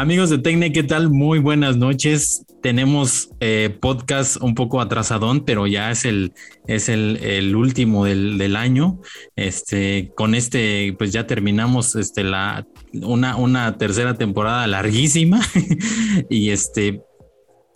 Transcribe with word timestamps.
Amigos 0.00 0.30
de 0.30 0.38
Tecne, 0.38 0.72
¿qué 0.72 0.82
tal? 0.82 1.10
Muy 1.10 1.40
buenas 1.40 1.76
noches. 1.76 2.46
Tenemos 2.62 3.28
eh, 3.40 3.76
podcast 3.82 4.38
un 4.40 4.54
poco 4.54 4.80
atrasadón, 4.80 5.44
pero 5.44 5.66
ya 5.66 5.90
es 5.90 6.06
el, 6.06 6.32
es 6.66 6.88
el, 6.88 7.54
último 7.54 8.06
del, 8.06 8.56
año. 8.56 9.02
Este, 9.36 10.10
con 10.16 10.34
este, 10.34 10.94
pues 10.96 11.12
ya 11.12 11.26
terminamos 11.26 11.96
este, 11.96 12.24
la, 12.24 12.66
una, 12.94 13.36
una 13.36 13.76
tercera 13.76 14.14
temporada 14.14 14.66
larguísima. 14.66 15.42
y 16.30 16.48
este, 16.48 17.02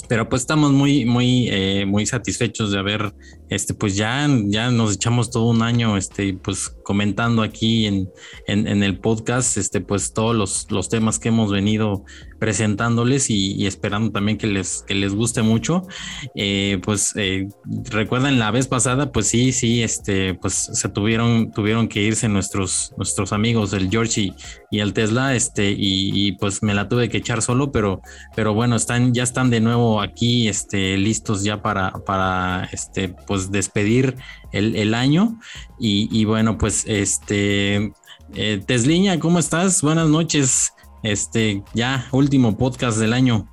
pero 0.09 0.27
pues 0.27 0.41
estamos 0.41 0.73
muy, 0.73 1.05
muy, 1.05 1.49
eh, 1.51 1.85
muy 1.87 2.07
satisfechos 2.07 2.73
de 2.73 2.79
haber, 2.79 3.13
este, 3.51 3.75
pues 3.75 3.97
ya, 3.97 4.27
ya 4.47 4.71
nos 4.71 4.95
echamos 4.95 5.31
todo 5.31 5.45
un 5.45 5.63
año, 5.63 5.97
este, 5.97 6.35
pues 6.35 6.75
comentando 6.85 7.43
aquí 7.43 7.87
en, 7.87 8.11
en, 8.47 8.83
el 8.83 8.99
podcast, 8.99 9.57
este, 9.57 9.81
pues 9.81 10.13
todos 10.13 10.37
los, 10.37 10.71
los, 10.71 10.89
temas 10.89 11.19
que 11.19 11.29
hemos 11.29 11.51
venido 11.51 12.05
presentándoles 12.39 13.31
y, 13.31 13.67
esperando 13.67 14.13
también 14.13 14.37
que 14.37 14.47
les, 14.47 14.85
que 14.87 14.95
les 14.95 15.15
guste 15.15 15.43
mucho. 15.43 15.87
Eh, 16.35 16.79
pues 16.85 17.15
eh, 17.17 17.49
recuerdan 17.91 18.39
la 18.39 18.51
vez 18.51 18.69
pasada, 18.69 19.13
pues 19.13 19.29
sí, 19.29 19.53
sí, 19.53 19.83
este, 19.83 20.35
pues 20.35 20.55
se 20.55 20.89
tuvieron, 20.91 21.53
tuvieron 21.53 21.89
que 21.89 22.03
irse 22.03 22.29
nuestros, 22.29 22.93
nuestros 22.97 23.33
amigos, 23.33 23.73
el 23.73 23.91
George 23.91 24.33
y, 24.71 24.79
el 24.79 24.93
Tesla, 24.93 25.35
este, 25.35 25.75
y, 25.77 26.33
pues 26.33 26.63
me 26.63 26.75
la 26.75 26.89
tuve 26.89 27.09
que 27.09 27.19
echar 27.19 27.41
solo, 27.41 27.73
pero, 27.73 28.03
pero 28.37 28.53
bueno, 28.53 28.77
están, 28.77 29.15
ya 29.15 29.23
están 29.23 29.49
de 29.49 29.61
nuevo 29.61 30.03
aquí, 30.03 30.49
este, 30.49 30.99
listos 30.99 31.45
ya 31.45 31.63
para, 31.63 31.93
para, 32.05 32.69
este, 32.73 33.09
pues 33.09 33.34
despedir 33.51 34.17
el, 34.53 34.95
año. 34.95 35.39
Y, 35.79 36.25
bueno, 36.25 36.59
pues 36.59 36.85
este, 36.87 37.93
eh, 38.35 38.61
Tesliña, 38.67 39.19
¿cómo 39.19 39.39
estás? 39.39 39.83
Buenas 39.83 40.09
noches. 40.09 40.73
Este, 41.03 41.63
ya, 41.75 42.09
último 42.13 42.57
podcast 42.57 42.99
del 42.99 43.13
año. 43.13 43.49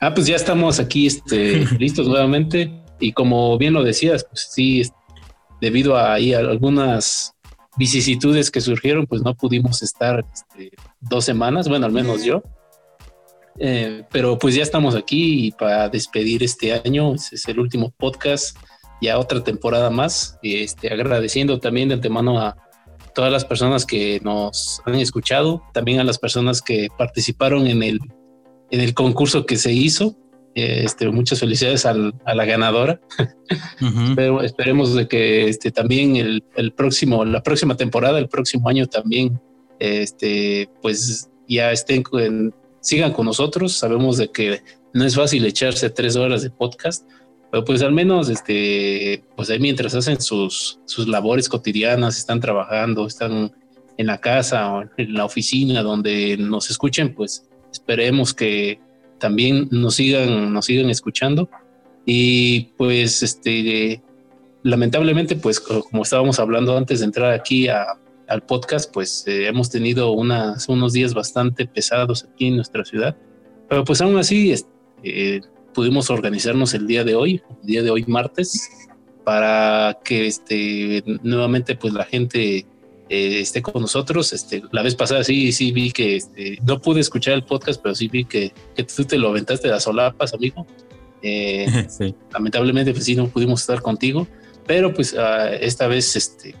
Ah, 0.00 0.12
pues 0.12 0.26
ya 0.26 0.34
estamos 0.34 0.80
aquí 0.80 1.06
este, 1.06 1.64
listos 1.78 2.08
nuevamente. 2.08 2.82
Y 2.98 3.12
como 3.12 3.56
bien 3.58 3.72
lo 3.72 3.84
decías, 3.84 4.24
pues 4.24 4.48
sí, 4.50 4.82
debido 5.60 5.96
a, 5.96 6.14
ahí 6.14 6.34
algunas 6.34 7.34
vicisitudes 7.76 8.50
que 8.50 8.60
surgieron, 8.60 9.06
pues 9.06 9.22
no 9.22 9.34
pudimos 9.34 9.82
estar 9.82 10.24
este, 10.32 10.72
dos 11.00 11.24
semanas, 11.24 11.68
bueno, 11.68 11.86
al 11.86 11.92
menos 11.92 12.24
yo. 12.24 12.42
Eh, 13.58 14.04
pero 14.10 14.38
pues 14.38 14.54
ya 14.54 14.62
estamos 14.62 14.94
aquí 14.94 15.52
para 15.58 15.88
despedir 15.88 16.42
este 16.42 16.72
año. 16.74 17.14
es 17.14 17.46
el 17.48 17.60
último 17.60 17.90
podcast 17.90 18.56
ya 19.02 19.18
otra 19.18 19.42
temporada 19.42 19.90
más, 19.90 20.38
este, 20.42 20.92
agradeciendo 20.92 21.58
también 21.58 21.88
de 21.88 21.94
antemano 21.94 22.38
a 22.38 22.56
todas 23.14 23.32
las 23.32 23.44
personas 23.44 23.84
que 23.84 24.20
nos 24.22 24.80
han 24.86 24.94
escuchado, 24.94 25.62
también 25.74 26.00
a 26.00 26.04
las 26.04 26.18
personas 26.18 26.62
que 26.62 26.88
participaron 26.96 27.66
en 27.66 27.82
el, 27.82 27.98
en 28.70 28.80
el 28.80 28.94
concurso 28.94 29.44
que 29.44 29.56
se 29.56 29.72
hizo. 29.72 30.16
Este, 30.54 31.08
muchas 31.08 31.40
felicidades 31.40 31.86
a 31.86 31.94
la 31.94 32.44
ganadora. 32.44 33.00
Pero 34.14 34.42
esperemos 34.42 34.94
de 34.94 35.08
que 35.08 35.48
este, 35.48 35.70
también 35.70 36.16
el, 36.16 36.44
el, 36.56 36.72
próximo, 36.72 37.24
la 37.24 37.42
próxima 37.42 37.76
temporada, 37.76 38.18
el 38.18 38.28
próximo 38.28 38.68
año 38.68 38.86
también, 38.86 39.40
este, 39.78 40.68
pues 40.82 41.30
ya 41.48 41.72
estén, 41.72 42.04
sigan 42.80 43.12
con 43.12 43.26
nosotros. 43.26 43.72
Sabemos 43.72 44.18
de 44.18 44.30
que 44.30 44.60
no 44.92 45.04
es 45.04 45.16
fácil 45.16 45.44
echarse 45.46 45.88
tres 45.90 46.16
horas 46.16 46.42
de 46.42 46.50
podcast, 46.50 47.08
pero 47.52 47.66
pues 47.66 47.82
al 47.82 47.92
menos, 47.92 48.30
este, 48.30 49.24
pues 49.36 49.50
ahí 49.50 49.58
mientras 49.58 49.94
hacen 49.94 50.18
sus, 50.22 50.80
sus 50.86 51.06
labores 51.06 51.50
cotidianas, 51.50 52.16
están 52.16 52.40
trabajando, 52.40 53.06
están 53.06 53.52
en 53.98 54.06
la 54.06 54.16
casa 54.16 54.72
o 54.72 54.84
en 54.96 55.12
la 55.12 55.26
oficina 55.26 55.82
donde 55.82 56.38
nos 56.38 56.70
escuchen, 56.70 57.14
pues 57.14 57.46
esperemos 57.70 58.32
que 58.32 58.80
también 59.18 59.68
nos 59.70 59.96
sigan, 59.96 60.50
nos 60.50 60.64
sigan 60.64 60.88
escuchando. 60.88 61.50
Y 62.06 62.70
pues, 62.78 63.22
este, 63.22 64.02
lamentablemente, 64.62 65.36
pues 65.36 65.60
como 65.60 66.04
estábamos 66.04 66.40
hablando 66.40 66.74
antes 66.74 67.00
de 67.00 67.04
entrar 67.04 67.32
aquí 67.32 67.68
al 67.68 68.42
podcast, 68.48 68.90
pues 68.90 69.26
eh, 69.26 69.46
hemos 69.46 69.68
tenido 69.68 70.12
unas, 70.12 70.70
unos 70.70 70.94
días 70.94 71.12
bastante 71.12 71.66
pesados 71.66 72.24
aquí 72.32 72.46
en 72.46 72.56
nuestra 72.56 72.82
ciudad. 72.86 73.14
Pero 73.68 73.84
pues 73.84 74.00
aún 74.00 74.16
así, 74.16 74.52
este, 74.52 75.42
pudimos 75.72 76.10
organizarnos 76.10 76.74
el 76.74 76.86
día 76.86 77.04
de 77.04 77.14
hoy, 77.14 77.42
el 77.62 77.66
día 77.66 77.82
de 77.82 77.90
hoy 77.90 78.04
martes, 78.06 78.70
para 79.24 79.98
que 80.04 80.26
este, 80.26 81.02
nuevamente 81.22 81.76
pues 81.76 81.92
la 81.92 82.04
gente 82.04 82.66
eh, 83.08 83.40
esté 83.40 83.62
con 83.62 83.82
nosotros. 83.82 84.32
Este, 84.32 84.62
la 84.72 84.82
vez 84.82 84.94
pasada 84.94 85.22
sí, 85.24 85.52
sí 85.52 85.72
vi 85.72 85.92
que 85.92 86.16
este, 86.16 86.58
no 86.66 86.80
pude 86.80 87.00
escuchar 87.00 87.34
el 87.34 87.44
podcast, 87.44 87.80
pero 87.82 87.94
sí 87.94 88.08
vi 88.08 88.24
que, 88.24 88.52
que 88.74 88.84
tú 88.84 89.04
te 89.04 89.18
lo 89.18 89.28
aventaste 89.28 89.68
de 89.68 89.74
las 89.74 89.84
solapas, 89.84 90.34
amigo. 90.34 90.66
Eh, 91.22 91.66
lamentablemente 92.32 92.92
pues 92.92 93.04
sí 93.04 93.14
no 93.14 93.28
pudimos 93.28 93.60
estar 93.60 93.80
contigo, 93.80 94.26
pero 94.66 94.92
pues 94.92 95.14
ah, 95.16 95.52
esta 95.52 95.86
vez 95.86 96.16
este, 96.16 96.54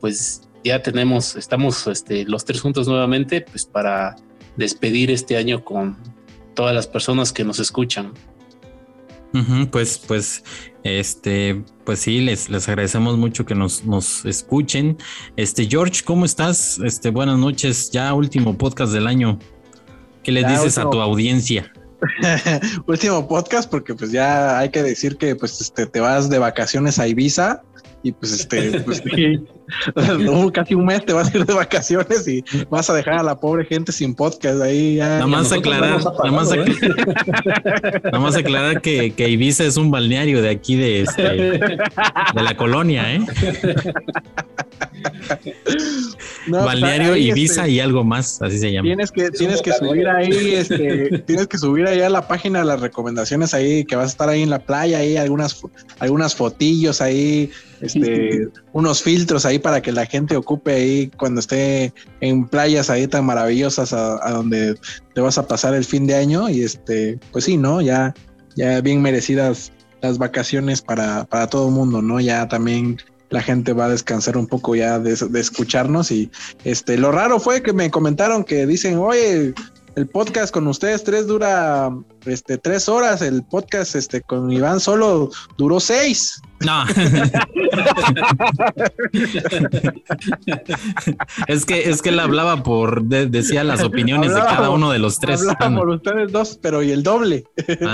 pues 0.00 0.42
ya 0.64 0.82
tenemos, 0.82 1.36
estamos 1.36 1.86
este, 1.86 2.24
los 2.24 2.44
tres 2.44 2.60
juntos 2.60 2.88
nuevamente 2.88 3.42
pues 3.42 3.66
para 3.66 4.16
despedir 4.56 5.10
este 5.10 5.36
año 5.36 5.64
con 5.64 5.96
todas 6.54 6.74
las 6.74 6.86
personas 6.86 7.32
que 7.32 7.44
nos 7.44 7.58
escuchan 7.58 8.12
pues, 9.70 9.98
pues, 9.98 10.44
este, 10.82 11.62
pues 11.84 12.00
sí, 12.00 12.20
les, 12.20 12.48
les 12.48 12.68
agradecemos 12.68 13.16
mucho 13.16 13.44
que 13.44 13.54
nos, 13.54 13.84
nos 13.84 14.24
escuchen. 14.24 14.96
Este, 15.36 15.66
George, 15.66 16.02
¿cómo 16.04 16.24
estás? 16.24 16.78
Este, 16.84 17.10
buenas 17.10 17.38
noches, 17.38 17.90
ya 17.90 18.14
último 18.14 18.56
podcast 18.56 18.92
del 18.92 19.06
año. 19.06 19.38
¿Qué 20.22 20.32
le 20.32 20.44
dices 20.44 20.78
a 20.78 20.88
tu 20.88 21.00
audiencia? 21.00 21.72
último 22.86 23.26
podcast, 23.28 23.70
porque 23.70 23.94
pues 23.94 24.10
ya 24.10 24.58
hay 24.58 24.70
que 24.70 24.82
decir 24.82 25.16
que 25.16 25.36
pues 25.36 25.60
este, 25.60 25.86
te 25.86 26.00
vas 26.00 26.28
de 26.30 26.38
vacaciones 26.38 26.98
a 26.98 27.08
Ibiza 27.08 27.62
y 28.04 28.12
pues 28.12 28.32
este, 28.32 28.80
pues, 28.80 29.02
casi 30.52 30.74
un 30.74 30.84
mes 30.84 31.04
te 31.06 31.14
vas 31.14 31.34
a 31.34 31.38
ir 31.38 31.46
de 31.46 31.54
vacaciones 31.54 32.28
y 32.28 32.44
vas 32.68 32.90
a 32.90 32.94
dejar 32.94 33.14
a 33.14 33.22
la 33.22 33.40
pobre 33.40 33.64
gente 33.64 33.92
sin 33.92 34.14
podcast 34.14 34.60
ahí. 34.60 34.96
Ya, 34.96 35.08
nada 35.08 35.26
más 35.26 35.50
aclarar, 35.50 36.04
nada 36.04 36.30
más, 36.30 36.50
nada 38.04 38.18
más 38.18 38.36
aclarar 38.36 38.82
que, 38.82 39.12
que, 39.12 39.30
Ibiza 39.30 39.64
es 39.64 39.78
un 39.78 39.90
balneario 39.90 40.42
de 40.42 40.50
aquí 40.50 40.76
de, 40.76 41.00
este, 41.00 41.22
de 41.22 42.42
la 42.42 42.54
colonia, 42.58 43.14
¿eh? 43.14 43.20
balneario 46.46 47.16
Ibiza 47.16 47.62
este, 47.62 47.70
y 47.72 47.80
algo 47.80 48.04
más, 48.04 48.42
así 48.42 48.58
se 48.58 48.70
llama. 48.70 48.86
Tienes 48.86 49.10
que, 49.10 49.30
tienes 49.30 49.62
que 49.62 49.72
subir 49.72 50.06
ahí, 50.08 50.54
este, 50.56 51.20
tienes 51.20 51.46
que 51.46 51.56
subir 51.56 51.86
ahí 51.86 52.02
a 52.02 52.10
la 52.10 52.28
página 52.28 52.58
de 52.58 52.66
las 52.66 52.80
recomendaciones 52.80 53.54
ahí, 53.54 53.86
que 53.86 53.96
vas 53.96 54.06
a 54.06 54.10
estar 54.10 54.28
ahí 54.28 54.42
en 54.42 54.50
la 54.50 54.58
playa, 54.58 54.98
ahí 54.98 55.16
algunas, 55.16 55.62
algunas 56.00 56.34
fotillos 56.34 57.00
ahí 57.00 57.50
este, 57.84 58.48
unos 58.72 59.02
filtros 59.02 59.44
ahí 59.44 59.58
para 59.58 59.82
que 59.82 59.92
la 59.92 60.06
gente 60.06 60.36
ocupe 60.36 60.72
ahí 60.72 61.10
cuando 61.16 61.40
esté 61.40 61.92
en 62.20 62.46
playas 62.46 62.90
ahí 62.90 63.06
tan 63.06 63.26
maravillosas 63.26 63.92
a, 63.92 64.30
donde 64.30 64.76
te 65.14 65.20
vas 65.20 65.38
a 65.38 65.46
pasar 65.46 65.74
el 65.74 65.84
fin 65.84 66.06
de 66.06 66.14
año 66.14 66.48
y 66.48 66.62
este, 66.62 67.18
pues 67.32 67.44
sí, 67.44 67.56
¿no? 67.56 67.80
Ya, 67.80 68.14
ya 68.56 68.80
bien 68.80 69.02
merecidas 69.02 69.72
las 70.02 70.18
vacaciones 70.18 70.82
para, 70.82 71.24
para 71.24 71.46
todo 71.46 71.68
el 71.68 71.74
mundo, 71.74 72.02
¿no? 72.02 72.20
Ya 72.20 72.48
también 72.48 72.98
la 73.30 73.42
gente 73.42 73.72
va 73.72 73.86
a 73.86 73.90
descansar 73.90 74.36
un 74.36 74.46
poco 74.46 74.74
ya 74.74 74.98
de, 74.98 75.16
de, 75.16 75.40
escucharnos 75.40 76.10
y 76.10 76.30
este 76.62 76.96
lo 76.96 77.10
raro 77.10 77.40
fue 77.40 77.62
que 77.62 77.72
me 77.72 77.90
comentaron 77.90 78.44
que 78.44 78.66
dicen 78.66 78.98
oye 78.98 79.54
el 79.96 80.06
podcast 80.06 80.52
con 80.52 80.66
ustedes 80.66 81.04
tres 81.04 81.26
dura 81.26 81.90
este 82.26 82.58
tres 82.58 82.86
horas, 82.88 83.22
el 83.22 83.44
podcast 83.44 83.94
este 83.94 84.20
con 84.22 84.50
Iván 84.50 84.80
solo 84.80 85.30
duró 85.56 85.78
seis. 85.80 86.42
No. 86.60 86.84
es 91.46 91.66
que 91.66 91.90
es 91.90 92.00
que 92.00 92.08
él 92.08 92.20
hablaba 92.20 92.62
por 92.62 93.04
decía 93.04 93.64
las 93.64 93.82
opiniones 93.82 94.34
de 94.34 94.40
cada 94.40 94.70
uno 94.70 94.90
de 94.90 94.98
los 94.98 95.18
tres. 95.18 95.40
Hablaba 95.40 95.76
por 95.76 95.90
ustedes 95.90 96.32
dos, 96.32 96.58
pero 96.60 96.82
y 96.82 96.90
el 96.90 97.02
doble. 97.02 97.44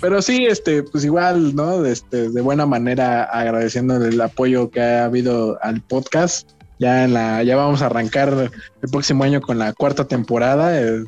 pero 0.00 0.22
sí, 0.22 0.46
este, 0.46 0.82
pues 0.84 1.04
igual, 1.04 1.54
¿no? 1.54 1.84
Este, 1.84 2.30
de 2.30 2.40
buena 2.40 2.64
manera 2.66 3.24
agradeciéndole 3.24 4.08
el 4.08 4.20
apoyo 4.20 4.70
que 4.70 4.80
ha 4.80 5.04
habido 5.04 5.58
al 5.62 5.82
podcast 5.82 6.52
ya 6.82 7.04
en 7.04 7.14
la, 7.14 7.44
ya 7.44 7.54
vamos 7.54 7.80
a 7.80 7.86
arrancar 7.86 8.50
el 8.82 8.90
próximo 8.90 9.22
año 9.22 9.40
con 9.40 9.56
la 9.56 9.72
cuarta 9.72 10.08
temporada. 10.08 10.76
Eh, 10.80 11.04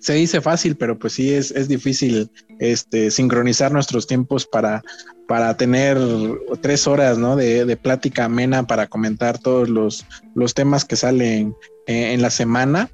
se 0.00 0.14
dice 0.14 0.40
fácil, 0.40 0.74
pero 0.74 0.98
pues 0.98 1.12
sí 1.12 1.32
es, 1.32 1.52
es 1.52 1.68
difícil 1.68 2.28
este, 2.58 3.12
sincronizar 3.12 3.70
nuestros 3.70 4.08
tiempos 4.08 4.46
para, 4.46 4.82
para 5.28 5.56
tener 5.56 5.96
tres 6.60 6.88
horas 6.88 7.18
¿no? 7.18 7.36
de, 7.36 7.76
plática 7.76 8.24
amena 8.24 8.66
para 8.66 8.88
comentar 8.88 9.38
todos 9.38 9.68
los, 9.68 10.04
los 10.34 10.54
temas 10.54 10.84
que 10.84 10.96
salen 10.96 11.54
en, 11.86 12.20
la 12.20 12.30
semana. 12.30 12.90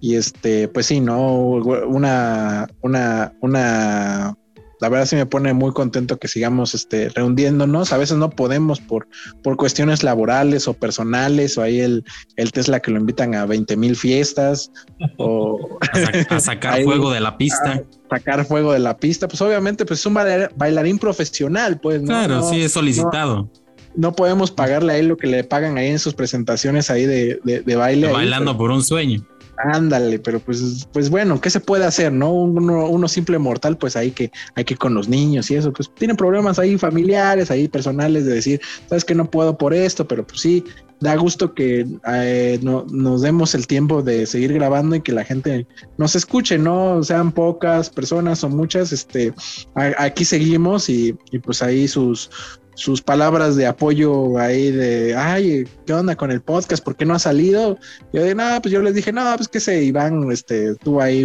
Y 0.00 0.14
este, 0.14 0.68
pues 0.68 0.86
sí, 0.86 1.00
¿no? 1.00 1.36
Una, 1.36 2.68
una, 2.80 3.32
una 3.40 4.36
la 4.84 4.90
verdad 4.90 5.06
sí 5.06 5.16
me 5.16 5.24
pone 5.24 5.54
muy 5.54 5.72
contento 5.72 6.18
que 6.18 6.28
sigamos 6.28 6.74
este, 6.74 7.08
reuniéndonos. 7.08 7.90
A 7.94 7.96
veces 7.96 8.18
no 8.18 8.28
podemos 8.28 8.80
por, 8.80 9.08
por 9.42 9.56
cuestiones 9.56 10.02
laborales 10.02 10.68
o 10.68 10.74
personales, 10.74 11.56
o 11.56 11.62
ahí 11.62 11.80
el, 11.80 12.04
el 12.36 12.52
Tesla 12.52 12.80
que 12.80 12.90
lo 12.90 13.00
invitan 13.00 13.34
a 13.34 13.46
20 13.46 13.78
mil 13.78 13.96
fiestas, 13.96 14.70
o 15.16 15.78
a, 16.28 16.38
sacar 16.38 16.82
fuego 16.84 17.10
de 17.10 17.20
la 17.20 17.38
pista. 17.38 17.82
sacar 18.10 18.44
fuego 18.44 18.74
de 18.74 18.78
la 18.78 18.98
pista, 18.98 19.26
pues 19.26 19.40
obviamente 19.40 19.86
pues 19.86 20.00
es 20.00 20.06
un 20.06 20.12
bailarín 20.12 20.98
profesional, 20.98 21.80
pues. 21.80 22.02
Claro, 22.02 22.42
sí, 22.42 22.60
es 22.60 22.72
solicitado. 22.72 23.50
No, 23.96 24.12
podemos 24.12 24.50
pagarle 24.50 24.92
a 24.92 24.98
él 24.98 25.08
lo 25.08 25.16
que 25.16 25.28
le 25.28 25.44
pagan 25.44 25.78
ahí 25.78 25.88
en 25.88 25.98
sus 25.98 26.12
presentaciones 26.12 26.90
ahí 26.90 27.06
de, 27.06 27.40
de, 27.42 27.76
baile. 27.76 28.12
Bailando 28.12 28.54
por 28.58 28.70
un 28.70 28.82
sueño. 28.82 29.26
Ándale, 29.56 30.18
pero 30.18 30.40
pues, 30.40 30.88
pues 30.92 31.10
bueno, 31.10 31.40
¿qué 31.40 31.48
se 31.50 31.60
puede 31.60 31.84
hacer? 31.84 32.12
¿No? 32.12 32.32
Uno, 32.32 33.08
simple 33.08 33.38
mortal, 33.38 33.76
pues 33.76 33.96
hay 33.96 34.10
que, 34.10 34.32
hay 34.54 34.64
que 34.64 34.76
con 34.76 34.94
los 34.94 35.08
niños 35.08 35.50
y 35.50 35.56
eso, 35.56 35.72
pues 35.72 35.90
tienen 35.94 36.16
problemas 36.16 36.58
ahí 36.58 36.76
familiares, 36.76 37.50
ahí 37.50 37.68
personales 37.68 38.24
de 38.24 38.34
decir, 38.34 38.60
sabes 38.88 39.04
que 39.04 39.14
no 39.14 39.30
puedo 39.30 39.56
por 39.56 39.72
esto, 39.72 40.08
pero 40.08 40.26
pues 40.26 40.40
sí, 40.40 40.64
da 41.00 41.14
gusto 41.16 41.54
que 41.54 41.86
eh, 42.12 42.58
no, 42.62 42.84
nos 42.90 43.22
demos 43.22 43.54
el 43.54 43.66
tiempo 43.66 44.02
de 44.02 44.26
seguir 44.26 44.52
grabando 44.54 44.96
y 44.96 45.02
que 45.02 45.12
la 45.12 45.24
gente 45.24 45.66
nos 45.98 46.16
escuche, 46.16 46.58
¿no? 46.58 47.02
Sean 47.02 47.30
pocas 47.30 47.90
personas 47.90 48.42
o 48.42 48.48
muchas, 48.48 48.92
este, 48.92 49.32
aquí 49.74 50.24
seguimos 50.24 50.88
y 50.88 51.12
pues 51.44 51.62
ahí 51.62 51.86
sus, 51.86 52.30
sus 52.74 53.02
palabras 53.02 53.56
de 53.56 53.66
apoyo 53.66 54.38
ahí 54.38 54.70
de, 54.70 55.14
ay, 55.16 55.68
¿qué 55.86 55.92
onda 55.92 56.16
con 56.16 56.30
el 56.30 56.40
podcast? 56.40 56.84
¿Por 56.84 56.96
qué 56.96 57.04
no 57.04 57.14
ha 57.14 57.18
salido? 57.18 57.78
Yo 58.12 58.22
de, 58.22 58.34
no, 58.34 58.44
pues 58.60 58.72
yo 58.72 58.82
les 58.82 58.94
dije, 58.94 59.12
no, 59.12 59.22
pues 59.36 59.48
que 59.48 59.60
se 59.60 59.82
Iván, 59.82 60.30
este, 60.30 60.74
tuvo 60.76 61.00
ahí 61.00 61.24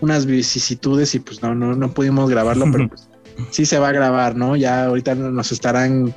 unas 0.00 0.26
vicisitudes 0.26 1.14
y 1.14 1.20
pues 1.20 1.42
no, 1.42 1.54
no, 1.54 1.74
no 1.74 1.92
pudimos 1.92 2.30
grabarlo, 2.30 2.66
pero 2.72 2.88
pues 2.88 3.08
sí 3.50 3.66
se 3.66 3.78
va 3.78 3.88
a 3.88 3.92
grabar, 3.92 4.36
¿no? 4.36 4.56
Ya 4.56 4.86
ahorita 4.86 5.14
nos 5.14 5.52
estarán 5.52 6.14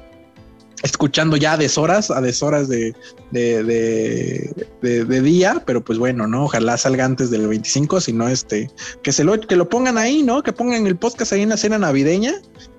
escuchando 0.84 1.36
ya 1.36 1.54
a 1.54 1.58
deshoras, 1.58 2.10
a 2.12 2.22
deshoras 2.22 2.70
de, 2.70 2.96
de, 3.32 3.64
de, 3.64 5.06
de, 5.06 5.22
día, 5.22 5.62
pero 5.66 5.84
pues 5.84 6.00
bueno, 6.00 6.28
¿no? 6.28 6.46
Ojalá 6.46 6.78
salga 6.78 7.06
antes 7.06 7.30
del 7.30 7.48
25, 7.48 8.02
si 8.02 8.14
no, 8.14 8.28
este, 8.28 8.70
que 9.04 9.12
se 9.12 9.24
lo, 9.24 9.40
que 9.40 9.56
lo 9.56 9.68
pongan 9.68 9.98
ahí, 9.98 10.24
¿no? 10.24 10.42
Que 10.42 10.54
pongan 10.54 10.88
el 10.88 10.96
podcast 10.96 11.34
ahí 11.34 11.42
en 11.42 11.50
la 11.50 11.58
cena 11.58 11.78
navideña, 11.78 12.34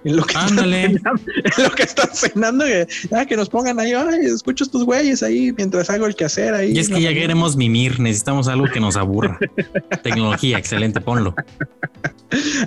en 0.04 0.16
lo 0.16 0.24
que, 0.24 0.36
Ándale. 0.36 0.84
Están, 0.84 1.18
cenando, 1.18 1.32
en 1.56 1.64
lo 1.64 1.70
que 1.70 1.82
están 1.82 2.08
cenando, 2.12 2.64
que, 2.64 3.26
que 3.28 3.36
nos 3.36 3.48
pongan 3.48 3.78
ahí, 3.78 3.92
ay, 3.92 4.26
escucho 4.26 4.64
estos 4.64 4.84
güeyes 4.84 5.22
ahí 5.22 5.52
mientras 5.56 5.90
hago 5.90 6.06
el 6.06 6.14
quehacer 6.14 6.54
ahí. 6.54 6.72
Y 6.72 6.78
es 6.78 6.88
que 6.88 7.00
ya 7.00 7.12
queremos 7.12 7.56
mimir, 7.56 8.00
necesitamos 8.00 8.48
algo 8.48 8.66
que 8.72 8.80
nos 8.80 8.96
aburra. 8.96 9.38
Tecnología, 10.02 10.58
excelente, 10.58 11.00
ponlo. 11.00 11.34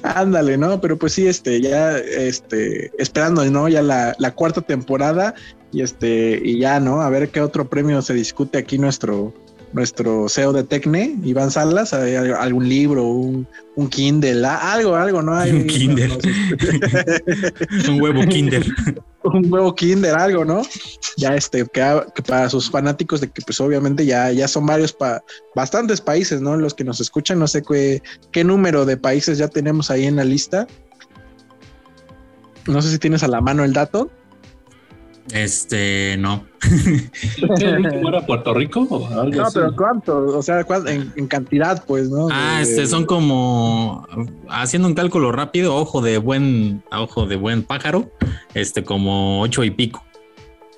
Ándale, 0.03 0.57
¿no? 0.57 0.79
Pero 0.81 0.97
pues 0.97 1.13
sí, 1.13 1.27
este, 1.27 1.61
ya, 1.61 1.97
este, 1.97 2.91
esperando, 2.97 3.43
¿no? 3.45 3.67
Ya 3.67 3.81
la, 3.81 4.15
la 4.19 4.31
cuarta 4.31 4.61
temporada 4.61 5.33
y 5.71 5.81
este 5.81 6.39
y 6.43 6.59
ya, 6.59 6.79
¿no? 6.79 7.01
A 7.01 7.09
ver 7.09 7.29
qué 7.29 7.41
otro 7.41 7.69
premio 7.69 8.01
se 8.01 8.13
discute 8.13 8.59
aquí 8.59 8.77
nuestro 8.77 9.33
nuestro 9.73 10.29
CEO 10.29 10.53
de 10.53 10.63
Tecne, 10.63 11.15
Iván 11.23 11.51
Salas, 11.51 11.93
algún 11.93 12.69
libro, 12.69 13.03
un, 13.03 13.47
un 13.75 13.89
Kindle, 13.89 14.45
algo, 14.45 14.95
algo, 14.95 15.21
¿no? 15.21 15.35
Hay, 15.35 15.51
un 15.51 15.67
Kindle. 15.67 16.09
un 17.89 18.01
huevo 18.01 18.21
Kinder. 18.27 18.65
un 19.23 19.51
huevo 19.51 19.73
Kinder, 19.75 20.13
algo, 20.13 20.45
¿no? 20.45 20.61
Ya 21.17 21.35
este, 21.35 21.65
que, 21.65 22.01
para 22.27 22.49
sus 22.49 22.69
fanáticos 22.69 23.21
de 23.21 23.29
que 23.29 23.41
pues 23.41 23.59
obviamente 23.59 24.05
ya, 24.05 24.31
ya 24.31 24.47
son 24.47 24.65
varios, 24.65 24.93
pa, 24.93 25.23
bastantes 25.55 25.99
países, 25.99 26.39
¿no? 26.39 26.55
Los 26.55 26.73
que 26.73 26.83
nos 26.83 27.01
escuchan, 27.01 27.39
no 27.39 27.47
sé 27.47 27.63
qué, 27.63 28.01
qué 28.31 28.43
número 28.43 28.85
de 28.85 28.97
países 28.97 29.37
ya 29.37 29.47
tenemos 29.47 29.89
ahí 29.89 30.05
en 30.05 30.15
la 30.15 30.23
lista. 30.23 30.67
No 32.67 32.81
sé 32.81 32.91
si 32.91 32.99
tienes 32.99 33.23
a 33.23 33.27
la 33.27 33.41
mano 33.41 33.63
el 33.63 33.73
dato. 33.73 34.09
Este, 35.31 36.17
no. 36.19 36.45
¿Era 37.59 38.25
Puerto 38.25 38.53
Rico 38.53 38.81
o 38.89 39.07
algo 39.07 39.43
No, 39.43 39.47
pero 39.53 39.75
¿cuánto? 39.75 40.37
O 40.37 40.41
sea, 40.41 40.65
en, 40.87 41.27
cantidad, 41.27 41.83
pues, 41.85 42.09
¿no? 42.09 42.27
Ah, 42.31 42.59
este, 42.61 42.85
son 42.87 43.05
como 43.05 44.05
haciendo 44.49 44.87
un 44.87 44.93
cálculo 44.95 45.31
rápido, 45.31 45.75
ojo 45.75 46.01
de 46.01 46.17
buen, 46.17 46.83
ojo 46.91 47.25
de 47.25 47.37
buen 47.37 47.63
pájaro, 47.63 48.11
este, 48.53 48.83
como 48.83 49.41
ocho 49.41 49.63
y 49.63 49.71
pico. 49.71 50.03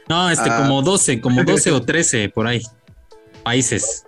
No, 0.07 0.29
este, 0.29 0.49
ah. 0.49 0.57
como 0.61 0.83
doce, 0.83 1.19
como 1.19 1.43
doce 1.45 1.71
o 1.71 1.81
trece 1.81 2.29
por 2.29 2.47
ahí. 2.47 2.61
Países. 3.43 4.05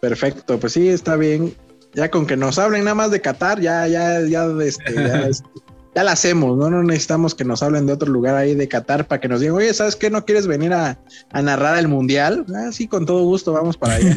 Perfecto, 0.00 0.58
pues 0.58 0.72
sí, 0.72 0.88
está 0.88 1.16
bien. 1.16 1.54
Ya 1.94 2.10
con 2.10 2.26
que 2.26 2.36
nos 2.36 2.58
hablen 2.58 2.84
nada 2.84 2.94
más 2.94 3.10
de 3.10 3.20
Qatar, 3.20 3.60
ya, 3.60 3.86
ya, 3.86 4.20
ya, 4.26 4.46
este, 4.62 4.94
ya, 4.94 5.20
este, 5.28 5.46
ya 5.94 6.04
la 6.04 6.12
hacemos, 6.12 6.56
¿no? 6.56 6.70
No 6.70 6.82
necesitamos 6.82 7.34
que 7.34 7.44
nos 7.44 7.62
hablen 7.62 7.86
de 7.86 7.92
otro 7.92 8.10
lugar 8.10 8.34
ahí 8.34 8.54
de 8.54 8.66
Qatar 8.66 9.06
para 9.06 9.20
que 9.20 9.28
nos 9.28 9.40
digan, 9.40 9.56
oye, 9.56 9.72
¿sabes 9.74 9.94
qué? 9.94 10.08
¿No 10.08 10.24
quieres 10.24 10.46
venir 10.46 10.72
a, 10.72 10.98
narrar 11.34 11.78
el 11.78 11.88
mundial? 11.88 12.46
Ah, 12.54 12.70
sí, 12.72 12.88
con 12.88 13.04
todo 13.04 13.24
gusto, 13.24 13.52
vamos 13.52 13.76
para 13.76 13.96
allá. 13.96 14.16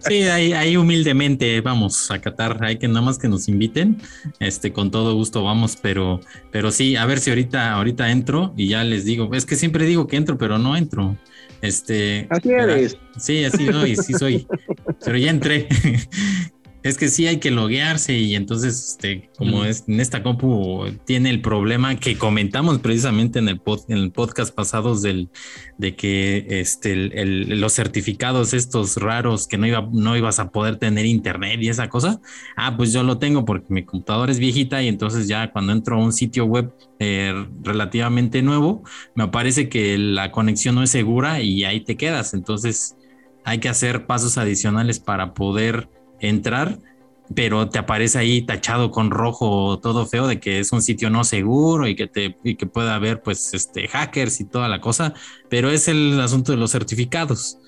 sí, 0.00 0.22
ahí, 0.22 0.76
humildemente 0.76 1.60
vamos 1.60 2.10
a 2.10 2.20
Qatar, 2.20 2.64
hay 2.64 2.78
que 2.78 2.88
nada 2.88 3.02
más 3.02 3.18
que 3.18 3.28
nos 3.28 3.48
inviten, 3.48 3.98
este, 4.40 4.72
con 4.72 4.90
todo 4.90 5.14
gusto 5.14 5.44
vamos, 5.44 5.76
pero, 5.80 6.20
pero 6.50 6.72
sí, 6.72 6.96
a 6.96 7.06
ver 7.06 7.20
si 7.20 7.30
ahorita, 7.30 7.72
ahorita 7.72 8.10
entro 8.10 8.52
y 8.56 8.68
ya 8.68 8.82
les 8.82 9.04
digo, 9.04 9.30
es 9.34 9.46
que 9.46 9.56
siempre 9.56 9.84
digo 9.84 10.06
que 10.06 10.16
entro, 10.16 10.36
pero 10.36 10.58
no 10.58 10.76
entro. 10.76 11.16
Este, 11.62 12.26
así 12.30 12.50
eres. 12.50 12.96
Sí, 13.18 13.44
así 13.44 13.66
soy, 13.66 13.96
sí 13.96 14.14
soy. 14.14 14.46
Pero 15.04 15.18
ya 15.18 15.30
entré. 15.30 15.68
Es 16.82 16.96
que 16.96 17.08
sí 17.08 17.26
hay 17.26 17.38
que 17.40 17.50
loguearse 17.50 18.16
y 18.16 18.34
entonces, 18.34 18.92
este, 18.92 19.28
como 19.36 19.66
es, 19.66 19.84
en 19.86 20.00
esta 20.00 20.22
compu 20.22 20.86
tiene 21.04 21.28
el 21.28 21.42
problema 21.42 21.94
que 21.96 22.16
comentamos 22.16 22.78
precisamente 22.78 23.38
en 23.38 23.48
el, 23.50 23.60
en 23.88 23.98
el 23.98 24.12
podcast 24.12 24.54
pasados 24.54 25.02
del, 25.02 25.28
de 25.76 25.94
que 25.94 26.46
este, 26.48 26.96
los 26.96 27.74
certificados 27.74 28.54
estos 28.54 28.96
raros 28.96 29.46
que 29.46 29.58
no, 29.58 29.66
iba, 29.66 29.86
no 29.92 30.16
ibas 30.16 30.38
a 30.38 30.50
poder 30.50 30.76
tener 30.76 31.04
internet 31.04 31.58
y 31.60 31.68
esa 31.68 31.90
cosa. 31.90 32.18
Ah, 32.56 32.78
pues 32.78 32.94
yo 32.94 33.02
lo 33.02 33.18
tengo 33.18 33.44
porque 33.44 33.66
mi 33.74 33.84
computadora 33.84 34.32
es 34.32 34.38
viejita 34.38 34.82
y 34.82 34.88
entonces 34.88 35.28
ya 35.28 35.52
cuando 35.52 35.72
entro 35.72 35.96
a 35.96 36.02
un 36.02 36.14
sitio 36.14 36.46
web 36.46 36.72
eh, 36.98 37.46
relativamente 37.62 38.40
nuevo, 38.40 38.84
me 39.14 39.24
aparece 39.24 39.68
que 39.68 39.98
la 39.98 40.32
conexión 40.32 40.76
no 40.76 40.82
es 40.82 40.90
segura 40.90 41.42
y 41.42 41.64
ahí 41.64 41.80
te 41.82 41.98
quedas. 41.98 42.32
Entonces 42.32 42.96
hay 43.44 43.58
que 43.58 43.68
hacer 43.68 44.06
pasos 44.06 44.38
adicionales 44.38 44.98
para 44.98 45.34
poder 45.34 45.88
entrar, 46.20 46.78
pero 47.34 47.68
te 47.68 47.78
aparece 47.78 48.18
ahí 48.18 48.42
tachado 48.42 48.90
con 48.90 49.10
rojo 49.10 49.78
todo 49.80 50.06
feo 50.06 50.26
de 50.26 50.40
que 50.40 50.58
es 50.58 50.72
un 50.72 50.82
sitio 50.82 51.10
no 51.10 51.24
seguro 51.24 51.86
y 51.86 51.94
que 51.94 52.06
te 52.06 52.36
y 52.42 52.56
que 52.56 52.66
pueda 52.66 52.94
haber 52.94 53.22
pues 53.22 53.54
este 53.54 53.88
hackers 53.88 54.40
y 54.40 54.44
toda 54.44 54.68
la 54.68 54.80
cosa, 54.80 55.14
pero 55.48 55.70
es 55.70 55.88
el 55.88 56.20
asunto 56.20 56.52
de 56.52 56.58
los 56.58 56.72
certificados, 56.72 57.58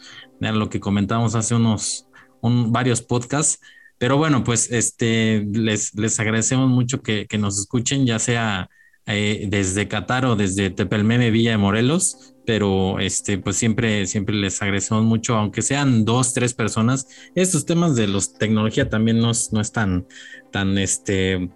de 0.40 0.52
lo 0.52 0.68
que 0.68 0.80
comentamos 0.80 1.34
hace 1.34 1.54
unos 1.54 2.06
varios 2.42 3.02
podcasts. 3.02 3.60
Pero 3.98 4.16
bueno, 4.16 4.42
pues 4.42 4.70
este 4.72 5.46
les, 5.52 5.94
les 5.94 6.18
agradecemos 6.18 6.68
mucho 6.68 7.02
que, 7.02 7.26
que 7.26 7.38
nos 7.38 7.58
escuchen, 7.58 8.04
ya 8.04 8.18
sea 8.18 8.68
eh, 9.06 9.46
desde 9.48 9.88
Qatar 9.88 10.26
o 10.26 10.36
desde 10.36 10.70
Tepelmeme 10.70 11.30
Villa 11.30 11.52
de 11.52 11.58
Morelos 11.58 12.32
pero 12.44 12.98
este, 12.98 13.38
pues 13.38 13.56
siempre, 13.56 14.06
siempre 14.06 14.34
les 14.34 14.60
agradecemos 14.62 15.04
mucho, 15.04 15.36
aunque 15.36 15.62
sean 15.62 16.04
dos, 16.04 16.34
tres 16.34 16.54
personas. 16.54 17.06
Estos 17.34 17.66
temas 17.66 17.94
de 17.96 18.08
los 18.08 18.34
tecnología 18.34 18.88
también 18.88 19.20
no, 19.20 19.30
no 19.52 19.60
es 19.60 19.72
tan, 19.72 20.06
tan, 20.50 20.76
este, 20.78 21.50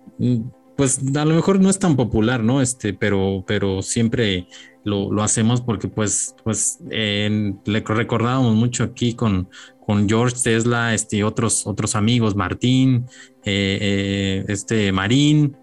pues 0.77 1.01
a 1.17 1.25
lo 1.25 1.35
mejor 1.35 1.61
no 1.61 1.71
es 1.71 1.79
tan 1.79 1.97
popular, 1.97 2.43
¿no? 2.43 2.61
Este, 2.61 2.95
pero, 2.95 3.45
pero 3.47 3.83
siempre 3.83 4.47
lo, 4.85 5.11
lo 5.11 5.23
hacemos 5.23 5.61
porque, 5.61 5.89
pues, 5.89 6.35
pues 6.45 6.79
le 6.89 7.81
recordábamos 7.85 8.55
mucho 8.55 8.85
aquí 8.85 9.15
con, 9.15 9.49
con 9.85 10.09
George 10.09 10.37
Tesla, 10.43 10.95
este, 10.95 11.25
otros, 11.25 11.67
otros 11.67 11.97
amigos, 11.97 12.37
Martín, 12.37 13.07
eh, 13.45 13.79
eh, 13.81 14.45
este, 14.49 14.93
Marín, 14.93 15.57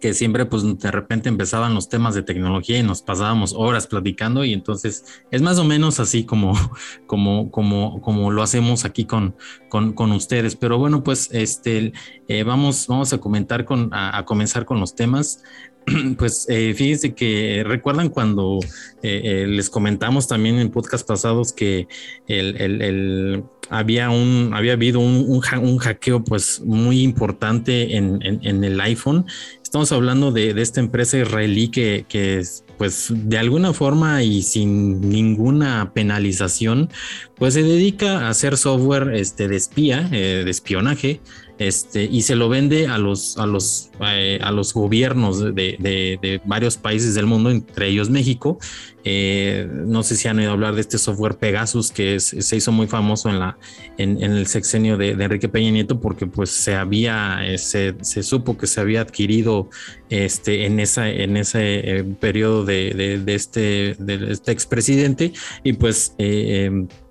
que 0.00 0.14
siempre 0.14 0.46
pues 0.46 0.62
de 0.78 0.90
repente 0.90 1.28
empezaban 1.28 1.74
los 1.74 1.88
temas 1.88 2.14
de 2.14 2.22
tecnología 2.22 2.78
y 2.78 2.82
nos 2.82 3.02
pasábamos 3.02 3.52
horas 3.56 3.86
platicando 3.86 4.44
y 4.44 4.52
entonces 4.52 5.04
es 5.30 5.42
más 5.42 5.58
o 5.58 5.64
menos 5.64 6.00
así 6.00 6.24
como, 6.24 6.54
como, 7.06 7.50
como, 7.50 8.00
como 8.00 8.30
lo 8.30 8.42
hacemos 8.42 8.84
aquí 8.84 9.04
con, 9.04 9.36
con, 9.68 10.12
ustedes. 10.12 10.56
Pero 10.56 10.78
bueno, 10.78 11.04
pues 11.04 11.28
este, 11.32 11.92
eh, 12.28 12.42
vamos, 12.42 12.86
vamos 12.88 13.12
a 13.12 13.18
comentar 13.18 13.64
con, 13.64 13.90
a, 13.92 14.24
comenzar 14.24 14.64
con 14.64 14.80
los 14.80 14.94
temas. 14.94 15.42
Pues 16.18 16.46
eh, 16.50 16.74
fíjense 16.74 17.14
que 17.14 17.64
recuerdan 17.66 18.10
cuando 18.10 18.58
eh, 19.02 19.46
les 19.48 19.70
comentamos 19.70 20.28
también 20.28 20.58
en 20.58 20.70
podcast 20.70 21.08
pasados 21.08 21.54
que 21.54 21.88
el, 22.28 23.42
había 23.70 24.10
un 24.10 24.50
había 24.52 24.74
habido 24.74 25.00
un, 25.00 25.26
un, 25.26 25.78
hackeo 25.78 26.22
pues 26.22 26.60
muy 26.60 27.02
importante 27.02 27.96
en, 27.96 28.18
en, 28.22 28.64
el 28.64 28.80
iPhone 28.80 29.24
Estamos 29.70 29.92
hablando 29.92 30.32
de, 30.32 30.50
esta 30.60 30.80
empresa 30.80 31.16
israelí 31.16 31.68
que, 31.68 32.04
que, 32.08 32.42
pues 32.76 33.06
de 33.14 33.38
alguna 33.38 33.72
forma 33.72 34.20
y 34.24 34.42
sin 34.42 35.00
ninguna 35.00 35.92
penalización, 35.94 36.90
pues 37.36 37.54
se 37.54 37.62
dedica 37.62 38.22
a 38.26 38.30
hacer 38.30 38.56
software 38.56 39.14
este, 39.14 39.46
de 39.46 39.54
espía, 39.54 40.08
eh, 40.10 40.42
de 40.44 40.50
espionaje, 40.50 41.20
este, 41.60 42.04
y 42.04 42.22
se 42.22 42.36
lo 42.36 42.48
vende 42.48 42.86
a 42.86 42.96
los, 42.96 43.36
a 43.36 43.44
los, 43.44 43.90
eh, 44.00 44.38
a 44.42 44.50
los 44.50 44.72
gobiernos 44.72 45.54
de, 45.54 46.40
varios 46.46 46.78
países 46.78 47.14
del 47.14 47.26
mundo, 47.26 47.50
entre 47.50 47.88
ellos 47.88 48.08
México. 48.08 48.58
Eh, 49.04 49.68
no 49.70 50.02
sé 50.02 50.16
si 50.16 50.26
han 50.26 50.38
oído 50.38 50.52
hablar 50.52 50.74
de 50.74 50.80
este 50.80 50.96
software 50.96 51.36
Pegasus 51.36 51.90
que 51.90 52.18
se 52.18 52.56
hizo 52.56 52.72
muy 52.72 52.86
famoso 52.86 53.28
en, 53.28 53.40
la, 53.40 53.58
en, 53.98 54.22
el 54.22 54.46
sexenio 54.46 54.96
de, 54.96 55.10
Enrique 55.10 55.50
Peña 55.50 55.70
Nieto 55.70 56.00
porque 56.00 56.26
pues 56.26 56.48
se 56.48 56.76
había, 56.76 57.46
eh, 57.46 57.58
se, 57.58 57.94
se, 58.00 58.22
supo 58.22 58.56
que 58.56 58.66
se 58.66 58.80
había 58.80 59.02
adquirido 59.02 59.68
este, 60.08 60.64
en, 60.64 60.80
esa, 60.80 61.10
en 61.10 61.36
ese 61.36 62.06
periodo 62.20 62.64
de, 62.64 63.22
este, 63.26 63.96
de 63.98 64.32
este 64.32 64.52
expresidente 64.52 65.34
y 65.62 65.74
pues 65.74 66.14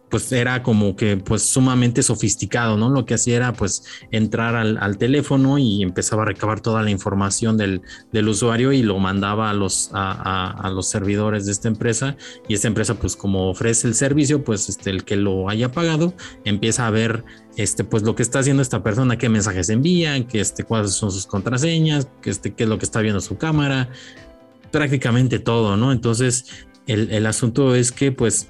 pues 0.10 0.32
era 0.32 0.64
como 0.64 0.96
que 0.96 1.18
pues 1.18 1.44
sumamente 1.44 2.02
sofisticado, 2.04 2.78
¿no? 2.78 2.90
Lo 2.90 3.06
que 3.06 3.14
hacía 3.14 3.38
era 3.38 3.54
pues 3.54 3.84
entrar 4.12 4.56
al, 4.56 4.98
teléfono 4.98 5.58
y 5.58 5.84
empezaba 5.84 6.24
a 6.24 6.26
recabar 6.26 6.62
toda 6.62 6.82
la 6.82 6.90
información 6.90 7.58
del, 7.58 7.82
usuario 8.28 8.72
y 8.72 8.82
lo 8.82 8.98
mandaba 9.00 9.50
a 9.50 9.54
los, 9.54 9.92
a, 9.94 10.70
los 10.74 10.88
servidores 10.88 11.46
de 11.46 11.52
esta 11.52 11.68
empresa 11.68 12.18
y 12.48 12.56
esta 12.56 12.68
empresa 12.68 12.96
pues 12.96 13.16
como 13.16 13.50
ofrece 13.50 13.88
el 13.88 13.96
servicio 13.96 14.44
pues 14.44 14.68
este, 14.68 14.90
el 14.90 15.04
que 15.04 15.16
lo 15.16 15.50
haya 15.50 15.72
pagado 15.72 16.14
empieza 16.44 16.88
a 16.88 16.90
ver 16.90 17.24
este, 17.56 17.84
pues 17.84 18.04
lo 18.04 18.16
que 18.16 18.24
está 18.24 18.40
haciendo 18.40 18.62
esta 18.62 18.84
persona, 18.84 19.18
qué 19.18 19.30
mensajes 19.30 19.70
envían, 19.70 20.26
que 20.26 20.40
este, 20.40 20.64
cuáles 20.64 20.94
son 20.94 21.12
sus 21.12 21.26
contraseñas, 21.26 22.08
que 22.22 22.30
este, 22.30 22.54
qué 22.54 22.64
es 22.64 22.70
lo 22.70 22.78
que 22.78 22.86
está 22.86 23.02
viendo 23.02 23.20
su 23.22 23.38
cámara, 23.38 23.90
prácticamente 24.72 25.40
todo, 25.40 25.78
¿no? 25.78 25.92
Entonces 25.92 26.46
el, 26.88 27.12
el 27.12 27.26
asunto 27.26 27.76
es 27.76 27.92
que 27.92 28.12
pues 28.12 28.48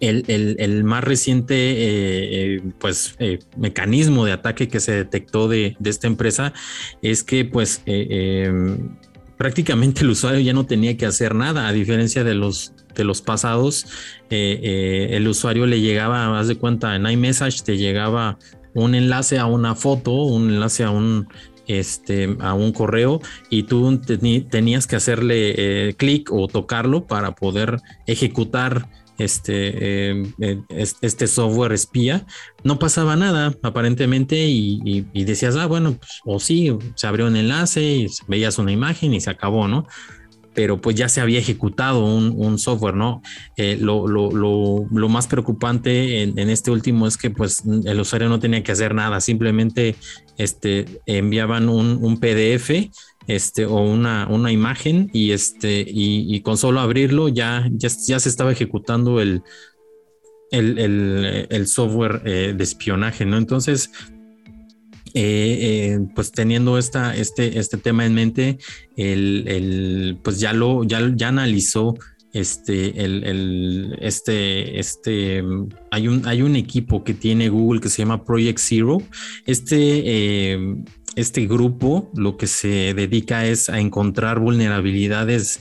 el, 0.00 0.84
más 0.84 1.04
reciente 1.04 1.54
eh, 1.54 2.56
eh, 2.56 2.62
pues, 2.78 3.16
eh, 3.18 3.38
mecanismo 3.56 4.24
de 4.24 4.32
ataque 4.32 4.68
que 4.68 4.80
se 4.80 4.92
detectó 4.92 5.48
de, 5.48 5.76
esta 5.84 6.06
empresa 6.06 6.52
es 7.02 7.22
que 7.22 7.44
pues 7.44 7.82
prácticamente 9.36 10.02
el 10.02 10.10
usuario 10.10 10.40
ya 10.40 10.52
no 10.52 10.66
tenía 10.66 10.96
que 10.96 11.06
hacer 11.06 11.34
nada, 11.34 11.68
a 11.68 11.72
diferencia 11.72 12.24
de 12.24 12.34
los, 12.34 12.72
de 12.94 13.04
los 13.04 13.20
pasados, 13.20 13.86
el 14.30 15.28
usuario 15.28 15.66
le 15.66 15.80
llegaba, 15.80 16.38
haz 16.38 16.48
de 16.48 16.56
cuenta, 16.56 16.96
en 16.96 17.06
iMessage 17.06 17.62
te 17.62 17.76
llegaba 17.76 18.38
un 18.72 18.94
enlace 18.94 19.38
a 19.38 19.46
una 19.46 19.74
foto, 19.74 20.12
un 20.12 20.50
enlace 20.50 20.84
a 20.84 20.90
un 20.90 21.28
este, 21.66 22.36
a 22.40 22.52
un 22.52 22.72
correo 22.72 23.22
y 23.48 23.62
tú 23.62 23.98
tenías 23.98 24.86
que 24.86 24.96
hacerle 24.96 25.94
clic 25.96 26.30
o 26.30 26.46
tocarlo 26.46 27.06
para 27.06 27.34
poder 27.34 27.80
ejecutar 28.06 28.86
este, 29.18 30.20
eh, 30.40 30.62
este 31.00 31.26
software 31.26 31.72
espía, 31.72 32.26
no 32.62 32.78
pasaba 32.78 33.16
nada 33.16 33.54
aparentemente 33.62 34.46
y, 34.46 35.02
decías, 35.12 35.56
ah, 35.56 35.66
bueno, 35.66 35.94
pues, 35.94 36.20
o 36.24 36.40
sí, 36.40 36.76
se 36.94 37.06
abrió 37.06 37.26
un 37.26 37.36
enlace 37.36 37.82
y 37.82 38.06
veías 38.26 38.58
una 38.58 38.72
imagen 38.72 39.14
y 39.14 39.20
se 39.20 39.30
acabó, 39.30 39.68
¿no? 39.68 39.86
Pero 40.54 40.80
pues 40.80 40.94
ya 40.94 41.08
se 41.08 41.20
había 41.20 41.40
ejecutado 41.40 42.04
un, 42.04 42.58
software, 42.60 42.94
¿no? 42.94 43.22
Eh, 43.56 43.76
lo, 43.80 45.08
más 45.08 45.26
preocupante 45.26 46.22
en, 46.22 46.48
este 46.48 46.70
último 46.70 47.08
es 47.08 47.16
que 47.16 47.30
pues 47.30 47.64
el 47.84 47.98
usuario 47.98 48.28
no 48.28 48.38
tenía 48.38 48.62
que 48.62 48.70
hacer 48.70 48.94
nada, 48.94 49.20
simplemente 49.20 49.96
este, 50.38 50.86
enviaban 51.06 51.68
un, 51.68 51.98
un 52.00 52.20
PDF 52.20 52.70
este, 53.26 53.66
o 53.66 53.80
una, 53.80 54.26
una 54.28 54.52
imagen 54.52 55.10
y, 55.12 55.32
este, 55.32 55.84
y, 55.86 56.40
con 56.40 56.56
solo 56.56 56.80
abrirlo 56.80 57.28
ya, 57.28 57.68
ya, 57.72 57.88
ya, 58.06 58.20
se 58.20 58.28
estaba 58.28 58.52
ejecutando 58.52 59.20
el, 59.20 59.42
el, 60.50 61.66
software 61.66 62.22
eh, 62.24 62.54
de 62.56 62.64
espionaje, 62.64 63.24
¿no? 63.24 63.38
Entonces, 63.38 63.90
eh, 65.14 65.58
eh, 65.94 66.00
pues 66.14 66.32
teniendo 66.32 66.76
esta, 66.76 67.16
este, 67.16 67.58
este 67.58 67.76
tema 67.76 68.04
en 68.04 68.14
mente, 68.14 68.58
el, 68.96 70.18
pues 70.22 70.40
ya 70.40 70.52
lo, 70.52 70.84
ya, 70.84 71.00
ya 71.14 71.28
analizó 71.28 71.94
este, 72.32 73.04
el, 73.04 73.96
este, 74.00 74.80
este, 74.80 75.42
hay 75.92 76.08
un, 76.08 76.26
hay 76.26 76.42
un 76.42 76.56
equipo 76.56 77.04
que 77.04 77.14
tiene 77.14 77.48
Google 77.48 77.80
que 77.80 77.88
se 77.88 77.98
llama 77.98 78.24
Project 78.24 78.58
Zero. 78.58 78.98
Este, 79.46 80.58
este 81.16 81.46
grupo 81.46 82.10
lo 82.14 82.36
que 82.36 82.46
se 82.46 82.94
dedica 82.94 83.46
es 83.46 83.68
a 83.68 83.80
encontrar 83.80 84.40
vulnerabilidades 84.40 85.60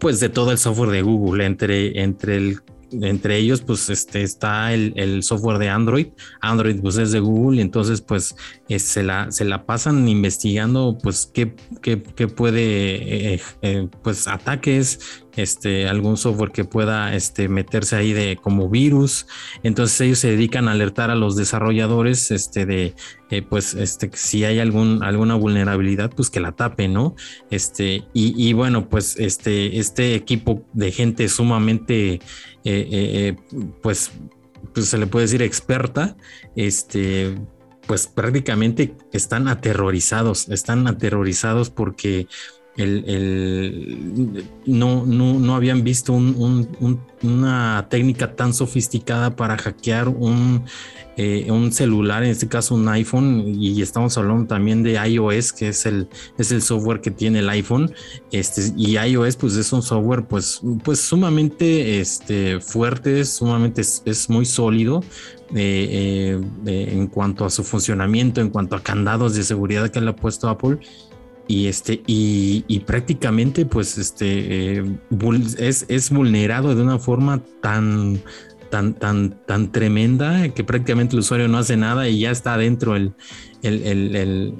pues 0.00 0.20
de 0.20 0.28
todo 0.28 0.52
el 0.52 0.58
software 0.58 0.90
de 0.90 1.02
Google 1.02 1.44
entre, 1.44 2.00
entre 2.02 2.36
el 2.36 2.60
entre 2.92 3.36
ellos 3.36 3.60
pues 3.60 3.90
este 3.90 4.22
está 4.22 4.72
el, 4.72 5.22
software 5.22 5.58
de 5.58 5.68
Android 5.68 6.08
Android 6.40 6.80
pues 6.80 6.96
es 6.96 7.12
de 7.12 7.20
Google 7.20 7.58
y 7.58 7.60
entonces 7.60 8.00
pues 8.00 8.36
se, 8.68 9.02
la, 9.02 9.30
se 9.30 9.44
la 9.44 9.66
pasan 9.66 10.08
investigando 10.08 10.98
pues 11.02 11.30
qué, 11.32 11.54
qué, 11.82 12.02
qué 12.02 12.28
puede 12.28 13.34
eh, 13.34 13.40
eh, 13.62 13.88
pues 14.02 14.28
ataques 14.28 15.22
este, 15.38 15.88
algún 15.88 16.16
software 16.16 16.50
que 16.50 16.64
pueda 16.64 17.14
este, 17.14 17.48
meterse 17.48 17.94
ahí 17.96 18.12
de 18.12 18.36
como 18.36 18.68
virus. 18.68 19.26
Entonces 19.62 20.00
ellos 20.00 20.18
se 20.18 20.30
dedican 20.32 20.68
a 20.68 20.72
alertar 20.72 21.10
a 21.10 21.14
los 21.14 21.36
desarrolladores 21.36 22.32
este, 22.32 22.66
de, 22.66 22.94
eh, 23.30 23.42
pues, 23.42 23.74
este, 23.74 24.10
si 24.14 24.44
hay 24.44 24.58
algún, 24.58 25.02
alguna 25.04 25.36
vulnerabilidad, 25.36 26.10
pues 26.10 26.28
que 26.28 26.40
la 26.40 26.52
tape, 26.52 26.88
¿no? 26.88 27.14
Este, 27.50 28.04
y, 28.12 28.52
bueno, 28.52 28.88
pues 28.88 29.16
este, 29.18 29.78
este 29.78 30.16
equipo 30.16 30.66
de 30.72 30.90
gente 30.90 31.28
sumamente, 31.28 32.20
eh, 32.64 32.88
eh, 32.90 33.36
pues, 33.82 34.10
pues 34.74 34.86
se 34.86 34.98
le 34.98 35.06
puede 35.06 35.26
decir 35.26 35.42
experta, 35.42 36.16
este, 36.56 37.38
pues 37.86 38.06
prácticamente 38.06 38.94
están 39.12 39.48
aterrorizados, 39.48 40.48
están 40.48 40.86
aterrorizados 40.86 41.70
porque 41.70 42.26
el, 42.78 44.46
no, 44.66 45.04
no, 45.04 45.38
no, 45.38 45.54
habían 45.56 45.82
visto 45.82 46.12
una 46.12 47.86
técnica 47.90 48.36
tan 48.36 48.54
sofisticada 48.54 49.34
para 49.34 49.58
hackear 49.58 50.08
un, 50.08 50.64
eh, 51.16 51.50
un, 51.50 51.72
celular, 51.72 52.22
en 52.22 52.30
este 52.30 52.46
caso 52.46 52.76
un 52.76 52.88
iPhone, 52.88 53.42
y 53.60 53.82
estamos 53.82 54.16
hablando 54.16 54.46
también 54.46 54.84
de 54.84 54.92
iOS, 54.92 55.52
que 55.52 55.68
es 55.68 55.84
el, 55.86 56.08
es 56.38 56.52
el 56.52 56.62
software 56.62 57.00
que 57.00 57.10
tiene 57.10 57.40
el 57.40 57.48
iPhone, 57.48 57.92
este, 58.30 58.72
y 58.76 58.96
iOS 58.96 59.34
pues 59.34 59.56
es 59.56 59.72
un 59.72 59.82
software 59.82 60.26
pues, 60.26 60.60
pues 60.84 61.00
sumamente 61.00 62.00
este, 62.00 62.60
fuerte, 62.60 63.24
sumamente 63.24 63.80
es, 63.80 64.30
muy 64.30 64.44
sólido, 64.44 65.02
eh, 65.54 66.40
eh, 66.66 66.88
en 66.92 67.08
cuanto 67.08 67.44
a 67.44 67.50
su 67.50 67.64
funcionamiento, 67.64 68.40
en 68.40 68.50
cuanto 68.50 68.76
a 68.76 68.82
candados 68.82 69.34
de 69.34 69.42
seguridad 69.42 69.90
que 69.90 70.00
le 70.00 70.10
ha 70.10 70.16
puesto 70.16 70.48
Apple 70.48 70.78
y 71.48 71.66
este 71.66 72.02
y, 72.06 72.80
prácticamente 72.86 73.64
pues 73.66 73.98
este 73.98 74.76
eh, 74.78 74.84
es, 75.58 75.86
es, 75.88 76.10
vulnerado 76.10 76.74
de 76.74 76.82
una 76.82 76.98
forma 76.98 77.42
tan 77.62 78.22
tan 78.70 78.94
tan 78.94 79.30
tan 79.46 79.72
tremenda 79.72 80.50
que 80.50 80.62
prácticamente 80.62 81.16
el 81.16 81.20
usuario 81.20 81.48
no 81.48 81.56
hace 81.56 81.78
nada 81.78 82.06
y 82.08 82.20
ya 82.20 82.30
está 82.30 82.54
adentro 82.54 82.94
el, 82.94 83.14
el, 83.62 84.54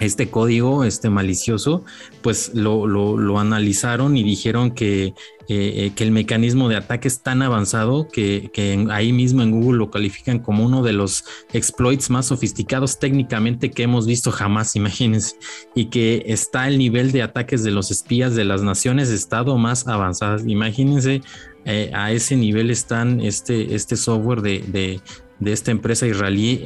este 0.00 0.30
código 0.30 0.84
este 0.84 1.10
malicioso 1.10 1.84
pues 2.22 2.52
lo, 2.54 2.86
lo, 2.86 3.38
analizaron 3.38 4.16
y 4.16 4.22
dijeron 4.22 4.72
que 4.72 5.14
eh, 5.50 5.86
eh, 5.86 5.92
que 5.96 6.04
el 6.04 6.10
mecanismo 6.10 6.68
de 6.68 6.76
ataque 6.76 7.08
es 7.08 7.22
tan 7.22 7.40
avanzado 7.40 8.06
que, 8.06 8.50
ahí 8.90 9.14
mismo 9.14 9.40
en 9.40 9.50
Google 9.50 9.78
lo 9.78 9.90
califican 9.90 10.40
como 10.40 10.62
uno 10.62 10.82
de 10.82 10.92
los 10.92 11.24
exploits 11.54 12.10
más 12.10 12.26
sofisticados 12.26 12.98
técnicamente 12.98 13.70
que 13.70 13.84
hemos 13.84 14.06
visto 14.06 14.30
jamás, 14.30 14.76
imagínense, 14.76 15.36
y 15.74 15.86
que 15.86 16.22
está 16.26 16.68
el 16.68 16.76
nivel 16.76 17.12
de 17.12 17.22
ataques 17.22 17.64
de 17.64 17.70
los 17.70 17.90
espías 17.90 18.34
de 18.34 18.44
las 18.44 18.62
naciones 18.62 19.08
de 19.08 19.14
Estado 19.14 19.56
más 19.56 19.88
avanzadas. 19.88 20.42
Imagínense, 20.46 21.22
eh, 21.64 21.90
a 21.94 22.12
ese 22.12 22.36
nivel 22.36 22.70
están 22.70 23.22
este, 23.22 23.74
este 23.74 23.96
software 23.96 24.42
de, 24.42 25.00
esta 25.44 25.70
empresa 25.70 26.06
israelí 26.06 26.64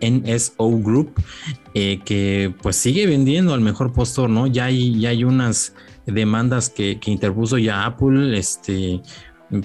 NSO 0.00 0.70
Group, 0.78 1.22
que 1.74 2.54
pues 2.62 2.76
sigue 2.76 3.06
vendiendo 3.06 3.54
al 3.54 3.60
mejor 3.60 3.92
postor, 3.92 4.28
¿no? 4.28 4.46
Ya 4.46 4.66
hay, 4.66 4.98
ya 5.00 5.10
hay 5.10 5.24
unas 5.24 5.74
demandas 6.06 6.70
que, 6.70 6.98
interpuso 7.06 7.58
ya 7.58 7.84
Apple, 7.84 8.38
este, 8.38 9.00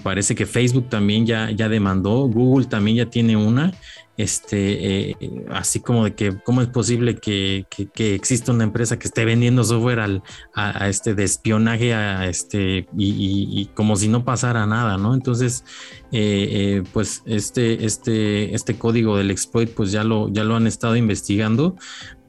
parece 0.03 0.35
que 0.35 0.45
Facebook 0.45 0.89
también 0.89 1.25
ya, 1.25 1.51
ya 1.51 1.69
demandó, 1.69 2.27
Google 2.27 2.65
también 2.65 2.97
ya 2.97 3.05
tiene 3.07 3.35
una, 3.37 3.73
este, 4.17 5.09
eh, 5.09 5.15
así 5.49 5.81
como 5.81 6.05
de 6.05 6.15
que 6.15 6.37
cómo 6.43 6.61
es 6.61 6.67
posible 6.69 7.17
que, 7.17 7.65
que, 7.69 8.15
exista 8.15 8.51
una 8.51 8.63
empresa 8.63 8.97
que 8.97 9.07
esté 9.07 9.25
vendiendo 9.25 9.63
software 9.63 9.99
al, 9.99 10.23
a, 10.53 10.87
este 10.87 11.15
de 11.15 11.23
espionaje 11.23 11.93
a 11.93 12.27
este 12.27 12.87
y, 12.97 13.69
como 13.73 13.95
si 13.97 14.07
no 14.07 14.23
pasara 14.23 14.65
nada, 14.65 14.97
¿no? 14.97 15.13
Entonces, 15.13 15.65
eh, 16.11 16.47
eh, 16.51 16.83
pues 16.93 17.23
este, 17.25 17.85
este, 17.85 18.55
este 18.55 18.77
código 18.77 19.17
del 19.17 19.31
exploit, 19.31 19.69
pues 19.69 19.91
ya 19.91 20.03
lo, 20.03 20.31
ya 20.31 20.43
lo 20.43 20.55
han 20.55 20.67
estado 20.67 20.95
investigando, 20.95 21.75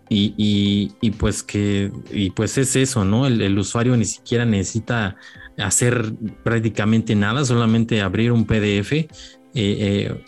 y, 0.08 0.92
y, 1.00 1.10
pues 1.12 1.42
que, 1.42 1.90
y 2.12 2.30
pues 2.30 2.58
es 2.58 2.76
eso, 2.76 3.04
¿no? 3.04 3.26
El, 3.26 3.58
usuario 3.58 3.96
ni 3.96 4.04
siquiera 4.04 4.44
necesita 4.44 5.16
hacer 5.58 6.14
prácticamente 6.44 7.16
nada, 7.16 7.44
solamente 7.44 8.00
abrir 8.02 8.30
un 8.30 8.44
PDF. 8.44 9.08
Eh, 9.54 10.22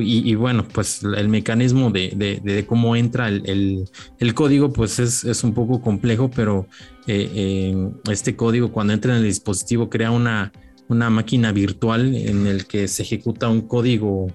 y, 0.00 0.34
bueno, 0.34 0.66
pues 0.68 1.02
el 1.02 1.28
mecanismo 1.28 1.90
de, 1.90 2.64
cómo 2.68 2.94
entra 2.96 3.28
el, 3.28 3.88
código, 4.34 4.72
pues 4.72 4.98
es, 4.98 5.44
un 5.44 5.54
poco 5.54 5.80
complejo, 5.80 6.30
pero 6.30 6.66
eh, 7.06 7.30
eh, 7.34 7.90
este 8.10 8.36
código 8.36 8.70
cuando 8.70 8.92
entra 8.92 9.12
en 9.12 9.18
el 9.18 9.24
dispositivo 9.24 9.90
crea 9.90 10.10
una, 10.10 10.52
una 10.88 11.10
máquina 11.10 11.52
virtual 11.52 12.14
en 12.14 12.46
el 12.46 12.66
que 12.66 12.86
se 12.86 13.02
ejecuta 13.02 13.48
un 13.48 13.62
código 13.62 14.28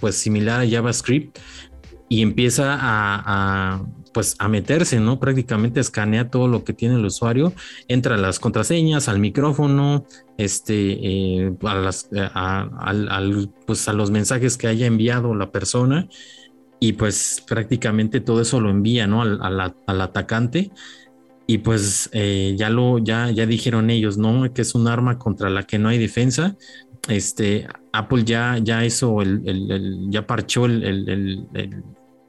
pues 0.00 0.16
similar 0.16 0.60
a 0.60 0.68
JavaScript 0.68 1.38
y 2.08 2.22
empieza 2.22 2.76
a, 2.78 3.82
pues 4.12 4.36
a 4.38 4.48
meterse, 4.48 5.00
¿no? 5.00 5.18
Prácticamente 5.18 5.80
escanea 5.80 6.30
todo 6.30 6.48
lo 6.48 6.64
que 6.64 6.72
tiene 6.72 6.96
el 6.96 7.04
usuario, 7.04 7.52
entra 7.88 8.14
a 8.14 8.18
las 8.18 8.38
contraseñas, 8.38 9.08
al 9.08 9.18
micrófono, 9.18 10.06
este, 10.38 11.44
eh, 11.44 11.52
a, 11.62 11.74
las, 11.74 12.08
eh, 12.12 13.46
pues 13.66 13.88
a 13.88 13.92
los 13.92 14.10
mensajes 14.10 14.56
que 14.56 14.68
haya 14.68 14.86
enviado 14.86 15.34
la 15.34 15.50
persona 15.50 16.08
y 16.80 16.94
pues 16.94 17.42
prácticamente 17.46 18.20
todo 18.20 18.40
eso 18.42 18.60
lo 18.60 18.70
envía, 18.70 19.06
¿no? 19.06 19.22
Al, 19.22 20.00
atacante 20.00 20.70
y 21.46 21.58
pues 21.58 22.10
eh, 22.12 22.54
ya 22.56 22.70
lo, 22.70 22.98
ya, 22.98 23.30
ya 23.30 23.46
dijeron 23.46 23.90
ellos, 23.90 24.18
¿no? 24.18 24.52
Que 24.52 24.62
es 24.62 24.74
un 24.74 24.88
arma 24.88 25.18
contra 25.18 25.50
la 25.50 25.64
que 25.64 25.78
no 25.78 25.88
hay 25.88 25.98
defensa. 25.98 26.56
Este, 27.08 27.66
Apple 27.92 28.24
ya, 28.24 28.58
ya 28.62 28.84
hizo 28.84 29.22
el, 29.22 30.06
ya 30.08 30.26
parchó 30.26 30.66
el 30.66 31.44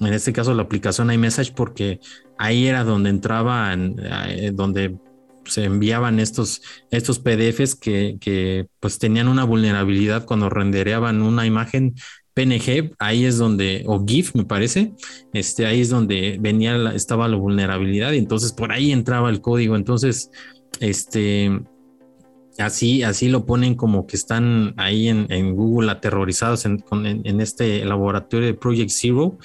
en 0.08 0.14
este 0.14 0.34
caso 0.34 0.54
la 0.54 0.64
aplicación 0.64 1.12
iMessage, 1.12 1.54
porque 1.54 2.00
ahí 2.38 2.68
era 2.68 2.84
donde 2.84 3.10
entraban, 3.10 3.96
eh, 4.28 4.52
donde 4.54 4.98
se 5.46 5.66
enviaban 5.66 6.20
estos, 6.20 6.62
estos 6.92 7.20
PDFs 7.20 7.76
que, 7.76 8.68
pues 8.80 9.00
tenían 9.00 9.28
una 9.28 9.44
vulnerabilidad 9.44 10.26
cuando 10.26 10.50
rendereaban 10.50 11.22
una 11.22 11.46
imagen 11.46 11.96
PNG, 12.34 12.96
ahí 12.98 13.26
es 13.26 13.38
donde, 13.38 13.84
o 13.86 14.04
GIF 14.06 14.34
me 14.36 14.46
parece, 14.46 14.94
este, 15.34 15.66
ahí 15.68 15.82
es 15.82 15.90
donde 15.90 16.38
venía, 16.40 16.78
la, 16.78 16.96
estaba 16.96 17.28
la 17.28 17.38
vulnerabilidad 17.38 18.12
y 18.14 18.18
entonces 18.18 18.54
por 18.54 18.72
ahí 18.72 18.92
entraba 18.92 19.30
el 19.30 19.40
código. 19.40 19.76
Entonces, 19.76 20.32
este, 20.80 21.62
así, 22.58 23.04
así 23.04 23.30
lo 23.30 23.46
ponen 23.46 23.76
como 23.76 24.08
que 24.08 24.16
están 24.16 24.74
ahí 24.78 25.10
en, 25.10 25.56
Google 25.56 25.92
aterrorizados 25.92 26.66
en, 26.66 26.84
en, 26.92 27.42
este 27.42 27.86
laboratorio 27.86 28.48
de 28.48 28.54
Project 28.56 28.90
Zero 28.90 29.38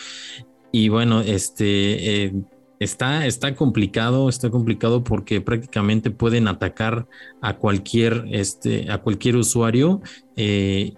y 0.73 0.89
bueno, 0.89 1.21
este 1.21 2.25
eh, 2.25 2.33
está, 2.79 3.27
está 3.27 3.55
complicado, 3.55 4.29
está 4.29 4.51
complicado 4.51 5.03
porque 5.03 5.41
prácticamente 5.41 6.11
pueden 6.11 6.49
atacar 6.49 7.07
a 7.41 7.57
cualquier, 7.57 8.25
este, 8.31 8.91
a 8.91 8.99
cualquier 8.99 9.37
usuario. 9.37 10.01
Eh, 10.37 10.95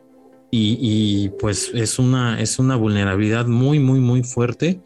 y, 0.53 1.29
pues 1.39 1.71
es 1.75 2.01
una, 2.01 2.41
es 2.41 2.59
una 2.59 2.75
vulnerabilidad 2.75 3.47
muy, 3.47 3.79
muy, 3.79 4.01
muy 4.01 4.25
fuerte. 4.25 4.81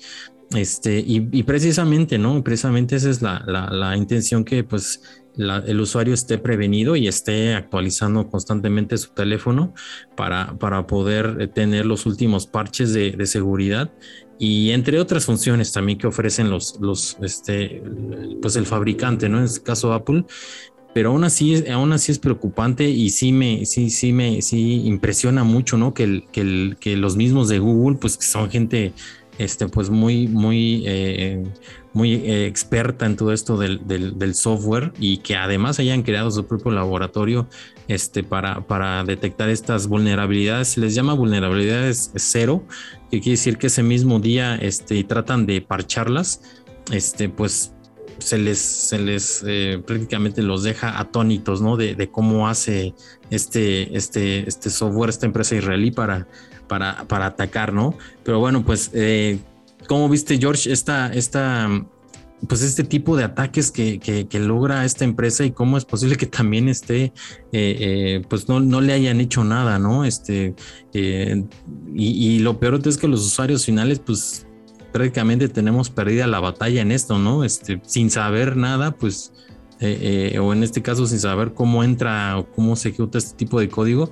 Este, 0.55 1.03
y, 1.05 1.43
precisamente, 1.43 2.19
¿no? 2.19 2.45
Precisamente 2.45 2.97
esa 2.97 3.09
es 3.09 3.23
la, 3.23 3.43
la 3.47 3.97
intención 3.97 4.45
que 4.45 4.63
pues 4.63 5.01
el 5.37 5.81
usuario 5.81 6.15
esté 6.15 6.39
prevenido 6.39 6.97
y 6.97 7.09
esté 7.09 7.55
actualizando 7.55 8.29
constantemente 8.29 8.97
su 8.97 9.11
teléfono 9.11 9.75
para, 10.17 10.57
para 10.59 10.87
poder 10.87 11.49
tener 11.49 11.87
los 11.87 12.07
últimos 12.07 12.47
parches 12.47 12.93
de, 12.93 13.25
seguridad 13.27 13.91
y 14.45 14.73
entre 14.73 15.01
otras 15.01 15.25
funciones 15.25 15.73
también 15.73 15.97
que 15.97 16.07
ofrecen 16.07 16.51
los, 16.51 16.79
los, 16.79 17.17
este, 17.23 17.83
pues 18.43 18.57
el 18.57 18.67
fabricante, 18.67 19.27
¿no? 19.31 19.39
En 19.39 19.45
este 19.45 19.63
caso 19.63 19.95
Apple, 19.95 20.27
pero 20.93 21.13
aún 21.13 21.25
así, 21.25 21.65
aún 21.69 21.95
así 21.95 22.13
es 22.13 22.19
preocupante 22.19 22.85
y 22.85 23.09
sí 23.09 23.33
me, 23.33 23.65
sí, 23.65 23.89
sí 23.89 24.13
me, 24.13 24.43
sí 24.43 24.83
impresiona 24.85 25.45
mucho, 25.45 25.79
¿no? 25.79 25.95
Que, 25.95 26.05
el, 26.05 26.77
que, 26.79 26.97
los 26.97 27.17
mismos 27.17 27.49
de 27.49 27.59
Google, 27.59 27.97
pues 27.97 28.19
que 28.19 28.27
son 28.27 28.51
gente, 28.51 28.93
este, 29.39 29.67
pues 29.67 29.89
muy, 29.89 30.29
muy, 30.29 30.83
eh, 30.85 31.43
muy 31.95 32.13
eh, 32.15 32.47
experta 32.47 33.07
en 33.07 33.17
todo 33.17 33.33
esto 33.33 33.57
del, 33.57 34.35
software 34.35 34.93
y 34.99 35.19
que 35.19 35.37
además 35.37 35.79
hayan 35.79 36.03
creado 36.03 36.31
su 36.31 36.45
propio 36.45 36.73
laboratorio 36.73 37.49
este, 37.89 38.23
para, 38.23 38.67
para 38.67 39.05
detectar 39.05 39.49
estas 39.49 39.87
vulnerabilidades. 39.87 40.69
Se 40.69 40.81
les 40.81 40.95
llama 40.95 41.15
vulnerabilidades 41.15 42.11
cero, 42.17 42.65
que 43.15 43.21
quiere 43.21 43.37
decir 43.37 43.59
que 43.59 43.69
ese 43.69 43.83
mismo 43.83 44.21
día 44.21 44.57
este, 44.57 45.03
tratan 45.05 45.47
de 45.47 45.61
parcharlas, 45.61 46.41
este, 46.93 47.29
pues 47.29 47.73
se 48.19 48.39
les, 48.39 48.59
se 48.59 48.99
les 48.99 49.45
eh, 49.47 49.83
prácticamente 49.87 50.43
los 50.43 50.63
deja 50.63 50.99
atónitos, 50.99 51.61
¿no? 51.61 51.77
De, 51.77 52.09
cómo 52.11 52.49
hace 52.49 52.95
este, 53.31 53.97
este, 53.97 54.49
este 54.49 54.71
software, 54.71 55.11
esta 55.11 55.27
empresa 55.27 55.55
israelí 55.57 55.91
para, 55.91 56.29
para, 56.69 57.05
para 57.09 57.27
atacar, 57.27 57.73
¿no? 57.73 57.97
Pero 58.25 58.39
bueno, 58.39 58.65
pues 58.65 58.91
eh, 58.95 59.39
¿Cómo 59.87 60.09
viste, 60.09 60.39
George, 60.39 60.73
esta, 60.73 61.13
esta, 61.13 61.69
pues 62.49 62.63
este 62.63 62.85
tipo 62.85 63.17
de 63.17 63.25
ataques 63.25 63.71
que, 63.71 63.99
que, 63.99 64.39
logra 64.39 64.85
esta 64.85 65.05
empresa 65.05 65.45
y 65.45 65.53
cómo 65.53 65.79
es 65.79 65.85
posible 65.85 66.17
que 66.17 66.27
también 66.27 66.69
esté, 66.69 67.05
eh, 67.05 67.13
eh, 67.53 68.23
pues 68.29 68.49
no, 68.49 68.61
no, 68.61 68.81
le 68.81 68.93
hayan 68.93 69.21
hecho 69.21 69.45
nada, 69.45 69.79
¿no? 69.79 70.05
Este, 70.05 70.55
eh, 70.93 71.45
y, 71.95 72.39
lo 72.41 72.59
peor 72.59 72.81
es 72.85 72.97
que 72.99 73.09
los 73.09 73.25
usuarios 73.25 73.65
finales, 73.65 73.99
pues 73.99 74.47
prácticamente 74.93 75.49
tenemos 75.49 75.91
perdida 75.91 76.27
la 76.27 76.41
batalla 76.41 76.83
en 76.83 76.93
esto, 76.93 77.19
¿no? 77.19 77.45
Este, 77.45 77.81
sin 77.85 78.11
saber 78.11 78.57
nada, 78.57 78.93
pues, 78.93 79.33
o 79.81 80.53
en 80.53 80.63
este 80.63 80.83
caso 80.83 81.07
sin 81.07 81.21
saber 81.21 81.53
cómo 81.53 81.85
entra 81.85 82.39
o 82.39 82.47
cómo 82.51 82.75
se 82.77 82.89
ejecuta 82.89 83.19
este 83.19 83.37
tipo 83.37 83.61
de 83.61 83.69
código, 83.69 84.11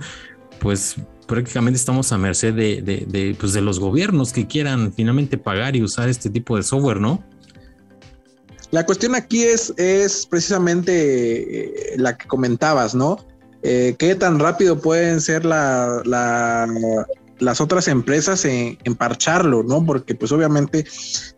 pues 0.61 0.97
prácticamente 1.27 1.79
estamos 1.79 2.13
a 2.13 2.19
merced 2.19 2.55
de, 2.55 3.37
pues 3.39 3.53
de 3.53 3.63
los 3.63 3.81
gobiernos 3.81 4.33
que 4.33 4.47
quieran 4.47 4.93
finalmente 4.93 5.39
pagar 5.39 5.77
y 5.77 5.83
usar 5.83 6.09
este 6.09 6.31
tipo 6.31 6.57
de 6.57 6.63
software, 6.63 7.01
¿no? 7.01 7.25
La 8.73 8.85
cuestión 8.85 9.15
aquí 9.15 9.45
es, 9.45 9.73
es 9.77 10.27
precisamente 10.27 11.93
eh, 11.93 11.95
la 11.97 12.17
que 12.17 12.27
comentabas, 12.27 12.95
¿no? 12.95 13.19
Eh, 13.63 13.95
¿Qué 13.99 14.15
tan 14.15 14.41
rápido 14.41 14.81
pueden 14.81 15.21
ser 15.21 15.45
la, 15.45 16.03
las 17.39 17.61
otras 17.61 17.87
empresas 17.87 18.45
en, 18.45 18.79
en, 18.83 18.95
parcharlo, 18.97 19.63
¿no? 19.63 19.85
Porque 19.85 20.15
pues 20.15 20.33
obviamente 20.33 20.85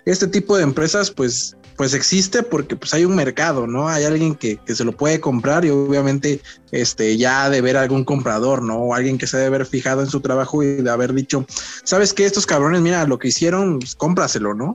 este 0.06 0.28
tipo 0.28 0.56
de 0.56 0.62
empresas 0.62 1.10
pues 1.10 1.56
pues 1.76 1.94
existe 1.94 2.42
porque 2.42 2.76
pues 2.76 2.94
hay 2.94 3.04
un 3.04 3.16
mercado, 3.16 3.66
¿no? 3.66 3.88
Hay 3.88 4.04
alguien 4.04 4.34
que, 4.34 4.60
se 4.66 4.84
lo 4.84 4.92
puede 4.92 5.20
comprar 5.20 5.64
y 5.64 5.70
obviamente 5.70 6.40
este 6.70 7.16
ya 7.16 7.50
de 7.50 7.60
ver 7.60 7.76
algún 7.76 8.04
comprador, 8.04 8.62
¿no? 8.62 8.76
O 8.76 8.94
alguien 8.94 9.18
que 9.18 9.26
se 9.26 9.36
debe 9.36 9.56
haber 9.56 9.66
fijado 9.66 10.02
en 10.02 10.08
su 10.08 10.20
trabajo 10.20 10.62
y 10.62 10.76
de 10.76 10.90
haber 10.90 11.12
dicho, 11.14 11.44
¿sabes 11.82 12.12
qué? 12.12 12.26
Estos 12.26 12.46
cabrones, 12.46 12.80
mira, 12.80 13.06
lo 13.06 13.18
que 13.18 13.28
hicieron, 13.28 13.80
pues, 13.80 13.94
cómpraselo, 13.94 14.54
¿no? 14.54 14.74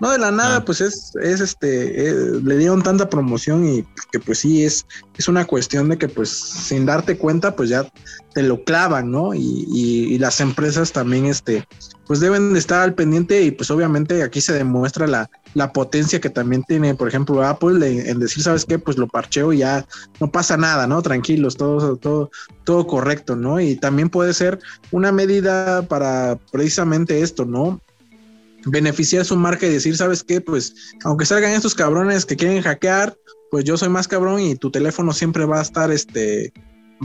No 0.00 0.10
de 0.10 0.18
la 0.18 0.30
nada, 0.30 0.56
ah. 0.56 0.64
pues 0.64 0.80
es, 0.80 1.12
es 1.22 1.40
este, 1.40 2.08
eh, 2.08 2.40
le 2.42 2.56
dieron 2.56 2.82
tanta 2.82 3.08
promoción 3.08 3.68
y 3.68 3.86
que 4.10 4.18
pues 4.18 4.38
sí, 4.38 4.64
es, 4.64 4.86
es 5.16 5.28
una 5.28 5.44
cuestión 5.44 5.88
de 5.90 5.98
que 5.98 6.08
pues 6.08 6.30
sin 6.30 6.86
darte 6.86 7.18
cuenta, 7.18 7.54
pues 7.54 7.68
ya 7.68 7.86
te 8.32 8.42
lo 8.42 8.64
clavan, 8.64 9.10
¿no? 9.10 9.34
Y, 9.34 9.66
y, 9.68 10.18
las 10.18 10.40
empresas 10.40 10.92
también, 10.92 11.26
este, 11.26 11.66
pues 12.06 12.20
deben 12.20 12.52
de 12.52 12.58
estar 12.58 12.80
al 12.80 12.94
pendiente 12.94 13.42
y 13.42 13.50
pues 13.50 13.70
obviamente 13.70 14.22
aquí 14.22 14.40
se 14.40 14.52
demuestra 14.52 15.06
la, 15.06 15.28
la 15.54 15.72
potencia 15.72 16.20
que 16.20 16.30
también 16.30 16.62
tiene, 16.62 16.94
por 16.94 17.08
ejemplo, 17.08 17.44
Apple 17.44 18.08
en, 18.08 18.20
decir, 18.20 18.42
¿sabes 18.42 18.64
qué? 18.64 18.78
Pues 18.78 18.98
lo 18.98 19.08
parcheo 19.08 19.52
y 19.52 19.58
ya 19.58 19.86
no 20.20 20.30
pasa 20.30 20.56
nada, 20.56 20.86
¿no? 20.86 21.02
Tranquilos, 21.02 21.56
todo, 21.56 21.96
todo, 21.96 22.30
todo 22.64 22.86
correcto, 22.86 23.36
¿no? 23.36 23.60
Y 23.60 23.76
también 23.76 24.10
puede 24.10 24.32
ser 24.32 24.60
una 24.92 25.12
medida 25.12 25.82
para 25.82 26.38
precisamente 26.52 27.22
esto, 27.22 27.44
¿no? 27.44 27.80
Beneficiar 28.66 29.24
su 29.24 29.36
marca 29.36 29.66
y 29.66 29.70
decir, 29.70 29.96
¿sabes 29.96 30.22
qué? 30.22 30.40
Pues 30.40 30.74
aunque 31.04 31.26
salgan 31.26 31.52
estos 31.52 31.74
cabrones 31.74 32.24
que 32.24 32.36
quieren 32.36 32.62
hackear, 32.62 33.16
pues 33.50 33.64
yo 33.64 33.76
soy 33.76 33.88
más 33.88 34.08
cabrón 34.08 34.40
y 34.40 34.56
tu 34.56 34.70
teléfono 34.70 35.12
siempre 35.12 35.44
va 35.44 35.58
a 35.58 35.62
estar 35.62 35.90
este 35.90 36.52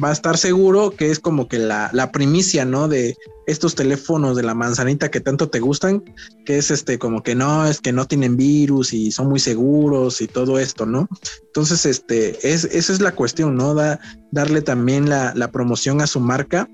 va 0.01 0.09
a 0.09 0.13
estar 0.13 0.37
seguro 0.37 0.91
que 0.91 1.09
es 1.09 1.19
como 1.19 1.47
que 1.47 1.57
la, 1.57 1.89
la, 1.93 2.11
primicia, 2.11 2.65
¿no? 2.65 2.87
De 2.87 3.15
estos 3.47 3.75
teléfonos 3.75 4.35
de 4.35 4.43
la 4.43 4.53
manzanita 4.53 5.09
que 5.09 5.21
tanto 5.21 5.49
te 5.49 5.59
gustan, 5.59 6.03
que 6.45 6.57
es 6.57 6.69
este 6.69 6.99
como 6.99 7.23
que 7.23 7.33
no, 7.35 7.65
es 7.65 7.79
que 7.79 7.93
no 7.93 8.05
tienen 8.05 8.35
virus 8.35 8.93
y 8.93 9.11
son 9.11 9.29
muy 9.29 9.39
seguros 9.39 10.19
y 10.19 10.27
todo 10.27 10.59
esto, 10.59 10.85
¿no? 10.85 11.07
Entonces, 11.45 11.85
este, 11.85 12.51
es, 12.51 12.65
esa 12.65 12.91
es 12.91 12.99
la 12.99 13.13
cuestión, 13.13 13.55
¿no? 13.55 13.73
Da, 13.73 13.99
darle 14.31 14.61
también 14.61 15.09
la, 15.09 15.33
la 15.33 15.51
promoción 15.51 16.01
a 16.01 16.07
su 16.07 16.19
marca 16.19 16.69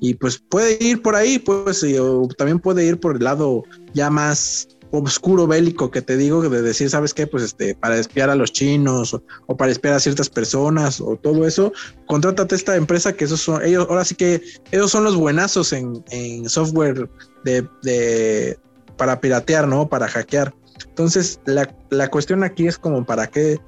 y 0.00 0.14
pues 0.14 0.38
puede 0.38 0.76
ir 0.80 1.02
por 1.02 1.16
ahí, 1.16 1.38
pues, 1.38 1.84
o 1.98 2.28
también 2.36 2.58
puede 2.58 2.84
ir 2.84 3.00
por 3.00 3.16
el 3.16 3.24
lado 3.24 3.64
ya 3.94 4.10
más 4.10 4.68
oscuro 4.90 5.46
bélico 5.46 5.90
que 5.90 6.02
te 6.02 6.16
digo, 6.16 6.42
de 6.48 6.62
decir, 6.62 6.88
¿sabes 6.88 7.12
qué? 7.12 7.26
Pues 7.26 7.42
este, 7.42 7.74
para 7.74 7.98
espiar 7.98 8.30
a 8.30 8.34
los 8.34 8.52
chinos 8.52 9.14
o, 9.46 9.56
para 9.56 9.72
espiar 9.72 9.94
a 9.94 10.00
ciertas 10.00 10.28
personas 10.28 11.00
o 11.00 11.16
todo 11.16 11.46
eso, 11.46 11.72
contrátate 12.06 12.54
esta 12.54 12.76
empresa 12.76 13.12
que 13.12 13.24
esos 13.24 13.40
son, 13.40 13.64
ellos, 13.64 13.86
ahora 13.88 14.04
sí 14.04 14.14
que 14.14 14.42
ellos 14.70 14.90
son 14.90 15.04
los 15.04 15.16
buenazos 15.16 15.72
en, 15.72 16.48
software 16.48 17.08
de, 17.44 17.68
de, 17.82 18.58
para 18.96 19.20
piratear, 19.20 19.66
¿no? 19.66 19.88
Para 19.88 20.08
hackear. 20.08 20.54
Entonces, 20.88 21.40
la, 21.46 21.74
la 21.90 22.08
cuestión 22.08 22.44
aquí 22.44 22.66
es 22.66 22.78
como 22.78 23.04
para 23.04 23.26
qué, 23.26 23.58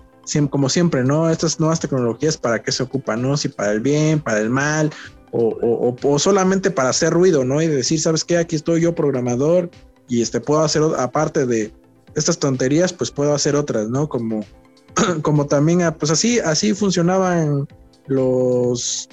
como 0.50 0.68
siempre, 0.68 1.04
¿no? 1.04 1.30
Estas 1.30 1.58
nuevas 1.58 1.80
tecnologías, 1.80 2.36
¿para 2.36 2.62
qué 2.62 2.70
se 2.70 2.82
ocupan? 2.82 3.22
¿No? 3.22 3.36
Si 3.36 3.48
para 3.48 3.72
el 3.72 3.80
bien, 3.80 4.20
para 4.20 4.40
el 4.40 4.50
mal, 4.50 4.90
o, 5.32 6.18
solamente 6.18 6.70
para 6.70 6.90
hacer 6.90 7.12
ruido, 7.12 7.44
¿no? 7.44 7.60
Y 7.60 7.66
decir, 7.66 8.00
¿sabes 8.00 8.24
qué? 8.24 8.38
Aquí 8.38 8.56
estoy 8.56 8.80
yo 8.80 8.94
programador 8.94 9.70
y 10.08 10.22
este 10.22 10.40
puedo 10.40 10.62
hacer, 10.62 10.82
aparte 10.98 11.46
de 11.46 11.72
estas 12.14 12.38
tonterías, 12.38 12.92
pues 12.92 13.10
puedo 13.10 13.34
hacer 13.34 13.56
otras, 13.56 13.88
¿no? 13.88 14.08
Como, 14.08 14.44
como 15.22 15.46
también, 15.46 15.82
ah, 15.82 15.94
pues 15.94 16.10
así, 16.10 16.38
así 16.40 16.74
funcionaban 16.74 17.68
los, 18.06 19.08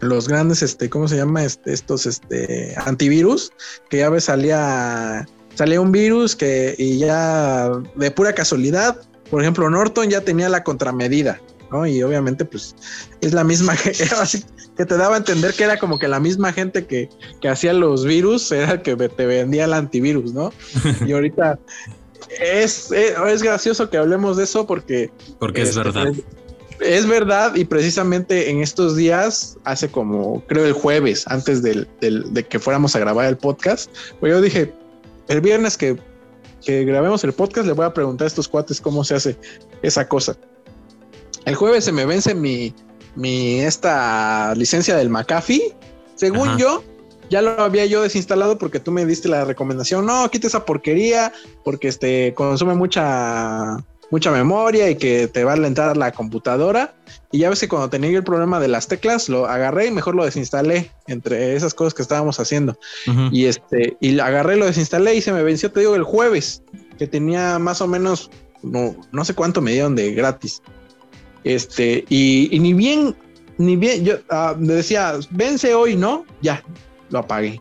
los 0.00 0.28
grandes, 0.28 0.62
este, 0.62 0.88
¿cómo 0.88 1.08
se 1.08 1.16
llama? 1.16 1.44
Este, 1.44 1.72
estos, 1.72 2.06
este, 2.06 2.74
antivirus, 2.84 3.52
que 3.90 3.98
ya 3.98 4.10
ves, 4.10 4.24
salía, 4.24 5.26
salía 5.54 5.80
un 5.80 5.92
virus 5.92 6.34
que, 6.34 6.74
y 6.78 6.98
ya 6.98 7.70
de 7.96 8.10
pura 8.10 8.34
casualidad, 8.34 8.98
por 9.30 9.40
ejemplo, 9.40 9.70
Norton 9.70 10.10
ya 10.10 10.20
tenía 10.22 10.48
la 10.48 10.62
contramedida, 10.62 11.40
¿no? 11.72 11.86
Y 11.86 12.02
obviamente, 12.02 12.44
pues, 12.44 12.74
es 13.20 13.32
la 13.32 13.44
misma, 13.44 13.74
que 14.76 14.84
te 14.84 14.96
daba 14.96 15.14
a 15.14 15.18
entender 15.18 15.54
que 15.54 15.64
era 15.64 15.78
como 15.78 15.98
que 15.98 16.08
la 16.08 16.20
misma 16.20 16.52
gente 16.52 16.86
que, 16.86 17.08
que 17.40 17.48
hacía 17.48 17.72
los 17.72 18.04
virus 18.04 18.50
era 18.52 18.72
el 18.72 18.82
que 18.82 18.96
te 18.96 19.26
vendía 19.26 19.64
el 19.64 19.72
antivirus, 19.72 20.32
¿no? 20.32 20.52
Y 21.06 21.12
ahorita 21.12 21.58
es, 22.40 22.90
es, 22.92 23.42
gracioso 23.42 23.90
que 23.90 23.96
hablemos 23.96 24.36
de 24.36 24.44
eso 24.44 24.66
porque... 24.66 25.10
Porque 25.38 25.62
es 25.62 25.70
este, 25.70 25.82
verdad. 25.82 26.12
Es, 26.80 27.06
verdad 27.06 27.54
y 27.54 27.64
precisamente 27.64 28.50
en 28.50 28.60
estos 28.60 28.96
días, 28.96 29.56
hace 29.64 29.88
como, 29.88 30.44
creo 30.46 30.66
el 30.66 30.72
jueves, 30.72 31.24
antes 31.28 31.62
del, 31.62 31.88
de 32.00 32.46
que 32.46 32.58
fuéramos 32.58 32.96
a 32.96 32.98
grabar 32.98 33.26
el 33.26 33.36
podcast, 33.36 33.90
pues 34.20 34.32
yo 34.32 34.40
dije, 34.40 34.72
el 35.28 35.40
viernes 35.40 35.76
que, 35.76 35.96
que 36.64 36.84
grabemos 36.84 37.22
el 37.24 37.32
podcast, 37.32 37.66
le 37.66 37.72
voy 37.72 37.86
a 37.86 37.94
preguntar 37.94 38.24
a 38.24 38.28
estos 38.28 38.48
cuates 38.48 38.80
cómo 38.80 39.04
se 39.04 39.14
hace 39.14 39.36
esa 39.82 40.08
cosa. 40.08 40.36
El 41.44 41.54
jueves 41.54 41.84
se 41.84 41.92
me 41.92 42.06
vence 42.06 42.34
mi, 42.34 42.74
mi 43.14 43.60
esta 43.60 44.54
licencia 44.54 44.96
del 44.96 45.10
McAfee. 45.10 45.74
Según 46.14 46.56
yo, 46.56 46.84
ya 47.30 47.42
lo 47.42 47.60
había 47.60 47.86
yo 47.86 48.02
desinstalado 48.02 48.58
porque 48.58 48.78
tú 48.78 48.92
me 48.92 49.06
diste 49.06 49.28
la 49.28 49.44
recomendación. 49.44 50.06
No, 50.06 50.30
quita 50.30 50.46
esa 50.46 50.64
porquería 50.64 51.32
porque 51.64 51.88
este 51.88 52.34
consume 52.34 52.74
mucha 52.74 53.82
mucha 54.12 54.30
memoria 54.30 54.90
y 54.90 54.96
que 54.96 55.26
te 55.26 55.42
va 55.42 55.52
a 55.52 55.54
alentar 55.54 55.96
la 55.96 56.12
computadora. 56.12 56.94
Y 57.32 57.38
ya 57.38 57.48
ves 57.48 57.60
que 57.60 57.68
cuando 57.68 57.88
tenía 57.88 58.10
el 58.10 58.22
problema 58.22 58.60
de 58.60 58.68
las 58.68 58.86
teclas, 58.86 59.30
lo 59.30 59.46
agarré 59.46 59.86
y 59.86 59.90
mejor 59.90 60.14
lo 60.14 60.26
desinstalé 60.26 60.90
entre 61.06 61.56
esas 61.56 61.72
cosas 61.72 61.94
que 61.94 62.02
estábamos 62.02 62.38
haciendo. 62.38 62.78
Y 63.30 63.46
este, 63.46 63.96
y 64.00 64.20
agarré, 64.20 64.56
lo 64.56 64.66
desinstalé 64.66 65.14
y 65.14 65.22
se 65.22 65.32
me 65.32 65.42
venció, 65.42 65.72
te 65.72 65.80
digo, 65.80 65.94
el 65.96 66.02
jueves, 66.02 66.62
que 66.98 67.06
tenía 67.06 67.58
más 67.58 67.80
o 67.80 67.88
menos, 67.88 68.30
no, 68.62 68.94
no 69.12 69.24
sé 69.24 69.32
cuánto 69.34 69.62
me 69.62 69.72
dieron 69.72 69.96
de 69.96 70.12
gratis. 70.12 70.62
Este, 71.44 72.04
y, 72.08 72.48
ni 72.58 72.74
bien, 72.74 73.14
ni 73.58 73.76
bien, 73.76 74.04
yo 74.04 74.14
uh, 74.30 74.54
decía, 74.58 75.14
vence 75.30 75.74
hoy, 75.74 75.96
¿no? 75.96 76.24
Ya, 76.40 76.62
lo 77.10 77.20
apagué. 77.20 77.60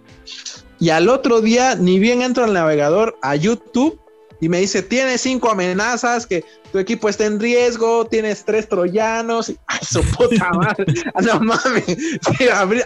Y 0.80 0.90
al 0.90 1.10
otro 1.10 1.42
día, 1.42 1.76
ni 1.76 2.00
bien 2.00 2.22
entro 2.22 2.44
al 2.44 2.54
navegador 2.54 3.18
a 3.22 3.36
YouTube 3.36 4.00
y 4.40 4.50
me 4.50 4.60
dice, 4.60 4.82
tiene 4.82 5.18
cinco 5.18 5.52
amenazas 5.52 6.26
que 6.26 6.44
tu 6.72 6.80
equipo 6.80 7.10
está 7.10 7.26
en 7.26 7.40
riesgo, 7.40 8.06
tienes 8.06 8.46
tres 8.46 8.68
troyanos, 8.68 9.50
y, 9.50 9.58
¡ay, 9.68 9.80
su 9.82 10.02
puta 10.04 10.50
madre! 10.54 10.86
no 11.22 11.40
mames, 11.40 11.98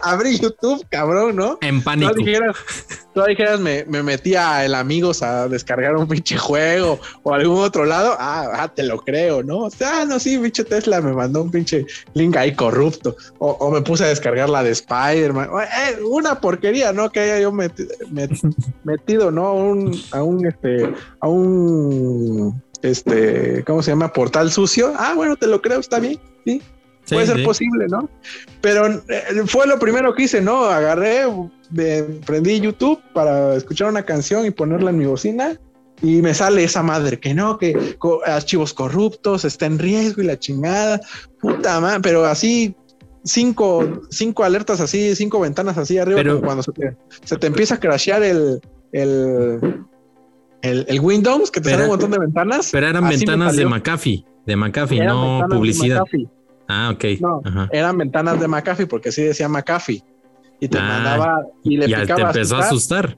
abrí, 0.01 0.39
YouTube, 0.39 0.85
cabrón, 0.89 1.35
¿no? 1.35 1.57
En 1.61 1.81
pánico. 1.81 2.13
Tú 2.13 3.23
dijeras, 3.23 3.61
me, 3.61 3.85
me 3.85 4.03
metí 4.03 4.35
a 4.35 4.65
el 4.65 4.75
Amigos 4.75 5.23
a 5.23 5.47
descargar 5.47 5.95
un 5.95 6.05
pinche 6.05 6.37
juego 6.37 6.99
o 7.23 7.33
algún 7.33 7.59
otro 7.59 7.85
lado, 7.85 8.15
ah, 8.19 8.49
ah, 8.53 8.67
te 8.67 8.83
lo 8.83 8.99
creo, 8.99 9.41
¿no? 9.41 9.59
O 9.59 9.69
sea, 9.69 10.01
ah, 10.01 10.05
no, 10.05 10.19
sí, 10.19 10.37
pinche 10.37 10.65
Tesla 10.65 10.99
me 10.99 11.13
mandó 11.13 11.43
un 11.43 11.49
pinche 11.49 11.85
link 12.13 12.35
ahí 12.35 12.53
corrupto, 12.53 13.15
o, 13.39 13.71
me 13.71 13.81
puse 13.81 14.03
a 14.03 14.07
descargar 14.07 14.49
la 14.49 14.63
de 14.63 14.71
Spider-Man, 14.71 15.49
eh, 15.61 16.03
una 16.03 16.41
porquería, 16.41 16.91
¿no? 16.91 17.09
Que 17.09 17.21
haya 17.21 17.39
yo 17.39 17.51
metido, 18.83 19.31
¿no? 19.31 19.53
Un, 19.53 19.97
a 20.11 20.21
un, 20.21 20.45
este, 20.45 20.93
a 21.21 21.27
un 21.27 22.61
este, 22.81 23.63
¿cómo 23.65 23.81
se 23.81 23.91
llama? 23.91 24.13
Portal 24.13 24.51
sucio. 24.51 24.93
Ah, 24.97 25.13
bueno, 25.15 25.35
te 25.35 25.47
lo 25.47 25.61
creo, 25.61 25.79
está 25.79 25.99
bien, 25.99 26.19
sí. 26.45 26.61
Puede 27.09 27.27
ser 27.27 27.43
posible, 27.43 27.85
¿no? 27.87 28.09
Pero 28.61 28.87
eh, 28.87 29.43
fue 29.45 29.67
lo 29.67 29.77
primero 29.77 30.15
que 30.15 30.23
hice, 30.23 30.41
¿no? 30.41 30.65
Agarré, 30.65 31.23
prendí 32.25 32.59
YouTube 32.59 32.99
para 33.13 33.55
escuchar 33.55 33.89
una 33.89 34.03
canción 34.03 34.45
y 34.45 34.51
ponerla 34.51 34.89
en 34.89 34.97
mi 34.97 35.05
bocina 35.05 35.59
y 36.01 36.21
me 36.21 36.33
sale 36.33 36.63
esa 36.63 36.83
madre 36.83 37.19
que 37.19 37.33
no, 37.33 37.57
que 37.57 37.97
archivos 38.25 38.73
corruptos, 38.73 39.45
está 39.45 39.65
en 39.67 39.79
riesgo 39.79 40.21
y 40.21 40.25
la 40.25 40.39
chingada, 40.39 40.99
puta 41.39 41.79
madre, 41.79 41.99
pero 42.01 42.25
así 42.25 42.75
cinco, 43.23 44.01
cinco 44.09 44.43
alertas 44.43 44.79
así, 44.79 45.15
cinco 45.15 45.39
ventanas 45.39 45.77
así 45.77 45.97
arriba, 45.97 46.17
pero, 46.17 46.41
cuando 46.41 46.63
se 46.63 46.71
te, 46.71 46.95
se 47.23 47.37
te, 47.37 47.47
empieza 47.47 47.75
a 47.75 47.79
crashear 47.79 48.23
el, 48.23 48.61
el, 48.91 49.59
el, 50.65 50.99
Windows, 50.99 51.51
que 51.51 51.61
te 51.61 51.71
sale 51.71 51.83
un 51.83 51.89
montón 51.89 52.11
de 52.11 52.19
ventanas. 52.19 52.69
Pero 52.71 52.87
eran 52.87 53.07
ventanas 53.07 53.55
de 53.55 53.65
McAfee, 53.65 54.25
de 54.45 54.55
McAfee, 54.55 55.05
no 55.05 55.45
publicidad. 55.49 56.03
Ah, 56.67 56.91
ok. 56.93 57.05
No, 57.19 57.41
eran 57.71 57.97
ventanas 57.97 58.39
de 58.39 58.47
McAfee 58.47 58.87
porque 58.87 59.11
sí 59.11 59.23
decía 59.23 59.47
McAfee. 59.47 60.03
Y 60.59 60.67
te 60.67 60.77
ah, 60.77 60.83
mandaba 60.83 61.43
y 61.63 61.77
le 61.77 61.87
ya 61.87 62.05
te 62.05 62.21
empezó 62.21 62.55
a 62.55 62.59
asustar. 62.59 63.15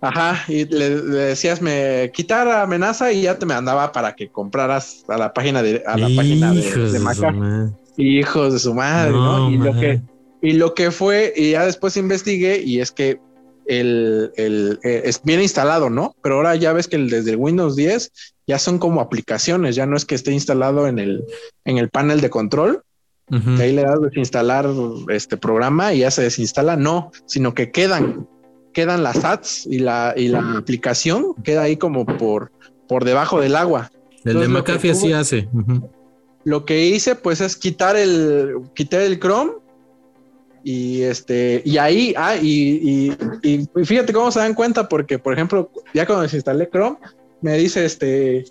Ajá, 0.00 0.44
y 0.46 0.64
le, 0.66 1.00
decías 1.00 1.60
me 1.60 2.12
quitar 2.14 2.46
amenaza 2.46 3.10
y 3.10 3.22
ya 3.22 3.36
te 3.36 3.46
mandaba 3.46 3.90
para 3.90 4.14
que 4.14 4.28
compraras 4.28 5.04
a 5.08 5.16
la 5.16 5.32
página 5.32 5.60
de 5.60 5.82
a 5.86 5.96
la 5.96 6.08
página 6.14 6.52
de, 6.52 6.98
McAfee. 7.00 7.74
Hijos 7.96 8.52
de 8.52 8.58
su 8.60 8.74
madre, 8.74 9.10
¿no? 9.10 9.50
Y 9.50 9.56
lo 9.56 9.72
que 9.72 10.00
y 10.40 10.52
lo 10.52 10.74
que 10.74 10.90
fue, 10.90 11.32
y 11.34 11.52
ya 11.52 11.64
después 11.64 11.96
investigué, 11.96 12.62
y 12.62 12.80
es 12.80 12.92
que 12.92 13.20
el, 13.68 14.32
el 14.36 14.80
eh, 14.82 15.02
es 15.04 15.22
bien 15.22 15.40
instalado, 15.40 15.90
¿no? 15.90 16.16
Pero 16.22 16.36
ahora 16.36 16.56
ya 16.56 16.72
ves 16.72 16.88
que 16.88 16.96
el, 16.96 17.10
desde 17.10 17.30
el 17.30 17.36
Windows 17.36 17.76
10 17.76 18.10
ya 18.46 18.58
son 18.58 18.78
como 18.78 19.00
aplicaciones, 19.00 19.76
ya 19.76 19.86
no 19.86 19.96
es 19.96 20.04
que 20.04 20.14
esté 20.14 20.32
instalado 20.32 20.88
en 20.88 20.98
el, 20.98 21.24
en 21.64 21.78
el 21.78 21.90
panel 21.90 22.20
de 22.20 22.30
control. 22.30 22.82
ahí 23.30 23.72
le 23.74 23.82
das 23.82 24.00
desinstalar 24.00 24.66
este 25.10 25.36
programa 25.36 25.92
y 25.92 25.98
ya 25.98 26.10
se 26.10 26.22
desinstala, 26.22 26.76
no, 26.76 27.12
sino 27.26 27.52
que 27.52 27.70
quedan, 27.70 28.26
quedan 28.72 29.02
las 29.02 29.22
ads 29.22 29.66
y 29.66 29.80
la, 29.80 30.14
y 30.16 30.28
la 30.28 30.56
aplicación 30.56 31.34
queda 31.44 31.62
ahí 31.62 31.76
como 31.76 32.06
por, 32.06 32.50
por 32.88 33.04
debajo 33.04 33.38
del 33.38 33.54
agua. 33.54 33.90
El 34.24 34.40
de 34.40 34.48
McAfee 34.48 34.92
así 34.92 35.12
hace. 35.12 35.46
Lo 36.44 36.64
que 36.64 36.86
hice 36.86 37.14
pues 37.14 37.42
es 37.42 37.54
quitar 37.54 37.96
el, 37.96 38.54
quitar 38.74 39.02
el 39.02 39.20
Chrome 39.20 39.52
y 40.64 41.02
este, 41.02 41.62
y 41.64 41.78
ahí, 41.78 42.14
ah, 42.16 42.36
y, 42.36 43.16
fíjate 43.84 44.12
cómo 44.12 44.30
se 44.30 44.40
dan 44.40 44.54
cuenta, 44.54 44.88
porque 44.88 45.18
por 45.18 45.32
ejemplo, 45.32 45.70
ya 45.94 46.06
cuando 46.06 46.22
desinstalé 46.22 46.68
Chrome, 46.70 46.98
me 47.40 47.56
dice 47.56 47.84
este, 47.84 48.44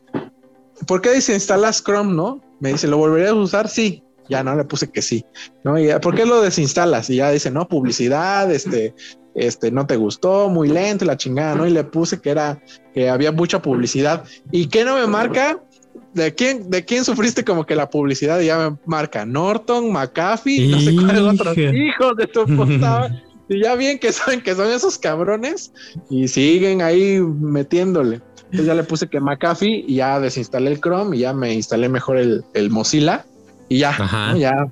¿por 0.88 1.02
qué 1.02 1.10
desinstalas 1.10 1.84
Chrome? 1.84 2.14
No, 2.14 2.42
me 2.60 2.72
dice, 2.72 2.88
¿lo 2.88 2.98
volverías 2.98 3.32
a 3.32 3.36
usar? 3.36 3.70
Sí, 3.70 4.04
ya 4.30 4.44
no 4.44 4.56
le 4.56 4.64
puse 4.64 4.90
que 4.90 5.02
sí, 5.02 5.26
¿no? 5.64 5.78
Y, 5.78 5.90
¿Por 6.02 6.16
qué 6.16 6.26
lo 6.26 6.42
desinstalas? 6.42 7.10
Y 7.10 7.18
ya 7.18 7.32
dice, 7.32 7.52
no, 7.52 7.68
publicidad, 7.68 8.52
este, 8.52 8.94
este, 9.36 9.72
no 9.72 9.86
te 9.86 9.96
gustó, 9.96 10.50
muy 10.50 10.68
lento, 10.68 11.06
la 11.06 11.18
chingada, 11.18 11.56
¿no? 11.56 11.68
Y 11.68 11.72
le 11.72 11.84
puse 11.84 12.20
que 12.20 12.32
era, 12.32 12.62
que 12.94 13.10
había 13.10 13.32
mucha 13.32 13.62
publicidad. 13.62 14.24
¿Y 14.52 14.68
qué 14.68 14.84
no 14.84 14.96
me 14.96 15.08
marca? 15.08 15.62
¿De 16.18 16.34
quién, 16.34 16.70
¿De 16.70 16.84
quién 16.84 17.06
sufriste 17.06 17.46
como 17.46 17.66
que 17.66 17.76
la 17.76 17.90
publicidad 17.90 18.40
ya 18.40 18.58
me 18.58 18.78
marca? 18.88 19.24
Norton, 19.24 19.92
McAfee, 19.92 20.68
no 20.68 20.80
sé 20.80 20.96
cuáles 20.96 21.22
otros 21.22 21.58
hijos 21.58 22.18
de 22.18 22.26
tu 22.26 22.46
puta. 22.46 23.24
y 23.48 23.62
ya 23.62 23.76
bien 23.76 24.00
que 24.00 24.12
saben 24.12 24.42
que 24.42 24.56
son 24.56 24.68
esos 24.72 24.98
cabrones 24.98 25.72
y 26.10 26.28
siguen 26.28 26.82
ahí 26.82 27.20
metiéndole. 27.20 28.22
Entonces 28.46 28.66
ya 28.66 28.74
le 28.74 28.84
puse 28.84 29.08
que 29.08 29.20
McAfee 29.20 29.86
y 29.88 29.96
ya 29.96 30.20
desinstalé 30.20 30.72
el 30.72 30.82
Chrome 30.82 31.16
y 31.16 31.20
ya 31.20 31.34
me 31.34 31.54
instalé 31.54 31.88
mejor 31.88 32.18
el, 32.18 32.44
el 32.56 32.72
Mozilla 32.72 33.26
y 33.70 33.78
ya, 33.78 34.34
ya 34.38 34.68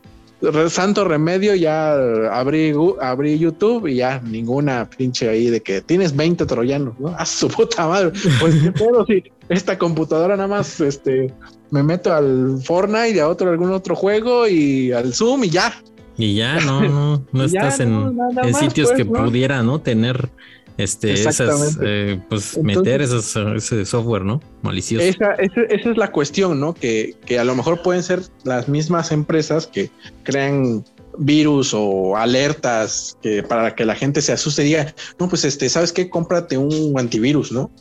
santo 0.69 1.05
remedio, 1.05 1.55
ya 1.55 1.93
abrí, 2.31 2.73
abrí 3.01 3.39
YouTube 3.39 3.87
y 3.87 3.95
ya 3.95 4.21
ninguna 4.21 4.89
pinche 4.89 5.29
ahí 5.29 5.49
de 5.49 5.61
que 5.61 5.81
tienes 5.81 6.15
20 6.15 6.45
troyanos, 6.45 6.99
¿no? 6.99 7.09
A 7.17 7.25
su 7.25 7.47
puta 7.47 7.87
madre. 7.87 8.11
Pues 8.39 8.55
qué 8.55 8.71
pedo 8.71 9.05
si 9.05 9.23
esta 9.49 9.77
computadora 9.77 10.35
nada 10.35 10.47
más 10.47 10.79
este 10.79 11.33
me 11.71 11.83
meto 11.83 12.13
al 12.13 12.59
Fortnite 12.63 13.15
y 13.15 13.19
a 13.19 13.27
otro 13.27 13.49
algún 13.49 13.71
otro 13.71 13.95
juego 13.95 14.47
y 14.47 14.91
al 14.91 15.13
Zoom 15.13 15.45
y 15.45 15.49
ya. 15.49 15.73
Y 16.17 16.35
ya 16.35 16.59
no, 16.61 16.81
no, 16.81 17.25
no 17.31 17.43
estás 17.45 17.79
en, 17.79 18.17
sitios 18.53 18.89
pues, 18.89 18.97
que 18.97 19.05
pudiera, 19.05 19.63
¿no? 19.63 19.79
Tener 19.81 20.29
este, 20.77 21.13
esas, 21.13 21.77
eh, 21.81 22.19
pues 22.29 22.57
meter 22.57 23.01
esos, 23.01 23.35
ese 23.35 23.85
software, 23.85 24.23
¿no? 24.23 24.41
Malicioso. 24.61 25.05
Esa, 25.05 25.33
esa, 25.33 25.61
es 25.89 25.97
la 25.97 26.11
cuestión, 26.11 26.59
¿no? 26.59 26.73
Que, 26.73 27.15
que, 27.25 27.39
a 27.39 27.43
lo 27.43 27.55
mejor 27.55 27.81
pueden 27.81 28.03
ser 28.03 28.21
las 28.43 28.67
mismas 28.67 29.11
empresas 29.11 29.67
que 29.67 29.89
crean 30.23 30.83
virus 31.17 31.73
o 31.73 32.17
alertas 32.17 33.17
que 33.21 33.43
para 33.43 33.75
que 33.75 33.85
la 33.85 33.95
gente 33.95 34.21
se 34.21 34.33
asuste 34.33 34.63
y 34.63 34.65
diga, 34.65 34.93
no, 35.19 35.29
pues 35.29 35.45
este, 35.45 35.69
¿sabes 35.69 35.91
qué? 35.91 36.09
Cómprate 36.09 36.57
un 36.57 36.99
antivirus, 36.99 37.51
¿no? 37.51 37.71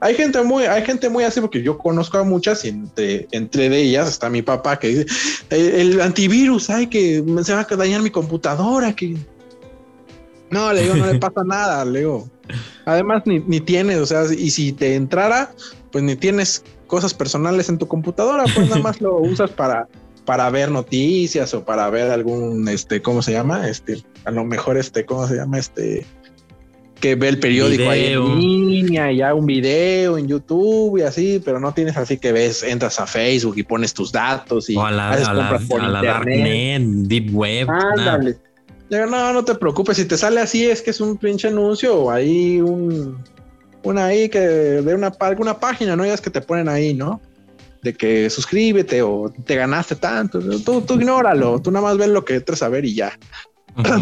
Hay 0.00 0.16
gente 0.16 0.42
muy, 0.42 0.64
hay 0.64 0.84
gente 0.84 1.08
muy 1.08 1.22
así 1.22 1.40
porque 1.40 1.62
yo 1.62 1.78
conozco 1.78 2.18
a 2.18 2.24
muchas 2.24 2.64
y 2.64 2.70
entre, 2.70 3.28
entre 3.30 3.68
de 3.68 3.82
ellas 3.82 4.08
está 4.08 4.28
mi 4.28 4.42
papá 4.42 4.76
que 4.76 4.88
dice 4.88 5.06
el, 5.50 6.00
antivirus, 6.00 6.70
ay, 6.70 6.88
que 6.88 7.24
se 7.44 7.54
va 7.54 7.60
a 7.60 7.76
dañar 7.76 8.02
mi 8.02 8.10
computadora, 8.10 8.96
que 8.96 9.16
No, 10.50 10.72
le 10.72 10.82
digo, 10.82 10.96
no 10.96 11.06
le 11.06 11.20
pasa 11.20 11.44
nada, 11.44 11.84
le 11.84 12.00
digo. 12.00 12.28
Además, 12.84 13.22
ni, 13.26 13.40
ni 13.40 13.60
tienes, 13.60 13.98
o 13.98 14.06
sea, 14.06 14.24
y 14.36 14.50
si 14.50 14.72
te 14.72 14.94
entrara, 14.94 15.52
pues 15.90 16.02
ni 16.04 16.16
tienes 16.16 16.64
cosas 16.86 17.14
personales 17.14 17.68
en 17.68 17.78
tu 17.78 17.86
computadora, 17.88 18.44
pues 18.54 18.68
nada 18.68 18.82
más 18.82 19.00
lo 19.00 19.16
usas 19.20 19.50
para, 19.50 19.88
para 20.24 20.50
ver 20.50 20.70
noticias 20.70 21.54
o 21.54 21.64
para 21.64 21.88
ver 21.90 22.10
algún, 22.10 22.68
este, 22.68 23.00
¿cómo 23.02 23.22
se 23.22 23.32
llama? 23.32 23.68
Este, 23.68 24.02
a 24.24 24.30
lo 24.30 24.44
mejor, 24.44 24.76
este, 24.76 25.04
¿cómo 25.04 25.26
se 25.26 25.36
llama? 25.36 25.58
Este, 25.58 26.04
que 27.02 27.16
ve 27.16 27.28
el 27.28 27.40
periódico 27.40 27.90
ahí 27.90 28.12
en 28.12 28.38
línea 28.38 29.10
y 29.10 29.16
ya 29.16 29.34
un 29.34 29.44
video 29.44 30.16
en 30.16 30.28
YouTube 30.28 30.98
y 30.98 31.02
así, 31.02 31.42
pero 31.44 31.58
no 31.58 31.74
tienes 31.74 31.96
así 31.96 32.16
que 32.16 32.30
ves, 32.30 32.62
entras 32.62 33.00
a 33.00 33.06
Facebook 33.06 33.54
y 33.56 33.64
pones 33.64 33.92
tus 33.92 34.12
datos 34.12 34.70
y 34.70 34.76
o 34.76 34.86
a 34.86 34.90
la, 34.92 35.10
a 35.10 35.34
la, 35.34 35.48
a 35.48 35.88
la 35.88 36.02
Darknet, 36.02 36.82
Deep 36.82 37.34
Web. 37.34 37.68
Ándale. 37.68 38.38
No, 38.92 39.32
no 39.32 39.44
te 39.44 39.54
preocupes, 39.54 39.96
si 39.96 40.04
te 40.04 40.18
sale 40.18 40.40
así 40.40 40.68
es 40.68 40.82
que 40.82 40.90
es 40.90 41.00
un 41.00 41.16
pinche 41.16 41.48
anuncio 41.48 41.96
o 41.96 42.10
ahí 42.10 42.60
un 42.60 43.24
una 43.84 44.06
ahí 44.06 44.28
que 44.28 44.38
de 44.38 44.94
una, 44.94 45.12
una 45.38 45.58
página, 45.58 45.96
¿no? 45.96 46.04
Ya 46.04 46.12
es 46.12 46.20
que 46.20 46.30
te 46.30 46.42
ponen 46.42 46.68
ahí, 46.68 46.92
¿no? 46.92 47.20
De 47.82 47.94
que 47.94 48.28
suscríbete 48.28 49.02
o 49.02 49.32
te 49.44 49.56
ganaste 49.56 49.96
tanto. 49.96 50.40
Tú, 50.60 50.82
tú 50.82 50.94
ignóralo, 50.94 51.60
tú 51.60 51.70
nada 51.70 51.86
más 51.86 51.96
ves 51.96 52.08
lo 52.08 52.24
que 52.24 52.36
entres 52.36 52.62
a 52.62 52.68
ver 52.68 52.84
y 52.84 52.94
ya. 52.94 53.18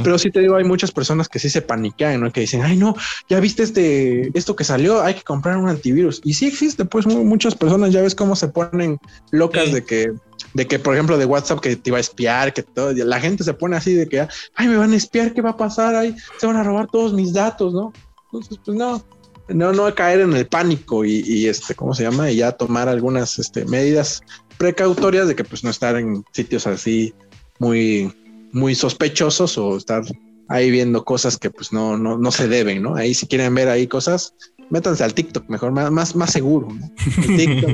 Pero 0.02 0.18
sí 0.18 0.30
te 0.30 0.40
digo, 0.40 0.56
hay 0.56 0.64
muchas 0.64 0.90
personas 0.90 1.28
que 1.28 1.38
sí 1.38 1.48
se 1.48 1.62
paniquean, 1.62 2.20
¿no? 2.20 2.33
Que 2.33 2.40
dicen, 2.40 2.62
ay, 2.62 2.76
no, 2.76 2.94
ya 3.28 3.38
viste 3.40 3.62
este, 3.62 4.37
esto 4.37 4.56
que 4.56 4.64
salió, 4.64 5.02
hay 5.02 5.14
que 5.14 5.22
comprar 5.22 5.56
un 5.56 5.68
antivirus. 5.68 6.20
Y 6.24 6.35
sí 6.35 6.46
existe, 6.46 6.85
pues 6.85 7.06
muchas 7.06 7.54
personas 7.54 7.92
ya 7.92 8.02
ves 8.02 8.14
cómo 8.14 8.35
se 8.35 8.48
ponen 8.48 8.98
locas 9.30 9.72
de 9.72 9.85
que, 9.85 10.12
de 10.54 10.66
que, 10.66 10.78
por 10.78 10.94
ejemplo, 10.94 11.18
de 11.18 11.26
WhatsApp 11.26 11.61
que 11.61 11.76
te 11.76 11.90
iba 11.90 11.98
a 11.98 12.00
espiar, 12.00 12.52
que 12.52 12.62
todo, 12.62 12.92
la 12.92 13.20
gente 13.20 13.44
se 13.44 13.54
pone 13.54 13.76
así 13.76 13.94
de 13.94 14.09
que, 14.09 14.26
ay, 14.54 14.68
me 14.68 14.76
van 14.76 14.92
a 14.92 14.96
espiar, 14.96 15.33
¿qué 15.33 15.42
va 15.42 15.50
a 15.50 15.56
pasar? 15.56 15.94
Ay, 15.94 16.16
se 16.38 16.46
van 16.46 16.56
a 16.56 16.64
robar 16.64 16.88
todos 16.88 17.12
mis 17.12 17.33
datos, 17.33 17.72
¿no? 17.72 17.92
Entonces, 18.24 18.59
pues 18.64 18.76
no, 18.76 19.04
no, 19.48 19.72
no 19.72 19.94
caer 19.94 20.20
en 20.20 20.35
el 20.35 20.46
pánico 20.46 21.04
y, 21.04 21.22
y, 21.24 21.46
este, 21.46 21.74
¿cómo 21.74 21.94
se 21.94 22.04
llama? 22.04 22.30
Y 22.30 22.37
ya 22.37 22.52
tomar 22.52 22.88
algunas 22.88 23.38
este, 23.38 23.64
medidas 23.64 24.22
precautorias 24.59 25.26
de 25.26 25.35
que 25.35 25.44
pues 25.44 25.64
no 25.64 25.70
estar 25.70 25.96
en 25.96 26.22
sitios 26.33 26.66
así 26.66 27.14
muy, 27.59 28.12
muy 28.52 28.74
sospechosos 28.74 29.56
o 29.58 29.76
estar 29.76 30.02
ahí 30.50 30.70
viendo 30.70 31.04
cosas 31.04 31.38
que 31.38 31.50
pues 31.50 31.72
no, 31.72 31.96
no, 31.96 32.18
no 32.18 32.30
se 32.32 32.48
deben, 32.48 32.82
¿no? 32.82 32.96
Ahí 32.96 33.14
si 33.14 33.26
quieren 33.26 33.54
ver 33.54 33.68
ahí 33.68 33.86
cosas, 33.86 34.34
métanse 34.68 35.04
al 35.04 35.14
TikTok, 35.14 35.48
mejor, 35.48 35.70
más, 35.70 35.92
más, 35.92 36.16
más 36.16 36.32
seguro, 36.32 36.68
¿no? 36.68 36.90
TikTok, 37.36 37.70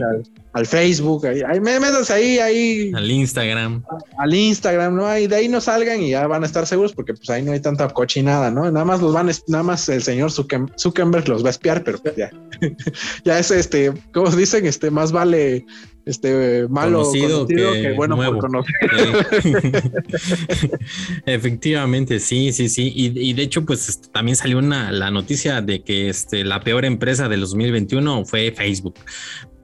al, 0.52 0.66
Facebook, 0.66 1.26
ahí, 1.26 1.40
ahí, 1.40 1.58
métanse 1.58 2.12
ahí, 2.12 2.38
ahí. 2.38 2.92
Al 2.94 3.10
Instagram. 3.10 3.82
al 4.18 4.34
Instagram, 4.34 4.94
¿no? 4.94 5.06
Ahí 5.06 5.26
de 5.26 5.36
ahí 5.36 5.48
no 5.48 5.62
salgan 5.62 6.02
y 6.02 6.10
ya 6.10 6.26
van 6.26 6.42
a 6.42 6.46
estar 6.46 6.66
seguros 6.66 6.92
porque 6.92 7.14
pues 7.14 7.30
ahí 7.30 7.42
no 7.42 7.52
hay 7.52 7.60
tanta 7.60 7.88
cochinada, 7.88 8.50
¿no? 8.50 8.70
Nada 8.70 8.84
más 8.84 9.00
los 9.00 9.14
van, 9.14 9.30
nada 9.48 9.62
más 9.62 9.88
el 9.88 10.02
señor 10.02 10.30
Zuckerberg 10.30 11.28
los 11.28 11.42
va 11.42 11.48
a 11.48 11.50
espiar, 11.50 11.82
pero 11.82 11.98
pues 11.98 12.14
ya, 12.16 12.30
ya 13.24 13.38
es 13.38 13.50
este, 13.50 13.92
como 14.12 14.30
dicen, 14.30 14.66
este, 14.66 14.90
más 14.90 15.12
vale 15.12 15.64
este 16.06 16.68
malo 16.68 17.02
conocido, 17.02 17.46
que, 17.48 17.92
bueno 17.96 18.16
por 18.16 18.38
conocer. 18.38 18.74
Efectivamente, 21.26 22.20
sí, 22.20 22.52
sí, 22.52 22.68
sí. 22.68 22.92
Y, 22.94 23.32
de 23.32 23.42
hecho, 23.42 23.66
pues 23.66 23.88
este, 23.88 24.08
también 24.08 24.36
salió 24.36 24.58
una, 24.58 24.92
la 24.92 25.10
noticia 25.10 25.60
de 25.62 25.82
que 25.82 26.08
este, 26.08 26.44
la 26.44 26.60
peor 26.60 26.84
empresa 26.84 27.28
del 27.28 27.40
2021 27.40 28.24
fue 28.24 28.52
Facebook, 28.52 28.94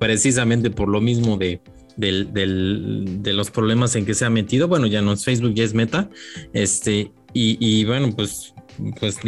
precisamente 0.01 0.71
por 0.71 0.89
lo 0.89 1.01
mismo 1.01 1.39
de, 1.39 1.61
de 1.97 3.33
los 3.33 3.51
problemas 3.53 3.95
en 3.95 4.05
que 4.05 4.15
se 4.15 4.25
ha 4.25 4.31
metido. 4.31 4.67
Bueno, 4.67 4.89
ya 4.89 5.01
no 5.01 5.13
es 5.13 5.25
Facebook, 5.25 5.55
ya 5.55 5.63
es 5.63 5.75
Meta. 5.75 6.11
Este, 6.53 7.13
y, 7.33 7.85
bueno, 7.85 8.11
pues, 8.17 8.53
pues 8.99 9.19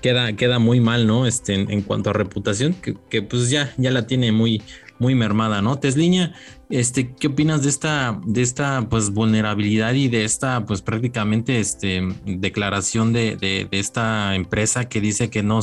queda, 0.00 0.34
queda 0.34 0.60
muy 0.60 0.78
mal, 0.78 1.06
¿no? 1.06 1.26
Este, 1.26 1.54
en, 1.54 1.82
cuanto 1.82 2.10
a 2.10 2.12
reputación, 2.12 2.74
que, 2.74 2.94
que, 3.10 3.22
pues 3.22 3.50
ya, 3.50 3.74
ya 3.76 3.90
la 3.90 4.06
tiene 4.06 4.30
muy, 4.30 4.62
muy 5.00 5.16
mermada, 5.16 5.62
¿no? 5.62 5.78
Tesliña, 5.78 6.34
este, 6.70 7.12
¿qué 7.14 7.26
opinas 7.26 7.62
de 7.62 7.68
esta, 7.68 8.20
de 8.24 8.42
esta 8.42 8.86
pues 8.88 9.10
vulnerabilidad 9.10 9.92
y 9.94 10.08
de 10.08 10.24
esta 10.24 10.64
pues 10.64 10.82
prácticamente 10.82 11.58
este, 11.58 12.02
declaración 12.24 13.12
de, 13.12 13.36
de, 13.36 13.68
esta 13.72 14.34
empresa 14.36 14.88
que 14.88 15.00
dice 15.00 15.30
que 15.30 15.42
no, 15.42 15.60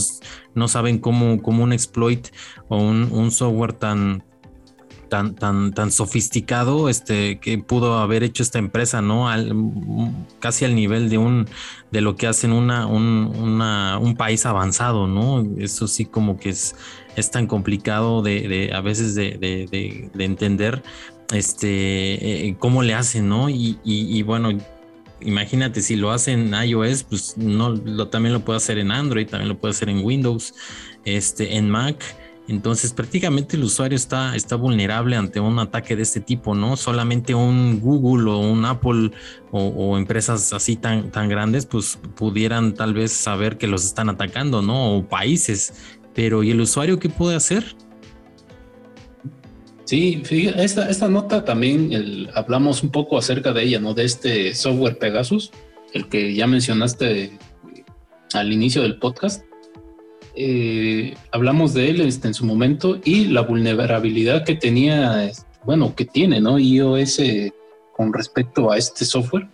no 0.54 0.68
saben 0.68 1.00
cómo, 1.00 1.42
cómo 1.42 1.64
un 1.64 1.74
exploit 1.74 2.28
o 2.68 2.78
un, 2.78 3.10
un 3.12 3.32
software 3.32 3.74
tan, 3.74 4.24
tan, 5.08 5.36
tan, 5.36 5.74
tan 5.74 5.92
sofisticado 5.92 6.90
este, 6.90 7.40
que 7.40 7.58
pudo 7.58 7.98
haber 8.00 8.24
hecho 8.24 8.44
esta 8.44 8.60
empresa, 8.60 9.02
¿no? 9.02 9.30
Al, 9.30 9.54
casi 10.40 10.66
al 10.66 10.76
nivel 10.76 11.10
de 11.10 11.18
un 11.18 11.48
de 11.92 12.02
lo 12.02 12.18
que 12.18 12.28
hacen 12.28 12.52
una, 12.52 12.86
un, 12.86 13.62
un 13.62 14.16
país 14.18 14.46
avanzado, 14.46 15.08
¿no? 15.08 15.46
Eso 15.58 15.88
sí 15.88 16.06
como 16.06 16.38
que 16.38 16.50
es, 16.50 16.76
es 17.18 17.32
tan 17.32 17.48
complicado 17.48 18.22
de, 18.22 18.72
a 18.74 18.80
veces 18.80 19.16
de, 19.16 19.32
de, 19.32 20.10
de, 20.14 20.24
entender 20.24 20.84
este 21.34 22.48
eh, 22.48 22.56
cómo 22.60 22.84
le 22.84 22.94
hacen, 22.94 23.28
¿no? 23.28 23.50
Y, 23.50 24.22
bueno, 24.22 24.52
imagínate 25.20 25.82
si 25.82 25.96
lo 25.96 26.12
hacen 26.12 26.54
en 26.54 26.70
iOS, 26.70 27.04
pues 27.04 27.36
también 28.12 28.34
lo 28.34 28.46
puede 28.46 28.58
hacer 28.58 28.78
en 28.78 28.92
Android, 28.92 29.28
también 29.28 29.50
lo 29.50 29.58
puede 29.58 29.72
hacer 29.72 29.90
en 29.90 30.06
Windows, 30.06 30.54
este, 31.04 31.58
en 31.58 31.70
Mac. 31.70 31.98
Entonces 32.48 32.94
prácticamente 32.94 33.58
el 33.58 33.64
usuario 33.64 33.98
está, 33.98 34.34
está 34.36 34.56
vulnerable 34.56 35.18
ante 35.18 35.42
un 35.42 35.60
ataque 35.60 35.98
de 35.98 36.04
este 36.04 36.22
tipo, 36.22 36.56
¿no? 36.56 36.78
Solamente 36.78 37.36
un 37.36 37.82
Google 37.82 38.30
o 38.30 38.38
un 38.38 38.64
Apple 38.64 39.12
o, 39.52 39.98
empresas 39.98 40.54
así 40.54 40.76
tan, 40.76 41.12
tan 41.12 41.30
grandes 41.30 41.66
pues 41.66 42.00
pudieran 42.16 42.74
tal 42.74 42.94
vez 42.94 43.12
saber 43.12 43.58
que 43.58 43.68
los 43.68 43.84
están 43.84 44.10
atacando, 44.10 44.62
¿no? 44.62 44.96
O 44.96 45.06
países. 45.06 45.97
Pero 46.18 46.42
¿y 46.42 46.50
el 46.50 46.60
usuario 46.60 46.98
qué 46.98 47.10
puede 47.10 47.36
hacer? 47.36 47.76
Sí, 49.86 50.24
esta, 50.58 50.90
esta 50.90 51.08
nota 51.10 51.46
también 51.46 52.28
hablamos 52.34 52.82
un 52.82 52.90
poco 52.90 53.20
acerca 53.20 53.54
de 53.54 53.62
ella, 53.62 53.80
¿no? 53.80 53.94
De 53.94 54.04
este 54.04 54.56
software 54.56 54.98
Pegasus, 54.98 55.52
el 55.94 56.10
que 56.10 56.34
ya 56.34 56.48
mencionaste 56.48 57.38
al 58.34 58.52
inicio 58.52 58.82
del 58.82 58.98
podcast. 58.98 59.46
Eh, 60.36 61.14
hablamos 61.32 61.76
de 61.76 61.92
él 61.92 62.02
este, 62.02 62.30
en 62.30 62.34
su 62.34 62.46
momento 62.46 63.00
y 63.06 63.26
la 63.26 63.42
vulnerabilidad 63.42 64.44
que 64.44 64.56
tenía, 64.56 65.32
bueno, 65.66 65.94
que 65.94 66.06
tiene, 66.06 66.42
¿no? 66.42 66.58
iOS 66.58 67.22
con 67.96 68.12
respecto 68.12 68.72
a 68.72 68.78
este 68.80 69.06
software. 69.06 69.48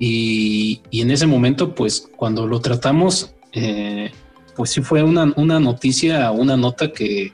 Y, 0.00 0.82
en 0.90 1.12
ese 1.12 1.28
momento, 1.28 1.76
pues 1.76 2.10
cuando 2.16 2.48
lo 2.48 2.60
tratamos, 2.60 3.36
eh, 3.52 4.10
pues 4.54 4.70
sí 4.70 4.82
fue 4.82 5.02
una, 5.02 5.32
una, 5.36 5.58
noticia, 5.58 6.30
una 6.30 6.56
nota 6.56 6.92
que 6.92 7.26
eh, 7.26 7.32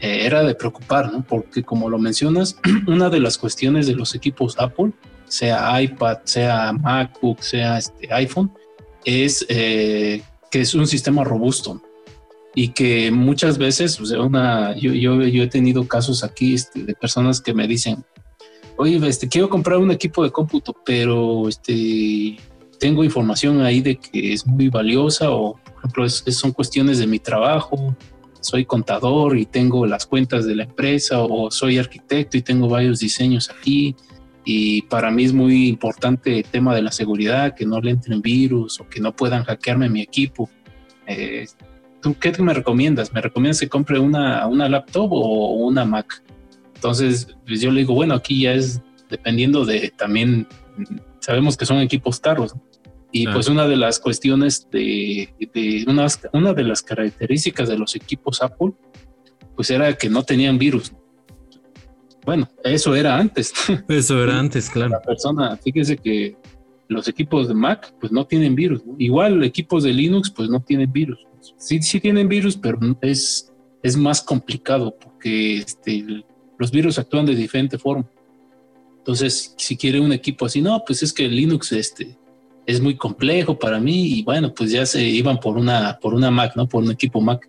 era 0.00 0.42
de 0.42 0.54
preocupar, 0.54 1.12
¿no? 1.12 1.22
Porque 1.22 1.62
como 1.62 1.88
lo 1.88 1.98
mencionas, 1.98 2.56
una 2.86 3.08
de 3.10 3.20
las 3.20 3.38
cuestiones 3.38 3.86
de 3.86 3.94
los 3.94 4.14
equipos 4.14 4.58
Apple, 4.58 4.92
sea 5.26 5.80
iPad, 5.80 6.18
sea 6.24 6.72
MacBook, 6.72 7.40
sea 7.40 7.78
este 7.78 8.12
iPhone, 8.12 8.52
es 9.04 9.46
que 9.48 10.22
es 10.52 10.74
un 10.74 10.86
sistema 10.86 11.24
robusto 11.24 11.80
y 12.54 12.68
que 12.68 13.10
muchas 13.10 13.58
veces, 13.58 13.98
o 14.00 14.06
sea, 14.06 14.20
una, 14.20 14.76
yo, 14.76 14.92
yo, 14.92 15.22
yo 15.22 15.42
he 15.42 15.48
tenido 15.48 15.86
casos 15.88 16.22
aquí 16.22 16.54
este, 16.54 16.84
de 16.84 16.94
personas 16.94 17.40
que 17.40 17.54
me 17.54 17.66
dicen, 17.66 18.04
oye, 18.76 19.00
este, 19.08 19.28
quiero 19.28 19.48
comprar 19.48 19.78
un 19.78 19.90
equipo 19.90 20.22
de 20.22 20.30
cómputo, 20.30 20.76
pero 20.84 21.48
este, 21.48 22.36
tengo 22.78 23.04
información 23.04 23.62
ahí 23.62 23.80
de 23.80 23.96
que 23.96 24.34
es 24.34 24.46
muy 24.46 24.68
valiosa 24.68 25.30
o, 25.30 25.58
ejemplo, 25.82 26.08
son 26.08 26.52
cuestiones 26.52 26.98
de 26.98 27.06
mi 27.06 27.18
trabajo, 27.18 27.96
soy 28.40 28.64
contador 28.64 29.36
y 29.36 29.46
tengo 29.46 29.86
las 29.86 30.06
cuentas 30.06 30.46
de 30.46 30.56
la 30.56 30.64
empresa 30.64 31.20
o 31.20 31.50
soy 31.50 31.78
arquitecto 31.78 32.36
y 32.36 32.42
tengo 32.42 32.68
varios 32.68 32.98
diseños 32.98 33.50
aquí. 33.50 33.94
Y 34.44 34.82
para 34.82 35.10
mí 35.10 35.24
es 35.24 35.32
muy 35.32 35.68
importante 35.68 36.38
el 36.38 36.44
tema 36.44 36.74
de 36.74 36.82
la 36.82 36.90
seguridad, 36.90 37.54
que 37.54 37.64
no 37.64 37.80
le 37.80 37.92
entren 37.92 38.20
virus 38.20 38.80
o 38.80 38.88
que 38.88 39.00
no 39.00 39.14
puedan 39.14 39.44
hackearme 39.44 39.88
mi 39.88 40.00
equipo. 40.00 40.50
Eh, 41.06 41.46
¿tú 42.00 42.16
qué 42.18 42.32
me 42.42 42.52
recomiendas? 42.52 43.12
¿Me 43.12 43.20
recomiendas 43.20 43.60
que 43.60 43.68
compre 43.68 44.00
una, 44.00 44.46
una 44.48 44.68
laptop 44.68 45.12
o 45.12 45.52
una 45.54 45.84
Mac? 45.84 46.22
Entonces, 46.74 47.28
pues 47.46 47.60
yo 47.60 47.70
le 47.70 47.80
digo, 47.80 47.94
bueno, 47.94 48.14
aquí 48.14 48.42
ya 48.42 48.54
es 48.54 48.82
dependiendo 49.08 49.64
de 49.64 49.92
también, 49.96 50.48
sabemos 51.20 51.56
que 51.56 51.66
son 51.66 51.78
equipos 51.78 52.18
caros. 52.18 52.54
Y 53.12 53.26
pues 53.26 53.48
una 53.48 53.66
de 53.66 53.76
las 53.76 54.00
cuestiones 54.00 54.68
de, 54.70 55.28
de 55.54 55.84
una 56.32 56.54
de 56.54 56.62
las 56.64 56.82
características 56.82 57.68
de 57.68 57.78
los 57.78 57.94
equipos 57.94 58.40
Apple, 58.40 58.72
pues 59.54 59.70
era 59.70 59.92
que 59.92 60.08
no 60.08 60.22
tenían 60.22 60.58
virus. 60.58 60.92
Bueno, 62.24 62.48
eso 62.64 62.94
era 62.94 63.18
antes. 63.18 63.52
Eso 63.88 64.22
era 64.22 64.38
antes, 64.38 64.70
claro. 64.70 64.92
La 64.92 65.02
persona, 65.02 65.56
fíjese 65.56 65.96
que 65.96 66.36
los 66.88 67.08
equipos 67.08 67.48
de 67.48 67.54
Mac, 67.54 67.92
pues 68.00 68.12
no 68.12 68.24
tienen 68.26 68.54
virus. 68.54 68.82
Igual 68.98 69.42
equipos 69.42 69.82
de 69.82 69.92
Linux, 69.92 70.30
pues 70.30 70.48
no 70.48 70.60
tienen 70.60 70.92
virus 70.92 71.18
sí, 71.56 71.82
sí 71.82 72.00
tienen 72.00 72.28
virus, 72.28 72.56
pero 72.56 72.78
es, 73.00 73.52
es 73.82 73.96
más 73.96 74.22
complicado 74.22 74.96
porque 74.98 75.58
este, 75.58 76.24
los 76.58 76.70
virus 76.70 76.98
actúan 76.98 77.26
de 77.26 77.34
diferente 77.34 77.78
forma. 77.78 78.08
Entonces, 78.98 79.54
si 79.58 79.76
quiere 79.76 80.00
un 80.00 80.12
equipo 80.12 80.46
así, 80.46 80.62
no, 80.62 80.82
pues 80.86 81.02
es 81.02 81.12
que 81.12 81.26
Linux 81.26 81.72
este, 81.72 82.16
es 82.66 82.80
muy 82.80 82.96
complejo 82.96 83.58
para 83.58 83.80
mí 83.80 84.18
y 84.18 84.22
bueno, 84.22 84.52
pues 84.54 84.70
ya 84.70 84.86
se 84.86 85.02
iban 85.02 85.38
por 85.38 85.56
una, 85.56 85.98
por 86.00 86.14
una 86.14 86.30
Mac, 86.30 86.52
¿no? 86.56 86.68
Por 86.68 86.84
un 86.84 86.92
equipo 86.92 87.20
Mac. 87.20 87.48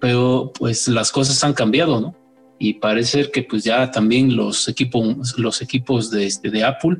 Pero 0.00 0.52
pues 0.58 0.88
las 0.88 1.12
cosas 1.12 1.42
han 1.44 1.52
cambiado, 1.52 2.00
¿no? 2.00 2.16
Y 2.58 2.74
parece 2.74 3.30
que 3.30 3.42
pues 3.42 3.64
ya 3.64 3.90
también 3.90 4.36
los 4.36 4.68
equipos, 4.68 5.38
los 5.38 5.62
equipos 5.62 6.10
de, 6.10 6.26
este, 6.26 6.50
de 6.50 6.64
Apple 6.64 6.98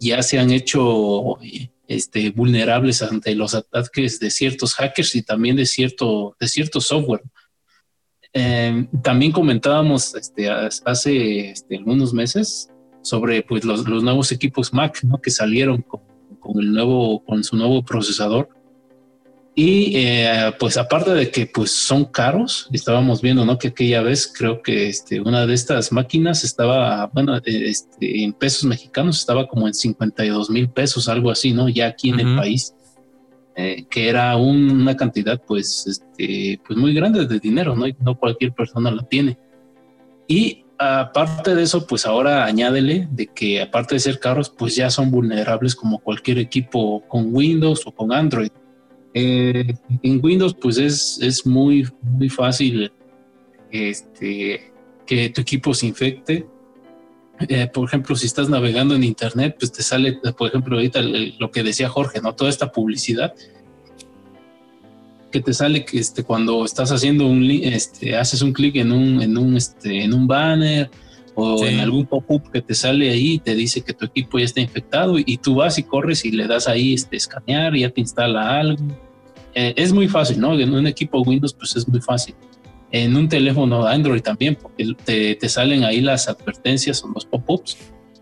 ya 0.00 0.22
se 0.22 0.38
han 0.38 0.50
hecho 0.50 1.38
este, 1.86 2.30
vulnerables 2.30 3.02
ante 3.02 3.34
los 3.34 3.54
ataques 3.54 4.18
de 4.18 4.30
ciertos 4.30 4.74
hackers 4.74 5.14
y 5.14 5.22
también 5.22 5.56
de 5.56 5.66
cierto, 5.66 6.36
de 6.40 6.48
cierto 6.48 6.80
software. 6.80 7.22
Em, 8.32 8.88
también 9.02 9.30
comentábamos 9.30 10.14
este, 10.14 10.48
hace 10.50 11.50
este, 11.50 11.76
algunos 11.76 12.14
meses 12.14 12.70
sobre 13.02 13.42
pues, 13.42 13.64
los, 13.64 13.86
los, 13.86 14.02
nuevos 14.02 14.32
equipos 14.32 14.72
Mac 14.72 15.00
¿no? 15.02 15.20
que 15.20 15.30
salieron 15.30 15.82
con, 15.82 16.00
con, 16.42 16.60
el 16.60 16.72
nuevo, 16.72 17.24
con 17.24 17.42
su 17.44 17.56
nuevo 17.56 17.82
procesador. 17.82 18.48
Y 19.54 19.96
eh, 19.98 20.52
pues 20.58 20.78
aparte 20.78 21.12
de 21.12 21.30
que 21.30 21.46
pues 21.46 21.70
son 21.72 22.06
caros, 22.06 22.68
estábamos 22.72 23.20
viendo, 23.20 23.44
¿no? 23.44 23.58
Que 23.58 23.68
aquella 23.68 24.00
vez 24.00 24.32
creo 24.34 24.62
que 24.62 24.88
este, 24.88 25.20
una 25.20 25.46
de 25.46 25.52
estas 25.52 25.92
máquinas 25.92 26.42
estaba, 26.42 27.06
bueno, 27.12 27.36
eh, 27.36 27.42
este, 27.44 28.24
en 28.24 28.32
pesos 28.32 28.64
mexicanos 28.64 29.18
estaba 29.18 29.46
como 29.46 29.66
en 29.66 29.74
52 29.74 30.48
mil 30.48 30.70
pesos, 30.70 31.06
algo 31.08 31.30
así, 31.30 31.52
¿no? 31.52 31.68
Ya 31.68 31.88
aquí 31.88 32.08
en 32.08 32.20
el 32.20 32.34
país, 32.34 32.74
eh, 33.54 33.84
que 33.90 34.08
era 34.08 34.34
una 34.36 34.96
cantidad 34.96 35.38
pues, 35.46 35.86
este, 35.86 36.58
pues 36.66 36.78
muy 36.78 36.94
grande 36.94 37.26
de 37.26 37.38
dinero, 37.38 37.76
¿no? 37.76 37.86
Y 37.86 37.94
no 38.00 38.18
cualquier 38.18 38.54
persona 38.54 38.90
la 38.90 39.02
tiene. 39.02 39.36
Y 40.26 40.61
aparte 40.82 41.54
de 41.54 41.62
eso, 41.62 41.86
pues 41.86 42.06
ahora 42.06 42.44
añádele 42.44 43.08
de 43.10 43.26
que 43.26 43.62
aparte 43.62 43.94
de 43.94 44.00
ser 44.00 44.18
caros, 44.18 44.50
pues 44.50 44.76
ya 44.76 44.90
son 44.90 45.10
vulnerables 45.10 45.74
como 45.74 45.98
cualquier 45.98 46.38
equipo 46.38 47.02
con 47.08 47.34
Windows 47.34 47.82
o 47.86 47.92
con 47.92 48.12
Android. 48.12 48.50
Eh, 49.14 49.74
en 50.02 50.20
Windows, 50.24 50.54
pues 50.54 50.78
es, 50.78 51.18
es 51.20 51.46
muy, 51.46 51.88
muy 52.02 52.28
fácil 52.28 52.92
este, 53.70 54.72
que 55.06 55.30
tu 55.30 55.40
equipo 55.40 55.74
se 55.74 55.86
infecte. 55.86 56.46
Eh, 57.48 57.66
por 57.72 57.88
ejemplo, 57.88 58.14
si 58.14 58.26
estás 58.26 58.48
navegando 58.48 58.94
en 58.94 59.04
Internet, 59.04 59.56
pues 59.58 59.72
te 59.72 59.82
sale, 59.82 60.20
por 60.36 60.48
ejemplo, 60.48 60.76
ahorita 60.76 61.00
lo 61.02 61.50
que 61.50 61.62
decía 61.62 61.88
Jorge, 61.88 62.20
¿no? 62.20 62.34
Toda 62.34 62.50
esta 62.50 62.70
publicidad 62.70 63.34
que 65.32 65.40
te 65.40 65.52
sale 65.52 65.84
que 65.84 65.98
este, 65.98 66.22
cuando 66.22 66.64
estás 66.64 66.92
haciendo 66.92 67.26
un 67.26 67.42
este, 67.50 68.16
haces 68.16 68.42
un 68.42 68.52
clic 68.52 68.76
en 68.76 68.92
un, 68.92 69.20
en 69.20 69.36
un, 69.36 69.56
este, 69.56 70.04
en 70.04 70.14
un 70.14 70.28
banner 70.28 70.88
o 71.34 71.64
en 71.64 71.80
algún 71.80 72.06
pop-up 72.06 72.50
que 72.52 72.60
te 72.60 72.74
sale 72.74 73.10
ahí 73.10 73.32
y 73.32 73.38
te 73.38 73.54
dice 73.54 73.80
que 73.80 73.94
tu 73.94 74.04
equipo 74.04 74.38
ya 74.38 74.44
está 74.44 74.60
infectado 74.60 75.18
y, 75.18 75.38
tú 75.38 75.56
vas 75.56 75.78
y 75.78 75.82
corres 75.82 76.24
y 76.24 76.30
le 76.30 76.46
das 76.46 76.68
ahí 76.68 76.94
este, 76.94 77.16
escanear 77.16 77.74
y 77.74 77.80
ya 77.80 77.90
te 77.90 78.00
instala 78.00 78.60
algo. 78.60 78.84
Eh, 79.54 79.74
es 79.76 79.92
muy 79.92 80.06
fácil, 80.06 80.38
¿no? 80.38 80.58
En 80.58 80.72
un 80.72 80.86
equipo 80.86 81.20
Windows 81.22 81.54
pues 81.54 81.74
es 81.74 81.88
muy 81.88 82.00
fácil. 82.00 82.34
En 82.90 83.16
un 83.16 83.28
teléfono 83.28 83.86
Android 83.86 84.20
también, 84.20 84.54
porque 84.54 84.94
te, 85.04 85.34
te 85.34 85.48
salen 85.48 85.82
ahí 85.84 86.02
las 86.02 86.28
advertencias 86.28 87.02
o 87.02 87.08
los 87.08 87.24
pop-ups 87.24 87.78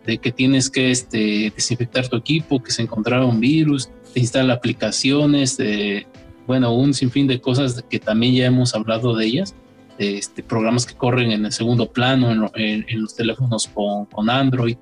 de 0.07 0.19
que 0.19 0.33
tienes 0.33 0.71
que 0.71 0.91
este, 0.91 1.53
desinfectar 1.55 2.09
tu 2.09 2.17
equipo, 2.17 2.63
que 2.63 2.71
se 2.71 2.83
encontraba 2.83 3.27
un 3.27 3.41
virus, 3.41 3.91
te 4.15 4.21
instala 4.21 4.55
aplicaciones, 4.55 5.57
de, 5.57 6.07
bueno, 6.51 6.75
un 6.75 6.95
sinfín 6.95 7.29
de 7.29 7.41
cosas 7.41 7.85
que 7.89 8.01
también 8.01 8.35
ya 8.35 8.47
hemos 8.47 8.75
hablado 8.75 9.15
de 9.15 9.25
ellas 9.25 9.55
este, 9.99 10.43
programas 10.43 10.85
que 10.85 10.95
corren 10.95 11.31
en 11.31 11.45
el 11.45 11.53
segundo 11.53 11.93
plano 11.93 12.51
en, 12.57 12.85
los 13.01 13.15
teléfonos 13.15 13.69
con, 13.69 14.29
Android, 14.29 14.77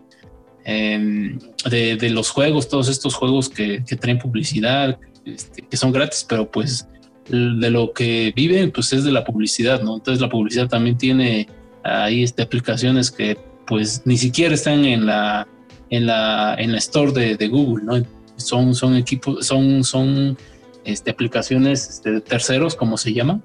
em, 0.65 1.39
de, 1.69 2.09
los 2.09 2.31
juegos, 2.31 2.71
todos 2.71 2.89
estos 2.89 3.15
juegos 3.15 3.51
que, 3.51 3.83
traen 4.01 4.19
publicidad, 4.19 4.99
este, 5.27 5.61
que 5.61 5.77
son 5.77 5.93
gratis, 5.93 6.25
pero 6.27 6.51
pues 6.51 6.89
de 7.29 7.71
lo 7.71 7.93
que 7.93 8.33
viven 8.35 8.71
pues 8.71 8.95
es 8.95 9.05
de 9.05 9.13
la 9.13 9.25
publicidad, 9.25 9.83
¿no? 9.83 9.97
Entonces 9.97 10.23
la 10.23 10.31
publicidad 10.31 10.69
también 10.69 10.97
tiene 10.97 11.49
ahí 11.85 12.23
este, 12.23 12.41
aplicaciones 12.41 13.11
que 13.11 13.37
pues 13.67 14.01
ni 14.07 14.17
siquiera 14.17 14.55
están 14.55 14.87
en 14.87 15.05
la, 15.05 15.47
en 15.91 16.07
la, 16.07 16.55
en 16.59 16.73
la 16.73 16.79
store 16.79 17.37
de, 17.37 17.49
Google, 17.49 17.85
¿no? 17.85 18.03
Son, 18.37 18.75
son 18.75 18.97
equipos, 18.97 19.47
son, 19.47 19.85
son 19.85 20.39
este, 20.85 21.11
aplicaciones 21.11 21.89
este, 21.89 22.13
de 22.13 22.21
terceros, 22.21 22.75
como 22.75 22.97
se 22.97 23.13
llaman, 23.13 23.43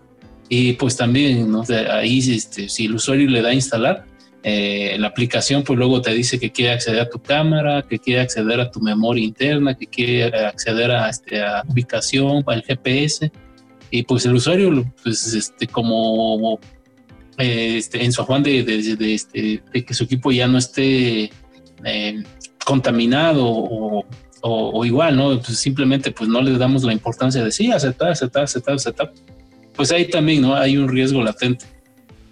y 0.50 0.74
pues 0.74 0.98
también, 0.98 1.52
¿no? 1.52 1.63
ahí 1.91 2.19
este, 2.19 2.69
si 2.69 2.86
el 2.86 2.96
usuario 2.96 3.30
le 3.30 3.41
da 3.41 3.50
a 3.50 3.54
instalar, 3.54 4.06
eh, 4.46 4.98
la 5.00 5.08
aplicación 5.08 5.63
pues 5.63 5.80
luego 5.80 6.02
te 6.02 6.13
dice 6.13 6.38
que 6.38 6.52
quiere 6.52 6.74
acceder 6.74 7.00
a 7.00 7.10
tu 7.10 7.19
cámara, 7.22 7.82
que 7.82 7.98
quiere 7.98 8.19
acceder 8.19 8.60
a 8.60 8.69
tu 8.69 8.82
memoria 8.82 9.24
interna, 9.24 9.74
que 9.74 9.88
quiere 9.88 10.26
acceder 10.26 10.91
a, 10.91 11.10
este, 11.10 11.41
a 11.41 11.63
ubicación, 11.67 12.43
al 12.46 12.62
GPS. 12.62 13.32
Y 13.89 14.04
pues 14.04 14.26
el 14.26 14.36
usuario, 14.36 14.91
pues 15.02 15.34
este, 15.34 15.67
como 15.67 16.60
eh, 17.38 17.78
este, 17.78 18.04
en 18.04 18.12
su 18.12 18.22
afán 18.22 18.43
de, 18.43 18.63
de, 18.63 19.13
este, 19.13 19.63
de, 19.72 19.86
que 19.86 19.93
su 19.93 20.04
equipo 20.04 20.32
ya 20.32 20.48
no 20.48 20.58
esté 20.58 21.32
eh, 21.86 22.24
contaminado 22.65 23.46
o, 23.48 24.06
o, 24.45 24.84
igual, 24.84 25.15
¿no? 25.15 25.39
Pues 25.39 25.58
simplemente 25.58 26.12
pues 26.12 26.29
no 26.29 26.41
le 26.41 26.58
damos 26.58 26.84
la 26.84 26.91
importancia 26.91 27.43
de 27.43 27.51
sí, 27.51 27.71
aceptar, 27.71 28.12
aceptar, 28.12 28.43
aceptar, 28.43 28.75
aceptar 28.75 29.13
pues 29.75 29.91
ahí 29.91 30.10
también 30.10 30.41
¿no? 30.41 30.56
hay 30.56 30.77
un 30.77 30.88
riesgo 30.88 31.23
latente. 31.23 31.65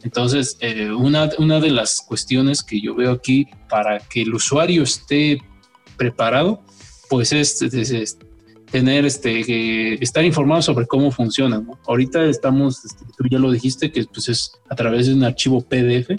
Entonces, 0.04 0.58
eh, 0.62 0.91
una, 0.91 1.30
una 1.38 1.60
de 1.60 1.69
las 1.69 2.02
cuestiones 2.02 2.63
que 2.63 2.82
yo 2.82 2.95
veo 2.95 3.12
aquí 3.12 3.47
para 3.69 4.00
que 4.00 4.24
el 4.24 4.34
usuario 4.34 4.84
esté 4.84 5.39
preparado, 5.95 6.63
pues 7.10 7.32
es, 7.34 7.60
tener 8.71 9.06
este 9.06 10.02
estar 10.02 10.24
informado 10.24 10.62
sobre 10.62 10.88
cómo 10.88 11.12
funciona. 11.12 11.63
Ahorita 11.86 12.24
estamos, 12.26 12.84
este, 12.84 13.06
tú 13.17 13.26
ya 13.30 13.38
lo 13.38 13.52
dijiste, 13.52 13.91
que 13.91 14.06
pues 14.06 14.30
es 14.30 14.54
a 14.69 14.76
través 14.76 15.08
de 15.08 15.13
un 15.13 15.24
archivo 15.24 15.62
PDF. 15.62 16.12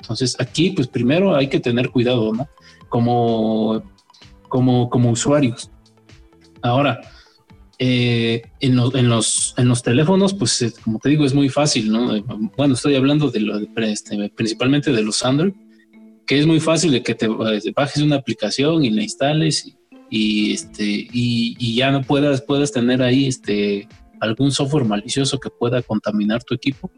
Entonces 0.00 0.36
aquí, 0.38 0.70
pues 0.70 0.86
primero 0.86 1.34
hay 1.34 1.48
que 1.48 1.60
tener 1.60 1.90
cuidado, 1.90 2.32
¿no? 2.32 2.48
Como, 2.88 3.82
como, 4.48 4.88
como 4.90 5.10
usuarios. 5.10 5.70
Ahora, 6.62 7.00
eh, 7.78 8.42
en, 8.60 8.78
en, 8.78 9.08
los, 9.08 9.54
en 9.58 9.68
los 9.68 9.82
teléfonos, 9.82 10.32
pues 10.32 10.62
eh, 10.62 10.72
como 10.82 10.98
te 10.98 11.10
digo, 11.10 11.26
es 11.26 11.34
muy 11.34 11.50
fácil, 11.50 11.92
¿no? 11.92 12.16
Eh, 12.16 12.24
bueno, 12.56 12.74
estoy 12.74 12.94
hablando 12.94 13.30
de 13.30 13.40
lo 13.40 13.58
este, 13.58 14.30
principalmente 14.30 14.92
de 14.92 15.02
los 15.02 15.22
Android, 15.22 15.52
que 16.26 16.38
es 16.38 16.46
muy 16.46 16.58
fácil 16.58 16.90
de 16.90 17.02
que 17.02 17.14
te, 17.14 17.28
bajes 17.28 18.02
una 18.02 18.16
aplicación 18.16 18.82
y 18.82 18.90
la 18.90 19.02
instales 19.02 19.76
y, 20.10 20.52
este, 20.54 21.06
y, 21.12 21.74
ya 21.74 21.90
no 21.90 22.02
puedas, 22.02 22.40
puedas 22.40 22.72
tener 22.72 23.02
ahí 23.02 23.26
este, 23.26 23.86
algún 24.20 24.50
software 24.52 24.86
malicioso 24.86 25.38
que 25.38 25.50
pueda 25.50 25.82
contaminar 25.82 26.42
tu 26.44 26.54
equipo. 26.54 26.90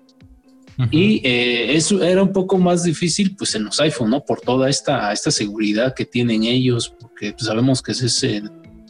Y 0.93 1.21
eso 1.25 2.03
era 2.05 2.23
un 2.23 2.33
poco 2.33 2.57
más 2.57 2.85
difícil 2.85 3.35
pues 3.37 3.55
en 3.57 3.65
los 3.65 3.81
iPhone, 3.81 4.11
¿no? 4.11 4.25
Por 4.25 4.41
toda 4.41 4.71
esta, 4.71 5.13
esta 5.13 5.33
seguridad 5.33 5.93
que 5.93 6.05
tienen 6.05 6.45
ellos, 6.45 6.95
porque 7.01 7.33
pues, 7.33 7.47
sabemos 7.47 7.83
que 7.83 7.93
es 7.93 8.03
ese 8.03 8.43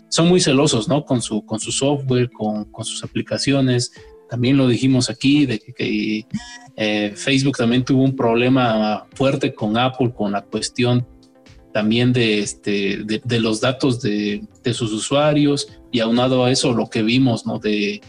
son 0.09 0.29
muy 0.29 0.40
celosos, 0.40 0.88
¿no? 0.88 1.05
Con 1.05 1.22
su, 1.22 1.44
con 1.44 1.61
su 1.61 1.70
software, 1.70 2.31
con, 2.31 2.64
con 2.66 2.85
sus 2.85 3.05
aplicaciones. 3.05 3.92
También 4.29 4.57
lo 4.57 4.68
dijimos 4.68 5.11
aquí, 5.11 5.46
de 5.46 5.59
que, 5.59 6.27
eh, 6.77 7.12
Facebook 7.14 7.57
también 7.57 7.85
tuvo 7.85 8.03
un 8.03 8.16
problema 8.16 9.07
fuerte 9.14 9.55
con 9.55 9.77
Apple, 9.77 10.12
con 10.14 10.33
la 10.33 10.42
cuestión 10.42 11.07
también 11.72 12.12
de, 12.12 12.40
este, 12.40 13.05
de, 13.05 13.40
los 13.40 13.61
datos 13.61 14.01
de, 14.01 14.42
de, 14.64 14.74
sus 14.74 14.92
usuarios 14.92 15.68
y 15.92 16.01
aunado 16.01 16.44
a 16.44 16.51
eso 16.51 16.72
lo 16.72 16.88
que 16.88 17.03
vimos, 17.03 17.46
¿no? 17.46 17.59
De, 17.59 18.01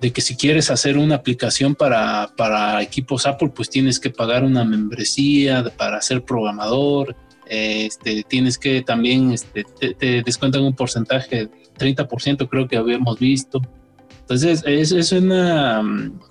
de 0.00 0.12
que 0.12 0.20
si 0.20 0.36
quieres 0.36 0.70
hacer 0.70 0.98
una 0.98 1.16
aplicación 1.16 1.74
para, 1.74 2.30
para 2.36 2.82
equipos 2.82 3.26
Apple, 3.26 3.50
pues 3.54 3.70
tienes 3.70 3.98
que 3.98 4.10
pagar 4.10 4.44
una 4.44 4.64
membresía 4.64 5.64
para 5.76 6.00
ser 6.02 6.22
programador, 6.22 7.16
este, 7.48 8.24
tienes 8.24 8.58
que 8.58 8.82
también, 8.82 9.32
este, 9.32 9.64
te, 9.98 10.22
descuentan 10.22 10.62
un 10.64 10.74
porcentaje, 10.74 11.48
30% 11.78 12.48
creo 12.48 12.66
que 12.68 12.76
habíamos 12.76 13.18
visto. 13.18 13.62
Entonces, 14.20 14.62
es, 14.66 15.12
una, 15.12 15.82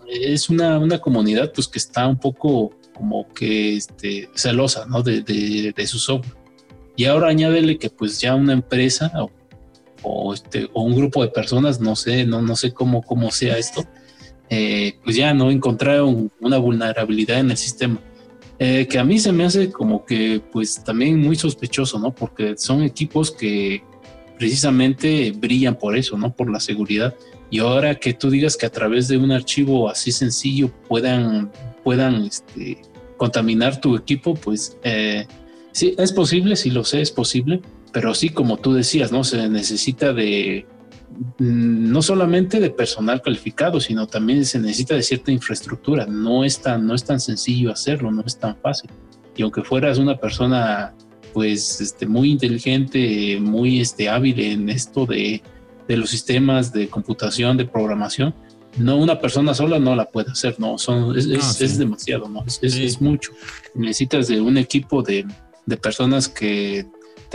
es 0.10 0.50
una, 0.50 0.78
una, 0.78 1.00
comunidad 1.00 1.54
pues 1.54 1.68
que 1.68 1.80
está 1.80 2.06
un 2.08 2.18
poco 2.18 2.72
como 2.94 3.28
que 3.30 3.78
este, 3.78 4.30
celosa, 4.36 4.86
¿no? 4.86 5.02
De, 5.02 5.22
de, 5.22 5.88
su 5.88 5.98
software. 5.98 6.36
Y 6.98 7.06
ahora 7.06 7.30
añádele 7.30 7.78
que 7.78 7.90
pues 7.90 8.20
ya 8.20 8.36
una 8.36 8.54
empresa 8.54 9.12
este, 10.34 10.70
o 10.74 10.84
un 10.84 10.96
grupo 10.96 11.24
de 11.24 11.30
personas, 11.30 11.80
no 11.80 11.96
sé, 11.96 12.26
no, 12.26 12.42
no 12.42 12.56
sé 12.56 12.74
cómo, 12.74 13.02
cómo 13.02 13.32
sea 13.32 13.58
esto, 13.58 13.86
eh, 14.50 14.98
pues 15.04 15.16
ya 15.16 15.34
no 15.34 15.52
encontraron 15.52 16.32
una 16.40 16.58
vulnerabilidad 16.58 17.40
en 17.40 17.52
el 17.52 17.58
sistema 17.58 18.00
eh, 18.58 18.88
que 18.90 19.00
a 19.00 19.04
mí 19.04 19.20
se 19.20 19.34
me 19.34 19.44
hace 19.44 19.70
como 19.70 20.06
que 20.06 20.42
pues 20.52 20.82
también 20.84 21.20
muy 21.20 21.36
sospechoso, 21.36 22.00
¿no? 22.00 22.16
Porque 22.16 22.56
son 22.58 22.84
equipos 22.84 23.32
que 23.32 23.84
precisamente 24.38 25.34
brillan 25.36 25.76
por 25.76 25.98
eso, 25.98 26.18
¿no? 26.18 26.34
Por 26.34 26.50
la 26.50 26.60
seguridad. 26.62 27.14
Y 27.50 27.60
ahora 27.60 27.96
que 27.96 28.14
tú 28.14 28.30
digas 28.30 28.56
que 28.56 28.66
a 28.66 28.72
través 28.72 29.08
de 29.08 29.18
un 29.18 29.32
archivo 29.32 29.90
así 29.90 30.12
sencillo 30.12 30.72
puedan, 30.88 31.52
puedan 31.84 32.24
este, 32.24 32.82
contaminar 33.18 33.82
tu 33.82 33.96
equipo, 33.96 34.36
pues 34.36 34.78
eh, 34.84 35.28
sí, 35.74 35.94
es 35.98 36.14
posible, 36.14 36.56
sí 36.56 36.72
lo 36.72 36.86
sé, 36.86 37.02
es 37.02 37.12
posible, 37.12 37.62
pero 37.96 38.14
sí, 38.14 38.28
como 38.28 38.58
tú 38.58 38.74
decías, 38.74 39.14
¿no? 39.14 39.24
Se 39.24 39.48
necesita 39.48 40.12
de 40.12 40.66
mm, 41.40 41.90
no 41.94 42.02
solamente 42.02 42.60
de 42.60 42.70
personal 42.70 43.22
calificado, 43.22 43.80
sino 43.80 44.06
también 44.06 44.44
se 44.44 44.60
necesita 44.60 44.96
de 44.96 45.02
cierta 45.02 45.32
infraestructura. 45.32 46.06
No 46.06 46.44
es 46.44 46.62
tan, 46.62 46.86
no 46.86 46.94
es 46.94 47.06
tan 47.06 47.22
sencillo 47.22 47.72
hacerlo, 47.72 48.12
no 48.12 48.22
es 48.26 48.38
tan 48.38 48.58
fácil. 48.58 48.90
Y 49.38 49.44
aunque 49.44 49.64
fueras 49.64 49.98
una 49.98 50.18
persona, 50.18 50.94
pues, 51.34 51.80
este, 51.80 52.06
muy 52.06 52.32
inteligente, 52.32 53.40
muy 53.40 53.80
este, 53.80 54.10
hábil 54.10 54.42
en 54.42 54.68
esto 54.68 55.06
de, 55.06 55.42
de 55.88 55.96
los 55.96 56.10
sistemas 56.10 56.74
de 56.74 56.90
computación, 56.90 57.56
de 57.56 57.64
programación, 57.64 58.36
no 58.78 58.98
una 58.98 59.22
persona 59.22 59.54
sola 59.54 59.80
no 59.80 59.96
la 59.96 60.12
puede 60.12 60.32
hacer, 60.32 60.60
no, 60.60 60.78
son, 60.78 61.18
es, 61.18 61.28
es, 61.28 61.62
ah, 61.62 61.78
demasiado, 61.78 62.28
¿no? 62.28 62.44
Es, 62.46 62.60
es, 62.62 63.00
mucho. 63.00 63.32
Necesitas 63.74 64.28
de 64.28 64.42
un 64.42 64.58
equipo 64.58 65.02
de, 65.02 65.26
de, 65.66 65.78
personas 65.78 66.28
que 66.28 66.86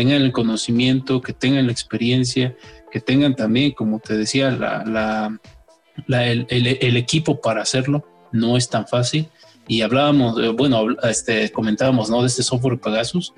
tengan 0.01 0.23
el 0.23 0.33
conocimiento, 0.33 1.21
que 1.21 1.35
tengan 1.35 1.67
la 1.67 1.73
experiencia, 1.73 2.57
que 2.91 3.01
tengan 3.01 3.37
también, 3.37 3.73
como 3.73 4.01
te 4.01 4.17
decía, 4.17 4.51
la, 4.51 5.39
el, 6.09 6.97
equipo 6.97 7.39
para 7.43 7.61
hacerlo. 7.61 8.07
No 8.33 8.57
es 8.57 8.71
tan 8.71 8.89
fácil. 8.89 9.29
Y 9.69 9.83
hablábamos, 9.83 10.57
bueno, 10.57 10.87
este, 11.03 11.53
comentábamos, 11.53 12.09
¿no? 12.09 12.23
De 12.23 12.29
este 12.29 12.43
software 12.43 12.81
Pegasus, 12.81 13.35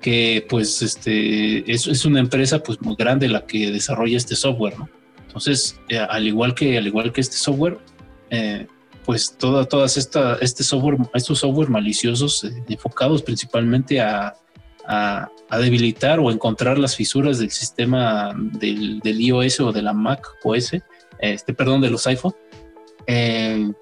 que 0.00 0.46
pues 0.48 0.82
este, 0.82 1.68
es, 1.68 1.88
es 1.88 2.04
una 2.04 2.20
empresa 2.20 2.62
pues 2.62 2.80
muy 2.80 2.94
grande 2.94 3.26
la 3.26 3.44
que 3.44 3.72
desarrolla 3.72 4.16
este 4.16 4.36
software, 4.36 4.78
¿no? 4.78 4.88
Entonces, 5.26 5.80
eh, 5.88 5.98
al 5.98 6.28
igual 6.28 6.54
que 6.54 6.78
al 6.78 6.86
igual 6.86 7.12
que 7.12 7.22
este 7.22 7.36
software, 7.36 7.78
eh, 8.30 8.68
pues 9.04 9.36
toda, 9.36 9.64
todas 9.64 9.96
esta, 9.96 10.36
este 10.40 10.62
software, 10.62 10.96
estos 11.12 11.40
software 11.40 11.70
maliciosos 11.70 12.44
eh, 12.44 12.62
enfocados 12.68 13.20
principalmente 13.20 14.00
a, 14.00 14.36
a, 14.86 15.30
debilitar 15.60 16.18
o 16.18 16.32
encontrar 16.32 16.78
las 16.78 16.96
fisuras 16.96 17.38
del 17.38 17.50
sistema 17.50 18.34
del, 18.34 19.00
iOS 19.04 19.60
o 19.60 19.72
de 19.72 19.82
la 19.82 19.92
Mac 19.92 20.26
OS, 20.42 20.72
este, 21.20 21.54
perdón, 21.54 21.80
de 21.80 21.90
los 21.90 22.06
iPhone, 22.06 22.34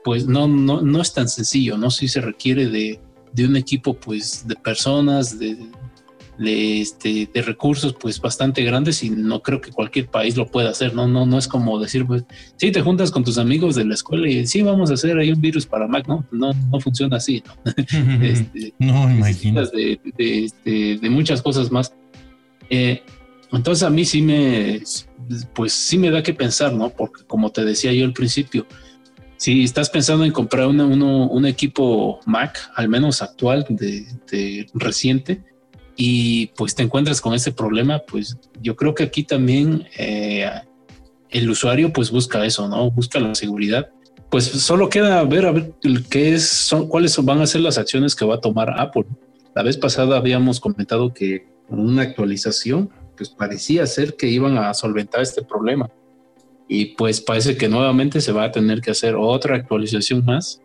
pues 0.05 0.27
no, 0.27 0.47
no, 0.47 0.83
no 0.83 1.01
es 1.01 1.15
tan 1.15 1.29
sencillo, 1.29 1.79
¿no? 1.79 1.91
Sí 1.91 2.09
se 2.09 2.21
requiere 2.21 2.67
de, 2.67 3.01
de 3.33 3.47
un 3.47 3.57
equipo 3.57 3.95
pues 3.95 4.47
de 4.47 4.57
personas, 4.57 5.39
de, 5.39 5.57
de, 6.43 6.81
este, 6.81 7.29
de 7.33 7.43
recursos 7.43 7.95
pues 7.95 8.21
bastante 8.21 8.63
grandes 8.65 9.03
y 9.03 9.11
no 9.11 9.43
creo 9.43 9.61
que 9.61 9.71
cualquier 9.71 10.09
país 10.09 10.37
lo 10.37 10.47
pueda 10.47 10.71
hacer, 10.71 10.95
¿no? 10.95 11.07
No, 11.07 11.25
no 11.25 11.39
es 11.39 11.47
como 11.47 11.79
decir, 11.79 12.05
pues, 12.07 12.25
sí, 12.57 12.73
te 12.73 12.83
juntas 12.83 13.11
con 13.11 13.25
tus 13.25 13.39
amigos 13.39 13.77
de 13.77 13.85
la 13.85 13.95
escuela 13.95 14.29
y 14.29 14.47
sí, 14.47 14.63
vamos 14.63 14.91
a 14.91 14.95
hacer 14.95 15.17
ahí 15.19 15.31
un 15.31 15.41
virus 15.41 15.67
para 15.67 15.87
Mac, 15.87 16.07
¿no? 16.09 16.25
No, 16.33 16.53
no 16.53 16.81
funciona 16.81 17.17
así, 17.17 17.43
¿no? 17.47 17.73
este, 18.23 18.75
no, 18.79 19.11
imagino. 19.11 19.65
De, 19.67 20.01
de, 20.17 20.45
este, 20.45 20.99
de, 20.99 21.11
muchas 21.11 21.41
cosas 21.41 21.71
más. 21.71 21.95
Eh, 22.69 23.03
entonces 23.53 23.85
a 23.85 23.91
mí 23.91 24.05
sí 24.05 24.21
me, 24.21 24.83
pues 25.55 25.73
sí 25.73 25.97
me 25.97 26.11
da 26.11 26.23
que 26.23 26.35
pensar, 26.35 26.73
¿no? 26.73 26.91
Porque 26.91 27.25
como 27.25 27.51
te 27.51 27.65
decía 27.65 27.93
yo 27.93 28.05
al 28.05 28.13
principio, 28.13 28.67
si 29.37 29.63
estás 29.63 29.91
pensando 29.91 30.25
en 30.25 30.33
comprar 30.33 30.67
una, 30.67 30.87
uno, 30.87 31.29
un 31.29 31.47
equipo 31.47 32.21
Mac, 32.27 32.59
al 32.75 32.89
menos 32.89 33.23
actual, 33.23 33.67
de, 33.69 34.07
de 34.31 34.67
reciente, 34.75 35.52
y 35.97 36.47
pues 36.57 36.75
te 36.75 36.83
encuentras 36.83 37.21
con 37.21 37.35
ese 37.35 37.53
problema, 37.53 38.01
pues 38.01 38.39
yo 38.61 38.77
creo 38.77 38.95
que 38.95 39.05
aquí 39.05 39.25
también 39.25 39.87
eh, 39.99 40.51
el 41.31 41.51
usuario 41.51 41.93
pues 41.93 42.11
busca 42.11 42.45
eso, 42.45 42.69
¿no? 42.69 42.91
Busca 42.91 43.21
la 43.21 43.35
seguridad. 43.35 43.91
Pues 44.31 44.45
solo 44.45 44.89
queda 44.89 45.23
ver 45.25 45.47
a 45.47 45.53
ver 45.53 45.73
qué 46.09 46.35
es, 46.35 46.49
son, 46.49 46.89
cuáles 46.89 47.17
van 47.23 47.41
a 47.41 47.47
ser 47.47 47.61
las 47.61 47.77
acciones 47.77 48.15
que 48.15 48.25
va 48.25 48.37
a 48.37 48.41
tomar 48.41 48.81
Apple. 48.81 49.05
La 49.55 49.63
vez 49.63 49.77
pasada 49.77 50.17
habíamos 50.17 50.61
comentado 50.61 51.13
que 51.13 51.47
con 51.69 51.81
una 51.81 52.03
actualización, 52.03 52.91
pues 53.17 53.29
parecía 53.29 53.87
ser 53.87 54.17
que 54.17 54.29
iban 54.29 54.57
a 54.57 54.73
solventar 54.73 55.21
este 55.21 55.43
problema. 55.43 55.91
Y 56.69 56.97
pues 56.97 57.21
parece 57.21 57.59
que 57.59 57.69
nuevamente 57.69 58.23
se 58.23 58.33
va 58.33 58.45
a 58.45 58.53
tener 58.53 58.81
que 58.81 58.93
hacer 58.93 59.15
otra 59.15 59.57
actualización 59.57 60.25
más 60.25 60.63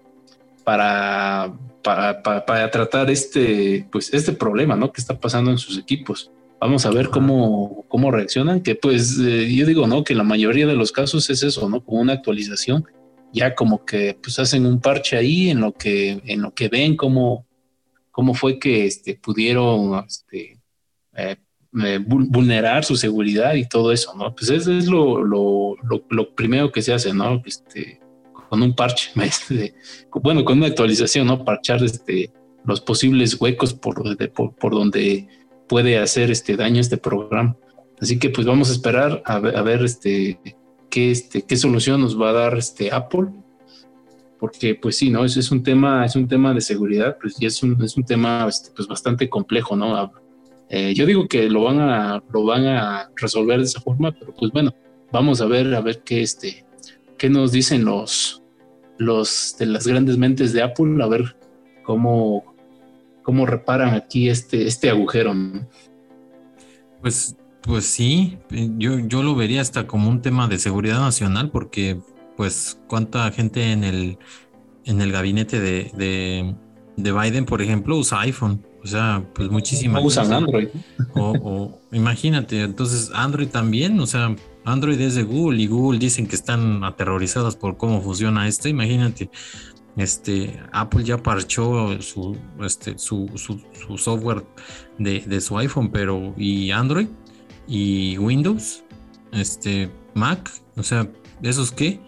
para 0.63 1.53
para, 1.87 2.69
tratar 2.69 3.09
este, 3.09 3.87
pues, 3.89 4.13
este 4.13 4.33
problema 4.33 4.75
¿no? 4.75 4.91
que 4.91 4.99
está 4.99 5.17
pasando 5.17 5.51
en 5.51 5.57
sus 5.57 5.77
equipos. 5.77 6.31
Vamos 6.59 6.85
a 6.85 6.89
ver 6.89 7.09
cómo, 7.09 7.85
cómo 7.87 8.11
reaccionan, 8.11 8.61
que 8.61 8.75
pues 8.75 9.17
eh, 9.19 9.53
yo 9.53 9.65
digo, 9.65 9.85
¿no? 9.85 10.03
Que 10.03 10.15
la 10.15 10.23
mayoría 10.23 10.65
de 10.65 10.75
los 10.75 10.91
casos 10.91 11.29
es 11.29 11.43
eso, 11.43 11.69
¿no? 11.69 11.83
Con 11.83 11.99
una 11.99 12.13
actualización, 12.13 12.83
ya 13.31 13.53
como 13.53 13.85
que 13.85 14.17
pues 14.21 14.39
hacen 14.39 14.65
un 14.65 14.81
parche 14.81 15.15
ahí 15.15 15.51
en 15.51 15.61
lo 15.61 15.71
que, 15.71 16.19
en 16.25 16.41
lo 16.41 16.53
que 16.53 16.67
ven 16.67 16.97
cómo, 16.97 17.45
cómo 18.11 18.33
fue 18.33 18.57
que 18.57 18.87
este, 18.87 19.13
pudieron 19.15 20.03
este, 20.05 20.59
eh, 21.15 21.35
eh, 21.83 21.99
vulnerar 22.03 22.83
su 22.83 22.95
seguridad 22.95 23.53
y 23.53 23.69
todo 23.69 23.91
eso, 23.91 24.15
¿no? 24.15 24.33
Pues 24.33 24.49
eso 24.49 24.73
es 24.73 24.87
lo, 24.87 25.23
lo, 25.23 25.75
lo 26.09 26.35
primero 26.35 26.71
que 26.71 26.81
se 26.81 26.91
hace, 26.91 27.13
¿no? 27.13 27.43
Este, 27.45 27.99
con 28.49 28.61
un 28.61 28.75
parche, 28.75 29.11
este, 29.21 29.75
bueno, 30.11 30.43
con 30.43 30.57
una 30.57 30.67
actualización, 30.67 31.27
¿no? 31.27 31.43
Parchar 31.43 31.83
este, 31.83 32.31
los 32.65 32.81
posibles 32.81 33.39
huecos 33.39 33.73
por, 33.73 34.03
por, 34.55 34.71
donde 34.71 35.27
puede 35.67 35.97
hacer 35.97 36.31
este 36.31 36.55
daño 36.55 36.81
este 36.81 36.97
programa. 36.97 37.55
Así 37.99 38.19
que 38.19 38.29
pues 38.29 38.45
vamos 38.45 38.69
a 38.69 38.73
esperar 38.73 39.21
a 39.25 39.39
ver, 39.39 39.57
a 39.57 39.61
ver 39.61 39.83
este, 39.83 40.39
qué, 40.89 41.11
este, 41.11 41.41
qué 41.41 41.57
solución 41.57 42.01
nos 42.01 42.19
va 42.19 42.29
a 42.29 42.33
dar 42.33 42.57
este 42.57 42.91
Apple. 42.91 43.27
Porque 44.39 44.75
pues 44.75 44.97
sí, 44.97 45.09
¿no? 45.09 45.25
Es, 45.25 45.35
es 45.35 45.49
un 45.49 45.63
tema, 45.63 46.05
es 46.05 46.15
un 46.15 46.27
tema 46.27 46.53
de 46.53 46.61
seguridad, 46.61 47.17
pues 47.19 47.41
y 47.41 47.47
es 47.47 47.63
un, 47.63 47.81
es 47.83 47.97
un 47.97 48.03
tema 48.03 48.45
este, 48.47 48.69
pues 48.75 48.87
bastante 48.87 49.27
complejo, 49.29 49.75
¿no? 49.75 50.11
Eh, 50.69 50.93
yo 50.93 51.05
digo 51.05 51.27
que 51.27 51.49
lo 51.49 51.63
van 51.63 51.79
a, 51.79 52.21
lo 52.31 52.43
van 52.43 52.65
a 52.67 53.09
resolver 53.15 53.57
de 53.57 53.63
esa 53.63 53.81
forma, 53.81 54.11
pero 54.11 54.35
pues 54.35 54.51
bueno, 54.51 54.73
vamos 55.11 55.41
a 55.41 55.45
ver, 55.45 55.73
a 55.73 55.81
ver 55.81 56.03
qué 56.03 56.21
este, 56.21 56.66
qué 57.17 57.29
nos 57.29 57.51
dicen 57.51 57.85
los, 57.85 58.43
los 58.97 59.55
de 59.59 59.65
las 59.65 59.87
grandes 59.87 60.17
mentes 60.17 60.53
de 60.53 60.63
Apple, 60.63 61.03
a 61.03 61.07
ver 61.07 61.35
cómo, 61.83 62.55
cómo 63.23 63.45
reparan 63.45 63.93
aquí 63.93 64.29
este, 64.29 64.67
este 64.67 64.89
agujero. 64.89 65.33
Pues, 67.01 67.35
pues 67.61 67.85
sí, 67.85 68.37
yo, 68.49 68.99
yo 68.99 69.23
lo 69.23 69.35
vería 69.35 69.61
hasta 69.61 69.87
como 69.87 70.09
un 70.09 70.21
tema 70.21 70.47
de 70.47 70.57
seguridad 70.59 70.99
nacional, 70.99 71.51
porque 71.51 71.99
pues 72.35 72.79
cuánta 72.87 73.29
gente 73.31 73.71
en 73.71 73.83
el, 73.83 74.17
en 74.85 75.01
el 75.01 75.11
gabinete 75.11 75.59
de, 75.59 75.91
de, 75.95 76.55
de 76.95 77.11
Biden, 77.11 77.45
por 77.45 77.61
ejemplo, 77.61 77.97
usa 77.97 78.21
iPhone. 78.21 78.63
O 78.83 78.87
sea, 78.87 79.27
pues 79.33 79.49
muchísimas. 79.49 80.01
usan 80.03 80.31
Android. 80.31 80.69
O, 81.15 81.33
o, 81.41 81.81
imagínate, 81.91 82.61
entonces 82.61 83.11
Android 83.13 83.49
también, 83.49 83.99
o 83.99 84.05
sea, 84.05 84.33
Android 84.67 84.99
es 84.99 85.15
de 85.15 85.23
Google 85.23 85.61
y 85.61 85.67
Google 85.67 85.97
dicen 85.97 86.27
que 86.27 86.35
están 86.35 86.83
aterrorizados 86.83 87.55
por 87.55 87.77
cómo 87.77 88.01
funciona 88.01 88.49
esto. 88.49 88.67
Imagínate, 88.67 89.29
este, 89.95 90.59
Apple 90.73 91.05
ya 91.05 91.23
parchó 91.23 92.01
su, 92.01 92.37
este, 92.61 92.97
su, 92.97 93.29
su, 93.35 93.97
software 93.97 94.45
de, 94.97 95.21
de, 95.21 95.39
su 95.39 95.57
iPhone, 95.57 95.89
pero 95.89 96.33
y 96.35 96.71
Android 96.71 97.07
y 97.65 98.17
Windows, 98.17 98.83
este, 99.31 99.89
Mac, 100.13 100.51
o 100.75 100.83
sea, 100.83 101.09
¿esos 101.41 101.71
qué? 101.71 102.01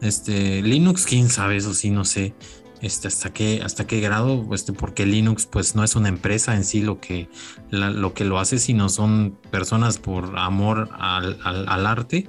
Este, 0.00 0.62
Linux, 0.62 1.04
quién 1.04 1.28
sabe, 1.28 1.56
eso 1.56 1.74
sí, 1.74 1.90
no 1.90 2.06
sé 2.06 2.34
este, 2.80 3.08
hasta 3.08 3.32
qué, 3.32 3.60
hasta 3.64 3.86
qué 3.86 4.00
grado, 4.00 4.46
este, 4.52 4.72
porque 4.72 5.06
Linux 5.06 5.46
pues 5.46 5.74
no 5.74 5.84
es 5.84 5.96
una 5.96 6.08
empresa 6.08 6.54
en 6.54 6.64
sí 6.64 6.80
lo 6.80 7.00
que, 7.00 7.28
lo, 7.70 8.14
que 8.14 8.24
lo 8.24 8.38
hace, 8.38 8.58
sino 8.58 8.88
son 8.88 9.38
personas 9.50 9.98
por 9.98 10.38
amor 10.38 10.88
al, 10.98 11.38
al, 11.44 11.86
arte, 11.86 12.28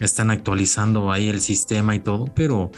están 0.00 0.30
actualizando 0.30 1.12
ahí 1.12 1.28
el 1.28 1.40
sistema 1.40 1.94
y 1.94 2.00
todo, 2.00 2.26
pero, 2.34 2.70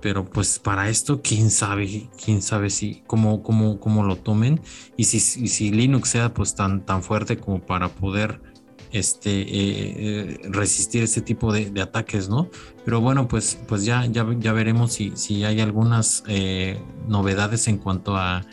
pero 0.00 0.24
pues 0.24 0.58
para 0.58 0.88
esto, 0.88 1.20
quién 1.22 1.50
sabe, 1.50 2.08
quién 2.22 2.42
sabe 2.42 2.70
si, 2.70 3.02
cómo, 3.06 3.42
cómo, 3.42 3.78
cómo 3.78 4.02
lo 4.02 4.16
tomen. 4.16 4.60
Y 4.96 5.04
si, 5.04 5.20
si 5.20 5.70
Linux 5.70 6.10
sea 6.10 6.34
pues 6.34 6.54
tan, 6.54 6.84
tan 6.84 7.02
fuerte 7.02 7.38
como 7.38 7.60
para 7.64 7.88
poder 7.88 8.40
este, 8.92 9.30
eh, 9.30 9.46
eh, 9.50 10.40
resistir 10.50 11.02
ese 11.02 11.20
tipo 11.20 11.52
de, 11.52 11.80
ataques, 11.80 12.28
¿no? 12.28 12.48
Pero 12.84 13.00
bueno, 13.00 13.28
pues, 13.28 13.58
pues 13.66 13.84
ya, 13.84 14.06
ya, 14.06 14.26
ya 14.38 14.52
veremos 14.52 14.94
si, 14.94 15.12
si 15.14 15.44
hay 15.44 15.60
algunas 15.60 16.22
eh, 16.26 16.80
novedades 17.08 17.68
en 17.68 17.78
cuanto 17.78 18.16
a 18.16 18.44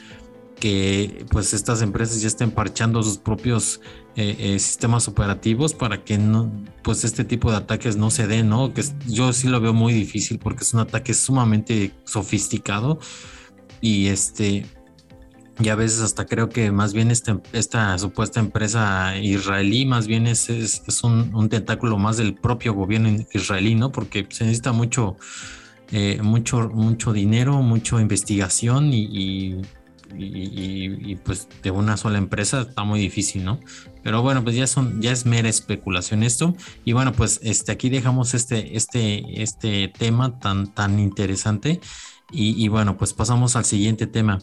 que 0.59 1.25
pues 1.29 1.53
estas 1.53 1.81
empresas 1.81 2.21
ya 2.21 2.27
estén 2.27 2.51
parchando 2.51 3.03
sus 3.03 3.17
propios 3.17 3.81
sistemas 4.15 5.07
operativos 5.07 5.73
para 5.73 6.03
que 6.03 6.19
no, 6.19 6.51
pues 6.83 7.03
este 7.03 7.25
tipo 7.25 7.49
de 7.49 7.57
ataques 7.57 7.97
no 7.97 8.11
se 8.11 8.27
den, 8.27 8.47
¿no? 8.47 8.71
Que 8.71 8.83
yo 9.07 9.33
sí 9.33 9.47
lo 9.47 9.59
veo 9.59 9.73
muy 9.73 9.91
difícil 9.91 10.37
porque 10.37 10.63
es 10.63 10.73
un 10.73 10.81
ataque 10.81 11.15
sumamente 11.15 11.91
sofisticado 12.05 12.99
y 13.81 14.07
este 14.07 14.65
y 15.59 15.69
a 15.69 15.75
veces 15.75 16.01
hasta 16.01 16.25
creo 16.25 16.49
que 16.49 16.71
más 16.71 16.93
bien 16.93 17.11
este, 17.11 17.39
esta 17.53 17.97
supuesta 17.99 18.39
empresa 18.39 19.17
israelí 19.17 19.85
más 19.85 20.07
bien 20.07 20.25
es, 20.25 20.49
es, 20.49 21.03
un, 21.03 21.49
tentáculo 21.49 21.97
más 21.97 22.17
del 22.17 22.33
propio 22.33 22.73
gobierno 22.73 23.09
israelí, 23.33 23.75
¿no? 23.75 23.91
Porque 23.91 24.25
se 24.29 24.45
necesita 24.45 24.71
mucho, 24.71 25.17
eh, 25.91 26.19
mucho, 26.21 26.69
mucho 26.69 27.13
dinero, 27.13 27.61
mucha 27.61 28.01
investigación 28.01 28.93
y, 28.93 29.61
y, 30.17 31.15
pues 31.23 31.47
de 31.61 31.71
una 31.71 31.97
sola 31.97 32.17
empresa 32.17 32.61
está 32.61 32.83
muy 32.83 32.99
difícil, 32.99 33.43
¿no? 33.43 33.59
Pero 34.03 34.21
bueno, 34.21 34.43
pues 34.43 34.55
ya 34.55 34.67
son, 34.67 35.01
ya 35.01 35.11
es 35.11 35.25
mera 35.25 35.49
especulación 35.49 36.23
esto. 36.23 36.55
Y 36.83 36.93
bueno, 36.93 37.13
pues 37.13 37.39
este, 37.43 37.71
aquí 37.71 37.89
dejamos 37.89 38.33
este, 38.33 38.75
este, 38.75 39.41
este 39.41 39.87
tema 39.87 40.39
tan, 40.39 40.73
tan 40.73 40.99
interesante. 40.99 41.79
Y, 42.35 42.67
bueno, 42.67 42.97
pues 42.97 43.13
pasamos 43.13 43.55
al 43.55 43.63
siguiente 43.63 44.07
tema. 44.07 44.39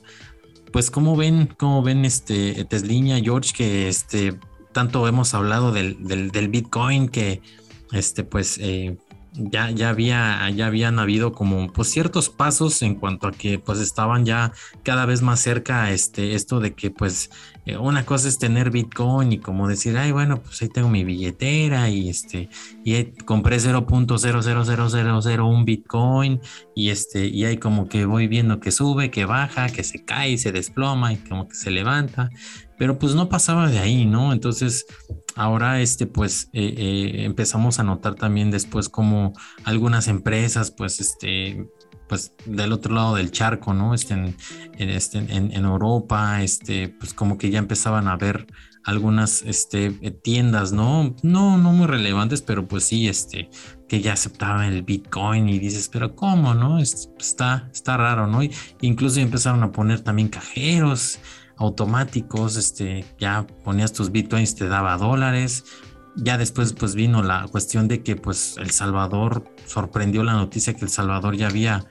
Pues, 0.72 0.90
¿cómo 0.90 1.16
ven, 1.16 1.54
cómo 1.58 1.82
ven 1.82 2.04
este 2.04 2.64
Tesliña, 2.64 3.18
George, 3.20 3.52
que 3.54 3.88
este 3.88 4.38
tanto 4.72 5.06
hemos 5.08 5.34
hablado 5.34 5.72
del, 5.72 6.04
del, 6.06 6.30
del 6.30 6.48
Bitcoin, 6.48 7.08
que 7.08 7.42
este, 7.92 8.24
pues 8.24 8.58
eh, 8.58 8.96
ya, 9.32 9.70
ya, 9.70 9.90
había, 9.90 10.50
ya 10.50 10.66
habían 10.66 10.98
habido 10.98 11.32
como 11.32 11.72
pues 11.72 11.88
ciertos 11.88 12.28
pasos 12.28 12.82
en 12.82 12.96
cuanto 12.96 13.28
a 13.28 13.32
que 13.32 13.58
pues 13.58 13.80
estaban 13.80 14.24
ya 14.24 14.52
cada 14.82 15.06
vez 15.06 15.22
más 15.22 15.40
cerca 15.40 15.90
este, 15.90 16.34
esto 16.34 16.60
de 16.60 16.74
que 16.74 16.90
pues 16.90 17.30
eh, 17.66 17.76
una 17.76 18.04
cosa 18.04 18.28
es 18.28 18.38
tener 18.38 18.70
Bitcoin 18.70 19.32
y 19.32 19.38
como 19.38 19.68
decir, 19.68 19.96
ay 19.96 20.12
bueno, 20.12 20.42
pues 20.42 20.60
ahí 20.62 20.68
tengo 20.68 20.88
mi 20.88 21.04
billetera 21.04 21.88
y 21.90 22.08
este, 22.08 22.48
y 22.84 23.04
compré 23.24 23.58
0.00001 23.58 25.64
Bitcoin 25.64 26.40
y 26.74 26.90
este, 26.90 27.26
y 27.26 27.44
ahí 27.44 27.58
como 27.58 27.88
que 27.88 28.04
voy 28.06 28.26
viendo 28.26 28.58
que 28.60 28.72
sube, 28.72 29.10
que 29.10 29.26
baja, 29.26 29.68
que 29.68 29.84
se 29.84 30.04
cae, 30.04 30.38
se 30.38 30.52
desploma 30.52 31.12
y 31.12 31.18
como 31.18 31.48
que 31.48 31.54
se 31.54 31.70
levanta 31.70 32.30
pero 32.80 32.98
pues 32.98 33.14
no 33.14 33.28
pasaba 33.28 33.68
de 33.68 33.78
ahí, 33.78 34.06
¿no? 34.06 34.32
Entonces, 34.32 34.86
ahora 35.36 35.82
este, 35.82 36.06
pues 36.06 36.48
eh, 36.54 36.74
eh, 36.78 37.24
empezamos 37.26 37.78
a 37.78 37.82
notar 37.82 38.14
también 38.14 38.50
después 38.50 38.88
como 38.88 39.34
algunas 39.64 40.08
empresas, 40.08 40.70
pues 40.70 40.98
este, 40.98 41.68
pues 42.08 42.32
del 42.46 42.72
otro 42.72 42.94
lado 42.94 43.16
del 43.16 43.32
charco, 43.32 43.74
¿no? 43.74 43.92
Este, 43.92 44.14
en, 44.14 44.34
este, 44.78 45.18
en, 45.18 45.52
Europa, 45.62 46.42
este, 46.42 46.88
pues 46.88 47.12
como 47.12 47.36
que 47.36 47.50
ya 47.50 47.58
empezaban 47.58 48.08
a 48.08 48.16
ver 48.16 48.46
algunas 48.82 49.42
este, 49.42 49.90
tiendas, 50.22 50.72
¿no? 50.72 51.14
No, 51.22 51.58
no 51.58 51.72
muy 51.72 51.86
relevantes, 51.86 52.40
pero 52.40 52.66
pues 52.66 52.84
sí, 52.84 53.08
este, 53.08 53.50
que 53.90 54.00
ya 54.00 54.14
aceptaban 54.14 54.72
el 54.72 54.84
Bitcoin 54.84 55.50
y 55.50 55.58
dices, 55.58 55.90
pero 55.92 56.16
¿cómo, 56.16 56.54
no? 56.54 56.78
está, 56.78 57.68
está 57.74 57.98
raro, 57.98 58.26
¿no? 58.26 58.40
incluso 58.80 59.20
empezaron 59.20 59.62
a 59.64 59.70
poner 59.70 60.00
también 60.00 60.30
cajeros 60.30 61.18
automáticos, 61.60 62.56
este, 62.56 63.04
ya 63.18 63.46
ponías 63.64 63.92
tus 63.92 64.10
bitcoins, 64.10 64.56
te 64.56 64.66
daba 64.66 64.96
dólares. 64.96 65.64
Ya 66.16 66.38
después 66.38 66.72
pues 66.72 66.96
vino 66.96 67.22
la 67.22 67.46
cuestión 67.48 67.86
de 67.86 68.02
que 68.02 68.16
pues 68.16 68.56
El 68.56 68.70
Salvador 68.70 69.44
sorprendió 69.66 70.24
la 70.24 70.32
noticia 70.32 70.74
que 70.74 70.84
El 70.84 70.90
Salvador 70.90 71.36
ya 71.36 71.46
había 71.46 71.86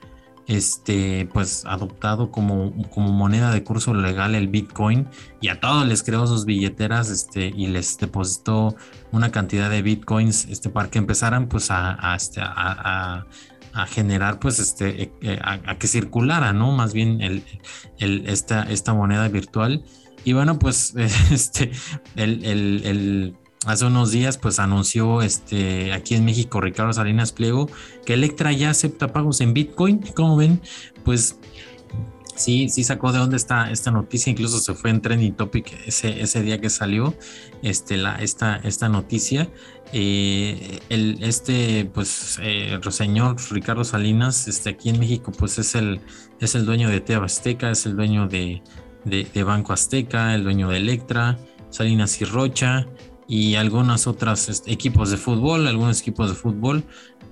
este 0.46 1.28
pues 1.32 1.64
adoptado 1.64 2.30
como, 2.30 2.74
como 2.90 3.12
moneda 3.12 3.52
de 3.52 3.62
curso 3.62 3.94
legal 3.94 4.34
el 4.34 4.48
Bitcoin 4.48 5.08
y 5.40 5.48
a 5.48 5.60
todos 5.60 5.86
les 5.86 6.02
creó 6.02 6.26
sus 6.26 6.44
billeteras 6.44 7.08
este 7.08 7.52
y 7.54 7.68
les 7.68 7.98
depositó 7.98 8.74
una 9.12 9.30
cantidad 9.30 9.70
de 9.70 9.82
Bitcoins 9.82 10.46
este 10.46 10.68
para 10.68 10.90
que 10.90 10.98
empezaran 10.98 11.48
pues 11.48 11.70
a, 11.70 11.96
a, 12.00 12.16
este, 12.16 12.40
a 12.42 13.26
a 13.72 13.86
generar, 13.86 14.38
pues, 14.40 14.58
este, 14.58 15.02
eh, 15.02 15.12
eh, 15.22 15.38
a, 15.42 15.76
que 15.78 15.86
circulara, 15.86 16.52
¿no? 16.52 16.72
Más 16.72 16.92
bien 16.92 17.20
el, 17.20 17.44
esta, 17.98 18.64
esta 18.64 18.94
moneda 18.94 19.28
virtual. 19.28 19.84
Y 20.24 20.32
bueno, 20.32 20.58
pues, 20.58 20.94
este, 21.30 21.70
el, 22.16 23.36
hace 23.66 23.84
unos 23.84 24.10
días, 24.10 24.38
pues, 24.38 24.58
anunció, 24.58 25.22
este, 25.22 25.92
aquí 25.92 26.14
en 26.14 26.24
México, 26.24 26.60
Ricardo 26.60 26.92
Salinas 26.92 27.32
Pliego, 27.32 27.68
que 28.04 28.14
Electra 28.14 28.52
ya 28.52 28.70
acepta 28.70 29.12
pagos 29.12 29.40
en 29.40 29.54
Bitcoin. 29.54 29.98
Como 30.14 30.36
ven, 30.36 30.60
pues, 31.04 31.38
sí, 32.40 32.68
sí 32.68 32.84
sacó 32.84 33.12
de 33.12 33.18
dónde 33.18 33.36
está 33.36 33.70
esta 33.70 33.90
noticia, 33.90 34.30
incluso 34.30 34.58
se 34.58 34.74
fue 34.74 34.90
en 34.90 35.00
trending 35.00 35.34
topic 35.34 35.72
ese, 35.86 36.20
ese 36.20 36.42
día 36.42 36.60
que 36.60 36.70
salió 36.70 37.14
este, 37.62 37.96
la, 37.96 38.16
esta, 38.16 38.56
esta 38.56 38.88
noticia. 38.88 39.48
Eh, 39.92 40.80
el, 40.88 41.22
este, 41.22 41.84
pues, 41.92 42.38
eh, 42.42 42.78
señor 42.90 43.36
Ricardo 43.50 43.84
Salinas, 43.84 44.48
este, 44.48 44.70
aquí 44.70 44.88
en 44.88 44.98
México, 44.98 45.32
pues 45.36 45.58
es 45.58 45.74
el, 45.74 46.00
es 46.40 46.54
el 46.54 46.64
dueño 46.64 46.88
de 46.88 47.00
Teba 47.00 47.26
Azteca, 47.26 47.70
es 47.70 47.86
el 47.86 47.96
dueño 47.96 48.26
de, 48.26 48.62
de, 49.04 49.42
Banco 49.42 49.72
Azteca, 49.72 50.34
el 50.34 50.44
dueño 50.44 50.68
de 50.70 50.78
Electra, 50.78 51.38
Salinas 51.70 52.20
y 52.20 52.24
Rocha 52.24 52.86
y 53.28 53.54
algunos 53.54 54.06
otros 54.06 54.48
este, 54.48 54.72
equipos 54.72 55.10
de 55.10 55.16
fútbol, 55.16 55.66
algunos 55.66 56.00
equipos 56.00 56.30
de 56.30 56.36
fútbol 56.36 56.84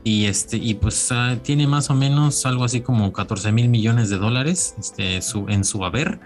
y 0.05 0.26
este 0.26 0.57
y 0.57 0.74
pues 0.74 1.11
ah, 1.12 1.38
tiene 1.42 1.66
más 1.66 1.90
o 1.90 1.94
menos 1.94 2.46
algo 2.46 2.64
así 2.64 2.80
como 2.80 3.12
14 3.12 3.53
mil 3.53 3.68
millones 3.68 4.11
de 4.11 4.18
dólares 4.18 4.74
este, 4.78 5.20
su, 5.22 5.49
en 5.49 5.64
su 5.64 5.84
haber. 5.84 6.20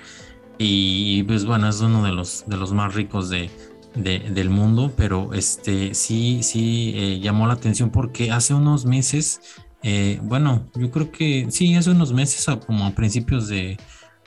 Y 0.58 1.22
pues 1.24 1.44
bueno 1.44 1.68
es 1.68 1.80
uno 1.80 2.04
de 2.04 2.12
los 2.12 2.44
de 2.46 2.56
los 2.56 2.72
más 2.72 2.94
ricos 2.94 3.30
de, 3.30 3.50
del 3.94 4.48
mundo 4.50 4.92
pero 4.96 5.34
este 5.34 5.94
sí 5.94 6.42
sí 6.42 6.92
eh, 6.96 7.20
llamó 7.20 7.46
la 7.46 7.54
atención 7.54 7.90
porque 7.90 8.30
hace 8.30 8.54
unos 8.54 8.86
meses 8.86 9.40
eh, 9.82 10.18
bueno 10.22 10.70
yo 10.74 10.90
creo 10.90 11.10
que 11.10 11.48
sí 11.50 11.74
hace 11.74 11.90
unos 11.90 12.12
meses 12.12 12.46
como 12.66 12.86
a 12.86 12.92
principios 12.92 13.48
de 13.48 13.76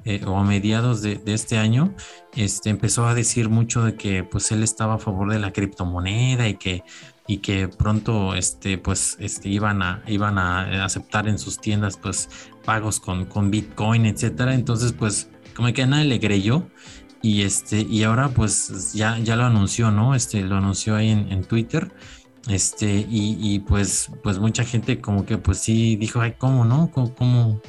eh, 0.08 0.22
o 0.28 0.38
a 0.38 0.43
mediados 0.43 1.02
de, 1.02 1.16
de, 1.16 1.34
este 1.34 1.58
año, 1.58 1.96
este, 2.36 2.70
empezó 2.70 3.08
a 3.08 3.16
decir 3.16 3.50
mucho 3.50 3.84
de 3.84 3.96
que 3.96 4.24
pues 4.24 4.52
él 4.52 4.62
estaba 4.62 4.93
a 4.93 4.98
favor 5.00 5.32
de 5.32 5.39
la 5.39 5.52
criptomoneda 5.52 6.48
y 6.48 6.58
que 6.58 6.84
y 7.28 7.38
que 7.38 7.68
pronto 7.68 8.36
este 8.36 8.78
pues 8.78 9.18
este 9.20 9.50
iban 9.50 9.82
a 9.82 10.04
iban 10.08 10.38
a 10.38 10.86
aceptar 10.86 11.28
en 11.28 11.40
sus 11.40 11.60
tiendas 11.60 11.98
pues 11.98 12.30
pagos 12.64 13.00
con, 13.00 13.26
con 13.26 13.52
Bitcoin 13.52 14.06
etcétera. 14.06 14.54
Entonces 14.54 14.94
pues 14.94 15.30
como 15.56 15.72
que 15.74 15.84
a 15.84 15.88
nadie 15.88 16.06
le 16.06 16.20
creyó 16.20 16.68
y 17.22 17.42
este 17.42 17.82
y 17.82 18.04
ahora 18.04 18.30
pues 18.30 18.94
ya 18.94 19.18
ya 19.20 19.36
lo 19.36 19.46
anunció 19.46 19.90
no 19.90 20.14
este 20.14 20.42
lo 20.42 20.58
anunció 20.58 20.96
ahí 20.96 21.10
en, 21.10 21.44
Twitter 21.46 21.92
este 22.48 23.08
y, 23.10 23.58
pues 23.60 24.12
pues 24.22 24.38
mucha 24.38 24.64
gente 24.64 25.02
como 25.02 25.26
que 25.26 25.40
pues 25.40 25.58
sí 25.58 25.96
dijo 25.96 26.22
ay 26.22 26.36
cómo 26.38 26.66
no 26.66 26.92
cómo, 26.92 27.16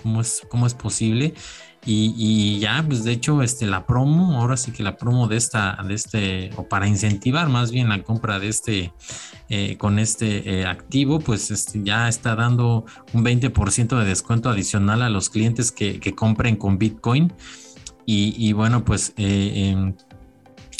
cómo 0.02 0.20
es 0.20 0.42
cómo 0.50 0.66
es 0.66 0.74
posible 0.74 1.32
y, 1.88 2.58
ya, 2.58 2.84
pues 2.84 3.04
de 3.04 3.12
hecho, 3.12 3.42
este, 3.42 3.64
la 3.64 3.86
promo, 3.86 4.40
ahora 4.40 4.56
sí 4.56 4.72
que 4.72 4.82
la 4.82 4.96
promo 4.96 5.28
de 5.28 5.36
esta, 5.36 5.78
de 5.86 5.94
este, 5.94 6.50
o 6.56 6.68
para 6.68 6.88
incentivar 6.88 7.48
más 7.48 7.70
bien 7.70 7.88
la 7.88 8.02
compra 8.02 8.40
de 8.40 8.48
este, 8.48 8.92
eh, 9.48 9.76
con 9.78 10.00
este 10.00 10.62
eh, 10.62 10.66
activo, 10.66 11.20
pues 11.20 11.52
este, 11.52 11.84
ya 11.84 12.08
está 12.08 12.34
dando 12.34 12.84
un 13.12 13.24
20% 13.24 14.00
de 14.00 14.04
descuento 14.04 14.50
adicional 14.50 15.00
a 15.02 15.10
los 15.10 15.30
clientes 15.30 15.70
que, 15.70 16.00
compren 16.16 16.56
con 16.56 16.76
Bitcoin. 16.76 17.32
Y, 18.04 18.52
bueno, 18.52 18.84
pues 18.84 19.12
eh, 19.16 19.70
em, 19.70 19.94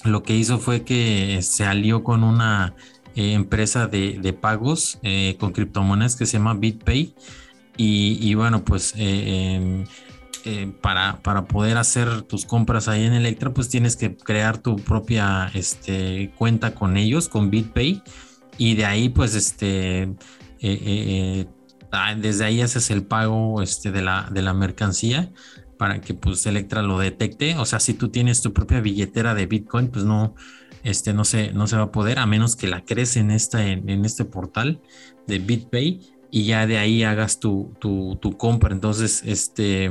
lo 0.04 0.22
que 0.24 0.36
hizo 0.36 0.58
fue 0.58 0.82
que 0.82 1.40
se 1.42 1.64
alió 1.64 2.02
con 2.02 2.24
una 2.24 2.74
empresa 3.14 3.86
de, 3.86 4.36
pagos 4.40 4.98
con 5.38 5.52
criptomonedas 5.52 6.16
que 6.16 6.26
se 6.26 6.38
llama 6.38 6.54
BitPay. 6.54 7.14
Y, 7.76 8.34
bueno, 8.34 8.64
pues 8.64 8.92
em, 8.96 9.84
eh, 10.46 10.72
para, 10.80 11.20
para, 11.22 11.46
poder 11.46 11.76
hacer 11.76 12.22
tus 12.22 12.46
compras 12.46 12.86
ahí 12.86 13.04
en 13.04 13.14
Electra, 13.14 13.52
pues 13.52 13.68
tienes 13.68 13.96
que 13.96 14.16
crear 14.16 14.58
tu 14.58 14.76
propia 14.76 15.50
este, 15.54 16.32
cuenta 16.38 16.74
con 16.74 16.96
ellos, 16.96 17.28
con 17.28 17.50
BitPay, 17.50 18.02
y 18.56 18.76
de 18.76 18.84
ahí, 18.84 19.08
pues, 19.08 19.34
este, 19.34 20.02
eh, 20.02 20.14
eh, 20.60 21.46
ah, 21.90 22.14
desde 22.14 22.44
ahí 22.44 22.60
haces 22.60 22.90
el 22.90 23.04
pago 23.04 23.60
este, 23.60 23.90
de, 23.90 24.02
la, 24.02 24.28
de 24.30 24.42
la 24.42 24.54
mercancía 24.54 25.32
para 25.76 26.00
que 26.00 26.14
pues 26.14 26.46
Electra 26.46 26.80
lo 26.82 26.98
detecte. 26.98 27.56
O 27.56 27.64
sea, 27.64 27.80
si 27.80 27.94
tú 27.94 28.08
tienes 28.08 28.40
tu 28.40 28.52
propia 28.52 28.80
billetera 28.80 29.34
de 29.34 29.46
Bitcoin, 29.46 29.88
pues 29.88 30.04
no, 30.04 30.34
este, 30.84 31.12
no, 31.12 31.24
se, 31.24 31.52
no 31.52 31.66
se 31.66 31.76
va 31.76 31.84
a 31.84 31.92
poder, 31.92 32.18
a 32.18 32.26
menos 32.26 32.56
que 32.56 32.68
la 32.68 32.84
crees 32.84 33.16
en, 33.16 33.30
esta, 33.30 33.66
en, 33.66 34.04
este 34.04 34.24
portal 34.24 34.80
de 35.26 35.38
BitPay 35.40 36.00
y 36.30 36.44
ya 36.44 36.66
de 36.66 36.78
ahí 36.78 37.02
hagas 37.02 37.40
tu, 37.40 37.74
tu, 37.80 38.16
tu 38.22 38.36
compra. 38.36 38.72
Entonces, 38.72 39.22
este 39.26 39.90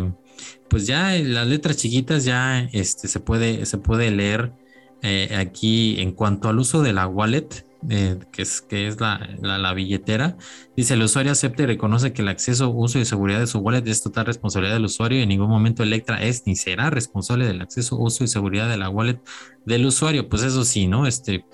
pues 0.69 0.87
ya 0.87 1.11
las 1.11 1.47
letras 1.47 1.77
chiquitas 1.77 2.25
ya 2.25 2.67
este, 2.73 3.07
se, 3.07 3.19
puede, 3.19 3.65
se 3.65 3.77
puede 3.77 4.11
leer 4.11 4.53
eh, 5.01 5.35
aquí 5.37 6.01
en 6.01 6.11
cuanto 6.13 6.49
al 6.49 6.59
uso 6.59 6.81
de 6.81 6.93
la 6.93 7.07
wallet, 7.07 7.47
eh, 7.89 8.17
que 8.31 8.41
es, 8.41 8.61
que 8.61 8.87
es 8.87 8.99
la, 8.99 9.19
la, 9.41 9.73
billetera. 9.73 10.37
Dice, 10.75 10.95
el 10.95 11.03
usuario 11.03 11.31
acepta 11.31 11.63
y 11.63 11.65
reconoce 11.67 12.11
que 12.11 12.23
el 12.23 12.27
acceso, 12.27 12.69
uso 12.71 12.97
y 12.97 13.05
seguridad 13.05 13.39
de 13.39 13.47
su 13.47 13.59
wallet 13.59 13.87
es 13.87 14.01
total 14.01 14.25
responsabilidad 14.25 14.73
del 14.73 14.85
usuario 14.85 15.19
y 15.19 15.21
en 15.21 15.29
ningún 15.29 15.49
momento 15.49 15.83
Electra 15.83 16.23
es 16.23 16.43
ni 16.47 16.55
será 16.55 16.89
responsable 16.89 17.45
del 17.45 17.61
acceso, 17.61 17.97
uso 17.97 18.23
y 18.23 18.27
seguridad 18.27 18.67
de 18.69 18.77
la 18.77 18.89
wallet 18.89 19.19
del 19.65 19.85
usuario. 19.85 20.27
Pues 20.27 20.41
eso 20.41 20.65
sí, 20.65 20.87
¿no? 20.87 21.05
Este, 21.05 21.45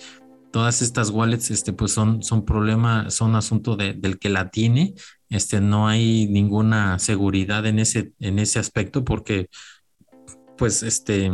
todas 0.52 0.82
estas 0.82 1.10
wallets, 1.10 1.52
este, 1.52 1.74
pues 1.74 1.92
son, 1.92 2.24
son 2.24 2.46
problema, 2.46 3.10
son 3.10 3.36
asunto 3.36 3.76
del 3.76 4.20
que 4.20 4.30
la 4.30 4.50
tiene 4.50 4.94
este, 5.32 5.62
no 5.62 5.88
hay 5.88 6.28
ninguna 6.28 7.00
seguridad 7.00 7.66
en 7.66 7.80
ese, 7.80 8.12
en 8.20 8.38
ese 8.38 8.60
aspecto 8.60 9.04
porque, 9.04 9.50
pues, 10.58 10.84
este, 10.84 11.32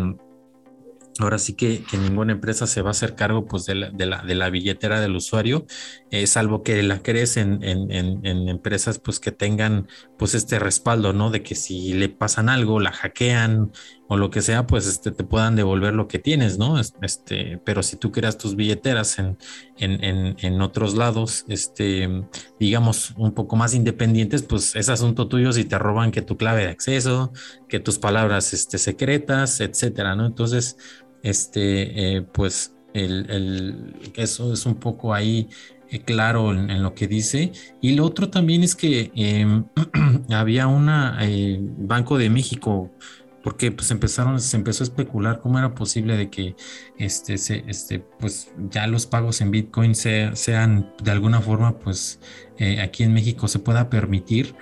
ahora 1.19 1.39
sí 1.39 1.53
que, 1.53 1.83
ninguna 1.93 2.33
empresa 2.33 2.67
se 2.67 2.81
va 2.81 2.89
a 2.89 2.91
hacer 2.91 3.15
cargo 3.15 3.45
pues, 3.45 3.65
de, 3.65 3.75
la, 3.75 3.89
de, 3.89 4.05
la, 4.05 4.21
de 4.21 4.35
la 4.35 4.49
billetera 4.49 5.01
del 5.01 5.15
usuario, 5.15 5.65
eh, 6.11 6.27
salvo 6.27 6.63
que 6.63 6.81
la 6.83 7.01
crees 7.01 7.37
en, 7.37 7.63
en, 7.63 7.91
en, 7.91 8.49
empresas 8.49 8.99
pues, 8.99 9.19
que 9.19 9.31
tengan 9.31 9.87
pues, 10.17 10.35
este 10.35 10.59
respaldo, 10.59 11.13
¿no? 11.13 11.31
De 11.31 11.43
que 11.43 11.55
si 11.55 11.93
le 11.93 12.09
pasan 12.09 12.49
algo, 12.49 12.79
la 12.79 12.91
hackean 12.91 13.71
o 14.07 14.17
lo 14.17 14.29
que 14.29 14.41
sea, 14.41 14.67
pues 14.67 14.87
este, 14.87 15.11
te 15.11 15.23
puedan 15.23 15.55
devolver 15.55 15.93
lo 15.93 16.07
que 16.07 16.19
tienes, 16.19 16.57
¿no? 16.57 16.79
Este, 16.79 17.59
pero 17.63 17.83
si 17.83 17.97
tú 17.97 18.11
creas 18.11 18.37
tus 18.37 18.55
billeteras 18.55 19.19
en, 19.19 19.37
en, 19.77 20.35
en, 20.39 20.61
otros 20.61 20.95
lados, 20.95 21.45
este, 21.47 22.23
digamos, 22.59 23.13
un 23.17 23.33
poco 23.33 23.55
más 23.55 23.73
independientes, 23.73 24.43
pues 24.43 24.75
es 24.75 24.89
asunto 24.89 25.27
tuyo 25.27 25.51
si 25.51 25.65
te 25.65 25.77
roban 25.77 26.11
que 26.11 26.21
tu 26.21 26.37
clave 26.37 26.63
de 26.63 26.69
acceso, 26.69 27.33
que 27.67 27.79
tus 27.79 27.99
palabras 27.99 28.53
este, 28.53 28.77
secretas, 28.77 29.59
etcétera, 29.59 30.15
¿no? 30.15 30.25
Entonces, 30.25 30.77
este, 31.23 32.17
eh, 32.17 32.21
pues 32.21 32.73
el, 32.93 33.29
el, 33.29 33.95
eso 34.15 34.53
es 34.53 34.65
un 34.65 34.75
poco 34.75 35.13
ahí 35.13 35.49
eh, 35.89 36.01
claro 36.01 36.51
en, 36.51 36.83
lo 36.83 36.93
que 36.93 37.07
dice. 37.07 37.51
Y 37.81 37.95
lo 37.95 38.05
otro 38.05 38.29
también 38.29 38.63
es 38.63 38.75
que 38.75 39.11
em, 39.15 39.65
había 40.29 40.67
una 40.67 41.17
eh, 41.21 41.59
Banco 41.61 42.17
de 42.17 42.29
México, 42.29 42.91
porque 43.47 43.71
pues 43.71 43.91
empezaron, 43.91 44.41
se 44.41 44.57
empezó 44.57 44.83
a 44.83 44.87
especular 44.87 45.39
cómo 45.39 45.57
era 45.57 45.73
posible 45.73 46.17
de 46.17 46.29
que 46.29 46.57
este, 46.97 47.37
se, 47.37 47.63
este, 47.69 47.99
pues 47.99 48.51
ya 48.69 48.87
los 48.87 49.05
pagos 49.05 49.39
en 49.39 49.51
Bitcoin 49.51 49.95
sean 49.95 50.91
de 51.01 51.11
alguna 51.11 51.39
forma, 51.39 51.79
pues 51.79 52.19
eh, 52.57 52.81
aquí 52.81 53.03
en 53.03 53.13
México 53.13 53.47
se 53.47 53.59
pueda 53.59 53.89
permitir. 53.89 54.53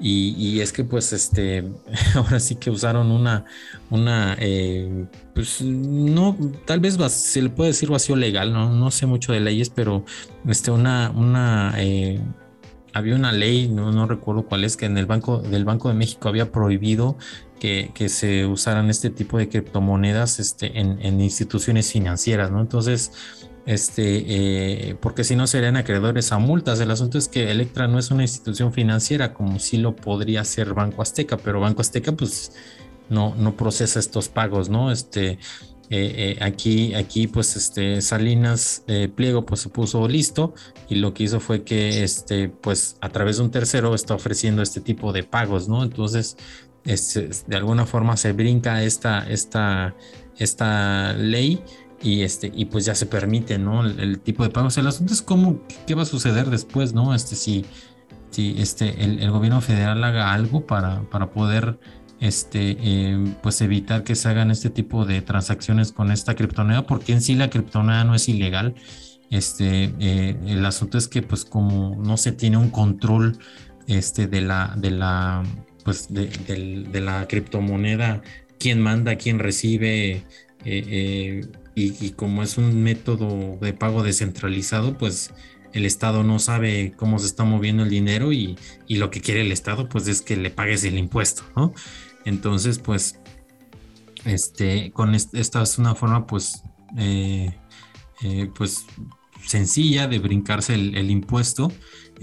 Y, 0.00 0.58
es 0.58 0.72
que 0.72 0.82
pues 0.82 1.12
este, 1.12 1.70
ahora 2.16 2.40
sí 2.40 2.56
que 2.56 2.70
usaron 2.70 3.12
una, 3.12 3.44
una, 3.90 4.36
eh, 4.40 5.06
pues 5.36 5.62
no, 5.62 6.36
tal 6.64 6.80
vez 6.80 6.98
se 7.12 7.42
le 7.42 7.48
puede 7.48 7.70
decir 7.70 7.90
vacío 7.90 8.16
legal, 8.16 8.52
no, 8.52 8.74
no 8.74 8.90
sé 8.90 9.06
mucho 9.06 9.32
de 9.32 9.38
leyes, 9.38 9.70
pero 9.70 10.04
este, 10.48 10.72
una, 10.72 11.12
una, 11.14 11.74
eh, 11.76 12.18
había 12.92 13.14
una 13.14 13.30
ley, 13.30 13.68
no, 13.68 13.92
no 13.92 14.06
recuerdo 14.06 14.46
cuál 14.46 14.64
es, 14.64 14.76
que 14.76 14.86
en 14.86 14.98
el 14.98 15.06
Banco 15.06 15.38
del 15.38 15.64
Banco 15.64 15.88
de 15.88 15.94
México 15.94 16.28
había 16.28 16.50
prohibido 16.50 17.16
que, 17.62 18.08
se 18.08 18.44
usaran 18.44 18.90
este 18.90 19.08
tipo 19.08 19.38
de 19.38 19.48
criptomonedas 19.48 20.40
este, 20.40 20.80
en, 20.80 21.20
instituciones 21.20 21.92
financieras, 21.92 22.50
¿no? 22.50 22.60
Entonces, 22.60 23.12
este, 23.66 24.24
eh, 24.90 24.96
porque 25.00 25.22
si 25.22 25.36
no 25.36 25.46
serían 25.46 25.76
acreedores 25.76 26.32
a 26.32 26.38
multas. 26.38 26.80
El 26.80 26.90
asunto 26.90 27.18
es 27.18 27.28
que 27.28 27.52
Electra 27.52 27.86
no 27.86 28.00
es 28.00 28.10
una 28.10 28.22
institución 28.22 28.72
financiera 28.72 29.32
como 29.32 29.60
si 29.60 29.76
lo 29.76 29.94
podría 29.94 30.42
ser 30.42 30.74
Banco 30.74 31.02
Azteca, 31.02 31.36
pero 31.36 31.60
Banco 31.60 31.82
Azteca 31.82 32.10
pues 32.10 32.52
no, 33.08 33.36
no 33.36 33.56
procesa 33.56 34.00
estos 34.00 34.28
pagos, 34.28 34.68
¿no? 34.68 34.90
Este, 34.90 35.30
eh, 35.30 35.38
eh, 35.90 36.38
aquí, 36.40 36.94
aquí 36.94 37.28
pues 37.28 37.54
este 37.54 38.00
Salinas 38.00 38.82
Pliego 39.14 39.46
pues 39.46 39.60
se 39.60 39.68
puso 39.68 40.08
listo 40.08 40.54
y 40.88 40.96
lo 40.96 41.14
que 41.14 41.24
hizo 41.24 41.38
fue 41.38 41.62
que 41.62 42.02
este 42.02 42.48
pues 42.48 42.96
a 43.00 43.10
través 43.10 43.36
de 43.36 43.44
un 43.44 43.50
tercero 43.52 43.94
está 43.94 44.14
ofreciendo 44.14 44.62
este 44.62 44.80
tipo 44.80 45.12
de 45.12 45.22
pagos, 45.22 45.68
¿no? 45.68 45.84
Entonces 45.84 46.36
este, 46.84 47.30
de 47.46 47.56
alguna 47.56 47.86
forma 47.86 48.16
se 48.16 48.32
brinca 48.32 48.82
esta, 48.82 49.28
esta, 49.28 49.94
esta 50.38 51.12
ley 51.14 51.62
y 52.02 52.22
este 52.22 52.50
y 52.52 52.64
pues 52.64 52.84
ya 52.84 52.94
se 52.94 53.06
permite 53.06 53.58
no 53.58 53.84
el, 53.84 54.18
tipo 54.18 54.42
de 54.42 54.50
pagos 54.50 54.76
el 54.76 54.88
asunto 54.88 55.12
es 55.12 55.22
cómo 55.22 55.60
qué 55.86 55.94
va 55.94 56.02
a 56.02 56.06
suceder 56.06 56.50
después 56.50 56.94
no 56.94 57.14
este 57.14 57.36
si 57.36 57.64
si 58.30 58.56
este 58.58 59.04
el, 59.04 59.30
gobierno 59.30 59.60
federal 59.60 60.02
haga 60.02 60.32
algo 60.32 60.66
para 60.66 61.02
para 61.10 61.30
poder 61.30 61.78
este 62.18 62.76
eh, 62.80 63.34
pues 63.42 63.60
evitar 63.60 64.04
que 64.04 64.14
se 64.14 64.28
hagan 64.28 64.50
este 64.50 64.70
tipo 64.70 65.04
de 65.04 65.22
transacciones 65.22 65.92
con 65.92 66.10
esta 66.10 66.34
criptomoneda 66.34 66.86
porque 66.86 67.12
en 67.12 67.20
sí 67.20 67.34
la 67.34 67.50
criptomoneda 67.50 68.04
no 68.04 68.14
es 68.14 68.28
ilegal. 68.28 68.76
Este 69.28 69.92
eh, 69.98 70.36
el 70.46 70.64
asunto 70.64 70.98
es 70.98 71.08
que 71.08 71.22
pues 71.22 71.44
como 71.44 71.96
no 71.96 72.16
se 72.16 72.30
tiene 72.30 72.58
un 72.58 72.70
control 72.70 73.38
este 73.88 74.28
de 74.28 74.40
la 74.40 74.74
de 74.76 74.92
la 74.92 75.42
pues 75.84 76.08
de, 76.10 77.00
la 77.00 77.26
criptomoneda 77.28 78.22
quién 78.58 78.80
manda 78.80 79.16
quién 79.16 79.38
recibe 79.38 80.24
eh, 80.64 81.46
y, 81.74 82.10
como 82.10 82.42
es 82.42 82.58
un 82.58 82.82
método 82.82 83.56
de 83.60 83.72
pago 83.72 84.02
descentralizado, 84.02 84.98
pues 84.98 85.32
el 85.72 85.86
Estado 85.86 86.22
no 86.22 86.38
sabe 86.38 86.92
cómo 86.96 87.18
se 87.18 87.26
está 87.26 87.44
moviendo 87.44 87.82
el 87.82 87.90
dinero 87.90 88.32
y, 88.32 88.58
lo 88.88 89.10
que 89.10 89.20
quiere 89.20 89.40
el 89.40 89.52
Estado 89.52 89.88
pues 89.88 90.06
es 90.06 90.20
que 90.20 90.36
le 90.36 90.50
pagues 90.50 90.84
el 90.84 90.98
impuesto, 90.98 91.44
¿no? 91.56 91.72
Entonces 92.24 92.78
pues 92.78 93.18
este, 94.24 94.92
con 94.92 95.14
esta 95.14 95.62
es 95.62 95.78
una 95.78 95.94
forma 95.94 96.26
pues, 96.26 96.62
eh, 96.96 97.54
eh, 98.22 98.50
pues 98.54 98.84
sencilla 99.44 100.06
de 100.06 100.18
brincarse 100.18 100.74
el, 100.74 101.10
impuesto 101.10 101.72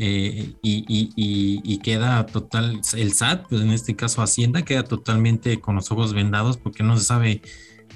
eh, 0.02 0.54
y, 0.62 1.78
queda 1.80 2.26
total, 2.26 2.80
el 2.96 3.12
SAT, 3.12 3.48
pues 3.50 3.62
en 3.62 3.72
este 3.72 3.98
caso 3.98 4.22
Hacienda, 4.22 4.62
queda 4.62 4.84
totalmente 4.84 5.60
con 5.60 5.76
los 5.76 5.92
ojos 5.92 6.14
vendados 6.14 6.56
porque 6.56 6.84
no 6.84 6.96
se 6.98 7.04
sabe 7.04 7.42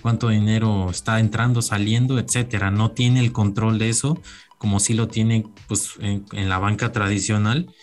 cuánto 0.01 0.27
dinero 0.27 0.89
está 0.89 1.21
entrando, 1.21 1.61
saliendo, 1.61 2.19
etcétera. 2.19 2.71
No 2.71 2.91
tiene 2.91 3.21
el 3.21 3.31
control 3.31 3.79
de 3.79 3.87
eso 3.87 4.19
como 4.57 4.81
si 4.81 4.93
lo 4.95 5.07
tiene 5.07 5.45
pues, 5.69 5.91
en, 6.01 6.49
la 6.49 6.59
banca 6.59 6.91
tradicional. 6.91 7.73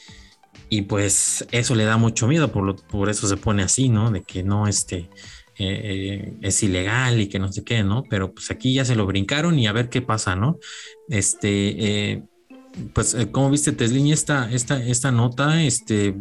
Y 0.69 0.83
pues 0.83 1.47
eso 1.51 1.75
le 1.75 1.85
da 1.85 1.97
mucho 1.97 2.29
miedo, 2.29 2.53
por, 2.53 2.77
por 2.87 3.09
eso 3.09 3.27
se 3.27 3.39
pone 3.39 3.63
así, 3.63 3.89
¿no? 3.89 4.11
De 4.11 4.23
que 4.23 4.43
no 4.43 4.69
este, 4.69 5.09
eh, 5.59 6.35
es 6.43 6.63
ilegal 6.63 7.21
y 7.21 7.29
que 7.29 7.39
no 7.39 7.51
sé 7.51 7.65
qué, 7.65 7.83
¿no? 7.83 8.05
Pero 8.09 8.35
pues 8.35 8.51
aquí 8.51 8.75
ya 8.75 8.85
se 8.85 8.97
lo 8.97 9.07
brincaron 9.07 9.59
y 9.59 9.67
a 9.67 9.73
ver 9.73 9.89
qué 9.89 10.03
pasa, 10.03 10.37
¿no? 10.37 10.59
Este, 11.09 12.13
eh, 12.13 12.23
pues 12.93 13.15
eh, 13.15 13.31
como 13.31 13.51
viste, 13.51 13.73
Teslin, 13.73 14.09
esta, 14.09 14.51
esta, 14.51 14.83
esta 14.83 15.11
nota, 15.11 15.63
este, 15.63 16.15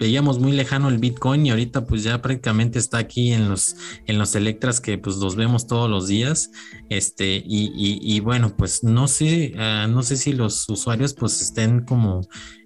veíamos 0.00 0.38
muy 0.38 0.52
lejano 0.52 0.88
el 0.88 0.98
Bitcoin 0.98 1.44
y 1.44 1.50
ahorita 1.50 1.84
pues 1.84 2.02
ya 2.02 2.22
prácticamente 2.22 2.78
está 2.78 2.98
aquí 2.98 3.32
en 3.32 3.50
los, 3.50 3.76
en 4.06 4.20
Electras 4.34 4.80
que 4.80 4.96
pues 4.96 5.16
los 5.16 5.36
vemos 5.36 5.66
todos 5.66 5.90
los 5.90 6.08
días. 6.08 6.50
Este, 6.88 7.42
y, 7.46 8.20
bueno, 8.20 8.56
pues 8.56 8.82
no 8.82 9.06
sé, 9.08 9.52
ah, 9.58 9.86
no 9.88 10.02
sé 10.02 10.16
si 10.16 10.32
los 10.32 10.68
usuarios 10.68 11.12
pues 11.12 11.42
estén 11.42 11.84
como 11.84 12.22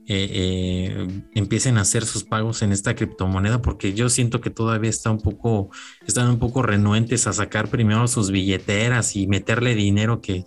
eh, 0.06 0.28
eh, 0.30 1.22
empiecen 1.34 1.78
a 1.78 1.80
hacer 1.80 2.04
sus 2.04 2.24
pagos 2.24 2.60
en 2.60 2.72
esta 2.72 2.94
criptomoneda 2.94 3.62
porque 3.62 3.94
yo 3.94 4.10
siento 4.10 4.42
que 4.42 4.50
todavía 4.50 4.90
está 4.90 5.10
un 5.10 5.18
poco 5.18 5.70
están 6.06 6.28
un 6.28 6.38
poco 6.38 6.62
renuentes 6.62 7.26
a 7.26 7.32
sacar 7.32 7.68
primero 7.68 8.06
sus 8.06 8.30
billeteras 8.30 9.16
y 9.16 9.26
meterle 9.26 9.74
dinero 9.74 10.20
que, 10.20 10.44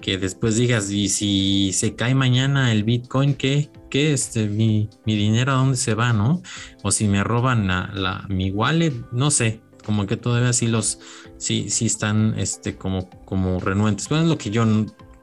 que 0.00 0.18
después 0.18 0.56
digas 0.56 0.90
y 0.90 1.08
si 1.08 1.72
se 1.72 1.94
cae 1.94 2.14
mañana 2.14 2.72
el 2.72 2.84
bitcoin 2.84 3.34
qué 3.34 3.70
qué 3.90 4.12
este 4.12 4.48
mi, 4.48 4.88
mi 5.04 5.16
dinero 5.16 5.52
a 5.52 5.56
dónde 5.56 5.76
se 5.76 5.94
va 5.94 6.12
no 6.12 6.42
o 6.82 6.90
si 6.90 7.06
me 7.06 7.22
roban 7.22 7.66
la, 7.66 8.24
mi 8.28 8.50
wallet 8.50 8.92
no 9.12 9.30
sé 9.30 9.60
como 9.84 10.06
que 10.06 10.16
todavía 10.16 10.52
sí 10.52 10.66
los 10.66 11.00
sí 11.36 11.70
sí 11.70 11.86
están 11.86 12.38
este 12.38 12.76
como 12.76 13.08
como 13.24 13.60
renuentes 13.60 14.08
bueno 14.08 14.24
es 14.24 14.30
lo 14.30 14.38
que 14.38 14.50
yo 14.50 14.64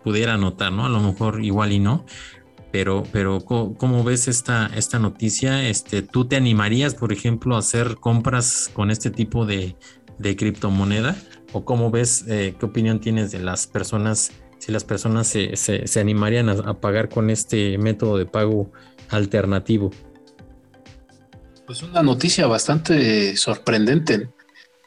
pudiera 0.04 0.38
notar 0.38 0.72
no 0.72 0.86
a 0.86 0.90
lo 0.90 1.00
mejor 1.00 1.44
igual 1.44 1.72
y 1.72 1.80
no 1.80 2.06
pero, 2.72 3.04
pero 3.12 3.40
¿cómo, 3.40 4.04
ves 4.04 4.28
esta, 4.28 4.70
esta 4.76 5.00
noticia? 5.00 5.68
Este, 5.68 6.02
¿Tú 6.02 6.26
te 6.26 6.36
animarías, 6.36 6.96
por 6.96 7.14
ejemplo, 7.14 7.56
a 7.56 7.60
hacer 7.60 7.96
compras 7.96 8.70
con 8.74 8.92
este 8.92 9.10
tipo 9.10 9.46
de, 9.46 9.76
criptomoneda? 10.20 11.16
¿O 11.54 11.64
cómo 11.64 11.92
ves, 11.92 12.26
eh, 12.28 12.56
qué 12.60 12.66
opinión 12.66 13.00
tienes 13.00 13.32
de 13.32 13.40
las 13.40 13.68
personas, 13.68 14.32
si 14.68 14.74
las 14.74 14.84
personas 14.84 15.28
se, 15.28 16.00
animarían 16.00 16.50
a, 16.50 16.80
pagar 16.80 17.08
con 17.08 17.30
este 17.30 17.78
método 17.78 18.18
de 18.18 18.26
pago 18.26 18.70
alternativo? 19.10 19.92
Pues 21.66 21.82
una 21.84 22.04
noticia 22.04 22.48
bastante 22.48 23.36
sorprendente 23.38 24.30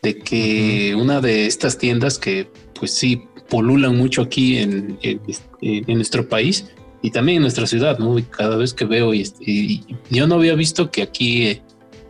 de 0.02 0.18
que 0.18 0.94
una 0.94 1.20
de 1.20 1.46
estas 1.46 1.78
tiendas 1.78 2.18
que 2.18 2.50
pues 2.78 2.92
sí 2.92 3.24
polulan 3.48 3.96
mucho 3.96 4.22
aquí 4.22 4.58
en, 4.58 4.98
en 5.02 5.96
nuestro 5.96 6.28
país, 6.28 6.66
y 7.02 7.10
también 7.10 7.36
en 7.36 7.42
nuestra 7.42 7.66
ciudad, 7.66 7.98
¿no? 7.98 8.18
Y 8.18 8.22
cada 8.24 8.56
vez 8.56 8.74
que 8.74 8.84
veo, 8.84 9.14
y, 9.14 9.84
yo 10.10 10.26
no 10.26 10.34
había 10.36 10.54
visto 10.54 10.90
que 10.90 11.02
aquí 11.02 11.46
eh, 11.46 11.62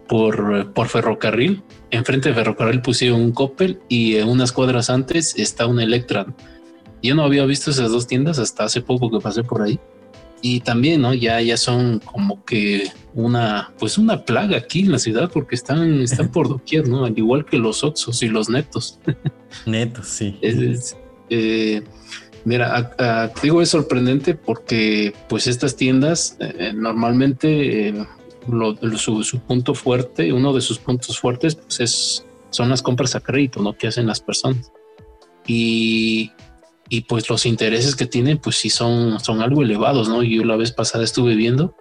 por, 0.08 0.72
por 0.72 0.88
ferrocarril, 0.88 1.62
enfrente 1.90 2.30
de 2.30 2.34
ferrocarril 2.34 2.82
pusieron 2.82 3.20
un 3.20 3.32
Coppel 3.32 3.78
y 3.88 4.16
eh, 4.16 4.24
unas 4.24 4.52
cuadras 4.52 4.90
antes 4.90 5.38
está 5.38 5.66
un 5.66 5.80
Electra. 5.80 6.26
Yo 7.02 7.14
no 7.14 7.22
había 7.24 7.44
visto 7.46 7.70
esas 7.70 7.90
dos 7.90 8.06
tiendas 8.06 8.38
hasta 8.38 8.64
hace 8.64 8.80
poco 8.80 9.10
que 9.10 9.20
pasé 9.20 9.42
por 9.42 9.62
ahí. 9.62 9.78
Y 10.42 10.60
también, 10.60 11.02
¿no? 11.02 11.12
Ya, 11.12 11.40
ya 11.40 11.56
son 11.56 11.98
como 11.98 12.44
que 12.44 12.90
una, 13.14 13.72
pues 13.78 13.98
una 13.98 14.24
plaga 14.24 14.56
aquí 14.56 14.80
en 14.80 14.92
la 14.92 14.98
ciudad 14.98 15.30
porque 15.30 15.54
están, 15.54 16.00
están 16.00 16.28
por 16.32 16.48
doquier, 16.48 16.88
¿no? 16.88 17.04
Al 17.04 17.16
igual 17.18 17.44
que 17.44 17.58
los 17.58 17.84
Oxos 17.84 18.22
y 18.22 18.28
los 18.28 18.48
Netos. 18.48 18.98
Netos, 19.66 20.06
sí. 20.06 20.38
Eh, 21.32 21.84
Mira, 22.44 22.94
digo 23.42 23.60
es 23.60 23.68
sorprendente 23.68 24.34
porque 24.34 25.12
pues 25.28 25.46
estas 25.46 25.76
tiendas 25.76 26.36
eh, 26.40 26.72
normalmente 26.74 27.88
eh, 27.88 28.06
su, 28.96 29.40
punto 29.46 29.74
fuerte, 29.74 30.32
uno 30.32 30.52
de 30.54 30.62
sus 30.62 30.78
puntos 30.78 31.20
fuertes 31.20 31.54
pues 31.54 31.80
es, 31.80 32.26
son 32.48 32.70
las 32.70 32.82
compras 32.82 33.14
a 33.14 33.20
crédito, 33.20 33.62
¿no? 33.62 33.74
Que 33.76 33.88
hacen 33.88 34.06
las 34.06 34.20
personas. 34.20 34.72
Y, 35.46 36.32
y 36.92 37.02
pues 37.02 37.30
los 37.30 37.46
intereses 37.46 37.94
que 37.94 38.04
tienen 38.04 38.38
pues 38.38 38.56
sí 38.56 38.68
son, 38.68 39.20
son 39.20 39.40
algo 39.40 39.62
elevados, 39.62 40.08
¿no? 40.08 40.24
Yo 40.24 40.44
la 40.44 40.56
vez 40.56 40.72
pasada 40.72 41.04
estuve 41.04 41.36
viendo 41.36 41.76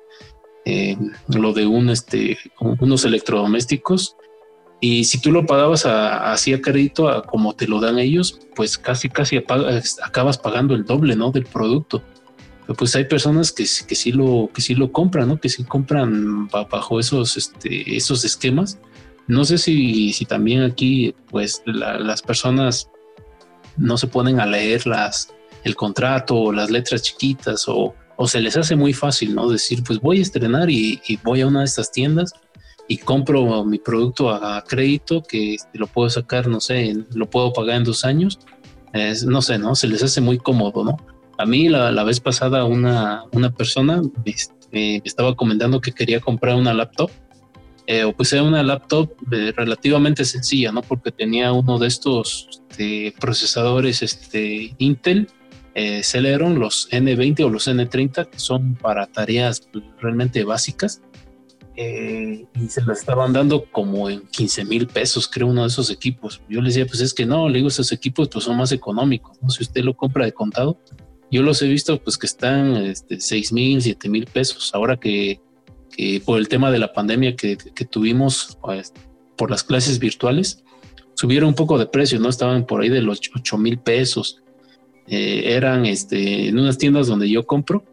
eh, 0.66 0.96
lo 1.28 1.52
de 1.52 1.66
un, 1.66 1.90
este, 1.90 2.38
unos 2.60 3.06
electrodomésticos 3.06 4.16
Y 4.80 5.06
si 5.06 5.20
tú 5.20 5.32
lo 5.32 5.48
pagabas 5.48 5.88
así 5.88 6.54
a 6.54 6.62
crédito, 6.62 7.10
a 7.10 7.24
como 7.24 7.56
te 7.56 7.68
lo 7.68 7.80
dan 7.80 7.98
ellos, 7.98 8.40
pues 8.56 8.78
casi, 8.78 9.10
casi 9.10 9.38
acabas 9.38 10.38
pagando 10.38 10.76
el 10.76 10.86
doble, 10.86 11.16
¿no? 11.16 11.32
Del 11.32 11.46
producto. 11.46 12.04
Pero 12.62 12.76
pues 12.78 12.96
hay 12.96 13.06
personas 13.06 13.52
que, 13.52 13.64
que, 13.64 13.96
sí 13.96 14.12
lo, 14.12 14.52
que 14.54 14.62
sí 14.62 14.76
lo 14.76 14.92
compran, 14.92 15.28
¿no? 15.28 15.40
Que 15.40 15.50
sí 15.50 15.64
compran 15.64 16.48
bajo 16.50 17.00
esos, 17.00 17.36
este, 17.36 17.98
esos 17.98 18.24
esquemas. 18.24 18.80
No 19.28 19.44
sé 19.44 19.58
si, 19.58 20.14
si 20.14 20.26
también 20.26 20.62
aquí, 20.62 21.16
pues 21.32 21.64
las 21.66 22.22
personas 22.22 22.90
no 23.80 23.98
se 23.98 24.08
ponen 24.08 24.40
a 24.40 24.46
leer 24.46 24.86
las, 24.86 25.34
el 25.64 25.76
contrato 25.76 26.36
o 26.36 26.52
las 26.52 26.70
letras 26.70 27.02
chiquitas 27.02 27.68
o, 27.68 27.96
o 28.18 28.28
se 28.28 28.42
les 28.42 28.58
hace 28.58 28.76
muy 28.76 28.94
fácil, 28.94 29.34
¿no? 29.34 29.50
Decir, 29.50 29.84
pues 29.84 30.00
voy 30.00 30.20
a 30.20 30.22
estrenar 30.22 30.70
y, 30.70 31.02
y 31.08 31.18
voy 31.18 31.42
a 31.42 31.48
una 31.48 31.60
de 31.60 31.66
estas 31.66 31.92
tiendas 31.92 32.34
y 32.90 32.98
compro 32.98 33.64
mi 33.64 33.78
producto 33.78 34.32
a, 34.32 34.64
crédito 34.64 35.22
que 35.22 35.54
este, 35.54 35.78
lo 35.78 35.88
puedo 35.88 36.10
sacar, 36.10 36.48
no 36.48 36.60
sé, 36.60 36.96
lo 37.14 37.30
puedo 37.30 37.54
pagar 37.54 37.78
en 37.78 37.84
dos 37.84 38.04
años. 38.04 38.40
no 39.26 39.42
sé, 39.42 39.60
¿no? 39.60 39.76
Se 39.76 39.88
les 39.88 40.04
hace 40.04 40.20
muy 40.20 40.40
cómodo, 40.40 40.84
¿no? 40.84 40.98
A 41.38 41.46
mí 41.46 41.70
la, 41.70 42.04
vez 42.04 42.20
pasada 42.20 42.66
una, 42.66 43.24
una 43.32 43.52
persona 43.52 44.02
este, 44.26 44.56
me 44.72 45.02
estaba 45.06 45.36
comentando 45.36 45.80
que 45.80 45.92
quería 45.92 46.20
comprar 46.20 46.56
una 46.56 46.74
laptop. 46.74 47.12
Eh, 47.86 48.04
o 48.04 48.14
pues 48.14 48.34
era 48.34 48.44
una 48.44 48.62
laptop 48.62 49.12
eh, 49.32 49.52
relativamente 49.56 50.26
sencilla, 50.26 50.72
¿no? 50.72 50.82
Porque 50.82 51.12
tenía 51.12 51.52
uno 51.52 51.80
de 51.80 51.88
estos 51.88 52.62
este, 52.80 53.14
procesadores 53.20 54.02
este, 54.02 54.74
Intel 54.78 55.28
eh, 55.76 56.02
Celeron, 56.02 56.60
los 56.60 56.90
N20 56.92 57.46
o 57.46 57.50
los 57.50 57.68
N30, 57.68 58.30
que 58.30 58.40
son 58.40 58.76
para 58.76 59.08
tareas 59.08 59.70
realmente 60.00 60.44
básicas 60.46 61.02
eh, 61.76 62.46
y 62.56 62.68
se 62.70 62.82
la 62.82 62.94
estaban 62.94 63.34
dando 63.34 63.66
como 63.66 64.10
en 64.10 64.22
15 64.28 64.66
mil 64.66 64.88
pesos, 64.88 65.28
creo, 65.28 65.48
uno 65.48 65.62
de 65.62 65.68
esos 65.68 65.90
equipos. 65.90 66.42
Yo 66.50 66.62
le 66.62 66.70
decía, 66.70 66.86
pues 66.86 67.02
es 67.02 67.14
que 67.14 67.26
no, 67.26 67.50
le 67.50 67.58
digo, 67.58 67.68
esos 67.68 67.92
equipos 67.92 68.30
pues 68.30 68.46
son 68.46 68.58
más 68.58 68.72
económicos, 68.72 69.38
¿no? 69.42 69.50
Si 69.50 69.64
usted 69.64 69.84
lo 69.84 69.96
compra 69.96 70.26
de 70.26 70.32
contado, 70.32 70.80
yo 71.32 71.44
los 71.44 71.62
he 71.62 71.68
visto 71.68 72.02
pues 72.02 72.18
que 72.18 72.28
están 72.28 72.78
este, 72.78 73.20
6 73.20 73.54
mil, 73.54 73.82
7 73.82 74.10
mil 74.10 74.26
pesos. 74.26 74.72
Ahora 74.74 74.98
que, 74.98 75.42
que, 75.96 76.22
por 76.26 76.40
el 76.40 76.48
tema 76.48 76.72
de 76.72 76.80
la 76.80 76.94
pandemia 76.94 77.36
que, 77.36 77.58
que 77.58 77.86
tuvimos 77.86 78.58
pues, 78.62 78.94
por 79.38 79.52
las 79.52 79.64
clases 79.64 80.00
virtuales, 80.00 80.64
subieron 81.20 81.50
un 81.50 81.56
poco 81.56 81.78
de 81.78 81.86
precio, 81.86 82.18
¿no? 82.18 82.30
Estaban 82.30 82.66
por 82.66 82.82
ahí 82.82 82.88
de 82.88 83.02
los 83.02 83.20
8 83.36 83.58
mil 83.58 83.78
pesos. 83.78 84.42
Eh, 85.06 85.54
eran 85.54 85.86
este, 85.86 86.48
en 86.48 86.58
unas 86.58 86.78
tiendas 86.78 87.08
donde 87.08 87.30
yo 87.30 87.46
compro, 87.46 87.84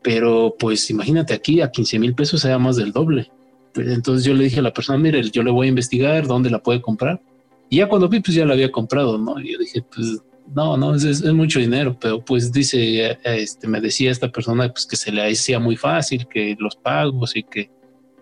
pero 0.00 0.56
pues 0.58 0.88
imagínate 0.88 1.34
aquí 1.34 1.60
a 1.60 1.70
15 1.70 1.98
mil 1.98 2.14
pesos 2.14 2.40
sea 2.40 2.58
más 2.58 2.76
del 2.76 2.92
doble. 2.92 3.30
Pues, 3.74 3.88
entonces 3.88 4.24
yo 4.24 4.32
le 4.32 4.44
dije 4.44 4.60
a 4.60 4.62
la 4.62 4.72
persona, 4.72 4.98
mire, 4.98 5.22
yo 5.30 5.42
le 5.42 5.50
voy 5.50 5.66
a 5.66 5.68
investigar 5.68 6.26
dónde 6.26 6.48
la 6.48 6.62
puede 6.62 6.80
comprar. 6.80 7.20
Y 7.68 7.76
ya 7.76 7.90
cuando 7.90 8.08
vi, 8.08 8.20
pues 8.20 8.34
ya 8.34 8.46
la 8.46 8.54
había 8.54 8.72
comprado, 8.72 9.18
¿no? 9.18 9.38
Y 9.38 9.52
yo 9.52 9.58
dije, 9.58 9.82
pues 9.94 10.22
no, 10.54 10.78
no, 10.78 10.94
es, 10.94 11.22
mucho 11.34 11.58
dinero, 11.58 11.94
pero 12.00 12.24
pues 12.24 12.50
dice, 12.50 13.18
este, 13.22 13.68
me 13.68 13.82
decía 13.82 14.10
esta 14.10 14.32
persona 14.32 14.72
pues 14.72 14.86
que 14.86 14.96
se 14.96 15.12
le 15.12 15.30
hacía 15.30 15.58
muy 15.58 15.76
fácil, 15.76 16.26
que 16.26 16.56
los 16.58 16.74
pagos 16.74 17.36
y 17.36 17.42
que, 17.42 17.70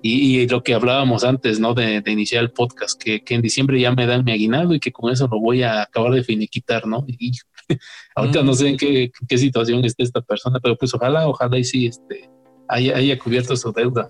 y, 0.03 0.47
lo 0.49 0.63
que 0.63 0.75
hablábamos 0.75 1.25
antes, 1.25 1.59
¿no? 1.59 1.75
De, 1.75 2.03
iniciar 2.07 2.43
el 2.43 2.51
podcast, 2.51 3.01
que, 3.03 3.23
que, 3.23 3.35
en 3.35 3.43
diciembre 3.43 3.81
ya 3.81 3.93
me 3.93 4.07
dan 4.07 4.25
mi 4.25 4.33
aguinaldo 4.33 4.75
y 4.75 4.81
que 4.81 4.93
con 4.93 5.13
eso 5.13 5.29
lo 5.31 5.41
voy 5.41 5.63
a 5.63 5.83
acabar 5.83 6.13
de 6.13 6.23
finiquitar, 6.23 6.87
¿no? 6.87 7.05
Y 7.07 7.33
Ahorita 8.15 8.43
no 8.43 8.55
sé 8.55 8.69
en 8.69 8.77
qué, 8.77 9.11
situación 9.39 9.85
esté 9.85 10.03
esta 10.03 10.21
persona, 10.21 10.59
pero 10.61 10.77
pues 10.77 10.95
ojalá, 10.95 11.29
ojalá 11.29 11.59
y 11.59 11.65
sí 11.65 11.87
este, 11.87 12.29
haya, 12.69 13.19
cubierto 13.19 13.57
su 13.57 13.73
deuda. 13.73 14.09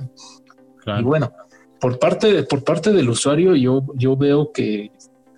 Y 0.98 1.02
bueno, 1.02 1.32
por 1.80 1.98
parte, 1.98 2.42
por 2.44 2.64
parte 2.64 2.92
del 2.92 3.08
usuario, 3.10 3.54
yo, 3.54 3.84
yo 3.94 4.16
veo 4.16 4.52
que, 4.52 4.90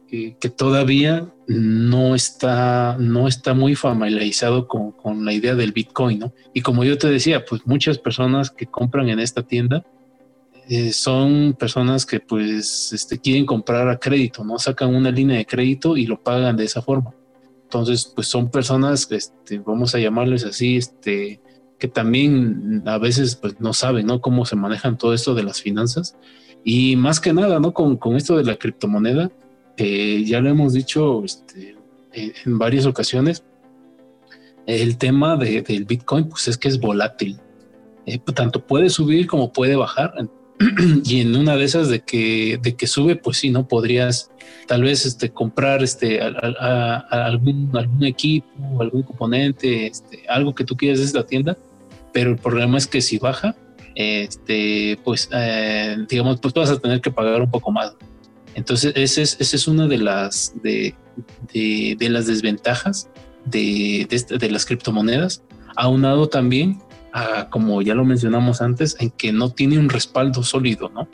que, 0.08 0.50
todavía 0.50 1.32
no 1.46 2.14
está, 2.14 2.96
no 2.98 3.26
está 3.26 3.54
muy 3.54 3.74
familiarizado 3.74 4.68
con, 4.68 4.92
con, 4.92 5.24
la 5.24 5.32
idea 5.32 5.54
del 5.54 5.72
Bitcoin, 5.72 6.20
¿no? 6.20 6.32
Y 6.54 6.62
como 6.62 6.84
yo 6.84 6.98
te 6.98 7.08
decía, 7.08 7.44
pues 7.44 7.66
muchas 7.66 7.98
personas 7.98 8.50
que 8.50 8.66
compran 8.66 9.08
en 9.08 9.18
esta 9.18 9.42
tienda 9.42 9.84
eh, 10.72 10.92
son 10.92 11.56
personas 11.58 12.06
que 12.06 12.20
pues 12.20 12.92
este, 12.92 13.18
quieren 13.18 13.44
comprar 13.44 13.88
a 13.88 13.98
crédito, 13.98 14.44
¿no? 14.44 14.56
Sacan 14.56 14.94
una 14.94 15.10
línea 15.10 15.36
de 15.36 15.44
crédito 15.44 15.96
y 15.96 16.06
lo 16.06 16.22
pagan 16.22 16.56
de 16.56 16.64
esa 16.64 16.80
forma. 16.80 17.12
Entonces, 17.64 18.12
pues 18.14 18.28
son 18.28 18.52
personas, 18.52 19.10
este, 19.10 19.58
vamos 19.58 19.96
a 19.96 19.98
llamarles 19.98 20.44
así, 20.44 20.76
este, 20.76 21.40
que 21.76 21.88
también 21.88 22.84
a 22.86 22.98
veces 22.98 23.34
pues 23.34 23.60
no 23.60 23.72
saben, 23.72 24.06
¿no? 24.06 24.20
Cómo 24.20 24.46
se 24.46 24.54
manejan 24.54 24.96
todo 24.96 25.12
esto 25.12 25.34
de 25.34 25.42
las 25.42 25.60
finanzas. 25.60 26.16
Y 26.62 26.94
más 26.94 27.18
que 27.18 27.32
nada, 27.32 27.58
¿no? 27.58 27.74
Con, 27.74 27.98
esto 28.14 28.36
de 28.36 28.44
la 28.44 28.54
criptomoneda, 28.54 29.32
que 29.76 30.24
ya 30.24 30.40
lo 30.40 30.50
hemos 30.50 30.72
dicho 30.72 31.24
este, 31.24 31.76
en, 32.12 32.58
varias 32.60 32.86
ocasiones, 32.86 33.42
el 34.66 34.98
tema 34.98 35.36
del 35.36 35.84
Bitcoin, 35.84 36.28
pues 36.28 36.46
es 36.46 36.56
que 36.56 36.68
es 36.68 36.78
volátil. 36.78 37.40
Eh, 38.06 38.20
tanto 38.36 38.64
puede 38.64 38.88
subir 38.88 39.26
como 39.26 39.52
puede 39.52 39.74
bajar. 39.74 40.14
y 41.04 41.20
en 41.20 41.34
una 41.36 41.56
de 41.56 41.64
esas 41.64 41.88
de 41.88 42.00
que, 42.00 42.58
de 42.60 42.76
que 42.76 42.86
sube, 42.86 43.16
pues 43.16 43.38
sí, 43.38 43.50
¿no? 43.50 43.66
Podrías 43.66 44.30
tal 44.66 44.82
vez 44.82 45.06
este, 45.06 45.30
comprar 45.30 45.82
este, 45.82 46.20
algún, 46.20 47.70
algún 47.74 48.04
equipo, 48.04 48.46
algún 48.80 49.02
componente, 49.02 49.86
este, 49.86 50.22
algo 50.28 50.54
que 50.54 50.64
tú 50.64 50.76
quieras 50.76 50.98
de 50.98 51.06
esta 51.06 51.26
tienda, 51.26 51.56
pero 52.12 52.30
el 52.30 52.36
problema 52.36 52.76
es 52.76 52.86
que 52.86 53.00
si 53.00 53.18
baja, 53.18 53.56
este, 53.94 54.98
pues 55.02 55.30
eh, 55.32 55.96
digamos, 56.08 56.40
pues 56.40 56.52
vas 56.52 56.70
a 56.70 56.78
tener 56.78 57.00
que 57.00 57.10
pagar 57.10 57.40
un 57.40 57.50
poco 57.50 57.72
más. 57.72 57.94
Entonces, 58.54 58.92
esa 58.96 59.22
es, 59.22 59.36
esa 59.40 59.56
es 59.56 59.66
una 59.66 59.86
de 59.86 59.98
las, 59.98 60.54
de, 60.62 60.94
de, 61.52 62.08
las 62.10 62.26
desventajas 62.26 63.08
de, 63.46 64.06
de, 64.10 64.38
de, 64.38 64.50
las 64.50 64.66
criptomonedas, 64.66 65.42
aunado 65.76 66.28
también 66.28 66.82
a, 67.12 67.48
como 67.50 67.82
ya 67.82 67.94
lo 67.94 68.04
mencionamos 68.04 68.60
antes, 68.60 68.96
en 69.00 69.10
que 69.10 69.32
no 69.32 69.50
tiene 69.50 69.78
un 69.78 69.88
respaldo 69.88 70.42
sólido, 70.42 70.90
¿no? 70.90 71.08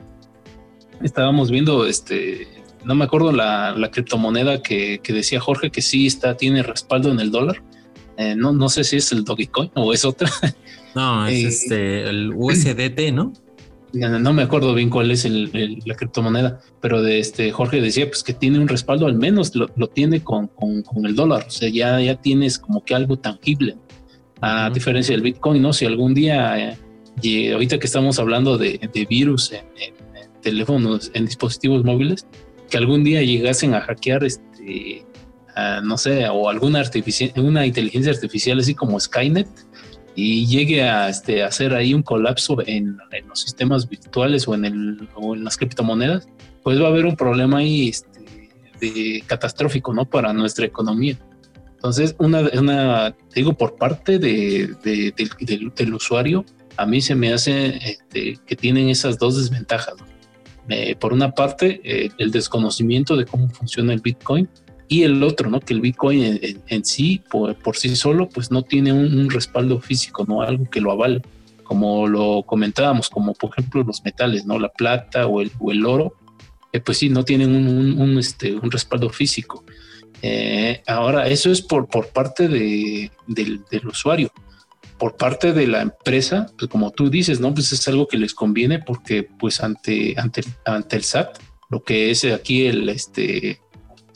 Estábamos 1.02 1.50
viendo 1.50 1.86
este, 1.86 2.48
no 2.86 2.94
me 2.94 3.04
acuerdo 3.04 3.32
la, 3.32 3.90
criptomoneda 3.92 4.62
que, 4.62 5.00
decía 5.06 5.40
Jorge 5.40 5.70
que 5.70 5.82
sí 5.82 6.06
está, 6.06 6.36
tiene 6.36 6.62
respaldo 6.62 7.10
en 7.10 7.20
el 7.20 7.30
dólar. 7.30 7.62
Eh, 8.16 8.34
no, 8.34 8.52
no 8.52 8.68
sé 8.68 8.84
si 8.84 8.96
es 8.96 9.12
el 9.12 9.24
Dogecoin 9.24 9.70
o 9.74 9.92
es 9.92 10.04
otra. 10.04 10.30
No, 10.94 11.26
es 11.26 11.34
eh, 11.34 11.48
este, 11.48 12.08
el 12.08 12.32
USDT, 12.34 13.12
¿no? 13.12 13.34
No, 13.92 14.32
me 14.32 14.42
acuerdo 14.42 14.74
bien 14.74 14.88
cuál 14.88 15.10
es 15.10 15.26
la 15.26 15.94
criptomoneda, 15.94 16.60
pero 16.80 17.02
de 17.02 17.18
este 17.18 17.52
Jorge 17.52 17.82
decía 17.82 18.06
pues 18.06 18.22
que 18.22 18.32
tiene 18.32 18.58
un 18.58 18.66
respaldo, 18.66 19.06
al 19.06 19.14
menos 19.14 19.54
lo, 19.54 19.68
tiene 19.88 20.22
con, 20.22 20.50
el 21.04 21.14
dólar, 21.14 21.44
o 21.46 21.50
sea, 21.50 21.68
ya, 21.68 22.00
ya 22.00 22.14
tienes 22.20 22.58
como 22.58 22.82
que 22.82 22.94
algo 22.94 23.18
tangible, 23.18 23.76
a 24.40 24.70
diferencia 24.70 25.14
del 25.14 25.22
Bitcoin, 25.22 25.62
¿no? 25.62 25.72
Si 25.72 25.86
algún 25.86 26.14
día, 26.14 26.78
y 27.22 27.50
ahorita 27.50 27.78
que 27.78 27.86
estamos 27.86 28.18
hablando 28.18 28.58
de, 28.58 29.06
virus 29.08 29.52
en, 29.52 29.64
teléfonos, 30.42 31.10
en 31.14 31.26
dispositivos 31.26 31.84
móviles, 31.84 32.26
que 32.70 32.76
algún 32.76 33.04
día 33.04 33.22
llegasen 33.22 33.74
a 33.74 33.80
hackear 33.80 34.24
este, 34.24 35.04
no 35.82 35.96
sé, 35.96 36.28
o 36.28 36.48
alguna 36.48 36.82
una 37.36 37.66
inteligencia 37.66 38.12
artificial 38.12 38.58
así 38.58 38.74
como 38.74 39.00
Skynet 39.00 39.48
y 40.14 40.46
llegue 40.46 40.82
a 40.82 41.08
este, 41.08 41.42
hacer 41.42 41.74
ahí 41.74 41.92
un 41.92 42.02
colapso 42.02 42.56
en, 42.66 42.98
los 43.28 43.40
sistemas 43.40 43.88
virtuales 43.88 44.48
o 44.48 44.54
en, 44.54 44.64
el, 44.64 45.08
o 45.14 45.34
en 45.34 45.44
las 45.44 45.56
criptomonedas, 45.56 46.26
pues 46.62 46.80
va 46.80 46.86
a 46.86 46.88
haber 46.88 47.04
un 47.04 47.16
problema 47.16 47.58
ahí 47.58 47.90
este, 47.90 48.24
de, 48.80 49.22
catastrófico, 49.26 49.92
¿no? 49.92 50.06
Para 50.06 50.32
nuestra 50.32 50.64
economía. 50.64 51.18
Entonces, 51.86 52.16
una, 52.18 52.40
una 52.58 53.14
digo, 53.32 53.52
por 53.52 53.76
parte 53.76 54.18
de, 54.18 54.74
del, 54.82 55.94
usuario, 55.94 56.44
a 56.76 56.84
mí 56.84 57.00
se 57.00 57.14
me 57.14 57.32
hace 57.32 57.76
este, 57.76 58.40
que 58.44 58.56
tienen 58.56 58.88
esas 58.88 59.20
dos 59.20 59.36
desventajas. 59.36 59.94
Eh, 60.68 60.96
por 60.96 61.12
una 61.12 61.30
parte, 61.30 61.80
eh, 61.84 62.10
el 62.18 62.32
desconocimiento 62.32 63.14
de 63.14 63.24
cómo 63.24 63.48
funciona 63.50 63.92
el 63.92 64.00
Bitcoin 64.00 64.48
y 64.88 65.04
el 65.04 65.22
otro, 65.22 65.48
¿no? 65.48 65.60
Que 65.60 65.74
el 65.74 65.80
Bitcoin 65.80 66.40
en, 66.66 66.84
sí, 66.84 67.22
por, 67.30 67.76
sí 67.76 67.94
solo, 67.94 68.28
pues 68.28 68.50
no 68.50 68.62
tiene 68.62 68.92
un, 68.92 69.30
respaldo 69.30 69.80
físico, 69.80 70.24
¿no? 70.26 70.42
Algo 70.42 70.68
que 70.68 70.80
lo 70.80 70.90
avale, 70.90 71.22
como 71.62 72.08
lo 72.08 72.42
comentábamos, 72.44 73.08
como 73.08 73.32
por 73.32 73.50
ejemplo 73.50 73.84
los 73.84 74.04
metales, 74.04 74.44
¿no? 74.44 74.58
La 74.58 74.70
plata 74.70 75.28
o 75.28 75.40
el, 75.40 75.52
o 75.60 75.70
el 75.70 75.86
oro, 75.86 76.14
eh, 76.72 76.80
pues 76.80 76.98
sí, 76.98 77.10
no 77.10 77.24
tienen 77.24 77.54
un, 77.54 78.18
este, 78.18 78.56
un 78.56 78.72
respaldo 78.72 79.08
físico. 79.08 79.64
Ahora, 80.86 81.28
eso 81.28 81.50
es 81.50 81.62
por, 81.62 81.88
por 81.88 82.08
parte 82.08 82.48
de, 82.48 83.10
del, 83.26 83.62
del 83.70 83.86
usuario 83.86 84.32
por 84.98 85.16
parte 85.16 85.52
de 85.52 85.66
la 85.66 85.82
empresa, 85.82 86.50
pues 86.56 86.70
como 86.70 86.90
tú 86.90 87.10
dices, 87.10 87.40
¿no? 87.40 87.52
Pues 87.52 87.72
es 87.72 87.86
algo 87.88 88.08
que 88.08 88.16
les 88.16 88.34
conviene 88.34 88.78
porque 88.78 89.22
pues 89.24 89.62
ante, 89.62 90.14
ante, 90.18 90.42
ante 90.64 90.96
el 90.96 91.04
SAT, 91.04 91.38
lo 91.68 91.82
que 91.82 92.10
es 92.10 92.24
aquí 92.24 92.66
el, 92.66 92.88
este, 92.88 93.60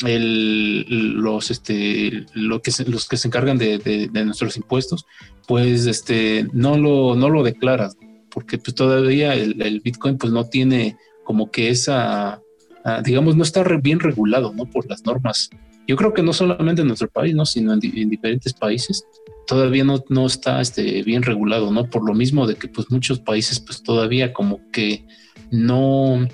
el, 0.07 0.83
los, 1.21 1.51
este, 1.51 2.25
lo 2.33 2.63
que 2.63 2.73
los 2.87 3.09
que 3.09 3.17
se 3.17 3.29
encargan 3.29 3.59
de, 3.59 4.09
nuestros 4.25 4.57
impuestos, 4.57 5.07
pues 5.47 5.87
este, 5.87 6.47
no 6.53 6.79
lo, 6.79 7.15
no 7.15 7.29
lo 7.29 7.43
declaras 7.43 7.97
porque 8.31 8.59
pues 8.59 8.75
todavía 8.75 9.35
el, 9.35 9.81
Bitcoin 9.85 10.17
pues 10.17 10.33
no 10.33 10.45
tiene 10.49 10.97
como 11.25 11.51
que 11.51 11.69
esa, 11.69 12.41
ah, 12.85 13.03
digamos, 13.05 13.37
no 13.37 13.43
está 13.43 13.63
bien 13.83 14.01
regulado, 14.01 14.53
¿no? 14.55 14.67
Por 14.67 14.89
las 14.89 15.05
normas. 15.05 15.51
Yo 15.91 15.97
creo 15.97 16.15
que 16.15 16.23
no 16.23 16.33
solamente 16.33 16.83
en 16.83 16.87
nuestro 16.87 17.11
país, 17.11 17.35
¿no? 17.35 17.45
Sino 17.45 17.73
en, 17.73 17.81
diferentes 17.81 18.53
países 18.53 19.05
todavía 19.45 19.83
no, 19.83 20.05
no 20.09 20.25
está 20.25 20.61
este, 20.61 21.03
bien 21.03 21.25
regulado, 21.25 21.73
¿no? 21.73 21.91
Por 21.91 22.07
lo 22.07 22.15
mismo 22.15 22.47
de 22.47 22.55
que 22.55 22.69
pues 22.69 22.93
muchos 22.93 23.19
países 23.19 23.59
pues 23.59 23.83
todavía 23.83 24.33
como 24.33 24.61
que 24.71 25.05
no, 25.51 26.29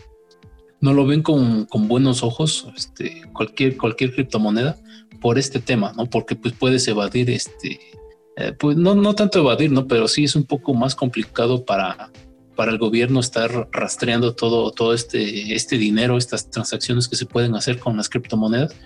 no 0.83 0.93
lo 0.93 1.07
ven 1.07 1.23
con, 1.23 1.65
con 1.65 1.89
buenos 1.89 2.23
ojos, 2.23 2.69
este, 2.77 3.23
cualquier, 3.33 3.79
cualquier 3.79 4.13
criptomoneda 4.13 4.77
por 5.23 5.39
este 5.39 5.59
tema, 5.59 5.95
¿no? 5.97 6.05
Porque 6.05 6.37
pues 6.37 6.53
puedes 6.53 6.87
evadir 6.87 7.31
este, 7.31 7.81
eh, 8.37 8.53
pues 8.61 8.77
no, 8.77 8.95
no 8.95 9.15
tanto 9.15 9.39
evadir, 9.39 9.73
¿no? 9.73 9.87
Pero 9.87 10.07
sí 10.07 10.25
es 10.25 10.37
un 10.37 10.45
poco 10.45 10.75
más 10.75 10.95
complicado 10.95 11.65
para, 11.65 12.11
para 12.57 12.73
el 12.73 12.77
gobierno 12.77 13.21
estar 13.21 13.71
rastreando 13.73 14.35
todo, 14.35 14.71
todo 14.71 14.93
este, 14.93 15.55
este 15.55 15.79
dinero, 15.79 16.19
estas 16.19 16.51
transacciones 16.51 17.09
que 17.09 17.17
se 17.17 17.25
pueden 17.25 17.55
hacer 17.55 17.79
con 17.79 17.97
las 17.97 18.11
criptomonedas. 18.11 18.77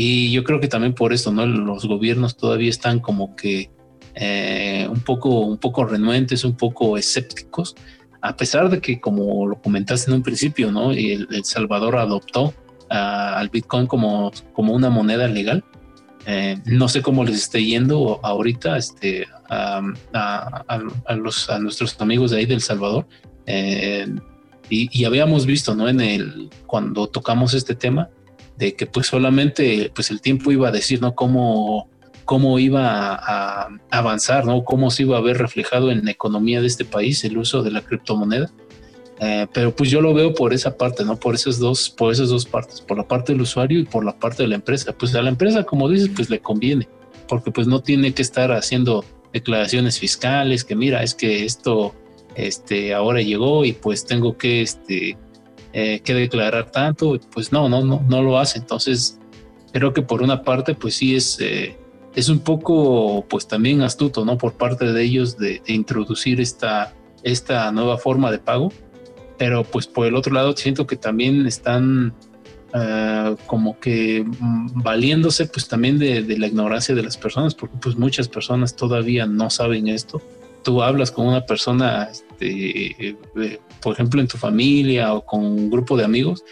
Y 0.00 0.30
yo 0.30 0.44
creo 0.44 0.60
que 0.60 0.68
también 0.68 0.94
por 0.94 1.12
esto, 1.12 1.32
¿no? 1.32 1.44
Los 1.44 1.84
gobiernos 1.84 2.36
todavía 2.36 2.70
están 2.70 3.00
como 3.00 3.34
que 3.34 3.68
eh, 4.14 4.86
un, 4.88 5.00
poco, 5.00 5.40
un 5.40 5.58
poco 5.58 5.84
renuentes, 5.84 6.44
un 6.44 6.56
poco 6.56 6.96
escépticos, 6.96 7.74
a 8.22 8.36
pesar 8.36 8.70
de 8.70 8.80
que, 8.80 9.00
como 9.00 9.48
lo 9.48 9.60
comentaste 9.60 10.12
en 10.12 10.18
un 10.18 10.22
principio, 10.22 10.70
¿no? 10.70 10.92
El, 10.92 11.26
Salvador 11.42 11.96
adoptó 11.96 12.54
al 12.88 13.48
Bitcoin 13.48 13.88
como, 13.88 14.30
como 14.52 14.72
una 14.72 14.88
moneda 14.88 15.26
legal 15.26 15.64
eh, 16.30 16.58
no 16.66 16.88
sé 16.88 17.00
cómo 17.00 17.24
les 17.24 17.36
esté 17.36 17.64
yendo 17.64 18.20
ahorita 18.22 18.76
este, 18.76 19.26
a, 19.48 19.80
los, 21.16 21.48
a 21.48 21.58
nuestros 21.58 21.98
amigos 22.00 22.30
de 22.30 22.36
ahí 22.36 22.46
del 22.46 22.60
Salvador. 22.60 23.06
Eh, 23.46 24.06
y, 24.68 25.04
habíamos 25.06 25.46
visto, 25.46 25.74
¿no? 25.74 25.88
En 25.88 26.02
el, 26.02 26.50
cuando 26.66 27.06
tocamos 27.08 27.54
este 27.54 27.74
tema, 27.74 28.10
de 28.58 28.74
que 28.74 28.86
pues 28.86 29.06
solamente 29.06 29.90
pues 29.94 30.10
el 30.10 30.20
tiempo 30.20 30.50
iba 30.50 30.68
a 30.68 30.72
decir, 30.72 31.00
¿no? 31.00 31.14
Cómo, 31.14 31.88
cómo 32.24 32.58
iba 32.58 33.14
a, 33.14 33.68
avanzar, 33.90 34.44
¿no? 34.44 34.64
Cómo 34.64 34.90
se 34.90 35.04
iba 35.04 35.16
a 35.16 35.20
ver 35.20 35.38
reflejado 35.38 35.90
en 35.90 36.04
la 36.04 36.10
economía 36.10 36.60
de 36.60 36.66
este 36.66 36.84
país 36.84 37.24
el 37.24 37.38
uso 37.38 37.62
de 37.62 37.70
la 37.70 37.82
criptomoneda. 37.82 38.50
Eh, 39.20 39.46
pero 39.52 39.74
pues 39.74 39.90
yo 39.90 40.00
lo 40.00 40.12
veo 40.12 40.34
por 40.34 40.52
esa 40.52 40.76
parte, 40.76 41.04
¿no? 41.04 41.16
Por 41.16 41.36
esas 41.36 41.58
dos, 41.58 41.88
por 41.88 42.12
esas 42.12 42.28
dos 42.28 42.46
partes, 42.46 42.80
por 42.80 42.96
la 42.96 43.06
parte 43.06 43.32
del 43.32 43.42
usuario 43.42 43.78
y 43.78 43.84
por 43.84 44.04
la 44.04 44.18
parte 44.18 44.42
de 44.42 44.48
la 44.48 44.56
empresa. 44.56 44.92
Pues 44.92 45.14
a 45.14 45.22
la 45.22 45.30
empresa, 45.30 45.62
como 45.64 45.88
dices, 45.88 46.10
pues 46.14 46.28
le 46.28 46.40
conviene, 46.40 46.88
porque 47.28 47.50
pues 47.52 47.66
no 47.68 47.80
tiene 47.80 48.12
que 48.12 48.22
estar 48.22 48.50
haciendo 48.52 49.04
declaraciones 49.32 49.98
fiscales, 49.98 50.64
que 50.64 50.74
mira, 50.74 51.02
es 51.02 51.14
que 51.14 51.44
esto, 51.44 51.94
este, 52.34 52.94
ahora 52.94 53.20
llegó 53.20 53.64
y 53.64 53.72
pues 53.72 54.04
tengo 54.04 54.36
que, 54.36 54.62
este, 54.62 55.16
eh, 55.72 56.00
que 56.00 56.14
declarar 56.14 56.70
tanto, 56.70 57.18
pues 57.32 57.52
no, 57.52 57.68
no, 57.68 57.84
no, 57.84 58.04
no 58.08 58.22
lo 58.22 58.38
hace. 58.38 58.58
Entonces, 58.58 59.18
creo 59.72 59.92
que 59.92 60.02
por 60.02 60.22
una 60.22 60.42
parte, 60.42 60.74
pues 60.74 60.94
sí 60.94 61.14
es, 61.14 61.38
eh, 61.40 61.76
es 62.14 62.28
un 62.28 62.40
poco, 62.40 63.26
pues 63.28 63.46
también 63.46 63.82
astuto, 63.82 64.24
¿no? 64.24 64.38
Por 64.38 64.54
parte 64.54 64.92
de 64.92 65.02
ellos 65.02 65.36
de, 65.36 65.60
de 65.66 65.72
introducir 65.72 66.40
esta, 66.40 66.94
esta 67.22 67.70
nueva 67.72 67.98
forma 67.98 68.30
de 68.30 68.38
pago 68.38 68.72
pero 69.38 69.64
pues 69.64 69.86
por 69.86 70.06
el 70.06 70.16
otro 70.16 70.34
lado 70.34 70.54
siento 70.56 70.86
que 70.86 70.96
también 70.96 71.46
están 71.46 72.12
ah, 72.74 73.36
como 73.46 73.78
que 73.78 74.24
mm, 74.24 74.82
valiéndose 74.82 75.46
pues 75.46 75.68
también 75.68 75.98
de, 75.98 76.22
la 76.36 76.48
ignorancia 76.48 76.94
de 76.94 77.02
las 77.02 77.16
personas, 77.16 77.54
porque 77.54 77.76
pues 77.80 77.96
muchas 77.96 78.28
personas 78.28 78.76
todavía 78.76 79.26
no 79.26 79.48
saben 79.48 79.88
esto. 79.88 80.20
Tú 80.64 80.82
hablas 80.82 81.12
con 81.12 81.28
una 81.28 81.46
persona, 81.46 82.08
este, 82.10 83.08
eh, 83.08 83.60
por 83.80 83.94
ejemplo, 83.94 84.20
en 84.20 84.28
tu 84.28 84.36
familia 84.38 85.14
o 85.14 85.24
con 85.24 85.44
un 85.44 85.70
grupo 85.70 85.96
de 85.96 86.04
amigos 86.04 86.44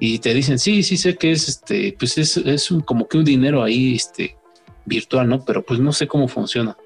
y 0.00 0.18
te 0.20 0.32
dicen, 0.32 0.58
sí, 0.58 0.82
sí 0.82 0.96
sé 0.96 1.16
que 1.16 1.32
es, 1.32 1.48
este, 1.48 1.96
pues 1.98 2.18
es, 2.18 2.36
es 2.36 2.70
un, 2.70 2.80
como 2.80 3.08
que 3.08 3.18
un 3.18 3.24
dinero 3.24 3.62
ahí, 3.62 3.96
este, 3.96 4.36
virtual, 4.84 5.28
¿no? 5.28 5.44
Pero 5.44 5.64
pues 5.64 5.80
no 5.80 5.92
sé 5.92 6.06
cómo 6.06 6.28
funciona. 6.28 6.76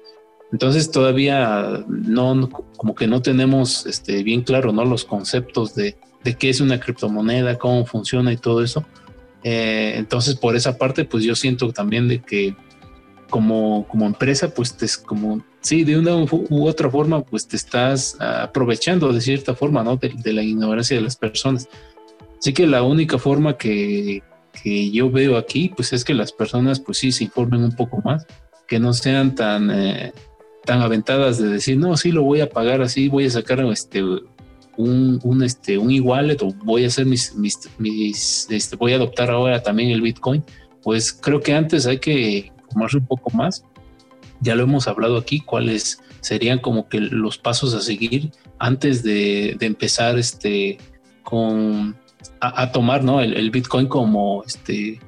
Entonces 0.51 0.91
todavía 0.91 1.83
no, 1.87 2.49
como 2.77 2.93
que 2.93 3.07
no 3.07 3.21
tenemos 3.21 3.85
este, 3.85 4.23
bien 4.23 4.41
claro, 4.41 4.71
¿no? 4.71 4.85
Los 4.85 5.05
conceptos 5.05 5.73
de, 5.73 5.95
qué 6.37 6.49
es 6.49 6.61
una 6.61 6.79
criptomoneda, 6.79 7.57
cómo 7.57 7.85
funciona 7.85 8.31
y 8.31 8.37
todo 8.37 8.63
eso. 8.63 8.85
Eh, 9.43 9.93
entonces 9.97 10.35
por 10.35 10.55
esa 10.55 10.77
parte, 10.77 11.05
pues 11.05 11.23
yo 11.23 11.35
siento 11.35 11.71
también 11.71 12.07
de 12.07 12.21
que 12.21 12.55
como, 13.29 13.87
como 13.87 14.05
empresa, 14.05 14.53
pues 14.53 14.77
te, 14.77 14.85
como, 15.05 15.43
sí, 15.63 15.83
de 15.83 15.97
una 15.97 16.15
u 16.15 16.67
otra 16.67 16.89
forma, 16.89 17.23
pues 17.23 17.47
te 17.47 17.55
estás 17.55 18.15
aprovechando 18.19 19.11
de 19.11 19.21
cierta 19.21 19.55
forma, 19.55 19.83
¿no? 19.83 19.97
De, 19.97 20.33
la 20.33 20.43
ignorancia 20.43 20.95
de 20.95 21.01
las 21.01 21.15
personas. 21.15 21.67
Así 22.37 22.53
que 22.53 22.67
la 22.67 22.83
única 22.83 23.17
forma 23.17 23.57
que, 23.57 24.21
que, 24.61 24.91
yo 24.91 25.09
veo 25.09 25.37
aquí, 25.37 25.71
pues 25.75 25.93
es 25.93 26.03
que 26.03 26.13
las 26.13 26.31
personas, 26.31 26.79
pues 26.79 26.99
sí, 26.99 27.11
se 27.11 27.23
informen 27.23 27.63
un 27.63 27.71
poco 27.71 28.01
más, 28.03 28.27
que 28.67 28.79
no 28.79 28.93
sean 28.93 29.33
tan... 29.33 29.71
Eh, 29.71 30.13
tan 30.65 30.81
aventadas 30.81 31.37
de 31.39 31.49
decir, 31.49 31.77
no, 31.77 31.97
sí 31.97 32.13
lo 32.13 32.23
voy 32.23 32.39
a 32.39 32.49
pagar 32.49 32.81
así, 32.81 33.09
voy 33.09 33.25
a 33.25 33.29
sacar 33.29 33.59
este 33.65 34.01
un, 34.77 35.19
un 35.23 35.43
este 35.43 35.77
un 35.77 35.91
igual 35.91 36.35
o 36.41 36.53
voy 36.63 36.85
a 36.85 36.87
hacer 36.87 37.05
mis, 37.05 37.35
mis, 37.35 38.47
este, 38.49 38.75
voy 38.75 38.93
a 38.93 38.95
adoptar 38.95 39.29
ahora 39.29 39.61
también 39.61 39.91
el 39.91 40.01
Bitcoin, 40.01 40.43
pues 40.81 41.13
creo 41.13 41.41
que 41.41 41.53
antes 41.53 41.85
hay 41.85 41.99
que 41.99 42.51
informarse 42.63 42.97
un 42.97 43.05
poco 43.05 43.29
más. 43.31 43.63
Ya 44.43 44.55
lo 44.55 44.63
hemos 44.63 44.87
hablado 44.87 45.17
aquí, 45.17 45.39
cuáles 45.39 45.99
serían 46.21 46.59
como 46.59 46.87
que 46.87 46.99
los 46.99 47.37
pasos 47.37 47.73
a 47.73 47.81
seguir 47.81 48.31
antes 48.59 49.03
de, 49.03 49.57
empezar 49.59 50.19
este 50.19 50.77
con 51.23 51.95
a, 52.39 52.71
tomar 52.71 53.03
¿no? 53.03 53.21
el, 53.21 53.33
el, 53.33 53.51
Bitcoin 53.51 53.87
como 53.87 54.43
este 54.45 54.99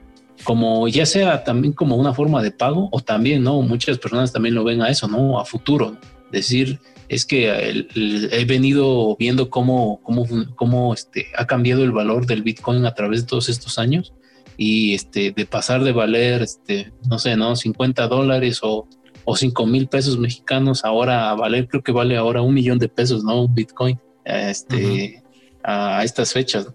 como 0.43 0.87
ya 0.87 1.05
sea 1.05 1.43
también 1.43 1.73
como 1.73 1.95
una 1.95 2.13
forma 2.13 2.41
de 2.41 2.51
pago 2.51 2.89
o 2.91 3.01
también, 3.01 3.43
¿no? 3.43 3.61
Muchas 3.61 3.97
personas 3.97 4.31
también 4.31 4.55
lo 4.55 4.63
ven 4.63 4.81
a 4.81 4.89
eso, 4.89 5.07
¿no? 5.07 5.39
A 5.39 5.45
futuro. 5.45 5.97
Decir, 6.31 6.79
es 7.07 7.25
que 7.25 7.87
he 8.31 8.45
venido 8.45 9.15
viendo 9.17 9.49
cómo, 9.49 9.99
cómo, 10.03 10.25
cómo 10.55 10.93
este, 10.93 11.27
ha 11.37 11.45
cambiado 11.45 11.83
el 11.83 11.91
valor 11.91 12.25
del 12.25 12.43
Bitcoin 12.43 12.85
a 12.85 12.93
través 12.93 13.21
de 13.21 13.27
todos 13.27 13.49
estos 13.49 13.77
años 13.79 14.13
y 14.57 14.93
este, 14.93 15.31
de 15.31 15.45
pasar 15.45 15.83
de 15.83 15.91
valer, 15.91 16.41
este, 16.41 16.91
no 17.07 17.19
sé, 17.19 17.35
¿no? 17.35 17.55
50 17.55 18.07
dólares 18.07 18.59
o, 18.63 18.87
o 19.25 19.35
5 19.35 19.65
mil 19.65 19.87
pesos 19.87 20.17
mexicanos 20.17 20.85
ahora 20.85 21.29
a 21.29 21.35
valer, 21.35 21.67
creo 21.67 21.83
que 21.83 21.91
vale 21.91 22.15
ahora 22.15 22.41
un 22.41 22.53
millón 22.53 22.79
de 22.79 22.87
pesos, 22.87 23.23
¿no? 23.23 23.41
Un 23.41 23.55
Bitcoin, 23.55 23.99
este, 24.23 25.23
a, 25.63 25.99
a, 25.99 26.03
estas 26.03 26.31
fechas. 26.31 26.67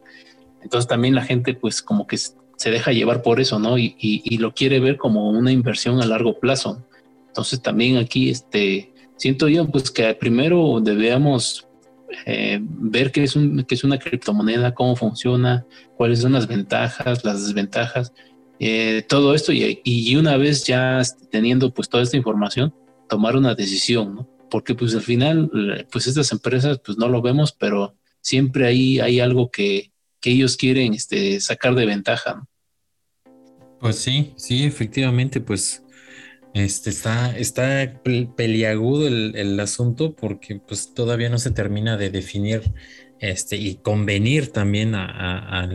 Entonces 0.63 0.89
también 0.89 1.15
la 1.15 1.23
gente 1.23 1.55
pues 1.55 1.81
como 1.81 2.07
que 2.07 2.19
se 2.61 2.71
deja 2.71 2.93
llevar 2.93 3.23
por 3.23 3.41
eso, 3.41 3.59
¿no? 3.59 3.79
Y, 3.79 4.37
lo 4.37 4.53
quiere 4.53 4.81
ver 4.81 4.99
como 4.99 5.31
una 5.31 5.51
inversión 5.51 6.03
a 6.03 6.05
largo 6.05 6.39
plazo. 6.39 6.85
Entonces 7.29 7.63
también 7.63 7.97
aquí, 7.97 8.29
este, 8.29 8.93
siento 9.17 9.49
yo, 9.49 9.67
pues 9.67 9.91
que 9.91 10.13
primero 10.13 10.79
debemos 10.83 11.67
eh, 12.27 12.59
ver 12.63 13.13
qué 13.13 13.23
es, 13.23 13.35
un, 13.35 13.65
qué 13.65 13.75
es 13.75 13.83
una 13.83 13.99
criptomoneda, 13.99 14.75
cómo 14.75 14.95
funciona, 14.95 15.65
cuáles 15.97 16.21
son 16.21 16.33
las 16.33 16.47
ventajas, 16.47 17.25
las 17.25 17.47
desventajas, 17.47 18.13
eh, 18.61 19.03
todo 19.09 19.35
esto 19.35 19.53
y, 19.53 20.17
una 20.17 20.37
vez 20.37 20.65
ya 20.65 21.03
teniendo 21.31 21.73
pues 21.73 21.89
toda 21.89 22.03
esta 22.03 22.19
información, 22.19 22.75
tomar 23.09 23.35
una 23.35 23.55
decisión, 23.55 24.15
¿no? 24.15 24.29
Porque 24.51 24.75
pues 24.75 24.95
al 24.95 25.01
final, 25.01 25.51
pues 25.91 26.07
estas 26.07 26.31
empresas 26.33 26.81
pues 26.85 26.99
no 26.99 27.09
lo 27.09 27.23
vemos, 27.23 27.53
pero 27.53 27.97
siempre 28.21 28.67
ahí 28.67 29.01
hay 29.01 29.19
algo 29.19 29.51
que, 29.51 29.93
que 30.21 30.31
ellos 30.31 30.57
quieren 30.57 30.93
este, 30.93 31.41
sacar 31.41 31.75
de 31.75 31.87
ventaja. 31.87 32.47
Pues 33.81 33.97
sí, 33.97 34.35
sí, 34.37 34.65
efectivamente, 34.65 35.41
pues 35.41 35.83
este 36.53 36.91
está, 36.91 37.37
está 37.39 38.03
peliagudo 38.37 39.07
el, 39.07 39.61
asunto 39.61 40.15
porque 40.15 40.57
pues 40.57 40.93
todavía 40.95 41.29
no 41.29 41.39
se 41.39 41.53
termina 41.53 41.97
de 41.97 42.11
definir 42.11 42.63
este, 43.21 43.57
y 43.57 43.77
convenir 43.77 44.51
también 44.51 44.95
a, 44.95 45.67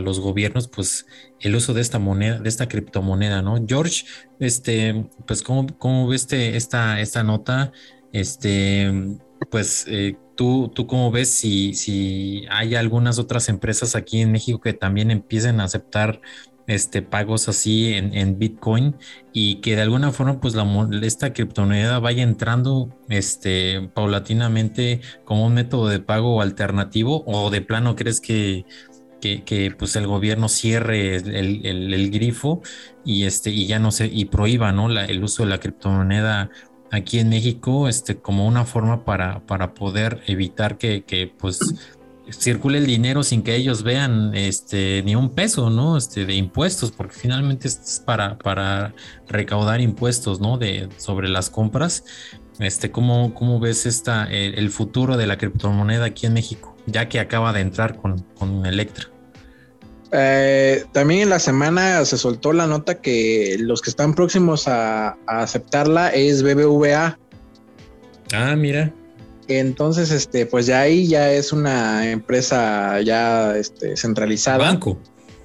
los 0.00 0.18
gobiernos, 0.20 0.68
pues 0.68 1.06
el 1.40 1.54
uso 1.54 1.74
de 1.74 1.82
esta 1.82 1.98
moneda, 1.98 2.38
de 2.38 2.48
esta 2.48 2.68
criptomoneda, 2.68 3.42
¿no? 3.42 3.62
George, 3.66 4.06
este, 4.40 5.06
pues, 5.26 5.42
¿cómo, 5.42 5.66
cómo 5.78 6.08
ves 6.08 6.22
este, 6.22 6.56
esta, 6.56 7.00
esta 7.00 7.22
nota? 7.22 7.72
Este, 8.12 8.90
pues, 9.50 9.84
eh, 9.88 10.16
¿tú, 10.36 10.70
tú 10.74 10.86
cómo 10.86 11.10
ves 11.10 11.28
si, 11.28 11.74
si 11.74 12.46
hay 12.50 12.74
algunas 12.74 13.18
otras 13.18 13.50
empresas 13.50 13.94
aquí 13.94 14.22
en 14.22 14.32
México 14.32 14.60
que 14.60 14.72
también 14.72 15.10
empiecen 15.10 15.60
a 15.60 15.64
aceptar 15.64 16.22
este, 16.66 17.02
pagos 17.02 17.48
así 17.48 17.94
en, 17.94 18.38
Bitcoin 18.38 18.96
y 19.32 19.56
que 19.56 19.76
de 19.76 19.82
alguna 19.82 20.12
forma 20.12 20.40
pues 20.40 20.54
la, 20.54 20.66
esta 21.02 21.32
criptomoneda 21.32 21.98
vaya 21.98 22.22
entrando 22.22 22.88
este, 23.08 23.90
paulatinamente 23.94 25.00
como 25.24 25.46
un 25.46 25.54
método 25.54 25.88
de 25.88 26.00
pago 26.00 26.40
alternativo 26.40 27.22
o 27.26 27.50
de 27.50 27.60
plano 27.60 27.96
crees 27.96 28.20
que, 28.20 28.64
que, 29.20 29.74
pues 29.78 29.96
el 29.96 30.06
gobierno 30.06 30.48
cierre 30.48 31.16
el, 31.16 32.10
grifo 32.10 32.62
y, 33.04 33.24
este, 33.24 33.50
y 33.50 33.66
ya 33.66 33.78
no 33.78 33.90
se 33.90 34.06
y 34.06 34.26
prohíba 34.26 34.72
¿no? 34.72 34.90
el 34.90 35.24
uso 35.24 35.44
de 35.44 35.50
la 35.50 35.60
criptomoneda 35.60 36.50
aquí 36.90 37.18
en 37.18 37.28
México 37.28 37.88
este, 37.88 38.16
como 38.16 38.46
una 38.46 38.64
forma 38.64 39.04
para, 39.04 39.44
para 39.46 39.74
poder 39.74 40.22
evitar 40.26 40.78
que, 40.78 41.04
que 41.04 41.26
pues 41.26 41.58
circule 42.30 42.78
el 42.78 42.86
dinero 42.86 43.22
sin 43.22 43.42
que 43.42 43.54
ellos 43.54 43.82
vean 43.82 44.34
este 44.34 45.02
ni 45.04 45.14
un 45.14 45.30
peso, 45.30 45.70
¿no? 45.70 45.96
Este 45.96 46.24
de 46.24 46.34
impuestos, 46.34 46.90
porque 46.90 47.14
finalmente 47.14 47.68
es 47.68 48.02
para, 48.04 48.38
para 48.38 48.94
recaudar 49.28 49.80
impuestos, 49.80 50.40
¿no? 50.40 50.58
De 50.58 50.88
sobre 50.96 51.28
las 51.28 51.50
compras. 51.50 52.04
Este, 52.58 52.90
¿cómo, 52.90 53.34
cómo 53.34 53.58
ves 53.58 53.84
esta, 53.84 54.30
el, 54.30 54.70
futuro 54.70 55.16
de 55.16 55.26
la 55.26 55.36
criptomoneda 55.38 56.04
aquí 56.06 56.26
en 56.26 56.34
México, 56.34 56.76
ya 56.86 57.08
que 57.08 57.18
acaba 57.18 57.52
de 57.52 57.60
entrar 57.60 57.96
con, 57.96 58.20
con 58.38 58.64
Electra? 58.64 59.06
Eh, 60.12 60.84
también 60.92 61.22
en 61.22 61.30
la 61.30 61.40
semana 61.40 62.04
se 62.04 62.16
soltó 62.16 62.52
la 62.52 62.68
nota 62.68 63.00
que 63.00 63.56
los 63.58 63.82
que 63.82 63.90
están 63.90 64.14
próximos 64.14 64.68
a, 64.68 65.16
a 65.26 65.40
aceptarla 65.40 66.10
es 66.10 66.44
BBVA. 66.44 67.18
Ah, 68.32 68.54
mira. 68.56 68.92
Entonces, 69.48 70.10
este, 70.10 70.46
pues 70.46 70.66
ya 70.66 70.80
ahí 70.80 71.06
ya 71.06 71.32
es 71.32 71.52
una 71.52 72.10
empresa 72.10 73.00
ya 73.00 73.56
este, 73.56 73.96
centralizada. 73.96 74.58
Banco. 74.58 74.98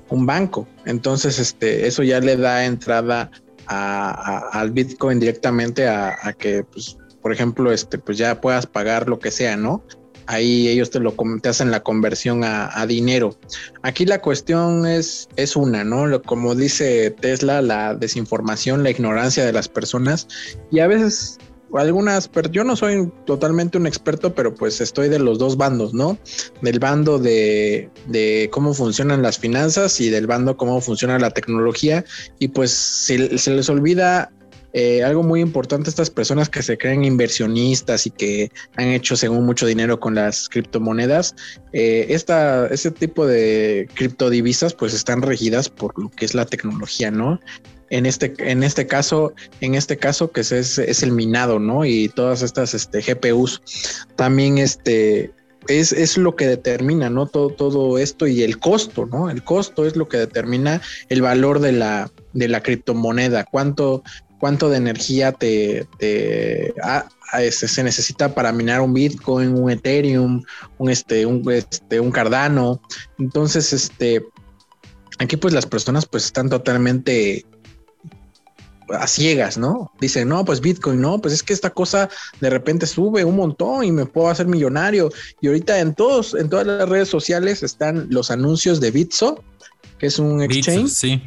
Un 0.10 0.26
banco. 0.26 0.68
Entonces, 0.86 1.40
este, 1.40 1.88
eso 1.88 2.04
ya 2.04 2.20
le 2.20 2.38
da 2.38 2.66
entrada 2.66 3.32
al 3.68 4.72
Bitcoin 4.72 5.20
directamente 5.20 5.88
a, 5.88 6.34
que, 6.38 6.64
pues, 6.64 6.98
por 7.22 7.32
ejemplo, 7.32 7.72
este, 7.72 8.00
pues 8.00 8.18
ya 8.18 8.42
puedas 8.42 8.66
pagar 8.66 9.08
lo 9.08 9.20
que 9.20 9.30
sea, 9.30 9.58
¿no? 9.58 9.84
Ahí 10.26 10.68
ellos 10.68 10.92
te 10.92 11.00
lo 11.00 11.16
te 11.42 11.50
hacen 11.50 11.72
la 11.72 11.82
conversión 11.82 12.44
a, 12.44 12.86
dinero. 12.86 13.38
Aquí 13.82 14.06
la 14.06 14.22
cuestión 14.22 14.86
es, 14.86 15.28
es 15.36 15.56
una, 15.56 15.84
¿no? 15.84 16.22
Como 16.22 16.54
dice 16.54 17.10
Tesla, 17.12 17.64
la 17.64 17.96
desinformación, 17.96 18.84
la 18.84 18.92
ignorancia 18.92 19.44
de 19.44 19.54
las 19.54 19.68
personas. 19.68 20.28
Y 20.72 20.80
a 20.80 20.88
veces 20.88 21.40
algunas, 21.78 22.30
yo 22.52 22.64
no 22.64 22.76
soy 22.76 23.12
totalmente 23.26 23.78
un 23.78 23.88
experto, 23.88 24.34
pero 24.34 24.54
pues 24.54 24.82
estoy 24.82 25.10
de 25.10 25.20
los 25.20 25.38
dos 25.40 25.58
bandos, 25.58 25.94
¿no? 25.94 26.18
Del 26.62 26.80
bando 26.80 27.20
de, 27.20 27.90
cómo 28.52 28.74
funcionan 28.74 29.22
las 29.22 29.38
finanzas 29.38 30.00
y 30.02 30.10
del 30.10 30.28
bando 30.28 30.58
cómo 30.58 30.82
funciona 30.82 31.20
la 31.20 31.32
tecnología. 31.32 32.04
Y 32.40 32.50
pues 32.50 32.72
se, 32.72 33.38
se 33.38 33.52
les 33.52 33.70
olvida 33.70 34.32
eh, 34.74 35.04
algo 35.04 35.24
muy 35.24 35.42
importante 35.42 35.90
a 35.90 35.92
estas 35.92 36.12
personas 36.12 36.48
que 36.48 36.62
se 36.62 36.78
creen 36.78 37.04
inversionistas 37.04 38.06
y 38.06 38.12
que 38.12 38.52
han 38.76 38.90
hecho 38.90 39.16
según 39.16 39.46
mucho 39.46 39.66
dinero 39.66 40.00
con 40.00 40.14
las 40.14 40.48
criptomonedas, 40.48 41.36
eh, 41.74 42.06
esta, 42.10 42.68
este 42.68 42.92
tipo 42.92 43.26
de 43.26 43.90
criptodivisas 43.96 44.76
pues 44.76 44.94
están 44.94 45.24
regidas 45.24 45.70
por 45.70 45.98
lo 46.00 46.10
que 46.10 46.26
es 46.26 46.36
la 46.36 46.46
tecnología, 46.46 47.10
¿no? 47.10 47.40
En 47.90 48.06
este, 48.06 48.34
en 48.40 48.64
este 48.64 48.88
caso, 48.88 49.34
en 49.62 49.76
este 49.76 49.98
caso 49.98 50.32
que 50.32 50.42
es, 50.42 50.52
es 50.52 51.04
el 51.04 51.12
minado, 51.12 51.60
¿no? 51.60 51.86
Y 51.86 52.10
todas 52.10 52.42
estas 52.42 52.74
este, 52.74 53.02
GPUs 53.02 53.62
también 54.16 54.58
este, 54.58 55.32
es, 55.68 55.92
es, 55.92 56.18
lo 56.18 56.36
que 56.36 56.48
determina, 56.48 57.10
¿no? 57.10 57.26
Todo, 57.26 57.50
todo 57.50 57.98
esto 57.98 58.28
y 58.28 58.44
el 58.44 58.60
costo, 58.60 59.06
¿no? 59.06 59.30
El 59.30 59.44
costo 59.44 59.86
es 59.86 59.96
lo 59.96 60.08
que 60.08 60.18
determina 60.18 60.82
el 61.10 61.22
valor 61.22 61.60
de 61.60 61.72
la, 61.72 62.12
de 62.34 62.48
la 62.48 62.62
criptomoneda, 62.62 63.46
cuánto, 63.46 64.04
cuánto 64.40 64.70
de 64.70 64.78
energía 64.78 65.32
te, 65.32 65.86
te 65.98 66.74
este, 67.38 67.68
se 67.68 67.84
necesita 67.84 68.34
para 68.34 68.52
minar 68.52 68.82
un 68.82 68.94
Bitcoin, 68.94 69.54
un 69.54 69.70
Ethereum, 69.70 70.44
un, 70.78 70.90
este, 70.90 71.26
un, 71.26 71.50
este, 71.52 72.00
un 72.00 72.12
Cardano. 72.12 72.82
Entonces, 73.20 73.74
este, 73.74 74.24
aquí 75.20 75.38
pues 75.38 75.54
las 75.54 75.66
personas 75.66 76.06
pues 76.06 76.26
están 76.26 76.50
totalmente 76.50 77.46
a 78.92 79.08
ciegas, 79.08 79.58
¿no? 79.58 79.92
Dicen, 80.00 80.30
no, 80.30 80.46
pues 80.46 80.62
Bitcoin, 80.62 81.02
no, 81.02 81.20
pues 81.20 81.34
es 81.34 81.44
que 81.44 81.54
esta 81.54 81.70
cosa 81.70 82.10
de 82.40 82.50
repente 82.50 82.86
sube 82.86 83.24
un 83.24 83.36
montón 83.36 83.84
y 83.84 83.92
me 83.92 84.06
puedo 84.06 84.30
hacer 84.30 84.48
millonario. 84.48 85.10
Y 85.42 85.48
ahorita 85.48 85.80
en 85.80 85.94
todos, 85.94 86.34
en 86.34 86.50
todas 86.50 86.66
las 86.68 86.88
redes 86.88 87.10
sociales 87.10 87.64
están 87.64 88.08
los 88.10 88.32
anuncios 88.32 88.80
de 88.80 88.92
Bitso, 88.92 89.44
que 89.98 90.08
es 90.08 90.20
un 90.20 90.42
exchange 90.42 90.90
sí. 90.90 91.22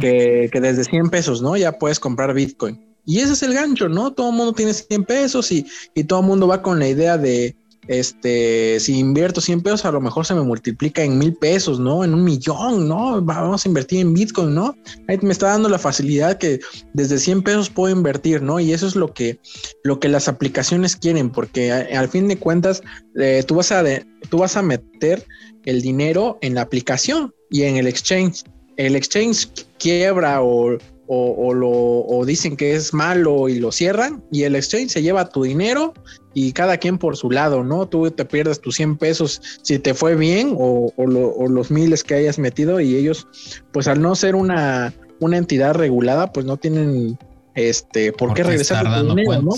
que, 0.00 0.48
que, 0.52 0.60
desde 0.60 0.84
100 0.84 1.10
pesos, 1.10 1.42
¿no? 1.42 1.56
Ya 1.56 1.72
puedes 1.72 2.00
comprar 2.00 2.34
Bitcoin. 2.34 2.80
Y 3.06 3.18
ese 3.18 3.34
es 3.34 3.42
el 3.42 3.52
gancho, 3.52 3.88
¿no? 3.88 4.12
Todo 4.12 4.30
el 4.30 4.36
mundo 4.36 4.52
tiene 4.54 4.72
100 4.72 5.04
pesos 5.04 5.52
y, 5.52 5.66
y 5.94 6.04
todo 6.04 6.20
el 6.20 6.26
mundo 6.26 6.46
va 6.46 6.62
con 6.62 6.78
la 6.78 6.88
idea 6.88 7.18
de, 7.18 7.54
este, 7.88 8.78
si 8.80 8.98
invierto 8.98 9.40
100 9.40 9.62
pesos, 9.62 9.84
a 9.84 9.92
lo 9.92 10.00
mejor 10.00 10.26
se 10.26 10.34
me 10.34 10.42
multiplica 10.42 11.02
en 11.02 11.18
mil 11.18 11.34
pesos, 11.34 11.78
¿no? 11.78 12.04
En 12.04 12.14
un 12.14 12.24
millón, 12.24 12.88
¿no? 12.88 13.20
Vamos 13.20 13.64
a 13.64 13.68
invertir 13.68 14.00
en 14.00 14.14
Bitcoin, 14.14 14.54
¿no? 14.54 14.76
Ahí 15.08 15.18
me 15.22 15.32
está 15.32 15.48
dando 15.48 15.68
la 15.68 15.78
facilidad 15.78 16.38
que 16.38 16.60
desde 16.92 17.18
100 17.18 17.42
pesos 17.42 17.70
puedo 17.70 17.94
invertir, 17.94 18.42
¿no? 18.42 18.60
Y 18.60 18.72
eso 18.72 18.86
es 18.86 18.96
lo 18.96 19.12
que, 19.12 19.38
lo 19.82 20.00
que 20.00 20.08
las 20.08 20.28
aplicaciones 20.28 20.96
quieren, 20.96 21.30
porque 21.30 21.72
al 21.72 22.08
fin 22.08 22.28
de 22.28 22.38
cuentas, 22.38 22.82
eh, 23.16 23.42
tú, 23.46 23.56
vas 23.56 23.72
a 23.72 23.84
tú 24.28 24.38
vas 24.38 24.56
a 24.56 24.62
meter 24.62 25.24
el 25.64 25.82
dinero 25.82 26.38
en 26.40 26.54
la 26.54 26.62
aplicación 26.62 27.34
y 27.50 27.62
en 27.62 27.76
el 27.76 27.86
exchange. 27.86 28.44
El 28.76 28.96
exchange 28.96 29.48
quiebra 29.78 30.42
o, 30.42 30.78
o, 31.06 31.54
lo, 31.54 31.70
o 31.70 32.24
dicen 32.24 32.56
que 32.56 32.74
es 32.74 32.94
malo 32.94 33.48
y 33.48 33.58
lo 33.58 33.72
cierran 33.72 34.24
y 34.32 34.44
el 34.44 34.56
exchange 34.56 34.90
se 34.90 35.02
lleva 35.02 35.28
tu 35.28 35.42
dinero 35.42 35.94
y 36.34 36.52
cada 36.52 36.76
quien 36.76 36.98
por 36.98 37.16
su 37.16 37.30
lado, 37.30 37.64
¿no? 37.64 37.86
Tú 37.86 38.10
te 38.10 38.24
pierdes 38.24 38.60
tus 38.60 38.74
100 38.76 38.96
pesos 38.96 39.40
si 39.62 39.78
te 39.78 39.94
fue 39.94 40.16
bien 40.16 40.54
o, 40.58 40.92
los 40.96 41.70
miles 41.70 42.04
que 42.04 42.14
hayas 42.14 42.38
metido 42.38 42.80
y 42.80 42.96
ellos, 42.96 43.26
pues 43.72 43.88
al 43.88 44.02
no 44.02 44.14
ser 44.14 44.34
una, 44.34 44.92
una 45.20 45.38
entidad 45.38 45.74
regulada, 45.74 46.32
pues 46.32 46.44
no 46.44 46.56
tienen 46.56 47.16
este, 47.54 48.12
¿por, 48.12 48.34
qué 48.34 48.42
regresar 48.42 48.84
tu 48.84 49.14
dinero, 49.14 49.42
¿no? 49.42 49.52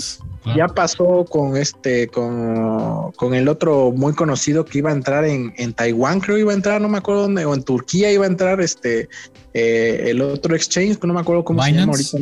Ya 0.55 0.67
pasó 0.67 1.25
con 1.25 1.57
este, 1.57 2.07
con, 2.07 3.11
con, 3.13 3.33
el 3.33 3.49
otro 3.49 3.91
muy 3.91 4.13
conocido 4.13 4.63
que 4.63 4.77
iba 4.77 4.91
a 4.91 4.93
entrar 4.93 5.25
en, 5.25 5.53
en 5.57 5.73
Taiwán, 5.73 6.21
creo 6.21 6.37
iba 6.37 6.53
a 6.53 6.55
entrar, 6.55 6.79
no 6.79 6.87
me 6.87 6.99
acuerdo 6.99 7.23
dónde, 7.23 7.43
o 7.43 7.53
en 7.53 7.63
Turquía 7.63 8.11
iba 8.11 8.23
a 8.23 8.27
entrar 8.27 8.61
este, 8.61 9.09
eh, 9.53 10.03
el 10.05 10.21
otro 10.21 10.55
exchange, 10.55 10.99
no 11.03 11.13
me 11.13 11.19
acuerdo 11.19 11.43
cómo 11.43 11.61
se 11.63 11.73
llama 11.73 11.93
ahorita. 11.93 12.17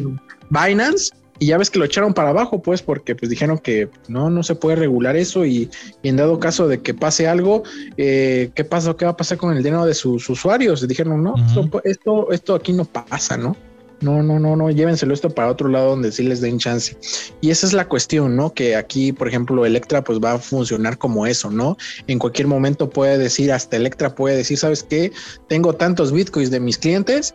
Binance, 0.49 1.11
y 1.39 1.47
ya 1.47 1.57
ves 1.57 1.69
que 1.69 1.79
lo 1.79 1.86
echaron 1.86 2.13
para 2.13 2.29
abajo, 2.29 2.61
pues, 2.61 2.81
porque 2.81 3.15
pues 3.15 3.29
dijeron 3.29 3.57
que 3.57 3.89
no, 4.07 4.29
no 4.29 4.43
se 4.43 4.55
puede 4.55 4.77
regular 4.77 5.15
eso 5.15 5.45
y, 5.45 5.69
en 6.03 6.17
dado 6.17 6.39
caso 6.39 6.67
de 6.67 6.81
que 6.81 6.93
pase 6.93 7.27
algo, 7.27 7.63
eh, 7.97 8.51
¿qué 8.55 8.63
pasa? 8.63 8.95
¿Qué 8.95 9.05
va 9.05 9.11
a 9.11 9.17
pasar 9.17 9.38
con 9.38 9.55
el 9.55 9.63
dinero 9.63 9.86
de 9.86 9.93
sus 9.93 10.29
usuarios? 10.29 10.88
dijeron, 10.88 11.23
no, 11.23 11.36
esto, 11.83 12.31
esto, 12.31 12.55
aquí 12.55 12.73
no 12.73 12.86
pasa, 12.86 13.38
¿no? 13.38 13.55
No, 14.01 14.21
no, 14.21 14.39
no, 14.39 14.55
no, 14.55 14.69
llévenselo 14.69 15.13
esto 15.13 15.29
para 15.29 15.49
otro 15.49 15.69
lado 15.69 15.91
donde 15.91 16.11
sí 16.11 16.23
les 16.23 16.41
den 16.41 16.59
chance. 16.59 16.97
Y 17.41 17.49
esa 17.49 17.65
es 17.65 17.73
la 17.73 17.88
cuestión, 17.88 18.36
¿no? 18.36 18.53
Que 18.53 18.75
aquí, 18.75 19.13
por 19.13 19.27
ejemplo, 19.27 19.65
Electra 19.65 20.03
pues 20.03 20.19
va 20.19 20.33
a 20.33 20.38
funcionar 20.38 20.97
como 20.97 21.25
eso, 21.25 21.49
¿no? 21.49 21.77
En 22.07 22.19
cualquier 22.19 22.47
momento 22.47 22.89
puede 22.89 23.17
decir, 23.17 23.51
hasta 23.51 23.77
Electra 23.77 24.13
puede 24.13 24.36
decir, 24.36 24.57
¿sabes 24.57 24.83
qué? 24.83 25.11
Tengo 25.47 25.73
tantos 25.73 26.11
bitcoins 26.11 26.51
de 26.51 26.59
mis 26.59 26.77
clientes 26.77 27.33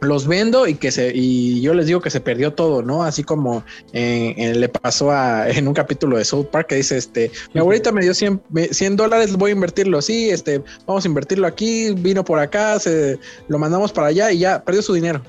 los 0.00 0.26
vendo 0.26 0.66
y 0.66 0.74
que 0.74 0.90
se 0.90 1.12
y 1.14 1.60
yo 1.60 1.74
les 1.74 1.86
digo 1.86 2.00
que 2.00 2.10
se 2.10 2.20
perdió 2.20 2.52
todo, 2.52 2.82
¿no? 2.82 3.02
Así 3.02 3.22
como 3.22 3.64
le 3.92 4.68
pasó 4.68 5.10
a, 5.10 5.48
en 5.50 5.68
un 5.68 5.74
capítulo 5.74 6.16
de 6.16 6.24
South 6.24 6.46
Park 6.46 6.68
que 6.68 6.76
dice 6.76 6.96
este, 6.96 7.30
mi 7.54 7.60
abuelita 7.60 7.92
me 7.92 8.02
dio 8.02 8.14
100, 8.14 8.40
100 8.70 8.96
dólares, 8.96 9.36
voy 9.36 9.50
a 9.50 9.54
invertirlo 9.54 9.98
así, 9.98 10.30
este, 10.30 10.62
vamos 10.86 11.04
a 11.04 11.08
invertirlo 11.08 11.46
aquí, 11.46 11.92
vino 11.94 12.24
por 12.24 12.38
acá, 12.38 12.78
se 12.78 13.18
lo 13.48 13.58
mandamos 13.58 13.92
para 13.92 14.08
allá 14.08 14.32
y 14.32 14.40
ya 14.40 14.62
perdió 14.62 14.82
su 14.82 14.94
dinero. 14.94 15.22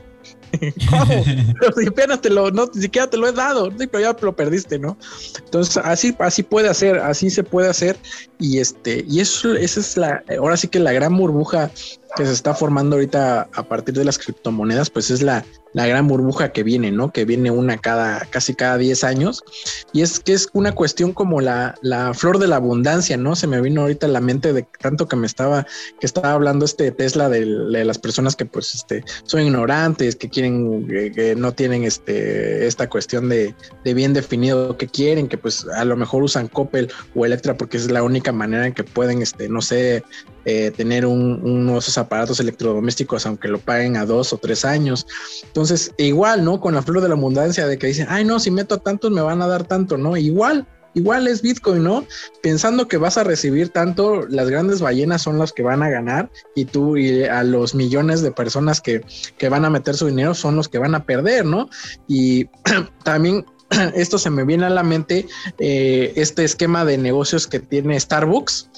¿Cómo? 0.90 1.24
si 1.78 1.88
apenas 1.88 2.22
te 2.22 2.30
lo, 2.30 2.52
no, 2.52 2.70
ni 2.74 2.82
siquiera 2.82 3.10
te 3.10 3.18
lo 3.18 3.28
he 3.28 3.32
dado, 3.32 3.72
pero 3.78 4.00
ya 4.00 4.16
lo 4.20 4.36
perdiste, 4.36 4.80
¿no? 4.80 4.98
Entonces, 5.40 5.78
así, 5.78 6.16
así 6.20 6.44
puede 6.44 6.70
hacer, 6.70 6.98
así 7.00 7.30
se 7.30 7.44
puede 7.44 7.70
hacer. 7.70 7.98
Y 8.40 8.60
este, 8.60 9.04
y 9.08 9.20
eso, 9.20 9.54
esa 9.56 9.80
es 9.80 9.98
la, 9.98 10.24
ahora 10.38 10.58
sí 10.58 10.68
que 10.68 10.80
la 10.80 10.94
gran 10.94 11.18
burbuja 11.18 11.72
que 12.18 12.26
se 12.26 12.34
está 12.34 12.54
formando 12.54 12.96
ahorita 12.96 13.48
a 13.54 13.64
partir 13.64 13.94
de 13.96 14.04
las 14.04 14.18
criptomonedas, 14.18 14.90
pues 14.90 15.12
es 15.12 15.22
la, 15.22 15.46
la 15.74 15.86
gran 15.86 16.08
burbuja 16.08 16.52
que 16.52 16.64
viene, 16.64 16.92
¿no? 16.92 17.12
Que 17.12 17.24
viene 17.24 17.52
una 17.52 17.78
cada, 17.78 18.22
casi 18.32 18.56
cada 18.56 18.78
10 18.78 19.04
años. 19.04 19.44
Y 19.94 20.02
es 20.02 20.20
que 20.20 20.34
es 20.34 20.50
una 20.54 20.74
cuestión 20.74 21.14
como 21.14 21.40
la, 21.40 21.76
la 21.84 22.16
flor 22.16 22.40
de 22.40 22.48
la 22.48 22.56
abundancia, 22.56 23.16
¿no? 23.18 23.36
Se 23.36 23.46
me 23.46 23.62
vino 23.62 23.82
ahorita 23.82 24.08
a 24.08 24.10
la 24.10 24.20
mente 24.20 24.54
de 24.54 24.66
tanto 24.80 25.08
que 25.08 25.16
me 25.16 25.28
estaba, 25.28 25.68
que 26.00 26.08
estaba 26.08 26.32
hablando 26.32 26.66
este 26.66 26.92
Tesla 26.92 27.30
de, 27.30 27.46
las 27.46 28.00
personas 28.00 28.36
que 28.36 28.46
pues 28.46 28.74
este, 28.74 29.04
son 29.24 29.42
ignorantes, 29.42 30.16
que 30.16 30.30
quieren, 30.30 30.88
que, 30.88 31.36
no 31.38 31.52
tienen 31.52 31.84
este, 31.84 32.66
esta 32.66 32.90
cuestión 32.90 33.30
de, 33.30 33.54
de, 33.84 33.94
bien 33.94 34.14
definido 34.14 34.78
que 34.78 34.88
quieren, 34.88 35.28
que 35.28 35.38
pues 35.38 35.68
a 35.68 35.86
lo 35.86 35.96
mejor 35.96 36.24
usan 36.24 36.48
Coppel 36.48 36.92
o 37.14 37.26
Electra 37.26 37.56
porque 37.56 37.78
es 37.78 37.92
la 37.92 38.02
única 38.02 38.32
manera 38.32 38.66
en 38.66 38.74
que 38.74 38.84
pueden, 38.84 39.22
este, 39.22 39.48
no 39.48 39.62
sé, 39.62 40.04
eh, 40.50 40.72
tener 40.72 41.06
un, 41.06 41.42
unos 41.44 41.90
aparatos 42.08 42.40
electrodomésticos, 42.40 43.26
aunque 43.26 43.48
lo 43.48 43.60
paguen 43.60 43.98
a 43.98 44.06
dos 44.06 44.34
o 44.34 44.38
tres 44.38 44.66
años. 44.66 45.06
Entonces, 45.44 45.94
igual, 45.98 46.44
¿no? 46.44 46.60
Con 46.60 46.74
la 46.74 46.82
flor 46.82 47.02
de 47.02 47.10
la 47.10 47.16
abundancia 47.16 47.68
de 47.68 47.78
que 47.78 47.88
dicen, 47.88 48.08
ay, 48.10 48.26
no, 48.26 48.40
si 48.40 48.50
meto 48.50 48.80
tantos 48.80 49.12
me 49.12 49.22
van 49.22 49.42
a 49.42 49.48
dar 49.48 49.66
tanto, 49.66 49.98
¿no? 49.98 50.18
Igual, 50.18 50.66
igual 50.94 51.28
es 51.28 51.42
Bitcoin, 51.42 51.84
¿no? 51.84 52.06
Pensando 52.42 52.88
que 52.88 52.98
vas 52.98 53.18
a 53.18 53.24
recibir 53.24 53.70
tanto, 53.70 54.26
las 54.28 54.50
grandes 54.50 54.82
ballenas 54.82 55.22
son 55.22 55.38
las 55.38 55.54
que 55.54 55.64
van 55.64 55.84
a 55.84 55.90
ganar 55.90 56.32
y 56.56 56.66
tú 56.66 56.98
y 56.98 57.24
a 57.24 57.44
los 57.44 57.76
millones 57.76 58.22
de 58.22 58.32
personas 58.32 58.82
que, 58.82 59.02
que 59.38 59.50
van 59.50 59.66
a 59.66 59.70
meter 59.70 59.96
su 59.96 60.08
dinero 60.08 60.34
son 60.34 60.56
los 60.56 60.70
que 60.70 60.80
van 60.80 60.96
a 60.96 61.06
perder, 61.06 61.46
¿no? 61.46 61.70
Y 62.08 62.46
también 63.04 63.46
esto 63.96 64.18
se 64.18 64.30
me 64.30 64.44
viene 64.44 64.66
a 64.66 64.70
la 64.70 64.84
mente, 64.84 65.28
eh, 65.60 66.14
este 66.16 66.44
esquema 66.44 66.86
de 66.86 66.98
negocios 66.98 67.48
que 67.48 67.60
tiene 67.60 68.00
Starbucks, 68.00 68.70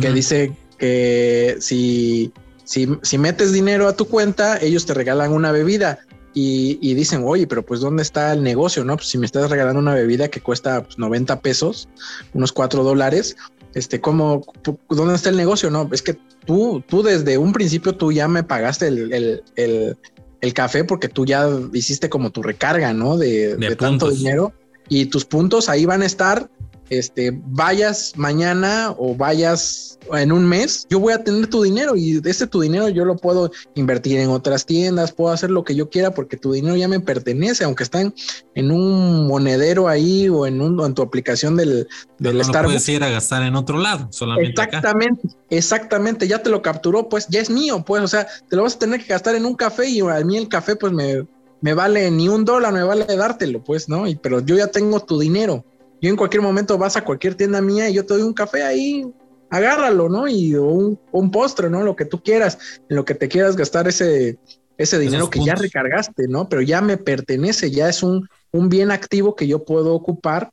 que 0.00 0.12
dice 0.12 0.54
que 0.78 1.56
si, 1.60 2.32
si, 2.64 2.88
si 3.02 3.18
metes 3.18 3.52
dinero 3.52 3.88
a 3.88 3.96
tu 3.96 4.06
cuenta, 4.06 4.58
ellos 4.58 4.86
te 4.86 4.94
regalan 4.94 5.32
una 5.32 5.52
bebida. 5.52 5.98
Y, 6.40 6.94
dicen, 6.94 7.24
oye, 7.26 7.48
pero 7.48 7.66
pues 7.66 7.80
¿dónde 7.80 8.04
está 8.04 8.32
el 8.32 8.44
negocio? 8.44 8.84
No, 8.84 8.94
pues 8.94 9.08
si 9.08 9.18
me 9.18 9.26
estás 9.26 9.50
regalando 9.50 9.80
una 9.80 9.94
bebida 9.94 10.28
que 10.28 10.40
cuesta 10.40 10.86
90 10.96 11.34
pues, 11.34 11.42
pesos, 11.42 11.88
unos 12.32 12.52
4 12.52 12.84
dólares, 12.84 13.36
este, 13.74 14.00
¿cómo, 14.00 14.44
¿dónde 14.88 15.16
está 15.16 15.30
el 15.30 15.36
negocio? 15.36 15.68
No, 15.68 15.88
es 15.90 16.00
que 16.00 16.16
tú, 16.46 16.80
tú 16.86 17.02
desde 17.02 17.38
un 17.38 17.52
principio 17.52 17.96
tú 17.96 18.12
ya 18.12 18.28
me 18.28 18.44
pagaste 18.44 18.86
el, 18.86 19.42
el, 19.56 20.54
café 20.54 20.84
porque 20.84 21.08
tú 21.08 21.26
ya 21.26 21.48
hiciste 21.72 22.08
como 22.08 22.30
tu 22.30 22.40
recarga, 22.40 22.92
¿no? 22.92 23.16
De, 23.16 23.56
de 23.56 23.74
tanto 23.74 24.08
dinero 24.08 24.52
y 24.88 25.06
tus 25.06 25.24
puntos 25.24 25.68
ahí 25.68 25.86
van 25.86 26.02
a 26.02 26.06
estar 26.06 26.48
este, 26.90 27.38
vayas 27.46 28.12
mañana 28.16 28.94
o 28.98 29.14
vayas 29.14 29.98
en 30.12 30.32
un 30.32 30.46
mes, 30.46 30.86
yo 30.88 31.00
voy 31.00 31.12
a 31.12 31.22
tener 31.22 31.48
tu 31.48 31.62
dinero 31.62 31.96
y 31.96 32.20
ese 32.24 32.46
tu 32.46 32.60
dinero 32.60 32.88
yo 32.88 33.04
lo 33.04 33.16
puedo 33.16 33.50
invertir 33.74 34.18
en 34.18 34.30
otras 34.30 34.64
tiendas, 34.64 35.12
puedo 35.12 35.32
hacer 35.32 35.50
lo 35.50 35.64
que 35.64 35.74
yo 35.74 35.90
quiera 35.90 36.12
porque 36.12 36.36
tu 36.36 36.52
dinero 36.52 36.76
ya 36.76 36.88
me 36.88 37.00
pertenece, 37.00 37.64
aunque 37.64 37.82
están 37.82 38.14
en 38.54 38.70
un 38.70 39.26
monedero 39.26 39.88
ahí 39.88 40.28
o 40.28 40.46
en, 40.46 40.60
un, 40.60 40.80
en 40.84 40.94
tu 40.94 41.02
aplicación 41.02 41.56
del, 41.56 41.88
del 42.18 42.38
no 42.38 42.52
puedes 42.62 42.88
ir 42.88 43.04
a 43.04 43.10
gastar 43.10 43.42
en 43.42 43.54
otro 43.56 43.78
lado, 43.78 44.08
solamente 44.10 44.62
Exactamente, 44.62 45.28
exactamente, 45.50 46.28
ya 46.28 46.42
te 46.42 46.50
lo 46.50 46.62
capturó, 46.62 47.08
pues 47.08 47.28
ya 47.28 47.40
es 47.40 47.50
mío, 47.50 47.84
pues, 47.86 48.02
o 48.02 48.08
sea, 48.08 48.26
te 48.48 48.56
lo 48.56 48.62
vas 48.62 48.76
a 48.76 48.78
tener 48.78 49.00
que 49.00 49.08
gastar 49.08 49.34
en 49.34 49.44
un 49.44 49.54
café 49.54 49.88
y 49.88 50.00
a 50.00 50.24
mí 50.24 50.36
el 50.36 50.48
café 50.48 50.76
pues 50.76 50.92
me, 50.92 51.26
me 51.60 51.74
vale 51.74 52.10
ni 52.10 52.28
un 52.28 52.44
dólar, 52.44 52.72
me 52.72 52.82
vale 52.82 53.04
dártelo, 53.04 53.62
pues, 53.62 53.88
¿no? 53.88 54.06
Y, 54.06 54.16
pero 54.16 54.40
yo 54.40 54.56
ya 54.56 54.68
tengo 54.68 55.00
tu 55.00 55.18
dinero. 55.18 55.64
Yo 56.00 56.10
en 56.10 56.16
cualquier 56.16 56.42
momento 56.42 56.78
vas 56.78 56.96
a 56.96 57.04
cualquier 57.04 57.34
tienda 57.34 57.60
mía 57.60 57.88
y 57.88 57.94
yo 57.94 58.06
te 58.06 58.14
doy 58.14 58.22
un 58.22 58.34
café 58.34 58.62
ahí, 58.62 59.04
agárralo, 59.50 60.08
¿no? 60.08 60.28
Y 60.28 60.54
un, 60.54 60.98
un 61.12 61.30
postre, 61.30 61.70
¿no? 61.70 61.82
Lo 61.82 61.96
que 61.96 62.04
tú 62.04 62.22
quieras, 62.22 62.58
en 62.88 62.96
lo 62.96 63.04
que 63.04 63.14
te 63.14 63.28
quieras 63.28 63.56
gastar 63.56 63.88
ese, 63.88 64.38
ese 64.76 64.98
dinero 64.98 65.28
que 65.28 65.44
ya 65.44 65.54
recargaste, 65.54 66.28
¿no? 66.28 66.48
Pero 66.48 66.62
ya 66.62 66.80
me 66.80 66.96
pertenece, 66.96 67.70
ya 67.70 67.88
es 67.88 68.02
un, 68.02 68.28
un 68.52 68.68
bien 68.68 68.90
activo 68.90 69.34
que 69.34 69.46
yo 69.46 69.64
puedo 69.64 69.94
ocupar 69.94 70.50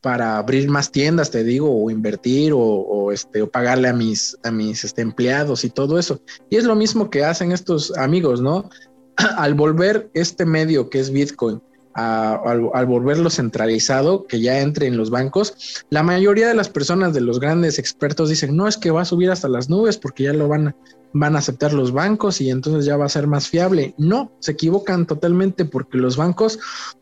para 0.00 0.36
abrir 0.36 0.68
más 0.68 0.92
tiendas, 0.92 1.30
te 1.30 1.42
digo, 1.44 1.82
o 1.82 1.90
invertir 1.90 2.52
o, 2.54 3.10
este, 3.10 3.40
o 3.40 3.50
pagarle 3.50 3.88
a 3.88 3.94
mis, 3.94 4.36
a 4.44 4.50
mis 4.50 4.84
este, 4.84 5.00
empleados 5.00 5.64
y 5.64 5.70
todo 5.70 5.98
eso. 5.98 6.20
Y 6.50 6.56
es 6.56 6.64
lo 6.64 6.76
mismo 6.76 7.08
que 7.08 7.24
hacen 7.24 7.52
estos 7.52 7.96
amigos, 7.96 8.42
¿no? 8.42 8.68
Al 9.38 9.54
volver 9.54 10.10
este 10.12 10.44
medio 10.44 10.90
que 10.90 11.00
es 11.00 11.10
Bitcoin 11.10 11.62
al, 11.94 12.86
volverlo 12.86 13.30
centralizado, 13.30 14.26
que 14.26 14.40
ya 14.40 14.60
entre 14.60 14.86
en 14.86 14.96
los 14.96 15.10
bancos, 15.10 15.84
la 15.90 16.02
mayoría 16.02 16.48
de 16.48 16.54
las 16.54 16.68
personas 16.68 17.14
de 17.14 17.20
los 17.20 17.40
grandes 17.40 17.78
expertos 17.78 18.28
dicen, 18.28 18.56
no 18.56 18.66
es 18.66 18.76
que 18.76 18.90
va 18.90 19.02
a 19.02 19.06
subir 19.06 19.30
hasta 19.30 19.48
las 19.48 19.68
nubes 19.68 19.96
porque 19.96 20.24
ya 20.24 20.32
lo 20.32 20.48
van 20.48 20.68
a, 20.68 20.76
van 21.12 21.36
a 21.36 21.38
aceptar 21.38 21.72
los 21.72 21.92
bancos 21.92 22.40
y 22.40 22.50
entonces 22.50 22.84
ya 22.84 22.96
va 22.96 23.06
a 23.06 23.08
ser 23.10 23.26
más 23.26 23.48
fiable. 23.48 23.94
No, 23.96 24.32
se 24.40 24.52
equivocan 24.52 25.06
totalmente 25.06 25.64
porque 25.64 25.98
los 25.98 26.16
bancos, 26.16 26.58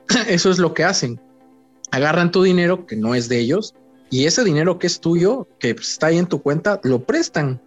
eso 0.28 0.50
es 0.50 0.58
lo 0.58 0.74
que 0.74 0.84
hacen. 0.84 1.20
Agarran 1.90 2.30
tu 2.30 2.42
dinero 2.42 2.86
que 2.86 2.96
no 2.96 3.14
es 3.14 3.28
de 3.28 3.38
ellos 3.38 3.74
y 4.10 4.26
ese 4.26 4.44
dinero 4.44 4.78
que 4.78 4.86
es 4.86 5.00
tuyo, 5.00 5.48
que 5.58 5.70
está 5.70 6.08
ahí 6.08 6.18
en 6.18 6.26
tu 6.26 6.42
cuenta, 6.42 6.80
lo 6.84 7.02
prestan. 7.04 7.60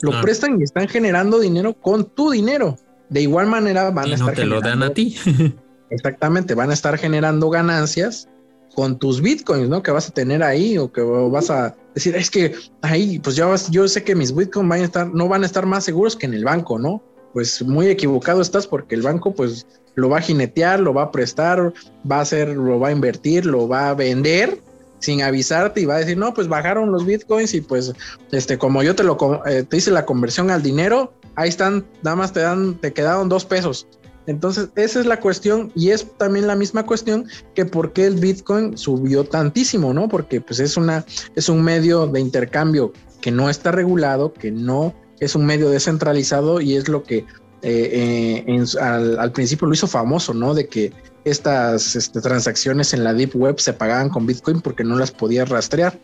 Lo 0.00 0.12
ah. 0.14 0.20
prestan 0.22 0.60
y 0.60 0.62
están 0.62 0.86
generando 0.86 1.40
dinero 1.40 1.74
con 1.74 2.04
tu 2.04 2.30
dinero. 2.30 2.78
De 3.08 3.22
igual 3.22 3.48
manera 3.48 3.90
van 3.90 4.12
a 4.12 4.14
estar. 4.14 4.28
No 4.28 4.34
te 4.34 4.46
lo 4.46 4.60
dan 4.60 4.84
a 4.84 4.90
ti. 4.90 5.16
Exactamente, 5.90 6.54
van 6.54 6.70
a 6.70 6.74
estar 6.74 6.98
generando 6.98 7.50
ganancias 7.50 8.28
con 8.74 8.98
tus 8.98 9.20
bitcoins, 9.20 9.68
¿no? 9.68 9.82
Que 9.82 9.90
vas 9.90 10.08
a 10.08 10.12
tener 10.12 10.42
ahí 10.42 10.78
o 10.78 10.92
que 10.92 11.00
vas 11.00 11.50
a 11.50 11.74
decir, 11.94 12.14
es 12.14 12.30
que 12.30 12.54
ahí, 12.82 13.18
pues 13.18 13.36
yo 13.36 13.88
sé 13.88 14.04
que 14.04 14.14
mis 14.14 14.34
bitcoins 14.34 14.68
van 14.68 14.82
a 14.84 15.04
no 15.06 15.28
van 15.28 15.42
a 15.42 15.46
estar 15.46 15.66
más 15.66 15.84
seguros 15.84 16.14
que 16.14 16.26
en 16.26 16.34
el 16.34 16.44
banco, 16.44 16.78
¿no? 16.78 17.02
Pues 17.32 17.62
muy 17.62 17.88
equivocado 17.88 18.40
estás 18.40 18.66
porque 18.66 18.94
el 18.94 19.02
banco, 19.02 19.34
pues 19.34 19.66
lo 19.94 20.08
va 20.08 20.18
a 20.18 20.22
jinetear, 20.22 20.78
lo 20.78 20.94
va 20.94 21.02
a 21.02 21.10
prestar, 21.10 21.72
va 22.10 22.18
a 22.18 22.20
hacer, 22.20 22.50
lo 22.50 22.78
va 22.78 22.88
a 22.88 22.92
invertir, 22.92 23.46
lo 23.46 23.66
va 23.66 23.90
a 23.90 23.94
vender 23.94 24.60
sin 25.00 25.22
avisarte 25.22 25.80
y 25.80 25.84
va 25.84 25.96
a 25.96 25.98
decir, 25.98 26.16
no, 26.16 26.34
pues 26.34 26.48
bajaron 26.48 26.92
los 26.92 27.04
bitcoins 27.04 27.54
y 27.54 27.60
pues, 27.60 27.92
este, 28.32 28.58
como 28.58 28.82
yo 28.82 28.94
te 28.94 29.04
lo, 29.04 29.16
eh, 29.46 29.64
te 29.64 29.76
hice 29.76 29.90
la 29.90 30.06
conversión 30.06 30.50
al 30.50 30.62
dinero, 30.62 31.12
ahí 31.36 31.48
están, 31.48 31.86
nada 32.02 32.16
más 32.16 32.32
te 32.32 32.40
dan, 32.40 32.74
te 32.80 32.92
quedaron 32.92 33.28
dos 33.28 33.44
pesos 33.44 33.86
entonces, 34.28 34.68
esa 34.76 35.00
es 35.00 35.06
la 35.06 35.20
cuestión 35.20 35.72
y 35.74 35.88
es 35.88 36.06
también 36.18 36.46
la 36.46 36.54
misma 36.54 36.84
cuestión 36.84 37.26
que 37.54 37.64
por 37.64 37.94
qué 37.94 38.04
el 38.04 38.16
Bitcoin 38.16 38.76
subió 38.76 39.24
tantísimo, 39.24 39.94
¿no? 39.94 40.06
Porque 40.06 40.42
pues 40.42 40.60
es 40.60 40.76
una 40.76 41.06
es 41.34 41.48
un 41.48 41.62
medio 41.62 42.06
de 42.06 42.20
intercambio 42.20 42.92
que 43.22 43.30
no 43.30 43.48
está 43.48 43.72
regulado, 43.72 44.34
que 44.34 44.50
no 44.50 44.94
es 45.18 45.34
un 45.34 45.46
medio 45.46 45.70
descentralizado 45.70 46.60
y 46.60 46.76
es 46.76 46.88
lo 46.88 47.04
que 47.04 47.24
eh, 47.62 48.44
eh, 48.46 48.64
al, 48.82 49.32
principio 49.32 49.66
lo 49.66 49.72
hizo 49.72 49.86
famoso, 49.86 50.34
¿no? 50.34 50.52
De 50.52 50.68
que 50.68 50.92
estas 51.24 51.96
este, 51.96 52.20
transacciones 52.20 52.92
en 52.92 53.04
la 53.04 53.14
Deep 53.14 53.34
Web 53.34 53.58
se 53.58 53.72
pagaban 53.72 54.10
con 54.10 54.26
Bitcoin 54.26 54.60
porque 54.60 54.84
no 54.84 54.98
las 54.98 55.10
podía 55.10 55.46
rastrear. 55.46 55.98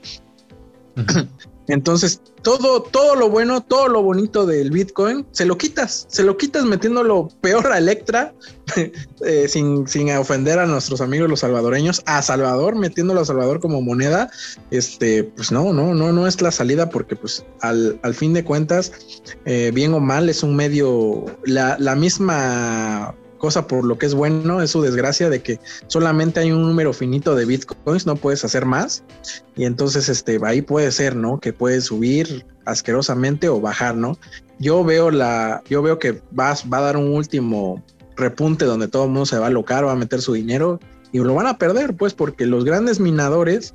Entonces, 1.66 2.20
todo, 2.42 2.82
todo 2.82 3.16
lo 3.16 3.30
bueno, 3.30 3.62
todo 3.62 3.88
lo 3.88 4.02
bonito 4.02 4.44
del 4.44 4.70
Bitcoin, 4.70 5.26
se 5.32 5.46
lo 5.46 5.56
quitas, 5.56 6.06
se 6.08 6.22
lo 6.22 6.36
quitas 6.36 6.64
metiéndolo 6.64 7.28
peor 7.40 7.72
a 7.72 7.78
Electra, 7.78 8.34
eh, 9.24 9.48
sin, 9.48 9.88
sin, 9.88 10.10
ofender 10.10 10.58
a 10.58 10.66
nuestros 10.66 11.00
amigos 11.00 11.30
los 11.30 11.40
salvadoreños, 11.40 12.02
a 12.04 12.20
Salvador, 12.20 12.76
metiéndolo 12.76 13.20
a 13.20 13.24
Salvador 13.24 13.60
como 13.60 13.80
moneda, 13.80 14.30
este, 14.70 15.24
pues 15.24 15.52
no, 15.52 15.72
no, 15.72 15.94
no, 15.94 16.12
no 16.12 16.26
es 16.26 16.42
la 16.42 16.50
salida 16.50 16.90
porque 16.90 17.16
pues 17.16 17.44
al, 17.60 17.98
al 18.02 18.14
fin 18.14 18.34
de 18.34 18.44
cuentas, 18.44 18.92
eh, 19.46 19.70
bien 19.72 19.94
o 19.94 20.00
mal, 20.00 20.28
es 20.28 20.42
un 20.42 20.54
medio, 20.54 21.24
la, 21.44 21.76
la 21.78 21.96
misma 21.96 23.14
cosa 23.44 23.66
por 23.66 23.84
lo 23.84 23.98
que 23.98 24.06
es 24.06 24.14
bueno, 24.14 24.62
es 24.62 24.70
su 24.70 24.80
desgracia 24.80 25.28
de 25.28 25.42
que 25.42 25.60
solamente 25.86 26.40
hay 26.40 26.50
un 26.50 26.62
número 26.62 26.94
finito 26.94 27.34
de 27.34 27.44
bitcoins, 27.44 28.06
no 28.06 28.16
puedes 28.16 28.42
hacer 28.42 28.64
más. 28.64 29.04
Y 29.54 29.66
entonces 29.66 30.08
este, 30.08 30.40
ahí 30.44 30.62
puede 30.62 30.90
ser, 30.90 31.14
¿no? 31.14 31.38
Que 31.40 31.52
puede 31.52 31.82
subir 31.82 32.46
asquerosamente 32.64 33.50
o 33.50 33.60
bajar, 33.60 33.96
¿no? 33.96 34.16
Yo 34.58 34.82
veo 34.82 35.10
la, 35.10 35.62
yo 35.68 35.82
veo 35.82 35.98
que 35.98 36.22
va, 36.38 36.54
va 36.72 36.78
a 36.78 36.80
dar 36.80 36.96
un 36.96 37.12
último 37.12 37.84
repunte 38.16 38.64
donde 38.64 38.88
todo 38.88 39.04
el 39.04 39.10
mundo 39.10 39.26
se 39.26 39.36
va 39.36 39.44
a 39.44 39.48
alocar, 39.48 39.84
va 39.84 39.92
a 39.92 39.96
meter 39.96 40.22
su 40.22 40.32
dinero 40.32 40.80
y 41.12 41.18
lo 41.18 41.34
van 41.34 41.46
a 41.46 41.58
perder, 41.58 41.94
pues, 41.94 42.14
porque 42.14 42.46
los 42.46 42.64
grandes 42.64 42.98
minadores, 42.98 43.74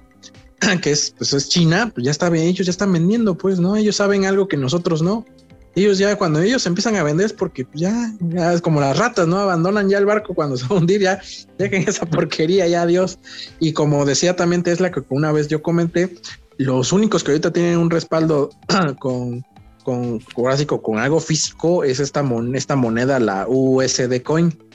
que 0.81 0.89
es, 0.89 1.13
pues 1.15 1.31
es 1.33 1.47
China, 1.47 1.91
pues 1.93 2.05
ya 2.05 2.09
está 2.11 2.31
bien, 2.31 2.45
ellos 2.45 2.65
ya 2.65 2.71
están 2.71 2.91
vendiendo, 2.91 3.37
pues, 3.37 3.59
¿no? 3.59 3.75
Ellos 3.75 3.97
saben 3.97 4.25
algo 4.25 4.47
que 4.47 4.57
nosotros 4.57 5.03
no 5.03 5.27
ellos 5.75 5.97
ya 5.97 6.15
cuando 6.17 6.41
ellos 6.41 6.65
empiezan 6.65 6.95
a 6.95 7.03
vender 7.03 7.27
es 7.27 7.33
porque 7.33 7.67
ya, 7.73 8.11
ya 8.19 8.53
es 8.53 8.61
como 8.61 8.81
las 8.81 8.97
ratas, 8.97 9.27
¿no? 9.27 9.39
Abandonan 9.39 9.89
ya 9.89 9.97
el 9.97 10.05
barco 10.05 10.33
cuando 10.33 10.57
se 10.57 10.67
va 10.67 10.75
a 10.75 10.79
hundir, 10.79 11.01
ya 11.01 11.21
dejen 11.57 11.87
esa 11.87 12.05
porquería, 12.05 12.67
ya 12.67 12.85
Dios. 12.85 13.19
Y 13.59 13.73
como 13.73 14.05
decía 14.05 14.35
también 14.35 14.63
Tesla, 14.63 14.91
que 14.91 15.03
una 15.09 15.31
vez 15.31 15.47
yo 15.47 15.61
comenté, 15.61 16.15
los 16.57 16.91
únicos 16.91 17.23
que 17.23 17.31
ahorita 17.31 17.53
tienen 17.53 17.77
un 17.77 17.89
respaldo 17.89 18.49
con, 18.99 19.45
con, 19.83 20.19
con 20.19 20.99
algo 20.99 21.19
físico 21.19 21.83
es 21.83 21.99
esta, 21.99 22.23
esta 22.53 22.75
moneda, 22.75 23.19
la 23.19 23.45
USD 23.47 24.21
Coin 24.23 24.68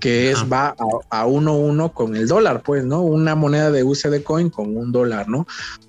que 0.00 0.30
es 0.30 0.44
va 0.50 0.74
a, 1.10 1.20
a 1.20 1.26
uno 1.26 1.56
uno 1.56 1.92
con 1.92 2.16
el 2.16 2.28
dólar, 2.28 2.62
pues, 2.62 2.84
¿no? 2.84 3.02
Una 3.02 3.34
moneda 3.34 3.70
de 3.70 3.82
USD 3.82 4.22
Coin 4.22 4.50
con 4.50 4.76
un 4.76 4.92
dólar, 4.92 5.28
¿no? 5.28 5.46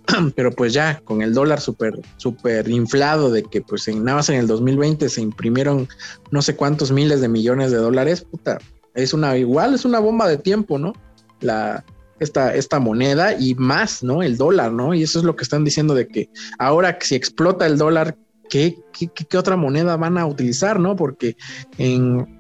Pero 0.36 0.52
pues 0.52 0.74
ya 0.74 1.02
con 1.04 1.22
el 1.22 1.34
dólar 1.34 1.60
súper, 1.62 2.00
súper 2.18 2.70
inflado 2.70 3.32
de 3.32 3.44
que 3.44 3.62
pues 3.62 3.88
en, 3.88 4.04
nada 4.04 4.18
más 4.18 4.30
en 4.30 4.36
el 4.36 4.48
2020 4.48 5.10
se 5.10 5.22
imprimieron 5.22 5.88
no 6.32 6.42
sé 6.42 6.56
cuántos 6.56 6.92
miles 6.92 7.22
de 7.22 7.28
millones 7.28 7.72
de 7.72 7.78
dólares, 7.78 8.22
puta, 8.22 8.60
es 8.94 9.14
una, 9.14 9.38
igual 9.38 9.76
es 9.76 9.86
una 9.86 10.00
bomba 10.00 10.28
de 10.28 10.38
tiempo, 10.38 10.80
¿no? 10.80 10.94
La, 11.40 11.84
esta, 12.20 12.56
esta 12.56 12.80
moneda 12.80 13.40
y 13.40 13.54
más, 13.56 14.04
¿no? 14.04 14.24
El 14.24 14.38
dólar, 14.38 14.72
¿no? 14.72 14.94
Y 14.94 15.04
eso 15.04 15.20
es 15.20 15.26
lo 15.26 15.36
que 15.36 15.44
están 15.44 15.64
diciendo 15.64 15.94
de 15.94 16.08
que 16.08 16.30
ahora 16.58 16.98
si 17.02 17.16
explota 17.16 17.66
el 17.66 17.78
dólar, 17.78 18.18
¿qué, 18.50 18.78
qué, 18.94 19.10
qué 19.10 19.38
otra 19.38 19.56
moneda 19.56 19.98
van 19.98 20.18
a 20.18 20.26
utilizar, 20.26 20.80
¿no? 20.80 20.96
Porque 20.96 21.38
en, 21.78 22.37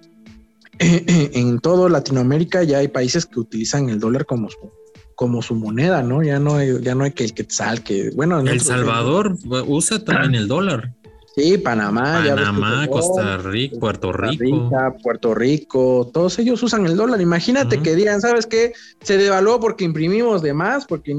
en 0.79 1.59
todo 1.59 1.89
Latinoamérica 1.89 2.63
ya 2.63 2.79
hay 2.79 2.87
países 2.87 3.25
que 3.25 3.39
utilizan 3.39 3.89
el 3.89 3.99
dólar 3.99 4.25
como 4.25 4.49
su, 4.49 4.71
como 5.15 5.41
su 5.41 5.55
moneda, 5.55 6.03
¿no? 6.03 6.23
Ya 6.23 6.39
no 6.39 6.55
hay, 6.55 6.81
ya 6.81 6.95
no 6.95 7.03
hay 7.03 7.11
que 7.11 7.23
el 7.23 7.33
quetzal, 7.33 7.83
que 7.83 8.11
bueno. 8.11 8.39
El 8.39 8.61
Salvador 8.61 9.35
usa 9.67 10.03
también 10.03 10.35
el 10.35 10.47
dólar. 10.47 10.93
Sí, 11.35 11.55
Panamá, 11.59 12.23
Panamá, 12.27 12.87
Costa 12.87 13.37
Rica, 13.37 13.77
Puerto 13.79 14.11
Rico. 14.11 14.71
Puerto 15.03 15.35
Rico, 15.35 16.09
todos 16.11 16.39
ellos 16.39 16.63
usan 16.63 16.87
el 16.87 16.97
dólar. 16.97 17.21
Imagínate 17.21 17.79
que 17.83 17.95
digan, 17.95 18.21
¿sabes 18.21 18.47
qué? 18.47 18.73
Se 19.01 19.17
devaluó 19.17 19.59
porque 19.59 19.85
imprimimos 19.85 20.41
de 20.41 20.53
más, 20.55 20.87
porque, 20.87 21.15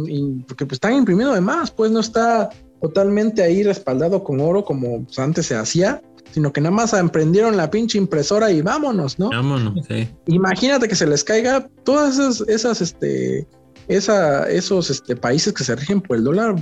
porque 0.48 0.66
pues 0.66 0.76
están 0.76 0.94
imprimiendo 0.94 1.35
de 1.35 1.40
más, 1.40 1.70
pues 1.70 1.93
no 1.93 2.01
está 2.01 2.51
totalmente 2.80 3.43
ahí 3.43 3.62
respaldado 3.62 4.24
con 4.24 4.40
oro 4.40 4.64
como 4.64 5.05
pues, 5.05 5.18
antes 5.20 5.47
se 5.47 5.55
hacía 5.55 6.02
sino 6.32 6.52
que 6.52 6.60
nada 6.60 6.74
más 6.74 6.92
emprendieron 6.92 7.56
la 7.56 7.70
pinche 7.70 7.98
impresora 7.98 8.50
y 8.50 8.62
vámonos, 8.62 9.18
¿no? 9.18 9.30
Vámonos, 9.30 9.86
sí. 9.86 10.09
Imagínate 10.26 10.88
que 10.88 10.94
se 10.94 11.06
les 11.06 11.24
caiga 11.24 11.68
todas 11.84 12.18
esas, 12.18 12.48
esas 12.48 12.80
este, 12.80 13.46
esa, 13.88 14.48
esos 14.48 14.90
este, 14.90 15.16
países 15.16 15.52
que 15.52 15.64
se 15.64 15.74
rigen 15.74 16.00
por 16.00 16.16
el 16.16 16.24
dólar 16.24 16.56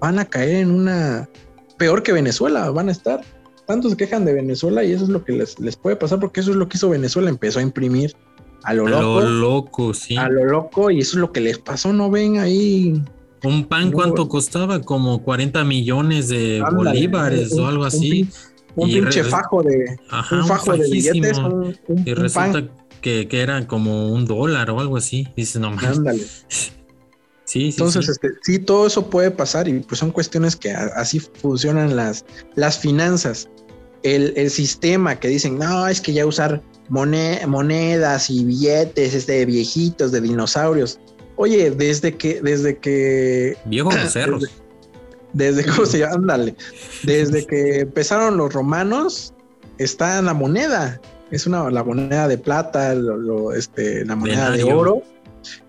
van 0.00 0.18
a 0.18 0.24
caer 0.24 0.56
en 0.56 0.70
una, 0.70 1.28
peor 1.78 2.02
que 2.02 2.12
Venezuela, 2.12 2.70
van 2.70 2.88
a 2.88 2.92
estar. 2.92 3.24
Tanto 3.66 3.90
se 3.90 3.96
quejan 3.96 4.24
de 4.24 4.32
Venezuela 4.32 4.82
y 4.82 4.92
eso 4.92 5.04
es 5.04 5.10
lo 5.10 5.24
que 5.24 5.32
les, 5.32 5.58
les 5.58 5.76
puede 5.76 5.96
pasar 5.96 6.20
porque 6.20 6.40
eso 6.40 6.50
es 6.50 6.56
lo 6.56 6.68
que 6.68 6.76
hizo 6.76 6.88
Venezuela, 6.88 7.28
empezó 7.28 7.58
a 7.58 7.62
imprimir 7.62 8.14
a 8.64 8.74
lo 8.74 8.86
loco. 8.86 9.18
A 9.18 9.22
lo 9.22 9.30
loco, 9.30 9.94
sí. 9.94 10.16
A 10.16 10.28
lo 10.28 10.44
loco 10.44 10.90
y 10.90 11.00
eso 11.00 11.16
es 11.16 11.20
lo 11.20 11.32
que 11.32 11.40
les 11.40 11.58
pasó, 11.58 11.92
¿no 11.92 12.10
ven 12.10 12.38
ahí? 12.38 13.02
Un 13.44 13.64
pan, 13.64 13.92
¿cuánto 13.92 14.28
costaba? 14.28 14.80
Como 14.80 15.22
40 15.22 15.64
millones 15.64 16.28
de 16.28 16.62
bolívares 16.74 17.56
o 17.56 17.66
algo 17.66 17.84
así. 17.84 18.28
Un, 18.76 18.88
pinche 18.88 19.24
fajo 19.24 19.62
de, 19.62 19.98
un 20.30 20.46
fajo 20.46 20.72
de 20.72 20.88
billetes. 20.90 21.38
y 22.04 22.14
resulta 22.14 22.68
que, 23.00 23.26
que, 23.26 23.40
era 23.40 23.66
como 23.66 24.12
un 24.12 24.24
dólar 24.24 24.70
o 24.70 24.80
algo 24.80 24.96
así. 24.96 25.26
Dices, 25.36 25.60
no 25.60 25.68
Ándale. 25.68 26.22
Sí, 27.48 27.72
sí, 27.72 27.80
Entonces, 27.80 28.04
sí. 28.04 28.10
Este, 28.12 28.28
sí, 28.42 28.58
todo 28.58 28.86
eso 28.86 29.08
puede 29.08 29.30
pasar 29.30 29.68
y 29.68 29.80
pues 29.80 29.98
son 29.98 30.10
cuestiones 30.10 30.54
que 30.54 30.70
así 30.70 31.18
funcionan 31.18 31.96
las, 31.96 32.26
las 32.56 32.78
finanzas. 32.78 33.48
El, 34.02 34.34
el, 34.36 34.50
sistema 34.50 35.18
que 35.18 35.28
dicen, 35.28 35.56
no, 35.58 35.88
es 35.88 36.02
que 36.02 36.12
ya 36.12 36.26
usar 36.26 36.62
monedas 36.90 38.28
y 38.28 38.44
billetes 38.44 39.14
este, 39.14 39.46
viejitos 39.46 40.12
de 40.12 40.20
dinosaurios. 40.20 41.00
Oye, 41.36 41.70
desde 41.70 42.16
que, 42.16 42.42
desde 42.42 42.76
que. 42.76 43.56
Viejos 43.64 43.94
cerros. 44.12 44.42
Desde, 44.42 44.67
¿cómo 45.74 45.86
se 45.86 45.98
llama? 45.98 46.14
Ándale. 46.14 46.56
Desde 47.02 47.46
que 47.46 47.80
empezaron 47.80 48.36
los 48.36 48.52
romanos, 48.52 49.34
está 49.78 50.18
en 50.18 50.26
la 50.26 50.34
moneda. 50.34 51.00
Es 51.30 51.46
una 51.46 51.70
la 51.70 51.84
moneda 51.84 52.26
de 52.28 52.38
plata, 52.38 52.94
lo, 52.94 53.52
este, 53.52 54.04
la 54.04 54.16
moneda 54.16 54.50
de 54.50 54.64
oro, 54.64 55.02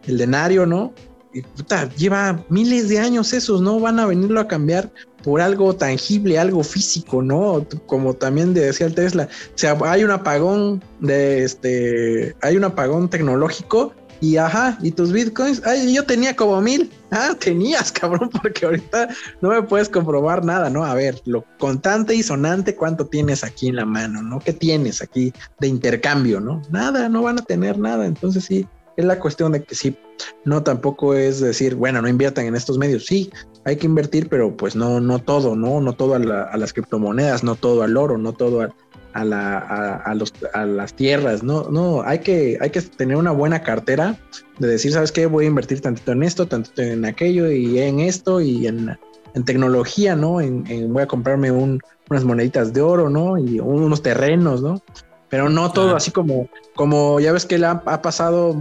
el 0.08 0.18
denario, 0.18 0.66
¿no? 0.66 0.94
Y 1.34 1.42
puta, 1.42 1.90
lleva 1.96 2.44
miles 2.50 2.90
de 2.90 3.00
años 3.00 3.34
esos, 3.34 3.62
¿no? 3.62 3.80
Van 3.80 4.00
a 4.00 4.06
venirlo 4.06 4.40
a 4.40 4.48
cambiar 4.48 4.92
por 5.24 5.42
algo 5.42 5.76
tangible, 5.76 6.40
algo 6.40 6.64
físico, 6.64 7.22
¿no? 7.22 7.66
Como 7.86 8.14
también 8.14 8.54
decía 8.54 8.88
el 8.88 8.96
Tesla, 8.96 9.28
o 9.54 9.58
sea, 9.58 9.78
hay 9.84 10.04
un 10.04 10.12
apagón 10.12 10.82
de 11.02 11.44
este, 11.44 12.36
hay 12.42 12.56
un 12.56 12.64
apagón 12.64 13.10
tecnológico 13.10 13.94
y 14.22 14.38
ajá, 14.38 14.78
y 14.82 14.92
tus 14.92 15.12
bitcoins, 15.12 15.62
ay, 15.66 15.94
yo 15.94 16.04
tenía 16.04 16.36
como 16.36 16.60
mil, 16.62 16.92
ah, 17.12 17.36
tenías, 17.40 17.92
cabrón, 17.92 18.30
porque 18.30 18.66
ahorita 18.66 19.10
no 19.42 19.50
me 19.50 19.64
puedes 19.64 19.90
comprobar 19.90 20.44
nada, 20.44 20.70
¿no? 20.70 20.84
A 20.86 20.94
ver, 20.94 21.22
lo 21.26 21.46
contante 21.58 22.16
y 22.16 22.24
sonante, 22.24 22.76
¿cuánto 22.76 23.06
tienes 23.08 23.44
aquí 23.44 23.68
en 23.68 23.78
la 23.78 23.86
mano, 23.86 24.22
¿no? 24.22 24.40
¿Qué 24.40 24.54
tienes 24.54 25.02
aquí 25.02 25.34
de 25.60 25.68
intercambio, 25.68 26.40
¿no? 26.40 26.62
Nada, 26.70 27.10
no 27.10 27.24
van 27.24 27.40
a 27.40 27.44
tener 27.44 27.78
nada, 27.78 28.06
entonces 28.06 28.46
sí, 28.46 28.68
es 28.98 29.06
la 29.06 29.20
cuestión 29.20 29.54
de 29.54 29.64
que 29.64 29.76
sí, 29.76 29.96
no 30.44 30.62
tampoco 30.62 31.14
es 31.14 31.40
decir, 31.40 31.76
bueno, 31.76 32.02
no 32.02 32.10
inviertan 32.10 32.46
en 32.46 32.56
estos 32.56 32.78
medios, 32.78 33.06
sí, 33.06 33.32
hay 33.64 33.78
que 33.78 33.86
invertir, 33.86 34.28
pero 34.28 34.56
pues 34.58 34.76
no, 34.76 35.00
no 35.00 35.20
todo, 35.20 35.56
¿no? 35.56 35.80
No 35.80 35.94
todo 35.94 36.16
a, 36.16 36.20
las 36.20 36.74
criptomonedas, 36.74 37.44
no 37.44 37.56
todo 37.56 37.84
al 37.84 37.96
oro, 37.96 38.18
no 38.18 38.34
todo 38.34 38.68
a, 39.14 39.26
la, 39.26 39.58
a, 39.98 40.14
los, 40.16 40.34
a 40.54 40.66
las 40.66 40.94
tierras, 40.94 41.44
no, 41.44 41.70
no, 41.70 42.02
hay 42.04 42.20
que, 42.20 42.58
hay 42.62 42.70
que 42.70 42.82
tener 42.82 43.18
una 43.18 43.32
buena 43.32 43.62
cartera 43.64 44.18
de 44.60 44.68
decir, 44.68 44.94
¿sabes 44.94 45.12
qué? 45.12 45.26
Voy 45.26 45.46
a 45.46 45.48
invertir 45.48 45.82
tantito 45.82 46.12
en 46.12 46.24
esto, 46.24 46.48
tantito 46.48 46.82
en 46.82 47.06
aquello 47.06 47.52
y 47.52 47.80
en 47.80 48.00
esto 48.00 48.42
y 48.42 48.68
en, 48.68 48.98
en 49.34 49.46
tecnología, 49.46 50.16
¿no? 50.16 50.42
En, 50.42 50.64
voy 50.94 51.04
a 51.04 51.08
comprarme 51.08 51.52
un, 51.52 51.80
unas 52.10 52.24
moneditas 52.24 52.74
de 52.74 52.82
oro, 52.82 53.10
¿no? 53.10 53.38
Y 53.38 53.60
unos 53.60 54.02
terrenos, 54.02 54.62
¿no? 54.62 54.82
pero 55.30 55.50
no 55.50 55.72
todo 55.72 55.96
así 55.96 56.12
como, 56.12 56.50
como 56.76 57.20
ya 57.20 57.32
ves 57.32 57.46
que 57.46 57.60
le 57.60 57.68
ha, 57.68 58.02
pasado, 58.02 58.56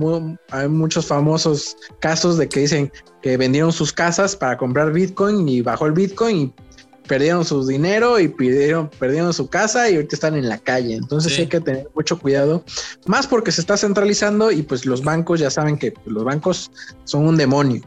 hay 0.51 0.69
muchos 0.69 1.07
famosos 1.07 1.77
casos 1.99 2.37
de 2.37 2.49
que 2.49 2.61
dicen 2.61 2.93
que 3.23 3.37
vendieron 3.37 3.73
sus 3.73 3.93
casas 3.93 4.37
para 4.37 4.57
comprar 4.59 4.93
Bitcoin 4.93 5.49
y 5.49 5.62
bajó 5.62 5.87
el 5.87 5.93
Bitcoin 5.93 6.53
y 6.68 6.68
perdieron 7.09 7.44
su 7.44 7.66
dinero 7.66 8.20
y 8.20 8.28
pidieron, 8.28 8.89
perdieron 8.98 9.32
su 9.32 9.48
casa 9.48 9.90
y 9.90 9.97
ahorita 9.97 10.14
están 10.14 10.36
en 10.36 10.48
la 10.48 10.59
calle. 10.59 10.94
Entonces 10.94 11.36
hay 11.39 11.47
que 11.47 11.60
tener 11.60 11.89
mucho 11.94 12.18
cuidado, 12.18 12.64
más 13.06 13.26
porque 13.26 13.51
se 13.51 13.60
está 13.60 13.76
centralizando 13.76 14.52
y 14.52 14.62
pues 14.62 14.86
los 14.86 15.02
bancos 15.02 15.40
ya 15.40 15.51
saben 15.51 15.78
que 15.78 15.94
los 16.06 16.22
bancos 16.22 16.70
son 17.05 17.26
un 17.26 17.36
demonio. 17.36 17.82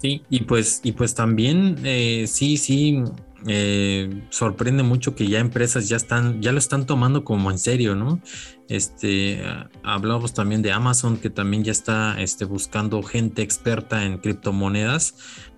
Sí, 0.00 0.22
y 0.28 0.44
pues, 0.44 0.80
y 0.82 0.92
pues 0.92 1.14
también, 1.14 1.78
eh, 1.82 2.26
sí, 2.28 2.56
sí, 2.58 3.02
eh, 3.46 4.22
sorprende 4.30 4.82
mucho 4.82 5.14
que 5.14 5.28
ya 5.28 5.38
empresas 5.38 5.88
ya 5.88 5.96
están, 5.96 6.40
ya 6.40 6.52
lo 6.52 6.58
están 6.58 6.86
tomando 6.86 7.24
como 7.24 7.50
en 7.50 7.58
serio, 7.58 7.94
¿no? 7.94 8.20
Este, 8.68 9.42
hablamos 9.82 10.32
también 10.32 10.62
de 10.62 10.72
Amazon 10.72 11.18
que 11.18 11.28
también 11.28 11.64
ya 11.64 11.72
está 11.72 12.20
este, 12.20 12.46
buscando 12.46 13.02
gente 13.02 13.42
experta 13.42 14.04
en 14.04 14.18
criptomonedas 14.18 15.14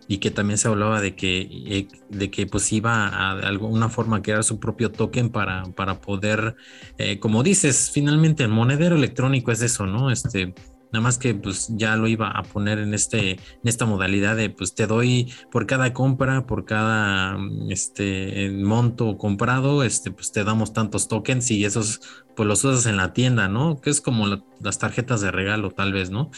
y 0.09 0.19
que 0.19 0.31
también 0.31 0.59
se 0.59 0.69
hablaba 0.69 1.01
de 1.01 1.15
que, 1.15 1.41
eh, 1.41 1.89
de 2.09 2.31
que 2.31 2.47
pues 2.47 2.73
iba 2.73 3.07
a 3.09 3.33
alguna 3.33 3.89
forma 3.89 4.23
crear 4.23 4.45
su 4.45 4.61
propio 4.61 4.93
token 4.93 5.31
para, 5.31 5.65
para 5.75 6.01
poder, 6.01 6.57
eh, 6.99 7.19
como 7.19 7.43
dices, 7.43 7.91
finalmente 7.93 8.45
el 8.45 8.51
monedero 8.51 8.97
electrónico 8.97 9.51
es 9.53 9.63
eso, 9.63 9.87
¿no? 9.87 10.11
Este, 10.11 10.55
Nada 10.93 11.03
más 11.03 11.19
que 11.19 11.35
pues 11.35 11.69
ya 11.77 11.97
lo 11.97 12.07
iba 12.07 12.31
a 12.31 12.43
poner 12.43 12.79
en 12.79 12.95
este 12.95 13.33
en 13.33 13.39
esta 13.65 13.87
modalidad 13.87 14.37
de 14.37 14.51
pues 14.51 14.75
te 14.75 14.87
doy 14.87 15.33
por 15.51 15.67
cada 15.67 15.93
compra, 15.93 16.47
por 16.47 16.65
cada 16.65 17.37
este 17.69 18.51
monto 18.51 19.19
comprado, 19.19 19.83
este 19.83 20.13
pues 20.13 20.31
te 20.31 20.45
damos 20.45 20.73
tantos 20.73 21.09
tokens 21.09 21.51
y 21.51 21.65
esos 21.65 22.01
pues 22.37 22.47
los 22.47 22.65
usas 22.65 22.87
en 22.87 22.97
la 22.97 23.13
tienda, 23.13 23.49
¿no? 23.49 23.81
Que 23.81 23.91
es 23.91 24.01
como 24.01 24.27
las 24.61 24.79
tarjetas 24.79 25.21
de 25.21 25.33
regalo 25.33 25.71
tal 25.71 25.93
vez, 25.93 26.11
¿no? 26.11 26.31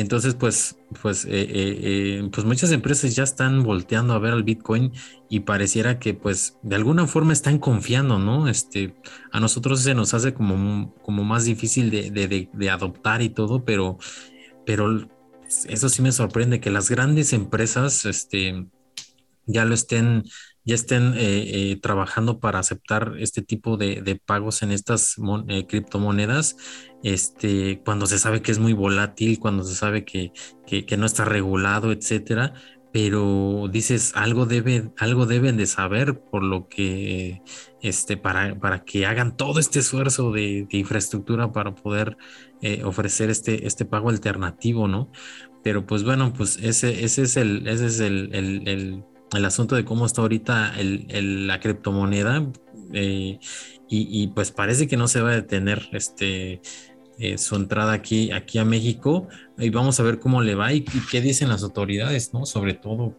Entonces, 0.00 0.34
pues, 0.34 0.76
pues, 1.02 1.24
eh, 1.24 1.30
eh, 1.32 1.78
eh, 2.20 2.28
pues 2.32 2.46
muchas 2.46 2.70
empresas 2.70 3.16
ya 3.16 3.24
están 3.24 3.64
volteando 3.64 4.14
a 4.14 4.18
ver 4.20 4.32
al 4.32 4.44
Bitcoin 4.44 4.92
y 5.28 5.40
pareciera 5.40 5.98
que, 5.98 6.14
pues, 6.14 6.56
de 6.62 6.76
alguna 6.76 7.06
forma 7.08 7.32
están 7.32 7.58
confiando, 7.58 8.18
¿no? 8.18 8.48
Este, 8.48 8.94
a 9.32 9.40
nosotros 9.40 9.80
se 9.82 9.94
nos 9.94 10.14
hace 10.14 10.34
como, 10.34 10.94
como 11.02 11.24
más 11.24 11.44
difícil 11.46 11.90
de, 11.90 12.10
de, 12.10 12.48
de 12.52 12.70
adoptar 12.70 13.22
y 13.22 13.30
todo, 13.30 13.64
pero, 13.64 13.98
pero 14.64 15.08
eso 15.66 15.88
sí 15.88 16.00
me 16.00 16.12
sorprende 16.12 16.60
que 16.60 16.70
las 16.70 16.90
grandes 16.90 17.32
empresas, 17.32 18.04
este, 18.04 18.66
ya 19.46 19.64
lo 19.64 19.74
estén 19.74 20.24
ya 20.68 20.74
estén 20.74 21.14
eh, 21.16 21.70
eh, 21.70 21.80
trabajando 21.80 22.40
para 22.40 22.58
aceptar 22.58 23.14
este 23.18 23.40
tipo 23.40 23.78
de, 23.78 24.20
pagos 24.26 24.62
en 24.62 24.70
estas 24.70 25.16
criptomonedas, 25.66 26.56
este, 27.02 27.80
cuando 27.84 28.06
se 28.06 28.18
sabe 28.18 28.42
que 28.42 28.52
es 28.52 28.58
muy 28.58 28.72
volátil, 28.72 29.38
cuando 29.38 29.64
se 29.64 29.74
sabe 29.74 30.04
que, 30.04 30.32
no 30.96 31.06
está 31.06 31.24
regulado, 31.24 31.92
etcétera. 31.92 32.54
Pero 32.90 33.68
dices, 33.70 34.12
algo, 34.16 34.46
debe, 34.46 34.90
algo 34.98 35.26
deben 35.26 35.56
de 35.58 35.66
saber 35.66 36.20
por 36.20 36.42
lo 36.42 36.68
que, 36.68 37.42
este, 37.82 38.16
para, 38.16 38.58
para 38.58 38.84
que 38.84 39.06
hagan 39.06 39.36
todo 39.36 39.60
este 39.60 39.80
esfuerzo 39.80 40.32
de, 40.32 40.66
infraestructura 40.70 41.52
para 41.52 41.74
poder 41.74 42.16
ofrecer 42.84 43.30
este, 43.30 43.66
este 43.66 43.84
pago 43.84 44.08
alternativo, 44.10 44.88
¿no? 44.88 45.10
Pero 45.62 45.86
pues 45.86 46.02
bueno, 46.02 46.32
pues 46.32 46.58
ese, 46.62 47.04
ese 47.04 47.22
es 47.22 47.36
el, 47.36 47.68
ese 47.68 47.86
es 47.86 48.00
el 48.00 49.04
el 49.36 49.44
asunto 49.44 49.76
de 49.76 49.84
cómo 49.84 50.06
está 50.06 50.22
ahorita 50.22 50.74
el, 50.78 51.46
la 51.46 51.60
criptomoneda 51.60 52.46
eh, 52.92 53.38
y, 53.90 54.28
pues 54.28 54.50
parece 54.50 54.86
que 54.86 54.98
no 54.98 55.08
se 55.08 55.22
va 55.22 55.30
a 55.30 55.36
detener 55.36 55.88
este, 55.92 56.60
eh, 57.20 57.36
su 57.36 57.56
entrada 57.56 57.94
aquí, 57.94 58.30
aquí 58.30 58.58
a 58.58 58.64
México 58.64 59.26
y 59.58 59.70
vamos 59.70 59.98
a 59.98 60.04
ver 60.04 60.20
cómo 60.20 60.40
le 60.40 60.54
va 60.54 60.72
y, 60.72 60.82
qué 60.82 61.20
dicen 61.20 61.48
las 61.48 61.64
autoridades, 61.64 62.32
¿no? 62.32 62.46
Sobre 62.46 62.74
todo 62.74 63.16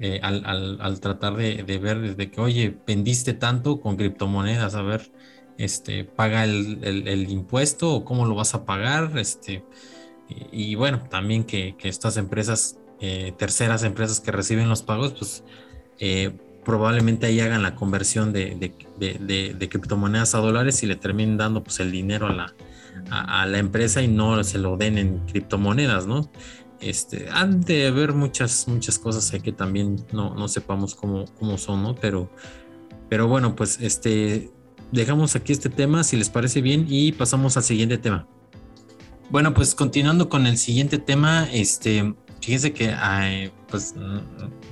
eh, 0.00 0.20
al, 0.22 1.00
tratar 1.00 1.36
de, 1.36 1.62
ver 1.62 2.00
desde 2.00 2.30
que, 2.30 2.40
oye, 2.40 2.78
vendiste 2.86 3.34
tanto 3.34 3.78
con 3.80 3.96
criptomonedas, 3.96 4.74
a 4.74 4.80
ver, 4.80 5.12
este, 5.58 6.04
paga 6.04 6.44
el, 6.44 7.30
impuesto 7.30 7.92
o 7.94 8.04
cómo 8.06 8.24
lo 8.24 8.34
vas 8.34 8.54
a 8.54 8.64
pagar, 8.64 9.18
este, 9.18 9.62
y, 10.50 10.74
bueno, 10.74 11.06
también 11.10 11.44
que, 11.44 11.76
que 11.76 11.90
estas 11.90 12.16
empresas 12.16 12.78
eh, 13.00 13.34
terceras 13.36 13.82
empresas 13.82 14.20
que 14.20 14.32
reciben 14.32 14.70
los 14.70 14.82
pagos, 14.82 15.12
pues 15.12 15.44
probablemente 16.64 17.26
ahí 17.26 17.40
hagan 17.40 17.62
la 17.62 17.74
conversión 17.74 18.32
de, 18.32 18.72
de, 18.98 19.68
criptomonedas 19.68 20.34
a 20.34 20.38
dólares 20.38 20.82
y 20.82 20.86
le 20.86 20.96
terminen 20.96 21.36
dando 21.36 21.62
pues 21.62 21.80
el 21.80 21.92
dinero 21.92 22.26
a 22.28 22.32
la, 22.32 22.54
a, 23.10 23.46
la 23.46 23.58
empresa 23.58 24.02
y 24.02 24.08
no 24.08 24.42
se 24.44 24.58
lo 24.58 24.76
den 24.76 24.98
en 24.98 25.18
criptomonedas, 25.26 26.06
¿no? 26.06 26.30
Este, 26.80 27.28
han 27.30 27.62
de 27.62 27.86
haber 27.86 28.12
muchas, 28.12 28.68
muchas 28.68 28.98
cosas 28.98 29.30
que 29.40 29.52
también 29.52 30.04
no, 30.12 30.34
no 30.34 30.48
sepamos 30.48 30.94
cómo, 30.94 31.24
cómo 31.38 31.58
son, 31.58 31.82
¿no? 31.82 31.94
Pero, 31.94 32.30
pero 33.08 33.28
bueno, 33.28 33.56
pues 33.56 33.78
este, 33.80 34.50
dejamos 34.92 35.36
aquí 35.36 35.52
este 35.52 35.70
tema, 35.70 36.04
si 36.04 36.16
les 36.16 36.28
parece 36.28 36.60
bien, 36.60 36.86
y 36.88 37.12
pasamos 37.12 37.56
al 37.56 37.62
siguiente 37.62 37.98
tema. 37.98 38.26
Bueno, 39.30 39.54
pues 39.54 39.74
continuando 39.74 40.28
con 40.28 40.46
el 40.46 40.58
siguiente 40.58 40.98
tema, 40.98 41.48
este, 41.52 42.14
fíjense 42.40 42.72
que 42.72 42.94
pues 43.68 43.94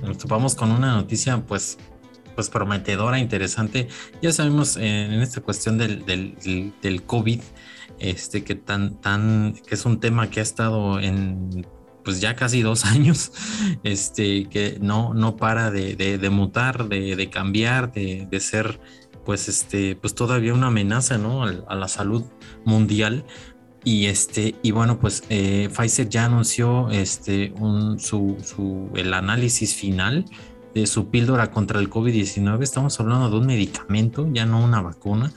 nos 0.01 0.17
topamos 0.17 0.55
con 0.55 0.71
una 0.71 0.95
noticia 0.95 1.45
pues 1.45 1.77
pues 2.35 2.49
prometedora, 2.49 3.17
interesante. 3.17 3.87
Ya 4.21 4.31
sabemos 4.31 4.77
en 4.77 5.13
esta 5.21 5.41
cuestión 5.41 5.77
del, 5.77 6.05
del, 6.81 7.03
COVID, 7.03 7.41
este 7.99 8.43
que 8.43 8.55
tan, 8.55 8.99
tan, 9.01 9.53
que 9.67 9.75
es 9.75 9.85
un 9.85 9.99
tema 9.99 10.29
que 10.29 10.39
ha 10.39 10.43
estado 10.43 10.99
en, 10.99 11.65
pues 12.05 12.21
ya 12.21 12.35
casi 12.35 12.61
dos 12.61 12.85
años, 12.85 13.31
este, 13.83 14.47
que 14.47 14.77
no, 14.79 15.13
no 15.13 15.35
para 15.35 15.71
de, 15.71 15.95
de, 15.95 16.29
mutar, 16.29 16.87
de, 16.87 17.15
de 17.15 17.29
cambiar, 17.29 17.91
de, 17.91 18.39
ser, 18.39 18.79
pues, 19.25 19.49
este, 19.49 19.95
pues 19.95 20.15
todavía 20.15 20.53
una 20.53 20.67
amenaza, 20.67 21.17
¿no? 21.17 21.43
A, 21.43 21.75
la 21.75 21.87
salud 21.87 22.23
mundial. 22.63 23.25
Y 23.83 24.07
este, 24.07 24.55
y 24.63 24.71
bueno, 24.71 24.99
pues 24.99 25.23
eh, 25.29 25.69
Pfizer 25.71 26.09
ya 26.09 26.25
anunció 26.25 26.89
este, 26.89 27.53
un, 27.59 27.99
su, 27.99 28.35
su, 28.43 28.89
el 28.95 29.13
análisis 29.13 29.75
final 29.75 30.25
de 30.73 30.87
su 30.87 31.09
píldora 31.09 31.51
contra 31.51 31.79
el 31.79 31.89
COVID-19. 31.89 32.63
Estamos 32.63 32.99
hablando 32.99 33.29
de 33.29 33.37
un 33.37 33.45
medicamento, 33.45 34.27
ya 34.33 34.47
no 34.47 34.63
una 34.63 34.81
vacuna. 34.81 35.31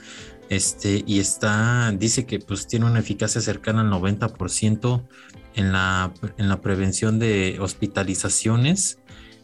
Este, 0.49 1.03
y 1.05 1.19
está, 1.19 1.91
dice 1.91 2.25
que 2.25 2.39
pues 2.39 2.67
tiene 2.67 2.87
una 2.87 2.99
eficacia 2.99 3.39
cercana 3.39 3.81
al 3.81 3.91
90% 3.91 5.07
en 5.55 5.71
la, 5.71 6.11
en 6.37 6.49
la 6.49 6.61
prevención 6.61 7.19
de 7.19 7.57
hospitalizaciones 7.59 8.99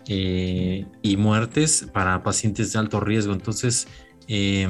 eh, 0.08 0.86
y 1.04 1.18
muertes 1.18 1.88
para 1.94 2.24
pacientes 2.24 2.74
de 2.74 2.80
alto 2.80 3.00
riesgo. 3.00 3.34
Entonces, 3.34 3.88
eh, 4.28 4.68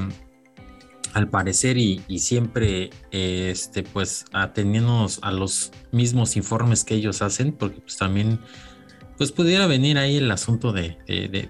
al 1.14 1.30
parecer 1.30 1.78
y, 1.78 2.03
siempre 2.20 2.90
este, 3.12 3.84
pues 3.84 4.26
ateniéndonos 4.34 5.20
a 5.22 5.32
los 5.32 5.72
mismos 5.94 6.36
informes 6.36 6.84
que 6.84 6.95
ellos 6.95 7.22
hacen, 7.22 7.53
porque 7.53 7.80
pues 7.80 7.95
también 7.95 8.41
pues 9.18 9.32
pudiera 9.32 9.66
venir 9.68 9.98
ahí 9.98 10.18
el 10.18 10.30
asunto 10.30 10.74
de, 10.74 10.98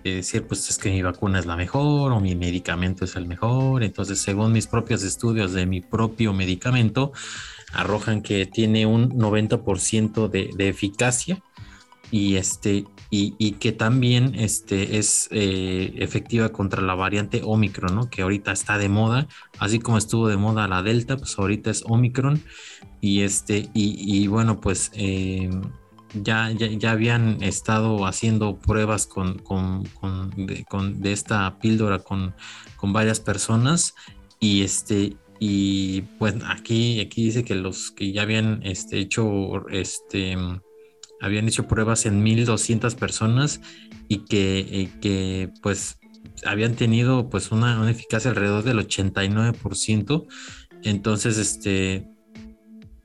decir, 0.03 0.45
pues 0.45 0.69
es 0.69 0.77
que 0.77 0.91
mi 0.91 1.01
vacuna 1.01 1.39
es 1.39 1.45
la 1.45 1.55
mejor 1.55 2.11
o 2.11 2.19
mi 2.19 2.35
medicamento 2.35 3.05
es 3.05 3.15
el 3.15 3.25
mejor. 3.25 3.83
Entonces, 3.83 4.19
según 4.19 4.51
mis 4.51 4.67
propios 4.67 5.03
estudios 5.03 5.53
de 5.53 5.65
mi 5.65 5.81
propio 5.81 6.33
medicamento, 6.33 7.11
arrojan 7.73 8.21
que 8.21 8.45
tiene 8.45 8.85
un 8.85 9.09
90% 9.11 10.29
de, 10.29 10.69
eficacia 10.69 11.41
y, 12.11 12.35
este, 12.35 12.85
y, 13.09 13.51
que 13.53 13.71
también 13.71 14.35
este, 14.35 14.97
es 14.99 15.27
eh, 15.31 15.93
efectiva 15.97 16.49
contra 16.49 16.83
la 16.83 16.93
variante 16.93 17.41
Omicron, 17.43 17.95
¿no? 17.95 18.09
que 18.11 18.21
ahorita 18.21 18.51
está 18.51 18.77
de 18.77 18.89
moda, 18.89 19.27
así 19.57 19.79
como 19.79 19.97
estuvo 19.97 20.27
de 20.27 20.37
moda 20.37 20.67
la 20.67 20.83
Delta, 20.83 21.17
pues 21.17 21.37
ahorita 21.39 21.71
es 21.71 21.83
Omicron. 21.87 22.43
Y, 23.01 23.21
este, 23.21 23.69
y, 23.73 24.27
bueno, 24.27 24.61
pues... 24.61 24.91
Eh, 24.93 25.49
ya, 26.23 26.51
ya, 26.51 26.91
habían 26.91 27.41
estado 27.43 28.05
haciendo 28.05 28.57
pruebas 28.57 29.07
con, 29.07 29.39
con, 29.39 29.83
de, 30.35 31.11
esta 31.11 31.57
píldora 31.59 31.99
con, 31.99 32.33
con 32.77 32.93
varias 32.93 33.19
personas 33.19 33.95
y 34.39 34.63
este 34.63 35.17
y 35.39 36.01
pues 36.17 36.35
aquí, 36.47 37.01
aquí 37.01 37.25
dice 37.25 37.43
que 37.43 37.55
los 37.55 37.91
que 37.91 38.11
ya 38.11 38.21
habían 38.21 38.61
este, 38.63 38.99
hecho 38.99 39.67
este 39.69 40.37
habían 41.21 41.47
hecho 41.47 41.67
pruebas 41.67 42.05
en 42.05 42.23
1200 42.23 42.95
personas 42.95 43.61
y 44.07 44.25
que, 44.25 44.89
que 45.01 45.49
pues 45.61 45.97
habían 46.45 46.75
tenido 46.75 47.29
pues 47.29 47.51
una, 47.51 47.79
una 47.79 47.91
eficacia 47.91 48.29
alrededor 48.29 48.63
del 48.63 48.79
89%. 48.79 50.25
Entonces, 50.83 51.37
este 51.37 52.07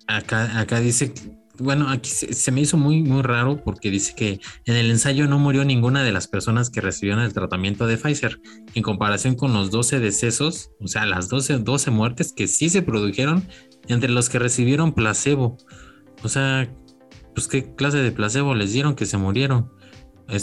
acá, 0.07 0.59
acá 0.59 0.81
dice 0.81 1.15
bueno, 1.61 1.89
aquí 1.91 2.11
se, 2.11 2.53
me 2.53 2.61
hizo 2.61 2.77
muy, 2.77 3.03
muy 3.03 3.23
raro 3.23 3.63
porque 3.63 3.91
dice 3.91 4.15
que 4.17 4.41
en 4.65 4.77
el 4.77 4.91
ensayo 4.91 5.27
no 5.27 5.39
murió 5.39 5.65
ninguna 5.65 6.03
de 6.03 6.13
las 6.13 6.27
personas 6.27 6.71
que 6.71 6.81
recibieron 6.81 7.23
el 7.23 7.33
tratamiento 7.33 7.87
de 7.87 7.97
Pfizer, 7.97 8.41
en 8.75 8.83
comparación 8.83 9.35
con 9.35 9.53
los 9.53 9.71
12 9.71 10.01
decesos, 10.01 10.71
o 10.81 10.89
sea, 10.89 11.07
las 11.07 11.29
12, 11.29 11.59
12 11.59 11.91
muertes 11.91 12.33
que 12.33 12.49
sí 12.49 12.69
se 12.69 12.83
produjeron 12.83 13.47
entre 13.89 14.11
los 14.11 14.29
que 14.29 14.39
recibieron 14.39 14.93
placebo. 14.93 15.57
O 16.23 16.29
sea, 16.29 16.73
pues 17.35 17.49
qué 17.49 17.75
clase 17.75 17.99
de 17.99 18.13
placebo 18.13 18.55
les 18.55 18.73
dieron 18.73 18.95
que 18.95 19.07
se 19.07 19.17
murieron. 19.17 19.71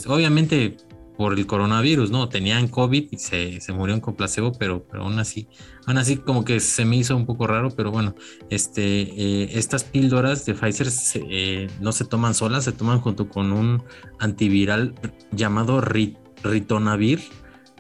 obviamente 0.08 0.78
por 1.18 1.34
el 1.34 1.48
coronavirus, 1.48 2.12
¿no? 2.12 2.30
Tenían 2.30 2.68
COVID 2.68 3.08
y 3.12 3.18
se, 3.18 3.60
se 3.60 3.74
murieron 3.74 4.00
con 4.00 4.16
placebo, 4.16 4.52
pero, 4.52 4.84
pero 4.84 5.04
aún 5.04 5.18
así, 5.18 5.48
aún 5.88 5.98
así 5.98 6.18
como 6.18 6.46
que 6.46 6.60
se 6.60 6.86
me 6.86 6.96
hizo 6.96 7.18
un 7.18 7.26
poco 7.26 7.48
raro, 7.48 7.72
pero 7.72 7.92
bueno, 7.92 8.14
este, 8.52 8.84
eh, 8.84 9.50
estas 9.54 9.84
píldoras 9.84 10.46
de 10.46 10.54
Pfizer 10.54 10.88
eh, 11.16 11.68
no 11.82 11.92
se 11.92 12.06
toman 12.06 12.36
solas, 12.36 12.66
se 12.66 12.72
toman 12.72 13.02
junto 13.02 13.30
con 13.30 13.52
un 13.52 13.84
antiviral 14.20 14.94
llamado 15.32 15.82
Ritonavir 15.82 17.22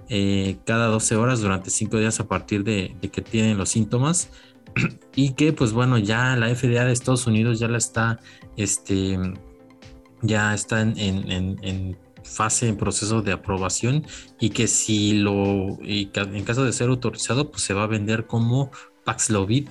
eh, 0.09 0.57
cada 0.65 0.87
12 0.87 1.15
horas 1.15 1.39
durante 1.39 1.69
5 1.69 1.99
días 1.99 2.19
a 2.19 2.27
partir 2.27 2.63
de, 2.63 2.95
que 3.11 3.21
tienen 3.21 3.59
los 3.59 3.69
síntomas 3.69 4.31
y 5.15 5.33
que 5.33 5.53
pues 5.53 5.73
bueno, 5.73 5.99
ya 5.99 6.35
la 6.37 6.53
FDA 6.55 6.85
de 6.85 6.91
Estados 6.91 7.27
Unidos 7.27 7.59
ya 7.59 7.67
la 7.67 7.77
está, 7.77 8.19
este, 8.55 9.19
ya 10.23 10.55
está 10.55 10.81
en 10.81 11.97
fase 12.27 12.67
en 12.67 12.77
proceso 12.77 13.21
de 13.21 13.31
aprobación 13.31 14.05
y 14.39 14.51
que 14.51 14.67
si 14.67 15.13
lo, 15.13 15.77
y 15.81 16.11
en 16.13 16.43
caso 16.43 16.63
de 16.63 16.73
ser 16.73 16.89
autorizado, 16.89 17.49
pues 17.49 17.63
se 17.63 17.73
va 17.73 17.83
a 17.83 17.87
vender 17.87 18.27
como 18.27 18.71
Paxlovid, 19.03 19.69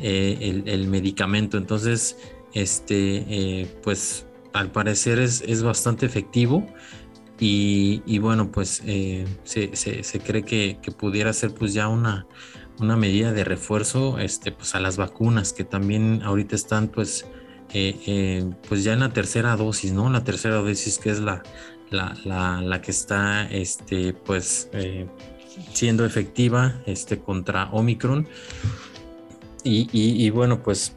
eh, 0.00 0.62
el, 0.66 0.88
medicamento. 0.88 1.56
Entonces, 1.56 2.16
este, 2.54 3.24
eh, 3.28 3.76
pues 3.84 4.26
al 4.52 4.72
parecer 4.72 5.20
es, 5.20 5.62
bastante 5.62 6.06
efectivo. 6.06 6.66
Y, 7.38 8.18
bueno, 8.18 8.52
pues 8.52 8.82
eh, 8.86 9.26
se, 9.44 10.20
cree 10.20 10.44
que, 10.44 10.78
pudiera 10.96 11.32
ser 11.32 11.54
pues 11.54 11.74
ya 11.74 11.88
una, 11.88 12.26
una 12.78 12.96
medida 12.96 13.32
de 13.32 13.44
refuerzo 13.44 14.18
este, 14.18 14.52
pues 14.52 14.74
a 14.74 14.80
las 14.80 14.96
vacunas 14.96 15.52
que 15.52 15.64
también 15.64 16.22
ahorita 16.22 16.54
están 16.54 16.86
pues, 16.86 17.26
pues 18.68 18.84
ya 18.84 18.92
en 18.92 19.00
la 19.00 19.12
tercera 19.12 19.56
dosis, 19.56 19.92
¿no? 19.92 20.08
La 20.10 20.22
tercera 20.22 20.56
dosis 20.56 20.98
que 20.98 21.10
es 21.10 21.18
la, 21.20 21.42
la, 21.92 22.80
que 22.82 22.90
está 22.90 23.48
este, 23.50 24.12
pues, 24.14 24.68
eh, 24.72 25.06
siendo 25.72 26.04
efectiva 26.04 26.80
este, 26.86 27.18
contra 27.18 27.70
Omicron. 27.72 28.26
Y, 29.64 30.30
bueno, 30.30 30.62
pues 30.62 30.96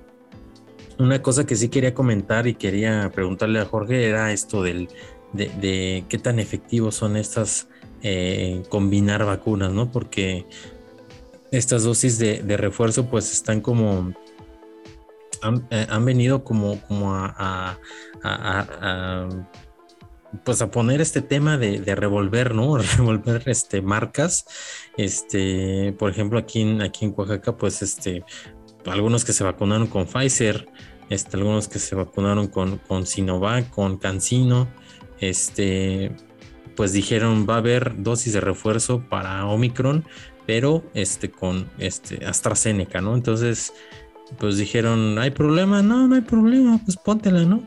una 0.97 1.21
cosa 1.21 1.45
que 1.45 1.55
sí 1.55 1.69
quería 1.69 1.93
comentar 1.93 2.47
y 2.47 2.55
quería 2.55 3.11
preguntarle 3.13 3.59
a 3.59 3.65
Jorge 3.65 4.07
era 4.07 4.31
esto 4.31 4.63
del, 4.63 4.89
de, 5.33 6.03
qué 6.09 6.17
tan 6.17 6.39
efectivos 6.39 6.95
son 6.95 7.15
estas 7.15 7.67
eh, 8.01 8.63
combinar 8.69 9.23
vacunas, 9.23 9.71
¿no? 9.71 9.91
Porque 9.91 10.45
estas 11.51 11.83
dosis 11.83 12.17
de, 12.17 12.57
refuerzo 12.57 13.05
pues 13.05 13.31
están 13.31 13.61
como 13.61 14.13
han, 15.41 15.67
eh, 15.69 15.87
venido 16.01 16.43
como, 16.43 16.81
como 16.87 17.13
a, 17.13 17.77
pues 20.43 20.61
a 20.61 20.71
poner 20.71 21.01
este 21.01 21.21
tema 21.21 21.57
de, 21.57 21.95
revolver, 21.95 22.53
¿no? 22.53 22.77
Revolver 22.97 23.43
este, 23.47 23.81
marcas. 23.81 24.45
Este, 24.97 25.93
por 25.97 26.09
ejemplo, 26.11 26.39
aquí 26.39 26.61
en, 26.61 26.81
aquí 26.81 27.05
en 27.05 27.13
Oaxaca, 27.15 27.57
pues 27.57 27.81
este, 27.81 28.23
algunos 28.85 29.25
que 29.25 29.33
se 29.33 29.43
vacunaron 29.43 29.87
con 29.87 30.05
Pfizer, 30.05 30.67
este, 31.09 31.37
algunos 31.37 31.67
que 31.67 31.79
se 31.79 31.95
vacunaron 31.95 32.47
con, 32.47 32.77
con 32.77 33.05
Sinovac, 33.05 33.69
con 33.69 33.97
Cancino, 33.97 34.67
este, 35.19 36.15
pues 36.75 36.93
dijeron 36.93 37.45
va 37.49 37.55
a 37.55 37.57
haber 37.59 38.01
dosis 38.01 38.33
de 38.33 38.41
refuerzo 38.41 39.03
para 39.09 39.45
Omicron, 39.45 40.05
pero 40.45 40.83
este, 40.93 41.31
con 41.31 41.69
este, 41.77 42.25
AstraZeneca, 42.25 43.01
¿no? 43.01 43.15
Entonces, 43.15 43.73
pues 44.37 44.57
dijeron, 44.57 45.17
¿hay 45.19 45.31
problema? 45.31 45.81
No, 45.81 46.07
no 46.07 46.15
hay 46.15 46.21
problema, 46.21 46.79
pues 46.83 46.97
póntela, 46.97 47.43
¿no? 47.45 47.63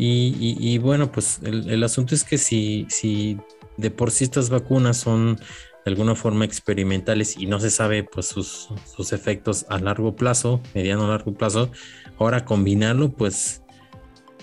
Y, 0.00 0.78
bueno, 0.78 1.10
pues 1.10 1.40
el, 1.42 1.82
asunto 1.82 2.14
es 2.14 2.22
que 2.22 2.38
si, 2.38 2.86
si 2.88 3.36
de 3.76 3.90
por 3.90 4.12
sí 4.12 4.24
estas 4.24 4.48
vacunas 4.48 4.96
son 4.96 5.36
de 5.36 5.90
alguna 5.90 6.14
forma 6.14 6.44
experimentales 6.44 7.36
y 7.36 7.46
no 7.46 7.58
se 7.58 7.70
sabe 7.70 8.04
pues 8.04 8.26
sus, 8.26 8.68
sus 8.94 9.12
efectos 9.12 9.66
a 9.68 9.78
largo 9.78 10.14
plazo, 10.14 10.60
mediano 10.72 11.06
a 11.06 11.08
largo 11.08 11.34
plazo, 11.34 11.72
ahora 12.18 12.44
combinarlo 12.44 13.10
pues 13.10 13.62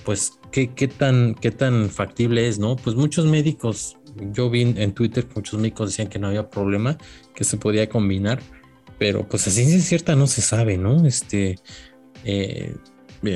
pues 0.03 0.33
qué, 0.51 0.73
qué 0.73 0.87
tan 0.87 1.35
qué 1.35 1.51
tan 1.51 1.89
factible 1.89 2.47
es, 2.47 2.59
¿no? 2.59 2.75
Pues 2.75 2.95
muchos 2.95 3.25
médicos, 3.25 3.97
yo 4.33 4.49
vi 4.49 4.61
en 4.61 4.93
Twitter 4.93 5.25
muchos 5.35 5.59
médicos 5.59 5.91
decían 5.91 6.09
que 6.09 6.19
no 6.19 6.27
había 6.27 6.49
problema, 6.49 6.97
que 7.33 7.43
se 7.45 7.57
podía 7.57 7.87
combinar, 7.89 8.41
pero 8.99 9.27
pues 9.27 9.47
así 9.47 9.61
es 9.61 9.85
cierta 9.85 10.15
no 10.15 10.27
se 10.27 10.41
sabe, 10.41 10.77
¿no? 10.77 11.05
Este 11.05 11.55
eh, 12.25 12.75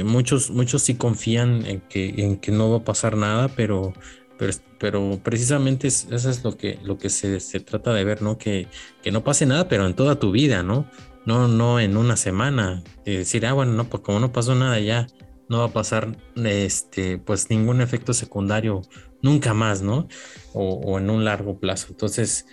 muchos, 0.04 0.52
muchos 0.52 0.84
sí 0.84 0.96
confían 0.96 1.66
en 1.66 1.82
que, 1.82 2.10
en 2.18 2.38
que 2.38 2.52
no 2.52 2.70
va 2.72 2.78
a 2.78 2.84
pasar 2.84 3.18
nada, 3.18 3.48
pero, 3.50 3.94
pero, 4.38 4.54
pero 4.80 5.20
precisamente 5.24 5.88
eso 5.88 6.08
es 6.30 6.44
lo 6.44 6.58
que, 6.58 6.80
lo 6.84 6.98
que 6.98 7.10
se, 7.10 7.40
trata 7.60 7.94
de 7.94 8.04
ver, 8.04 8.22
¿no? 8.22 8.38
Que, 8.38 8.68
que, 9.02 9.12
no 9.12 9.24
pase 9.24 9.46
nada, 9.46 9.68
pero 9.68 9.86
en 9.86 9.96
toda 9.96 10.20
tu 10.20 10.32
vida, 10.32 10.64
¿no? 10.64 10.86
No, 11.26 11.48
no 11.48 11.80
en 11.80 11.98
una 11.98 12.16
semana. 12.18 12.84
decir, 13.06 13.46
ah, 13.46 13.54
bueno, 13.54 13.74
no, 13.74 13.86
pues 13.86 14.04
como 14.04 14.20
no 14.20 14.32
pasó 14.32 14.56
nada 14.56 14.80
ya, 14.80 15.08
no 15.50 15.60
va 15.60 15.66
a 15.66 15.74
pasar 15.74 16.16
este, 16.36 17.18
pues 17.18 17.50
ningún 17.50 17.82
efecto 17.82 18.14
secundario 18.14 18.82
nunca 19.22 19.54
más, 19.54 19.82
¿no? 19.82 20.08
O, 20.54 20.76
o 20.76 21.00
en 21.00 21.10
un 21.10 21.26
largo 21.26 21.60
plazo. 21.60 21.88
Entonces, 21.90 22.46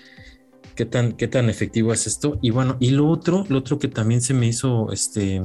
¿qué 0.76 0.84
tan, 0.84 1.12
qué 1.12 1.28
tan 1.28 1.50
efectivo 1.50 1.92
es 1.92 2.06
esto? 2.06 2.38
Y 2.42 2.50
bueno, 2.50 2.76
y 2.80 2.90
lo 2.90 3.08
otro, 3.08 3.44
lo 3.48 3.58
otro 3.58 3.78
que 3.78 3.88
también 3.88 4.20
se 4.20 4.34
me 4.34 4.46
hizo, 4.46 4.92
este, 4.92 5.42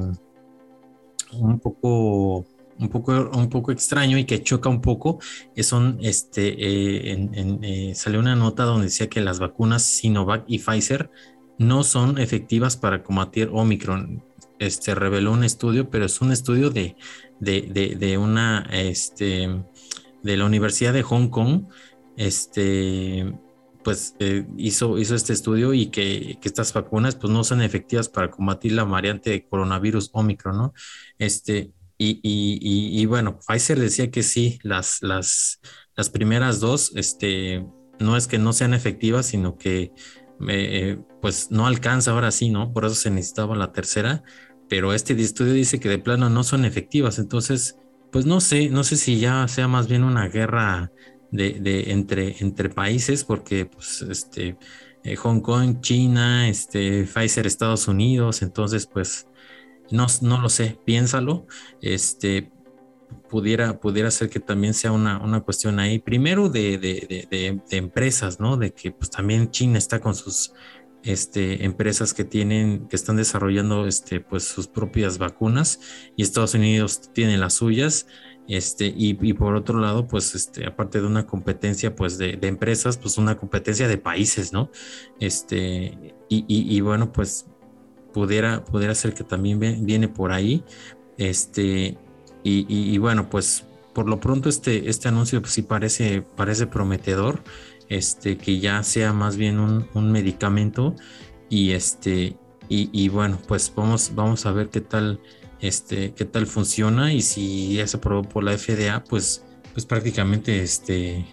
un 1.32 1.58
poco 1.58 2.46
un 2.78 2.88
poco, 2.88 3.30
un 3.34 3.48
poco 3.48 3.72
extraño 3.72 4.18
y 4.18 4.24
que 4.24 4.42
choca 4.42 4.68
un 4.68 4.80
poco, 4.80 5.20
son, 5.58 5.98
este, 6.00 6.48
eh, 6.58 7.12
en, 7.12 7.94
salió 7.94 8.20
una 8.20 8.34
nota 8.34 8.64
donde 8.64 8.86
decía 8.86 9.08
que 9.08 9.20
las 9.20 9.38
vacunas 9.38 9.82
Sinovac 9.82 10.44
y 10.46 10.58
Pfizer 10.58 11.10
no 11.58 11.84
son 11.84 12.18
efectivas 12.18 12.76
para 12.76 13.02
combatir 13.02 13.50
Omicron. 13.52 14.22
Este 14.58 14.94
reveló 14.94 15.32
un 15.32 15.44
estudio, 15.44 15.90
pero 15.90 16.06
es 16.06 16.20
un 16.20 16.32
estudio 16.32 16.70
de, 16.70 16.96
de, 17.40 17.96
de, 17.98 18.18
una, 18.18 18.66
este, 18.70 19.48
de 20.22 20.36
la 20.36 20.44
Universidad 20.44 20.92
de 20.92 21.02
Hong 21.02 21.28
Kong, 21.28 21.64
este, 22.16 23.32
pues 23.82 24.14
eh, 24.18 24.46
hizo, 24.56 24.98
hizo 24.98 25.14
este 25.14 25.32
estudio 25.32 25.74
y 25.74 25.86
que, 25.86 26.38
que, 26.40 26.48
estas 26.48 26.72
vacunas 26.72 27.16
pues 27.16 27.32
no 27.32 27.44
son 27.44 27.62
efectivas 27.62 28.08
para 28.08 28.30
combatir 28.30 28.72
la 28.72 28.84
variante 28.84 29.30
de 29.30 29.46
coronavirus 29.46 30.10
Omicron, 30.12 30.56
¿no? 30.56 30.74
Este, 31.18 31.72
y, 31.98 32.20
y, 32.22 33.00
y, 33.00 33.06
bueno, 33.06 33.38
Pfizer 33.38 33.78
decía 33.78 34.10
que 34.10 34.22
sí, 34.22 34.58
las, 34.62 35.02
las, 35.02 35.60
las 35.94 36.10
primeras 36.10 36.58
dos, 36.58 36.92
este, 36.96 37.64
no 38.00 38.16
es 38.16 38.26
que 38.26 38.38
no 38.38 38.52
sean 38.52 38.74
efectivas, 38.74 39.26
sino 39.26 39.56
que 39.56 39.92
eh, 40.48 40.98
pues 41.20 41.50
no 41.50 41.66
alcanza 41.66 42.10
ahora 42.10 42.32
sí, 42.32 42.50
¿no? 42.50 42.72
Por 42.72 42.84
eso 42.84 42.94
se 42.94 43.10
necesitaba 43.10 43.56
la 43.56 43.72
tercera, 43.72 44.24
pero 44.68 44.92
este 44.92 45.12
estudio 45.20 45.52
dice 45.52 45.78
que 45.78 45.88
de 45.88 45.98
plano 45.98 46.30
no 46.30 46.42
son 46.44 46.64
efectivas, 46.64 47.18
entonces, 47.18 47.76
pues 48.10 48.26
no 48.26 48.40
sé, 48.40 48.68
no 48.68 48.84
sé 48.84 48.96
si 48.96 49.20
ya 49.20 49.46
sea 49.48 49.68
más 49.68 49.86
bien 49.88 50.02
una 50.02 50.28
guerra 50.28 50.90
de, 51.32 51.54
de 51.54 51.90
entre, 51.90 52.68
países, 52.70 53.24
porque 53.24 53.66
pues 53.66 54.02
este 54.02 54.56
eh, 55.02 55.16
Hong 55.16 55.40
Kong, 55.40 55.80
China, 55.80 56.48
este 56.48 57.04
Pfizer, 57.04 57.46
Estados 57.46 57.88
Unidos, 57.88 58.42
entonces 58.42 58.86
pues 58.86 59.26
no, 59.90 60.06
no 60.20 60.40
lo 60.40 60.48
sé, 60.48 60.78
piénsalo, 60.84 61.46
este 61.80 62.52
pudiera, 63.28 63.80
pudiera 63.80 64.10
ser 64.10 64.28
que 64.30 64.40
también 64.40 64.74
sea 64.74 64.92
una, 64.92 65.18
una 65.18 65.40
cuestión 65.40 65.80
ahí, 65.80 65.98
primero 65.98 66.48
de, 66.48 66.78
de, 66.78 67.26
de, 67.30 67.76
empresas, 67.76 68.40
¿no? 68.40 68.56
De 68.56 68.72
que 68.72 68.92
pues 68.92 69.10
también 69.10 69.50
China 69.50 69.78
está 69.78 70.00
con 70.00 70.14
sus 70.14 70.52
este, 71.02 71.64
empresas 71.64 72.14
que 72.14 72.24
tienen, 72.24 72.88
que 72.88 72.96
están 72.96 73.16
desarrollando 73.16 73.86
este, 73.86 74.20
pues 74.20 74.44
sus 74.44 74.68
propias 74.68 75.18
vacunas 75.18 75.80
y 76.16 76.22
Estados 76.22 76.54
Unidos 76.54 77.10
tiene 77.12 77.38
las 77.38 77.54
suyas. 77.54 78.06
Este, 78.48 78.86
y, 78.86 79.16
y, 79.20 79.32
por 79.34 79.54
otro 79.54 79.78
lado, 79.78 80.08
pues, 80.08 80.34
este, 80.34 80.66
aparte 80.66 81.00
de 81.00 81.06
una 81.06 81.26
competencia, 81.26 81.94
pues, 81.94 82.18
de, 82.18 82.38
empresas, 82.42 82.98
pues, 82.98 83.18
una 83.18 83.36
competencia 83.36 83.88
de 83.88 83.98
países, 83.98 84.52
¿no? 84.52 84.70
Este, 85.20 86.14
y, 86.28 86.44
y, 86.48 86.76
y 86.76 86.80
bueno, 86.80 87.12
pues, 87.12 87.46
pudiera, 88.12 88.64
pudiera 88.64 88.94
ser 88.94 89.14
que 89.14 89.24
también 89.24 89.58
viene 89.84 90.08
por 90.08 90.32
ahí. 90.32 90.64
Este, 91.18 91.96
y, 92.44 92.98
bueno, 92.98 93.28
pues 93.30 93.64
por 93.92 94.08
lo 94.08 94.18
pronto 94.18 94.48
este, 94.48 94.88
este 94.88 95.08
anuncio 95.08 95.40
pues, 95.40 95.52
sí 95.52 95.62
parece, 95.62 96.22
parece 96.22 96.66
prometedor, 96.66 97.42
este, 97.88 98.38
que 98.38 98.58
ya 98.58 98.82
sea 98.82 99.12
más 99.12 99.36
bien 99.36 99.60
un, 99.60 100.12
medicamento 100.12 100.96
y 101.48 101.72
este, 101.72 102.36
y, 102.68 103.08
bueno, 103.10 103.38
pues 103.46 103.70
vamos, 103.76 104.12
vamos 104.14 104.46
a 104.46 104.52
ver 104.52 104.70
qué 104.70 104.80
tal, 104.80 105.20
este, 105.62 106.12
qué 106.12 106.26
tal 106.26 106.46
funciona 106.46 107.12
y 107.14 107.22
si 107.22 107.74
ya 107.76 107.86
se 107.86 107.96
aprobó 107.96 108.22
por 108.22 108.44
la 108.44 108.58
FDA, 108.58 109.02
pues, 109.04 109.44
pues 109.72 109.86
prácticamente 109.86 110.62
este, 110.62 111.24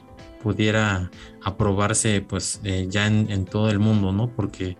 pudiera 0.42 1.12
aprobarse 1.44 2.22
pues 2.22 2.62
eh, 2.64 2.88
ya 2.90 3.08
en, 3.08 3.30
en, 3.30 3.44
todo 3.44 3.70
el 3.70 3.80
mundo, 3.80 4.14
¿no? 4.14 4.34
Porque 4.34 4.78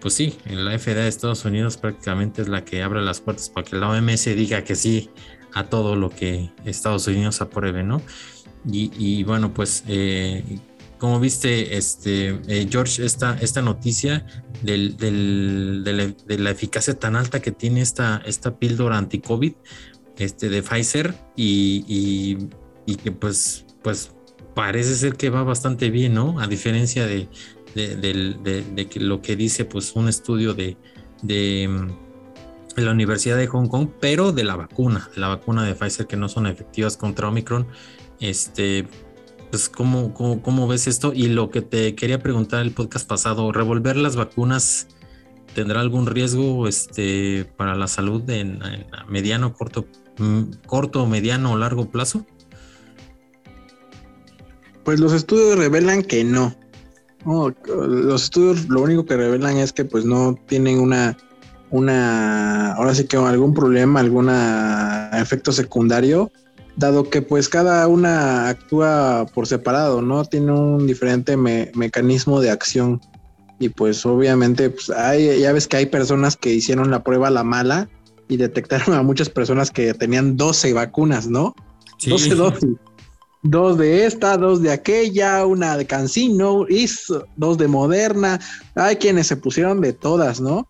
pues 0.00 0.14
sí, 0.14 0.36
la 0.44 0.78
FDA 0.78 0.94
de 0.94 1.08
Estados 1.08 1.44
Unidos 1.44 1.76
prácticamente 1.76 2.42
es 2.42 2.48
la 2.48 2.64
que 2.64 2.82
abre 2.82 3.02
las 3.02 3.20
puertas 3.20 3.48
para 3.48 3.66
que 3.66 3.76
la 3.76 3.88
OMS 3.88 4.24
diga 4.24 4.64
que 4.64 4.76
sí 4.76 5.10
a 5.54 5.64
todo 5.64 5.96
lo 5.96 6.10
que 6.10 6.50
Estados 6.64 7.06
Unidos 7.06 7.40
apruebe, 7.40 7.82
¿no? 7.82 8.02
Y, 8.68 9.22
bueno, 9.22 9.54
pues 9.54 9.84
eh, 9.86 10.42
como 10.98 11.20
viste, 11.20 11.76
este, 11.76 12.40
eh, 12.48 12.66
George, 12.70 13.04
esta, 13.04 13.36
esta 13.40 13.62
noticia 13.62 14.26
del, 14.62 14.96
de, 14.96 16.38
la, 16.38 16.50
eficacia 16.50 16.98
tan 16.98 17.16
alta 17.16 17.40
que 17.40 17.52
tiene 17.52 17.82
esta, 17.82 18.22
esta 18.24 18.58
píldora 18.58 18.96
anti-COVID 18.96 19.52
este, 20.16 20.48
de 20.48 20.62
Pfizer 20.62 21.14
y, 21.36 22.38
y, 22.86 22.96
que 22.96 23.12
pues, 23.12 23.66
pues 23.82 24.12
parece 24.54 24.94
ser 24.94 25.16
que 25.16 25.28
va 25.28 25.42
bastante 25.42 25.90
bien, 25.90 26.14
¿no? 26.14 26.40
A 26.40 26.46
diferencia 26.46 27.06
de, 27.06 27.28
de, 27.74 28.88
que 28.90 29.00
lo 29.00 29.20
que 29.20 29.36
dice 29.36 29.66
pues 29.66 29.94
un 29.94 30.08
estudio 30.08 30.54
de, 30.54 30.76
la 32.76 32.90
Universidad 32.90 33.36
de 33.36 33.46
Hong 33.48 33.68
Kong, 33.68 33.88
pero 34.00 34.32
de 34.32 34.44
la 34.44 34.56
vacuna, 34.56 35.10
la 35.16 35.28
vacuna 35.28 35.64
de 35.64 35.74
Pfizer 35.74 36.06
que 36.06 36.16
no 36.16 36.28
son 36.28 36.46
efectivas 36.46 36.96
contra 36.96 37.28
Omicron. 37.28 37.66
Este, 38.18 38.86
pues, 39.50 39.68
¿cómo, 39.68 40.12
cómo, 40.14 40.68
ves 40.68 40.86
esto? 40.86 41.12
Y 41.14 41.28
lo 41.28 41.50
que 41.50 41.62
te 41.62 41.94
quería 41.94 42.18
preguntar 42.18 42.62
el 42.62 42.72
podcast 42.72 43.08
pasado, 43.08 43.52
¿revolver 43.52 43.96
las 43.96 44.16
vacunas 44.16 44.88
tendrá 45.54 45.80
algún 45.80 46.06
riesgo 46.06 46.68
este, 46.68 47.50
para 47.56 47.74
la 47.74 47.88
salud 47.88 48.28
en, 48.28 48.60
mediano, 49.08 49.54
corto, 49.54 49.86
mm, 50.18 50.42
corto, 50.66 51.06
mediano 51.06 51.52
o 51.52 51.56
largo 51.56 51.90
plazo? 51.90 52.26
Pues 54.84 55.00
los 55.00 55.12
estudios 55.12 55.58
revelan 55.58 56.02
que 56.02 56.24
no. 56.24 56.54
no. 57.24 57.54
Los 57.66 58.24
estudios 58.24 58.68
lo 58.68 58.82
único 58.82 59.04
que 59.04 59.16
revelan 59.16 59.56
es 59.56 59.72
que 59.72 59.84
pues 59.84 60.04
no 60.04 60.38
tienen 60.46 60.78
una 60.78 61.16
una, 61.70 62.72
ahora 62.74 62.94
sí 62.94 63.04
que 63.04 63.16
algún 63.16 63.54
problema, 63.54 64.00
algún 64.00 64.30
efecto 65.12 65.52
secundario, 65.52 66.30
dado 66.76 67.08
que 67.08 67.22
pues 67.22 67.48
cada 67.48 67.86
una 67.88 68.48
actúa 68.48 69.26
por 69.34 69.46
separado, 69.46 70.02
¿no? 70.02 70.24
Tiene 70.24 70.52
un 70.52 70.86
diferente 70.86 71.36
mecanismo 71.36 72.40
de 72.40 72.50
acción. 72.50 73.00
Y 73.58 73.70
pues 73.70 74.04
obviamente 74.04 74.70
pues 74.70 74.90
hay, 74.90 75.40
ya 75.40 75.52
ves 75.52 75.66
que 75.66 75.78
hay 75.78 75.86
personas 75.86 76.36
que 76.36 76.52
hicieron 76.52 76.90
la 76.90 77.02
prueba 77.02 77.30
la 77.30 77.42
mala 77.42 77.88
y 78.28 78.36
detectaron 78.36 78.94
a 78.94 79.02
muchas 79.02 79.30
personas 79.30 79.70
que 79.70 79.94
tenían 79.94 80.36
12 80.36 80.74
vacunas, 80.74 81.26
¿no? 81.26 81.54
12 82.06 82.34
dosis. 82.34 82.70
Dos 83.42 83.78
de 83.78 84.06
esta, 84.06 84.36
dos 84.36 84.60
de 84.60 84.72
aquella, 84.72 85.46
una 85.46 85.76
de 85.76 85.86
Cancino, 85.86 86.66
dos 87.36 87.58
de 87.58 87.68
Moderna. 87.68 88.40
Hay 88.74 88.96
quienes 88.96 89.28
se 89.28 89.36
pusieron 89.36 89.80
de 89.80 89.92
todas, 89.92 90.40
¿no? 90.40 90.68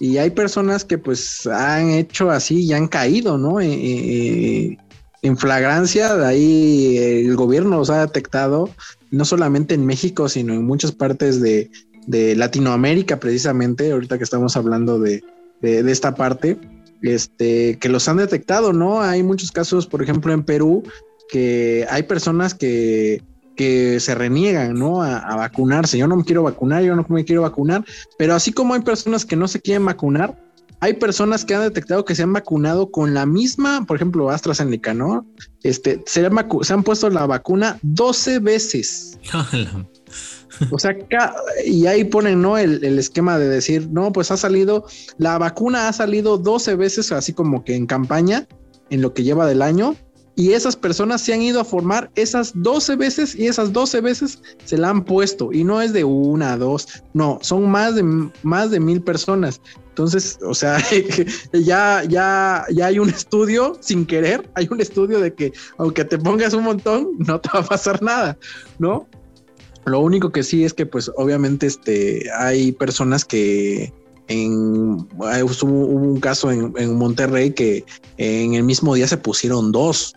Y 0.00 0.18
hay 0.18 0.30
personas 0.30 0.84
que 0.84 0.98
pues 0.98 1.46
han 1.46 1.90
hecho 1.90 2.30
así 2.30 2.64
y 2.64 2.72
han 2.72 2.88
caído, 2.88 3.38
¿no? 3.38 3.60
Eh, 3.60 3.72
eh, 3.72 4.76
en 5.22 5.36
flagrancia, 5.36 6.14
de 6.14 6.26
ahí 6.26 6.96
el 6.98 7.36
gobierno 7.36 7.76
los 7.76 7.90
ha 7.90 8.00
detectado, 8.00 8.70
no 9.10 9.24
solamente 9.24 9.74
en 9.74 9.86
México, 9.86 10.28
sino 10.28 10.54
en 10.54 10.64
muchas 10.64 10.92
partes 10.92 11.40
de, 11.40 11.70
Latinoamérica, 12.08 13.18
precisamente, 13.18 13.90
ahorita 13.90 14.16
que 14.16 14.24
estamos 14.24 14.56
hablando 14.56 15.00
de, 15.00 15.24
de, 15.60 15.90
esta 15.90 16.14
parte, 16.14 16.56
este, 17.02 17.78
que 17.80 17.88
los 17.88 18.08
han 18.08 18.18
detectado, 18.18 18.72
¿no? 18.72 19.02
Hay 19.02 19.24
muchos 19.24 19.50
casos, 19.50 19.88
por 19.88 20.04
ejemplo, 20.04 20.32
en 20.32 20.44
Perú, 20.44 20.84
que 21.28 21.84
hay 21.90 22.04
personas 22.04 22.54
que 22.54 23.22
que 23.56 23.98
se 23.98 24.14
reniegan, 24.14 24.78
¿no? 24.78 25.02
A, 25.02 25.34
vacunarse. 25.34 25.98
Yo 25.98 26.06
no 26.06 26.16
me 26.16 26.24
quiero 26.24 26.42
vacunar, 26.44 26.84
yo 26.84 26.94
no 26.94 27.04
me 27.08 27.24
quiero 27.24 27.42
vacunar, 27.42 27.84
pero 28.18 28.34
así 28.34 28.52
como 28.52 28.74
hay 28.74 28.82
personas 28.82 29.24
que 29.24 29.34
no 29.34 29.48
se 29.48 29.60
quieren 29.60 29.84
vacunar, 29.84 30.38
hay 30.80 30.94
personas 30.94 31.44
que 31.44 31.54
han 31.54 31.62
detectado 31.62 32.04
que 32.04 32.14
se 32.14 32.22
han 32.22 32.32
vacunado 32.32 32.90
con 32.90 33.14
la 33.14 33.26
misma, 33.26 33.84
por 33.86 33.96
ejemplo, 33.96 34.30
AstraZeneca, 34.30 34.94
¿no? 34.94 35.26
Este, 35.62 36.02
se 36.06 36.24
han, 36.24 36.34
se 36.62 36.72
han 36.72 36.82
puesto 36.82 37.08
la 37.10 37.26
vacuna 37.26 37.78
12 37.82 38.40
veces. 38.40 39.18
o 40.70 40.78
sea, 40.78 40.96
y 41.64 41.86
ahí 41.86 42.04
ponen, 42.04 42.42
¿no? 42.42 42.58
El, 42.58 42.84
el, 42.84 42.98
esquema 42.98 43.38
de 43.38 43.48
decir, 43.48 43.88
no, 43.90 44.12
pues 44.12 44.30
ha 44.30 44.36
salido, 44.36 44.86
la 45.18 45.38
vacuna 45.38 45.88
ha 45.88 45.92
salido 45.92 46.38
12 46.38 46.76
veces, 46.76 47.12
así 47.12 47.32
como 47.32 47.64
que 47.64 47.74
en 47.74 47.86
campaña, 47.86 48.46
en 48.90 49.02
lo 49.02 49.14
que 49.14 49.22
lleva 49.22 49.46
del 49.46 49.62
año, 49.62 49.96
y 50.36 50.52
esas 50.52 50.76
personas 50.76 51.22
se 51.22 51.32
han 51.32 51.40
ido 51.40 51.60
a 51.60 51.64
formar 51.64 52.10
esas 52.14 52.52
12 52.54 52.96
veces 52.96 53.34
y 53.34 53.46
esas 53.46 53.72
12 53.72 54.02
veces 54.02 54.38
se 54.66 54.76
la 54.76 54.90
han 54.90 55.02
puesto 55.02 55.50
y 55.50 55.64
no 55.64 55.80
es 55.80 55.94
de 55.94 56.04
una, 56.04 56.58
dos, 56.58 57.02
no, 57.14 57.38
son 57.40 57.68
más 57.70 57.94
de 57.94 58.04
más 58.42 58.70
de 58.70 58.78
mil 58.78 59.00
personas. 59.02 59.62
Entonces, 59.88 60.38
o 60.46 60.54
sea, 60.54 60.78
ya, 61.54 62.04
ya, 62.04 62.66
ya 62.70 62.86
hay 62.86 62.98
un 62.98 63.08
estudio 63.08 63.78
sin 63.80 64.04
querer, 64.04 64.48
hay 64.54 64.68
un 64.70 64.82
estudio 64.82 65.20
de 65.20 65.32
que 65.32 65.54
aunque 65.78 66.04
te 66.04 66.18
pongas 66.18 66.52
un 66.52 66.64
montón, 66.64 67.12
no 67.18 67.40
te 67.40 67.48
va 67.54 67.60
a 67.60 67.66
pasar 67.66 68.02
nada, 68.02 68.36
¿no? 68.78 69.08
Lo 69.86 70.00
único 70.00 70.32
que 70.32 70.42
sí 70.42 70.64
es 70.64 70.74
que, 70.74 70.84
pues, 70.84 71.10
obviamente, 71.16 71.66
este, 71.66 72.28
hay 72.36 72.72
personas 72.72 73.24
que, 73.24 73.94
en 74.26 74.52
hubo, 74.52 75.66
un 75.68 76.18
caso 76.18 76.50
en, 76.50 76.74
en, 76.76 76.96
Monterrey 76.96 77.52
que 77.52 77.84
en 78.16 78.54
el 78.54 78.64
mismo 78.64 78.96
día 78.96 79.06
se 79.06 79.16
pusieron 79.16 79.70
dos 79.70 80.16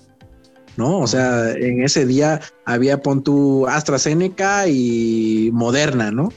¿no? 0.78 1.00
O 1.00 1.08
sea, 1.08 1.52
en 1.52 1.84
ese 1.84 2.06
día 2.06 2.42
había 2.66 3.02
pon 3.02 3.24
tu 3.24 3.68
AstraZeneca 3.68 4.68
y 4.68 5.50
Moderna, 5.54 6.12
¿no? 6.12 6.32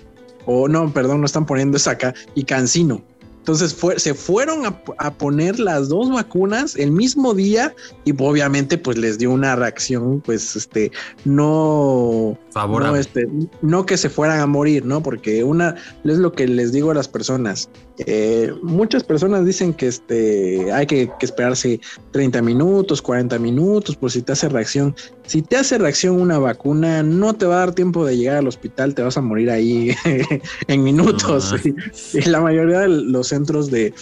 O 0.46 0.68
no, 0.68 0.92
perdón, 0.92 1.20
no 1.20 1.26
están 1.26 1.46
poniendo 1.46 1.76
esa 1.76 1.92
acá, 1.92 2.14
y 2.34 2.44
Cancino. 2.44 3.02
Entonces 3.42 3.76
se 3.96 4.14
fueron 4.14 4.66
a, 4.66 5.14
poner 5.14 5.58
las 5.58 5.88
dos 5.88 6.08
vacunas 6.12 6.76
el 6.76 6.92
mismo 6.92 7.34
día 7.34 7.74
y 8.04 8.12
obviamente 8.16 8.78
pues 8.78 8.96
les 8.96 9.18
dio 9.18 9.32
una 9.32 9.56
reacción 9.56 10.20
pues 10.20 10.54
este 10.54 10.92
no 11.24 12.38
favorable. 12.50 12.92
No, 12.92 12.96
este, 13.00 13.28
no 13.60 13.84
que 13.84 13.96
se 13.96 14.08
fueran 14.08 14.38
a 14.38 14.46
morir, 14.46 14.86
¿no? 14.86 15.02
Porque 15.02 15.42
una 15.42 15.74
es 16.04 16.18
lo 16.18 16.30
que 16.30 16.46
les 16.46 16.70
digo 16.70 16.92
a 16.92 16.94
las 16.94 17.08
personas. 17.08 17.68
Eh, 17.98 18.54
muchas 18.62 19.02
personas 19.02 19.44
dicen 19.44 19.74
que 19.74 19.88
este 19.88 20.72
hay 20.72 20.86
que, 20.86 21.10
que, 21.18 21.26
esperarse 21.26 21.80
30 22.12 22.42
minutos, 22.42 23.02
40 23.02 23.40
minutos 23.40 23.96
por 23.96 24.12
si 24.12 24.22
te 24.22 24.32
hace 24.32 24.48
reacción. 24.48 24.94
Si 25.32 25.40
te 25.40 25.56
hace 25.56 25.78
reacción 25.78 26.20
una 26.20 26.38
vacuna, 26.38 27.02
no 27.02 27.32
te 27.32 27.46
va 27.46 27.54
a 27.54 27.58
dar 27.60 27.74
tiempo 27.74 28.04
de 28.04 28.18
llegar 28.18 28.36
al 28.36 28.48
hospital, 28.48 28.94
te 28.94 29.00
vas 29.00 29.16
a 29.16 29.22
morir 29.22 29.48
ahí 29.48 29.96
en 30.68 30.84
minutos. 30.84 31.54
y 32.12 32.20
la 32.28 32.42
mayoría 32.42 32.80
de 32.80 32.88
los 32.88 33.28
centros 33.28 33.70
de 33.70 33.94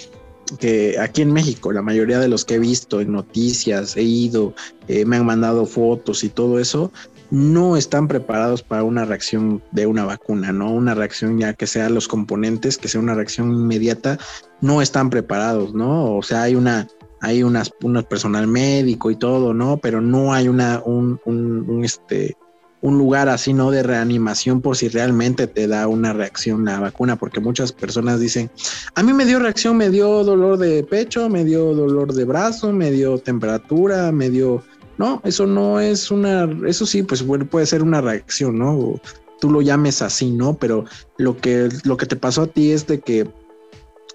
que 0.58 0.98
aquí 0.98 1.22
en 1.22 1.32
México, 1.32 1.70
la 1.70 1.82
mayoría 1.82 2.18
de 2.18 2.26
los 2.26 2.44
que 2.44 2.54
he 2.54 2.58
visto 2.58 3.00
en 3.00 3.12
noticias, 3.12 3.96
he 3.96 4.02
ido, 4.02 4.54
eh, 4.88 5.04
me 5.04 5.18
han 5.18 5.24
mandado 5.24 5.66
fotos 5.66 6.24
y 6.24 6.30
todo 6.30 6.58
eso, 6.58 6.90
no 7.30 7.76
están 7.76 8.08
preparados 8.08 8.64
para 8.64 8.82
una 8.82 9.04
reacción 9.04 9.62
de 9.70 9.86
una 9.86 10.04
vacuna, 10.04 10.50
¿no? 10.50 10.72
Una 10.72 10.96
reacción 10.96 11.38
ya 11.38 11.54
que 11.54 11.68
sea 11.68 11.90
los 11.90 12.08
componentes, 12.08 12.76
que 12.76 12.88
sea 12.88 13.00
una 13.00 13.14
reacción 13.14 13.52
inmediata, 13.52 14.18
no 14.60 14.82
están 14.82 15.10
preparados, 15.10 15.74
¿no? 15.74 16.16
O 16.16 16.24
sea, 16.24 16.42
hay 16.42 16.56
una, 16.56 16.88
hay 17.20 17.42
unas, 17.42 17.72
un 17.82 18.02
personal 18.04 18.46
médico 18.46 19.10
y 19.10 19.16
todo, 19.16 19.54
¿no? 19.54 19.78
Pero 19.78 20.00
no 20.00 20.32
hay 20.32 20.48
una, 20.48 20.82
un, 20.84 21.20
un 21.24 21.84
este, 21.84 22.36
un 22.82 22.96
lugar 22.96 23.28
así, 23.28 23.52
¿no? 23.52 23.70
De 23.70 23.82
reanimación 23.82 24.60
por 24.60 24.76
si 24.76 24.88
realmente 24.88 25.46
te 25.46 25.66
da 25.66 25.86
una 25.86 26.12
reacción 26.12 26.64
la 26.64 26.80
vacuna, 26.80 27.16
porque 27.16 27.40
muchas 27.40 27.72
personas 27.72 28.20
dicen, 28.20 28.50
a 28.94 29.02
mí 29.02 29.12
me 29.12 29.26
dio 29.26 29.38
reacción, 29.38 29.76
me 29.76 29.90
dio 29.90 30.24
dolor 30.24 30.58
de 30.58 30.82
pecho, 30.84 31.28
me 31.28 31.44
dio 31.44 31.74
dolor 31.74 32.12
de 32.14 32.24
brazo, 32.24 32.72
me 32.72 32.90
dio 32.90 33.18
temperatura, 33.18 34.12
me 34.12 34.30
dio... 34.30 34.62
No, 34.98 35.22
eso 35.24 35.46
no 35.46 35.80
es 35.80 36.10
una, 36.10 36.46
eso 36.66 36.84
sí, 36.84 37.02
pues 37.02 37.24
puede 37.50 37.64
ser 37.64 37.82
una 37.82 38.02
reacción, 38.02 38.58
¿no? 38.58 39.00
tú 39.40 39.50
lo 39.50 39.62
llames 39.62 40.02
así, 40.02 40.30
¿no? 40.30 40.58
Pero 40.58 40.84
lo 41.16 41.38
que, 41.38 41.70
lo 41.84 41.96
que 41.96 42.04
te 42.04 42.16
pasó 42.16 42.42
a 42.42 42.46
ti 42.46 42.72
es 42.72 42.86
de 42.86 43.00
que 43.00 43.26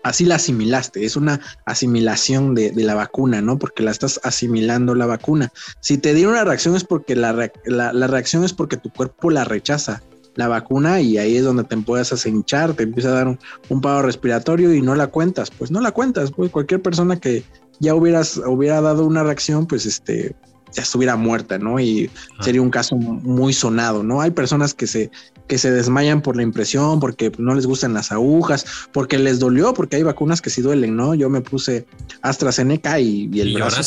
así 0.05 0.23
la 0.23 0.35
asimilaste, 0.35 1.03
es 1.03 1.15
una 1.15 1.41
asimilación 1.65 2.53
de, 2.53 2.71
la 2.75 2.93
vacuna, 2.93 3.41
¿no? 3.41 3.57
Porque 3.57 3.81
la 3.81 3.89
estás 3.89 4.19
asimilando 4.23 4.93
la 4.93 5.07
vacuna. 5.07 5.51
Si 5.79 5.97
te 5.97 6.13
dio 6.13 6.29
una 6.29 6.43
reacción 6.43 6.75
es 6.75 6.83
porque 6.83 7.15
la, 7.15 7.33
reacción 7.33 8.43
es 8.43 8.53
porque 8.53 8.77
tu 8.77 8.91
cuerpo 8.91 9.31
la 9.31 9.45
rechaza, 9.45 10.03
la 10.35 10.47
vacuna, 10.47 11.01
y 11.01 11.17
ahí 11.17 11.37
es 11.37 11.43
donde 11.43 11.63
te 11.63 11.73
empiezas 11.73 12.23
a 12.23 12.29
te 12.75 12.83
empieza 12.83 13.09
a 13.09 13.13
dar 13.13 13.27
un, 13.27 13.39
un 13.69 14.03
respiratorio 14.03 14.75
y 14.75 14.81
no 14.83 14.93
la 14.93 15.07
cuentas, 15.07 15.49
pues 15.49 15.71
no 15.71 15.81
la 15.81 15.91
cuentas, 15.91 16.31
pues 16.31 16.51
cualquier 16.51 16.83
persona 16.83 17.19
que 17.19 17.43
ya 17.79 17.95
hubieras, 17.95 18.37
hubiera 18.37 18.81
dado 18.81 19.07
una 19.07 19.23
reacción, 19.23 19.65
pues 19.65 19.87
este, 19.87 20.35
ya 20.75 20.83
estuviera 20.83 21.15
muerta, 21.15 21.57
¿no? 21.57 21.79
Y 21.79 22.09
sería 22.41 22.61
un 22.61 22.69
caso 22.69 22.95
muy 22.97 23.53
sonado, 23.53 24.03
¿no? 24.03 24.21
Hay 24.21 24.31
personas 24.31 24.73
que 24.73 24.87
se, 24.87 25.09
que 25.47 25.57
se 25.57 25.71
desmayan 25.71 26.21
por 26.21 26.35
la 26.35 26.43
impresión, 26.43 26.99
porque 26.99 27.31
no 27.37 27.55
les 27.55 27.65
gustan 27.65 27.93
las 27.93 28.11
agujas, 28.11 28.65
porque 28.91 29.17
les 29.17 29.39
dolió, 29.39 29.73
porque 29.73 29.95
hay 29.95 30.03
vacunas 30.03 30.41
que 30.41 30.49
sí 30.49 30.61
duelen, 30.61 30.95
¿no? 30.95 31.15
Yo 31.15 31.29
me 31.29 31.41
puse 31.41 31.85
AstraZeneca 32.21 32.99
y, 32.99 33.29
el 33.39 33.53
brazo 33.53 33.81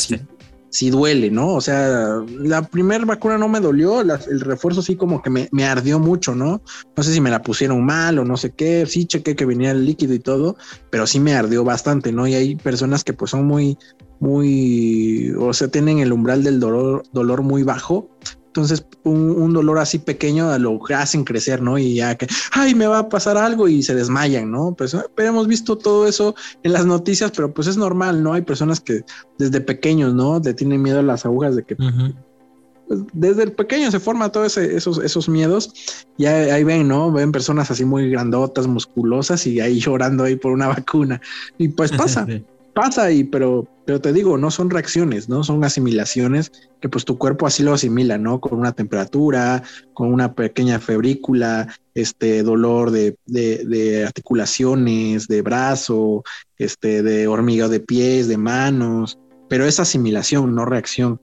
sí, 0.71 0.89
duele, 0.89 1.29
¿no? 1.29 1.53
O 1.53 1.61
sea, 1.61 2.21
la 2.39 2.63
primera 2.63 3.05
vacuna 3.05 3.37
no 3.37 3.47
me 3.47 3.59
dolió, 3.59 4.01
el 4.01 4.39
refuerzo 4.39 4.81
sí 4.81 4.95
como 4.95 5.21
que 5.21 5.29
me, 5.29 5.49
me, 5.51 5.65
ardió 5.65 5.99
mucho, 5.99 6.33
¿no? 6.35 6.61
No 6.95 7.03
sé 7.03 7.13
si 7.13 7.21
me 7.21 7.29
la 7.29 7.41
pusieron 7.41 7.83
mal 7.85 8.19
o 8.19 8.25
no 8.25 8.37
sé 8.37 8.51
qué, 8.51 8.85
sí 8.87 9.05
chequé 9.05 9.35
que 9.35 9.45
venía 9.45 9.71
el 9.71 9.85
líquido 9.85 10.13
y 10.13 10.19
todo, 10.19 10.57
pero 10.89 11.05
sí 11.07 11.19
me 11.19 11.33
ardió 11.33 11.63
bastante, 11.63 12.11
¿no? 12.11 12.27
Y 12.27 12.35
hay 12.35 12.55
personas 12.55 13.03
que 13.03 13.13
pues 13.13 13.31
son 13.31 13.45
muy, 13.45 13.77
muy, 14.19 15.31
o 15.37 15.53
sea, 15.53 15.69
tienen 15.69 15.99
el 15.99 16.11
umbral 16.11 16.43
del 16.43 16.59
dolor, 16.59 17.03
dolor 17.13 17.41
muy 17.41 17.63
bajo. 17.63 18.09
Entonces, 18.47 18.85
un, 19.03 19.53
dolor 19.53 19.77
así 19.77 19.99
pequeño 19.99 20.57
lo 20.57 20.79
hacen 20.95 21.23
crecer, 21.23 21.61
¿no? 21.61 21.77
Y 21.77 21.95
ya 21.95 22.15
que, 22.15 22.27
ay, 22.51 22.73
me 22.73 22.87
va 22.87 22.99
a 22.99 23.09
pasar 23.09 23.37
algo 23.37 23.67
y 23.67 23.83
se 23.83 23.93
desmayan, 23.93 24.51
¿no? 24.51 24.73
Pues 24.73 24.97
pero 25.15 25.29
hemos 25.29 25.47
visto 25.47 25.77
todo 25.77 26.07
eso 26.07 26.35
en 26.63 26.73
las 26.73 26.85
noticias, 26.85 27.31
pero 27.35 27.53
pues 27.53 27.67
es 27.67 27.77
normal, 27.77 28.23
¿no? 28.23 28.33
Hay 28.33 28.41
personas 28.41 28.79
que 28.81 29.03
desde 29.37 29.61
pequeños, 29.61 30.13
¿no? 30.15 30.39
Le 30.39 30.53
tienen 30.55 30.81
miedo 30.81 30.99
a 30.99 31.03
las 31.03 31.25
agujas 31.25 31.55
de 31.55 31.63
que 31.63 31.75
pues, 31.75 33.01
desde 33.13 33.43
el 33.43 33.51
pequeño 33.51 33.91
se 33.91 33.99
forma 33.99 34.31
todos 34.31 34.57
esos, 34.57 34.97
esos 34.97 35.29
miedos. 35.29 35.71
Y 36.17 36.25
ahí, 36.25 36.63
ven, 36.63 36.87
¿no? 36.87 37.11
Ven 37.11 37.31
personas 37.31 37.69
así 37.69 37.85
muy 37.85 38.09
grandotas, 38.09 38.65
musculosas 38.65 39.45
y 39.45 39.59
ahí 39.59 39.79
llorando 39.79 40.23
ahí 40.23 40.35
por 40.35 40.51
una 40.51 40.67
vacuna. 40.67 41.21
Y 41.59 41.67
pues 41.69 41.91
pasa 41.91 42.25
pasa 42.73 43.11
y 43.11 43.23
pero 43.23 43.67
pero 43.85 43.99
te 43.99 44.13
digo 44.13 44.37
no 44.37 44.51
son 44.51 44.69
reacciones 44.69 45.29
no 45.29 45.43
son 45.43 45.63
asimilaciones 45.63 46.51
que 46.79 46.89
pues 46.89 47.05
tu 47.05 47.17
cuerpo 47.17 47.47
así 47.47 47.63
lo 47.63 47.73
asimila 47.73 48.17
no 48.17 48.39
con 48.39 48.59
una 48.59 48.71
temperatura 48.71 49.63
con 49.93 50.13
una 50.13 50.33
pequeña 50.33 50.79
febrícula 50.79 51.67
este 51.93 52.43
dolor 52.43 52.91
de, 52.91 53.17
de, 53.25 54.05
articulaciones 54.05 55.27
de 55.27 55.41
brazo 55.41 56.23
este 56.57 57.03
de 57.03 57.27
hormiga 57.27 57.67
de 57.67 57.79
pies 57.79 58.27
de 58.27 58.37
manos 58.37 59.17
pero 59.49 59.65
es 59.65 59.79
asimilación 59.79 60.55
no 60.55 60.65
reacción 60.65 61.19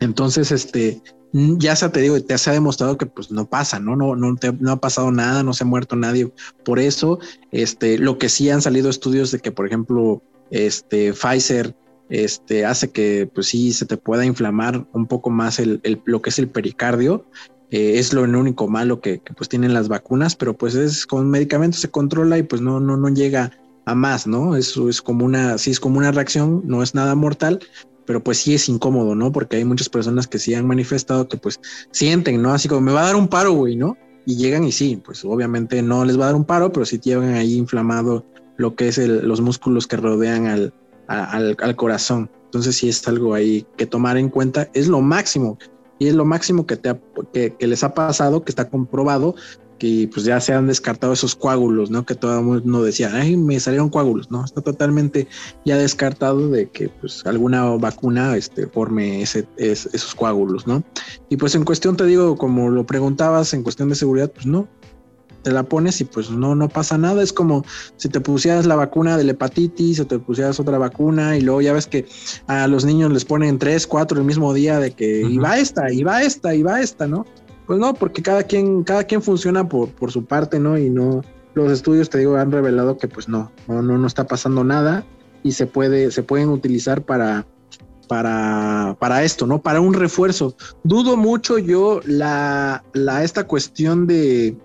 entonces 0.00 0.52
este 0.52 1.02
ya 1.32 1.76
se 1.76 1.88
te 1.90 2.00
digo, 2.00 2.20
te 2.22 2.38
se 2.38 2.50
ha 2.50 2.54
demostrado 2.54 2.96
que 2.96 3.06
pues 3.06 3.30
no 3.30 3.48
pasa, 3.48 3.78
¿no? 3.78 3.96
No, 3.96 4.16
no, 4.16 4.34
no 4.60 4.72
ha 4.72 4.80
pasado 4.80 5.10
nada, 5.10 5.42
no 5.42 5.52
se 5.52 5.64
ha 5.64 5.66
muerto 5.66 5.94
nadie 5.94 6.32
por 6.64 6.78
eso. 6.78 7.18
Este, 7.50 7.98
lo 7.98 8.18
que 8.18 8.28
sí 8.28 8.48
han 8.48 8.62
salido 8.62 8.88
estudios 8.88 9.30
de 9.30 9.40
que, 9.40 9.52
por 9.52 9.66
ejemplo, 9.66 10.22
este, 10.50 11.12
Pfizer 11.12 11.74
este, 12.08 12.64
hace 12.64 12.90
que 12.90 13.30
pues 13.32 13.48
sí 13.48 13.72
se 13.72 13.86
te 13.86 13.96
pueda 13.96 14.24
inflamar 14.24 14.86
un 14.92 15.06
poco 15.06 15.30
más 15.30 15.58
el, 15.58 15.80
lo 16.04 16.22
que 16.22 16.30
es 16.30 16.38
el 16.38 16.48
pericardio. 16.48 17.26
Eh, 17.70 17.98
es 17.98 18.14
lo 18.14 18.22
único 18.22 18.66
malo 18.66 19.00
que, 19.00 19.20
pues 19.36 19.48
tienen 19.48 19.74
las 19.74 19.88
vacunas, 19.88 20.34
pero 20.34 20.56
pues 20.56 20.74
es 20.74 21.06
con 21.06 21.28
medicamentos 21.28 21.80
se 21.80 21.90
controla 21.90 22.38
y 22.38 22.42
pues 22.42 22.62
no, 22.62 22.80
no, 22.80 22.96
no 22.96 23.08
llega 23.10 23.52
a 23.84 23.94
más, 23.94 24.26
¿no? 24.26 24.56
Eso 24.56 24.88
es 24.88 25.02
como 25.02 25.26
una, 25.26 25.58
sí 25.58 25.70
es 25.70 25.80
como 25.80 25.98
una 25.98 26.10
reacción, 26.10 26.62
no 26.64 26.82
es 26.82 26.94
nada 26.94 27.14
mortal, 27.14 27.60
pero 28.06 28.24
pues 28.24 28.38
sí 28.38 28.54
es 28.54 28.70
incómodo, 28.70 29.14
¿no? 29.14 29.32
Porque 29.32 29.56
hay 29.56 29.64
muchas 29.64 29.90
personas 29.90 30.26
que 30.26 30.38
sí 30.38 30.54
han 30.54 30.66
manifestado 30.66 31.28
que 31.28 31.36
pues 31.36 31.60
sienten, 31.90 32.40
¿no? 32.40 32.54
Así 32.54 32.68
como 32.68 32.80
me 32.80 32.92
va 32.92 33.02
a 33.02 33.06
dar 33.06 33.16
un 33.16 33.28
paro, 33.28 33.52
güey, 33.52 33.76
¿no? 33.76 33.98
Y 34.24 34.36
llegan 34.36 34.64
y 34.64 34.72
sí, 34.72 35.00
pues 35.04 35.24
obviamente 35.26 35.82
no 35.82 36.06
les 36.06 36.18
va 36.18 36.24
a 36.24 36.26
dar 36.26 36.36
un 36.36 36.44
paro, 36.44 36.72
pero 36.72 36.86
sí 36.86 36.98
llegan 36.98 37.34
ahí 37.34 37.54
inflamado 37.54 38.24
lo 38.58 38.74
que 38.74 38.88
es 38.88 38.98
los 38.98 39.40
músculos 39.40 39.86
que 39.86 39.96
rodean 39.96 40.46
al, 40.46 40.74
al, 41.06 41.76
corazón. 41.76 42.30
Entonces 42.44 42.76
sí 42.76 42.88
es 42.88 43.06
algo 43.08 43.34
ahí 43.34 43.66
que 43.76 43.86
tomar 43.86 44.18
en 44.18 44.28
cuenta. 44.28 44.68
Es 44.74 44.88
lo 44.88 45.00
máximo 45.00 45.58
y 45.98 46.08
es 46.08 46.14
lo 46.14 46.24
máximo 46.24 46.66
que, 46.66 46.76
te 46.76 47.00
que, 47.32 47.66
les 47.66 47.82
ha 47.82 47.94
pasado, 47.94 48.44
que 48.44 48.50
está 48.50 48.68
comprobado 48.68 49.34
que 49.78 50.10
pues 50.12 50.26
ya 50.26 50.40
se 50.40 50.52
han 50.52 50.66
descartado 50.66 51.12
esos 51.12 51.36
coágulos, 51.36 51.88
¿no? 51.88 52.04
Que 52.04 52.16
todo 52.16 52.36
el 52.36 52.44
mundo 52.44 52.82
decía, 52.82 53.12
ay, 53.14 53.36
me 53.36 53.60
salieron 53.60 53.90
coágulos, 53.90 54.28
¿no? 54.28 54.44
Está 54.44 54.60
totalmente 54.60 55.28
ya 55.64 55.76
descartado 55.76 56.48
de 56.48 56.68
que 56.68 56.88
pues 56.88 57.24
alguna 57.24 57.64
vacuna 57.76 58.36
este, 58.36 58.66
forme 58.66 59.22
ese, 59.22 59.46
esos 59.56 60.16
coágulos, 60.16 60.66
¿no? 60.66 60.82
Y 61.28 61.36
pues 61.36 61.54
en 61.54 61.64
cuestión, 61.64 61.96
te 61.96 62.06
digo, 62.06 62.36
como 62.36 62.70
lo 62.70 62.86
preguntabas, 62.86 63.54
en 63.54 63.62
cuestión 63.62 63.88
de 63.88 63.94
seguridad, 63.94 64.32
pues 64.32 64.46
no, 64.46 64.66
te 65.48 65.54
la 65.54 65.62
pones 65.62 65.98
y 66.02 66.04
pues 66.04 66.30
no, 66.30 66.54
no 66.54 66.68
pasa 66.68 66.98
nada. 66.98 67.22
Es 67.22 67.32
como 67.32 67.64
si 67.96 68.10
te 68.10 68.20
pusieras 68.20 68.66
la 68.66 68.76
vacuna 68.76 69.16
de 69.16 69.24
la 69.24 69.32
hepatitis 69.32 69.98
o 69.98 70.06
te 70.06 70.18
pusieras 70.18 70.60
otra 70.60 70.76
vacuna 70.76 71.38
y 71.38 71.40
luego 71.40 71.62
ya 71.62 71.72
ves 71.72 71.86
que 71.86 72.06
a 72.48 72.66
los 72.66 72.84
niños 72.84 73.10
les 73.12 73.24
ponen 73.24 73.58
tres, 73.58 73.86
cuatro 73.86 74.18
el 74.18 74.26
mismo 74.26 74.52
día 74.52 74.78
de 74.78 74.90
que 74.90 75.22
y 75.22 75.38
va 75.38 75.58
esta, 75.58 75.90
y 75.90 76.02
va 76.02 76.22
esta, 76.22 76.54
y 76.54 76.62
va 76.62 76.82
esta, 76.82 77.06
¿no? 77.06 77.24
Pues 77.66 77.78
no, 77.78 77.94
porque 77.94 78.20
cada 78.20 78.42
quien, 78.42 78.84
cada 78.84 79.04
quien 79.04 79.22
funciona 79.22 79.66
por, 79.66 79.88
por 79.88 80.12
su 80.12 80.26
parte, 80.26 80.58
¿no? 80.58 80.76
Y 80.76 80.90
no, 80.90 81.22
los 81.54 81.72
estudios, 81.72 82.10
te 82.10 82.18
digo, 82.18 82.36
han 82.36 82.52
revelado 82.52 82.98
que 82.98 83.08
pues 83.08 83.26
no, 83.26 83.50
no, 83.66 83.80
no, 83.80 83.96
no 83.96 84.06
está 84.06 84.26
pasando 84.26 84.64
nada 84.64 85.06
y 85.42 85.52
se 85.52 85.66
puede, 85.66 86.10
se 86.10 86.22
pueden 86.22 86.50
utilizar 86.50 87.06
para, 87.06 87.46
para, 88.06 88.98
para 89.00 89.22
esto, 89.22 89.46
¿no? 89.46 89.62
Para 89.62 89.80
un 89.80 89.94
refuerzo. 89.94 90.54
Dudo 90.84 91.16
mucho 91.16 91.56
yo 91.56 92.02
la, 92.04 92.84
la 92.92 93.24
esta 93.24 93.46
cuestión 93.46 94.06
de, 94.06 94.58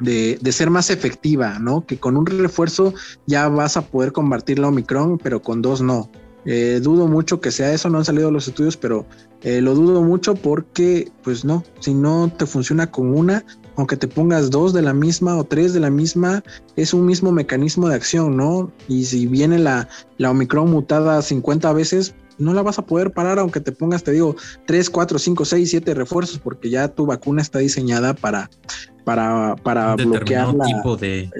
de, 0.00 0.38
ser 0.52 0.70
más 0.70 0.90
efectiva, 0.90 1.58
¿no? 1.58 1.86
Que 1.86 1.98
con 1.98 2.16
un 2.16 2.26
refuerzo 2.26 2.94
ya 3.26 3.48
vas 3.48 3.76
a 3.76 3.82
poder 3.82 4.12
combatir 4.12 4.58
la 4.58 4.68
Omicron, 4.68 5.18
pero 5.18 5.42
con 5.42 5.62
dos 5.62 5.80
no. 5.80 6.10
Eh, 6.44 6.78
dudo 6.80 7.08
mucho 7.08 7.40
que 7.40 7.50
sea 7.50 7.72
eso, 7.72 7.90
no 7.90 7.98
han 7.98 8.04
salido 8.04 8.30
los 8.30 8.46
estudios, 8.46 8.76
pero 8.76 9.04
eh, 9.42 9.60
lo 9.60 9.74
dudo 9.74 10.02
mucho 10.02 10.36
porque, 10.36 11.10
pues 11.24 11.44
no, 11.44 11.64
si 11.80 11.92
no 11.92 12.32
te 12.36 12.46
funciona 12.46 12.90
con 12.90 13.16
una, 13.16 13.44
aunque 13.76 13.96
te 13.96 14.06
pongas 14.06 14.50
dos 14.50 14.72
de 14.72 14.82
la 14.82 14.94
misma 14.94 15.36
o 15.36 15.44
tres 15.44 15.72
de 15.72 15.80
la 15.80 15.90
misma, 15.90 16.44
es 16.76 16.94
un 16.94 17.04
mismo 17.04 17.32
mecanismo 17.32 17.88
de 17.88 17.96
acción, 17.96 18.36
¿no? 18.36 18.70
Y 18.86 19.06
si 19.06 19.26
viene 19.26 19.58
la, 19.58 19.88
la 20.18 20.30
Omicron 20.30 20.70
mutada 20.70 21.20
50 21.20 21.72
veces, 21.72 22.14
no 22.38 22.54
la 22.54 22.62
vas 22.62 22.78
a 22.78 22.86
poder 22.86 23.12
parar 23.12 23.38
aunque 23.38 23.60
te 23.60 23.72
pongas, 23.72 24.04
te 24.04 24.12
digo, 24.12 24.36
3, 24.66 24.90
4, 24.90 25.18
5, 25.18 25.44
6, 25.44 25.70
7 25.70 25.94
refuerzos, 25.94 26.38
porque 26.38 26.70
ya 26.70 26.88
tu 26.88 27.06
vacuna 27.06 27.42
está 27.42 27.58
diseñada 27.58 28.14
para, 28.14 28.50
para, 29.06 29.54
para 29.62 29.94
bloquear 29.94 30.48
tipo 30.66 30.96
de 30.96 31.30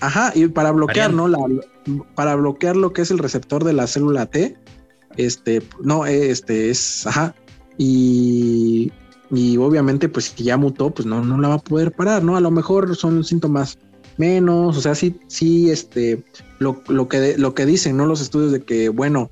Ajá, 0.00 0.32
y 0.34 0.48
para 0.48 0.72
bloquear, 0.72 1.12
¿no? 1.12 1.28
La, 1.28 1.38
para 2.14 2.34
bloquear 2.36 2.74
lo 2.74 2.94
que 2.94 3.02
es 3.02 3.10
el 3.10 3.18
receptor 3.18 3.64
de 3.64 3.74
la 3.74 3.86
célula 3.86 4.24
T, 4.26 4.56
este, 5.18 5.62
no, 5.80 6.06
este 6.06 6.70
es, 6.70 7.06
ajá, 7.06 7.34
y, 7.76 8.90
y 9.30 9.58
obviamente, 9.58 10.08
pues 10.08 10.32
si 10.34 10.42
ya 10.42 10.56
mutó, 10.56 10.88
pues 10.88 11.04
no, 11.04 11.22
no 11.22 11.38
la 11.38 11.48
va 11.48 11.54
a 11.56 11.58
poder 11.58 11.92
parar, 11.92 12.24
¿no? 12.24 12.36
A 12.36 12.40
lo 12.40 12.50
mejor 12.50 12.96
son 12.96 13.22
síntomas 13.24 13.78
menos, 14.16 14.76
o 14.76 14.80
sea, 14.80 14.94
sí, 14.94 15.14
sí, 15.28 15.70
este, 15.70 16.24
lo, 16.60 16.82
lo, 16.88 17.08
que, 17.08 17.36
lo 17.36 17.54
que 17.54 17.66
dicen, 17.66 17.98
¿no? 17.98 18.06
Los 18.06 18.22
estudios 18.22 18.52
de 18.52 18.62
que, 18.62 18.88
bueno, 18.88 19.30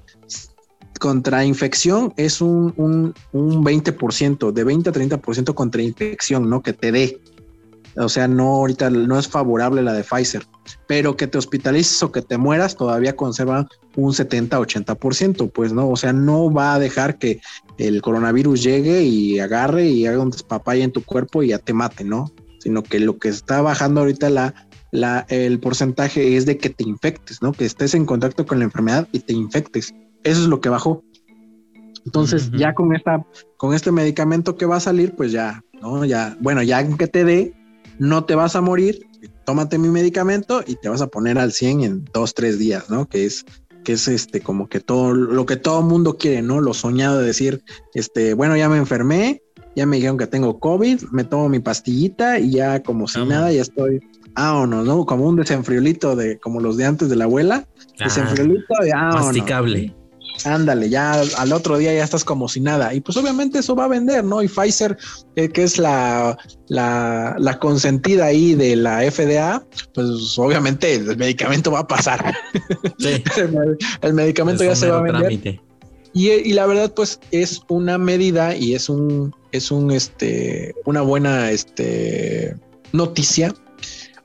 contra 1.01 1.47
infección 1.47 2.12
es 2.19 2.43
un, 2.43 2.74
un, 2.77 3.15
un 3.32 3.65
20%, 3.65 4.52
de 4.52 4.65
20 4.65 4.90
a 4.90 4.93
30% 4.93 5.55
contra 5.55 5.82
infección, 5.82 6.51
¿no? 6.51 6.62
Que 6.62 6.74
te 6.74 6.93
dé. 6.93 7.19
O 7.97 8.09
sea, 8.09 8.29
no 8.29 8.49
ahorita 8.57 8.91
no 8.91 9.19
es 9.19 9.29
favorable 9.29 9.83
la 9.83 9.93
de 9.93 10.05
Pfizer, 10.05 10.47
pero 10.87 11.17
que 11.17 11.27
te 11.27 11.39
hospitalices 11.39 12.03
o 12.03 12.12
que 12.12 12.23
te 12.23 12.39
mueras 12.39 12.77
todavía 12.77 13.17
conserva 13.17 13.69
un 13.97 14.12
70-80%, 14.12 15.51
pues 15.53 15.73
no, 15.73 15.89
o 15.89 15.97
sea, 15.97 16.12
no 16.12 16.53
va 16.53 16.75
a 16.75 16.79
dejar 16.79 17.19
que 17.19 17.41
el 17.79 18.01
coronavirus 18.03 18.62
llegue 18.62 19.03
y 19.03 19.41
agarre 19.41 19.89
y 19.89 20.07
haga 20.07 20.23
un 20.23 20.31
despapaya 20.31 20.85
en 20.85 20.93
tu 20.93 21.03
cuerpo 21.03 21.43
y 21.43 21.49
ya 21.49 21.59
te 21.59 21.73
mate, 21.73 22.05
¿no? 22.05 22.31
Sino 22.61 22.83
que 22.83 23.01
lo 23.01 23.19
que 23.19 23.29
está 23.29 23.62
bajando 23.62 24.01
ahorita 24.01 24.31
la, 24.31 24.55
la, 24.93 25.27
el 25.29 25.59
porcentaje 25.59 26.37
es 26.37 26.47
de 26.47 26.59
que 26.59 26.71
te 26.71 26.85
infectes, 26.85 27.43
¿no? 27.43 27.53
Que 27.53 27.65
estés 27.65 27.95
en 27.95 28.07
contacto 28.07 28.47
con 28.47 28.59
la 28.59 28.65
enfermedad 28.65 29.09
y 29.12 29.21
te 29.21 29.33
infectes. 29.33 29.95
Eso 30.23 30.43
es 30.43 30.47
lo 30.47 30.61
que 30.61 30.69
bajó. 30.69 31.03
Entonces, 32.05 32.51
ya 32.53 32.75
con 32.75 32.95
esta, 32.95 33.25
con 33.57 33.75
este 33.75 33.93
medicamento 33.93 34.57
que 34.57 34.67
va 34.67 34.77
a 34.77 34.81
salir, 34.81 35.15
pues 35.15 35.33
ya, 35.33 35.62
¿no? 35.81 36.05
Ya, 36.05 36.37
bueno, 36.41 36.62
ya 36.62 36.87
que 36.97 37.07
te 37.07 37.25
dé, 37.25 37.55
no 38.01 38.25
te 38.25 38.35
vas 38.35 38.57
a 38.57 38.63
morir, 38.63 39.07
tómate 39.45 39.77
mi 39.77 39.89
medicamento 39.89 40.65
y 40.67 40.77
te 40.77 40.89
vas 40.89 41.03
a 41.03 41.09
poner 41.09 41.39
al 41.39 41.53
100 41.53 41.81
en 41.83 42.05
dos, 42.15 42.33
tres 42.33 42.59
días, 42.59 42.89
¿no? 42.89 43.07
Que 43.07 43.27
es, 43.27 43.45
que 43.85 43.93
es 43.93 44.09
este, 44.09 44.41
como 44.41 44.71
que 44.71 44.81
todo, 44.81 45.13
lo 45.13 45.45
que 45.45 45.57
todo 45.57 45.83
mundo 45.83 46.17
quiere, 46.17 46.41
¿no? 46.41 46.63
Lo 46.63 46.73
soñado 46.73 47.21
de 47.21 47.27
decir, 47.27 47.63
este, 47.93 48.33
bueno, 48.33 48.57
ya 48.57 48.71
me 48.71 48.79
enfermé, 48.79 49.43
ya 49.77 49.85
me 49.85 49.97
dijeron 49.97 50.17
que 50.17 50.27
tengo 50.27 50.59
COVID, 50.59 51.03
me 51.13 51.25
tomo 51.25 51.51
mi 51.51 51.61
pastillita 51.61 52.39
y 52.39 52.53
ya 52.53 52.83
como 52.83 53.07
si 53.07 53.23
nada, 53.23 53.53
ya 53.53 53.61
estoy, 53.61 54.01
ah 54.35 54.57
o 54.57 54.67
no, 54.67 54.83
¿no? 54.83 55.05
Como 55.05 55.27
un 55.27 55.37
desenfriolito 55.37 56.17
de, 56.17 56.39
como 56.39 56.61
los 56.61 56.79
de 56.79 56.87
antes 56.87 57.11
de 57.11 57.17
la 57.17 57.25
abuela, 57.25 57.69
desenfriolito 57.99 58.75
de 58.81 58.93
ah 58.95 59.11
Masticable. 59.13 59.95
Ándale, 60.44 60.89
ya 60.89 61.12
al 61.12 61.52
otro 61.52 61.77
día 61.78 61.93
ya 61.93 62.05
estás 62.05 62.24
como 62.24 62.48
si 62.48 62.61
nada. 62.61 62.94
Y 62.94 63.01
pues 63.01 63.16
obviamente 63.16 63.59
eso 63.59 63.74
va 63.74 63.85
a 63.85 63.89
vender, 63.89 64.24
¿no? 64.24 64.43
Y 64.43 64.48
Pfizer, 64.48 64.97
que 65.35 65.62
es 65.62 65.78
la, 65.78 66.39
la, 66.69 67.59
consentida 67.61 68.27
ahí 68.27 68.55
de 68.55 68.77
la 68.77 69.01
FDA, 69.11 69.65
pues 69.94 70.39
obviamente 70.39 70.94
el 70.94 71.16
medicamento 71.16 71.70
va 71.70 71.81
a 71.81 71.86
pasar. 71.86 72.35
Sí. 72.98 73.23
el, 74.02 74.15
medicamento 74.15 74.65
ya 74.65 74.74
se 74.74 74.90
va 74.90 74.98
a 74.98 75.02
vender. 75.02 75.61
Y, 76.12 76.31
y, 76.31 76.52
la 76.55 76.66
verdad, 76.66 76.93
pues 76.93 77.20
es 77.31 77.61
una 77.69 77.97
medida 77.97 78.57
y 78.57 78.74
es 78.74 78.89
un, 78.89 79.32
es 79.52 79.70
un, 79.70 79.93
este, 79.93 80.74
una 80.85 81.02
buena, 81.02 81.52
este, 81.52 82.57
noticia 82.93 83.55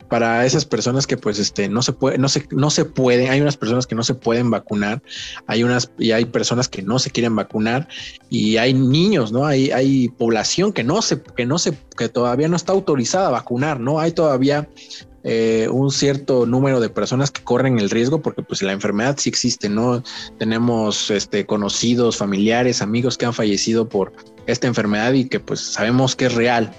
para 0.10 0.46
esas 0.46 0.66
personas 0.66 1.08
que 1.08 1.18
pues 1.18 1.40
este 1.40 1.68
no 1.70 1.82
se 1.82 1.94
puede 1.94 2.18
no 2.18 2.30
se 2.30 2.48
no 2.52 2.70
se 2.70 2.86
pueden 2.86 3.30
hay 3.30 3.42
unas 3.42 3.58
personas 3.58 3.88
que 3.88 3.96
no 3.96 4.04
se 4.04 4.14
pueden 4.14 4.50
vacunar 4.50 5.02
hay 5.48 5.64
unas 5.64 5.92
y 5.98 6.12
hay 6.12 6.26
personas 6.26 6.70
que 6.70 6.82
no 6.82 7.00
se 7.00 7.12
quieren 7.12 7.36
vacunar 7.36 7.88
y 8.30 8.58
hay 8.58 8.74
niños 8.74 9.32
no 9.32 9.46
hay 9.46 9.72
hay 9.72 10.10
población 10.10 10.74
que 10.74 10.84
no 10.84 11.02
se 11.02 11.22
que 11.22 11.46
no 11.46 11.58
se 11.58 11.78
que 11.98 12.10
todavía 12.10 12.48
no 12.48 12.56
está 12.56 12.74
autorizada 12.74 13.28
a 13.28 13.32
vacunar 13.32 13.80
no 13.80 14.00
hay 14.00 14.12
todavía 14.12 14.70
eh, 15.28 15.68
un 15.72 15.90
cierto 15.90 16.46
número 16.46 16.80
de 16.80 16.90
personas 16.90 17.32
que 17.32 17.44
corren 17.44 17.80
el 17.80 17.90
riesgo 17.90 18.22
porque 18.22 18.44
pues 18.44 18.62
la 18.62 18.74
enfermedad 18.74 19.16
sí 19.18 19.30
existe 19.30 19.70
no 19.70 20.04
tenemos 20.38 21.10
este 21.10 21.48
conocidos 21.48 22.18
familiares 22.18 22.84
amigos 22.84 23.18
que 23.18 23.26
han 23.26 23.34
fallecido 23.34 23.90
por 23.90 24.14
esta 24.46 24.68
enfermedad 24.68 25.14
y 25.14 25.28
que 25.28 25.40
pues 25.40 25.62
sabemos 25.62 26.16
que 26.16 26.28
es 26.28 26.36
real 26.36 26.72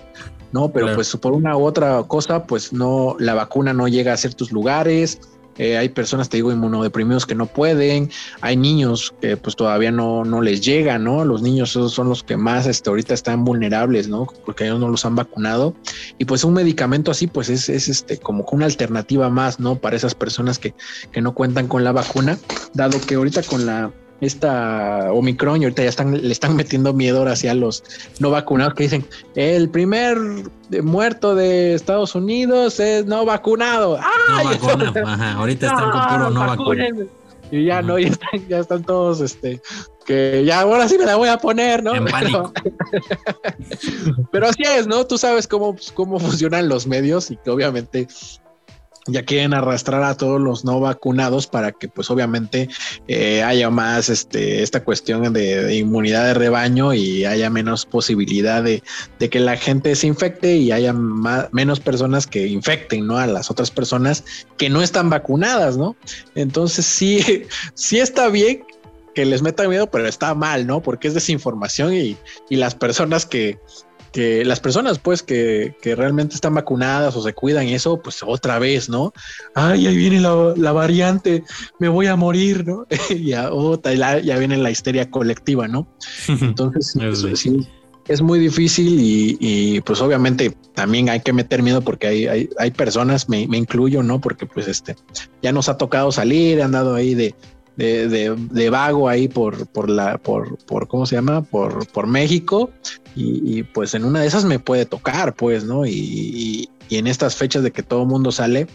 ¿no? 0.53 0.71
Pero 0.71 0.95
pues 0.95 1.15
por 1.17 1.33
una 1.33 1.57
u 1.57 1.65
otra 1.65 2.03
cosa, 2.05 2.45
pues 2.45 2.73
no, 2.73 3.17
la 3.19 3.35
vacuna 3.35 3.73
no 3.73 3.89
llega 3.89 4.13
a 4.13 4.17
ciertos 4.17 4.53
lugares. 4.53 5.21
Eh, 5.59 5.79
hay 5.79 5.89
personas, 5.89 6.29
te 6.29 6.37
digo, 6.37 6.53
inmunodeprimidos 6.53 7.25
que 7.25 7.35
no 7.35 7.47
pueden, 7.47 8.11
hay 8.43 8.59
niños 8.59 9.15
que 9.23 9.39
pues 9.39 9.57
todavía 9.57 9.91
no, 9.91 10.23
no 10.23 10.43
les 10.43 10.61
llega, 10.61 10.99
¿no? 10.99 11.25
Los 11.25 11.41
niños 11.41 11.71
esos 11.71 11.93
son 11.93 12.11
los 12.11 12.23
que 12.23 12.37
más 12.37 12.67
este, 12.67 12.91
ahorita 12.91 13.15
están 13.15 13.43
vulnerables, 13.43 14.07
¿no? 14.09 14.27
Porque 14.45 14.65
ellos 14.65 14.79
no 14.79 14.91
los 14.91 15.07
han 15.07 15.17
vacunado. 15.17 15.75
Y 16.19 16.27
pues 16.27 16.45
un 16.45 16.53
medicamento 16.53 17.11
así, 17.11 17.27
pues 17.27 17.49
es, 17.49 17.71
es 17.71 17.89
este, 17.89 18.19
como 18.19 18.45
una 18.53 18.67
alternativa 18.67 19.31
más, 19.31 19.59
¿no? 19.59 19.77
Para 19.77 19.97
esas 19.97 20.15
personas 20.15 20.59
que, 20.59 20.75
que 21.11 21.23
no 21.23 21.33
cuentan 21.33 21.69
con 21.69 21.85
la 21.85 21.93
vacuna, 21.93 22.39
dado 22.75 23.01
que 23.01 23.15
ahorita 23.15 23.43
con 23.43 23.65
la 23.65 23.93
esta 24.21 25.13
Omicron 25.13 25.61
y 25.61 25.65
ahorita 25.65 25.83
ya 25.83 25.89
están, 25.89 26.13
le 26.13 26.33
están 26.33 26.57
metiendo 26.57 26.93
miedo 26.93 27.27
hacia 27.27 27.55
los 27.55 27.85
no 28.19 28.31
vacunados 28.31 28.75
que 28.75 28.85
dicen 28.85 29.05
el 29.35 29.69
primer 29.69 30.19
muerto 30.83 31.35
de 31.35 31.75
Estados 31.75 32.15
Unidos 32.15 32.81
es 32.81 33.07
no 33.07 33.25
vacunado. 33.25 33.99
No 33.99 34.37
ahorita 35.39 35.67
están 35.67 35.91
con 35.91 36.07
puro 36.09 36.31
no 36.31 36.41
vacunado. 36.47 37.07
Y 37.51 37.65
ya 37.67 37.81
no, 37.83 37.99
ya 37.99 38.09
están, 38.09 38.49
ya 38.49 38.59
están 38.59 38.83
todos, 38.83 39.21
este, 39.21 39.63
que 40.05 40.45
ya 40.45 40.61
ahora 40.61 40.89
sí 40.89 40.99
me 40.99 41.05
la 41.05 41.17
voy 41.17 41.29
a 41.29 41.39
poner, 41.39 41.83
¿no? 41.83 41.93
Pero, 44.33 44.49
así 44.49 44.63
es, 44.63 44.87
¿no? 44.87 45.07
Tú 45.07 45.17
sabes 45.19 45.47
cómo, 45.47 45.77
cómo 45.95 46.19
funcionan 46.19 46.69
los 46.69 46.87
medios 46.87 47.31
y 47.31 47.37
que 47.37 47.51
obviamente 47.51 48.09
ya 49.09 49.25
quieren 49.25 49.55
arrastrar 49.55 50.03
a 50.03 50.17
todos 50.17 50.41
los 50.41 50.65
no 50.65 50.81
vacunados 50.81 51.47
para 51.47 51.73
que 51.73 51.89
pues 51.89 52.11
obviamente 52.11 52.69
eh, 53.09 53.43
haya 53.43 53.71
más 53.71 54.09
este, 54.09 54.63
esta 54.63 54.83
cuestión 54.83 55.33
de, 55.33 55.75
inmunidad 55.77 56.25
de 56.25 56.35
rebaño 56.35 56.95
y 56.95 57.25
haya 57.25 57.51
menos 57.51 57.87
posibilidad 57.87 58.63
de, 58.63 58.83
que 59.19 59.41
la 59.41 59.57
gente 59.57 59.95
se 59.97 60.07
infecte 60.07 60.57
y 60.57 60.73
haya 60.73 60.93
menos 60.93 61.81
personas 61.81 62.27
que 62.27 62.47
infecten 62.47 63.07
¿no? 63.07 63.19
a 63.19 63.27
las 63.27 63.51
otras 63.51 63.71
personas 63.71 64.25
que 64.57 64.71
no 64.71 64.83
están 64.83 65.11
vacunadas, 65.11 65.77
¿no? 65.77 65.97
Entonces 66.35 66.85
sí, 66.87 67.45
sí 67.75 67.99
está 67.99 68.29
bien 68.29 68.65
que 69.15 69.25
les 69.25 69.41
meta 69.41 69.67
miedo, 69.67 69.91
pero 69.91 70.07
está 70.07 70.35
mal, 70.35 70.67
¿no? 70.67 70.83
Porque 70.83 71.09
es 71.09 71.15
desinformación 71.15 71.95
y, 71.95 72.19
y 72.51 72.57
las 72.57 72.75
personas 72.75 73.25
que, 73.25 73.59
que 74.13 74.45
las 74.45 74.61
personas 74.61 74.99
pues 74.99 75.23
que, 75.23 75.75
realmente 75.83 76.35
están 76.35 76.55
vacunadas 76.55 77.17
o 77.17 77.23
se 77.23 77.33
cuidan 77.33 77.69
y 77.69 77.75
eso, 77.75 78.01
pues 78.01 78.23
otra 78.23 78.59
vez, 78.59 78.89
¿no? 78.89 79.13
Ay, 79.55 79.87
ahí 79.87 79.97
viene 79.97 80.21
la, 80.21 80.73
variante, 80.73 81.45
me 81.79 81.89
voy 81.89 82.07
a 82.07 82.17
morir, 82.17 82.67
¿no? 82.67 82.87
y 83.11 83.27
ya, 83.27 83.53
otra, 83.53 83.95
ya 84.21 84.39
viene 84.39 84.57
la 84.57 84.71
histeria 84.71 85.11
colectiva, 85.11 85.69
¿no? 85.69 85.87
Entonces, 86.29 86.95
pues, 86.97 87.41
sí, 87.41 87.67
es 88.09 88.23
muy 88.23 88.39
difícil 88.39 88.99
y, 89.01 89.81
pues 89.83 90.01
obviamente 90.01 90.57
también 90.75 91.09
hay 91.09 91.21
que 91.21 91.33
meter 91.33 91.63
miedo 91.63 91.81
porque 91.83 92.07
hay, 92.07 92.49
hay, 92.59 92.71
personas, 92.71 93.29
me, 93.29 93.47
me, 93.49 93.59
incluyo, 93.59 94.03
¿no? 94.03 94.21
Porque 94.21 94.47
pues 94.47 94.69
este, 94.69 94.97
ya 95.43 95.53
nos 95.53 95.69
ha 95.69 95.77
tocado 95.77 96.13
salir, 96.13 96.59
he 96.59 96.63
andado 96.63 96.95
ahí 96.95 97.15
de, 97.15 97.35
de, 97.77 98.37
de, 98.37 98.71
vago 98.71 99.09
ahí 99.09 99.29
por, 99.29 99.67
por 99.69 99.91
la, 99.91 100.19
por, 100.19 100.57
por, 100.65 100.89
¿cómo 100.89 101.07
se 101.07 101.17
llama? 101.17 101.43
Por, 101.43 101.87
por 101.89 102.07
México. 102.07 102.71
Y, 103.19 103.63
pues 103.63 103.95
en 103.95 104.05
una 104.05 104.21
de 104.21 104.27
esas 104.27 104.45
me 104.45 104.59
puede 104.59 104.85
tocar, 104.85 105.35
pues, 105.35 105.65
¿no? 105.65 105.87
Y, 105.87 106.69
y 106.89 106.97
en 106.97 107.07
estas 107.07 107.35
fechas 107.35 107.63
de 107.63 107.73
que 107.73 107.83
todo 107.83 108.03
el 108.03 108.09
mundo 108.09 108.31
sale, 108.31 108.67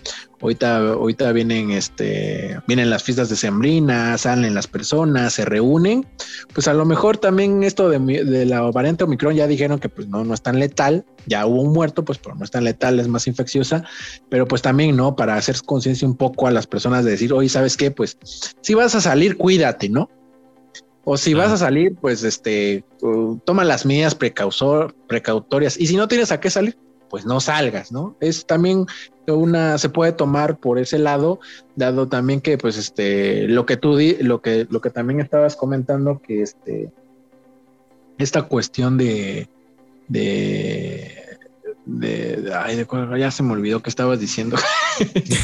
ahorita, 0.41 0.77
ahorita 0.93 1.31
vienen, 1.31 1.71
este, 1.71 2.59
vienen 2.67 2.89
las 2.89 3.03
fiestas 3.03 3.29
de 3.29 3.35
Sembrina, 3.35 4.17
salen 4.17 4.53
las 4.53 4.67
personas, 4.67 5.33
se 5.33 5.45
reúnen, 5.45 6.05
pues 6.53 6.67
a 6.67 6.73
lo 6.73 6.85
mejor 6.85 7.17
también 7.17 7.63
esto 7.63 7.89
de, 7.89 7.99
de, 7.99 8.45
la 8.45 8.61
variante 8.61 9.03
Omicron 9.03 9.35
ya 9.35 9.47
dijeron 9.47 9.79
que 9.79 9.89
pues 9.89 10.07
no, 10.07 10.23
no 10.23 10.33
es 10.33 10.41
tan 10.41 10.59
letal, 10.59 11.05
ya 11.25 11.45
hubo 11.45 11.61
un 11.61 11.73
muerto, 11.73 12.03
pues 12.03 12.17
pero 12.17 12.35
no 12.35 12.43
es 12.43 12.51
tan 12.51 12.63
letal, 12.63 12.99
es 12.99 13.07
más 13.07 13.27
infecciosa, 13.27 13.83
pero 14.29 14.47
pues 14.47 14.61
también, 14.61 14.95
¿no? 14.95 15.15
Para 15.15 15.35
hacer 15.35 15.55
conciencia 15.65 16.07
un 16.07 16.15
poco 16.15 16.47
a 16.47 16.51
las 16.51 16.67
personas 16.67 17.05
de 17.05 17.11
decir, 17.11 17.31
oye, 17.33 17.49
¿sabes 17.49 17.77
qué? 17.77 17.91
Pues 17.91 18.17
si 18.61 18.73
vas 18.73 18.95
a 18.95 19.01
salir, 19.01 19.37
cuídate, 19.37 19.89
¿no? 19.89 20.09
O 21.03 21.17
si 21.17 21.33
vas 21.33 21.51
a 21.51 21.57
salir, 21.57 21.95
pues 21.95 22.23
este, 22.23 22.83
toma 23.43 23.63
las 23.63 23.85
medidas 23.85 24.15
precautorias. 24.15 25.79
Y 25.79 25.87
si 25.87 25.95
no 25.95 26.07
tienes 26.07 26.31
a 26.31 26.39
qué 26.39 26.49
salir, 26.49 26.77
pues 27.09 27.25
no 27.25 27.39
salgas, 27.39 27.91
¿no? 27.91 28.15
Es 28.21 28.45
también 28.45 28.85
una, 29.27 29.77
se 29.77 29.89
puede 29.89 30.11
tomar 30.11 30.57
por 30.57 30.79
ese 30.79 30.99
lado, 30.99 31.39
dado 31.75 32.07
también 32.07 32.41
que, 32.41 32.57
pues, 32.57 32.77
este, 32.77 33.47
lo 33.47 33.65
que 33.65 33.77
tú, 33.77 33.97
di, 33.97 34.15
lo 34.17 34.41
que, 34.41 34.67
lo 34.69 34.81
que 34.81 34.89
también 34.89 35.19
estabas 35.19 35.55
comentando, 35.55 36.21
que 36.21 36.41
este, 36.41 36.91
esta 38.17 38.43
cuestión 38.43 38.97
de, 38.97 39.49
de, 40.07 41.20
de, 41.85 42.51
ay, 42.55 42.75
de, 42.75 42.87
ya 43.19 43.31
se 43.31 43.43
me 43.43 43.53
olvidó 43.53 43.81
que 43.81 43.89
estabas 43.89 44.19
diciendo. 44.19 44.57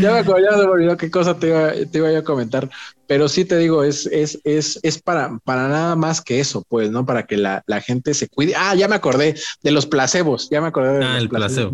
ya 0.00 0.12
me 0.12 0.18
acordé, 0.20 0.42
ya 0.50 0.56
me 0.56 0.64
olvidó 0.64 0.96
qué 0.96 1.10
cosa 1.10 1.38
te 1.38 1.48
iba, 1.48 1.72
te 1.90 1.98
iba 1.98 2.08
a 2.16 2.24
comentar. 2.24 2.68
Pero 3.06 3.28
sí 3.28 3.44
te 3.44 3.58
digo, 3.58 3.82
es, 3.82 4.06
es, 4.06 4.38
es, 4.44 4.78
es 4.84 5.02
para, 5.02 5.36
para 5.42 5.66
nada 5.68 5.96
más 5.96 6.20
que 6.20 6.38
eso, 6.38 6.64
pues, 6.68 6.92
¿no? 6.92 7.04
Para 7.04 7.26
que 7.26 7.36
la, 7.36 7.64
la 7.66 7.80
gente 7.80 8.14
se 8.14 8.28
cuide. 8.28 8.54
Ah, 8.56 8.76
ya 8.76 8.86
me 8.86 8.94
acordé 8.94 9.34
de 9.64 9.70
los 9.72 9.84
placebos, 9.86 10.48
ya 10.48 10.60
me 10.60 10.68
acordé 10.68 10.98
de 10.98 11.04
Ah, 11.04 11.14
los 11.14 11.22
el 11.24 11.28
placebo. 11.28 11.72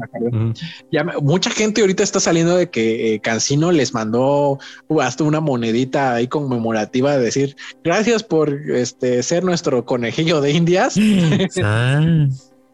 Ya 0.90 1.04
me- 1.04 1.18
mucha 1.18 1.50
gente 1.50 1.82
ahorita 1.82 2.02
está 2.02 2.20
saliendo 2.20 2.56
de 2.56 2.70
que 2.70 3.14
eh, 3.14 3.20
Cancino 3.20 3.70
les 3.70 3.92
mandó 3.92 4.58
uh, 4.88 5.00
hasta 5.02 5.24
una 5.24 5.40
monedita 5.40 6.14
ahí 6.14 6.26
conmemorativa 6.26 7.14
de 7.14 7.22
decir 7.24 7.54
gracias 7.84 8.22
por 8.22 8.48
este 8.70 9.22
ser 9.22 9.44
nuestro 9.44 9.84
conejillo 9.84 10.40
de 10.40 10.52
indias, 10.52 10.94
Ah, 11.62 12.26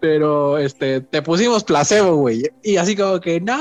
pero 0.03 0.59
este 0.59 1.01
te 1.01 1.23
pusimos 1.23 1.63
placebo, 1.63 2.17
güey. 2.17 2.43
Y 2.65 2.77
así 2.77 2.97
como 2.97 3.21
que 3.21 3.41
no, 3.41 3.57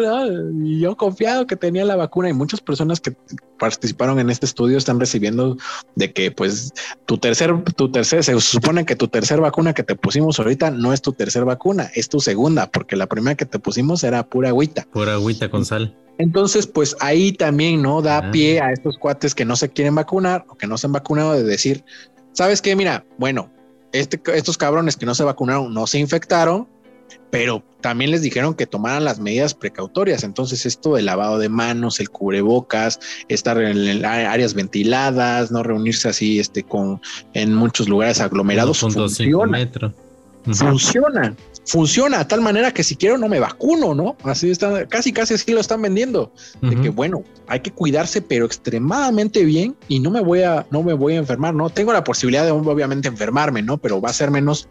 no, 0.00 0.26
yo 0.64 0.96
confiado 0.96 1.46
que 1.46 1.54
tenía 1.54 1.84
la 1.84 1.94
vacuna 1.94 2.28
y 2.28 2.32
muchas 2.32 2.60
personas 2.60 2.98
que 3.00 3.12
participaron 3.56 4.18
en 4.18 4.30
este 4.30 4.46
estudio 4.46 4.76
están 4.76 4.98
recibiendo 4.98 5.56
de 5.94 6.12
que 6.12 6.32
pues 6.32 6.72
tu 7.06 7.18
tercer, 7.18 7.62
tu 7.76 7.88
tercer, 7.92 8.24
se 8.24 8.38
supone 8.40 8.84
que 8.84 8.96
tu 8.96 9.06
tercer 9.06 9.40
vacuna 9.40 9.72
que 9.72 9.84
te 9.84 9.94
pusimos 9.94 10.40
ahorita 10.40 10.72
no 10.72 10.92
es 10.92 11.02
tu 11.02 11.12
tercer 11.12 11.44
vacuna, 11.44 11.88
es 11.94 12.08
tu 12.08 12.18
segunda, 12.18 12.68
porque 12.68 12.96
la 12.96 13.06
primera 13.06 13.36
que 13.36 13.46
te 13.46 13.60
pusimos 13.60 14.02
era 14.02 14.24
pura 14.26 14.48
agüita. 14.48 14.88
pura 14.92 15.12
agüita 15.14 15.52
con 15.52 15.64
sal. 15.64 15.96
Entonces, 16.18 16.66
pues 16.66 16.96
ahí 16.98 17.30
también 17.32 17.80
no 17.80 18.02
da 18.02 18.18
Ah. 18.18 18.30
pie 18.32 18.60
a 18.60 18.72
estos 18.72 18.98
cuates 18.98 19.36
que 19.36 19.44
no 19.44 19.54
se 19.54 19.68
quieren 19.68 19.94
vacunar 19.94 20.44
o 20.48 20.56
que 20.56 20.66
no 20.66 20.76
se 20.76 20.88
han 20.88 20.92
vacunado 20.92 21.32
de 21.34 21.44
decir, 21.44 21.84
¿sabes 22.32 22.60
qué? 22.60 22.74
Mira, 22.74 23.04
bueno, 23.18 23.52
este, 23.92 24.20
estos 24.34 24.56
cabrones 24.58 24.96
que 24.96 25.06
no 25.06 25.14
se 25.14 25.24
vacunaron 25.24 25.72
no 25.72 25.86
se 25.86 25.98
infectaron, 25.98 26.68
pero 27.30 27.62
también 27.80 28.10
les 28.10 28.22
dijeron 28.22 28.54
que 28.54 28.66
tomaran 28.66 29.04
las 29.04 29.18
medidas 29.20 29.54
precautorias. 29.54 30.24
Entonces, 30.24 30.66
esto 30.66 30.94
del 30.94 31.06
lavado 31.06 31.38
de 31.38 31.48
manos, 31.48 32.00
el 32.00 32.10
cubrebocas, 32.10 33.00
estar 33.28 33.60
en, 33.60 34.04
áreas 34.04 34.54
ventiladas, 34.54 35.50
no 35.50 35.62
reunirse 35.62 36.08
así 36.08 36.38
este, 36.38 36.62
con, 36.62 37.00
en 37.34 37.54
muchos 37.54 37.88
lugares 37.88 38.20
aglomerados, 38.20 38.82
1.5 38.82 38.92
funciona 38.92 39.46
metros. 39.46 39.92
Funciona, 40.44 41.36
funciona 41.66 42.20
a 42.20 42.28
tal 42.28 42.40
manera 42.40 42.72
que 42.72 42.82
si 42.82 42.96
quiero 42.96 43.18
no 43.18 43.28
me 43.28 43.40
vacuno, 43.40 43.94
¿no? 43.94 44.16
Así 44.24 44.50
están, 44.50 44.86
casi 44.86 45.12
casi 45.12 45.34
así 45.34 45.52
lo 45.52 45.60
están 45.60 45.82
vendiendo. 45.82 46.32
De 46.62 46.80
que 46.80 46.88
bueno, 46.88 47.22
hay 47.46 47.60
que 47.60 47.70
cuidarse, 47.70 48.22
pero 48.22 48.46
extremadamente 48.46 49.44
bien 49.44 49.76
y 49.88 50.00
no 50.00 50.10
me 50.10 50.20
voy 50.20 50.42
a, 50.42 50.66
no 50.70 50.82
me 50.82 50.94
voy 50.94 51.14
a 51.14 51.18
enfermar, 51.18 51.54
¿no? 51.54 51.68
Tengo 51.68 51.92
la 51.92 52.04
posibilidad 52.04 52.44
de 52.44 52.52
obviamente 52.52 53.08
enfermarme, 53.08 53.62
¿no? 53.62 53.78
Pero 53.78 54.00
va 54.00 54.10
a 54.10 54.14
ser 54.14 54.30
menos, 54.30 54.68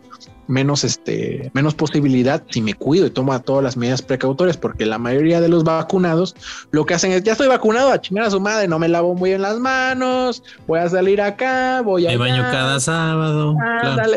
menos, 0.49 0.84
este, 0.84 1.51
menos 1.53 1.76
posibilidad 1.76 2.43
si 2.49 2.61
me 2.61 2.73
cuido 2.73 3.05
y 3.05 3.11
tomo 3.11 3.39
todas 3.41 3.63
las 3.63 3.77
medidas 3.77 4.01
precautorias, 4.01 4.57
porque 4.57 4.85
la 4.85 4.97
mayoría 4.97 5.39
de 5.39 5.47
los 5.47 5.63
vacunados 5.63 6.35
lo 6.71 6.85
que 6.85 6.95
hacen 6.95 7.11
es, 7.11 7.23
ya 7.23 7.34
estoy 7.34 7.47
vacunado, 7.47 7.91
a 7.91 8.01
chingar 8.01 8.26
a 8.26 8.31
su 8.31 8.41
madre, 8.41 8.67
no 8.67 8.80
me 8.80 8.89
lavo 8.89 9.13
muy 9.13 9.30
bien 9.30 9.41
las 9.41 9.59
manos, 9.59 10.43
voy 10.67 10.80
a 10.80 10.89
salir 10.89 11.21
acá, 11.21 11.81
voy 11.81 12.07
a... 12.07 12.09
Me 12.09 12.17
baño 12.17 12.41
cada 12.51 12.80
sábado. 12.80 13.55
claro. 13.81 14.11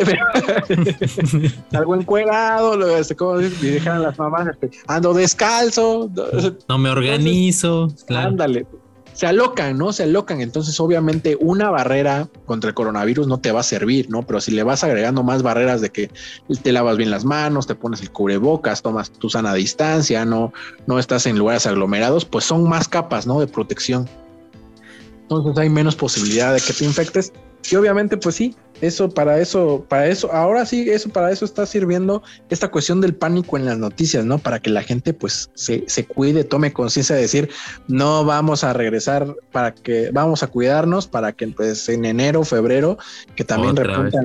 Salgo 1.71 1.95
encuerado, 1.95 2.77
lo, 2.77 2.97
este, 2.97 3.15
y 3.61 3.67
dejan 3.67 4.03
las 4.03 4.19
mamás, 4.19 4.49
este, 4.49 4.71
ando 4.87 5.13
descalzo, 5.13 6.11
No 6.69 6.79
me 6.79 6.89
organizo. 6.91 7.93
Claro. 8.07 8.29
ándale. 8.29 8.67
Se 9.13 9.27
alocan, 9.27 9.77
¿no? 9.77 9.93
Se 9.93 10.05
alocan. 10.05 10.41
Entonces, 10.41 10.79
obviamente, 10.81 11.37
una 11.41 11.71
barrera 11.71 12.29
contra 12.47 12.69
el 12.69 12.75
coronavirus 12.75 13.27
no 13.27 13.41
te 13.41 13.53
va 13.53 13.61
a 13.61 13.65
servir, 13.65 14.09
¿no? 14.11 14.23
Pero 14.27 14.41
si 14.41 14.53
le 14.53 14.63
vas 14.63 14.85
agregando 14.85 15.23
más 15.23 15.43
barreras 15.43 15.81
de 15.81 15.91
que 15.91 16.11
te 16.63 16.73
lavas 16.73 16.97
bien 16.97 17.11
las 17.11 17.25
manos, 17.25 17.67
te 17.67 17.75
pones 17.75 18.01
el 18.01 18.11
cubrebocas, 18.11 18.83
tomas 18.83 19.11
tu 19.13 19.29
sana 19.29 19.55
distancia, 19.55 20.25
no, 20.25 20.53
no 20.87 20.99
estás 20.99 21.27
en 21.27 21.39
lugares 21.39 21.67
aglomerados, 21.67 22.25
pues 22.25 22.45
son 22.45 22.69
más 22.69 22.89
capas, 22.89 23.27
¿no? 23.27 23.41
De 23.41 23.47
protección. 23.47 24.09
Entonces 25.23 25.59
hay 25.59 25.69
menos 25.69 25.97
posibilidad 25.97 26.53
de 26.55 26.61
que 26.61 26.73
te 26.73 26.85
infectes. 26.85 27.33
Y 27.71 27.77
obviamente, 27.77 28.17
pues 28.17 28.35
sí, 28.35 28.57
eso 28.83 29.09
para 29.09 29.39
eso, 29.39 29.87
para 29.89 30.09
eso, 30.09 30.33
ahora 30.33 30.67
sí, 30.67 30.91
eso 30.91 31.09
para 31.09 31.31
eso 31.31 31.45
está 31.45 31.65
sirviendo 31.67 32.23
esta 32.51 32.69
cuestión 32.69 33.01
del 33.01 33.15
pánico 33.15 33.57
en 33.57 33.65
las 33.65 33.79
noticias, 33.79 34.25
¿no? 34.25 34.39
Para 34.39 34.59
que 34.59 34.71
la 34.71 34.83
gente 34.83 35.15
pues 35.15 35.51
se, 35.55 35.85
se 35.87 36.05
cuide, 36.05 36.43
tome 36.43 36.73
conciencia 36.73 37.15
de 37.15 37.23
decir, 37.23 37.49
no 37.87 38.25
vamos 38.25 38.65
a 38.65 38.73
regresar 38.73 39.37
para 39.53 39.73
que 39.73 40.11
vamos 40.13 40.43
a 40.43 40.49
cuidarnos 40.49 41.07
para 41.07 41.33
que 41.33 41.47
pues 41.47 41.89
en 41.89 42.05
enero, 42.05 42.43
febrero, 42.45 42.99
que 43.37 43.45
también 43.45 43.77
repuntan 43.77 44.25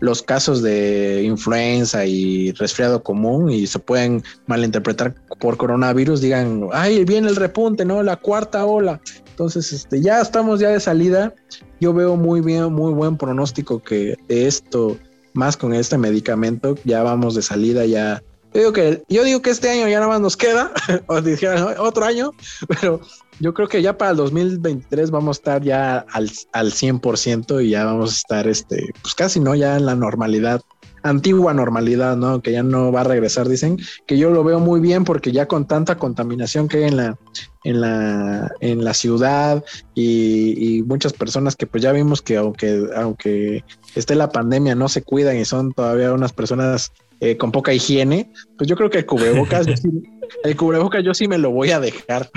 los 0.00 0.20
casos 0.20 0.62
de 0.62 1.22
influenza 1.22 2.04
y 2.04 2.50
resfriado 2.52 3.04
común 3.04 3.50
y 3.50 3.68
se 3.68 3.78
pueden 3.78 4.24
malinterpretar 4.46 5.14
por 5.38 5.56
coronavirus, 5.56 6.20
digan, 6.20 6.66
ay, 6.72 7.04
viene 7.04 7.28
el 7.28 7.36
repunte, 7.36 7.84
¿no? 7.84 8.02
La 8.02 8.16
cuarta 8.16 8.66
ola. 8.66 9.00
Entonces, 9.42 9.72
este, 9.72 10.00
ya 10.00 10.20
estamos 10.20 10.60
ya 10.60 10.68
de 10.68 10.78
salida. 10.78 11.34
Yo 11.80 11.92
veo 11.92 12.14
muy 12.14 12.40
bien, 12.40 12.72
muy 12.72 12.92
buen 12.92 13.16
pronóstico 13.16 13.82
que 13.82 14.16
esto, 14.28 14.96
más 15.32 15.56
con 15.56 15.74
este 15.74 15.98
medicamento, 15.98 16.76
ya 16.84 17.02
vamos 17.02 17.34
de 17.34 17.42
salida, 17.42 17.84
ya. 17.84 18.22
Yo 18.54 18.60
digo 18.60 18.72
que, 18.72 19.02
yo 19.08 19.24
digo 19.24 19.42
que 19.42 19.50
este 19.50 19.68
año 19.68 19.88
ya 19.88 19.98
nada 19.98 20.06
más 20.12 20.20
nos 20.20 20.36
queda, 20.36 20.70
o 21.08 21.20
dijeran 21.20 21.74
"¿No? 21.74 21.82
otro 21.82 22.04
año, 22.04 22.30
pero 22.68 23.00
yo 23.40 23.52
creo 23.52 23.66
que 23.66 23.82
ya 23.82 23.98
para 23.98 24.12
el 24.12 24.16
2023 24.18 25.10
vamos 25.10 25.38
a 25.38 25.40
estar 25.40 25.62
ya 25.64 26.06
al, 26.12 26.30
al 26.52 26.70
100% 26.70 27.64
y 27.64 27.70
ya 27.70 27.84
vamos 27.84 28.12
a 28.12 28.14
estar, 28.14 28.46
este, 28.46 28.90
pues 29.02 29.16
casi, 29.16 29.40
¿no? 29.40 29.56
Ya 29.56 29.76
en 29.76 29.86
la 29.86 29.96
normalidad, 29.96 30.62
antigua 31.02 31.52
normalidad, 31.54 32.16
¿no? 32.16 32.40
Que 32.42 32.52
ya 32.52 32.62
no 32.62 32.92
va 32.92 33.00
a 33.00 33.04
regresar, 33.04 33.48
dicen, 33.48 33.78
que 34.06 34.16
yo 34.18 34.30
lo 34.30 34.44
veo 34.44 34.60
muy 34.60 34.80
bien 34.80 35.04
porque 35.04 35.32
ya 35.32 35.46
con 35.46 35.66
tanta 35.66 35.96
contaminación 35.96 36.68
que 36.68 36.78
hay 36.78 36.84
en 36.84 36.96
la, 36.96 37.18
en 37.64 37.80
la, 37.80 38.50
en 38.60 38.84
la 38.84 38.94
ciudad 38.94 39.64
y, 39.94 40.76
y 40.78 40.82
muchas 40.82 41.12
personas 41.12 41.56
que 41.56 41.66
pues 41.66 41.82
ya 41.82 41.92
vimos 41.92 42.22
que 42.22 42.36
aunque, 42.36 42.86
aunque 42.96 43.64
esté 43.94 44.14
la 44.14 44.30
pandemia 44.30 44.74
no 44.74 44.88
se 44.88 45.02
cuidan 45.02 45.36
y 45.38 45.44
son 45.44 45.72
todavía 45.72 46.12
unas 46.12 46.32
personas 46.32 46.92
eh, 47.20 47.36
con 47.36 47.52
poca 47.52 47.72
higiene, 47.72 48.30
pues 48.58 48.68
yo 48.68 48.76
creo 48.76 48.90
que 48.90 48.98
el 48.98 49.06
cubrebocas, 49.06 49.66
yo 49.66 49.76
sí- 49.76 50.02
el 50.44 50.56
cubrebocas 50.56 51.04
yo 51.04 51.14
sí 51.14 51.28
me 51.28 51.38
lo 51.38 51.50
voy 51.50 51.70
a 51.70 51.78
dejar. 51.80 52.28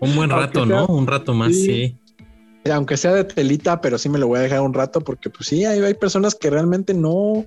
Un 0.00 0.14
buen 0.14 0.30
rato, 0.30 0.66
sea- 0.66 0.76
¿no? 0.76 0.86
Un 0.86 1.06
rato 1.06 1.34
más, 1.34 1.52
Sí. 1.52 1.64
sí. 1.64 1.98
Aunque 2.72 2.96
sea 2.96 3.12
de 3.12 3.24
telita, 3.24 3.80
pero 3.80 3.98
sí 3.98 4.08
me 4.08 4.18
lo 4.18 4.26
voy 4.26 4.38
a 4.38 4.42
dejar 4.42 4.60
un 4.60 4.74
rato 4.74 5.00
porque 5.00 5.30
pues 5.30 5.48
sí, 5.48 5.64
hay, 5.64 5.80
hay 5.80 5.94
personas 5.94 6.34
que 6.34 6.50
realmente 6.50 6.94
no, 6.94 7.46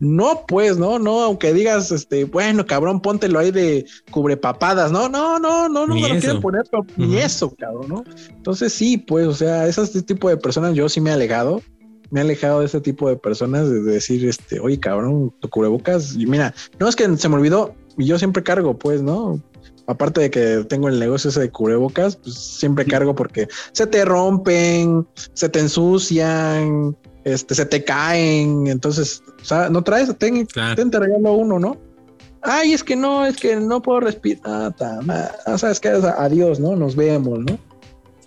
no, 0.00 0.44
pues, 0.46 0.78
no, 0.78 0.98
no, 0.98 1.22
aunque 1.22 1.52
digas, 1.52 1.90
este, 1.90 2.24
bueno, 2.24 2.64
cabrón, 2.66 3.00
póntelo 3.00 3.38
ahí 3.38 3.50
de 3.50 3.84
cubrepapadas, 4.10 4.92
no, 4.92 5.08
no, 5.08 5.38
no, 5.38 5.68
no, 5.68 5.86
no 5.86 5.94
Ni 5.94 6.02
me 6.02 6.08
lo 6.08 6.20
quieren 6.20 6.40
poner, 6.40 6.62
pero 6.70 6.86
ni 6.96 7.16
Ujú. 7.16 7.16
eso, 7.16 7.54
cabrón, 7.58 7.88
¿no? 7.88 8.04
Entonces 8.28 8.72
sí, 8.72 8.96
pues, 8.98 9.26
o 9.26 9.34
sea, 9.34 9.66
ese 9.66 10.02
tipo 10.02 10.28
de 10.28 10.36
personas 10.36 10.74
yo 10.74 10.88
sí 10.88 11.00
me 11.00 11.10
he 11.10 11.14
alejado, 11.14 11.62
me 12.10 12.20
he 12.20 12.22
alejado 12.22 12.60
de 12.60 12.66
ese 12.66 12.80
tipo 12.80 13.08
de 13.08 13.16
personas 13.16 13.68
de 13.68 13.80
decir, 13.80 14.26
este, 14.28 14.60
oye, 14.60 14.78
cabrón, 14.78 15.34
tu 15.40 15.48
cubrebocas, 15.48 16.14
y 16.14 16.26
mira, 16.26 16.54
no 16.78 16.88
es 16.88 16.94
que 16.94 17.16
se 17.16 17.28
me 17.28 17.34
olvidó, 17.34 17.74
y 17.96 18.04
yo 18.04 18.18
siempre 18.18 18.44
cargo, 18.44 18.78
pues, 18.78 19.02
¿no? 19.02 19.42
Aparte 19.88 20.20
de 20.20 20.30
que 20.30 20.64
tengo 20.68 20.88
el 20.88 21.00
negocio 21.00 21.30
ese 21.30 21.40
de 21.40 21.50
cubrebocas, 21.50 22.16
pues 22.16 22.34
siempre 22.36 22.84
cargo 22.84 23.14
porque 23.14 23.48
se 23.72 23.86
te 23.86 24.04
rompen, 24.04 25.06
se 25.32 25.48
te 25.48 25.60
ensucian, 25.60 26.94
este, 27.24 27.54
se 27.54 27.64
te 27.64 27.82
caen. 27.82 28.66
Entonces, 28.66 29.22
o 29.40 29.44
sea, 29.44 29.70
no 29.70 29.82
traes, 29.82 30.14
ten, 30.18 30.44
Claro. 30.46 30.76
ten, 30.76 30.90
te 30.90 30.98
regalo 31.00 31.32
uno, 31.32 31.58
¿no? 31.58 31.76
Ay, 32.42 32.74
es 32.74 32.84
que 32.84 32.96
no, 32.96 33.26
es 33.26 33.36
que 33.36 33.56
no 33.56 33.82
puedo 33.82 34.00
respirar. 34.00 34.74
Ah, 34.80 35.32
ah, 35.46 35.58
sabes 35.58 35.80
que 35.80 35.88
adiós, 35.88 36.60
¿no? 36.60 36.76
Nos 36.76 36.94
vemos, 36.94 37.38
¿no? 37.40 37.58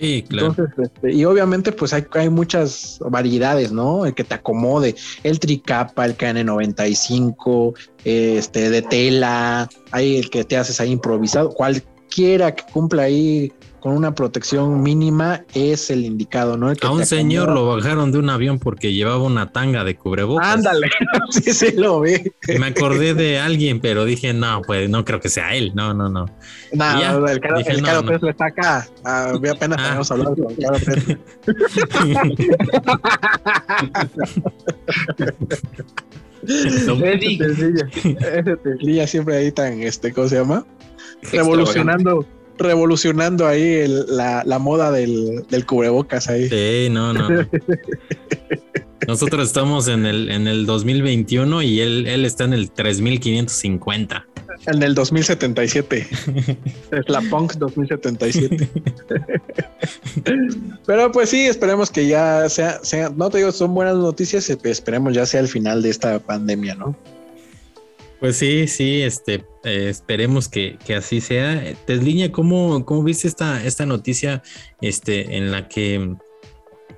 Entonces, 0.02 0.69
este, 0.78 1.14
y 1.14 1.26
obviamente, 1.26 1.72
pues 1.72 1.94
hay, 1.94 2.06
hay 2.14 2.30
muchas 2.30 2.99
variedades, 3.07 3.72
¿no? 3.72 4.06
El 4.06 4.15
que 4.15 4.23
te 4.23 4.34
acomode, 4.34 4.95
el 5.23 5.40
tricapa, 5.40 6.06
el 6.06 6.18
KN95, 6.18 7.73
este, 8.03 8.72
de 8.72 8.82
tela, 8.82 9.69
hay 9.91 10.18
el 10.18 10.32
que 10.32 10.44
te 10.44 10.57
haces 10.57 10.82
ahí 10.82 10.91
improvisado, 10.91 11.49
cualquiera 11.52 12.56
que 12.56 12.64
cumpla 12.73 13.03
ahí 13.03 13.53
con 13.81 13.93
una 13.93 14.13
protección 14.13 14.83
mínima 14.83 15.41
es 15.55 15.89
el 15.89 16.05
indicado, 16.05 16.55
¿no? 16.55 16.69
El 16.69 16.77
que 16.77 16.85
A 16.85 16.91
un 16.91 17.03
señor 17.05 17.51
lo 17.51 17.65
bajaron 17.65 18.11
de 18.11 18.19
un 18.19 18.29
avión 18.29 18.59
porque 18.59 18.93
llevaba 18.93 19.23
una 19.23 19.51
tanga 19.51 19.83
de 19.83 19.95
cubrebocas. 19.95 20.47
Ándale, 20.47 20.87
sí, 21.31 21.51
sí, 21.51 21.71
lo 21.75 21.99
vi. 21.99 22.13
Me 22.59 22.67
acordé 22.67 23.15
de 23.15 23.39
alguien, 23.39 23.79
pero 23.81 24.05
dije, 24.05 24.33
no, 24.33 24.61
pues 24.61 24.87
no 24.87 25.03
creo 25.03 25.19
que 25.19 25.29
sea 25.29 25.55
él. 25.55 25.71
No, 25.73 25.95
no, 25.95 26.09
no. 26.09 26.25
No, 26.73 26.99
Ya, 26.99 27.15
el 27.15 27.39
Caro, 27.39 27.57
dije, 27.57 27.71
el 27.71 27.81
no, 27.81 27.87
Caro 27.87 28.01
no. 28.03 28.11
Tesla 28.11 28.29
está 28.31 28.45
acá. 28.45 28.87
Ah, 29.03 29.33
vi 29.41 29.49
apenas 29.49 29.79
Ah. 29.79 29.85
habíamos 29.85 30.11
hablado 30.11 30.35
con 30.35 30.55
Caro 30.55 30.77
Tesla. 30.79 31.17
Ese 36.47 36.85
siempre 39.07 39.35
ahí 39.37 39.51
tan, 39.51 39.81
este, 39.81 40.11
¿cómo 40.13 40.27
se 40.27 40.35
llama? 40.37 40.65
Revolucionando, 41.31 42.25
revolucionando 42.57 43.48
ahí 43.48 43.61
el- 43.64 44.06
la, 44.15 44.44
la 44.45 44.60
moda 44.60 44.91
del, 44.91 45.45
del 45.49 45.65
cubrebocas 45.65 46.28
ahí. 46.30 46.49
Sí, 46.49 46.90
no, 46.91 47.14
no. 47.14 47.30
no. 47.30 47.48
Nosotros 49.07 49.48
estamos 49.48 49.88
en 49.88 50.06
el, 50.06 50.30
en 50.30 50.48
el 50.48 50.65
2021 50.68 51.64
y 51.64 51.82
él, 51.82 52.07
él 52.07 52.23
está 52.23 52.44
en 52.44 52.53
el 52.53 52.72
3550. 52.72 54.28
En 54.68 54.84
el 54.84 54.94
2077. 54.94 56.07
es 56.91 57.10
la 57.10 57.22
Punk 57.22 57.53
2077. 57.53 58.69
Pero 60.86 61.11
pues 61.11 61.30
sí, 61.30 61.48
esperemos 61.48 61.90
que 61.90 62.07
ya 62.07 62.48
sea, 62.49 62.80
sea, 62.84 63.10
no 63.10 63.30
te 63.32 63.40
digo, 63.40 63.52
son 63.52 63.73
buenas 63.73 63.95
noticias, 63.95 64.48
esperemos 64.49 65.14
ya 65.14 65.26
sea 65.26 65.40
el 65.40 65.48
final 65.48 65.82
de 65.82 65.90
esta 65.90 66.19
pandemia, 66.19 66.76
¿no? 66.76 66.95
Pues 68.22 68.38
sí, 68.38 68.68
sí, 68.68 69.02
este, 69.02 69.48
eh, 69.64 69.89
esperemos 69.89 70.48
que, 70.48 70.77
así 70.95 71.22
sea. 71.22 71.73
Tesliña, 71.88 72.31
¿cómo, 72.31 72.85
¿cómo 72.85 73.03
viste 73.03 73.27
esta, 73.27 73.65
esta 73.65 73.88
noticia 73.88 74.43
este, 74.80 75.38
en 75.38 75.49
la 75.49 75.68
que 75.68 76.18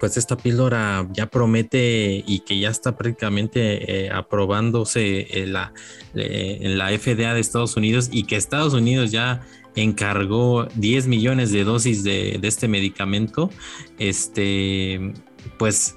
pues 0.02 0.18
esta 0.18 0.36
píldora 0.36 1.08
ya 1.14 1.28
promete 1.28 2.22
y 2.28 2.42
que 2.42 2.60
ya 2.60 2.70
está 2.70 2.98
prácticamente 2.98 4.08
eh, 4.08 4.12
aprobándose 4.12 5.40
en 5.40 5.54
la, 5.54 5.74
eh, 6.14 6.60
la 6.62 6.90
FDA 6.90 7.34
de 7.34 7.40
Estados 7.40 7.78
Unidos 7.78 8.10
y 8.12 8.24
que 8.24 8.36
Estados 8.36 8.74
Unidos 8.74 9.12
ya 9.12 9.40
encargó 9.78 10.66
10 10.76 11.08
millones 11.08 11.54
de 11.54 11.64
dosis 11.64 12.04
de, 12.04 12.38
este 12.44 12.68
medicamento, 12.68 13.50
este, 13.98 15.14
pues 15.58 15.96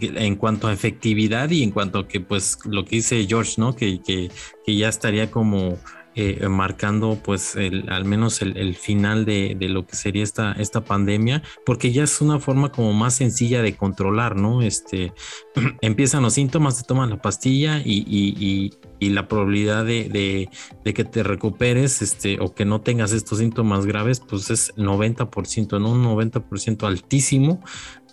en 0.00 0.36
cuanto 0.36 0.68
a 0.68 0.72
efectividad 0.72 1.50
y 1.50 1.62
en 1.62 1.70
cuanto 1.70 2.00
a 2.00 2.08
que 2.08 2.20
pues 2.20 2.58
lo 2.64 2.84
que 2.84 2.96
dice 2.96 3.26
George, 3.26 3.54
¿no? 3.58 3.74
Que, 3.74 4.00
que, 4.00 4.30
ya 4.66 4.88
estaría 4.88 5.30
como 5.30 5.78
eh, 6.14 6.46
marcando 6.48 7.18
pues 7.22 7.56
al 7.56 8.04
menos 8.04 8.42
el, 8.42 8.74
final 8.74 9.24
de, 9.24 9.56
lo 9.60 9.86
que 9.86 9.96
sería 9.96 10.22
esta, 10.24 10.52
esta 10.52 10.84
pandemia, 10.84 11.42
porque 11.64 11.92
ya 11.92 12.02
es 12.02 12.20
una 12.20 12.40
forma 12.40 12.72
como 12.72 12.92
más 12.92 13.14
sencilla 13.14 13.62
de 13.62 13.76
controlar, 13.76 14.36
¿no? 14.36 14.62
Este, 14.62 15.12
empiezan 15.80 16.22
los 16.22 16.34
síntomas, 16.34 16.78
te 16.78 16.82
toman 16.86 17.10
la 17.10 17.22
pastilla 17.22 17.80
y, 17.84 18.04
y, 18.06 18.72
y, 18.98 19.10
la 19.10 19.28
probabilidad 19.28 19.84
de, 19.84 20.08
de, 20.08 20.48
de, 20.84 20.94
que 20.94 21.04
te 21.04 21.22
recuperes 21.22 22.02
este, 22.02 22.38
o 22.40 22.52
que 22.52 22.64
no 22.64 22.80
tengas 22.80 23.12
estos 23.12 23.38
síntomas 23.38 23.86
graves, 23.86 24.20
pues 24.20 24.50
es 24.50 24.74
90%, 24.74 25.80
¿no? 25.80 25.92
Un 25.92 26.04
90% 26.04 26.86
altísimo, 26.86 27.62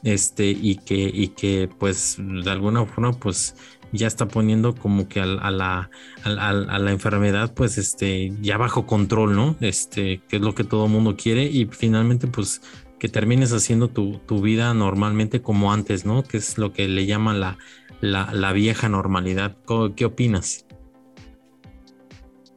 este, 0.06 0.52
y 0.52 0.76
que, 0.76 1.12
y 1.14 1.30
que 1.30 1.68
pues 1.80 2.18
de 2.20 2.50
alguna 2.50 2.86
forma 2.86 3.12
pues 3.12 3.56
ya 3.92 4.08
está 4.08 4.28
poniendo 4.28 4.76
como 4.76 5.08
que 5.08 5.20
a, 5.20 5.26
la, 5.26 5.90
a, 6.24 6.54
la 6.54 6.92
enfermedad 6.92 7.54
pues 7.54 7.78
este 7.78 8.32
ya 8.40 8.58
bajo 8.58 8.86
control, 8.86 9.36
¿no? 9.36 9.56
Este, 9.62 10.22
que 10.30 10.36
es 10.38 10.42
lo 10.42 10.54
que 10.54 10.64
todo 10.64 10.88
mundo 10.88 11.18
quiere 11.18 11.46
y 11.46 11.66
finalmente 11.66 12.28
pues 12.28 12.62
que 13.00 13.10
termines 13.10 13.52
haciendo 13.52 13.88
tu, 13.90 14.42
vida 14.42 14.74
normalmente 14.76 15.42
como 15.42 15.74
antes, 15.74 16.06
¿no? 16.06 16.24
Que 16.24 16.38
es 16.38 16.58
lo 16.60 16.72
que 16.72 16.88
le 16.88 17.08
llaman 17.08 17.40
la, 17.40 17.58
la, 18.02 18.54
vieja 18.54 18.88
normalidad. 18.90 19.58
¿Qué 19.96 20.06
opinas? 20.06 20.66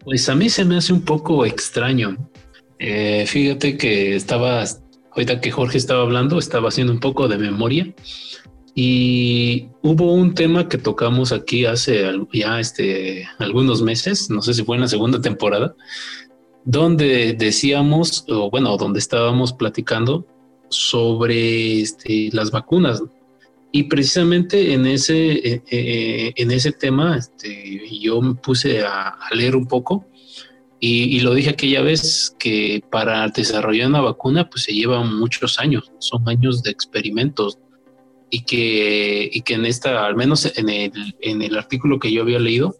Pues 0.04 0.28
a 0.28 0.34
mí 0.34 0.48
se 0.48 0.64
me 0.64 0.76
hace 0.76 0.92
un 0.92 1.02
poco 1.02 1.44
extraño. 1.46 2.30
Eh, 2.78 3.24
fíjate 3.26 3.76
que 3.76 4.14
estaba 4.14 4.64
ahorita 5.18 5.40
que 5.40 5.50
Jorge 5.50 5.78
estaba 5.78 6.02
hablando, 6.02 6.38
estaba 6.38 6.68
haciendo 6.68 6.92
un 6.92 7.00
poco 7.00 7.26
de 7.26 7.38
memoria 7.38 7.92
y 8.74 9.66
hubo 9.82 10.12
un 10.12 10.34
tema 10.34 10.68
que 10.68 10.78
tocamos 10.78 11.32
aquí 11.32 11.66
hace 11.66 12.08
ya 12.32 12.60
este, 12.60 13.26
algunos 13.40 13.82
meses, 13.82 14.30
no 14.30 14.40
sé 14.42 14.54
si 14.54 14.62
fue 14.62 14.76
en 14.76 14.82
la 14.82 14.88
segunda 14.88 15.20
temporada, 15.20 15.74
donde 16.64 17.32
decíamos, 17.36 18.24
o 18.28 18.48
bueno, 18.48 18.76
donde 18.76 19.00
estábamos 19.00 19.52
platicando 19.52 20.24
sobre 20.68 21.80
este, 21.80 22.30
las 22.32 22.52
vacunas. 22.52 23.02
Y 23.72 23.84
precisamente 23.84 24.72
en 24.72 24.86
ese, 24.86 25.32
eh, 25.32 25.62
eh, 25.68 26.32
en 26.36 26.50
ese 26.52 26.70
tema 26.70 27.18
este, 27.18 27.82
yo 28.00 28.20
me 28.22 28.34
puse 28.36 28.82
a, 28.82 29.08
a 29.08 29.34
leer 29.34 29.56
un 29.56 29.66
poco 29.66 30.06
y, 30.80 31.20
lo 31.20 31.34
dije 31.34 31.50
aquella 31.50 31.82
vez 31.82 32.34
que 32.38 32.82
para 32.90 33.26
desarrollar 33.28 33.88
una 33.88 34.00
vacuna 34.00 34.48
pues 34.48 34.62
se 34.64 34.72
llevan 34.72 35.18
muchos 35.18 35.58
años, 35.58 35.90
son 35.98 36.28
años 36.28 36.62
de 36.62 36.70
experimentos 36.70 37.58
y 38.30 38.44
que, 38.44 39.28
y 39.32 39.40
que 39.40 39.54
en 39.54 39.64
esta, 39.64 40.06
al 40.06 40.14
menos 40.14 40.56
en 40.56 40.68
el, 40.68 41.16
en 41.20 41.42
el 41.42 41.56
artículo 41.56 41.98
que 41.98 42.12
yo 42.12 42.22
había 42.22 42.38
leído, 42.38 42.76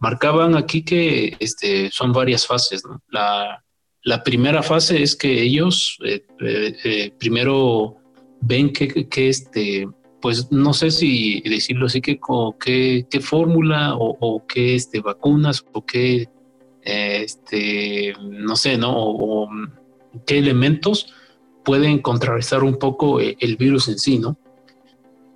marcaban 0.00 0.56
aquí 0.56 0.82
que 0.82 1.36
este, 1.38 1.90
son 1.92 2.12
varias 2.12 2.46
fases. 2.46 2.82
La, 3.10 3.62
la, 4.02 4.24
primera 4.24 4.62
fase 4.64 5.00
es 5.00 5.14
que 5.14 5.42
ellos 5.42 5.98
eh, 6.04 6.24
eh, 6.40 6.76
eh, 6.84 7.12
primero 7.16 7.96
ven 8.40 8.72
que, 8.72 9.08
que, 9.08 9.28
este, 9.28 9.86
pues 10.20 10.50
no 10.50 10.72
sé 10.72 10.90
si 10.90 11.42
decirlo 11.42 11.86
así, 11.86 12.00
que 12.00 12.18
qué 12.58 13.20
fórmula 13.20 13.94
o, 13.94 14.16
o 14.18 14.46
qué 14.46 14.74
este, 14.74 15.00
vacunas 15.00 15.64
o 15.72 15.84
qué 15.84 16.28
este, 16.82 18.14
no 18.20 18.56
sé, 18.56 18.78
¿no? 18.78 18.92
O, 18.96 19.48
qué 20.26 20.38
elementos 20.38 21.12
pueden 21.64 22.00
contrarrestar 22.00 22.64
un 22.64 22.78
poco 22.78 23.20
eh, 23.20 23.36
el, 23.40 23.56
virus 23.56 23.88
en 23.88 23.98
sí, 23.98 24.18
¿no? 24.18 24.38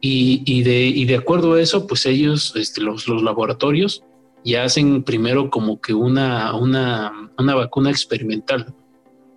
Y, 0.07 0.63
de, 0.65 1.07
de, 1.07 1.17
acuerdo 1.17 1.55
a 1.55 1.63
eso, 1.63 1.87
pues 1.87 2.05
ellos, 2.05 2.53
este, 2.57 2.83
los, 2.83 3.09
laboratorios, 3.09 4.05
ya 4.45 4.65
hacen 4.65 5.03
primero 5.03 5.49
como 5.49 5.81
que 5.81 5.95
una, 5.95 6.55
una, 6.55 7.31
una 7.39 7.55
vacuna 7.55 7.91
experimental 7.91 8.75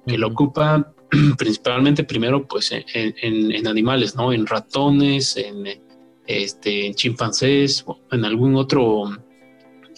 que 0.05 0.17
lo 0.17 0.27
ocupa 0.27 0.93
principalmente 1.37 2.03
primero 2.03 2.45
pues 2.45 2.73
en, 2.73 2.83
en, 3.21 3.67
animales, 3.67 4.17
¿no? 4.17 4.33
En 4.33 4.45
ratones, 4.45 5.37
en, 5.37 5.65
este, 6.25 6.87
en 6.87 6.95
chimpancés, 6.95 7.85
en 8.11 8.25
algún 8.25 8.55
otro 8.55 9.05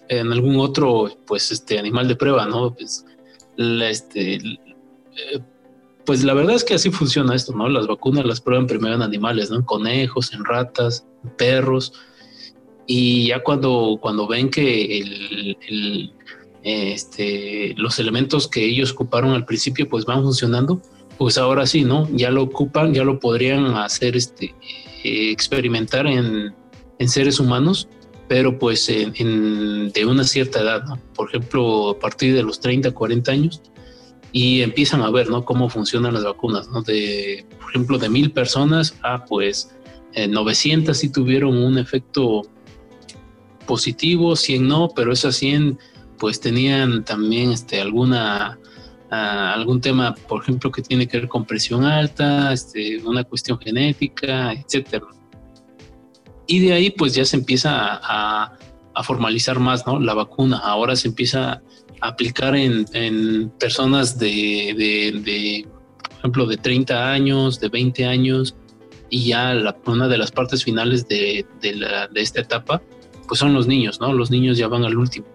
en 0.09 0.31
algún 0.33 0.57
otro, 0.57 1.09
pues, 1.25 1.51
este 1.51 1.79
animal 1.79 2.07
de 2.07 2.15
prueba, 2.15 2.45
¿no? 2.45 2.73
Pues, 2.73 3.05
la, 3.55 3.89
este, 3.89 4.35
eh, 4.35 5.39
pues 6.05 6.23
la 6.23 6.33
verdad 6.33 6.55
es 6.55 6.63
que 6.63 6.73
así 6.73 6.89
funciona 6.89 7.35
esto, 7.35 7.53
¿no? 7.53 7.69
Las 7.69 7.87
vacunas 7.87 8.25
las 8.25 8.41
prueban 8.41 8.67
primero 8.67 8.95
en 8.95 9.03
animales, 9.03 9.49
¿no? 9.51 9.57
En 9.57 9.63
conejos, 9.63 10.33
en 10.33 10.43
ratas, 10.43 11.05
en 11.23 11.29
perros, 11.31 11.93
y 12.91 13.27
ya 13.27 13.43
cuando, 13.43 13.99
cuando 14.01 14.27
ven 14.27 14.49
que 14.49 14.97
el, 14.99 16.11
este, 16.63 17.75
los 17.77 17.99
elementos 17.99 18.47
que 18.47 18.65
ellos 18.65 18.93
ocuparon 18.93 19.31
al 19.33 19.45
principio, 19.45 19.87
pues 19.87 20.05
van 20.05 20.23
funcionando, 20.23 20.81
pues 21.19 21.37
ahora 21.37 21.67
sí, 21.67 21.83
¿no? 21.83 22.09
Ya 22.11 22.31
lo 22.31 22.41
ocupan, 22.41 22.91
ya 22.91 23.03
lo 23.03 23.19
podrían 23.19 23.65
hacer, 23.75 24.17
este, 24.17 24.55
eh, 25.03 25.29
experimentar 25.29 26.07
en, 26.07 26.55
en 26.97 27.09
seres 27.09 27.39
humanos 27.39 27.87
pero 28.29 28.59
pues 28.59 28.85
de 28.85 30.05
una 30.05 30.23
cierta 30.23 30.61
edad. 30.61 30.83
Por 31.15 31.29
ejemplo, 31.29 31.89
a 31.89 31.99
partir 31.99 32.35
de 32.35 32.43
los 32.43 32.59
30, 32.59 32.91
40 32.91 33.31
años, 33.31 33.61
y 34.31 34.61
empiezan 34.61 35.01
a 35.01 35.09
ver, 35.09 35.29
¿no? 35.31 35.43
Cómo 35.43 35.67
funcionan 35.67 36.13
las 36.13 36.23
vacunas, 36.23 36.69
¿no? 36.69 36.83
De, 36.83 37.43
por 37.59 37.71
ejemplo, 37.71 37.97
de 37.97 38.07
mil 38.07 38.31
personas 38.31 38.95
a 39.01 39.25
pues 39.25 39.75
900 40.15 40.95
sí 40.95 41.09
tuvieron 41.09 41.57
un 41.57 41.79
efecto 41.79 42.43
positivo, 43.65 44.35
100 44.35 44.67
no, 44.67 44.89
pero 44.95 45.11
esas 45.11 45.35
100 45.35 45.79
pues 46.19 46.39
tenían 46.39 47.03
también 47.03 47.51
este, 47.51 47.81
alguna, 47.81 48.59
ah, 49.09 49.53
algún 49.55 49.81
tema, 49.81 50.13
por 50.13 50.43
ejemplo, 50.43 50.71
que 50.71 50.83
tiene 50.83 51.07
que 51.07 51.17
ver 51.17 51.27
con 51.27 51.45
presión 51.45 51.83
alta, 51.83 52.53
este, 52.53 52.97
una 53.03 53.23
cuestión 53.23 53.57
genética, 53.57 54.53
etcétera 54.53 55.07
y 56.49 56.59
de 56.59 56.73
ahí 56.73 56.89
pues 56.89 57.13
ya 57.13 57.23
se 57.25 57.37
empieza 57.37 57.69
a, 58.03 58.57
formalizar 59.03 59.59
más, 59.59 59.87
¿no? 59.87 59.97
La 59.97 60.13
vacuna 60.13 60.57
ahora 60.57 60.93
se 60.97 61.07
empieza 61.07 61.61
a 62.01 62.07
aplicar 62.09 62.53
en, 62.53 63.49
personas 63.57 64.19
de, 64.19 65.65
por 66.01 66.19
ejemplo, 66.19 66.45
de 66.47 66.57
30 66.57 67.09
años, 67.09 67.61
de 67.61 67.69
20 67.69 68.05
años, 68.05 68.55
y 69.09 69.27
ya 69.27 69.53
la, 69.53 69.77
una 69.85 70.09
de 70.09 70.17
las 70.17 70.31
partes 70.31 70.65
finales 70.65 71.07
de, 71.07 71.45
esta 72.15 72.41
etapa, 72.41 72.81
pues 73.25 73.39
son 73.39 73.53
los 73.53 73.67
niños, 73.67 74.01
¿no? 74.01 74.11
Los 74.11 74.31
niños 74.31 74.57
ya 74.57 74.67
van 74.67 74.83
al 74.83 74.97
último. 74.97 75.27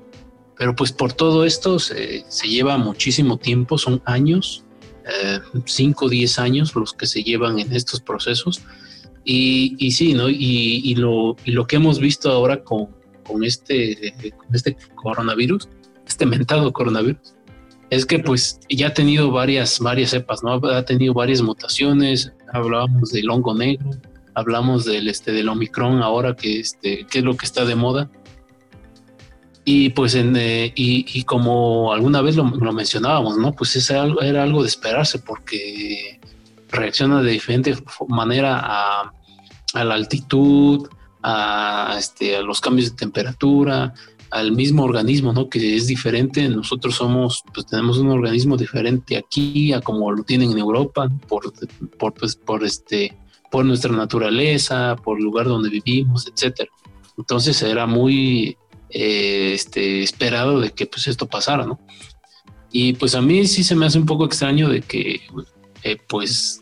Pero 0.59 0.75
pues 0.75 0.93
por 0.93 1.15
todo 1.15 1.45
esto 1.45 1.79
se, 1.79 2.25
lleva 2.43 2.77
muchísimo 2.77 3.39
tiempo, 3.39 3.79
son 3.79 4.03
años, 4.05 4.65
5 5.65 6.05
o 6.05 6.09
10 6.09 6.39
años 6.39 6.75
los 6.75 6.93
que 6.93 7.07
se 7.07 7.23
llevan 7.23 7.61
en 7.61 7.73
estos 7.73 8.01
procesos 8.01 8.63
y, 9.25 9.75
y 9.79 9.91
sí, 9.93 10.15
¿no? 10.15 10.29
Y, 10.29 10.83
y, 10.85 10.95
lo, 10.97 11.37
y 11.45 11.53
lo 11.53 11.67
que 11.67 11.77
hemos 11.77 11.99
visto 11.99 12.31
ahora 12.31 12.63
con, 12.63 12.89
con, 13.27 13.43
este, 13.45 14.15
con 14.37 14.55
este 14.55 14.77
coronavirus, 14.95 15.69
este 16.07 16.27
mentado 16.27 16.73
coronavirus, 16.73 17.35
es 17.91 18.07
que 18.07 18.19
pues 18.19 18.61
ya 18.69 18.89
ha 18.89 18.95
tenido 18.95 19.31
varias, 19.31 19.79
varias 19.79 20.11
cepas, 20.11 20.43
¿no? 20.43 20.55
Ha 20.55 20.85
tenido 20.85 21.15
varias 21.15 21.43
mutaciones, 21.43 22.33
hablábamos 22.53 23.13
del 23.13 23.31
hongo 23.31 23.55
negro, 23.55 23.91
hablamos 24.35 24.85
del, 24.85 25.09
este, 25.09 25.33
del 25.33 25.49
Omicron 25.49 26.03
ahora, 26.03 26.35
que, 26.37 26.61
este, 26.61 27.07
que 27.07 27.19
es 27.19 27.25
lo 27.25 27.37
que 27.37 27.47
está 27.47 27.65
de 27.65 27.75
moda. 27.75 28.11
Y 29.65 29.91
pues 29.91 30.15
en, 30.15 30.37
eh, 30.37 30.73
y, 30.75 31.07
y, 31.19 31.23
como 31.25 31.95
alguna 31.95 32.21
vez 32.21 32.37
lo, 32.37 32.45
lo 32.45 32.73
mencionábamos, 32.75 33.39
¿no? 33.39 33.53
Pues 33.53 33.77
es 33.77 33.91
algo, 33.91 34.21
era 34.21 34.43
algo 34.43 34.61
de 34.61 34.69
esperarse 34.69 35.21
porque 35.21 36.21
reacciona 36.75 37.23
de 37.23 37.31
diferente 37.31 37.75
manera 38.09 38.61
a, 38.63 39.14
la 39.83 39.95
altitud, 39.95 40.89
a, 41.23 41.97
este, 41.99 42.37
a 42.37 42.43
los 42.43 42.61
cambios 42.61 42.91
de 42.91 42.97
temperatura, 42.97 43.95
al 44.31 44.53
mismo 44.53 44.85
organismo, 44.85 45.33
¿no? 45.33 45.49
Que 45.49 45.77
es 45.77 45.87
diferente. 45.87 46.49
Nosotros 46.49 46.97
somos, 46.97 47.43
pues 47.55 47.67
tenemos 47.67 47.99
un 47.99 48.11
organismo 48.11 48.57
diferente 48.57 49.17
aquí 49.17 49.73
a 49.73 49.81
como 49.81 50.13
lo 50.13 50.23
tienen 50.23 50.53
en 50.53 50.59
Europa, 50.59 51.09
por, 51.29 51.53
por, 51.99 52.13
pues, 52.13 52.37
por 52.37 52.63
este, 52.63 53.17
por 53.51 53.65
nuestra 53.65 53.93
naturaleza, 53.93 54.97
por 54.97 55.19
el 55.19 55.25
lugar 55.25 55.47
donde 55.47 55.71
vivimos, 55.71 56.27
etcétera. 56.27 56.71
Entonces 57.17 57.63
era 57.63 57.87
muy 57.87 58.59
eh, 58.91 59.53
este, 59.55 60.03
esperado 60.03 60.61
de 60.61 60.73
que 60.73 60.87
pues 60.87 61.07
esto 61.07 61.27
pasara, 61.27 61.65
¿no? 61.65 61.81
Y 62.71 62.95
pues 62.95 63.15
a 63.15 63.23
mí 63.23 63.47
sí 63.47 63.63
se 63.63 63.77
me 63.77 63.87
hace 63.87 63.99
un 63.99 64.07
poco 64.07 64.27
extraño 64.27 64.69
de 64.69 64.83
que 64.83 65.21
eh, 65.85 65.97
pues 66.09 66.61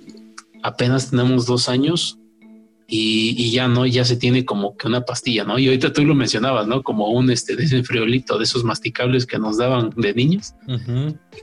apenas 0.63 1.11
tenemos 1.11 1.47
dos 1.47 1.71
años 1.71 2.19
y, 2.95 3.51
ya 3.51 3.69
no, 3.69 3.87
ya 3.87 4.05
se 4.05 4.19
tiene 4.19 4.45
como 4.45 4.77
que 4.77 4.87
una 4.87 5.01
pastilla, 5.01 5.45
¿no? 5.45 5.59
Y 5.59 5.67
ahorita 5.67 5.95
tú 5.95 6.05
lo 6.05 6.15
mencionabas, 6.15 6.67
¿no? 6.67 6.83
Como 6.83 7.09
un 7.09 7.31
este 7.31 7.57
desenfriolito 7.57 8.37
de 8.37 8.45
esos 8.45 8.65
masticables 8.65 9.25
que 9.25 9.39
nos 9.39 9.57
daban 9.57 9.89
de 9.97 10.13
niños, 10.13 10.53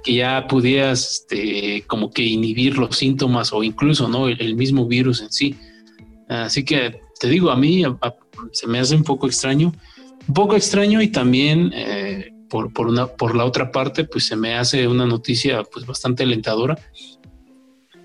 que 0.04 0.14
ya 0.14 0.46
pudieras 0.48 1.10
este, 1.10 1.84
como 1.88 2.12
que 2.12 2.24
inhibir 2.24 2.78
los 2.78 2.96
síntomas 2.96 3.52
o 3.52 3.64
incluso, 3.64 4.08
¿no? 4.08 4.28
El, 4.28 4.56
mismo 4.56 4.86
virus 4.86 5.22
en 5.22 5.32
sí. 5.32 5.56
Así 6.28 6.64
que 6.64 7.02
te 7.20 7.28
digo, 7.28 7.50
a 7.50 7.56
mí 7.56 7.82
se 8.52 8.68
me 8.68 8.78
hace 8.78 8.96
un 8.96 9.04
poco 9.04 9.26
extraño, 9.26 9.74
un 10.28 10.34
poco 10.36 10.56
extraño 10.56 11.02
y 11.02 11.08
también 11.08 11.72
eh, 11.74 12.32
por, 12.48 12.72
por, 12.72 12.86
una, 12.86 13.08
por 13.08 13.36
la 13.36 13.46
otra 13.46 13.72
parte, 13.72 14.04
pues 14.04 14.28
se 14.28 14.36
me 14.36 14.54
hace 14.54 14.88
una 14.88 15.08
noticia 15.08 15.64
pues 15.64 15.88
bastante 15.88 16.22
alentadora 16.22 16.78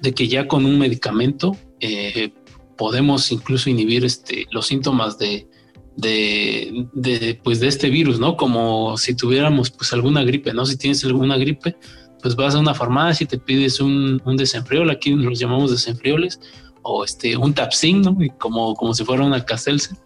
de 0.00 0.14
que 0.14 0.28
ya 0.28 0.48
con 0.48 0.64
un 0.64 0.78
medicamento 0.78 1.54
eh, 1.80 2.30
podemos 2.76 3.30
incluso 3.32 3.70
inhibir 3.70 4.04
este, 4.04 4.46
los 4.50 4.66
síntomas 4.66 5.18
de, 5.18 5.48
de, 5.96 7.40
pues 7.42 7.60
de 7.60 7.68
este 7.68 7.90
virus, 7.90 8.18
¿no? 8.18 8.36
Como 8.36 8.96
si 8.96 9.14
tuviéramos 9.14 9.70
pues 9.70 9.92
alguna 9.92 10.24
gripe, 10.24 10.52
¿no? 10.52 10.66
Si 10.66 10.76
tienes 10.76 11.04
alguna 11.04 11.36
gripe, 11.36 11.76
pues 12.22 12.36
vas 12.36 12.54
a 12.54 12.58
una 12.58 12.74
farmacia 12.74 13.24
y 13.24 13.28
te 13.28 13.38
pides 13.38 13.80
un, 13.80 14.20
un 14.24 14.36
desenfriol, 14.36 14.90
aquí 14.90 15.10
los 15.10 15.38
llamamos 15.38 15.70
desenfrioles, 15.70 16.40
o 16.82 17.04
este, 17.04 17.36
un 17.36 17.52
tapsin, 17.54 18.02
¿no? 18.02 18.16
como, 18.38 18.74
como 18.74 18.94
si 18.94 19.04
fuera 19.04 19.24
una 19.24 19.44
caselse, 19.44 19.96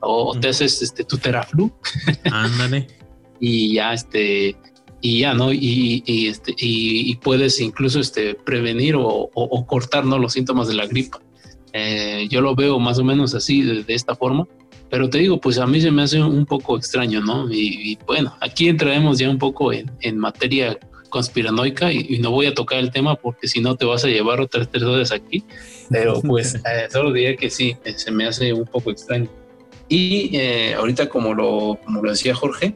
o, 0.00 0.38
te 0.38 0.48
haces 0.48 0.80
este, 0.82 1.04
tu 1.04 1.18
teraflu. 1.18 1.72
Ándale. 2.30 2.86
y 3.40 3.74
ya, 3.74 3.92
este, 3.92 4.56
y 5.00 5.20
ya, 5.20 5.34
¿no? 5.34 5.52
Y, 5.52 6.02
y 6.06 6.28
este, 6.28 6.54
y, 6.58 7.14
puedes 7.16 7.60
incluso 7.60 8.00
este, 8.00 8.34
prevenir 8.34 8.96
o, 8.96 9.30
o, 9.32 9.66
cortar, 9.66 10.04
¿no? 10.04 10.18
Los 10.18 10.34
síntomas 10.34 10.68
de 10.68 10.74
la 10.74 10.86
gripa. 10.86 11.20
Eh, 11.72 12.26
yo 12.30 12.40
lo 12.40 12.54
veo 12.54 12.78
más 12.78 12.98
o 12.98 13.04
menos 13.04 13.34
así, 13.34 13.62
de, 13.62 13.94
esta 13.94 14.14
forma. 14.14 14.46
Pero 14.90 15.10
te 15.10 15.18
digo, 15.18 15.40
pues 15.40 15.58
a 15.58 15.66
mí 15.66 15.80
se 15.80 15.90
me 15.90 16.02
hace 16.02 16.22
un 16.22 16.46
poco 16.46 16.76
extraño, 16.76 17.20
¿no? 17.20 17.52
Y, 17.52 17.98
bueno, 18.06 18.34
aquí 18.40 18.68
entraremos 18.68 19.18
ya 19.18 19.28
un 19.28 19.38
poco 19.38 19.72
en, 19.72 19.90
en 20.00 20.16
materia 20.16 20.78
conspiranoica 21.10 21.92
y, 21.92 22.18
no 22.18 22.30
voy 22.30 22.46
a 22.46 22.54
tocar 22.54 22.78
el 22.78 22.90
tema 22.90 23.16
porque 23.16 23.48
si 23.48 23.60
no 23.60 23.76
te 23.76 23.84
vas 23.84 24.04
a 24.04 24.08
llevar 24.08 24.40
otras 24.40 24.68
tres 24.70 24.82
horas 24.84 25.12
aquí. 25.12 25.44
Pero 25.90 26.20
pues 26.22 26.54
eh, 26.66 26.88
solo 26.90 27.12
diría 27.12 27.36
que 27.36 27.50
sí, 27.50 27.76
eh, 27.84 27.94
se 27.96 28.10
me 28.10 28.26
hace 28.26 28.52
un 28.52 28.64
poco 28.64 28.90
extraño. 28.90 29.28
Y 29.90 30.38
ahorita 30.74 31.08
como 31.08 31.32
lo, 31.32 31.78
como 31.82 32.02
lo 32.02 32.10
decía 32.10 32.34
Jorge, 32.34 32.74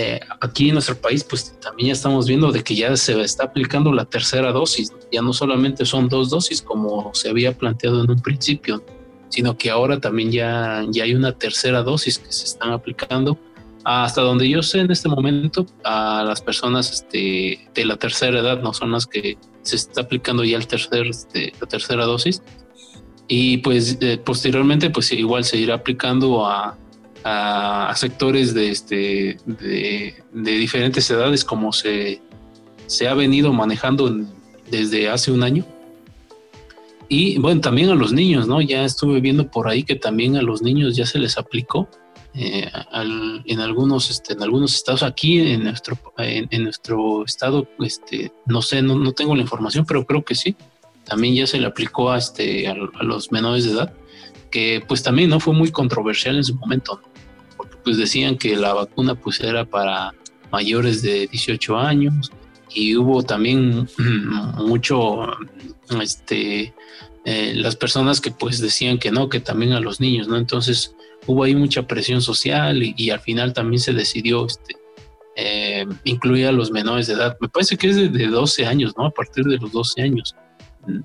eh, 0.00 0.20
aquí 0.40 0.68
en 0.68 0.74
nuestro 0.74 0.94
país, 0.94 1.24
pues 1.24 1.58
también 1.58 1.88
ya 1.88 1.92
estamos 1.94 2.28
viendo 2.28 2.52
de 2.52 2.62
que 2.62 2.76
ya 2.76 2.96
se 2.96 3.20
está 3.20 3.46
aplicando 3.46 3.92
la 3.92 4.04
tercera 4.04 4.52
dosis. 4.52 4.92
Ya 5.10 5.22
no 5.22 5.32
solamente 5.32 5.84
son 5.84 6.08
dos 6.08 6.30
dosis 6.30 6.62
como 6.62 7.12
se 7.14 7.28
había 7.28 7.58
planteado 7.58 8.04
en 8.04 8.10
un 8.12 8.20
principio, 8.20 8.84
sino 9.28 9.58
que 9.58 9.70
ahora 9.70 9.98
también 9.98 10.30
ya, 10.30 10.86
ya 10.88 11.02
hay 11.02 11.16
una 11.16 11.32
tercera 11.32 11.82
dosis 11.82 12.20
que 12.20 12.30
se 12.30 12.44
están 12.44 12.70
aplicando. 12.70 13.36
Hasta 13.82 14.20
donde 14.20 14.48
yo 14.48 14.62
sé 14.62 14.78
en 14.78 14.92
este 14.92 15.08
momento, 15.08 15.66
a 15.82 16.22
las 16.24 16.42
personas 16.42 16.92
este, 16.92 17.68
de 17.74 17.84
la 17.84 17.96
tercera 17.96 18.38
edad 18.38 18.62
no 18.62 18.72
son 18.72 18.92
las 18.92 19.04
que 19.04 19.36
se 19.62 19.74
está 19.74 20.02
aplicando 20.02 20.44
ya 20.44 20.58
el 20.58 20.68
tercer, 20.68 21.08
este, 21.08 21.52
la 21.60 21.66
tercera 21.66 22.04
dosis. 22.04 22.40
Y 23.26 23.58
pues 23.58 23.98
eh, 24.00 24.16
posteriormente, 24.24 24.90
pues 24.90 25.10
igual 25.10 25.42
se 25.42 25.56
irá 25.56 25.74
aplicando 25.74 26.46
a, 26.46 26.78
a, 27.24 27.92
sectores 27.96 28.54
de, 28.54 28.70
este, 28.70 29.36
de, 29.46 30.14
diferentes 30.32 31.10
edades 31.10 31.44
como 31.44 31.72
se, 31.72 32.20
se 32.86 33.08
ha 33.08 33.14
venido 33.14 33.52
manejando 33.52 34.26
desde 34.70 35.08
hace 35.08 35.32
un 35.32 35.42
año. 35.42 35.64
Y 37.08 37.38
bueno, 37.38 37.60
también 37.60 37.88
a 37.88 37.94
los 37.94 38.12
niños, 38.12 38.46
¿no? 38.46 38.60
Ya 38.60 38.84
estuve 38.84 39.20
viendo 39.20 39.50
por 39.50 39.68
ahí 39.68 39.82
que 39.82 39.96
también 39.96 40.36
a 40.36 40.42
los 40.42 40.60
niños 40.60 40.94
ya 40.94 41.06
se 41.06 41.18
les 41.18 41.38
aplicó 41.38 41.88
eh, 42.34 42.70
en 43.46 43.60
algunos 43.60 44.10
este, 44.10 44.34
en 44.34 44.42
algunos 44.42 44.74
estados 44.74 45.02
aquí 45.02 45.40
en 45.40 45.64
nuestro 45.64 45.98
en, 46.18 46.62
nuestro 46.62 47.24
estado 47.24 47.66
este 47.80 48.30
no 48.44 48.60
sé 48.60 48.82
no, 48.82 48.96
no, 48.96 49.12
tengo 49.12 49.34
la 49.34 49.40
información 49.40 49.86
pero 49.86 50.04
creo 50.04 50.22
que 50.22 50.34
sí 50.34 50.54
también 51.04 51.34
ya 51.34 51.46
se 51.46 51.58
le 51.58 51.66
aplicó 51.66 52.12
a 52.12 52.18
este 52.18 52.68
a, 52.68 52.72
a, 52.72 53.02
los 53.02 53.32
menores 53.32 53.64
de 53.64 53.72
edad 53.72 53.94
que 54.50 54.84
pues 54.86 55.02
también 55.02 55.30
no 55.30 55.40
fue 55.40 55.54
muy 55.54 55.70
controversial 55.70 56.36
en 56.36 56.44
su 56.44 56.54
momento 56.54 57.00
pues 57.88 57.96
decían 57.96 58.36
que 58.36 58.54
la 58.54 58.74
vacuna 58.74 59.14
pues 59.14 59.40
era 59.40 59.64
para 59.64 60.12
mayores 60.52 61.00
de 61.00 61.26
18 61.26 61.78
años 61.78 62.30
y 62.74 62.94
hubo 62.96 63.22
también 63.22 63.88
mucho, 64.58 65.26
este, 66.02 66.74
eh, 67.24 67.54
las 67.54 67.76
personas 67.76 68.20
que 68.20 68.30
pues 68.30 68.60
decían 68.60 68.98
que 68.98 69.10
no, 69.10 69.30
que 69.30 69.40
también 69.40 69.72
a 69.72 69.80
los 69.80 70.00
niños, 70.00 70.28
¿no? 70.28 70.36
Entonces 70.36 70.94
hubo 71.26 71.44
ahí 71.44 71.54
mucha 71.54 71.86
presión 71.86 72.20
social 72.20 72.82
y, 72.82 73.08
al 73.08 73.20
final 73.20 73.54
también 73.54 73.80
se 73.80 73.94
decidió 73.94 74.44
este, 74.44 74.76
eh, 75.36 75.86
incluir 76.04 76.48
a 76.48 76.52
los 76.52 76.70
menores 76.70 77.06
de 77.06 77.14
edad. 77.14 77.38
Me 77.40 77.48
parece 77.48 77.78
que 77.78 77.88
es 77.88 77.96
de, 77.96 78.26
12 78.26 78.66
años, 78.66 78.92
¿no? 78.98 79.06
A 79.06 79.10
partir 79.12 79.44
de 79.46 79.56
los 79.56 79.72
12 79.72 80.02
años. 80.02 80.36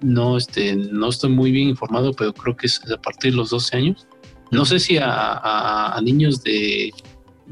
No, 0.01 0.35
este, 0.35 0.75
no 0.75 1.07
estoy 1.07 1.29
muy 1.29 1.51
bien 1.51 1.69
informado, 1.69 2.11
pero 2.11 2.33
creo 2.33 2.57
que 2.57 2.67
es 2.67 2.81
a 2.91 3.01
partir 3.01 3.31
de 3.31 3.37
los 3.37 3.51
12 3.51 3.77
años. 3.77 4.05
No 4.53 4.65
sé 4.65 4.79
si 4.79 4.97
a, 5.01 5.99
niños 6.03 6.43
de, 6.43 6.93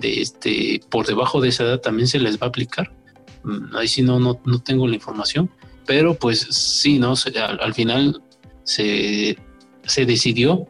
este 0.02 0.82
por 0.90 1.06
debajo 1.06 1.42
de 1.42 1.50
esa 1.50 1.64
edad 1.64 1.80
también 1.80 2.08
se 2.08 2.20
les 2.20 2.40
va 2.40 2.46
a 2.46 2.50
aplicar. 2.50 2.94
Mm, 3.44 3.76
ahí 3.76 3.88
sí 3.88 4.02
no, 4.02 4.20
no, 4.20 4.36
tengo 4.64 4.88
la 4.88 4.96
información, 4.96 5.50
pero 5.86 6.16
pues 6.16 6.40
sí, 6.40 7.00
¿no? 7.00 7.14
al, 7.60 7.74
final 7.74 8.22
se, 8.64 9.38
decidió 10.06 10.68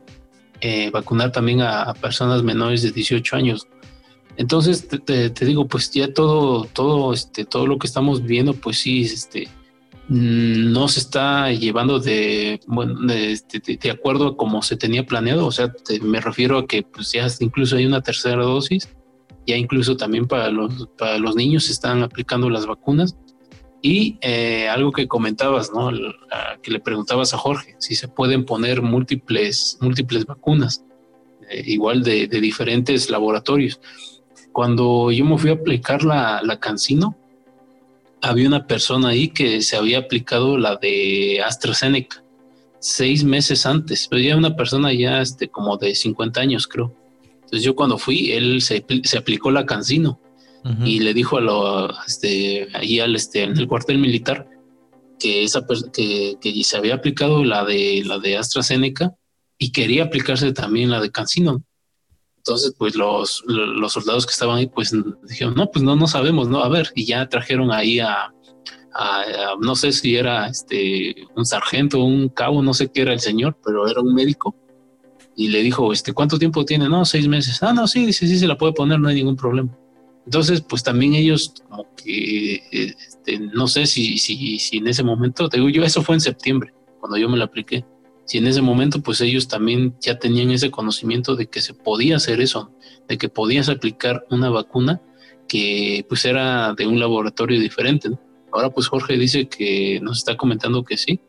eh, 0.62 0.90
vacunar 0.92 1.32
también 1.32 1.62
a, 1.62 1.94
personas 1.94 2.44
menores 2.44 2.82
de 2.82 2.92
18 2.92 3.36
años. 3.36 3.68
Entonces 4.38 4.88
te, 4.88 5.30
te, 5.30 5.46
digo, 5.46 5.68
pues 5.68 5.92
ya 5.92 6.14
todo, 6.14 6.64
todo, 6.66 7.14
este, 7.14 7.44
todo 7.44 7.68
lo 7.68 7.78
que 7.78 7.88
estamos 7.88 8.24
viendo, 8.24 8.54
pues 8.54 8.80
sí, 8.80 9.02
este, 9.02 9.50
no 10.14 10.90
se 10.90 11.00
está 11.00 11.54
llevando 11.54 11.98
de, 11.98 12.60
bueno, 12.68 13.00
de, 13.08 13.40
de, 13.82 13.92
acuerdo 13.92 14.28
a 14.28 14.36
como 14.36 14.62
se 14.62 14.76
tenía 14.76 15.06
planeado. 15.06 15.46
O 15.48 15.54
sea, 15.54 15.74
me 16.02 16.20
refiero 16.20 16.58
a 16.58 16.68
que 16.68 16.84
pues 16.84 17.14
ya 17.14 17.26
incluso 17.40 17.78
hay 17.78 17.86
una 17.86 18.02
tercera 18.02 18.44
dosis, 18.44 18.90
ya 19.48 19.56
incluso 19.56 19.96
también 19.96 20.28
para 20.28 20.50
los, 20.50 20.90
para 20.98 21.18
los 21.18 21.38
niños 21.38 21.68
se 21.68 21.72
están 21.72 22.04
aplicando 22.04 22.50
las 22.50 22.66
vacunas. 22.66 23.16
Y 23.82 24.18
eh, 24.22 24.68
algo 24.68 24.92
que 24.92 25.08
comentabas, 25.08 25.72
¿no? 25.74 25.92
que 26.62 26.72
le 26.72 26.82
preguntabas 26.82 27.34
a 27.34 27.38
Jorge, 27.38 27.78
si 27.80 27.96
se 27.96 28.10
pueden 28.10 28.44
poner 28.44 28.82
múltiples, 28.82 29.78
múltiples 29.80 30.26
vacunas, 30.26 30.84
eh, 31.50 31.64
igual 31.68 32.04
de, 32.04 32.28
diferentes 32.28 33.10
laboratorios. 33.10 33.80
Cuando 34.52 35.10
yo 35.10 35.24
me 35.24 35.38
fui 35.38 35.52
a 35.52 35.54
aplicar 35.54 36.04
la, 36.04 36.42
la 36.44 36.60
Cancino, 36.60 37.18
había 38.22 38.48
una 38.48 38.68
persona 38.68 39.10
ahí 39.10 39.30
que 39.30 39.62
se 39.62 39.76
había 39.76 40.00
aplicado 40.00 40.58
la 40.58 40.76
de 40.76 41.42
AstraZeneca 41.46 42.24
seis 42.82 43.24
meses 43.24 43.66
antes, 43.66 44.08
pero 44.10 44.22
ya 44.22 44.36
una 44.36 44.56
persona 44.56 44.92
ya 44.92 45.22
este, 45.22 45.48
como 45.48 45.78
de 45.78 45.96
50 45.96 46.42
años, 46.42 46.68
creo. 46.68 46.94
Entonces 47.36 47.64
yo 47.64 47.76
cuando 47.76 47.98
fui, 47.98 48.32
él 48.32 48.62
se, 48.62 48.84
aplicó 49.18 49.52
la 49.52 49.66
Cancino 49.66 50.20
y 50.86 51.00
le 51.00 51.16
dijo 51.16 51.38
a 51.38 51.42
lo, 51.42 51.90
este, 52.06 52.68
ahí 52.74 53.00
al, 53.00 53.16
este, 53.16 53.44
en 53.44 53.58
el 53.58 53.68
cuartel 53.68 53.98
militar 53.98 54.48
que, 55.20 55.44
esa, 55.44 55.66
que, 55.92 56.38
que 56.40 56.64
se 56.64 56.78
había 56.78 56.96
aplicado 56.96 57.44
la 57.44 57.66
de, 57.66 58.04
la 58.06 58.20
de 58.20 58.38
AstraZeneca 58.38 59.16
y 59.58 59.72
quería 59.72 60.04
aplicarse 60.04 60.52
también 60.52 60.92
la 60.92 61.00
de 61.00 61.12
Cancino. 61.12 61.64
Entonces, 62.42 62.74
pues 62.76 62.96
los, 62.96 63.44
los 63.46 63.94
soldados 63.94 64.26
que 64.26 64.32
estaban 64.32 64.58
ahí, 64.58 64.66
pues 64.66 64.96
dijeron, 65.30 65.54
no, 65.54 65.70
pues 65.70 65.86
no, 65.86 65.96
no 65.96 66.08
sabemos, 66.08 66.48
¿no? 66.48 66.64
A 66.64 66.70
ver, 66.70 66.92
y 66.96 67.06
ya 67.06 67.30
trajeron 67.30 67.72
ahí 67.72 68.00
a, 68.00 68.34
no 69.60 69.76
sé 69.76 69.92
si 69.92 70.16
era 70.16 70.48
este 70.48 71.28
un 71.36 71.46
sargento, 71.46 72.04
un 72.04 72.30
cabo, 72.30 72.64
no 72.64 72.74
sé 72.74 72.92
qué 72.92 73.04
era 73.04 73.14
el 73.14 73.20
señor, 73.20 73.60
pero 73.64 73.88
era 73.88 74.02
un 74.02 74.16
médico. 74.16 74.56
Y 75.36 75.50
le 75.50 75.62
dijo, 75.62 75.94
este, 75.94 76.14
¿cuánto 76.14 76.40
tiempo 76.40 76.66
tiene? 76.66 76.90
No, 76.90 77.06
seis 77.06 77.28
meses. 77.28 77.62
Ah, 77.62 77.74
no, 77.74 77.88
sí, 77.88 78.08
dice, 78.08 78.26
sí, 78.26 78.40
se 78.40 78.48
la 78.48 78.58
puede 78.58 78.74
poner, 78.74 79.00
no 79.00 79.08
hay 79.08 79.16
ningún 79.16 79.36
problema. 79.36 79.78
Entonces, 80.26 80.62
pues 80.62 80.82
también 80.82 81.14
ellos, 81.14 81.54
como 81.70 81.94
que, 81.96 82.64
este, 82.72 83.38
no 83.38 83.68
sé 83.68 83.86
si, 83.86 84.18
si, 84.18 84.58
si 84.58 84.78
en 84.78 84.88
ese 84.88 85.04
momento, 85.04 85.48
te 85.48 85.58
digo 85.58 85.70
yo, 85.70 85.84
eso 85.84 86.02
fue 86.02 86.16
en 86.16 86.22
septiembre, 86.22 86.74
cuando 87.00 87.18
yo 87.18 87.30
me 87.30 87.38
la 87.38 87.46
apliqué. 87.46 87.86
Si 88.26 88.38
en 88.38 88.48
ese 88.48 88.62
momento 88.62 89.02
pues 89.02 89.22
ellos 89.22 89.48
también 89.48 89.96
ya 90.00 90.20
tenían 90.20 90.52
ese 90.52 90.72
conocimiento 90.72 91.36
de 91.36 91.48
que 91.48 91.62
se 91.62 91.74
podía 91.74 92.18
hacer 92.18 92.42
eso, 92.42 92.72
de 93.08 93.18
que 93.18 93.30
podías 93.30 93.70
aplicar 93.70 94.26
una 94.30 94.50
vacuna 94.50 95.02
que 95.48 96.06
pues 96.08 96.24
era 96.26 96.74
de 96.74 96.88
un 96.88 97.00
laboratorio 97.00 97.60
diferente. 97.60 98.10
Ahora 98.54 98.70
pues 98.70 98.88
Jorge 98.88 99.18
dice 99.18 99.48
que 99.48 100.00
nos 100.02 100.20
está 100.20 100.38
comentando 100.38 100.84
que 100.84 100.98
sí. 100.98 101.20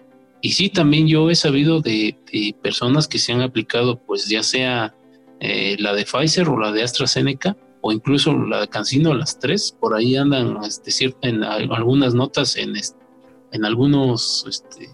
Y 0.40 0.52
sí, 0.52 0.69
también 0.69 1.06
yo 1.06 1.31
he 1.31 1.36
sabido 1.36 1.81
de, 1.81 2.16
personas 2.62 3.06
que 3.09 3.19
se 3.19 3.32
han 3.32 3.43
aplicado 3.43 3.98
pues 3.98 4.28
ya 4.28 4.43
sea 4.43 4.94
eh, 5.40 5.77
la 5.78 5.94
de 5.94 6.05
Pfizer 6.05 6.48
o 6.48 6.59
la 6.59 6.73
de 6.73 6.82
AstraZeneca 6.82 7.56
o 7.81 7.93
incluso 7.93 8.32
la 8.32 8.60
de 8.60 8.69
Cancino, 8.69 9.12
las 9.12 9.39
tres, 9.40 9.77
por 9.78 9.94
ahí 9.94 10.16
andan 10.16 10.59
este, 10.64 11.14
en 11.23 11.43
algunas 11.43 12.14
notas 12.14 12.56
en, 12.56 12.74
en 13.51 13.64
algunos 13.64 14.44
este, 14.48 14.89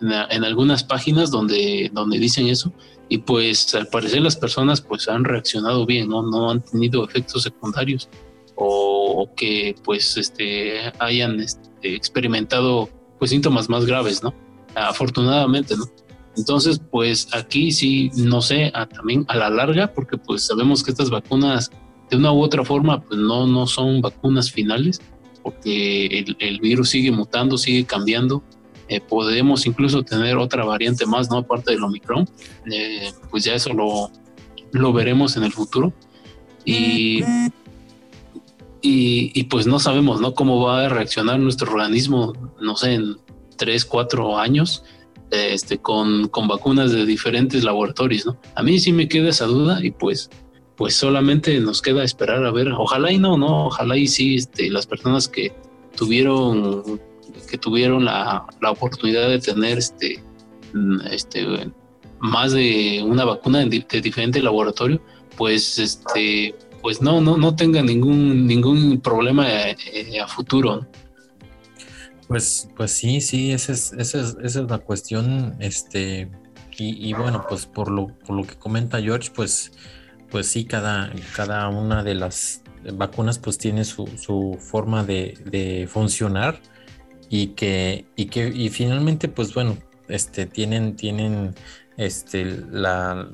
en, 0.00 0.44
algunas 0.44 0.84
páginas 0.84 1.30
donde, 1.30 1.90
donde 1.92 2.18
dicen 2.18 2.48
eso 2.48 2.72
y 3.08 3.18
pues 3.18 3.74
al 3.74 3.88
parecer 3.88 4.22
las 4.22 4.36
personas 4.36 4.80
pues 4.80 5.08
han 5.08 5.24
reaccionado 5.24 5.84
bien, 5.84 6.08
¿no? 6.08 6.22
No 6.22 6.50
han 6.50 6.62
tenido 6.62 7.04
efectos 7.04 7.42
secundarios 7.42 8.08
o, 8.54 9.28
que 9.36 9.74
pues 9.84 10.16
este 10.16 10.92
hayan 10.98 11.40
este, 11.40 11.94
experimentado 11.94 12.88
pues 13.18 13.30
síntomas 13.30 13.68
más 13.68 13.84
graves, 13.84 14.22
¿no? 14.22 14.32
Afortunadamente, 14.74 15.76
¿no? 15.76 15.86
Entonces, 16.36 16.80
pues 16.90 17.28
aquí 17.32 17.72
sí, 17.72 18.10
no 18.14 18.40
sé, 18.40 18.72
también 18.94 19.24
a 19.28 19.36
la 19.36 19.50
larga, 19.50 19.92
porque 19.92 20.16
pues 20.16 20.46
sabemos 20.46 20.82
que 20.82 20.92
estas 20.92 21.10
vacunas 21.10 21.70
de 22.08 22.16
una 22.16 22.32
u 22.32 22.40
otra 22.40 22.64
forma 22.64 23.02
pues 23.02 23.18
no, 23.18 23.46
no 23.46 23.66
son 23.66 24.00
vacunas 24.00 24.50
finales, 24.50 25.00
porque 25.42 26.06
el, 26.06 26.36
el 26.38 26.60
virus 26.60 26.90
sigue 26.90 27.10
mutando, 27.10 27.58
sigue 27.58 27.84
cambiando, 27.84 28.44
eh, 28.90 29.00
podemos 29.00 29.66
incluso 29.66 30.02
tener 30.02 30.36
otra 30.36 30.64
variante 30.64 31.06
más, 31.06 31.30
¿no? 31.30 31.38
Aparte 31.38 31.70
del 31.70 31.84
Omicron, 31.84 32.28
eh, 32.72 33.12
pues 33.30 33.44
ya 33.44 33.54
eso 33.54 33.72
lo, 33.72 34.10
lo 34.72 34.92
veremos 34.92 35.36
en 35.36 35.44
el 35.44 35.52
futuro. 35.52 35.92
Y, 36.64 37.22
y, 38.82 39.44
pues 39.44 39.66
no 39.66 39.78
sabemos, 39.78 40.20
¿no? 40.20 40.34
Cómo 40.34 40.60
va 40.60 40.86
a 40.86 40.88
reaccionar 40.88 41.38
nuestro 41.38 41.70
organismo, 41.70 42.32
no 42.60 42.76
sé, 42.76 42.94
en 42.94 43.16
tres, 43.56 43.84
cuatro 43.84 44.36
años, 44.36 44.82
este, 45.30 45.78
con, 45.78 46.26
con 46.26 46.48
vacunas 46.48 46.90
de 46.90 47.06
diferentes 47.06 47.62
laboratorios, 47.62 48.26
¿no? 48.26 48.38
A 48.56 48.62
mí 48.64 48.80
sí 48.80 48.92
me 48.92 49.08
queda 49.08 49.30
esa 49.30 49.46
duda 49.46 49.84
y 49.84 49.92
pues 49.92 50.30
pues 50.74 50.94
solamente 50.96 51.60
nos 51.60 51.82
queda 51.82 52.02
esperar 52.02 52.42
a 52.42 52.50
ver, 52.50 52.68
ojalá 52.72 53.12
y 53.12 53.18
no, 53.18 53.36
no, 53.36 53.66
ojalá 53.66 53.98
y 53.98 54.06
sí, 54.06 54.36
este, 54.36 54.70
las 54.70 54.86
personas 54.86 55.28
que 55.28 55.52
tuvieron 55.94 56.98
que 57.50 57.58
tuvieron 57.58 58.04
la, 58.04 58.46
oportunidad 58.62 59.28
de 59.28 59.38
tener 59.38 59.78
este, 59.78 60.22
mm, 60.72 61.00
este, 61.10 61.70
más 62.20 62.52
de 62.52 63.02
una 63.04 63.24
vacuna 63.24 63.64
de, 63.64 63.84
diferente 64.00 64.42
laboratorio, 64.42 65.00
pues 65.36 65.78
este, 65.78 66.54
pues 66.82 67.00
no, 67.00 67.20
no, 67.20 67.36
no 67.36 67.56
tenga 67.56 67.82
ningún, 67.82 68.46
ningún 68.46 69.00
problema 69.00 69.46
eh, 69.48 69.76
a 70.22 70.26
futuro. 70.26 70.86
Pues, 72.28 72.68
pues 72.76 72.92
sí, 72.92 73.20
sí, 73.20 73.50
esa 73.50 73.72
es, 73.72 73.92
esa 73.94 74.20
es, 74.20 74.36
esa 74.42 74.60
es 74.60 74.70
la 74.70 74.78
cuestión, 74.78 75.56
este, 75.58 76.30
y, 76.82 77.12
bueno, 77.12 77.44
pues 77.46 77.66
por 77.66 77.90
lo, 77.90 78.06
por 78.26 78.36
lo 78.36 78.44
que 78.44 78.54
comenta 78.54 79.02
George, 79.02 79.30
pues, 79.34 79.72
pues 80.30 80.46
sí, 80.46 80.64
cada, 80.64 81.12
cada 81.36 81.68
una 81.68 82.02
de 82.02 82.14
las 82.14 82.62
vacunas 82.94 83.38
pues 83.38 83.58
tiene 83.58 83.84
su, 83.84 84.06
su 84.16 84.56
forma 84.58 85.04
de, 85.04 85.34
de 85.44 85.86
funcionar 85.90 86.60
y 87.30 87.48
que, 87.48 88.06
y 88.16 88.26
que, 88.26 88.48
y 88.48 88.68
finalmente, 88.70 89.28
pues 89.28 89.54
bueno, 89.54 89.78
este, 90.08 90.46
tienen, 90.46 90.96
tienen 90.96 91.54
este, 91.96 92.44
la, 92.44 93.30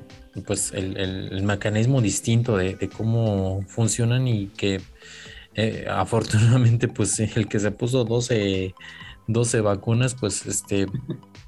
pues 0.46 0.72
el, 0.74 1.42
mecanismo 1.42 2.02
distinto 2.02 2.58
de, 2.58 2.90
cómo 2.94 3.62
funcionan 3.66 4.28
y 4.28 4.48
que 4.48 4.82
eh, 5.54 5.86
afortunadamente, 5.90 6.88
pues 6.88 7.18
el 7.20 7.48
que 7.48 7.58
se 7.58 7.70
puso 7.70 8.04
12, 8.04 8.74
12 9.28 9.60
vacunas, 9.62 10.14
pues 10.14 10.44
este, 10.44 10.86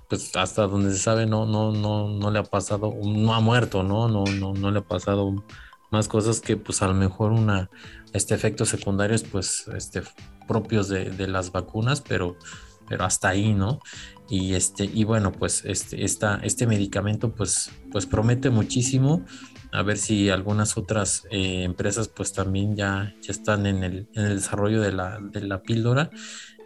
pues 0.08 0.34
hasta 0.34 0.66
donde 0.66 0.90
se 0.92 0.98
sabe 0.98 1.26
no, 1.26 1.44
no, 1.44 1.70
no, 1.70 2.08
no 2.08 2.30
le 2.30 2.38
ha 2.38 2.44
pasado, 2.44 2.94
no 3.04 3.34
ha 3.34 3.40
muerto, 3.40 3.82
¿no? 3.82 4.08
No, 4.08 4.24
no, 4.24 4.54
no 4.54 4.70
le 4.70 4.78
ha 4.78 4.88
pasado 4.88 5.44
más 5.90 6.08
cosas 6.08 6.40
que 6.40 6.56
pues 6.56 6.80
a 6.80 6.88
lo 6.88 6.94
mejor 6.94 7.32
una, 7.32 7.68
este 8.14 8.34
efectos 8.34 8.70
secundarios, 8.70 9.22
pues 9.22 9.68
este 9.76 10.02
propios 10.48 10.88
de, 10.88 11.28
las 11.28 11.52
vacunas, 11.52 12.00
pero, 12.00 12.36
pero 12.88 13.04
hasta 13.04 13.28
ahí, 13.28 13.54
¿no? 13.54 13.80
Y 14.28 14.54
este, 14.54 14.84
y 14.84 15.04
bueno, 15.04 15.30
pues 15.30 15.64
este, 15.64 16.04
esta, 16.04 16.40
este 16.42 16.66
medicamento 16.66 17.32
pues, 17.32 17.70
pues 17.92 18.06
promete 18.06 18.50
muchísimo. 18.50 19.24
A 19.70 19.82
ver 19.82 19.98
si 19.98 20.30
algunas 20.30 20.78
otras 20.78 21.24
eh, 21.30 21.62
empresas 21.62 22.08
pues 22.08 22.32
también 22.32 22.74
ya, 22.74 23.14
ya 23.20 23.32
están 23.32 23.66
en 23.66 23.84
el, 23.84 24.08
en 24.14 24.24
el 24.24 24.36
desarrollo 24.36 24.80
de 24.80 24.92
la, 24.92 25.18
de 25.20 25.42
la, 25.42 25.62
píldora, 25.62 26.10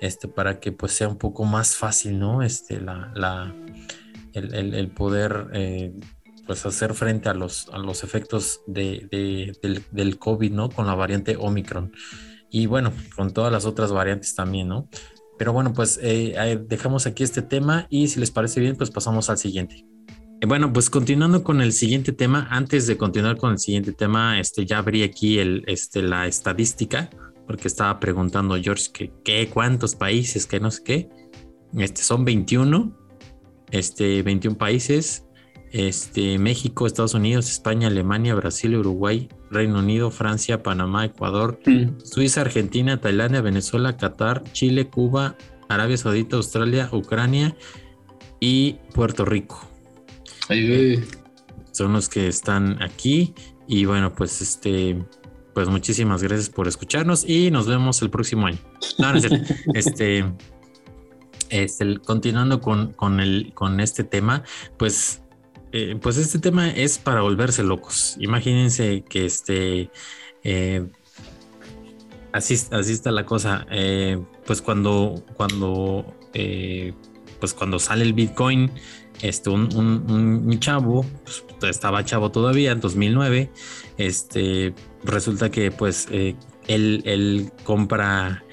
este, 0.00 0.28
para 0.28 0.60
que 0.60 0.70
pues 0.70 0.92
sea 0.92 1.08
un 1.08 1.18
poco 1.18 1.44
más 1.44 1.74
fácil, 1.74 2.18
¿no? 2.20 2.42
Este, 2.42 2.80
la, 2.80 3.12
la 3.16 3.54
el, 4.34 4.74
el, 4.74 4.90
poder 4.90 5.48
eh, 5.52 5.92
pues 6.46 6.64
hacer 6.64 6.94
frente 6.94 7.28
a 7.28 7.34
los, 7.34 7.68
a 7.72 7.78
los 7.78 8.04
efectos 8.04 8.60
de, 8.68 9.08
del, 9.10 9.84
del, 9.90 10.18
COVID, 10.18 10.52
¿no? 10.52 10.70
Con 10.70 10.86
la 10.86 10.94
variante 10.94 11.36
Omicron 11.36 11.92
y 12.52 12.66
bueno, 12.66 12.92
con 13.16 13.32
todas 13.32 13.50
las 13.50 13.64
otras 13.64 13.90
variantes 13.92 14.34
también, 14.34 14.68
¿no? 14.68 14.88
Pero 15.38 15.54
bueno, 15.54 15.72
pues 15.72 15.98
eh, 16.02 16.60
dejamos 16.68 17.06
aquí 17.06 17.24
este 17.24 17.40
tema 17.40 17.86
y 17.88 18.08
si 18.08 18.20
les 18.20 18.30
parece 18.30 18.60
bien, 18.60 18.76
pues 18.76 18.90
pasamos 18.90 19.30
al 19.30 19.38
siguiente. 19.38 19.86
Eh, 20.40 20.46
bueno, 20.46 20.70
pues 20.70 20.90
continuando 20.90 21.42
con 21.42 21.62
el 21.62 21.72
siguiente 21.72 22.12
tema, 22.12 22.46
antes 22.50 22.86
de 22.86 22.98
continuar 22.98 23.38
con 23.38 23.52
el 23.52 23.58
siguiente 23.58 23.92
tema, 23.92 24.38
este, 24.38 24.66
ya 24.66 24.78
abrí 24.78 25.02
aquí 25.02 25.38
el, 25.38 25.64
este, 25.66 26.02
la 26.02 26.26
estadística, 26.26 27.08
porque 27.46 27.68
estaba 27.68 27.98
preguntando 27.98 28.54
George 28.60 28.90
que, 28.92 29.12
qué, 29.24 29.48
cuántos 29.48 29.96
países, 29.96 30.46
que 30.46 30.60
no 30.60 30.70
sé 30.70 30.82
qué. 30.84 31.08
Este, 31.78 32.02
son 32.02 32.24
21, 32.26 32.94
este, 33.70 34.22
21 34.22 34.58
países 34.58 35.24
este, 35.72 36.38
México, 36.38 36.86
Estados 36.86 37.14
Unidos, 37.14 37.50
España, 37.50 37.88
Alemania, 37.88 38.34
Brasil, 38.34 38.76
Uruguay, 38.76 39.28
Reino 39.50 39.78
Unido, 39.78 40.10
Francia, 40.10 40.62
Panamá, 40.62 41.06
Ecuador, 41.06 41.58
mm. 41.64 42.00
Suiza, 42.04 42.42
Argentina, 42.42 43.00
Tailandia, 43.00 43.40
Venezuela, 43.40 43.96
Qatar, 43.96 44.44
Chile, 44.52 44.88
Cuba, 44.88 45.36
Arabia 45.68 45.96
Saudita, 45.96 46.36
Australia, 46.36 46.88
Ucrania 46.92 47.56
y 48.38 48.76
Puerto 48.94 49.24
Rico. 49.24 49.66
Son 51.72 51.94
los 51.94 52.08
que 52.10 52.28
están 52.28 52.82
aquí 52.82 53.34
y 53.66 53.86
bueno, 53.86 54.14
pues 54.14 54.42
este, 54.42 55.02
pues 55.54 55.68
muchísimas 55.68 56.22
gracias 56.22 56.50
por 56.50 56.68
escucharnos 56.68 57.26
y 57.26 57.50
nos 57.50 57.66
vemos 57.66 58.02
el 58.02 58.10
próximo 58.10 58.46
año. 58.46 58.58
este, 59.74 60.26
este, 61.48 61.98
continuando 62.00 62.60
con, 62.60 62.92
con, 62.92 63.20
el, 63.20 63.52
con 63.54 63.80
este 63.80 64.04
tema, 64.04 64.42
pues 64.76 65.21
eh, 65.72 65.96
pues 66.00 66.18
este 66.18 66.38
tema 66.38 66.70
es 66.70 66.98
para 66.98 67.22
volverse 67.22 67.62
locos. 67.62 68.16
Imagínense 68.20 69.04
que 69.08 69.24
este, 69.24 69.90
eh, 70.44 70.86
así, 72.32 72.54
así 72.70 72.92
está 72.92 73.10
la 73.10 73.24
cosa. 73.24 73.66
Eh, 73.70 74.22
pues 74.46 74.60
cuando, 74.60 75.24
cuando, 75.34 76.14
pues 77.40 77.54
cuando 77.54 77.78
sale 77.78 78.04
el 78.04 78.12
Bitcoin, 78.12 78.70
este, 79.22 79.50
un, 79.50 79.74
un, 79.76 80.60
chavo, 80.60 81.06
pues, 81.24 81.70
estaba 81.70 82.04
chavo 82.04 82.30
todavía 82.30 82.72
en 82.72 82.80
2009, 82.80 83.50
este, 83.96 84.74
resulta 85.04 85.50
que 85.50 85.70
pues 85.70 86.08
él, 86.10 86.36
él 86.68 87.52
compra 87.64 88.44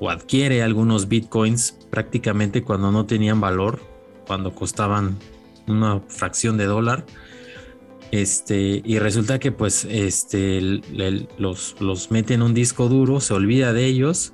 o 0.00 0.10
adquiere 0.10 0.62
algunos 0.62 1.08
Bitcoins 1.08 1.78
prácticamente 1.90 2.62
cuando 2.62 2.92
no 2.92 3.06
tenían 3.06 3.40
valor, 3.40 3.80
cuando 4.26 4.54
costaban 4.54 5.18
una 5.68 6.00
fracción 6.08 6.56
de 6.56 6.64
dólar. 6.64 7.06
Este, 8.10 8.80
y 8.84 8.98
resulta 8.98 9.38
que 9.38 9.52
pues 9.52 9.86
este, 9.90 10.60
los, 11.38 11.76
los 11.78 12.10
mete 12.10 12.34
en 12.34 12.42
un 12.42 12.54
disco 12.54 12.88
duro, 12.88 13.20
se 13.20 13.34
olvida 13.34 13.72
de 13.72 13.84
ellos 13.84 14.32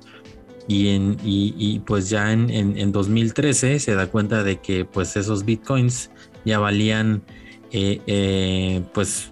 y, 0.67 0.89
en, 0.89 1.17
y, 1.23 1.79
pues 1.79 2.09
ya 2.09 2.31
en, 2.31 2.49
en, 2.49 2.91
2013 2.91 3.79
se 3.79 3.95
da 3.95 4.07
cuenta 4.07 4.43
de 4.43 4.59
que 4.61 4.85
pues 4.85 5.15
esos 5.15 5.45
bitcoins 5.45 6.09
ya 6.45 6.57
valían 6.59 7.23
eh, 7.71 8.01
eh, 8.07 8.81
pues 8.93 9.31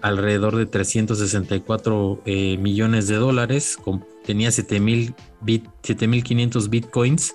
alrededor 0.00 0.56
de 0.56 0.66
364 0.66 2.22
eh, 2.24 2.56
millones 2.58 3.08
de 3.08 3.16
dólares, 3.16 3.78
tenía 4.24 4.50
7000 4.50 5.14
bit, 5.40 5.66
7500 5.82 6.70
bitcoins 6.70 7.34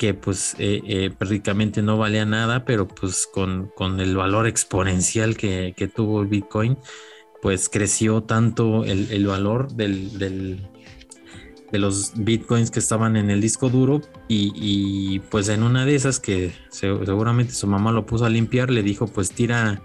que 0.00 0.14
pues 0.14 0.56
eh, 0.58 0.80
eh, 0.86 1.10
prácticamente 1.10 1.82
no 1.82 1.98
valía 1.98 2.24
nada, 2.24 2.64
pero 2.64 2.88
pues 2.88 3.28
con, 3.30 3.70
el 4.00 4.16
valor 4.16 4.46
exponencial 4.46 5.36
que, 5.36 5.92
tuvo 5.94 6.22
el 6.22 6.26
Bitcoin, 6.26 6.78
pues 7.42 7.68
creció 7.68 8.22
tanto 8.22 8.86
el, 8.86 9.26
valor 9.26 9.70
del, 9.74 10.18
de 10.18 11.78
los 11.78 12.12
bitcoins 12.16 12.70
que 12.70 12.78
estaban 12.78 13.14
en 13.14 13.28
el 13.28 13.42
disco 13.42 13.68
duro 13.68 14.00
y, 14.26 15.18
pues 15.30 15.50
en 15.50 15.62
una 15.62 15.84
de 15.84 15.96
esas 15.96 16.18
que 16.18 16.54
seguramente 16.70 17.52
su 17.52 17.66
mamá 17.66 17.92
lo 17.92 18.06
puso 18.06 18.24
a 18.24 18.30
limpiar, 18.30 18.70
le 18.70 18.82
dijo 18.82 19.06
pues 19.06 19.32
tira, 19.32 19.82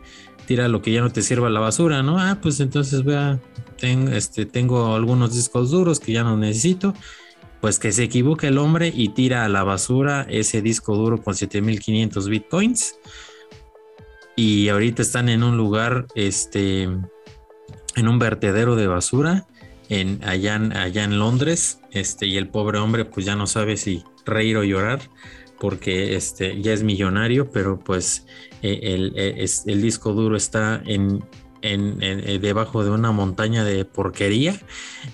tira 0.48 0.70
lo 0.70 0.82
que 0.82 0.94
ya 0.94 1.02
no 1.02 1.12
te 1.12 1.24
sirva 1.24 1.50
la 1.50 1.60
basura, 1.60 2.04
¿no? 2.04 2.22
Ah, 2.22 2.40
pues 2.42 2.62
entonces 2.62 3.04
vea, 3.04 3.42
este, 3.82 4.46
tengo 4.46 4.96
algunos 4.96 5.36
discos 5.36 5.72
duros 5.72 6.00
que 6.00 6.14
ya 6.14 6.24
no 6.24 6.38
necesito. 6.38 6.94
Pues 7.66 7.80
que 7.80 7.92
se 7.92 8.04
equivoque 8.04 8.50
el 8.50 8.60
hombre 8.60 8.94
y 8.96 9.10
tira 9.10 9.44
a 9.44 9.50
la 9.50 9.64
basura 9.64 10.28
ese 10.30 10.62
disco 10.62 10.96
duro 10.96 11.24
con 11.24 11.34
7500 11.34 12.30
bitcoins. 12.30 13.00
Y 14.36 14.70
ahorita 14.70 15.02
están 15.02 15.30
en 15.30 15.42
un 15.42 15.58
lugar, 15.58 16.06
este, 16.14 16.84
en 16.84 18.08
un 18.08 18.20
vertedero 18.20 18.76
de 18.76 18.86
basura 18.86 19.48
en, 19.90 20.24
allá, 20.24 20.58
en, 20.58 20.78
allá 20.78 21.06
en 21.06 21.18
Londres, 21.18 21.80
este, 21.90 22.28
y 22.28 22.38
el 22.38 22.50
pobre 22.50 22.78
hombre 22.78 23.04
pues 23.04 23.26
ya 23.26 23.36
no 23.36 23.48
sabe 23.48 23.78
si 23.78 24.04
reír 24.28 24.58
o 24.58 24.64
llorar 24.64 25.00
porque 25.60 26.16
este, 26.16 26.62
ya 26.62 26.72
es 26.72 26.84
millonario, 26.84 27.50
pero 27.50 27.80
pues 27.80 28.28
eh, 28.62 28.80
el, 28.84 29.14
eh, 29.16 29.44
el, 29.66 29.82
disco 29.82 30.14
duro 30.14 30.38
está 30.38 30.84
en, 30.86 31.24
eh, 31.74 32.40
debajo 32.42 32.84
de 32.84 32.92
una 32.92 33.12
montaña 33.12 33.64
de 33.64 33.86
porquería 33.86 34.60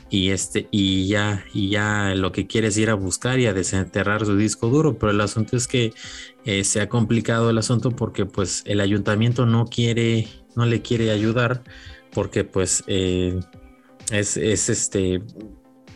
y 0.10 0.30
este 0.30 0.68
y 0.72 1.08
ya 1.08 1.46
y 1.54 1.70
ya 1.70 2.14
lo 2.16 2.32
que 2.32 2.48
quiere 2.48 2.68
es 2.68 2.78
ir 2.78 2.90
a 2.90 2.96
buscar 2.96 3.40
y 3.40 3.48
a 3.48 3.54
desenterrar 3.54 4.26
su 4.26 4.36
disco 4.36 4.68
duro. 4.68 4.98
Pero 4.98 5.12
el 5.12 5.22
asunto 5.22 5.58
es 5.58 5.68
que 5.68 5.94
se 6.64 6.82
ha 6.82 6.90
complicado 6.90 7.50
el 7.50 7.58
asunto 7.58 7.92
porque 7.92 8.26
pues 8.26 8.64
el 8.66 8.82
ayuntamiento 8.82 9.46
no 9.46 9.68
quiere 9.68 10.28
no 10.56 10.66
le 10.66 10.82
quiere 10.82 11.12
ayudar 11.12 11.64
porque 12.12 12.44
pues 12.44 12.84
es, 14.12 14.38
este, 14.38 15.22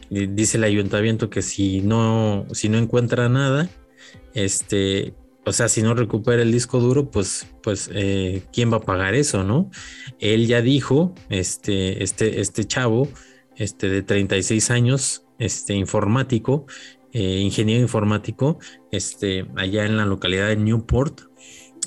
dice 0.09 0.57
el 0.57 0.63
ayuntamiento 0.63 1.29
que 1.29 1.41
si 1.41 1.81
no, 1.81 2.45
si 2.53 2.69
no 2.69 2.77
encuentra 2.77 3.29
nada, 3.29 3.69
este, 4.33 5.13
o 5.45 5.51
sea, 5.51 5.69
si 5.69 5.81
no 5.81 5.93
recupera 5.93 6.41
el 6.41 6.51
disco 6.51 6.79
duro, 6.79 7.11
pues, 7.11 7.47
pues, 7.61 7.89
eh, 7.93 8.43
¿quién 8.51 8.71
va 8.71 8.77
a 8.77 8.81
pagar 8.81 9.13
eso, 9.13 9.43
no? 9.43 9.69
Él 10.19 10.47
ya 10.47 10.61
dijo, 10.61 11.13
este, 11.29 12.03
este, 12.03 12.41
este 12.41 12.65
chavo, 12.65 13.07
este 13.55 13.89
de 13.89 14.01
36 14.01 14.71
años, 14.71 15.25
este 15.37 15.75
informático, 15.75 16.65
eh, 17.13 17.39
ingeniero 17.39 17.81
informático, 17.81 18.59
este, 18.91 19.45
allá 19.55 19.85
en 19.85 19.97
la 19.97 20.05
localidad 20.05 20.47
de 20.47 20.57
Newport, 20.57 21.21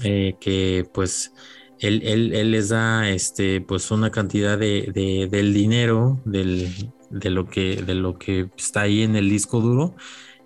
eh, 0.05 0.36
que 0.40 0.89
pues 0.94 1.32
él, 1.80 2.51
les 2.51 2.68
da 2.68 3.10
este, 3.10 3.60
pues 3.60 3.90
una 3.90 4.10
cantidad 4.10 4.56
de, 4.56 5.28
del 5.30 5.52
dinero 5.52 6.20
del, 6.24 6.93
de, 7.10 7.30
lo 7.30 7.47
que, 7.47 7.82
de 7.82 7.94
lo 7.94 8.18
que 8.18 8.48
está 8.56 8.82
ahí 8.82 9.02
en 9.02 9.16
el 9.16 9.28
disco 9.28 9.60
duro 9.60 9.97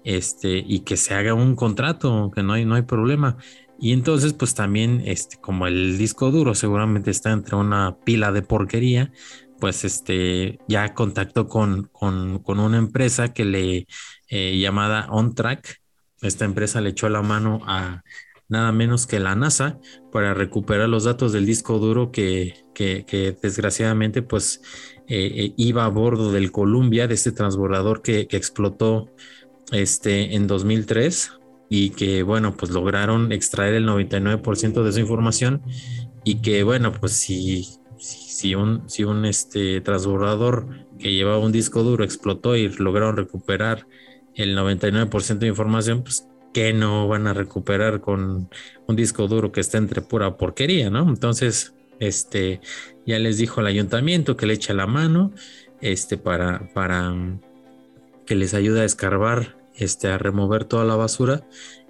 este, 0.05 0.63
y 0.67 0.81
que 0.81 0.97
se 0.97 1.15
haga 1.15 1.35
un 1.35 1.57
contrato, 1.57 2.31
que 2.35 2.43
no 2.43 2.53
hay, 2.55 2.65
no 2.65 2.75
hay 2.75 2.83
problema. 2.83 3.37
Y 3.79 3.93
entonces, 3.93 4.33
pues 4.33 4.55
también, 4.55 5.03
este, 5.07 5.39
como 5.39 5.67
el 5.67 5.99
disco 5.99 6.31
duro 6.31 6.55
seguramente 6.55 7.11
está 7.11 7.33
entre 7.33 7.57
una 7.57 7.97
pila 8.05 8.33
de 8.33 8.43
porquería, 8.43 9.13
pues 9.59 9.85
este, 9.85 10.59
ya 10.69 10.95
contactó 10.95 11.47
con, 11.49 11.85
con, 11.93 12.43
una 12.47 12.79
empresa 12.79 13.33
que 13.33 13.45
le 13.45 13.87
eh, 14.29 14.59
llamada 14.59 15.07
OnTrack. 15.11 15.81
Esta 16.21 16.45
empresa 16.45 16.81
le 16.81 16.91
echó 16.91 17.09
la 17.09 17.23
mano 17.23 17.61
a, 17.67 18.03
nada 18.53 18.71
menos 18.71 19.07
que 19.07 19.19
la 19.19 19.35
NASA 19.35 19.79
para 20.13 20.35
recuperar 20.35 20.87
los 20.87 21.05
datos 21.05 21.33
del 21.33 21.47
disco 21.47 21.79
duro 21.79 22.13
que, 22.13 22.55
desgraciadamente 23.43 24.21
pues 24.21 24.61
eh, 25.09 25.33
eh, 25.37 25.55
iba 25.57 25.87
a 25.87 25.89
bordo 25.89 26.33
del 26.33 26.53
Columbia, 26.53 27.09
de 27.09 27.15
este 27.15 27.33
transbordador 27.33 28.03
que, 28.03 28.29
explotó 28.31 29.11
este, 29.73 30.35
en 30.35 30.47
2003 30.47 31.33
y 31.69 31.91
que 31.91 32.23
bueno 32.23 32.55
pues 32.57 32.71
lograron 32.71 33.33
extraer 33.33 33.75
el 33.75 33.87
99% 33.87 34.83
de 34.83 34.93
su 34.93 35.01
información 35.01 35.63
y 36.25 36.37
que 36.43 36.63
bueno 36.63 36.93
pues 36.93 37.13
si, 37.13 37.67
si, 37.97 38.55
un, 38.55 38.89
si 38.89 39.05
un 39.05 39.25
este, 39.25 39.81
transbordador 39.81 40.87
que 40.99 41.13
llevaba 41.13 41.39
un 41.39 41.53
disco 41.53 41.83
duro 41.83 42.05
explotó 42.05 42.57
y 42.57 42.69
lograron 42.69 43.17
recuperar 43.17 43.87
el 44.35 44.57
99% 44.57 45.39
de 45.39 45.47
información, 45.49 46.03
pues 46.03 46.27
que 46.53 46.73
no 46.73 47.09
van 47.09 47.27
a 47.27 47.35
recuperar 47.35 48.01
con 48.01 48.51
un 48.87 48.97
disco 48.97 49.27
duro 49.27 49.53
que 49.53 49.61
está 49.61 49.79
entre 49.79 50.03
pura 50.03 50.37
porquería, 50.37 50.91
¿no? 50.91 51.09
Entonces, 51.09 51.75
este, 51.99 52.61
ya 53.07 53.19
les 53.19 53.39
dijo 53.39 53.61
el 53.61 53.67
ayuntamiento 53.67 54.37
que 54.37 54.47
le 54.47 54.55
echa 54.55 54.75
la 54.75 54.87
mano, 54.87 55.33
este, 55.81 56.19
para, 56.19 56.73
para 56.75 57.15
que 58.27 58.35
les 58.35 58.55
ayude 58.55 58.83
a 58.83 58.85
escarbar, 58.85 59.57
este, 59.83 60.09
a 60.09 60.19
remover 60.19 60.65
toda 60.65 60.85
la 60.85 60.97
basura 60.97 61.47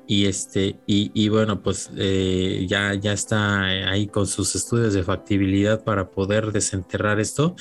y 0.06 0.26
este 0.26 0.80
y, 0.86 1.28
bueno 1.28 1.62
pues 1.62 1.90
eh, 1.96 2.66
ya 2.68 2.94
ya 2.94 3.12
está 3.12 3.62
ahí 3.62 4.08
con 4.08 4.26
sus 4.26 4.54
estudios 4.56 4.94
de 4.94 5.04
factibilidad 5.04 5.84
para 5.84 6.10
poder 6.10 6.52
desenterrar 6.52 7.20
esto 7.20 7.54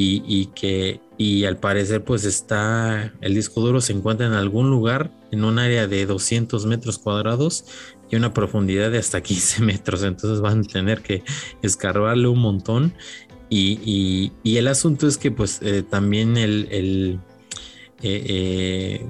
y, 0.00 0.46
que 0.54 1.00
y 1.16 1.44
al 1.44 1.56
parecer 1.56 2.04
pues 2.04 2.24
está 2.24 3.12
el 3.20 3.34
disco 3.34 3.60
duro 3.60 3.80
se 3.80 3.92
encuentra 3.92 4.26
en 4.26 4.32
algún 4.32 4.70
lugar 4.70 5.10
en 5.32 5.44
un 5.44 5.58
área 5.58 5.88
de 5.88 6.06
200 6.06 6.66
metros 6.66 6.98
cuadrados 6.98 7.64
y 8.10 8.16
una 8.16 8.32
profundidad 8.32 8.90
de 8.90 8.98
hasta 8.98 9.20
15 9.22 9.62
metros. 9.62 10.02
Entonces 10.02 10.40
van 10.40 10.60
a 10.60 10.62
tener 10.62 11.02
que 11.02 11.22
escarbarle 11.62 12.28
un 12.28 12.40
montón 12.40 12.94
y, 13.50 14.32
el 14.44 14.68
asunto 14.68 15.06
es 15.06 15.16
que 15.16 15.30
pues 15.30 15.60
eh, 15.62 15.82
también 15.82 16.36
el, 16.36 16.68
el 16.70 17.20
eh, 18.02 19.06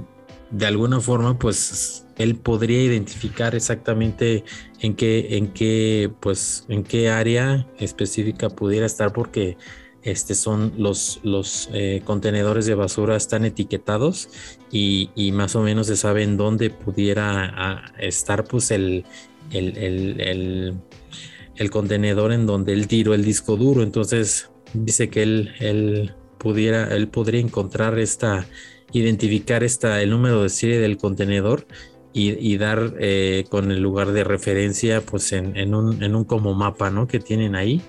de 0.51 0.67
alguna 0.67 1.01
forma 1.01 1.39
pues 1.39 2.07
él 2.17 2.37
podría 2.37 2.83
identificar 2.83 3.55
exactamente 3.55 4.45
en 4.81 4.95
qué 4.95 5.37
en 5.37 5.49
qué 5.49 6.11
pues 6.21 6.65
en 6.69 6.85
qué 6.85 7.11
área 7.11 7.67
específica 7.79 8.49
pudiera 8.49 8.87
estar 8.87 9.13
porque 9.13 9.57
este 10.03 10.35
son 10.35 10.73
los, 10.79 11.21
los 11.23 11.69
eh, 11.73 12.03
contenedores 12.05 12.67
de 12.67 12.75
basura 12.75 13.17
están 13.17 13.45
etiquetados 13.45 14.29
y, 14.71 15.11
más 15.33 15.57
o 15.57 15.63
menos 15.63 15.89
se 15.89 15.97
sabe 15.97 16.23
en 16.23 16.37
dónde 16.37 16.71
pudiera 16.71 17.53
ah, 17.55 17.93
estar 17.99 18.45
pues 18.45 18.71
el, 18.71 19.05
el, 19.51 20.81
contenedor 21.71 22.33
en 22.33 22.47
donde 22.47 22.73
él 22.73 22.87
tiró 22.87 23.15
el 23.15 23.25
disco 23.25 23.57
duro. 23.57 23.83
Entonces 23.83 24.51
dice 24.73 25.11
que 25.11 25.23
él, 25.23 25.53
él, 25.59 26.15
pudiera, 26.39 26.95
él 26.95 27.09
podría 27.09 27.41
encontrar 27.41 27.99
esta, 27.99 28.47
identificar 28.93 29.63
esta, 29.65 30.03
el 30.03 30.11
número 30.11 30.43
de 30.43 30.49
serie 30.49 30.79
del 30.79 30.97
contenedor 30.97 31.67
y, 32.15 32.57
dar 32.57 32.95
eh, 32.99 33.45
con 33.49 33.71
el 33.71 33.81
lugar 33.81 34.11
de 34.11 34.25
referencia 34.25 35.03
pues 35.03 35.33
en, 35.33 35.57
en, 35.57 35.73
un, 35.73 36.03
en 36.03 36.17
un 36.17 36.25
como 36.25 36.53
mapa 36.53 36.91
¿no? 36.91 37.07
que 37.07 37.21
tienen 37.21 37.55
ahí 37.55 37.81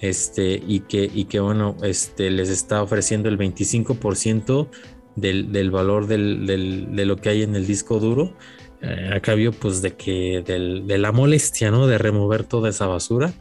este, 0.00 0.62
y 0.66 0.80
que, 0.80 1.10
y 1.12 1.24
que 1.26 1.40
bueno, 1.40 1.76
este, 1.82 2.30
les 2.30 2.48
está 2.48 2.82
ofreciendo 2.82 3.28
el 3.28 3.38
25% 3.38 4.68
del, 5.16 5.52
del 5.52 5.70
valor 5.70 6.06
del, 6.06 6.46
del, 6.46 6.96
de 6.96 7.04
lo 7.04 7.16
que 7.16 7.28
hay 7.28 7.42
en 7.42 7.54
el 7.54 7.66
disco 7.66 8.00
duro, 8.00 8.34
eh, 8.80 9.10
a 9.14 9.20
cambio 9.20 9.52
pues 9.52 9.82
de 9.82 9.94
que 9.94 10.42
de 10.42 10.98
la 10.98 11.12
molestia, 11.12 11.70
¿no? 11.70 11.86
De 11.86 11.98
remover 11.98 12.44
toda 12.44 12.70
esa 12.70 12.86
basura. 12.86 13.32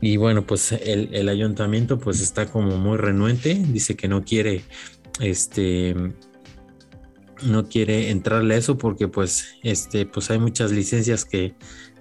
Y 0.00 0.16
bueno, 0.16 0.46
pues 0.46 0.72
el, 0.72 1.10
el, 1.12 1.28
ayuntamiento 1.28 1.98
pues 1.98 2.20
está 2.20 2.46
como 2.46 2.78
muy 2.78 2.96
renuente, 2.96 3.54
dice 3.54 3.96
que 3.96 4.06
no 4.06 4.24
quiere, 4.24 4.62
este, 5.20 5.94
no 7.42 7.68
quiere 7.68 8.10
entrarle 8.10 8.54
a 8.54 8.58
eso 8.58 8.78
porque 8.78 9.08
pues, 9.08 9.56
este, 9.62 10.06
pues 10.06 10.30
hay 10.30 10.38
muchas 10.38 10.72
licencias 10.72 11.24
que 11.24 11.54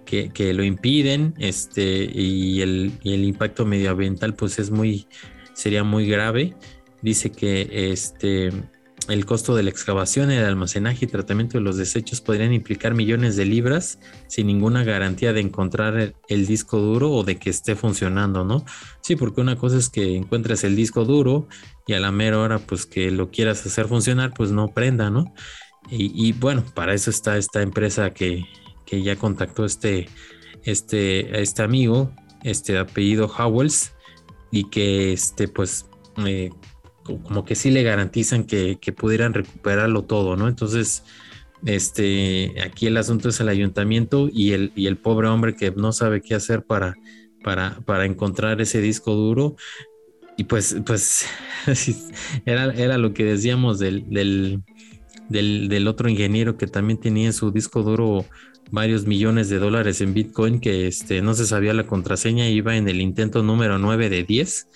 que, 0.07 0.53
lo 0.53 0.63
impiden, 0.63 1.33
este, 1.37 2.09
y 2.11 2.61
el, 2.61 2.93
impacto 3.03 3.65
medioambiental 3.65 4.33
pues 4.35 4.57
es 4.57 4.71
muy, 4.71 5.07
sería 5.53 5.83
muy 5.83 6.07
grave. 6.07 6.55
Dice 7.01 7.31
que 7.31 7.91
este, 7.91 8.51
el 9.07 9.25
costo 9.25 9.55
de 9.55 9.63
la 9.63 9.69
excavación, 9.69 10.31
el 10.31 10.43
almacenaje 10.43 11.05
y 11.05 11.07
tratamiento 11.07 11.57
de 11.57 11.63
los 11.63 11.77
desechos 11.77 12.21
podrían 12.21 12.53
implicar 12.53 12.93
millones 12.93 13.35
de 13.35 13.45
libras 13.45 13.99
sin 14.27 14.47
ninguna 14.47 14.83
garantía 14.83 15.33
de 15.33 15.41
encontrar 15.41 16.15
el, 16.27 16.45
disco 16.47 16.79
duro 16.79 17.11
o 17.11 17.23
de 17.23 17.37
que 17.37 17.49
esté 17.49 17.75
funcionando, 17.75 18.43
¿no? 18.43 18.65
Sí, 19.01 19.15
porque 19.15 19.41
una 19.41 19.55
cosa 19.55 19.77
es 19.77 19.89
que 19.89 20.15
encuentres 20.15 20.63
el 20.63 20.75
disco 20.75 21.05
duro 21.05 21.47
y 21.85 21.93
a 21.93 21.99
la 21.99 22.11
mera 22.11 22.39
hora 22.39 22.59
pues 22.59 22.85
que 22.85 23.11
lo 23.11 23.31
quieras 23.31 23.65
hacer 23.65 23.87
funcionar 23.87 24.33
pues 24.35 24.51
no 24.51 24.67
prenda, 24.73 25.09
¿no? 25.09 25.33
Y, 25.89 26.33
bueno, 26.33 26.65
para 26.73 26.93
eso 26.93 27.09
está 27.09 27.37
esta 27.37 27.61
empresa 27.61 28.13
que, 28.13 28.43
que 28.85 29.03
ya 29.03 29.15
contactó 29.15 29.63
este, 29.63 30.09
este, 30.63 31.41
este 31.41 31.63
amigo, 31.63 32.11
este 32.43 32.77
apellido 32.77 33.27
Howells, 33.27 33.93
y 34.51 34.65
que 34.65 35.13
este, 35.13 35.47
pues, 35.47 35.85
eh, 36.25 36.49
como 37.07 37.45
que 37.45 37.55
sí 37.55 37.71
le 37.71 37.83
garantizan 37.83 38.43
que, 38.43 38.77
pudieran 38.95 39.33
recuperarlo 39.33 40.03
todo, 40.03 40.35
¿no? 40.35 40.47
Entonces, 40.47 41.03
este, 41.65 42.53
aquí 42.61 42.87
el 42.87 42.97
asunto 42.97 43.29
es 43.29 43.39
el 43.39 43.49
ayuntamiento 43.49 44.29
y 44.31 44.51
el, 44.51 44.71
y 44.75 44.87
el 44.87 44.97
pobre 44.97 45.27
hombre 45.27 45.55
que 45.55 45.71
no 45.71 45.91
sabe 45.91 46.21
qué 46.21 46.35
hacer 46.35 46.63
para, 46.63 46.95
para, 47.43 47.79
para 47.85 48.05
encontrar 48.05 48.61
ese 48.61 48.81
disco 48.81 49.13
duro. 49.13 49.55
y 50.37 50.43
pues, 50.43 50.75
pues 50.85 51.25
era, 52.45 52.73
era 52.73 52.97
lo 52.97 53.13
que 53.13 53.23
decíamos 53.23 53.79
del, 53.79 54.05
del, 54.09 54.63
del, 55.29 55.87
otro 55.87 56.09
ingeniero 56.09 56.57
que 56.57 56.67
también 56.67 56.99
tenía 56.99 57.27
en 57.27 57.33
su 57.33 57.51
disco 57.51 57.83
duro 57.83 58.25
varios 58.69 59.05
millones 59.05 59.49
de 59.49 59.59
dólares 59.59 60.01
en 60.01 60.13
Bitcoin, 60.13 60.59
que 60.59 60.87
este, 60.87 61.21
no 61.21 61.33
se 61.33 61.45
sabía 61.45 61.73
la 61.73 61.87
contraseña, 61.87 62.49
iba 62.49 62.75
en 62.75 62.87
el 62.89 63.01
intento 63.01 63.43
número 63.43 63.79
9 63.79 64.09
de 64.09 64.23
10 64.23 64.67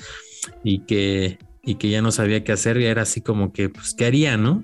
y 0.63 0.79
que, 0.85 1.37
y 1.63 1.75
que 1.75 1.89
ya 1.89 2.01
no 2.01 2.11
sabía 2.11 2.43
qué 2.43 2.51
hacer, 2.51 2.77
era 2.77 3.03
así 3.03 3.21
como 3.21 3.53
que, 3.53 3.69
pues, 3.69 3.93
¿qué 3.93 4.05
haría, 4.05 4.37
no? 4.37 4.63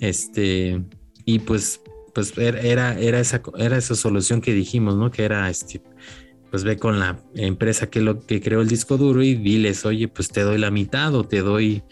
Este, 0.00 0.82
y 1.24 1.40
pues, 1.40 1.80
pues 2.14 2.36
era, 2.38 2.98
era, 2.98 3.20
esa, 3.20 3.42
era 3.58 3.76
esa 3.76 3.94
solución 3.94 4.40
que 4.40 4.52
dijimos, 4.52 4.96
¿no? 4.96 5.10
Que 5.10 5.24
era 5.24 5.48
este, 5.50 5.82
pues 6.50 6.62
ve 6.62 6.76
con 6.76 7.00
la 7.00 7.18
empresa 7.34 7.90
que 7.90 8.00
lo 8.00 8.20
que 8.20 8.40
creó 8.40 8.60
el 8.60 8.68
disco 8.68 8.96
duro 8.96 9.22
y 9.22 9.34
diles, 9.34 9.84
oye, 9.84 10.06
pues 10.06 10.28
te 10.28 10.42
doy 10.42 10.58
la 10.58 10.70
mitad 10.70 11.14
o 11.14 11.24
te 11.24 11.40
doy 11.40 11.82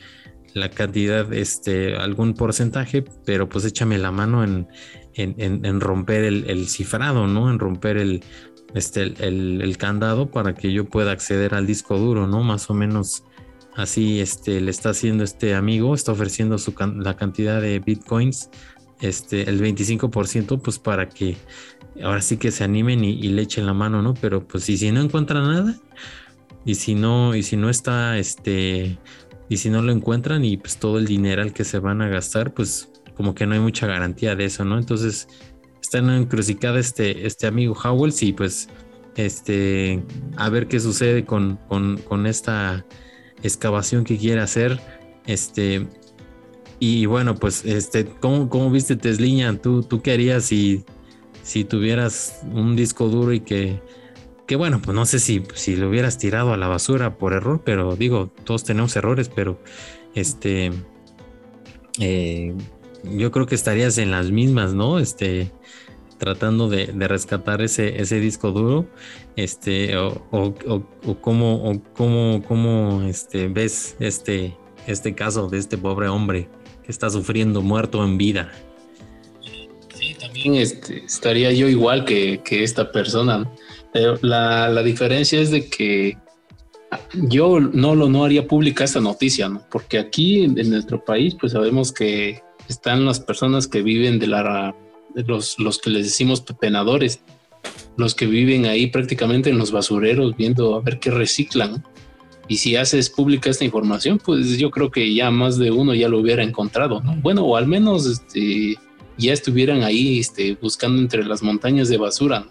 la 0.54 0.70
cantidad, 0.70 1.32
este, 1.32 1.96
algún 1.96 2.34
porcentaje, 2.34 3.04
pero 3.24 3.48
pues 3.48 3.64
échame 3.64 3.98
la 3.98 4.12
mano 4.12 4.44
en, 4.44 4.68
en, 5.14 5.80
romper 5.80 6.22
el, 6.24 6.68
cifrado, 6.68 7.26
¿no? 7.26 7.50
En 7.50 7.58
romper 7.58 7.96
el, 7.96 8.22
este, 8.74 9.14
el, 9.18 9.76
candado 9.78 10.30
para 10.30 10.54
que 10.54 10.72
yo 10.72 10.84
pueda 10.84 11.10
acceder 11.10 11.54
al 11.54 11.66
disco 11.66 11.98
duro, 11.98 12.26
¿no? 12.26 12.42
Más 12.42 12.70
o 12.70 12.74
menos 12.74 13.24
así 13.76 14.20
este, 14.20 14.60
le 14.60 14.70
está 14.70 14.90
haciendo 14.90 15.24
este 15.24 15.54
amigo, 15.54 15.94
está 15.94 16.12
ofreciendo 16.12 16.58
su, 16.58 16.74
la 16.96 17.16
cantidad 17.16 17.60
de 17.60 17.78
bitcoins, 17.80 18.50
este, 19.00 19.48
el 19.48 19.60
25%, 19.60 20.60
pues 20.60 20.78
para 20.78 21.08
que 21.08 21.36
ahora 22.02 22.22
sí 22.22 22.36
que 22.36 22.50
se 22.50 22.64
animen 22.64 23.04
y, 23.04 23.28
le 23.28 23.42
echen 23.42 23.66
la 23.66 23.74
mano, 23.74 24.02
¿no? 24.02 24.14
Pero 24.14 24.46
pues 24.46 24.68
y 24.68 24.76
si 24.76 24.92
no 24.92 25.00
encuentran 25.00 25.44
nada, 25.44 25.76
y 26.64 26.76
si 26.76 26.94
no, 26.94 27.34
y 27.34 27.42
si 27.42 27.56
no 27.56 27.68
está, 27.68 28.18
este, 28.18 28.98
y 29.48 29.56
si 29.56 29.70
no 29.70 29.82
lo 29.82 29.92
encuentran 29.92 30.44
y 30.44 30.56
pues 30.56 30.78
todo 30.78 30.98
el 30.98 31.06
dinero 31.06 31.42
al 31.42 31.52
que 31.52 31.64
se 31.64 31.78
van 31.78 32.00
a 32.02 32.08
gastar, 32.08 32.54
pues 32.54 32.90
como 33.16 33.34
que 33.34 33.46
no 33.46 33.54
hay 33.54 33.60
mucha 33.60 33.86
garantía 33.86 34.36
de 34.36 34.46
eso, 34.46 34.64
¿no? 34.64 34.78
Entonces 34.78 35.28
está 35.80 35.98
en 35.98 36.10
encrucijada 36.10 36.78
este, 36.78 37.26
este 37.26 37.46
amigo 37.46 37.74
Howells 37.74 38.22
y 38.22 38.32
pues 38.32 38.68
este, 39.16 40.02
a 40.36 40.48
ver 40.48 40.68
qué 40.68 40.80
sucede 40.80 41.24
con, 41.24 41.58
con, 41.66 42.26
esta 42.26 42.86
excavación 43.42 44.04
que 44.04 44.18
quiere 44.18 44.40
hacer, 44.40 44.80
este, 45.26 45.86
y 46.78 47.06
bueno, 47.06 47.36
pues, 47.36 47.64
este, 47.64 48.06
¿cómo, 48.06 48.48
cómo 48.48 48.70
viste 48.70 48.96
Tesliña? 48.96 49.56
¿Tú, 49.60 49.82
¿Tú 49.82 50.02
qué 50.02 50.12
harías 50.12 50.44
si 50.44 50.84
si 51.42 51.64
tuvieras 51.64 52.40
un 52.52 52.76
disco 52.76 53.08
duro 53.08 53.32
y 53.32 53.40
que, 53.40 53.82
que 54.46 54.56
bueno, 54.56 54.80
pues 54.82 54.94
no 54.94 55.04
sé 55.06 55.18
si, 55.18 55.42
si 55.54 55.76
lo 55.76 55.88
hubieras 55.88 56.18
tirado 56.18 56.52
a 56.52 56.56
la 56.56 56.68
basura 56.68 57.18
por 57.18 57.32
error, 57.32 57.62
pero 57.64 57.96
digo, 57.96 58.30
todos 58.44 58.64
tenemos 58.64 58.94
errores, 58.96 59.28
pero 59.28 59.60
este, 60.14 60.70
eh, 61.98 62.54
yo 63.04 63.30
creo 63.32 63.46
que 63.46 63.54
estarías 63.54 63.98
en 63.98 64.10
las 64.10 64.30
mismas, 64.30 64.72
¿no? 64.72 64.98
Este, 64.98 65.50
tratando 66.22 66.68
de, 66.68 66.86
rescatar 67.08 67.62
ese, 67.62 68.00
ese 68.00 68.20
disco 68.20 68.52
duro, 68.52 68.86
este, 69.34 69.96
o, 69.96 70.24
o, 70.30 70.54
o, 71.04 71.20
cómo, 71.20 71.68
o 71.68 71.82
cómo, 71.94 72.42
cómo 72.46 73.02
este, 73.02 73.48
ves 73.48 73.96
este, 73.98 74.56
este 74.86 75.14
caso 75.16 75.48
de 75.48 75.58
este 75.58 75.76
pobre 75.76 76.06
hombre 76.06 76.48
que 76.84 76.92
está 76.92 77.10
sufriendo 77.10 77.60
muerto 77.60 78.04
en 78.04 78.18
vida 78.18 78.52
también 80.22 80.54
este, 80.54 81.04
estaría 81.04 81.52
yo 81.52 81.68
igual 81.68 82.04
que, 82.04 82.40
esta 82.50 82.90
persona. 82.90 83.50
Pero 83.92 84.18
la, 84.22 84.82
diferencia 84.82 85.40
es 85.40 85.50
de 85.50 85.68
que 85.68 86.16
yo 87.14 87.60
no 87.60 87.94
lo 87.94 88.08
no 88.08 88.24
haría 88.24 88.46
pública 88.46 88.84
esta 88.84 89.00
noticia, 89.00 89.48
¿no? 89.48 89.62
Porque 89.70 89.98
aquí 89.98 90.44
en, 90.44 90.54
nuestro 90.70 91.04
país, 91.04 91.36
pues 91.38 91.52
sabemos 91.52 91.92
que 91.92 92.40
están 92.68 93.04
las 93.04 93.20
personas 93.20 93.66
que 93.66 93.82
viven 93.82 94.18
de 94.18 94.26
la 94.28 94.74
los, 95.14 95.58
los 95.58 95.78
que 95.78 95.90
les 95.90 96.04
decimos 96.04 96.40
pepenadores, 96.40 97.20
los 97.96 98.14
que 98.14 98.26
viven 98.26 98.66
ahí 98.66 98.86
prácticamente 98.88 99.50
en 99.50 99.58
los 99.58 99.70
basureros 99.72 100.36
viendo 100.36 100.74
a 100.74 100.80
ver 100.80 100.98
qué 100.98 101.10
reciclan. 101.10 101.84
Y 102.48 102.56
si 102.56 102.76
haces 102.76 103.08
pública 103.08 103.50
esta 103.50 103.64
información, 103.64 104.18
pues 104.22 104.58
yo 104.58 104.70
creo 104.70 104.90
que 104.90 105.14
ya 105.14 105.30
más 105.30 105.58
de 105.58 105.70
uno 105.70 105.94
ya 105.94 106.08
lo 106.08 106.18
hubiera 106.18 106.42
encontrado, 106.42 107.00
¿no? 107.00 107.14
Bueno, 107.16 107.44
o 107.44 107.56
al 107.56 107.66
menos 107.66 108.06
este, 108.06 108.76
ya 109.16 109.32
estuvieran 109.32 109.82
ahí 109.82 110.18
este, 110.18 110.56
buscando 110.60 111.00
entre 111.00 111.24
las 111.24 111.42
montañas 111.42 111.88
de 111.88 111.98
basura. 111.98 112.46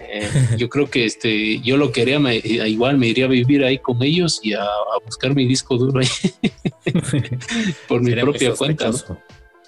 Eh, 0.00 0.28
yo 0.58 0.68
creo 0.68 0.90
que 0.90 1.04
este, 1.04 1.60
yo 1.60 1.76
lo 1.76 1.92
quería, 1.92 2.18
eh, 2.32 2.68
igual 2.68 2.98
me 2.98 3.08
iría 3.08 3.26
a 3.26 3.28
vivir 3.28 3.64
ahí 3.64 3.78
con 3.78 4.02
ellos 4.02 4.40
y 4.42 4.54
a, 4.54 4.66
buscar 5.04 5.34
mi 5.34 5.46
disco 5.46 5.76
duro 5.76 6.00
ahí 6.00 6.08
por 7.88 8.02
mi 8.02 8.14
propia 8.14 8.54
cuenta. 8.54 8.90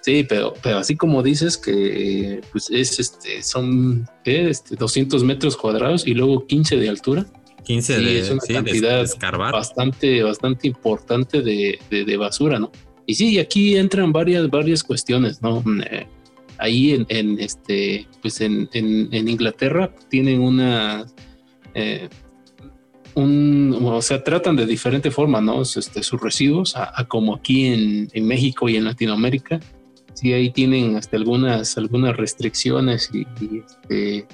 Sí, 0.04 0.26
pero, 0.28 0.52
pero 0.62 0.78
así 0.78 0.96
como 0.96 1.22
dices 1.22 1.56
que 1.56 2.42
pues 2.52 2.68
es 2.68 3.00
este, 3.00 3.42
son 3.42 4.06
este, 4.26 4.76
200 4.76 5.24
metros 5.24 5.56
cuadrados 5.56 6.06
y 6.06 6.12
luego 6.12 6.46
15 6.46 6.76
de 6.76 6.88
altura. 6.90 7.26
15 7.64 7.98
de, 7.98 8.18
es 8.18 8.30
una 8.30 8.42
cantidad 8.46 9.06
bastante, 9.50 10.22
bastante 10.22 10.68
importante 10.68 11.40
de, 11.40 11.78
de 11.88 12.16
basura, 12.18 12.58
¿no? 12.58 12.70
Y 13.06 13.14
sí, 13.14 13.38
aquí 13.38 13.76
entran 13.76 14.12
varias, 14.12 14.50
varias 14.50 14.82
cuestiones, 14.82 15.42
¿no? 15.42 15.62
Mm, 15.64 15.80
eh, 15.82 16.06
ahí 16.58 17.04
en, 17.08 17.38
este, 17.40 18.06
pues 18.22 18.40
en, 18.40 18.68
Inglaterra 19.12 19.90
tienen 20.08 20.40
una, 20.40 21.06
eh, 21.74 22.08
un, 23.14 23.78
o 23.82 24.02
sea, 24.02 24.22
tratan 24.22 24.56
de 24.56 24.66
diferente 24.66 25.10
forma, 25.10 25.40
¿no? 25.40 25.62
Este, 25.62 26.02
sus 26.02 26.20
residuos, 26.20 26.76
a, 26.76 27.04
como 27.08 27.36
aquí 27.36 27.66
en, 28.12 28.26
México 28.26 28.68
y 28.68 28.76
en 28.76 28.84
Latinoamérica. 28.84 29.60
Sí, 30.14 30.32
ahí 30.32 30.50
tienen 30.50 30.96
hasta 30.96 31.16
algunas, 31.16 31.76
algunas 31.76 32.16
restricciones 32.16 33.10
y, 33.12 33.26
este, 33.58 34.26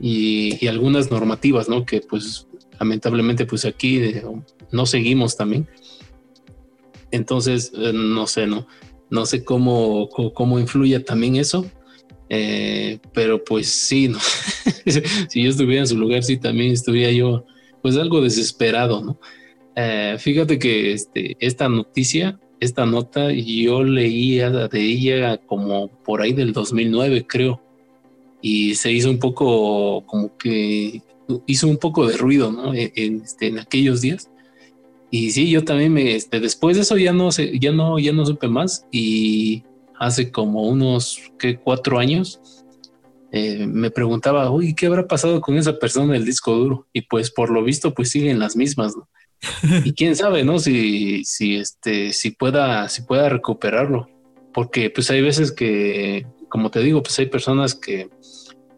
y, 0.00 0.66
algunas 0.66 1.10
normativas, 1.10 1.68
¿no? 1.68 1.84
Que 1.84 2.00
pues 2.00 2.46
lamentablemente 2.78 3.44
pues 3.44 3.64
aquí 3.64 3.98
eh, 3.98 4.22
no 4.72 4.86
seguimos 4.86 5.36
también. 5.36 5.68
Entonces, 7.10 7.72
eh, 7.74 7.92
no 7.92 8.26
sé, 8.26 8.46
¿no? 8.46 8.66
No 9.10 9.26
sé 9.26 9.44
cómo, 9.44 10.08
cómo, 10.08 10.58
influye 10.58 11.00
también 11.00 11.36
eso. 11.36 11.66
Eh, 12.30 12.98
pero 13.14 13.42
pues 13.42 13.68
sí, 13.68 14.08
¿no? 14.08 14.18
si 15.28 15.42
yo 15.42 15.50
estuviera 15.50 15.80
en 15.82 15.88
su 15.88 15.98
lugar, 15.98 16.22
sí, 16.22 16.36
también 16.36 16.72
estuviera 16.72 17.10
yo 17.12 17.46
pues 17.82 17.96
algo 17.96 18.20
desesperado, 18.20 19.02
¿no? 19.02 19.20
Eh, 19.80 20.16
fíjate 20.18 20.58
que 20.58 20.92
este, 20.92 21.36
esta 21.38 21.68
noticia, 21.68 22.38
esta 22.60 22.86
nota, 22.86 23.32
yo 23.32 23.82
leía 23.84 24.50
de 24.50 24.80
ella 24.80 25.38
como 25.38 25.88
por 25.88 26.22
ahí 26.22 26.32
del 26.32 26.52
2009, 26.52 27.26
creo, 27.26 27.60
y 28.40 28.74
se 28.74 28.92
hizo 28.92 29.10
un 29.10 29.18
poco 29.18 30.04
como 30.06 30.36
que 30.36 31.02
hizo 31.46 31.68
un 31.68 31.76
poco 31.76 32.06
de 32.06 32.16
ruido, 32.16 32.50
¿no? 32.50 32.72
En, 32.74 33.22
este, 33.22 33.48
en 33.48 33.58
aquellos 33.58 34.00
días. 34.00 34.30
Y 35.10 35.30
sí, 35.30 35.50
yo 35.50 35.64
también 35.64 35.92
me, 35.92 36.14
este, 36.14 36.40
después 36.40 36.76
de 36.76 36.82
eso 36.82 36.96
ya 36.96 37.12
no 37.12 37.32
sé, 37.32 37.58
ya 37.58 37.72
no, 37.72 37.98
ya 37.98 38.12
no 38.12 38.26
supe 38.26 38.48
más. 38.48 38.86
Y 38.90 39.64
hace 39.98 40.30
como 40.30 40.62
unos 40.68 41.18
¿qué, 41.38 41.56
cuatro 41.58 41.98
años 41.98 42.40
eh, 43.32 43.66
me 43.66 43.90
preguntaba, 43.90 44.50
uy, 44.50 44.74
¿qué 44.74 44.86
habrá 44.86 45.06
pasado 45.06 45.40
con 45.40 45.56
esa 45.56 45.78
persona 45.78 46.14
del 46.14 46.24
disco 46.24 46.54
duro? 46.54 46.86
Y 46.92 47.02
pues 47.02 47.30
por 47.30 47.50
lo 47.50 47.62
visto, 47.62 47.94
pues 47.94 48.10
siguen 48.10 48.38
las 48.38 48.56
mismas, 48.56 48.96
¿no? 48.96 49.08
Y 49.84 49.92
quién 49.92 50.16
sabe, 50.16 50.44
¿no? 50.44 50.58
Si, 50.58 51.24
si 51.24 51.56
este, 51.56 52.12
si 52.12 52.30
pueda, 52.30 52.88
si 52.88 53.02
pueda 53.02 53.28
recuperarlo. 53.28 54.08
Porque 54.52 54.90
pues 54.90 55.10
hay 55.10 55.22
veces 55.22 55.52
que, 55.52 56.26
como 56.48 56.70
te 56.70 56.80
digo, 56.80 57.02
pues 57.02 57.18
hay 57.18 57.26
personas 57.26 57.74
que 57.74 58.08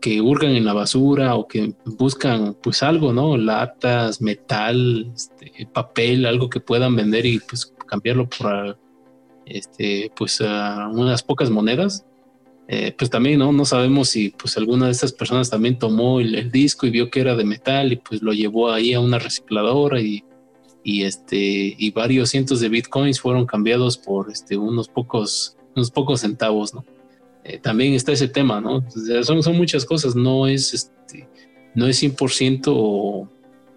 que 0.01 0.21
hurgan 0.21 0.53
en 0.53 0.65
la 0.65 0.73
basura 0.73 1.35
o 1.35 1.47
que 1.47 1.75
buscan 1.85 2.57
pues 2.61 2.83
algo, 2.83 3.13
¿no? 3.13 3.37
Latas, 3.37 4.21
metal, 4.21 5.13
este, 5.15 5.69
papel, 5.73 6.27
algo 6.27 6.49
que 6.49 6.61
puedan 6.61 6.97
vender 6.97 7.27
y 7.27 7.39
pues 7.39 7.73
cambiarlo 7.87 8.29
por 8.29 8.79
este, 9.47 10.11
pues 10.17 10.41
unas 10.41 11.23
pocas 11.23 11.51
monedas. 11.51 12.07
Eh, 12.73 12.95
pues 12.97 13.11
también 13.11 13.41
no, 13.41 13.53
no 13.53 13.65
sabemos 13.65 14.11
si 14.11 14.31
pues 14.31 14.57
alguna 14.57 14.87
de 14.87 14.93
estas 14.93 15.13
personas 15.13 15.51
también 15.51 15.77
tomó 15.77 16.21
el, 16.21 16.53
disco 16.53 16.87
y 16.87 16.91
vio 16.91 17.11
que 17.11 17.21
era 17.21 17.35
de 17.35 17.45
metal 17.45 17.93
y 17.93 17.97
pues 17.97 18.23
lo 18.23 18.33
llevó 18.33 18.71
ahí 18.71 18.95
a 18.95 19.01
una 19.01 19.19
recicladora 19.19 20.01
y, 20.01 20.25
y 20.83 21.03
este 21.05 21.37
y 21.79 21.91
varios 21.91 22.31
cientos 22.31 22.61
de 22.61 22.69
bitcoins 22.69 23.21
fueron 23.21 23.47
cambiados 23.47 23.99
por 23.99 24.31
este 24.31 24.57
unos 24.57 24.89
pocos 24.89 25.57
unos 25.75 25.91
pocos 25.91 26.21
centavos, 26.21 26.75
¿no? 26.75 26.85
Eh, 27.45 27.59
también 27.59 27.95
está 27.95 28.13
ese 28.13 28.29
tema, 28.29 28.61
¿no? 28.61 28.85
son, 29.23 29.43
son 29.43 29.57
muchas 29.57 29.85
cosas, 29.85 30.15
no 30.15 30.47
es, 30.47 30.75
este, 30.75 31.27
no 31.75 31.87
es 31.87 32.03
100% 32.03 33.29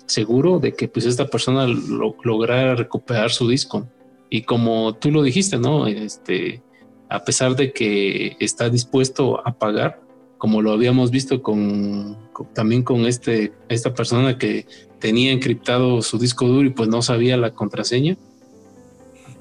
seguro 0.06 0.60
de 0.60 0.74
que 0.74 0.88
pues 0.88 1.06
esta 1.06 1.28
persona 1.28 1.66
lo, 1.68 2.16
lograra 2.24 2.76
recuperar 2.76 3.32
su 3.32 3.48
disco. 3.48 3.88
Y 4.30 4.42
como 4.42 4.96
tú 4.96 5.12
lo 5.12 5.24
dijiste, 5.24 5.58
¿no? 5.58 5.88
Este, 5.88 6.62
a 7.10 7.24
pesar 7.24 7.56
de 7.56 7.72
que 7.72 8.36
está 8.40 8.70
dispuesto 8.70 9.46
a 9.48 9.58
pagar, 9.58 10.02
como 10.44 10.62
lo 10.62 10.74
habíamos 10.74 11.10
visto 11.10 11.42
con, 11.42 12.18
también 12.54 12.84
con 12.84 13.06
este, 13.06 13.54
esta 13.70 13.94
persona 13.94 14.38
que 14.38 14.66
tenía 15.00 15.32
encriptado 15.32 16.02
su 16.02 16.18
disco 16.18 16.46
duro 16.46 16.68
y 16.68 16.72
pues 16.72 16.90
no 16.90 17.02
sabía 17.02 17.38
la 17.38 17.52
contraseña, 17.52 18.18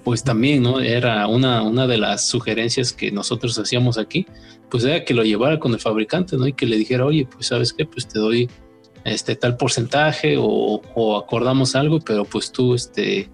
pues 0.05 0.23
también, 0.23 0.63
¿no? 0.63 0.79
Era 0.79 1.27
una, 1.27 1.63
una 1.63 1.89
de 1.89 1.99
las 1.99 2.29
sugerencias 2.29 2.93
que 2.93 3.11
nosotros 3.11 3.59
hacíamos 3.59 3.99
aquí, 3.99 4.27
pues 4.71 4.85
era 4.85 5.05
que 5.05 5.13
lo 5.13 5.25
llevara 5.25 5.59
con 5.59 5.73
el 5.73 5.81
fabricante, 5.81 6.37
¿no? 6.37 6.47
Y 6.47 6.53
que 6.53 6.67
le 6.67 6.77
dijera, 6.77 7.05
oye, 7.05 7.27
pues 7.29 7.49
sabes 7.49 7.73
qué, 7.73 7.85
pues 7.85 8.07
te 8.07 8.21
doy 8.21 8.49
este 9.03 9.35
tal 9.35 9.57
porcentaje 9.57 10.37
o, 10.39 11.17
acordamos 11.19 11.75
algo, 11.75 11.99
pero 11.99 12.25
pues 12.25 12.53
tú, 12.53 12.77
este, 12.77 13.29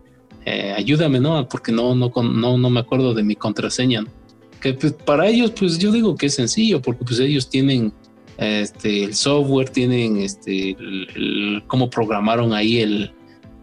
eh, 0.46 0.72
ayúdame, 0.74 1.20
¿no? 1.20 1.46
Porque 1.46 1.70
no, 1.70 1.94
no, 1.94 2.10
no, 2.16 2.56
no 2.56 2.70
me 2.70 2.80
acuerdo 2.80 3.12
de 3.12 3.24
mi 3.24 3.36
contraseña, 3.36 4.00
¿no? 4.00 4.17
Que 4.60 4.74
pues, 4.74 4.92
para 4.92 5.28
ellos, 5.28 5.52
pues 5.52 5.78
yo 5.78 5.92
digo 5.92 6.16
que 6.16 6.26
es 6.26 6.34
sencillo, 6.34 6.80
porque 6.80 7.04
pues 7.04 7.20
ellos 7.20 7.48
tienen 7.48 7.92
este, 8.38 9.04
el 9.04 9.14
software, 9.14 9.68
tienen 9.70 10.18
este, 10.18 10.70
el, 10.70 11.62
cómo 11.66 11.90
programaron 11.90 12.52
ahí 12.52 12.78
el, 12.78 13.12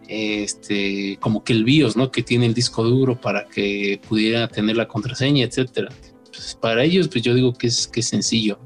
este, 0.08 1.18
como 1.20 1.42
que 1.44 1.52
el 1.52 1.64
BIOS, 1.64 1.96
¿no? 1.96 2.10
Que 2.10 2.22
tiene 2.22 2.46
el 2.46 2.54
disco 2.54 2.84
duro 2.84 3.20
para 3.20 3.46
que 3.46 4.00
pudiera 4.08 4.48
tener 4.48 4.76
la 4.76 4.88
contraseña, 4.88 5.44
etcétera. 5.44 5.88
Pues, 6.30 6.56
para 6.60 6.84
ellos, 6.84 7.08
pues 7.08 7.22
yo 7.24 7.34
digo 7.34 7.52
que 7.52 7.68
es, 7.68 7.86
que 7.86 8.00
es 8.00 8.08
sencillo. 8.08 8.58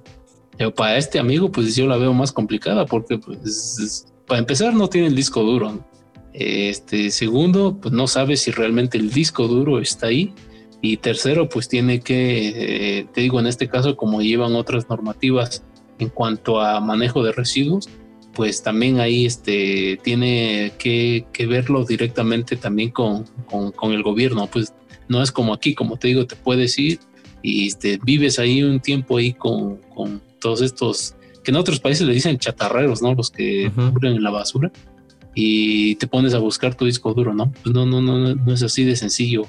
Pero 0.56 0.74
para 0.74 0.98
este 0.98 1.18
amigo, 1.18 1.50
pues 1.50 1.74
yo 1.74 1.86
la 1.86 1.96
veo 1.96 2.12
más 2.12 2.32
complicada 2.32 2.84
porque, 2.86 3.18
pues, 3.18 4.06
para 4.26 4.40
empezar, 4.40 4.74
no 4.74 4.88
tiene 4.88 5.06
el 5.06 5.14
disco 5.14 5.42
duro. 5.42 5.84
Este, 6.32 7.10
segundo, 7.10 7.78
pues 7.80 7.92
no 7.92 8.06
sabe 8.06 8.36
si 8.36 8.50
realmente 8.50 8.98
el 8.98 9.10
disco 9.10 9.48
duro 9.48 9.80
está 9.80 10.08
ahí 10.08 10.32
y 10.82 10.96
tercero, 10.96 11.48
pues 11.48 11.68
tiene 11.68 12.00
que, 12.00 12.98
eh, 12.98 13.06
te 13.12 13.20
digo, 13.20 13.38
en 13.38 13.46
este 13.46 13.68
caso, 13.68 13.96
como 13.96 14.22
llevan 14.22 14.54
otras 14.54 14.88
normativas 14.88 15.62
en 15.98 16.08
cuanto 16.08 16.60
a 16.60 16.80
manejo 16.80 17.22
de 17.22 17.32
residuos, 17.32 17.88
pues 18.32 18.62
también 18.62 19.00
ahí 19.00 19.26
este, 19.26 19.98
tiene 20.02 20.72
que, 20.78 21.26
verlo 21.46 21.84
directamente 21.84 22.56
también 22.56 22.90
con, 22.90 23.26
el 23.92 24.02
gobierno. 24.02 24.46
Pues 24.46 24.72
no 25.08 25.22
es 25.22 25.30
como 25.30 25.52
aquí, 25.52 25.74
como 25.74 25.98
te 25.98 26.08
digo, 26.08 26.26
te 26.26 26.36
puedes 26.36 26.78
ir 26.78 27.00
y 27.42 27.66
este, 27.66 27.98
vives 28.02 28.38
ahí 28.38 28.62
un 28.62 28.80
tiempo 28.80 29.18
ahí 29.18 29.34
con, 29.34 29.80
todos 30.40 30.62
estos, 30.62 31.14
que 31.44 31.50
en 31.50 31.58
otros 31.58 31.80
países 31.80 32.06
le 32.06 32.14
dicen 32.14 32.38
chatarreros, 32.38 33.02
¿no? 33.02 33.14
Los 33.14 33.30
que 33.30 33.70
uh 33.76 34.06
en 34.06 34.22
la 34.22 34.30
basura 34.30 34.72
y 35.34 35.94
te 35.96 36.06
pones 36.06 36.32
a 36.32 36.38
buscar 36.38 36.74
tu 36.74 36.86
disco 36.86 37.12
duro, 37.12 37.34
¿no? 37.34 37.52
Pues 37.62 37.74
no, 37.74 37.84
no, 37.84 38.00
no, 38.00 38.34
no 38.34 38.52
es 38.54 38.62
así 38.62 38.84
de 38.84 38.96
sencillo 38.96 39.46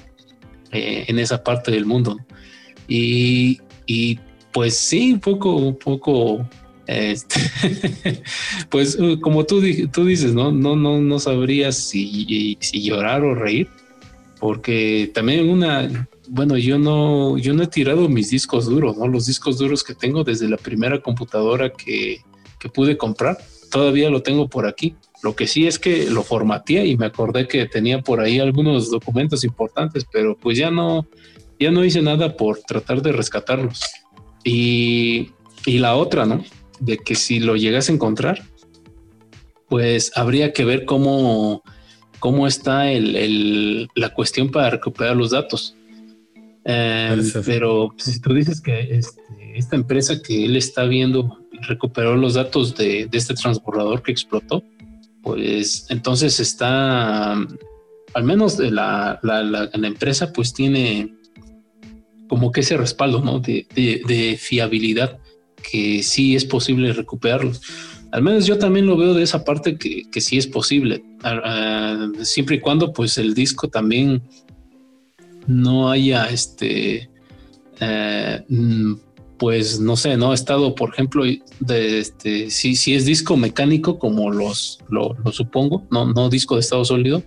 eh, 0.72 1.04
en 1.08 1.18
esa 1.18 1.42
parte 1.42 1.70
del 1.70 1.86
mundo. 1.86 2.18
Y, 2.88 3.60
y, 3.86 4.18
pues 4.52 4.76
sí, 4.76 5.12
un 5.12 5.20
poco, 5.20 5.54
un 5.54 5.78
poco, 5.78 6.48
este, 6.86 7.40
pues 8.70 8.98
uh, 8.98 9.20
como 9.20 9.44
tú, 9.44 9.62
tú 9.92 10.04
dices, 10.04 10.34
¿no? 10.34 10.50
No, 10.50 10.76
no, 10.76 11.00
no 11.00 11.18
sabrías 11.18 11.76
si, 11.76 12.58
si 12.60 12.82
llorar 12.82 13.22
o 13.22 13.34
reír, 13.34 13.68
porque 14.40 15.10
también 15.14 15.48
una, 15.48 16.08
bueno, 16.28 16.56
yo 16.56 16.78
no, 16.78 17.38
yo 17.38 17.54
no 17.54 17.62
he 17.62 17.66
tirado 17.66 18.08
mis 18.08 18.30
discos 18.30 18.66
duros, 18.66 18.96
¿no? 18.96 19.06
Los 19.06 19.26
discos 19.26 19.58
duros 19.58 19.84
que 19.84 19.94
tengo 19.94 20.24
desde 20.24 20.48
la 20.48 20.56
primera 20.56 21.00
computadora 21.00 21.70
que, 21.70 22.22
que 22.58 22.68
pude 22.68 22.96
comprar, 22.96 23.38
todavía 23.70 24.10
lo 24.10 24.22
tengo 24.22 24.48
por 24.48 24.66
aquí. 24.66 24.94
Lo 25.22 25.36
que 25.36 25.46
sí 25.46 25.66
es 25.66 25.78
que 25.78 26.10
lo 26.10 26.22
formateé 26.22 26.86
y 26.86 26.96
me 26.96 27.06
acordé 27.06 27.46
que 27.46 27.66
tenía 27.66 28.00
por 28.00 28.20
ahí 28.20 28.40
algunos 28.40 28.90
documentos 28.90 29.44
importantes, 29.44 30.04
pero 30.10 30.36
pues 30.36 30.58
ya 30.58 30.70
no, 30.70 31.06
ya 31.60 31.70
no 31.70 31.84
hice 31.84 32.02
nada 32.02 32.36
por 32.36 32.58
tratar 32.58 33.02
de 33.02 33.12
rescatarlos. 33.12 33.80
Y, 34.42 35.30
y 35.64 35.78
la 35.78 35.94
otra, 35.94 36.26
¿no? 36.26 36.44
De 36.80 36.98
que 36.98 37.14
si 37.14 37.38
lo 37.38 37.54
llegas 37.54 37.88
a 37.88 37.92
encontrar, 37.92 38.42
pues 39.68 40.10
habría 40.16 40.52
que 40.52 40.64
ver 40.64 40.84
cómo, 40.84 41.62
cómo 42.18 42.48
está 42.48 42.90
el, 42.90 43.88
la 43.94 44.12
cuestión 44.12 44.50
para 44.50 44.70
recuperar 44.70 45.16
los 45.16 45.30
datos. 45.30 45.76
Em, 46.64 47.22
pero 47.46 47.94
si 47.96 48.20
tú 48.20 48.34
dices 48.34 48.60
que 48.60 48.96
este, 48.96 49.22
esta 49.54 49.76
empresa 49.76 50.20
que 50.20 50.44
él 50.44 50.56
está 50.56 50.84
viendo 50.84 51.38
recuperó 51.62 52.16
los 52.16 52.34
datos 52.34 52.74
de, 52.74 53.06
de 53.06 53.18
este 53.18 53.34
transbordador 53.34 54.02
que 54.02 54.12
explotó, 54.12 54.64
pues 55.22 55.86
entonces 55.88 56.40
está, 56.40 57.32
al 57.32 58.24
menos 58.24 58.56
de 58.56 58.70
la, 58.70 59.20
la, 59.22 59.70
empresa, 59.86 60.32
pues 60.32 60.52
tiene 60.52 61.14
como 62.28 62.50
que 62.50 62.60
ese 62.60 62.76
respaldo, 62.76 63.20
¿no? 63.20 63.40
De, 63.40 63.66
de, 63.74 64.36
fiabilidad, 64.38 65.18
que 65.70 66.02
sí 66.02 66.34
es 66.34 66.44
posible 66.44 66.92
recuperarlos. 66.92 67.60
Al 68.10 68.22
menos 68.22 68.46
yo 68.46 68.58
también 68.58 68.86
lo 68.86 68.96
veo 68.96 69.14
de 69.14 69.22
esa 69.22 69.44
parte 69.44 69.76
que, 69.76 70.02
que 70.10 70.20
sí 70.20 70.36
es 70.36 70.46
posible, 70.46 71.02
siempre 72.22 72.56
y 72.56 72.60
cuando 72.60 72.92
pues 72.92 73.16
el 73.16 73.34
disco 73.34 73.68
también 73.68 74.22
no 75.46 75.90
haya 75.90 76.26
este... 76.26 77.08
Eh, 77.80 78.44
pues 79.42 79.80
no 79.80 79.96
sé, 79.96 80.16
no 80.16 80.30
he 80.30 80.36
estado, 80.36 80.76
por 80.76 80.90
ejemplo, 80.90 81.24
de 81.58 81.98
este, 81.98 82.48
si, 82.48 82.76
si 82.76 82.94
es 82.94 83.04
disco 83.04 83.36
mecánico, 83.36 83.98
como 83.98 84.30
los 84.30 84.78
lo, 84.88 85.16
supongo, 85.32 85.84
no, 85.90 86.06
no 86.06 86.28
disco 86.28 86.54
de 86.54 86.60
estado 86.60 86.84
sólido. 86.84 87.24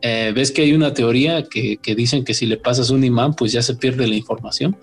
Eh, 0.00 0.30
ves 0.32 0.52
que 0.52 0.62
hay 0.62 0.74
una 0.74 0.94
teoría 0.94 1.42
que, 1.42 1.78
que, 1.78 1.96
dicen 1.96 2.22
que 2.22 2.34
si 2.34 2.46
le 2.46 2.56
pasas 2.56 2.90
un 2.90 3.02
imán, 3.02 3.34
pues 3.34 3.50
ya 3.50 3.62
se 3.62 3.74
pierde 3.74 4.06
la 4.06 4.14
información. 4.14 4.76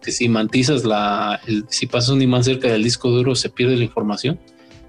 que 0.00 0.12
si 0.12 0.28
mantizas 0.28 0.84
la, 0.84 1.40
si 1.68 1.88
pasas 1.88 2.10
un 2.10 2.22
imán 2.22 2.44
cerca 2.44 2.68
del 2.68 2.84
disco 2.84 3.10
duro, 3.10 3.34
se 3.34 3.50
pierde 3.50 3.76
la 3.76 3.82
información. 3.82 4.38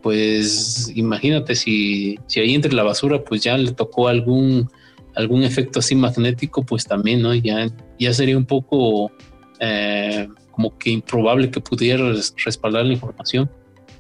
Pues 0.03 0.91
imagínate 0.93 1.55
si, 1.55 2.19
si 2.27 2.41
ahí 2.41 2.53
entre 2.53 2.73
la 2.73 2.83
basura, 2.83 3.23
pues 3.23 3.41
ya 3.41 3.57
le 3.57 3.71
tocó 3.71 4.07
algún, 4.07 4.69
algún 5.15 5.41
efecto 5.41 5.79
así 5.79 5.95
magnético, 5.95 6.63
pues 6.63 6.85
también, 6.85 7.23
¿no? 7.23 7.33
Ya, 7.33 7.71
ya 7.97 8.13
sería 8.13 8.37
un 8.37 8.45
poco 8.45 9.11
eh, 9.59 10.27
como 10.55 10.77
que 10.77 10.89
improbable 10.89 11.51
que 11.51 11.59
pudiera 11.59 12.13
respaldar 12.43 12.85
la 12.85 12.93
información. 12.93 13.49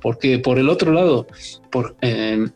Porque 0.01 0.39
por 0.39 0.57
el 0.59 0.69
otro 0.69 0.93
lado, 0.93 1.27
por, 1.71 1.95
em, 2.01 2.51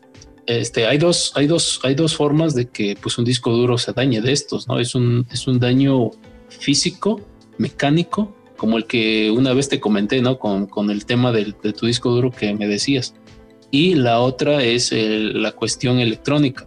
este, 0.46 0.86
hay, 0.86 0.98
dos, 0.98 1.32
hay, 1.34 1.46
dos, 1.46 1.80
hay 1.82 1.94
dos 1.94 2.16
formas 2.16 2.54
de 2.54 2.68
que 2.68 2.96
pues, 3.00 3.18
un 3.18 3.24
disco 3.24 3.50
duro 3.50 3.76
se 3.76 3.92
dañe 3.92 4.20
de 4.20 4.32
estos, 4.32 4.66
¿no? 4.68 4.78
Es 4.78 4.94
un, 4.94 5.26
es 5.30 5.46
un 5.46 5.58
daño 5.58 6.10
físico, 6.48 7.20
mecánico, 7.58 8.34
como 8.56 8.78
el 8.78 8.86
que 8.86 9.30
una 9.30 9.52
vez 9.52 9.68
te 9.68 9.80
comenté, 9.80 10.22
¿no? 10.22 10.38
Con, 10.38 10.66
con 10.66 10.90
el 10.90 11.04
tema 11.04 11.32
del, 11.32 11.54
de 11.62 11.72
tu 11.72 11.86
disco 11.86 12.10
duro 12.10 12.30
que 12.30 12.54
me 12.54 12.66
decías. 12.66 13.14
Y 13.70 13.94
la 13.94 14.20
otra 14.20 14.62
es 14.64 14.92
la 14.92 15.52
cuestión 15.52 16.00
electrónica. 16.00 16.66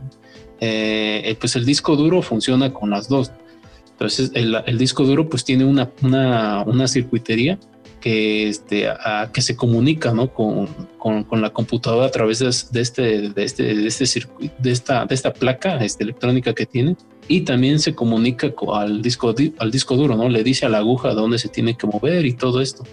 Eh, 0.60 1.36
pues 1.40 1.56
el 1.58 1.66
disco 1.66 1.96
duro 1.96 2.22
funciona 2.22 2.72
con 2.72 2.90
las 2.90 3.10
dos. 3.10 3.32
Entonces 3.94 4.32
el, 4.34 4.78
disco 4.78 5.04
duro 5.06 5.30
pues 5.30 5.46
tiene 5.46 5.66
una, 5.66 5.90
una, 6.02 6.88
circuitería 6.88 7.58
que, 8.02 8.50
este, 8.50 8.90
que 9.32 9.42
se 9.42 9.56
comunica 9.56 10.12
¿no? 10.12 10.34
con, 10.34 10.68
con, 10.98 11.42
la 11.42 11.52
computadora 11.52 12.08
a 12.08 12.12
través 12.12 12.40
de, 12.40 12.50
este, 12.82 13.30
de, 13.30 13.44
este, 13.44 13.64
de, 13.64 13.88
este 13.88 14.06
circuito, 14.06 14.54
de, 14.58 14.72
esta, 14.72 15.06
de 15.06 15.16
esta 15.16 15.32
placa 15.32 15.78
este, 15.84 16.04
electrónica 16.04 16.54
que 16.54 16.66
tiene 16.66 16.98
y 17.28 17.42
también 17.42 17.80
se 17.80 17.96
comunica 17.96 18.52
al, 18.74 19.02
disco, 19.02 19.34
al 19.60 19.72
disco 19.72 19.96
duro, 19.96 20.18
¿no? 20.18 20.28
le 20.28 20.44
dice 20.44 20.66
a 20.66 20.70
la 20.70 20.80
aguja 20.80 21.14
dónde 21.14 21.38
se 21.38 21.48
tiene 21.48 21.78
que 21.78 21.88
mover 21.88 22.26
y 22.26 22.34
todo 22.34 22.62
esto. 22.62 22.84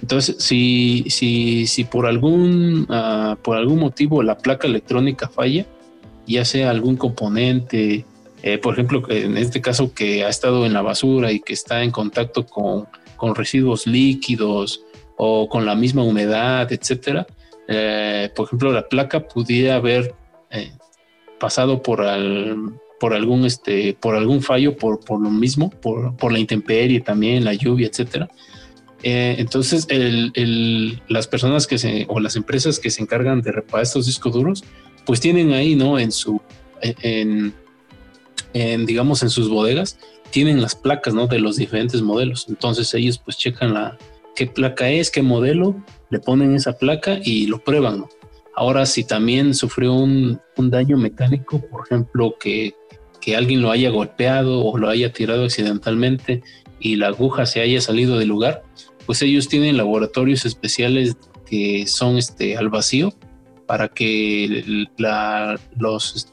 Entonces, 0.00 0.36
si, 0.38 1.04
si, 1.08 1.66
si 1.66 1.84
por, 1.84 2.06
algún, 2.06 2.86
ah, 2.88 3.36
por 3.42 3.56
algún 3.56 3.80
motivo 3.80 4.22
la 4.22 4.38
placa 4.38 4.66
electrónica 4.66 5.28
falla, 5.28 5.66
ya 6.26 6.44
sea 6.44 6.70
algún 6.70 6.96
componente, 6.96 8.04
eh, 8.42 8.58
por 8.58 8.74
ejemplo, 8.74 9.02
en 9.08 9.36
este 9.36 9.60
caso 9.60 9.92
que 9.92 10.24
ha 10.24 10.28
estado 10.28 10.64
en 10.64 10.72
la 10.72 10.82
basura 10.82 11.32
y 11.32 11.40
que 11.40 11.52
está 11.52 11.82
en 11.82 11.90
contacto 11.90 12.46
con, 12.46 12.86
residuos 13.34 13.86
líquidos 13.86 14.84
o 15.16 15.48
con 15.48 15.66
la 15.66 15.74
misma 15.74 16.04
humedad, 16.04 16.70
etcétera, 16.72 17.26
eh, 17.66 18.30
por 18.34 18.46
ejemplo, 18.46 18.72
la 18.72 18.88
placa 18.88 19.26
pudiera 19.26 19.74
haber 19.74 20.14
eh, 20.50 20.70
pasado 21.40 21.82
por, 21.82 22.04
por, 23.00 23.12
algún, 23.12 23.44
este, 23.44 23.94
por 23.94 24.14
algún 24.14 24.40
fallo, 24.40 24.76
por, 24.76 25.00
por 25.00 25.20
lo 25.20 25.30
mismo, 25.30 25.70
por, 25.70 26.32
la 26.32 26.38
intemperie 26.38 27.00
también, 27.00 27.44
la 27.44 27.54
lluvia, 27.54 27.88
etcétera. 27.88 28.28
entonces, 29.02 29.88
las 31.08 31.26
personas 31.26 31.66
que 31.66 31.78
se, 31.78 32.06
o 32.08 32.20
las 32.20 32.36
empresas 32.36 32.78
que 32.78 32.90
se 32.90 33.02
encargan 33.02 33.42
de 33.42 33.50
reparar 33.50 33.82
estos 33.82 34.06
discos 34.06 34.32
duros, 34.32 34.64
pues 35.04 35.18
tienen 35.18 35.52
ahí, 35.52 35.74
¿no? 35.74 35.98
En 35.98 36.12
su, 36.12 36.40
en, 36.80 37.52
en, 38.54 38.86
digamos, 38.86 39.22
en 39.22 39.30
sus 39.30 39.48
bodegas, 39.48 39.98
tienen 40.30 40.60
las 40.60 40.74
placas, 40.74 41.14
¿no? 41.14 41.26
De 41.26 41.38
los 41.38 41.56
diferentes 41.56 42.02
modelos. 42.02 42.46
Entonces 42.48 42.92
ellos 42.94 43.18
pues 43.18 43.36
checan 43.36 43.74
la, 43.74 43.96
qué 44.34 44.46
placa 44.46 44.90
es, 44.90 45.10
qué 45.10 45.22
modelo, 45.22 45.74
le 46.10 46.18
ponen 46.20 46.54
esa 46.54 46.78
placa 46.78 47.18
y 47.22 47.46
lo 47.46 47.58
prueban, 47.58 48.00
¿no? 48.00 48.08
Ahora, 48.54 48.86
si 48.86 49.04
también 49.04 49.54
sufrió 49.54 49.94
un, 49.94 50.40
daño 50.56 50.96
mecánico, 50.96 51.60
por 51.60 51.86
ejemplo, 51.86 52.34
que, 52.40 52.74
que, 53.20 53.36
alguien 53.36 53.62
lo 53.62 53.70
haya 53.70 53.90
golpeado 53.90 54.64
o 54.64 54.76
lo 54.78 54.88
haya 54.88 55.12
tirado 55.12 55.44
accidentalmente 55.44 56.42
y 56.80 56.96
la 56.96 57.08
aguja 57.08 57.46
se 57.46 57.60
haya 57.60 57.80
salido 57.80 58.18
del 58.18 58.28
lugar, 58.28 58.64
pues 59.06 59.22
ellos 59.22 59.48
tienen 59.48 59.76
laboratorios 59.76 60.44
especiales 60.44 61.16
que 61.46 61.86
son 61.86 62.18
este, 62.18 62.56
al 62.56 62.68
vacío 62.68 63.14
para 63.66 63.88
que 63.88 64.86
la, 64.96 65.58
los, 65.76 66.32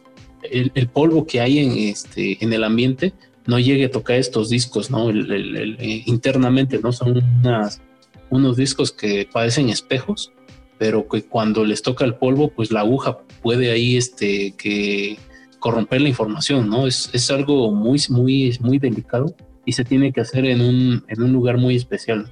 el, 0.51 0.87
polvo 0.89 1.25
que 1.25 1.41
hay 1.41 1.59
en, 1.59 1.71
este, 1.89 2.43
en 2.43 2.53
el 2.53 2.63
ambiente 2.63 3.13
no 3.45 3.59
llegue 3.59 3.85
a 3.85 3.91
tocar 3.91 4.17
estos 4.17 4.49
discos, 4.49 4.89
¿no? 4.89 5.09
Eh, 5.09 6.03
internamente, 6.05 6.79
¿no? 6.79 6.91
Son 6.91 7.23
unas, 7.41 7.81
unos 8.29 8.57
discos 8.57 8.91
que 8.91 9.27
parecen 9.31 9.69
espejos, 9.69 10.31
pero 10.77 11.07
que 11.07 11.23
cuando 11.23 11.63
les 11.63 11.81
toca 11.81 12.05
el 12.05 12.15
polvo, 12.15 12.49
pues 12.49 12.71
la 12.71 12.81
aguja 12.81 13.19
puede 13.41 13.71
ahí 13.71 13.97
este, 13.97 14.53
que 14.57 15.17
corromper 15.59 16.01
la 16.01 16.09
información, 16.09 16.69
¿no? 16.69 16.87
Es, 16.87 17.09
es 17.13 17.29
algo 17.29 17.71
muy, 17.71 18.01
muy, 18.09 18.57
muy 18.61 18.79
delicado 18.79 19.35
y 19.65 19.71
se 19.73 19.83
tiene 19.83 20.11
que 20.11 20.21
hacer 20.21 20.45
en 20.45 20.61
un, 20.61 21.03
en 21.07 21.23
un 21.23 21.31
lugar 21.31 21.57
muy 21.57 21.75
especial. 21.75 22.31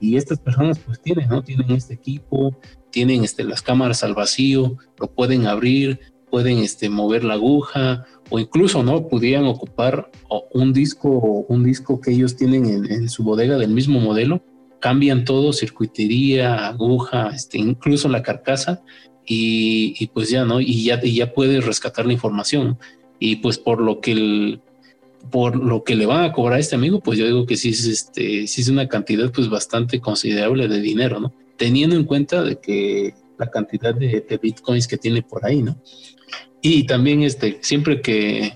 Y 0.00 0.16
estas 0.16 0.38
personas 0.38 0.78
pues 0.78 1.00
tienen, 1.00 1.28
¿no? 1.28 1.42
Tienen 1.42 1.70
este 1.72 1.94
equipo, 1.94 2.56
tienen 2.90 3.22
este, 3.22 3.44
las 3.44 3.62
cámaras 3.62 4.02
al 4.02 4.14
vacío, 4.14 4.76
lo 4.98 5.10
pueden 5.10 5.46
abrir, 5.46 6.00
pueden 6.30 6.58
este, 6.58 6.88
mover 6.88 7.24
la 7.24 7.34
aguja 7.34 8.06
o 8.30 8.38
incluso 8.38 8.82
no 8.82 9.08
pudieran 9.08 9.44
ocupar 9.44 10.10
un 10.52 10.72
disco 10.72 11.08
un 11.48 11.64
disco 11.64 12.00
que 12.00 12.12
ellos 12.12 12.36
tienen 12.36 12.86
en, 12.90 13.08
su 13.08 13.24
bodega 13.24 13.58
del 13.58 13.70
mismo 13.70 14.00
modelo. 14.00 14.42
Cambian 14.80 15.24
todo 15.24 15.52
circuitería 15.52 16.68
aguja 16.68 17.30
este, 17.34 17.58
incluso 17.58 18.08
la 18.08 18.22
carcasa 18.22 18.82
y, 19.26 20.06
pues 20.08 20.30
ya 20.30 20.44
no 20.44 20.60
y 20.60 20.84
ya 20.84 20.98
y 21.02 21.16
ya 21.16 21.32
puedes 21.32 21.64
rescatar 21.64 22.06
la 22.06 22.12
información. 22.12 22.78
Y 23.18 23.36
pues 23.36 23.58
por 23.58 23.80
lo 23.80 24.00
que 24.00 24.12
el, 24.12 24.62
por 25.30 25.56
lo 25.56 25.84
que 25.84 25.94
le 25.94 26.06
van 26.06 26.24
a 26.24 26.32
cobrar 26.32 26.56
a 26.56 26.60
este 26.60 26.76
amigo 26.76 27.00
pues 27.00 27.18
yo 27.18 27.26
digo 27.26 27.44
que 27.44 27.56
sí 27.56 27.70
es 27.70 27.84
este 27.84 28.46
sí 28.46 28.62
es 28.62 28.68
una 28.68 28.88
cantidad 28.88 29.30
pues 29.30 29.50
bastante 29.50 30.00
considerable 30.00 30.66
de 30.66 30.80
dinero 30.80 31.20
no 31.20 31.34
teniendo 31.58 31.96
en 31.96 32.04
cuenta 32.04 32.42
de 32.42 32.58
que 32.58 33.14
la 33.38 33.50
cantidad 33.50 33.94
de, 33.94 34.24
de 34.26 34.38
bitcoins 34.38 34.88
que 34.88 34.96
tiene 34.96 35.22
por 35.22 35.44
ahí 35.44 35.62
no 35.62 35.76
y 36.62 36.84
también 36.84 37.22
este, 37.22 37.58
siempre 37.62 38.00
que, 38.00 38.52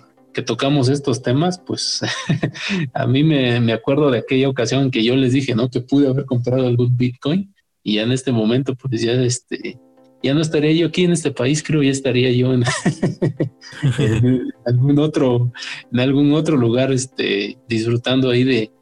tocamos 0.46 0.88
estos 0.88 1.22
temas, 1.22 1.60
pues 1.64 2.00
a 2.94 3.06
mí 3.06 3.22
me, 3.22 3.72
acuerdo 3.72 4.10
de 4.10 4.18
aquella 4.18 4.48
ocasión 4.48 4.90
que 4.90 5.04
yo 5.04 5.14
les 5.14 5.32
dije, 5.32 5.54
¿no? 5.54 5.70
Que 5.70 5.80
pude 5.80 6.08
haber 6.08 6.24
comprado 6.24 6.66
algún 6.66 6.96
Bitcoin 6.96 7.54
y 7.84 7.94
ya 7.94 8.02
en 8.02 8.10
este 8.10 8.32
momento, 8.32 8.74
pues 8.74 9.00
ya 9.00 9.12
este, 9.12 9.78
ya 10.24 10.34
no 10.34 10.40
estaría 10.40 10.72
yo 10.72 10.88
aquí 10.88 11.04
en 11.04 11.12
este 11.12 11.30
país, 11.30 11.62
creo 11.62 11.84
ya 11.84 11.92
estaría 11.92 12.32
yo 12.32 12.52
en, 12.52 12.64
algún 14.66 14.98
otro, 14.98 15.52
en 15.92 16.00
algún 16.00 16.32
otro 16.32 16.56
lugar, 16.56 16.92
este, 16.92 17.56
disfrutando 17.68 18.30
ahí 18.30 18.42
de, 18.42 18.72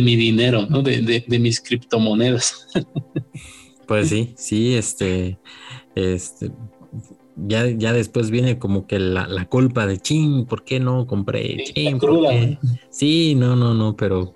mi 0.00 0.16
dinero, 0.16 0.66
¿no? 0.70 0.82
De, 0.82 1.24
de 1.26 1.38
mis 1.38 1.60
criptomonedas. 1.60 2.68
pues 3.86 4.08
sí, 4.08 4.32
sí, 4.36 4.74
este, 4.74 5.38
este, 5.94 6.50
ya, 7.36 7.68
ya 7.68 7.92
después 7.92 8.30
viene 8.30 8.58
como 8.58 8.86
que 8.86 8.98
la, 8.98 9.26
la 9.26 9.46
culpa 9.46 9.86
de 9.86 9.98
ching, 9.98 10.46
¿por 10.46 10.64
qué 10.64 10.80
no 10.80 11.06
compré? 11.06 11.64
Ching, 11.64 11.98
Sí, 12.90 13.34
no, 13.34 13.56
no, 13.56 13.74
no, 13.74 13.96
pero 13.96 14.34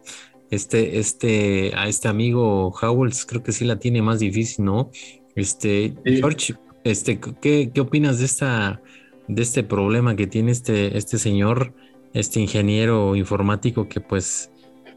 este, 0.50 0.98
este, 0.98 1.72
a 1.76 1.88
este 1.88 2.08
amigo 2.08 2.74
Howells 2.80 3.24
creo 3.26 3.42
que 3.42 3.52
sí 3.52 3.64
la 3.64 3.78
tiene 3.78 4.02
más 4.02 4.18
difícil, 4.18 4.64
¿no? 4.64 4.90
Este, 5.34 5.94
George, 6.04 6.54
este, 6.84 7.20
¿qué, 7.40 7.70
¿qué, 7.72 7.80
opinas 7.80 8.18
de 8.18 8.24
esta, 8.24 8.82
de 9.28 9.42
este 9.42 9.62
problema 9.62 10.16
que 10.16 10.26
tiene 10.26 10.50
este, 10.50 10.96
este 10.96 11.18
señor, 11.18 11.74
este 12.14 12.40
ingeniero 12.40 13.14
informático 13.14 13.88
que 13.88 14.00
pues 14.00 14.50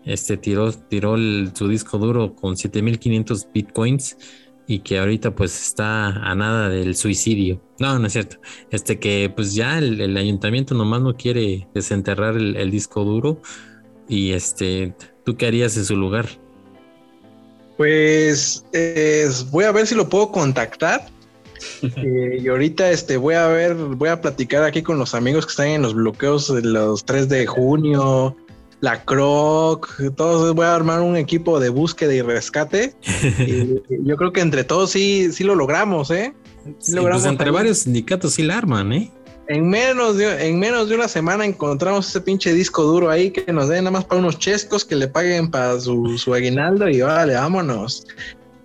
este 0.06 0.38
tiró, 0.38 0.72
tiró 0.72 1.16
su 1.54 1.68
disco 1.68 1.98
duro 1.98 2.34
con 2.34 2.58
7500 2.58 3.48
bitcoins? 3.54 4.18
Y 4.68 4.80
que 4.80 5.00
ahorita 5.00 5.36
pues 5.36 5.60
está 5.60 6.08
a 6.08 6.36
nada 6.36 6.70
del 6.70 6.96
suicidio. 6.96 7.62
No, 7.80 7.98
no 8.00 8.08
es 8.08 8.14
cierto. 8.14 8.38
Este 8.70 9.00
que 9.00 9.32
pues 9.36 9.54
ya 9.54 9.78
el, 9.80 10.16
ayuntamiento 10.18 10.76
nomás 10.76 11.02
no 11.02 11.16
quiere 11.16 11.68
desenterrar 11.74 12.36
el, 12.36 12.72
disco 12.72 13.04
duro 13.04 13.42
y 14.08 14.32
este, 14.32 14.94
¿tú 15.26 15.36
qué 15.36 15.48
harías 15.48 15.76
en 15.78 15.86
su 15.86 15.96
lugar? 15.96 16.28
Pues 17.78 18.66
voy 19.52 19.66
a 19.66 19.72
ver 19.72 19.88
si 19.88 19.96
lo 19.96 20.10
puedo 20.10 20.32
contactar. 20.32 21.08
Eh, 21.82 22.40
y 22.42 22.48
ahorita 22.48 22.90
este 22.90 23.18
voy 23.18 23.36
a 23.36 23.48
ver, 23.48 23.76
voy 23.76 24.10
a 24.10 24.20
platicar 24.20 24.64
aquí 24.64 24.82
con 24.82 24.98
los 24.98 25.14
amigos 25.14 25.46
que 25.46 25.52
están 25.52 25.68
en 25.68 25.82
los 25.84 25.94
bloqueos 25.94 26.54
de 26.54 26.64
los 26.64 27.06
3 27.06 27.30
de 27.30 27.46
junio, 27.46 28.36
la 28.82 29.04
Croc, 29.04 29.96
todos 30.16 30.54
voy 30.54 30.66
a 30.66 30.76
armar 30.76 31.02
un 31.02 31.16
equipo 31.16 31.60
de 31.60 31.70
búsqueda 31.70 32.14
y 32.14 32.22
rescate. 32.22 32.96
y 33.40 33.80
yo 33.90 34.18
creo 34.18 34.34
que 34.34 34.42
entre 34.42 34.64
todos 34.64 34.92
sí, 34.92 35.32
sí 35.32 35.44
lo 35.44 35.56
logramos, 35.56 36.12
¿eh? 36.12 36.34
Sí 36.80 36.96
pues 36.96 37.26
entre 37.26 37.50
varios 37.52 37.80
sindicatos 37.80 38.34
sí 38.34 38.44
la 38.44 38.58
arman, 38.58 38.92
¿eh? 38.92 39.12
En 39.48 39.70
menos, 39.70 40.18
de, 40.18 40.48
en 40.48 40.60
menos 40.60 40.90
de 40.90 40.96
una 40.96 41.08
semana 41.08 41.46
encontramos 41.46 42.08
ese 42.08 42.22
pinche 42.22 42.54
disco 42.54 42.84
duro 42.84 43.10
ahí 43.10 43.32
que 43.32 43.52
nos 43.52 43.68
den 43.68 43.84
nada 43.84 43.92
más 43.92 44.06
para 44.06 44.20
unos 44.20 44.40
chescos 44.40 44.86
que 44.86 44.96
le 44.96 45.08
paguen 45.08 45.50
para 45.50 45.80
su, 45.80 46.18
su 46.18 46.34
aguinaldo 46.34 46.88
y 46.88 47.02
vale, 47.02 47.34
vámonos. 47.34 48.08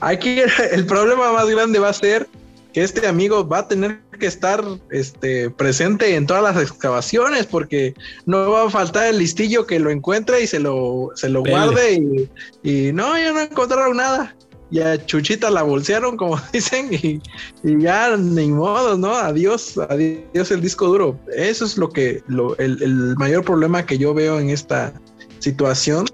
Aquí 0.01 0.39
el 0.73 0.87
problema 0.87 1.33
más 1.33 1.49
grande 1.49 1.79
va 1.79 1.91
a 1.91 1.93
ser 1.93 2.29
que 2.77 2.83
este 2.83 3.07
amigo 3.07 3.49
va 3.49 3.61
a 3.61 3.69
tener 3.69 4.03
que 4.21 4.27
estar 4.27 4.63
este, 4.91 5.49
presente 5.49 6.15
en 6.15 6.27
todas 6.27 6.43
las 6.43 6.63
excavaciones 6.63 7.47
porque 7.47 7.95
no 8.27 8.51
va 8.51 8.65
a 8.65 8.71
faltar 8.71 9.07
el 9.07 9.17
listillo 9.17 9.67
que 9.67 9.81
lo 9.81 9.91
encuentre 9.91 10.43
y 10.43 10.47
se 10.47 10.61
lo, 10.61 11.09
se 11.15 11.31
lo 11.31 11.43
guarde 11.43 12.29
y, 12.63 12.93
no, 12.93 13.19
ya 13.19 13.33
no 13.33 13.41
encontraron 13.41 13.97
nada. 13.97 14.37
Ya 14.71 15.03
Chuchita 15.07 15.49
la 15.49 15.63
bolsearon, 15.63 16.19
como 16.19 16.39
dicen, 16.53 16.91
y, 16.93 17.23
ya 17.65 18.15
ni 18.15 18.49
modo, 18.49 18.99
¿no? 18.99 19.15
Adiós, 19.15 19.79
adiós 19.79 20.51
el 20.51 20.61
disco 20.61 20.87
duro. 20.87 21.19
Eso 21.35 21.65
es 21.65 21.79
lo 21.79 21.89
que, 21.89 22.23
lo, 22.29 22.59
el, 22.59 22.83
el 22.83 23.17
mayor 23.17 23.43
problema 23.43 23.87
que 23.87 23.97
yo 23.97 24.13
veo 24.13 24.39
en 24.39 24.51
esta 24.51 24.93
situación, 25.39 26.05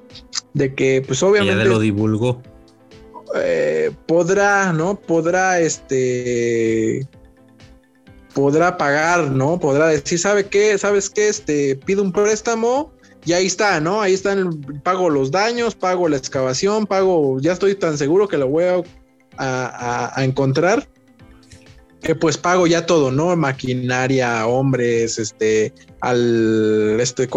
de 0.54 0.72
que 0.76 1.02
pues 1.04 1.24
obviamente... 1.24 1.64
Ya 1.64 1.68
lo 1.68 1.80
divulgó 1.80 2.40
eh, 3.34 3.90
podrá, 4.06 4.72
¿no? 4.72 4.98
Podrá, 4.98 5.60
este, 5.60 7.06
podrá 8.34 8.76
pagar, 8.76 9.30
¿no? 9.30 9.58
Podrá 9.58 9.88
decir, 9.88 10.18
¿sabe 10.18 10.46
qué? 10.46 10.76
¿Sabes 10.78 11.10
qué? 11.10 11.28
Este, 11.28 11.76
pido 11.76 12.02
un 12.02 12.12
préstamo 12.12 12.92
y 13.24 13.32
ahí 13.32 13.46
está, 13.46 13.80
¿no? 13.80 14.00
Ahí 14.00 14.14
están, 14.14 14.60
pago 14.82 15.08
los 15.08 15.30
daños, 15.30 15.74
pago 15.74 16.08
la 16.08 16.16
excavación, 16.16 16.86
pago, 16.86 17.38
ya 17.40 17.52
estoy 17.52 17.74
tan 17.74 17.96
seguro 17.96 18.28
que 18.28 18.38
lo 18.38 18.48
voy 18.48 18.64
a, 18.64 18.82
a, 20.16 20.24
encontrar 20.24 20.88
que 22.02 22.14
pues 22.16 22.36
pago 22.36 22.66
ya 22.66 22.84
todo, 22.84 23.12
¿no? 23.12 23.34
Maquinaria, 23.36 24.46
hombres, 24.46 25.18
este, 25.18 25.72
al, 26.00 26.98
este, 27.00 27.28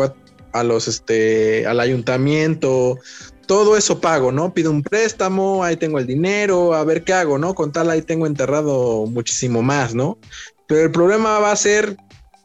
a 0.53 0.63
los, 0.63 0.87
este, 0.87 1.67
al 1.67 1.79
ayuntamiento, 1.79 2.97
todo 3.45 3.77
eso 3.77 3.99
pago, 4.01 4.31
¿no? 4.31 4.53
Pido 4.53 4.71
un 4.71 4.83
préstamo, 4.83 5.63
ahí 5.63 5.77
tengo 5.77 5.99
el 5.99 6.07
dinero, 6.07 6.73
a 6.73 6.83
ver 6.83 7.03
qué 7.03 7.13
hago, 7.13 7.37
¿no? 7.37 7.53
Con 7.53 7.71
tal 7.71 7.89
ahí 7.89 8.01
tengo 8.01 8.27
enterrado 8.27 9.05
muchísimo 9.05 9.61
más, 9.61 9.93
¿no? 9.93 10.17
Pero 10.67 10.81
el 10.81 10.91
problema 10.91 11.39
va 11.39 11.51
a 11.51 11.55
ser 11.55 11.97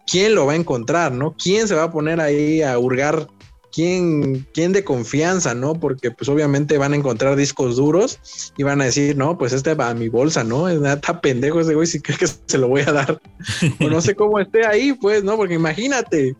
quién 0.07 0.35
lo 0.35 0.47
va 0.47 0.53
a 0.53 0.57
encontrar, 0.57 1.13
¿no? 1.13 1.35
¿Quién 1.43 1.69
se 1.69 1.75
va 1.75 1.85
a 1.85 1.93
poner 1.93 2.21
ahí 2.21 2.63
a 2.63 2.79
hurgar 2.79 3.27
quién, 3.73 4.47
quién 4.53 4.73
de 4.73 4.85
confianza, 4.85 5.55
¿no? 5.55 5.75
Porque 5.75 6.11
pues 6.11 6.29
obviamente 6.29 6.79
van 6.79 6.93
a 6.93 6.97
encontrar 6.97 7.37
discos 7.37 7.77
duros 7.77 8.19
y 8.57 8.63
van 8.63 8.81
a 8.81 8.85
decir, 8.85 9.17
no, 9.17 9.39
pues 9.39 9.53
este 9.53 9.75
va 9.75 9.91
a 9.91 9.95
mi 9.95 10.09
bolsa, 10.09 10.45
¿no? 10.45 10.69
Está 10.69 11.21
pendejo 11.21 11.61
ese 11.61 11.75
güey, 11.75 11.87
si 11.87 12.01
cree 12.01 12.19
que 12.19 12.27
se 12.27 12.59
lo 12.59 12.69
voy 12.69 12.83
a 12.83 12.93
dar. 12.93 13.21
no 13.81 14.01
sé 14.01 14.15
cómo 14.15 14.39
esté 14.39 14.67
ahí, 14.67 14.93
pues, 14.93 15.25
¿no? 15.25 15.37
Porque 15.37 15.55
imagínate, 15.55 16.37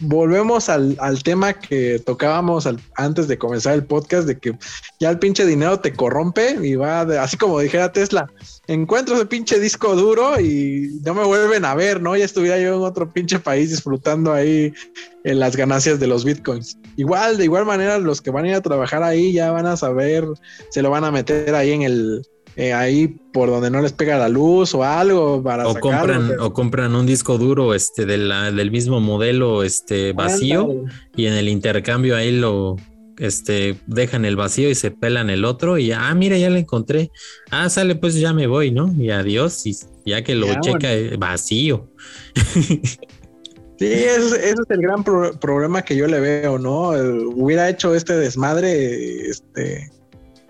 volvemos 0.00 0.68
al, 0.68 0.96
tema 1.22 1.52
que 1.52 1.98
tocábamos 1.98 2.68
antes 2.96 3.28
de 3.28 3.38
comenzar 3.38 3.74
el 3.74 3.84
podcast, 3.84 4.26
de 4.26 4.38
que 4.38 4.56
ya 4.98 5.10
el 5.10 5.18
pinche 5.18 5.44
dinero 5.44 5.80
te 5.80 5.92
corrompe 5.92 6.56
y 6.62 6.76
va, 6.76 7.02
así 7.22 7.36
como 7.36 7.60
dijera 7.60 7.92
Tesla, 7.92 8.30
encuentro 8.72 9.16
ese 9.16 9.26
pinche 9.26 9.58
disco 9.58 9.96
duro 9.96 10.40
y 10.40 11.00
no 11.04 11.14
me 11.14 11.24
vuelven 11.24 11.64
a 11.64 11.74
ver, 11.74 12.00
¿no? 12.00 12.16
Ya 12.16 12.24
estuviera 12.24 12.58
yo 12.58 12.76
en 12.76 12.82
otro 12.82 13.12
pinche 13.12 13.40
país 13.40 13.70
disfrutando 13.70 14.32
ahí 14.32 14.72
en 15.24 15.40
las 15.40 15.56
ganancias 15.56 15.98
de 15.98 16.06
los 16.06 16.24
bitcoins. 16.24 16.78
Igual, 16.96 17.36
de 17.36 17.44
igual 17.44 17.66
manera, 17.66 17.98
los 17.98 18.20
que 18.20 18.30
van 18.30 18.44
a 18.44 18.48
ir 18.48 18.54
a 18.54 18.60
trabajar 18.60 19.02
ahí 19.02 19.32
ya 19.32 19.50
van 19.50 19.66
a 19.66 19.76
saber, 19.76 20.24
se 20.70 20.82
lo 20.82 20.90
van 20.90 21.04
a 21.04 21.10
meter 21.10 21.52
ahí 21.56 21.72
en 21.72 21.82
el, 21.82 22.22
eh, 22.54 22.72
ahí 22.72 23.08
por 23.32 23.48
donde 23.50 23.70
no 23.70 23.82
les 23.82 23.92
pega 23.92 24.18
la 24.18 24.28
luz 24.28 24.72
o 24.74 24.84
algo 24.84 25.42
para 25.42 25.66
o 25.66 25.74
compran 25.74 26.38
o 26.38 26.52
compran 26.52 26.94
un 26.94 27.06
disco 27.06 27.38
duro 27.38 27.74
este 27.74 28.06
de 28.06 28.18
la, 28.18 28.52
del 28.52 28.70
mismo 28.70 29.00
modelo 29.00 29.62
este 29.62 30.12
vacío 30.12 30.84
y 31.16 31.26
en 31.26 31.34
el 31.34 31.48
intercambio 31.48 32.16
ahí 32.16 32.32
lo 32.32 32.76
este 33.20 33.76
dejan 33.86 34.24
el 34.24 34.34
vacío 34.34 34.70
y 34.70 34.74
se 34.74 34.90
pelan 34.90 35.30
el 35.30 35.44
otro 35.44 35.78
y 35.78 35.92
ah 35.92 36.12
mira 36.14 36.38
ya 36.38 36.50
lo 36.50 36.56
encontré 36.56 37.10
ah 37.50 37.68
sale 37.68 37.94
pues 37.94 38.14
ya 38.14 38.32
me 38.32 38.46
voy 38.46 38.70
no 38.70 38.92
y 38.98 39.10
adiós 39.10 39.66
y 39.66 39.76
ya 40.04 40.24
que 40.24 40.34
lo 40.34 40.48
checa 40.60 40.92
eh, 40.92 41.16
vacío 41.16 41.88
Sí, 43.80 43.86
ese, 43.86 44.50
es 44.50 44.56
el 44.68 44.82
gran 44.82 45.02
problema 45.02 45.80
que 45.80 45.96
yo 45.96 46.06
le 46.06 46.20
veo, 46.20 46.58
¿no? 46.58 46.90
hubiera 46.90 47.66
hecho 47.70 47.94
este 47.94 48.12
desmadre, 48.12 49.30
este, 49.30 49.90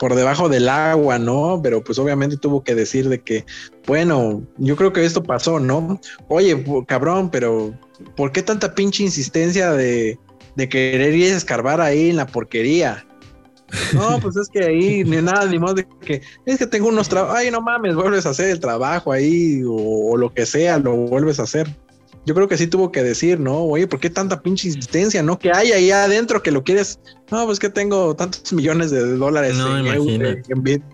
por 0.01 0.17
debajo 0.17 0.49
del 0.49 0.69
agua, 0.69 1.17
¿no? 1.19 1.61
Pero 1.63 1.85
pues 1.85 1.97
obviamente 2.01 2.39
tuvo 2.39 2.65
que 2.65 2.75
decir 2.75 3.09
de 3.09 3.21
que, 3.21 3.45
bueno, 3.87 4.43
yo 4.57 4.75
creo 4.75 4.93
que 4.93 5.05
esto 5.05 5.23
pasó, 5.23 5.61
¿no? 5.61 6.01
Oye, 6.27 6.65
cabrón, 6.89 7.31
pero 7.31 7.73
¿por 8.17 8.33
qué 8.33 8.43
tanta 8.43 8.75
pinche 8.75 9.05
insistencia 9.05 9.71
de, 9.75 10.19
de 10.61 10.69
querer 10.69 11.15
ir 11.15 11.32
a 11.32 11.37
escarbar 11.37 11.81
ahí 11.81 12.11
en 12.11 12.16
la 12.16 12.27
porquería? 12.27 13.07
No, 13.95 14.19
pues 14.20 14.37
es 14.37 14.49
que 14.49 14.65
ahí 14.65 15.05
ni 15.05 15.23
nada, 15.23 15.47
ni 15.47 15.59
modo 15.59 15.74
de 15.74 15.87
que 16.01 16.20
es 16.45 16.59
que 16.59 16.66
tengo 16.66 16.89
unos 16.89 17.09
trabajos. 17.09 17.37
Ay, 17.39 17.51
no 17.51 17.61
mames, 17.61 17.95
vuelves 17.95 18.27
a 18.27 18.31
hacer 18.31 18.51
el 18.51 18.61
trabajo 18.61 19.12
ahí 19.12 19.62
o, 19.66 20.16
lo 20.16 20.32
que 20.35 20.45
sea, 20.45 20.78
lo 20.78 20.95
vuelves 20.95 21.41
a 21.41 21.45
hacer. 21.45 21.69
Yo 22.27 22.35
creo 22.35 22.49
que 22.49 22.59
sí 22.59 22.66
tuvo 22.66 22.93
que 22.93 23.03
decir, 23.03 23.41
¿no? 23.41 23.61
Oye, 23.61 23.87
¿por 23.87 23.99
qué 23.99 24.11
tanta 24.11 24.43
pinche 24.43 24.69
insistencia, 24.69 25.23
no? 25.23 25.39
Que 25.39 25.51
hay 25.55 25.73
ahí 25.73 25.91
adentro 25.91 26.43
que 26.43 26.51
lo 26.51 26.62
quieres. 26.62 27.01
No, 27.31 27.47
pues 27.47 27.59
que 27.59 27.70
tengo 27.70 28.15
tantos 28.15 28.53
millones 28.53 28.91
de 28.91 29.16
dólares 29.16 29.57
no, 29.57 29.78
en, 29.78 29.87
en, 29.87 30.85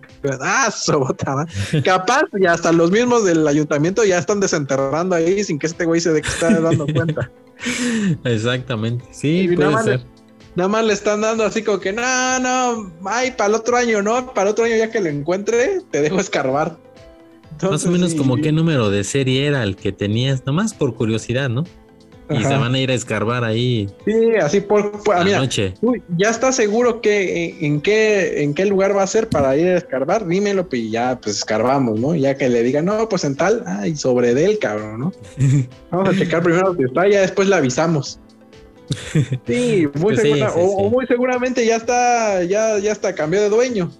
Ah, 0.41 0.71
sobota, 0.71 1.47
Capaz, 1.85 2.25
y 2.39 2.47
hasta 2.47 2.73
los 2.73 2.91
mismos 2.91 3.25
del 3.25 3.47
ayuntamiento 3.47 4.05
ya 4.05 4.19
están 4.19 4.41
desenterrando 4.41 5.17
ahí 5.17 5.43
sin 5.45 5.59
que 5.59 5.67
este 5.67 5.85
güey 5.85 6.01
se 6.01 6.13
de 6.13 6.23
que 6.23 6.29
está 6.29 6.61
dando 6.61 6.87
cuenta. 6.87 7.31
Exactamente. 8.25 9.05
Sí, 9.13 9.49
puede 9.55 9.83
ser 9.83 10.17
nada 10.57 10.69
más 10.69 10.85
le 10.85 10.95
están 10.95 11.21
dando 11.21 11.45
así 11.45 11.63
como 11.63 11.79
que, 11.79 11.93
no, 11.93 12.41
no, 12.41 12.93
ay, 13.05 13.31
para 13.33 13.51
el 13.51 13.55
otro 13.55 13.77
año, 13.77 14.03
¿no? 14.03 14.33
Para 14.33 14.49
el 14.49 14.53
otro 14.53 14.65
año 14.65 14.75
ya 14.77 14.91
que 14.91 15.01
lo 15.01 15.09
encuentre, 15.09 15.83
te 15.91 16.01
dejo 16.01 16.19
escarbar. 16.19 16.79
más 17.63 17.87
o 17.87 17.91
menos 17.91 18.15
como 18.15 18.37
qué 18.37 18.51
número 18.53 18.91
de 18.91 19.05
serie 19.05 19.47
era 19.47 19.63
el 19.63 19.77
que 19.77 19.93
tenías, 19.93 20.45
nomás 20.47 20.75
por 20.75 20.95
curiosidad, 20.95 21.51
¿no? 21.51 21.65
Y 22.29 22.43
se 22.43 22.57
van 22.57 22.75
a 22.75 22.79
ir 22.79 22.91
a 22.91 22.95
escarbar 22.95 23.45
ahí. 23.45 23.89
Sí, 24.05 24.35
así 24.41 24.61
por, 24.61 24.91
por 25.05 25.25
mira, 25.25 25.39
noche. 25.39 25.75
ya 26.17 26.31
estás 26.31 26.57
seguro 26.57 27.01
que 27.01 27.57
en, 27.61 27.81
qué 27.81 28.43
en 28.43 28.53
qué 28.53 28.67
lugar 28.67 28.97
va 28.97 29.05
a 29.05 29.07
ser 29.07 29.29
para 29.29 29.57
ir 29.57 29.69
a 29.69 29.77
escarbar, 29.77 30.27
dímelo 30.27 30.67
y 30.73 30.91
ya 30.91 31.21
pues 31.23 31.37
escarbamos, 31.37 32.01
¿no? 32.01 32.17
Ya 32.17 32.37
que 32.37 32.49
le 32.49 32.65
digan, 32.65 32.87
no, 32.87 33.09
pues 33.09 33.25
en 33.25 33.37
tal, 33.37 33.63
ay, 33.67 33.95
sobre 33.95 34.35
del 34.35 34.59
cabrón, 34.59 35.01
¿no? 35.01 35.13
Vamos 35.91 36.09
a 36.09 36.19
checar 36.19 36.43
primero 36.43 36.75
si 36.75 36.83
está, 36.83 37.09
ya 37.09 37.21
después 37.21 37.49
le 37.49 37.57
avisamos. 37.57 38.19
Sí, 39.47 39.89
muy 39.95 40.15
pues 40.15 40.23
o, 40.55 40.89
muy 40.91 41.07
seguramente 41.07 41.67
ya 41.67 41.77
está, 41.77 42.45
ya, 42.45 42.79
ya 42.79 42.93
está 42.93 43.15
cambió 43.15 43.41
de 43.41 43.49
dueño. 43.49 43.91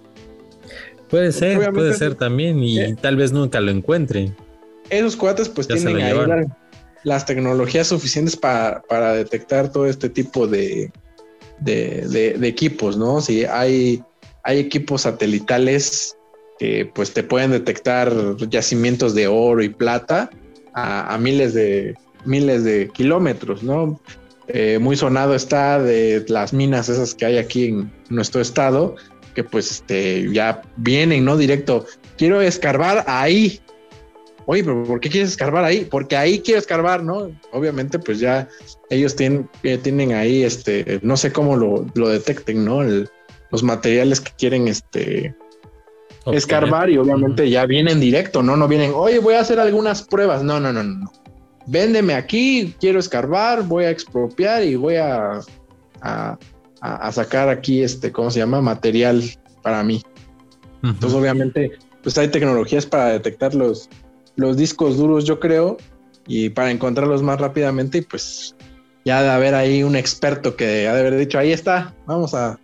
Puede 1.09 1.31
ser, 1.31 1.71
puede 1.71 1.93
ser 1.93 2.15
también, 2.15 2.61
y 2.63 2.79
eh. 2.79 2.95
tal 2.99 3.15
vez 3.15 3.31
nunca 3.31 3.59
lo 3.59 3.71
encuentre. 3.71 4.33
Esos 4.89 5.15
cuates 5.15 5.49
pues 5.49 5.67
tienen 5.67 5.97
ahí 5.97 6.13
las 7.07 7.25
tecnologías 7.25 7.87
suficientes 7.87 8.35
para, 8.35 9.13
detectar 9.13 9.71
todo 9.71 9.85
este 9.85 10.09
tipo 10.09 10.45
de, 10.45 10.91
de, 11.59 12.37
equipos, 12.43 12.97
¿no? 12.97 13.21
Si 13.21 13.45
hay, 13.45 14.03
hay 14.43 14.59
equipos 14.59 15.03
satelitales 15.03 16.17
que 16.59 16.89
pues 16.93 17.13
te 17.13 17.23
pueden 17.23 17.51
detectar 17.51 18.11
yacimientos 18.49 19.15
de 19.15 19.27
oro 19.27 19.63
y 19.63 19.69
plata 19.69 20.29
a, 20.73 21.13
a 21.13 21.17
miles 21.17 21.53
de 21.53 21.95
miles 22.25 22.65
de 22.65 22.89
kilómetros, 22.89 23.63
¿no? 23.63 24.01
Eh, 24.49 24.77
muy 24.79 24.97
sonado 24.97 25.33
está 25.33 25.81
de 25.81 26.25
las 26.27 26.51
minas 26.51 26.89
esas 26.89 27.15
que 27.15 27.25
hay 27.25 27.37
aquí 27.37 27.67
en 27.67 27.91
nuestro 28.09 28.41
estado, 28.41 28.95
que 29.33 29.45
pues 29.45 29.71
este, 29.71 30.29
ya 30.33 30.61
vienen, 30.75 31.23
¿no? 31.23 31.37
Directo, 31.37 31.85
quiero 32.17 32.41
escarbar 32.41 33.05
ahí. 33.07 33.61
Oye, 34.47 34.63
pero 34.63 34.83
¿por 34.83 34.99
qué 34.99 35.09
quieres 35.09 35.29
escarbar 35.29 35.63
ahí? 35.63 35.85
Porque 35.85 36.17
ahí 36.17 36.39
quiero 36.39 36.59
escarbar, 36.59 37.03
¿no? 37.03 37.31
Obviamente, 37.51 37.99
pues 37.99 38.19
ya 38.19 38.47
ellos 38.89 39.15
tienen, 39.15 39.47
eh, 39.63 39.77
tienen 39.77 40.13
ahí, 40.13 40.43
este, 40.43 40.99
no 41.03 41.15
sé 41.17 41.31
cómo 41.31 41.55
lo, 41.55 41.85
lo 41.93 42.09
detecten, 42.09 42.65
¿no? 42.65 42.81
los 43.51 43.63
materiales 43.63 44.19
que 44.19 44.31
quieren, 44.37 44.67
este, 44.67 45.35
escarbar 46.25 46.89
y 46.89 46.97
obviamente 46.97 47.49
ya 47.49 47.65
vienen 47.65 47.99
directo, 47.99 48.41
¿no? 48.41 48.57
No 48.57 48.67
vienen, 48.67 48.91
oye, 48.93 49.19
voy 49.19 49.35
a 49.35 49.41
hacer 49.41 49.59
algunas 49.59 50.03
pruebas. 50.03 50.43
No, 50.43 50.59
no, 50.59 50.73
no, 50.73 50.83
no 50.83 51.11
véndeme 51.67 52.13
aquí, 52.15 52.73
quiero 52.79 52.99
escarbar, 52.99 53.63
voy 53.63 53.83
a 53.83 53.91
expropiar 53.91 54.63
y 54.63 54.75
voy 54.75 54.95
a, 54.95 55.41
a, 56.01 57.11
sacar 57.11 57.49
aquí 57.49 57.83
este, 57.83 58.11
¿cómo 58.11 58.31
se 58.31 58.39
llama? 58.39 58.61
Material 58.61 59.21
para 59.61 59.83
mí. 59.83 60.01
Entonces, 60.81 61.13
obviamente, 61.13 61.71
pues 62.01 62.17
hay 62.17 62.29
tecnologías 62.29 62.85
para 62.85 63.09
detectar 63.09 63.53
los, 63.53 63.89
los 64.37 64.55
discos 64.55 64.97
duros, 64.97 65.25
yo 65.25 65.39
creo, 65.39 65.77
y 66.25 66.49
para 66.49 66.71
encontrarlos 66.71 67.21
más 67.21 67.39
rápidamente, 67.41 67.97
y 67.97 68.01
pues 68.01 68.55
ya 69.03 69.21
de 69.21 69.29
haber 69.29 69.55
ahí 69.55 69.83
un 69.83 69.95
experto 69.95 70.55
que 70.55 70.87
ha 70.87 70.93
de 70.93 70.99
haber 70.99 71.17
dicho, 71.17 71.37
ahí 71.37 71.51
está, 71.51 71.93
vamos 72.05 72.33
a... 72.33 72.59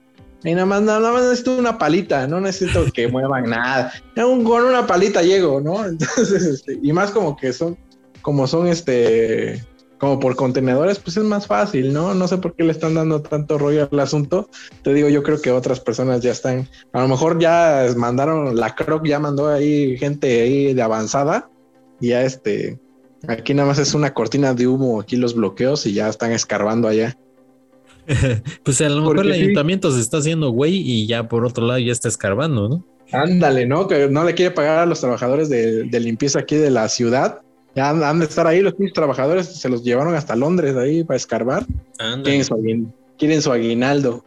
Y 0.45 0.53
nada 0.53 0.65
más, 0.65 0.81
nada 0.81 1.11
más 1.11 1.23
necesito 1.23 1.57
una 1.57 1.77
palita, 1.77 2.27
no 2.27 2.41
necesito 2.41 2.85
que 2.93 3.07
muevan 3.11 3.49
nada. 3.49 3.93
con 4.15 4.65
una 4.65 4.85
palita 4.85 5.21
llego, 5.21 5.61
¿no? 5.61 5.85
Entonces, 5.87 6.43
este, 6.43 6.79
y 6.81 6.91
más 6.91 7.11
como 7.11 7.37
que 7.37 7.53
son, 7.53 7.77
como 8.21 8.45
son 8.45 8.67
este, 8.67 9.63
como 9.97 10.19
por 10.19 10.35
contenedores, 10.35 10.99
pues 10.99 11.15
es 11.15 11.23
más 11.23 11.47
fácil, 11.47 11.93
¿no? 11.93 12.13
No 12.13 12.27
sé 12.27 12.37
por 12.37 12.55
qué 12.55 12.65
le 12.65 12.73
están 12.73 12.95
dando 12.95 13.21
tanto 13.21 13.57
rollo 13.57 13.87
al 13.89 13.99
asunto. 14.01 14.49
Te 14.81 14.93
digo, 14.93 15.07
yo 15.07 15.23
creo 15.23 15.41
que 15.41 15.49
otras 15.49 15.79
personas 15.79 16.19
ya 16.19 16.31
están, 16.31 16.67
a 16.91 17.01
lo 17.01 17.07
mejor 17.07 17.39
ya 17.39 17.87
mandaron, 17.95 18.57
la 18.57 18.75
Croc 18.75 19.07
ya 19.07 19.19
mandó 19.19 19.47
ahí 19.47 19.97
gente 19.97 20.41
ahí 20.41 20.73
de 20.73 20.81
avanzada 20.81 21.49
ya 22.09 22.23
este, 22.23 22.79
aquí 23.27 23.53
nada 23.53 23.69
más 23.69 23.79
es 23.79 23.93
una 23.93 24.13
cortina 24.13 24.53
de 24.53 24.67
humo, 24.67 24.99
aquí 24.99 25.15
los 25.15 25.35
bloqueos 25.35 25.85
y 25.85 25.93
ya 25.93 26.09
están 26.09 26.31
escarbando 26.31 26.87
allá. 26.87 27.17
pues 28.63 28.81
a 28.81 28.89
lo 28.89 29.01
mejor 29.01 29.19
el 29.19 29.31
ayuntamiento 29.31 29.89
se 29.91 30.01
está 30.01 30.17
haciendo 30.17 30.49
güey 30.49 30.75
y 30.75 31.07
ya 31.07 31.29
por 31.29 31.45
otro 31.45 31.65
lado 31.65 31.79
ya 31.79 31.91
está 31.91 32.09
escarbando, 32.09 32.67
¿no? 32.67 32.85
Ándale, 33.11 33.65
¿no? 33.65 33.87
Que 33.87 34.09
no 34.09 34.23
le 34.23 34.33
quiere 34.33 34.51
pagar 34.51 34.79
a 34.79 34.85
los 34.85 34.99
trabajadores 34.99 35.47
de, 35.49 35.83
de 35.83 35.99
limpieza 35.99 36.39
aquí 36.39 36.55
de 36.55 36.71
la 36.71 36.89
ciudad 36.89 37.41
ya 37.75 37.89
han, 37.89 38.19
de 38.19 38.25
estar 38.25 38.45
ahí, 38.45 38.61
los 38.61 38.75
trabajadores 38.93 39.47
se 39.47 39.67
los 39.67 39.83
llevaron 39.83 40.13
hasta 40.15 40.35
Londres 40.35 40.75
ahí 40.75 41.03
para 41.03 41.17
escarbar. 41.17 41.65
Quieren 43.17 43.41
su, 43.41 43.51
aguinaldo. 43.51 44.23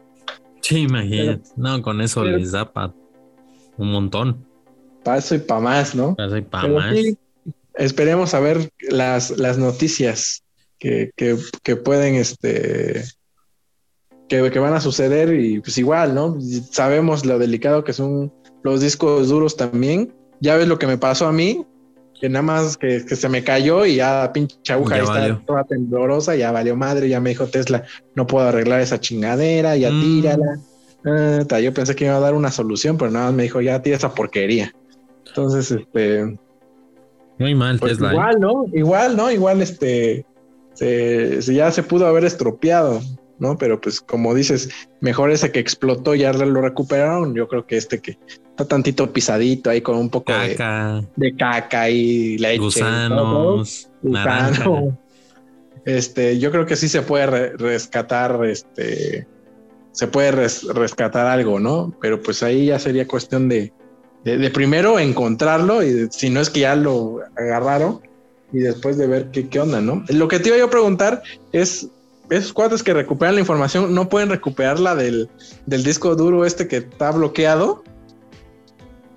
Sí, 0.63 0.81
imagínate. 0.81 1.49
no, 1.57 1.81
con 1.83 2.01
eso 2.01 2.25
les 2.25 2.53
da 2.53 2.73
para 2.73 2.93
un 3.77 3.93
montón. 3.93 4.45
Para 5.05 5.19
eso 5.19 5.37
y 5.37 5.39
para 5.39 5.61
más, 5.61 5.95
¿no? 5.95 6.17
Para 6.17 6.29
eso 6.29 6.37
y 6.39 6.43
para 6.43 6.69
más. 6.69 6.95
Esperemos 7.77 8.35
a 8.35 8.41
ver 8.41 8.71
las, 8.89 9.31
las 9.31 9.59
noticias 9.59 10.43
que, 10.79 11.11
que, 11.17 11.77
pueden, 11.77 12.15
este, 12.15 13.05
que, 14.29 14.51
que, 14.51 14.59
van 14.59 14.75
a 14.75 14.81
suceder 14.81 15.35
y 15.35 15.61
pues 15.61 15.79
igual, 15.79 16.15
¿no? 16.15 16.39
Sabemos 16.71 17.25
lo 17.25 17.39
delicado 17.39 17.85
que 17.85 17.93
son 17.93 18.33
los 18.63 18.81
discos 18.81 19.29
duros 19.29 19.57
también. 19.57 20.15
Ya 20.41 20.57
ves 20.57 20.69
lo 20.69 20.79
que 20.79 20.87
me 20.87 20.99
pasó 20.99 21.27
a 21.27 21.33
mí, 21.33 21.65
que 22.21 22.29
nada 22.29 22.43
más 22.43 22.77
que, 22.77 23.01
se 23.01 23.29
me 23.29 23.43
cayó 23.43 23.87
y 23.87 23.97
ya 23.97 24.31
pinche 24.33 24.73
aguja 24.73 24.99
está 24.99 25.41
toda 25.47 25.65
temblorosa, 25.65 26.37
ya 26.37 26.53
valió 26.53 26.77
madre, 26.77 27.09
ya 27.09 27.21
me 27.21 27.31
dijo 27.31 27.47
Tesla, 27.47 27.85
no 28.15 28.27
puedo 28.27 28.47
arreglar 28.47 28.81
esa 28.81 29.01
chingadera, 29.01 29.77
ya 29.77 29.91
mm. 29.91 30.01
tírala. 30.01 30.59
Ah, 31.05 31.61
yo 31.61 31.73
pensé 31.73 31.95
que 31.95 32.07
iba 32.07 32.17
a 32.17 32.21
dar 32.21 32.35
una 32.35 32.51
solución, 32.51 32.99
pero 32.99 33.11
nada 33.11 33.27
más 33.27 33.35
me 33.35 33.45
dijo, 33.45 33.61
ya 33.61 33.81
tira 33.81 33.97
esa 33.97 34.13
porquería. 34.15 34.75
Entonces, 35.27 35.71
este... 35.71 36.37
Muy 37.39 37.55
mal, 37.55 37.79
pues 37.79 37.93
Tesla. 37.93 38.11
¿eh? 38.11 38.13
Igual, 38.15 38.41
¿no? 38.41 38.65
Igual, 38.73 39.17
¿no? 39.17 39.31
Igual, 39.31 39.63
este... 39.63 40.25
Se, 40.75 41.41
ya 41.41 41.71
se 41.71 41.83
pudo 41.83 42.07
haber 42.07 42.25
estropeado, 42.25 43.01
¿no? 43.39 43.57
Pero 43.57 43.81
pues 43.81 44.01
como 44.03 44.35
dices, 44.35 44.69
mejor 45.01 45.31
ese 45.31 45.51
que 45.51 45.59
explotó 45.59 46.15
ya 46.15 46.35
lo 46.35 46.61
recuperaron. 46.61 47.35
Yo 47.35 47.49
creo 47.49 47.67
que 47.67 47.79
este 47.79 48.01
que 48.01 48.19
está 48.51 48.67
tantito 48.67 49.11
pisadito 49.11 49.71
ahí 49.71 49.81
con 49.81 49.97
un 49.97 50.11
poco 50.11 50.33
De, 50.35 51.35
caca 51.37 51.89
y 51.89 52.37
leche. 52.37 52.59
Gusanos, 52.59 53.91
Gusano. 54.03 54.99
Este, 55.87 56.39
yo 56.39 56.51
creo 56.51 56.67
que 56.67 56.77
sí 56.77 56.89
se 56.89 57.01
puede 57.01 57.57
rescatar, 57.57 58.45
este, 58.45 59.27
se 59.93 60.09
puede 60.09 60.33
rescatar 60.33 61.27
algo, 61.27 61.61
¿no? 61.61 61.97
Pero 62.03 62.21
pues 62.21 62.43
ahí 62.43 62.67
ya 62.67 62.79
sería 62.79 63.07
cuestión 63.07 63.49
de, 63.49 63.73
de, 64.35 64.51
primero 64.51 64.99
encontrarlo 64.99 65.83
y 65.85 66.09
si 66.11 66.31
no 66.31 66.41
es 66.41 66.51
que 66.51 66.61
ya 66.61 66.75
lo 66.75 67.21
agarraron 67.37 68.01
y 68.53 68.59
después 68.59 68.99
de 68.99 69.07
ver 69.07 69.31
qué, 69.31 69.49
qué 69.49 69.61
onda, 69.61 69.81
¿no? 69.81 70.05
Lo 70.09 70.29
que 70.29 70.41
te 70.41 70.49
iba 70.49 70.59
yo 70.59 70.67
a 70.67 70.71
preguntar 70.71 71.23
es, 71.53 71.89
esos 72.29 72.53
cuates 72.53 72.83
que 72.83 72.93
recuperan 72.93 73.37
la 73.37 73.41
información 73.41 73.95
no 73.95 74.09
pueden 74.09 74.29
recuperarla 74.31 74.97
del, 74.97 75.29
del 75.67 75.85
disco 75.85 76.17
duro 76.17 76.45
este 76.45 76.67
que 76.67 76.79
está 76.79 77.13
bloqueado. 77.13 77.85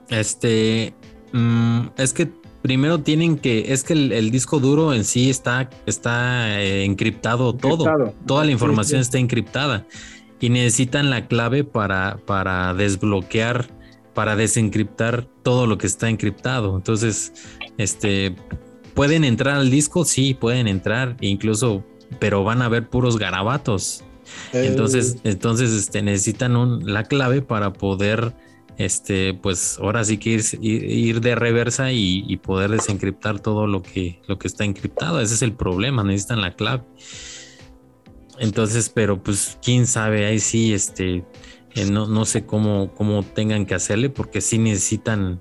Este, 0.09 0.93
mm, 1.31 1.87
es 1.97 2.13
que 2.13 2.29
primero 2.61 2.99
tienen 2.99 3.37
que, 3.37 3.73
es 3.73 3.83
que 3.83 3.93
el, 3.93 4.29
disco 4.29 4.59
duro 4.59 4.93
en 4.93 5.05
sí 5.05 5.29
está, 5.29 5.71
está 5.87 6.61
eh, 6.61 6.83
encriptado, 6.83 7.55
todo, 7.55 8.13
toda 8.27 8.45
la 8.45 8.51
información 8.51 9.01
está 9.01 9.17
encriptada 9.17 9.87
y 10.39 10.49
necesitan 10.49 11.09
la 11.09 11.27
clave 11.27 11.63
para, 11.63 12.19
para 12.25 12.73
desbloquear, 12.75 13.78
para 14.13 14.35
desencriptar 14.35 15.25
todo 15.43 15.67
lo 15.67 15.77
que 15.77 15.87
está 15.87 16.09
encriptado. 16.09 16.75
Entonces, 16.75 17.33
este, 17.77 18.35
pueden 18.93 19.23
entrar 19.23 19.55
al 19.55 19.69
disco, 19.69 20.05
sí, 20.05 20.33
pueden 20.33 20.67
entrar, 20.67 21.15
incluso 21.21 21.85
pero 22.17 22.43
van 22.43 22.61
a 22.61 22.69
ver 22.69 22.89
puros 22.89 23.19
garabatos. 23.19 24.03
Entonces, 24.53 25.17
entonces 25.23 25.71
este, 25.71 26.01
necesitan 26.01 26.55
un, 26.55 26.91
la 26.91 27.03
clave 27.03 27.41
para 27.41 27.73
poder 27.73 28.33
este, 28.77 29.33
pues 29.33 29.77
ahora 29.79 30.03
sí 30.05 30.17
que 30.17 30.41
ir, 30.61 31.21
de 31.21 31.35
reversa 31.35 31.91
y, 31.91 32.37
poder 32.37 32.71
desencriptar 32.71 33.39
todo 33.39 33.67
lo 33.67 33.83
que, 33.83 34.21
lo 34.27 34.39
que 34.39 34.47
está 34.47 34.63
encriptado. 34.63 35.19
Ese 35.19 35.33
es 35.33 35.41
el 35.41 35.53
problema, 35.53 36.03
necesitan 36.03 36.41
la 36.41 36.55
clave. 36.55 36.83
Entonces, 38.39 38.89
pero 38.89 39.21
pues 39.21 39.57
quién 39.61 39.85
sabe, 39.85 40.25
ahí 40.25 40.39
sí, 40.39 40.73
este, 40.73 41.25
eh, 41.75 41.85
no, 41.85 42.07
no, 42.07 42.25
sé 42.25 42.45
cómo, 42.45 42.93
cómo 42.95 43.23
tengan 43.23 43.65
que 43.65 43.75
hacerle, 43.75 44.09
porque 44.09 44.41
sí 44.41 44.57
necesitan 44.57 45.39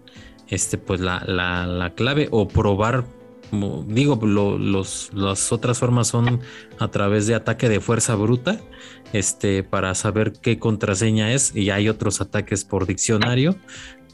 este, 0.49 0.79
pues 0.79 1.01
la, 1.01 1.21
la 1.27 1.93
clave 1.95 2.29
o 2.31 2.49
probar 2.49 3.05
digo, 3.87 4.19
los, 4.25 5.11
las 5.15 5.53
otras 5.53 5.79
formas 5.79 6.09
son 6.09 6.41
a 6.79 6.89
través 6.89 7.27
de 7.27 7.35
ataque 7.35 7.69
de 7.69 7.81
fuerza 7.81 8.15
bruta, 8.15 8.61
este, 9.13 9.63
para 9.63 9.95
saber 9.95 10.33
qué 10.33 10.59
contraseña 10.59 11.33
es, 11.33 11.55
y 11.55 11.71
hay 11.71 11.89
otros 11.89 12.21
ataques 12.21 12.65
por 12.65 12.87
diccionario, 12.87 13.57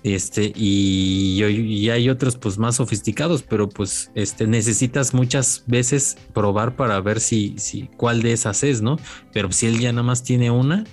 este, 0.02 0.52
y, 0.54 1.42
y, 1.42 1.88
hay 1.88 2.10
otros 2.10 2.36
pues 2.36 2.58
más 2.58 2.76
sofisticados, 2.76 3.42
pero 3.42 3.70
pues 3.70 4.10
este, 4.14 4.46
necesitas 4.46 5.14
muchas 5.14 5.64
veces 5.66 6.18
probar 6.34 6.76
para 6.76 7.00
ver 7.00 7.20
si, 7.20 7.54
si 7.56 7.88
cuál 7.96 8.20
de 8.20 8.32
esas 8.32 8.64
es, 8.64 8.82
¿no? 8.82 8.98
Pero 9.32 9.50
si 9.50 9.66
él 9.66 9.80
ya 9.80 9.92
nada 9.92 10.02
más 10.02 10.22
tiene 10.22 10.50
una, 10.50 10.84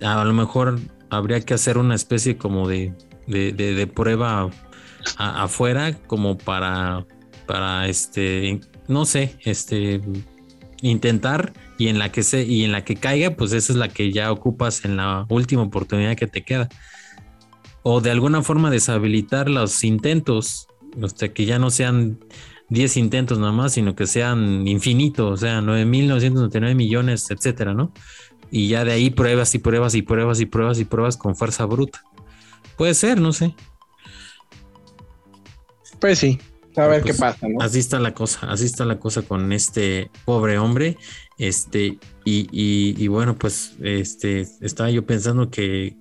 a 0.00 0.24
lo 0.24 0.32
mejor 0.32 0.80
habría 1.10 1.40
que 1.40 1.54
hacer 1.54 1.78
una 1.78 1.94
especie 1.94 2.36
como 2.36 2.68
de, 2.68 2.94
de, 3.26 3.86
prueba 3.86 4.50
afuera 5.16 5.94
como 6.06 6.36
para 6.36 7.06
para 7.48 7.88
este, 7.88 8.60
no 8.88 9.06
sé, 9.06 9.36
este, 9.44 10.00
intentar 10.82 11.52
y 11.78 11.88
en 11.88 11.98
la 11.98 12.12
que 12.12 12.22
se 12.22 12.42
y 12.44 12.62
en 12.62 12.72
la 12.72 12.84
que 12.84 12.94
caiga, 12.94 13.30
pues 13.30 13.52
esa 13.52 13.72
es 13.72 13.78
la 13.78 13.88
que 13.88 14.12
ya 14.12 14.30
ocupas 14.30 14.84
en 14.84 14.98
la 14.98 15.26
última 15.30 15.62
oportunidad 15.62 16.14
que 16.14 16.26
te 16.26 16.42
queda. 16.42 16.68
O 17.82 18.00
de 18.00 18.10
alguna 18.10 18.42
forma 18.42 18.70
deshabilitar 18.70 19.48
los 19.48 19.82
intentos, 19.82 20.68
hasta 21.02 21.28
que 21.28 21.46
ya 21.46 21.58
no 21.58 21.70
sean 21.70 22.18
10 22.68 22.98
intentos 22.98 23.38
nada 23.38 23.52
más, 23.52 23.72
sino 23.72 23.94
que 23.94 24.06
sean 24.06 24.68
infinitos, 24.68 25.32
o 25.32 25.36
sea, 25.38 25.60
9.999 25.62 26.74
millones, 26.74 27.30
etcétera, 27.30 27.72
¿no? 27.72 27.92
Y 28.50 28.68
ya 28.68 28.84
de 28.84 28.92
ahí 28.92 29.10
pruebas 29.10 29.54
y 29.54 29.58
pruebas 29.58 29.94
y 29.94 30.02
pruebas 30.02 30.40
y 30.40 30.46
pruebas 30.46 30.78
y 30.78 30.84
pruebas 30.84 31.16
con 31.16 31.36
fuerza 31.36 31.64
bruta. 31.66 32.02
Puede 32.76 32.94
ser, 32.94 33.20
no 33.20 33.32
sé. 33.32 33.54
Pues 36.00 36.18
sí, 36.18 36.38
a 36.76 36.86
ver 36.86 37.02
qué 37.02 37.08
pues, 37.08 37.18
pasa, 37.18 37.46
Así 37.60 37.80
está 37.80 37.98
la 37.98 38.14
cosa, 38.14 38.46
así 38.50 38.64
está 38.64 38.84
la 38.84 39.00
cosa 39.00 39.22
con 39.22 39.52
este 39.52 40.10
pobre 40.24 40.58
hombre. 40.58 40.96
Este, 41.38 41.98
y, 42.24 43.08
bueno, 43.08 43.36
pues 43.36 43.76
este, 43.82 44.46
estaba 44.60 44.90
yo 44.90 45.06
pensando 45.06 45.50
que 45.50 45.96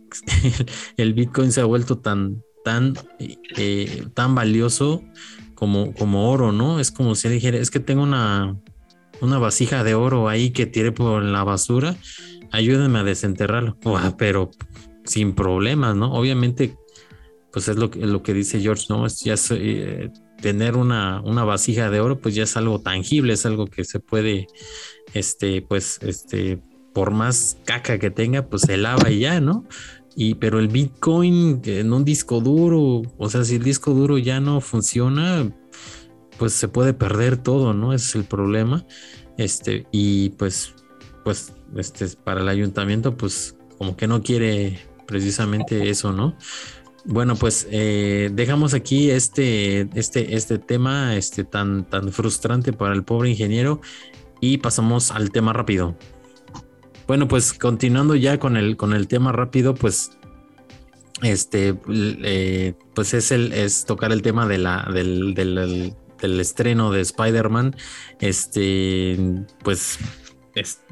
el 0.98 1.14
Bitcoin 1.14 1.51
se 1.51 1.61
ha 1.61 1.66
vuelto 1.66 2.00
tan, 2.00 2.43
tan, 2.64 2.93
eh, 3.19 4.06
tan 4.14 4.35
valioso 4.35 5.03
como, 5.56 5.93
como 5.93 6.30
oro, 6.30 6.51
¿no? 6.51 6.80
Es 6.80 6.92
como 6.92 7.16
si 7.16 7.30
dijera, 7.30 7.58
es 7.58 7.72
que 7.72 7.80
tengo 7.80 8.03
una, 8.03 8.56
una 9.22 9.40
vasija 9.40 9.84
de 9.84 9.95
oro 9.95 10.30
ahí 10.30 10.51
que 10.51 10.66
tiré 10.66 10.92
por 10.92 11.24
la 11.24 11.43
basura, 11.43 11.95
ayúdenme 12.51 13.00
a 13.00 13.03
desenterrarlo. 13.03 13.77
pero 14.17 14.51
sin 15.03 15.34
problemas, 15.34 15.95
¿no? 15.95 16.14
Obviamente, 16.14 16.77
pues 17.51 17.67
es 17.67 17.77
lo 17.77 17.90
que, 17.90 18.06
lo 18.06 18.24
que 18.24 18.34
dice 18.34 18.59
George, 18.59 18.85
¿no? 18.90 19.06
Es, 19.06 19.22
ya 19.22 19.35
eh, 19.51 20.09
tener 20.42 20.76
una, 20.76 21.22
una, 21.22 21.43
vasija 21.43 21.90
de 21.90 22.00
oro, 22.00 22.19
pues 22.19 22.35
ya 22.35 22.43
es 22.43 22.58
algo 22.58 22.82
tangible, 22.82 23.34
es 23.34 23.45
algo 23.45 23.67
que 23.67 23.84
se 23.85 24.00
puede, 24.00 24.48
este, 25.14 25.61
pues, 25.61 26.00
este, 26.01 26.61
por 26.93 27.11
más 27.11 27.58
caca 27.66 28.00
que 28.00 28.11
tenga, 28.11 28.48
pues 28.48 28.64
se 28.64 28.77
lava 28.77 29.09
y 29.09 29.19
ya, 29.19 29.40
¿no? 29.40 29.66
Y 30.16 30.35
pero 30.35 30.59
el 30.59 30.67
Bitcoin 30.67 31.61
en 31.66 31.93
un 31.93 32.03
disco 32.03 32.42
duro, 32.42 33.03
o 33.17 33.30
sea, 33.30 33.43
si 33.43 33.56
el 33.56 33.64
disco 33.64 33.93
duro 33.93 34.17
ya 34.17 34.40
no 34.40 34.61
funciona, 34.61 35.51
pues 36.38 36.53
se 36.53 36.67
puede 36.67 36.93
perder 36.93 37.38
todo, 37.38 37.74
¿no? 37.74 37.93
Ese 37.93 38.06
es 38.08 38.16
el 38.16 38.24
problema. 38.24 38.85
Este, 39.38 39.85
y 39.92 40.30
pues, 40.32 40.74
pues, 41.24 41.53
este, 41.75 42.07
para 42.23 42.41
el 42.41 42.49
ayuntamiento, 42.49 43.17
pues, 43.17 43.55
como 43.77 43.95
que 43.95 44.07
no 44.07 44.21
quiere 44.21 44.79
precisamente 45.07 45.89
eso, 45.89 46.13
¿no? 46.13 46.35
Bueno, 47.05 47.35
pues 47.35 47.67
eh, 47.71 48.29
dejamos 48.33 48.73
aquí 48.73 49.09
este, 49.09 49.87
este, 49.95 50.35
este 50.35 50.59
tema 50.59 51.15
este, 51.15 51.45
tan, 51.45 51.85
tan 51.89 52.11
frustrante 52.11 52.73
para 52.73 52.93
el 52.93 53.03
pobre 53.03 53.29
ingeniero 53.29 53.79
y 54.41 54.57
pasamos 54.57 55.11
al 55.11 55.31
tema 55.31 55.53
rápido. 55.53 55.95
Bueno, 57.07 57.29
pues 57.29 57.53
continuando 57.53 58.15
ya 58.15 58.37
con 58.39 58.57
el, 58.57 58.75
con 58.75 58.91
el 58.91 59.07
tema 59.07 59.31
rápido, 59.31 59.73
pues 59.73 60.11
este, 61.21 61.75
eh, 61.89 62.73
pues 62.93 63.13
es 63.13 63.31
el, 63.31 63.53
es 63.53 63.85
tocar 63.85 64.11
el 64.11 64.21
tema 64.21 64.45
de 64.45 64.57
la, 64.57 64.89
del, 64.93 65.33
del, 65.33 66.39
estreno 66.41 66.91
de 66.91 66.99
Spider-Man. 66.99 67.75
Este, 68.19 69.17
pues 69.63 69.97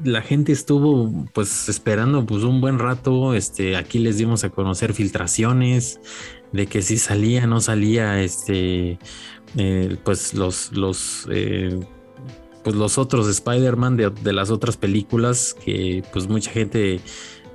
la 0.04 0.22
gente 0.22 0.52
estuvo 0.52 1.26
pues 1.32 1.68
esperando 1.68 2.24
pues 2.26 2.42
un 2.42 2.60
buen 2.60 2.78
rato, 2.78 3.34
este, 3.34 3.76
aquí 3.76 3.98
les 3.98 4.18
dimos 4.18 4.44
a 4.44 4.50
conocer 4.50 4.92
filtraciones 4.94 6.00
de 6.52 6.66
que 6.66 6.82
si 6.82 6.96
salía, 6.98 7.46
no 7.46 7.60
salía, 7.60 8.22
este, 8.22 8.98
eh, 9.56 9.96
pues 10.04 10.34
los, 10.34 10.72
los, 10.72 11.26
eh, 11.30 11.78
pues 12.62 12.76
los 12.76 12.98
otros 12.98 13.28
Spider-Man 13.28 13.96
de, 13.96 14.32
las 14.32 14.50
otras 14.50 14.76
películas 14.76 15.54
que 15.64 16.02
pues 16.12 16.28
mucha 16.28 16.50
gente 16.50 17.00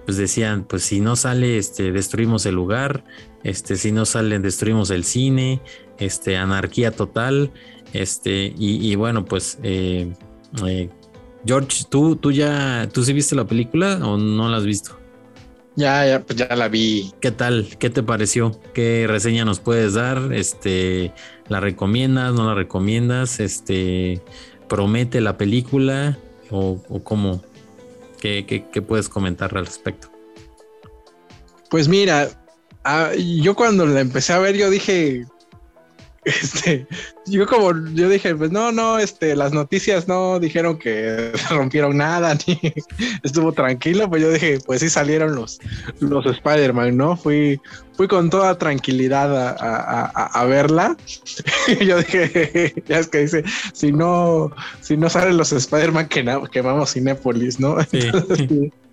pues 0.06 0.18
decían, 0.18 0.64
pues 0.64 0.84
si 0.84 1.00
no 1.00 1.16
sale, 1.16 1.58
este, 1.58 1.92
destruimos 1.92 2.46
el 2.46 2.56
lugar, 2.56 3.04
este, 3.44 3.76
si 3.76 3.92
no 3.92 4.06
salen, 4.06 4.42
destruimos 4.42 4.90
el 4.90 5.04
cine, 5.04 5.62
este, 6.00 6.38
anarquía 6.38 6.92
total, 6.92 7.52
este, 7.94 8.54
y, 8.58 8.96
bueno, 8.96 9.26
pues 9.26 9.60
eh, 9.64 10.12
George, 11.46 11.86
¿tú, 11.90 12.16
tú 12.16 12.32
ya, 12.32 12.88
tú 12.94 13.04
sí 13.04 13.14
viste 13.14 13.36
la 13.36 13.46
película 13.46 14.00
o 14.04 14.18
no 14.18 14.50
la 14.50 14.58
has 14.58 14.66
visto? 14.66 14.98
Ya, 15.76 16.06
ya, 16.06 16.22
pues 16.22 16.38
ya 16.38 16.54
la 16.56 16.68
vi. 16.68 17.12
¿Qué 17.22 17.32
tal? 17.32 17.68
¿Qué 17.80 17.90
te 17.90 18.04
pareció? 18.04 18.60
¿Qué 18.74 19.06
reseña 19.08 19.46
nos 19.46 19.60
puedes 19.60 19.94
dar? 19.94 20.34
Este, 20.34 21.14
¿la 21.48 21.60
recomiendas? 21.60 22.34
¿No 22.34 22.46
la 22.46 22.54
recomiendas? 22.54 23.40
Este, 23.40 24.22
¿promete 24.68 25.22
la 25.22 25.38
película? 25.38 26.18
¿O, 26.50 26.82
cómo? 27.04 27.42
¿Qué, 28.20 28.46
qué, 28.46 28.82
puedes 28.82 29.08
comentar 29.08 29.58
al 29.58 29.66
respecto? 29.66 30.10
Pues 31.70 31.88
mira, 31.88 32.30
ah, 32.84 33.12
yo 33.16 33.56
cuando 33.56 33.86
la 33.88 34.02
empecé 34.02 34.34
a 34.34 34.40
ver, 34.40 34.58
yo 34.58 34.70
dije, 34.70 35.26
este, 36.26 36.86
yo 37.26 37.48
como 37.48 37.74
yo 37.94 38.08
dije, 38.08 38.36
pues 38.36 38.52
no, 38.52 38.72
no, 38.72 39.00
este, 39.00 39.36
las 39.36 39.54
noticias 39.54 40.08
no 40.08 40.40
dijeron 40.40 40.78
que 40.78 41.32
rompieron 41.50 41.98
nada, 41.98 42.38
ni 42.48 42.60
estuvo 43.24 43.52
tranquilo, 43.54 44.08
pues 44.08 44.22
yo 44.22 44.32
dije, 44.32 44.60
pues 44.66 44.82
sí 44.82 44.90
salieron 44.90 45.36
los, 45.36 45.60
los 46.00 46.26
Spider-Man, 46.28 46.96
¿no? 46.96 47.18
Fui, 47.18 47.60
fui 47.94 48.08
con 48.08 48.30
toda 48.30 48.58
tranquilidad 48.58 49.56
a, 49.60 50.46
verla. 50.46 50.96
yo 51.86 51.98
dije, 51.98 52.84
ya 52.88 53.00
es 53.00 53.08
que 53.08 53.20
dice, 53.20 53.44
si 53.74 53.92
no, 53.92 54.52
si 54.82 54.98
no 54.98 55.10
salen 55.10 55.38
los 55.38 55.52
Spider-Man, 55.52 56.08
que 56.08 56.24
quemamos 56.52 56.94
Cinépolis, 56.94 57.60
¿no? 57.60 57.78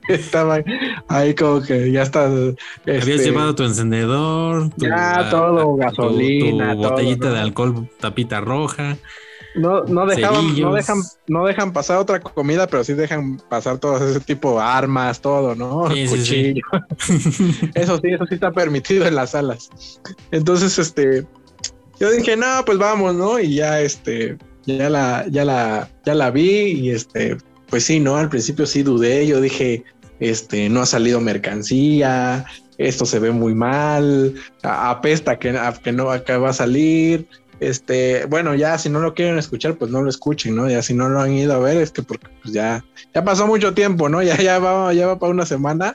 estaba 0.15 0.63
ahí 1.09 1.35
como 1.35 1.63
que 1.63 1.91
ya 1.91 2.03
está. 2.03 2.25
Habías 2.25 2.57
este, 2.87 3.19
llevado 3.19 3.55
tu 3.55 3.65
encendedor, 3.65 4.71
ya 4.77 5.29
todo, 5.31 5.77
gasolina, 5.77 6.73
tu, 6.73 6.79
botellita 6.79 7.33
de 7.33 7.41
alcohol, 7.41 7.89
tapita 8.01 8.41
roja. 8.41 8.97
No, 9.55 9.83
no 9.85 10.07
dejaban, 10.07 10.61
no 10.61 10.75
dejan, 10.75 10.99
no 11.27 11.47
dejan 11.47 11.73
pasar 11.73 11.99
otra 11.99 12.21
comida, 12.21 12.67
pero 12.67 12.85
sí 12.85 12.93
dejan 12.93 13.39
pasar 13.49 13.79
todo 13.79 13.97
ese 14.09 14.21
tipo 14.21 14.55
de 14.55 14.63
armas, 14.63 15.21
todo, 15.21 15.55
¿no? 15.55 15.89
Cuchillo. 15.89 16.63
eso 17.75 17.99
sí, 17.99 18.09
eso 18.11 18.27
sí 18.27 18.35
está 18.35 18.53
permitido 18.53 19.07
en 19.07 19.15
las 19.15 19.31
salas. 19.31 19.71
Entonces, 20.31 20.79
este, 20.79 21.27
yo 21.99 22.11
dije, 22.11 22.37
no, 22.37 22.63
pues 22.65 22.79
vamos, 22.79 23.15
¿no? 23.15 23.41
Y 23.41 23.57
ya, 23.57 23.81
este, 23.81 24.39
ya 24.67 24.91
la, 24.91 25.27
ya 25.29 25.45
la, 25.45 25.91
ya 26.05 26.15
la 26.15 26.31
vi 26.31 26.73
y 26.73 26.91
este, 26.91 27.37
pues 27.69 27.85
sí, 27.85 28.01
¿no? 28.01 28.17
Al 28.17 28.29
principio 28.29 28.67
sí 28.67 28.83
dudé, 28.83 29.27
yo 29.27 29.41
dije, 29.41 29.85
este, 30.21 30.69
no 30.69 30.83
ha 30.83 30.87
salido 30.87 31.21
mercancía, 31.21 32.47
esto 32.79 33.05
se 33.05 33.19
ve 33.19 33.31
muy 33.31 33.55
mal, 33.55 34.35
apesta 34.63 35.39
que, 35.39 35.59
que 35.83 35.93
no 35.93 36.07
va 36.07 36.49
a 36.49 36.53
salir. 36.53 37.29
Este, 37.61 38.25
bueno, 38.27 38.55
ya 38.55 38.79
si 38.79 38.89
no 38.89 39.01
lo 39.01 39.15
quieren 39.15 39.37
escuchar, 39.37 39.77
pues 39.77 39.91
no 39.91 40.01
lo 40.03 40.09
escuchen, 40.09 40.55
¿no? 40.55 40.71
Ya 40.71 40.81
si 40.81 40.95
no 40.95 41.09
lo 41.09 41.21
han 41.21 41.33
ido 41.33 41.55
a 41.55 41.59
ver, 41.59 41.79
es 41.79 41.91
que 41.91 42.03
porque 42.03 42.29
pues 42.43 42.55
ya, 42.55 42.85
ya 43.13 43.25
pasó 43.25 43.49
mucho 43.49 43.75
tiempo, 43.75 44.09
¿no? 44.09 44.23
Ya, 44.23 44.37
ya 44.37 44.61
va, 44.61 44.93
ya 44.95 45.09
va 45.09 45.19
para 45.19 45.33
una 45.33 45.45
semana, 45.45 45.95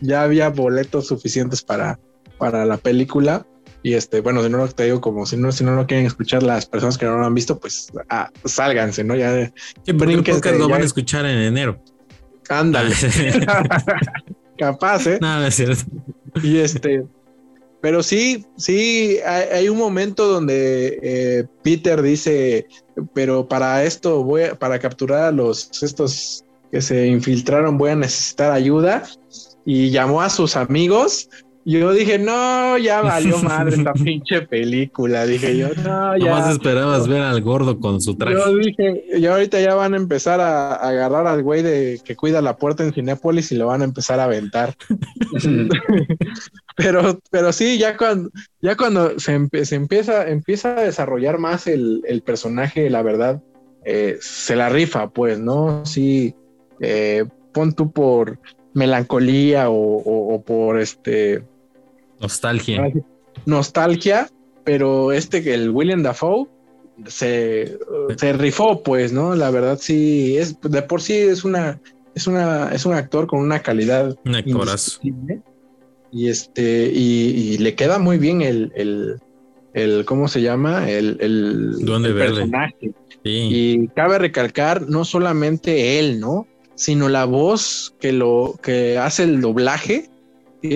ya 0.00 0.22
había 0.22 0.48
boletos 0.48 1.06
suficientes 1.06 1.62
para, 1.62 2.00
para 2.38 2.66
la 2.66 2.76
película. 2.76 3.46
Y 3.84 3.94
este, 3.94 4.20
bueno, 4.20 4.42
si 4.42 4.48
no 4.48 4.58
lo 4.58 4.68
te 4.68 4.84
digo, 4.84 5.00
como 5.00 5.26
si 5.26 5.36
no, 5.36 5.52
si 5.52 5.62
no 5.62 5.76
lo 5.76 5.86
quieren 5.86 6.06
escuchar 6.06 6.42
las 6.42 6.66
personas 6.66 6.98
que 6.98 7.06
no 7.06 7.18
lo 7.18 7.24
han 7.24 7.34
visto, 7.34 7.60
pues 7.60 7.92
ah, 8.08 8.30
sálganse, 8.44 9.04
¿no? 9.04 9.14
Ya 9.14 9.52
sí, 9.84 9.92
lo 9.92 10.68
van 10.68 10.82
a 10.82 10.84
escuchar 10.84 11.24
en 11.24 11.38
enero. 11.38 11.80
Ándale. 12.48 12.94
Capaz, 14.58 15.06
¿eh? 15.06 15.18
Nada, 15.20 15.48
es 15.48 15.54
cierto. 15.54 15.84
Y 16.42 16.58
este, 16.58 17.04
pero 17.80 18.02
sí, 18.02 18.44
sí, 18.56 19.18
hay, 19.24 19.68
un 19.68 19.78
momento 19.78 20.26
donde 20.26 20.98
eh, 21.02 21.44
Peter 21.62 22.02
dice, 22.02 22.66
pero 23.14 23.46
para 23.46 23.84
esto 23.84 24.24
voy 24.24 24.42
para 24.58 24.78
capturar 24.78 25.24
a 25.24 25.32
los 25.32 25.70
estos 25.82 26.44
que 26.72 26.80
se 26.80 27.06
infiltraron 27.06 27.78
voy 27.78 27.90
a 27.90 27.96
necesitar 27.96 28.50
ayuda 28.50 29.04
y 29.64 29.90
llamó 29.90 30.20
a 30.20 30.30
sus 30.30 30.56
amigos 30.56 31.28
yo 31.68 31.92
dije, 31.92 32.16
no, 32.16 32.78
ya 32.78 33.02
valió 33.02 33.38
madre 33.38 33.74
esta 33.74 33.92
pinche 34.04 34.42
película. 34.42 35.26
Dije 35.26 35.56
yo, 35.56 35.68
no, 35.82 36.16
ya. 36.16 36.30
Más 36.30 36.52
esperabas 36.52 37.08
ver 37.08 37.22
al 37.22 37.42
gordo 37.42 37.80
con 37.80 38.00
su 38.00 38.14
traje. 38.16 38.36
Yo 38.36 38.56
dije, 38.56 39.04
y 39.18 39.26
ahorita 39.26 39.60
ya 39.60 39.74
van 39.74 39.94
a 39.94 39.96
empezar 39.96 40.40
a, 40.40 40.76
agarrar 40.76 41.26
al 41.26 41.42
güey 41.42 41.64
de 41.64 42.00
que 42.04 42.14
cuida 42.14 42.40
la 42.40 42.56
puerta 42.56 42.84
en 42.84 42.92
Cinépolis 42.92 43.50
y 43.50 43.56
lo 43.56 43.66
van 43.66 43.82
a 43.82 43.84
empezar 43.84 44.20
a 44.20 44.24
aventar. 44.24 44.76
pero, 46.76 47.18
pero 47.32 47.52
sí, 47.52 47.78
ya 47.78 47.96
cuando, 47.96 48.30
ya 48.62 48.76
cuando 48.76 49.18
se, 49.18 49.34
empieza, 49.34 50.28
empieza 50.28 50.78
a 50.78 50.84
desarrollar 50.84 51.38
más 51.38 51.66
el, 51.66 52.22
personaje, 52.24 52.88
la 52.90 53.02
verdad, 53.02 53.42
eh, 53.84 54.18
se 54.20 54.54
la 54.54 54.68
rifa, 54.68 55.10
pues, 55.10 55.40
¿no? 55.40 55.84
Sí, 55.84 56.32
eh, 56.78 57.24
pon 57.52 57.72
tú 57.72 57.90
por 57.90 58.38
melancolía 58.72 59.68
o 59.68 60.44
por 60.46 60.78
este 60.78 61.42
Nostalgia. 62.20 62.92
Nostalgia, 63.44 64.30
pero 64.64 65.12
este, 65.12 65.54
el 65.54 65.70
William 65.70 66.02
Dafoe, 66.02 66.46
se, 67.06 67.78
se 68.16 68.32
rifó, 68.32 68.82
pues, 68.82 69.12
¿no? 69.12 69.34
La 69.34 69.50
verdad, 69.50 69.78
sí, 69.80 70.36
es 70.36 70.58
de 70.60 70.82
por 70.82 71.02
sí 71.02 71.14
es 71.14 71.44
una, 71.44 71.80
es 72.14 72.26
una, 72.26 72.70
es 72.72 72.86
un 72.86 72.94
actor 72.94 73.26
con 73.26 73.40
una 73.40 73.60
calidad. 73.60 74.16
Un. 74.24 74.34
Y 76.12 76.28
este, 76.28 76.90
y, 76.94 77.58
le 77.58 77.74
queda 77.74 77.98
muy 77.98 78.16
bien 78.16 78.40
el, 78.40 78.72
el, 78.74 79.20
el 79.74 80.04
¿cómo 80.06 80.28
se 80.28 80.40
llama? 80.40 80.88
El, 80.88 81.18
el, 81.20 82.14
personaje. 82.14 82.92
Y 83.22 83.88
cabe 83.88 84.18
recalcar, 84.18 84.88
no 84.88 85.04
solamente 85.04 85.98
él, 85.98 86.20
¿no? 86.20 86.46
Sino 86.76 87.08
la 87.08 87.24
voz 87.24 87.94
que 88.00 88.12
lo, 88.12 88.54
que 88.62 88.98
hace 88.98 89.24
el 89.24 89.40
doblaje 89.40 90.08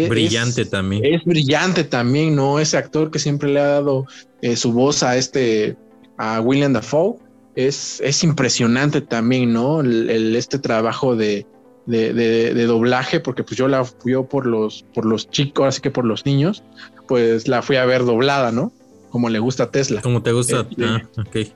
brillante 0.08 0.64
también. 0.64 1.04
Es 1.04 1.24
brillante 1.24 1.84
también, 1.84 2.36
¿no? 2.36 2.58
Ese 2.58 2.76
actor 2.76 3.10
que 3.10 3.18
siempre 3.18 3.50
le 3.50 3.60
ha 3.60 3.66
dado 3.66 4.06
eh, 4.42 4.56
su 4.56 4.72
voz 4.72 5.02
a 5.02 5.16
este, 5.16 5.76
a 6.16 6.40
William 6.40 6.72
Dafoe, 6.72 7.16
es, 7.54 8.00
es 8.00 8.22
impresionante 8.24 9.00
también, 9.00 9.52
¿no? 9.52 9.80
El, 9.80 10.34
este 10.36 10.58
trabajo 10.58 11.16
de, 11.16 11.46
de, 11.86 12.66
doblaje, 12.66 13.20
porque 13.20 13.42
pues 13.42 13.56
yo 13.56 13.68
la 13.68 13.84
fui 13.84 14.14
por 14.28 14.46
los, 14.46 14.84
por 14.94 15.04
los 15.04 15.28
chicos, 15.30 15.66
así 15.66 15.80
que 15.80 15.90
por 15.90 16.04
los 16.04 16.24
niños, 16.24 16.62
pues 17.08 17.48
la 17.48 17.62
fui 17.62 17.76
a 17.76 17.84
ver 17.84 18.04
doblada, 18.04 18.52
¿no? 18.52 18.72
Como 19.10 19.28
le 19.28 19.40
gusta 19.40 19.64
a 19.64 19.70
Tesla. 19.70 20.00
Como 20.02 20.22
te 20.22 20.32
gusta, 20.32 20.66
este, 20.70 20.84
ah, 20.84 21.02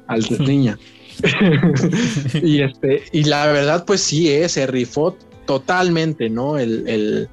Al 0.09 0.25
niña. 0.41 0.79
y 2.43 2.63
este, 2.63 3.05
y 3.13 3.25
la 3.25 3.47
verdad, 3.47 3.85
pues 3.87 4.01
sí, 4.01 4.31
eh, 4.31 4.49
se 4.49 4.67
rifó 4.67 5.17
totalmente, 5.47 6.29
¿no? 6.29 6.59
el, 6.59 7.29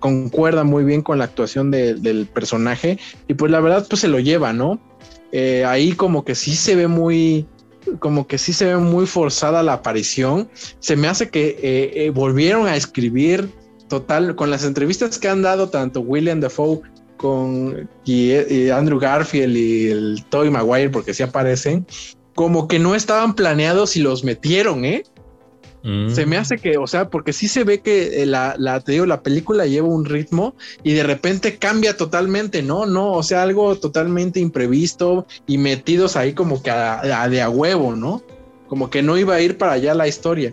concuerda 0.00 0.64
muy 0.64 0.84
bien 0.84 1.02
con 1.02 1.18
la 1.18 1.24
actuación 1.24 1.70
del 1.70 2.28
personaje 2.32 2.98
y 3.28 3.34
pues 3.34 3.52
la 3.52 3.60
verdad 3.60 3.86
pues 3.88 4.00
se 4.00 4.08
lo 4.08 4.18
lleva, 4.18 4.52
¿no? 4.52 4.80
Eh, 5.32 5.64
ahí 5.64 5.92
como 5.92 6.24
que 6.24 6.34
sí 6.34 6.54
se 6.54 6.76
ve 6.76 6.88
muy, 6.88 7.46
como 7.98 8.26
que 8.26 8.38
sí 8.38 8.52
se 8.52 8.64
ve 8.66 8.76
muy 8.76 9.06
forzada 9.06 9.62
la 9.62 9.74
aparición. 9.74 10.48
Se 10.78 10.96
me 10.96 11.08
hace 11.08 11.28
que 11.30 11.58
eh, 11.62 12.06
eh, 12.06 12.10
volvieron 12.10 12.66
a 12.66 12.76
escribir 12.76 13.50
total 13.88 14.34
con 14.34 14.50
las 14.50 14.64
entrevistas 14.64 15.18
que 15.18 15.28
han 15.28 15.42
dado 15.42 15.68
tanto 15.68 16.00
William 16.00 16.40
Dafoe 16.40 16.80
con 17.16 17.88
y, 18.04 18.32
Andrew 18.70 18.98
Garfield 18.98 19.56
y 19.56 19.88
el 19.88 20.24
Toy 20.28 20.50
Maguire 20.50 20.90
porque 20.90 21.14
sí 21.14 21.22
aparecen 21.22 21.86
como 22.34 22.68
que 22.68 22.78
no 22.78 22.94
estaban 22.94 23.34
planeados 23.34 23.96
y 23.96 24.00
los 24.00 24.22
metieron, 24.22 24.84
¿eh? 24.84 25.04
Se 26.08 26.26
me 26.26 26.36
hace 26.36 26.58
que, 26.58 26.78
o 26.78 26.86
sea, 26.88 27.10
porque 27.10 27.32
sí 27.32 27.46
se 27.46 27.62
ve 27.62 27.80
que 27.80 28.22
eh, 28.22 28.26
la, 28.26 28.56
la, 28.58 28.80
te 28.80 28.90
digo, 28.92 29.06
la 29.06 29.22
película 29.22 29.66
lleva 29.66 29.86
un 29.86 30.04
ritmo 30.04 30.56
y 30.82 30.94
de 30.94 31.04
repente 31.04 31.58
cambia 31.58 31.96
totalmente, 31.96 32.60
¿no? 32.60 32.86
No, 32.86 33.12
o 33.12 33.22
sea, 33.22 33.42
algo 33.42 33.76
totalmente 33.76 34.40
imprevisto 34.40 35.26
y 35.46 35.58
metidos 35.58 36.16
ahí 36.16 36.32
como 36.32 36.60
que 36.60 36.72
a, 36.72 37.28
de 37.28 37.40
a 37.40 37.48
huevo, 37.50 37.94
¿no? 37.94 38.20
Como 38.66 38.90
que 38.90 39.00
no 39.00 39.16
iba 39.16 39.36
a 39.36 39.40
ir 39.40 39.58
para 39.58 39.72
allá 39.72 39.94
la 39.94 40.08
historia. 40.08 40.52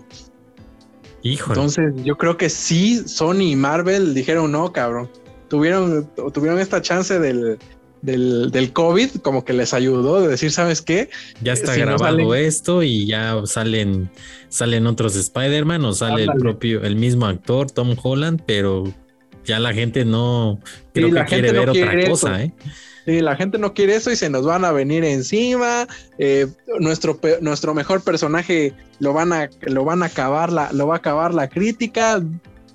Hijo. 1.24 1.52
Entonces, 1.52 1.96
yo 2.04 2.16
creo 2.16 2.38
que 2.38 2.50
sí, 2.50 3.02
Sony 3.08 3.42
y 3.42 3.56
Marvel 3.56 4.14
dijeron, 4.14 4.52
no, 4.52 4.72
cabrón. 4.72 5.10
Tuvieron, 5.48 6.08
tuvieron 6.32 6.60
esta 6.60 6.80
chance 6.82 7.18
del, 7.18 7.58
del, 8.04 8.52
del, 8.52 8.74
COVID, 8.74 9.10
como 9.22 9.46
que 9.46 9.54
les 9.54 9.74
ayudó 9.74 10.22
de 10.22 10.28
decir, 10.28 10.52
¿sabes 10.52 10.82
qué? 10.82 11.10
Ya 11.42 11.54
está 11.54 11.76
grabado 11.76 12.36
esto 12.36 12.84
y 12.84 13.08
ya 13.08 13.42
salen, 13.46 14.12
salen 14.50 14.86
otros 14.88 15.16
Spider-Man 15.16 15.84
o 15.86 15.94
sale 15.94 16.24
el 16.24 16.34
propio, 16.38 16.84
el 16.84 16.98
mismo 16.98 17.26
actor, 17.26 17.72
Tom 17.72 17.96
Holland, 18.02 18.42
pero 18.46 18.94
ya 19.46 19.60
la 19.60 19.74
gente 19.74 20.04
no 20.04 20.60
creo 20.94 21.12
que 21.12 21.24
quiere 21.24 21.54
ver 21.54 21.70
otra 21.70 22.10
cosa, 22.10 22.44
¿eh? 22.44 22.54
Sí, 23.06 23.20
la 23.20 23.36
gente 23.36 23.58
no 23.58 23.74
quiere 23.74 23.96
eso 23.96 24.12
y 24.12 24.16
se 24.16 24.30
nos 24.30 24.46
van 24.46 24.64
a 24.64 24.72
venir 24.72 25.04
encima. 25.04 25.88
Eh, 26.18 26.48
nuestro, 26.80 27.20
nuestro 27.42 27.74
mejor 27.74 28.02
personaje 28.02 28.74
lo 29.00 29.12
van 29.12 29.34
a, 29.34 29.50
lo 29.62 29.84
van 29.84 30.04
a 30.04 30.06
acabar 30.06 30.54
la, 30.54 30.72
lo 30.72 30.88
va 30.88 30.96
a 30.96 30.98
acabar 31.00 31.34
la 31.34 31.50
crítica. 31.50 32.24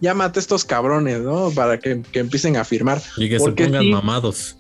Llámate 0.01 0.39
a 0.39 0.43
estos 0.43 0.67
cabrones, 0.67 1.21
¿no? 1.21 1.51
Para 1.51 1.79
que, 1.79 2.03
empiecen 2.13 2.57
a 2.59 2.65
firmar. 2.65 3.01
Y 3.17 3.31
que 3.31 3.41
se 3.41 3.53
pongan 3.53 3.89
mamados 3.89 4.58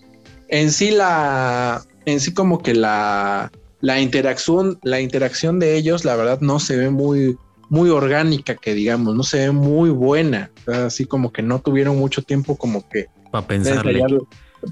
en 0.48 0.72
sí 0.72 0.90
la, 0.90 1.82
en 2.06 2.20
sí 2.20 2.32
como 2.32 2.62
que 2.62 2.74
la, 2.74 3.50
la 3.80 4.00
interacción, 4.00 4.78
la 4.82 5.00
interacción 5.00 5.58
de 5.58 5.76
ellos, 5.76 6.04
la 6.04 6.16
verdad 6.16 6.40
no 6.40 6.58
se 6.58 6.76
ve 6.76 6.90
muy, 6.90 7.36
muy 7.68 7.90
orgánica, 7.90 8.56
que 8.56 8.74
digamos, 8.74 9.14
no 9.14 9.22
se 9.22 9.38
ve 9.38 9.52
muy 9.52 9.90
buena, 9.90 10.50
así 10.66 11.04
como 11.04 11.32
que 11.32 11.42
no 11.42 11.60
tuvieron 11.60 11.98
mucho 11.98 12.22
tiempo 12.22 12.56
como 12.56 12.88
que 12.88 13.06
para 13.30 13.46
pensarle. 13.46 14.02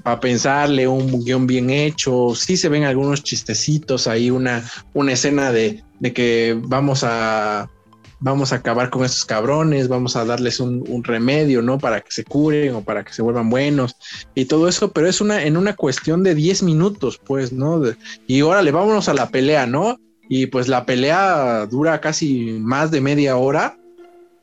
Para 0.03 0.19
pensarle 0.19 0.85
un 0.85 1.23
guion 1.23 1.47
bien 1.47 1.69
hecho, 1.69 2.35
sí 2.35 2.57
se 2.57 2.67
ven 2.67 2.83
algunos 2.83 3.23
chistecitos 3.23 4.05
ahí, 4.07 4.29
una, 4.29 4.69
una 4.93 5.13
escena 5.13 5.53
de, 5.53 5.81
de 6.01 6.11
que 6.11 6.59
vamos 6.61 7.05
a 7.05 7.69
vamos 8.19 8.51
a 8.51 8.57
acabar 8.57 8.89
con 8.89 9.05
estos 9.05 9.25
cabrones, 9.25 9.87
vamos 9.87 10.15
a 10.15 10.25
darles 10.25 10.59
un, 10.59 11.03
remedio, 11.03 11.61
¿no? 11.61 11.77
Para 11.77 12.01
que 12.01 12.11
se 12.11 12.23
curen 12.23 12.75
o 12.75 12.81
para 12.83 13.03
que 13.03 13.13
se 13.13 13.21
vuelvan 13.21 13.49
buenos 13.49 13.95
y 14.35 14.45
todo 14.45 14.67
eso, 14.67 14.91
pero 14.91 15.07
es 15.07 15.21
una 15.21 15.43
en 15.43 15.57
una 15.57 15.75
cuestión 15.75 16.23
de 16.23 16.35
10 16.35 16.63
minutos, 16.63 17.19
pues, 17.23 17.53
¿no? 17.53 17.81
y 18.25 18.41
órale, 18.41 18.71
vámonos 18.71 19.09
a 19.09 19.13
la 19.13 19.29
pelea, 19.29 19.67
¿no? 19.67 19.99
Y 20.29 20.47
pues 20.47 20.67
la 20.67 20.85
pelea 20.85 21.65
dura 21.67 22.01
casi 22.01 22.57
más 22.59 22.91
de 22.91 23.01
media 23.01 23.37
hora. 23.37 23.77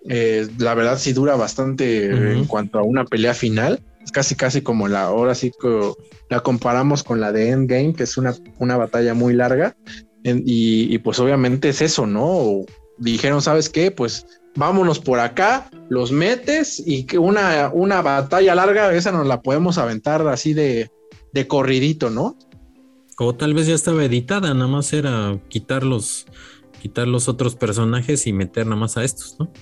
Eh, 0.08 0.46
la 0.58 0.74
verdad 0.74 0.98
sí 0.98 1.12
dura 1.12 1.36
bastante 1.36 2.10
en 2.10 2.44
cuanto 2.46 2.78
a 2.78 2.82
una 2.82 3.04
pelea 3.04 3.34
final. 3.34 3.82
Es 4.02 4.10
casi, 4.10 4.34
casi 4.34 4.62
como 4.62 4.88
la, 4.88 5.02
ahora 5.02 5.34
sí 5.34 5.50
que 5.60 5.92
la 6.30 6.40
comparamos 6.40 7.02
con 7.02 7.20
la 7.20 7.32
de 7.32 7.50
Endgame, 7.50 7.94
que 7.94 8.04
es 8.04 8.16
una, 8.16 8.34
una 8.58 8.78
batalla 8.78 9.12
muy 9.12 9.34
larga. 9.34 9.76
y, 10.22 10.94
y, 10.94 10.98
pues 10.98 11.18
obviamente 11.18 11.68
es 11.68 11.82
eso, 11.82 12.06
¿no? 12.06 12.64
Dijeron, 12.98 13.42
¿sabes 13.42 13.68
qué? 13.68 13.90
Pues 13.90 14.26
vámonos 14.56 15.00
por 15.00 15.20
acá, 15.20 15.68
los 15.88 16.12
metes 16.12 16.82
y 16.84 17.04
que 17.04 17.18
una, 17.18 17.70
una 17.72 18.02
batalla 18.02 18.54
larga, 18.54 18.94
esa 18.94 19.12
nos 19.12 19.26
la 19.26 19.42
podemos 19.42 19.78
aventar 19.78 20.26
así 20.28 20.54
de, 20.54 20.90
de 21.32 21.48
corridito, 21.48 22.10
¿no? 22.10 22.36
O 23.18 23.34
tal 23.34 23.54
vez 23.54 23.66
ya 23.66 23.74
estaba 23.74 24.04
editada, 24.04 24.52
nada 24.54 24.66
más 24.66 24.92
era 24.92 25.38
quitar 25.48 25.84
los, 25.84 26.26
quitar 26.80 27.06
los 27.06 27.28
otros 27.28 27.54
personajes 27.54 28.26
y 28.26 28.32
meter 28.32 28.66
nada 28.66 28.80
más 28.80 28.96
a 28.96 29.04
estos, 29.04 29.36
¿no? 29.38 29.52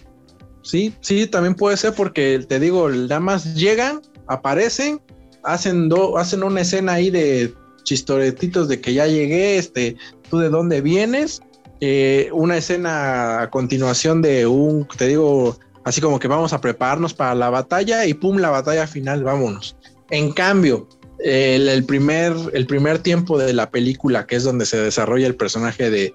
Sí, 0.63 0.95
sí, 1.01 1.27
también 1.27 1.55
puede 1.55 1.77
ser 1.77 1.95
porque 1.95 2.45
te 2.49 2.61
digo, 2.61 2.89
nada 2.89 3.21
más 3.21 3.55
llegan, 3.55 4.01
aparecen, 4.29 5.01
hacen, 5.43 5.89
do, 5.89 6.19
hacen 6.19 6.43
una 6.45 6.61
escena 6.61 6.95
ahí 6.95 7.11
de 7.11 7.53
chistoretitos 7.83 8.69
de 8.69 8.81
que 8.81 8.95
ya 8.95 9.07
llegué, 9.07 9.59
este, 9.59 9.97
tú 10.31 10.39
de 10.39 10.49
dónde 10.49 10.81
vienes, 10.81 11.43
eh, 11.85 12.31
una 12.33 12.57
escena 12.57 13.43
a 13.43 13.51
continuación 13.51 14.23
de 14.23 14.47
un, 14.47 14.87
te 14.97 15.09
digo, 15.09 15.59
así 15.83 16.01
como 16.01 16.21
que 16.21 16.29
vamos 16.29 16.53
a 16.53 16.61
prepararnos 16.61 17.13
para 17.13 17.35
la 17.35 17.51
batalla 17.51 18.07
y 18.07 18.15
pum, 18.15 18.37
la 18.37 18.51
batalla 18.51 18.87
final, 18.87 19.25
vámonos. 19.25 19.77
En 20.09 20.31
cambio, 20.31 20.87
el, 21.19 21.85
primer, 21.85 22.35
el 22.53 22.69
primer 22.69 23.01
tiempo 23.01 23.37
de 23.37 23.53
la 23.53 23.69
película, 23.73 24.29
que 24.29 24.37
es 24.37 24.45
donde 24.45 24.65
se 24.65 24.77
desarrolla 24.77 25.27
el 25.27 25.35
personaje 25.35 25.91
de, 25.91 26.15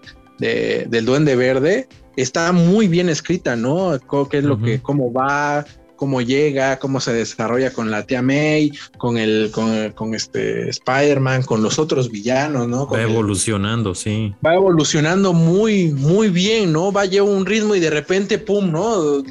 del 0.87 1.05
Duende 1.05 1.35
Verde, 1.35 1.89
está 2.15 2.53
muy 2.53 2.87
bien 2.87 3.09
escrita, 3.09 3.57
¿no? 3.57 3.99
¿Qué 4.31 4.37
es 4.37 4.45
lo 4.45 4.61
que, 4.61 4.81
cómo 4.81 5.11
va, 5.11 5.65
cómo 5.97 6.21
llega, 6.21 6.79
cómo 6.79 7.01
se 7.01 7.11
desarrolla 7.11 7.73
con 7.73 7.91
la 7.91 8.05
tía 8.05 8.21
May, 8.21 8.71
con 8.97 9.17
el, 9.17 9.51
con, 9.51 10.15
este 10.15 10.69
Spider-Man, 10.69 11.43
con 11.43 11.61
los 11.61 11.79
otros 11.79 12.09
villanos, 12.09 12.67
¿no? 12.67 12.87
va 12.87 13.01
evolucionando, 13.01 13.93
sí. 13.93 14.33
Va 14.45 14.55
evolucionando 14.55 15.33
muy, 15.33 15.91
muy 15.91 16.29
bien, 16.29 16.71
¿no? 16.71 16.91
Va 16.91 17.01
a 17.01 17.05
llevar 17.05 17.29
un 17.29 17.45
ritmo 17.45 17.75
y 17.75 17.79
de 17.81 17.89
repente, 17.89 18.37
pum, 18.37 18.71
¿no? 18.71 19.23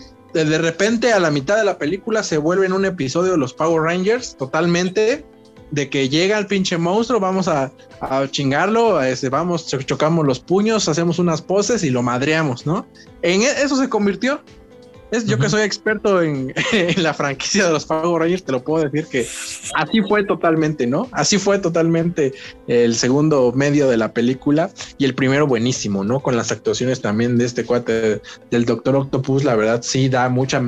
de 0.44 0.58
repente 0.58 1.14
a 1.14 1.18
la 1.18 1.30
mitad 1.30 1.56
de 1.56 1.64
la 1.64 1.78
película 1.78 2.22
se 2.22 2.36
vuelve 2.36 2.66
en 2.66 2.74
un 2.74 2.84
episodio 2.84 3.32
de 3.32 3.38
los 3.38 3.54
Power 3.54 3.82
Rangers 3.82 4.36
totalmente 4.36 5.24
de 5.70 5.88
que 5.88 6.08
llega 6.08 6.38
el 6.38 6.46
pinche 6.46 6.78
monstruo, 6.78 7.18
vamos 7.18 7.48
a, 7.48 7.72
a 8.00 8.28
chingarlo, 8.30 8.98
vamos, 9.30 9.66
chocamos 9.66 10.26
los 10.26 10.40
puños, 10.40 10.88
hacemos 10.88 11.18
unas 11.18 11.42
poses 11.42 11.82
y 11.82 11.90
lo 11.90 12.02
madreamos, 12.02 12.66
¿no? 12.66 12.86
En 13.22 13.42
e, 13.42 13.50
eso 13.62 13.76
se 13.76 13.88
convirtió. 13.88 14.40
Es, 15.10 15.24
yo 15.26 15.38
que 15.38 15.48
soy 15.48 15.62
experto 15.62 16.20
en, 16.20 16.52
en, 16.72 17.02
la 17.02 17.14
franquicia 17.14 17.66
de 17.66 17.72
los 17.72 17.84
Power 17.84 18.22
Rangers, 18.22 18.44
te 18.44 18.52
lo 18.52 18.62
puedo 18.62 18.84
decir 18.84 19.06
que 19.06 19.26
así 19.74 20.02
fue 20.02 20.24
totalmente, 20.24 20.86
¿no? 20.86 21.08
Así 21.12 21.38
fue 21.38 21.58
totalmente 21.58 22.32
el 22.66 22.94
segundo 22.94 23.52
medio 23.52 23.88
de 23.88 23.96
la 23.96 24.12
película 24.12 24.70
y 24.98 25.04
el 25.04 25.14
primero 25.14 25.46
buenísimo, 25.46 26.02
¿no? 26.02 26.20
Con 26.20 26.36
las 26.36 26.50
actuaciones 26.50 27.00
también 27.00 27.38
de 27.38 27.44
este 27.44 27.64
cuate 27.64 28.20
del 28.50 28.64
Doctor 28.64 28.96
Octopus, 28.96 29.44
la 29.44 29.54
verdad 29.54 29.80
sí 29.82 30.08
da 30.08 30.28
mucha, 30.28 30.62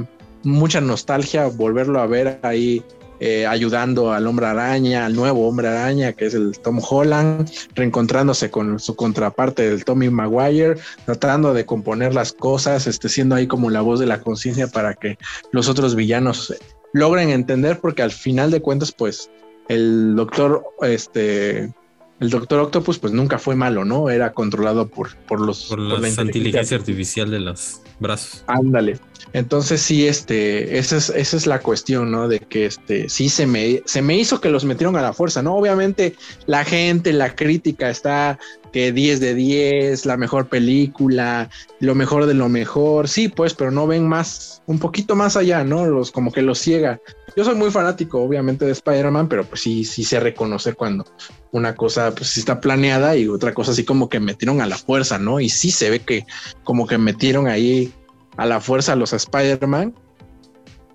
mucha 0.45 0.81
nostalgia 0.81 1.47
volverlo 1.47 2.01
a 2.01 2.07
ver 2.07 2.39
ahí 2.43 2.83
eh, 3.21 3.47
ayudando 3.47 4.13
al 4.13 4.27
hombre 4.27 4.47
araña, 4.47 5.07
al 5.07 5.15
nuevo 5.15 5.49
hombre 5.49 5.69
araña, 5.69 6.13
que 6.13 6.27
es 6.27 6.35
el 6.35 6.59
Tom 6.59 6.81
Holland, 6.89 7.51
reencontrándose 7.75 8.51
con 8.51 8.79
su 8.79 8.95
contraparte 8.97 9.69
del 9.69 9.85
Tommy 9.85 10.11
Maguire, 10.11 10.77
tratando 11.05 11.55
de 11.55 11.67
componer 11.67 12.15
las 12.15 12.33
cosas, 12.33 12.87
este, 12.87 13.09
siendo 13.09 13.35
ahí 13.35 13.47
como 13.47 13.71
la 13.71 13.81
voz 13.81 14.01
de 14.01 14.07
la 14.07 14.21
conciencia 14.21 14.69
para 14.69 14.95
que 14.95 15.19
los 15.53 15.69
otros 15.69 15.95
villanos 15.95 16.55
logren 16.93 17.31
entender, 17.31 17.81
porque 17.81 18.03
al 18.03 18.13
final 18.13 18.51
de 18.51 18.61
cuentas, 18.61 18.93
pues, 18.93 19.31
el 19.69 20.17
doctor, 20.17 20.65
este, 20.83 21.73
el 22.21 22.31
Doctor 22.31 22.61
Octopus, 22.61 22.99
pues 22.99 23.13
nunca 23.13 23.39
fue 23.39 23.55
malo, 23.55 23.85
¿no? 23.85 24.11
Era 24.11 24.33
controlado 24.33 24.89
por, 24.89 25.17
por 25.17 25.41
los 25.41 25.67
por, 25.67 25.79
la, 25.79 26.09
inteligencia 26.09 26.77
artificial 26.77 27.31
de 27.31 27.41
los 27.41 27.81
brazos. 28.01 28.45
Ándale. 28.47 28.99
Entonces 29.33 29.83
sí, 29.83 30.07
este, 30.07 30.79
esa 30.79 30.97
es, 30.97 31.11
esa 31.11 31.37
es 31.37 31.47
la 31.47 31.61
cuestión, 31.61 32.11
¿no? 32.11 32.29
De 32.29 32.41
que 32.41 32.67
este, 32.67 33.09
sí 33.09 33.29
se 33.29 33.47
me, 33.47 33.83
se 33.85 34.03
me 34.03 34.17
hizo 34.17 34.41
que 34.41 34.49
los 34.49 34.65
metieron 34.65 34.97
a 34.97 35.03
la 35.03 35.13
fuerza, 35.13 35.43
¿no? 35.43 35.55
Obviamente 35.55 36.17
la 36.47 36.65
gente, 36.65 37.13
la 37.13 37.35
crítica 37.35 37.91
está 37.91 38.39
que 38.73 38.93
10 38.93 39.21
de 39.21 39.35
10, 39.35 40.07
la 40.07 40.17
mejor 40.17 40.49
película, 40.49 41.51
lo 41.81 41.95
mejor 41.95 42.27
de 42.27 42.35
lo 42.35 42.49
mejor, 42.49 43.09
sí, 43.09 43.29
pues, 43.29 43.55
pero 43.55 43.71
no 43.71 43.87
ven 43.87 44.07
más, 44.07 44.63
un 44.67 44.79
poquito 44.79 45.17
más 45.17 45.37
allá, 45.37 45.65
¿no? 45.65 45.87
Los 45.87 46.11
como 46.11 46.33
que 46.33 46.43
los 46.43 46.59
ciega. 46.59 47.01
Yo 47.37 47.45
soy 47.45 47.55
muy 47.55 47.71
fanático, 47.71 48.23
obviamente, 48.23 48.65
de 48.65 48.73
Spider-Man, 48.73 49.29
pero 49.29 49.45
pues 49.45 49.61
sí, 49.61 49.85
sí 49.85 50.05
sé 50.05 50.21
reconocer 50.21 50.75
cuando 50.75 51.05
una 51.53 51.75
cosa 51.75 52.15
pues 52.15 52.31
sí 52.31 52.41
está 52.41 52.61
planeada 52.61 53.17
y 53.17 53.29
otra 53.29 53.55
cosa 53.55 53.73
así 53.73 53.85
como 53.85 54.09
que 54.09 54.21
metieron 54.21 54.61
a 54.61 54.67
la 54.67 54.77
fuerza, 54.77 55.19
¿no? 55.19 55.41
Y 55.41 55.49
sí 55.49 55.71
se 55.71 55.91
ve 55.91 56.01
que 56.01 56.27
como 56.65 56.87
que 56.87 56.99
metieron 56.99 57.47
ahí 57.47 57.93
a 58.37 58.47
la 58.47 58.61
fuerza 58.61 58.93
a 58.93 58.97
los 58.97 59.13
Spider-Man. 59.13 59.95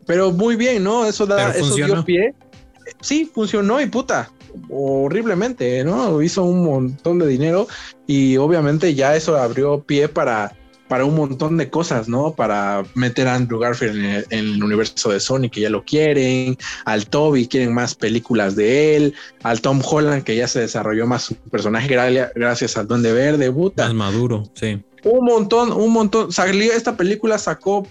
Pero 0.05 0.31
muy 0.31 0.55
bien, 0.55 0.83
¿no? 0.83 1.05
Eso 1.05 1.25
da, 1.25 1.51
eso 1.51 1.75
dio 1.75 2.03
pie. 2.03 2.33
Sí, 3.01 3.29
funcionó 3.33 3.79
y 3.81 3.85
puta, 3.85 4.29
horriblemente, 4.69 5.83
¿no? 5.83 6.21
Hizo 6.21 6.43
un 6.43 6.63
montón 6.63 7.19
de 7.19 7.27
dinero 7.27 7.67
y 8.07 8.37
obviamente 8.37 8.93
ya 8.93 9.15
eso 9.15 9.37
abrió 9.37 9.83
pie 9.83 10.07
para, 10.07 10.55
para 10.87 11.05
un 11.05 11.15
montón 11.15 11.57
de 11.57 11.69
cosas, 11.69 12.07
¿no? 12.07 12.33
Para 12.33 12.83
meter 12.95 13.27
a 13.27 13.35
Andrew 13.35 13.59
Garfield 13.59 14.25
en 14.29 14.39
el, 14.39 14.63
universo 14.63 15.09
de 15.09 15.19
Sony, 15.19 15.49
que 15.51 15.61
ya 15.61 15.69
lo 15.69 15.83
quieren, 15.83 16.57
al 16.85 17.07
Toby 17.07 17.47
quieren 17.47 17.73
más 17.73 17.95
películas 17.95 18.55
de 18.55 18.95
él, 18.95 19.13
al 19.43 19.61
Tom 19.61 19.81
Holland, 19.83 20.23
que 20.23 20.35
ya 20.35 20.47
se 20.47 20.61
desarrolló 20.61 21.07
más 21.07 21.23
su 21.23 21.35
personaje 21.35 21.87
gracias 22.35 22.77
al 22.77 22.87
Duende 22.87 23.13
Verde, 23.13 23.51
puta. 23.51 23.85
Más 23.85 23.93
maduro, 23.93 24.43
sí 24.53 24.83
un 25.03 25.25
montón, 25.25 25.71
un 25.71 25.91
montón. 25.91 26.31
Salió, 26.31 26.71
esta 26.73 26.95
película 26.95 27.37
sacó 27.37 27.87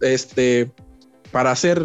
este 0.00 0.70
para 1.32 1.50
hacer 1.50 1.82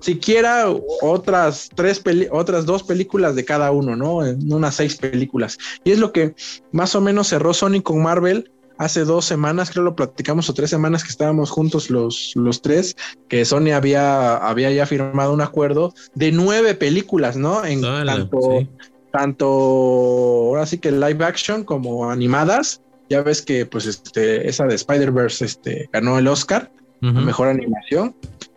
siquiera 0.00 0.66
otras 1.02 1.68
tres 1.74 2.02
otras 2.30 2.66
dos 2.66 2.82
películas 2.82 3.34
de 3.34 3.44
cada 3.44 3.70
uno, 3.70 3.96
¿no? 3.96 4.24
En 4.24 4.52
unas 4.52 4.76
seis 4.76 4.96
películas. 4.96 5.58
Y 5.84 5.92
es 5.92 5.98
lo 5.98 6.12
que 6.12 6.34
más 6.72 6.94
o 6.94 7.00
menos 7.00 7.28
cerró 7.28 7.54
Sony 7.54 7.82
con 7.82 8.02
Marvel 8.02 8.50
hace 8.76 9.04
dos 9.04 9.24
semanas, 9.24 9.70
creo 9.70 9.84
lo 9.84 9.94
platicamos, 9.94 10.48
o 10.50 10.54
tres 10.54 10.70
semanas 10.70 11.04
que 11.04 11.10
estábamos 11.10 11.50
juntos 11.50 11.90
los, 11.90 12.32
los 12.34 12.60
tres, 12.60 12.96
que 13.28 13.44
Sony 13.44 13.70
había, 13.72 14.36
había 14.36 14.72
ya 14.72 14.84
firmado 14.84 15.32
un 15.32 15.40
acuerdo 15.40 15.94
de 16.14 16.32
nueve 16.32 16.74
películas, 16.74 17.36
¿no? 17.36 17.64
En 17.64 17.82
tanto, 17.82 18.66
tanto, 19.12 19.46
ahora 19.46 20.66
sí 20.66 20.78
que 20.78 20.90
live 20.90 21.24
action 21.24 21.62
como 21.62 22.10
animadas 22.10 22.80
ya 23.08 23.22
ves 23.22 23.42
que 23.42 23.66
pues 23.66 23.86
este, 23.86 24.48
esa 24.48 24.64
de 24.64 24.74
Spider-Verse 24.74 25.44
este, 25.44 25.88
ganó 25.92 26.18
el 26.18 26.28
Oscar, 26.28 26.70
mejor 27.00 27.48
animación. 27.48 28.14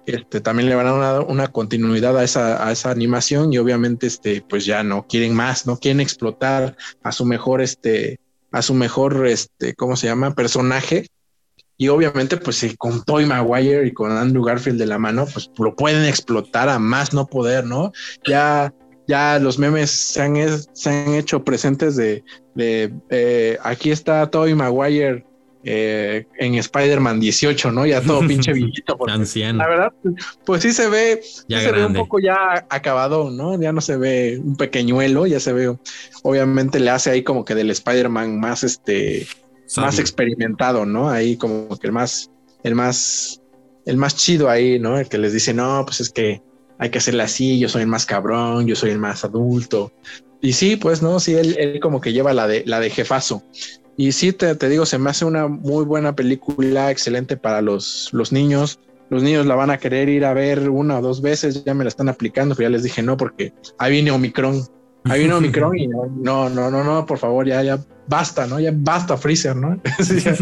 Este, 0.08 0.40
también 0.40 0.70
le 0.70 0.76
van 0.76 0.88
a 0.88 0.92
dar 0.94 1.22
una, 1.24 1.50
continuidad 1.50 2.18
a 2.18 2.24
esa, 2.24 2.90
animación 2.90 3.52
y 3.52 3.58
obviamente 3.58 4.08
este, 4.08 4.42
pues 4.42 4.66
ya 4.66 4.82
no 4.82 5.06
quieren 5.06 5.36
más, 5.36 5.68
no 5.68 5.78
quieren 5.78 6.00
explotar 6.00 6.78
a 7.04 7.12
su 7.12 7.26
mejor, 7.26 7.62
este, 7.62 8.22
a 8.54 8.62
su 8.62 8.74
mejor, 8.74 9.28
este, 9.28 9.76
¿cómo 9.76 9.98
se 9.98 10.08
llama? 10.08 10.34
Personaje. 10.34 11.08
Y 11.76 11.90
obviamente, 11.90 12.38
pues 12.38 12.66
con 12.78 13.04
Toy 13.04 13.26
Maguire 13.26 13.86
y 13.86 13.92
con 13.92 14.12
Andrew 14.12 14.44
Garfield 14.44 14.80
de 14.80 14.88
la 14.88 14.98
mano, 14.98 15.28
pues 15.32 15.52
lo 15.60 15.76
pueden 15.76 16.06
explotar 16.06 16.70
a 16.70 16.80
más 16.80 17.14
no 17.14 17.28
poder, 17.28 17.66
¿no? 17.66 17.92
Ya 18.26 18.74
ya 19.08 19.40
los 19.40 19.58
memes 19.58 19.90
se 19.90 20.22
han, 20.22 20.36
hecho 21.16 21.44
presentes 21.44 21.96
de, 21.96 22.24
eh, 23.10 23.58
aquí 23.64 23.92
está 23.92 24.30
Tobey 24.30 24.54
Maguire 24.54 25.26
eh, 25.70 26.26
en 26.40 26.56
Spider-Man 26.56 27.20
18, 27.20 27.72
¿no? 27.72 27.86
Ya 27.86 28.02
todo 28.02 28.26
pinche 28.26 28.54
viejito. 28.54 28.98
Anciano. 29.08 29.60
La 29.60 29.68
verdad, 29.68 29.94
pues 30.46 30.62
sí 30.64 30.72
se 30.72 30.88
ve, 30.88 31.22
se 31.22 31.72
ve 31.72 31.86
un 31.86 31.94
poco 31.94 32.20
ya 32.20 32.66
acabado, 32.70 33.30
¿no? 33.32 33.60
Ya 33.60 33.74
no 33.74 33.82
se 33.82 33.98
ve 33.98 34.40
un 34.42 34.56
pequeñuelo, 34.56 35.28
ya 35.28 35.42
se 35.42 35.52
ve, 35.52 35.76
obviamente 36.24 36.80
le 36.80 36.90
hace 36.90 37.12
ahí 37.12 37.24
como 37.24 37.44
que 37.44 37.54
del 37.54 37.70
Spider-Man 37.70 38.40
más 38.40 38.64
este, 38.64 39.28
más 39.76 40.00
experimentado, 40.00 40.86
¿no? 40.86 41.10
Ahí 41.10 41.36
como 41.36 41.78
que 41.78 41.88
el 41.88 41.94
más, 41.94 42.32
el 42.64 42.76
más, 42.76 43.42
el 43.86 43.98
más 43.98 44.16
chido 44.16 44.50
ahí, 44.50 44.80
¿no? 44.80 44.98
El 44.98 45.10
que 45.10 45.18
les 45.18 45.34
dice, 45.34 45.54
no, 45.54 45.84
pues 45.86 46.00
es 46.00 46.10
que 46.10 46.42
hay 46.80 46.90
que 46.90 47.00
hacerle 47.00 47.24
así, 47.24 47.60
yo 47.60 47.68
soy 47.68 47.82
el 47.82 47.88
más 47.88 48.06
cabrón, 48.06 48.68
yo 48.68 48.76
soy 48.76 48.92
el 48.92 49.00
más 49.00 49.26
adulto. 49.26 49.92
Y 50.42 50.54
sí, 50.54 50.76
pues 50.76 51.02
no, 51.02 51.20
sí, 51.20 51.34
él, 51.34 51.80
como 51.82 52.00
que 52.00 52.14
lleva 52.14 52.34
la 52.34 52.48
de, 52.48 52.64
la 52.66 52.80
de 52.80 52.90
jefazo. 52.90 53.44
Y 53.98 54.12
sí, 54.12 54.32
te, 54.32 54.56
digo, 54.70 54.86
se 54.86 55.00
me 55.00 55.10
hace 55.10 55.26
una 55.26 55.48
muy 55.48 55.84
buena 55.84 56.16
película, 56.16 56.92
excelente 56.92 57.36
para 57.36 57.62
los, 57.62 58.10
los 58.14 58.32
niños. 58.32 58.80
Los 59.10 59.24
niños 59.24 59.46
la 59.46 59.56
van 59.56 59.72
a 59.72 59.80
querer 59.80 60.08
ir 60.08 60.24
a 60.24 60.34
ver 60.34 60.70
una 60.70 61.00
o 61.00 61.02
dos 61.02 61.22
veces, 61.22 61.64
ya 61.66 61.74
me 61.74 61.84
la 61.84 61.88
están 61.88 62.08
aplicando, 62.08 62.56
pero 62.56 62.70
ya 62.70 62.74
les 62.74 62.84
dije 62.84 63.02
no, 63.02 63.18
porque 63.18 63.54
ahí 63.80 63.94
viene 63.94 64.12
Omicron. 64.12 64.62
Ahí 65.06 65.22
viene 65.22 65.34
Omicron 65.34 65.78
y 65.78 65.88
no, 65.88 66.06
no, 66.50 66.50
no, 66.50 66.84
no, 66.84 67.06
por 67.06 67.18
favor, 67.18 67.48
ya, 67.48 67.64
ya 67.64 67.80
basta, 68.08 68.46
¿no? 68.46 68.60
Ya 68.60 68.72
basta 68.74 69.18
Freezer, 69.18 69.56
¿no? 69.56 69.82
ya, 70.00 70.36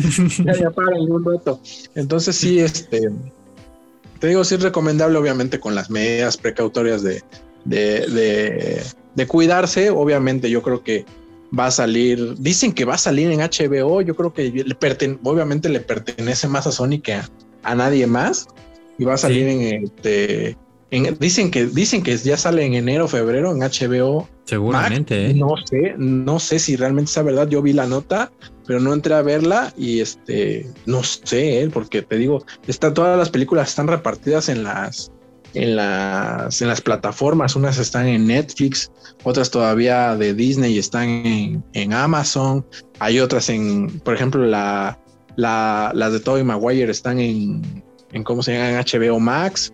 ya, 0.43 0.53
ya 0.53 0.71
para 0.71 0.95
algún 0.95 1.23
rato. 1.23 1.61
Entonces 1.93 2.35
sí, 2.35 2.59
este, 2.59 3.09
te 4.19 4.27
digo, 4.27 4.43
sí 4.43 4.55
es 4.55 4.63
recomendable, 4.63 5.17
obviamente, 5.17 5.59
con 5.59 5.75
las 5.75 5.89
medidas 5.89 6.37
precautorias 6.37 7.03
de, 7.03 7.21
de, 7.65 8.81
de, 9.15 9.27
cuidarse. 9.27 9.89
Obviamente, 9.89 10.49
yo 10.49 10.61
creo 10.61 10.83
que 10.83 11.05
va 11.57 11.67
a 11.67 11.71
salir, 11.71 12.35
dicen 12.37 12.73
que 12.73 12.85
va 12.85 12.95
a 12.95 12.97
salir 12.97 13.31
en 13.31 13.39
HBO, 13.39 14.01
yo 14.01 14.15
creo 14.15 14.33
que 14.33 14.51
le 14.51 15.17
obviamente 15.23 15.69
le 15.69 15.79
pertenece 15.79 16.47
más 16.47 16.67
a 16.67 16.71
Sony 16.71 16.99
que 17.01 17.13
a, 17.13 17.75
nadie 17.75 18.07
más 18.07 18.47
y 18.97 19.05
va 19.05 19.15
a 19.15 19.17
salir 19.17 19.47
en 19.47 19.83
este 19.83 20.57
dicen 21.19 21.51
que 21.51 21.65
dicen 21.65 22.03
que 22.03 22.15
ya 22.15 22.37
sale 22.37 22.63
en 22.63 22.75
enero 22.75 23.07
febrero 23.07 23.51
en 23.51 23.59
HBO 23.59 24.29
seguramente 24.45 25.31
¿eh? 25.31 25.33
no 25.33 25.55
sé 25.65 25.95
no 25.97 26.39
sé 26.39 26.59
si 26.59 26.77
realmente 26.77 27.11
es 27.11 27.25
verdad 27.25 27.49
yo 27.49 27.61
vi 27.61 27.73
la 27.73 27.85
nota 27.85 28.31
pero 28.65 28.79
no 28.79 28.93
entré 28.93 29.13
a 29.13 29.21
verla 29.21 29.73
y 29.77 29.99
este, 29.99 30.69
no 30.85 31.03
sé, 31.03 31.61
¿eh? 31.61 31.69
porque 31.71 32.01
te 32.01 32.17
digo, 32.17 32.43
está, 32.67 32.93
todas 32.93 33.17
las 33.17 33.29
películas 33.29 33.69
están 33.69 33.87
repartidas 33.87 34.49
en 34.49 34.63
las, 34.63 35.11
en 35.55 35.75
las, 35.75 36.61
en 36.61 36.67
las 36.67 36.81
plataformas, 36.81 37.55
unas 37.55 37.77
están 37.77 38.07
en 38.07 38.27
Netflix, 38.27 38.91
otras 39.23 39.49
todavía 39.49 40.15
de 40.15 40.33
Disney 40.33 40.77
están 40.77 41.09
en, 41.09 41.63
en 41.73 41.93
Amazon, 41.93 42.65
hay 42.99 43.19
otras 43.19 43.49
en, 43.49 43.99
por 44.01 44.13
ejemplo, 44.13 44.45
la, 44.45 44.99
la, 45.37 45.91
las 45.93 46.13
de 46.13 46.19
Tobey 46.19 46.43
Maguire 46.43 46.91
están 46.91 47.19
en, 47.19 47.83
en, 48.11 48.23
¿cómo 48.23 48.43
se 48.43 48.53
llama? 48.53 48.69
En 48.69 48.77
HBO 48.77 49.19
Max. 49.19 49.73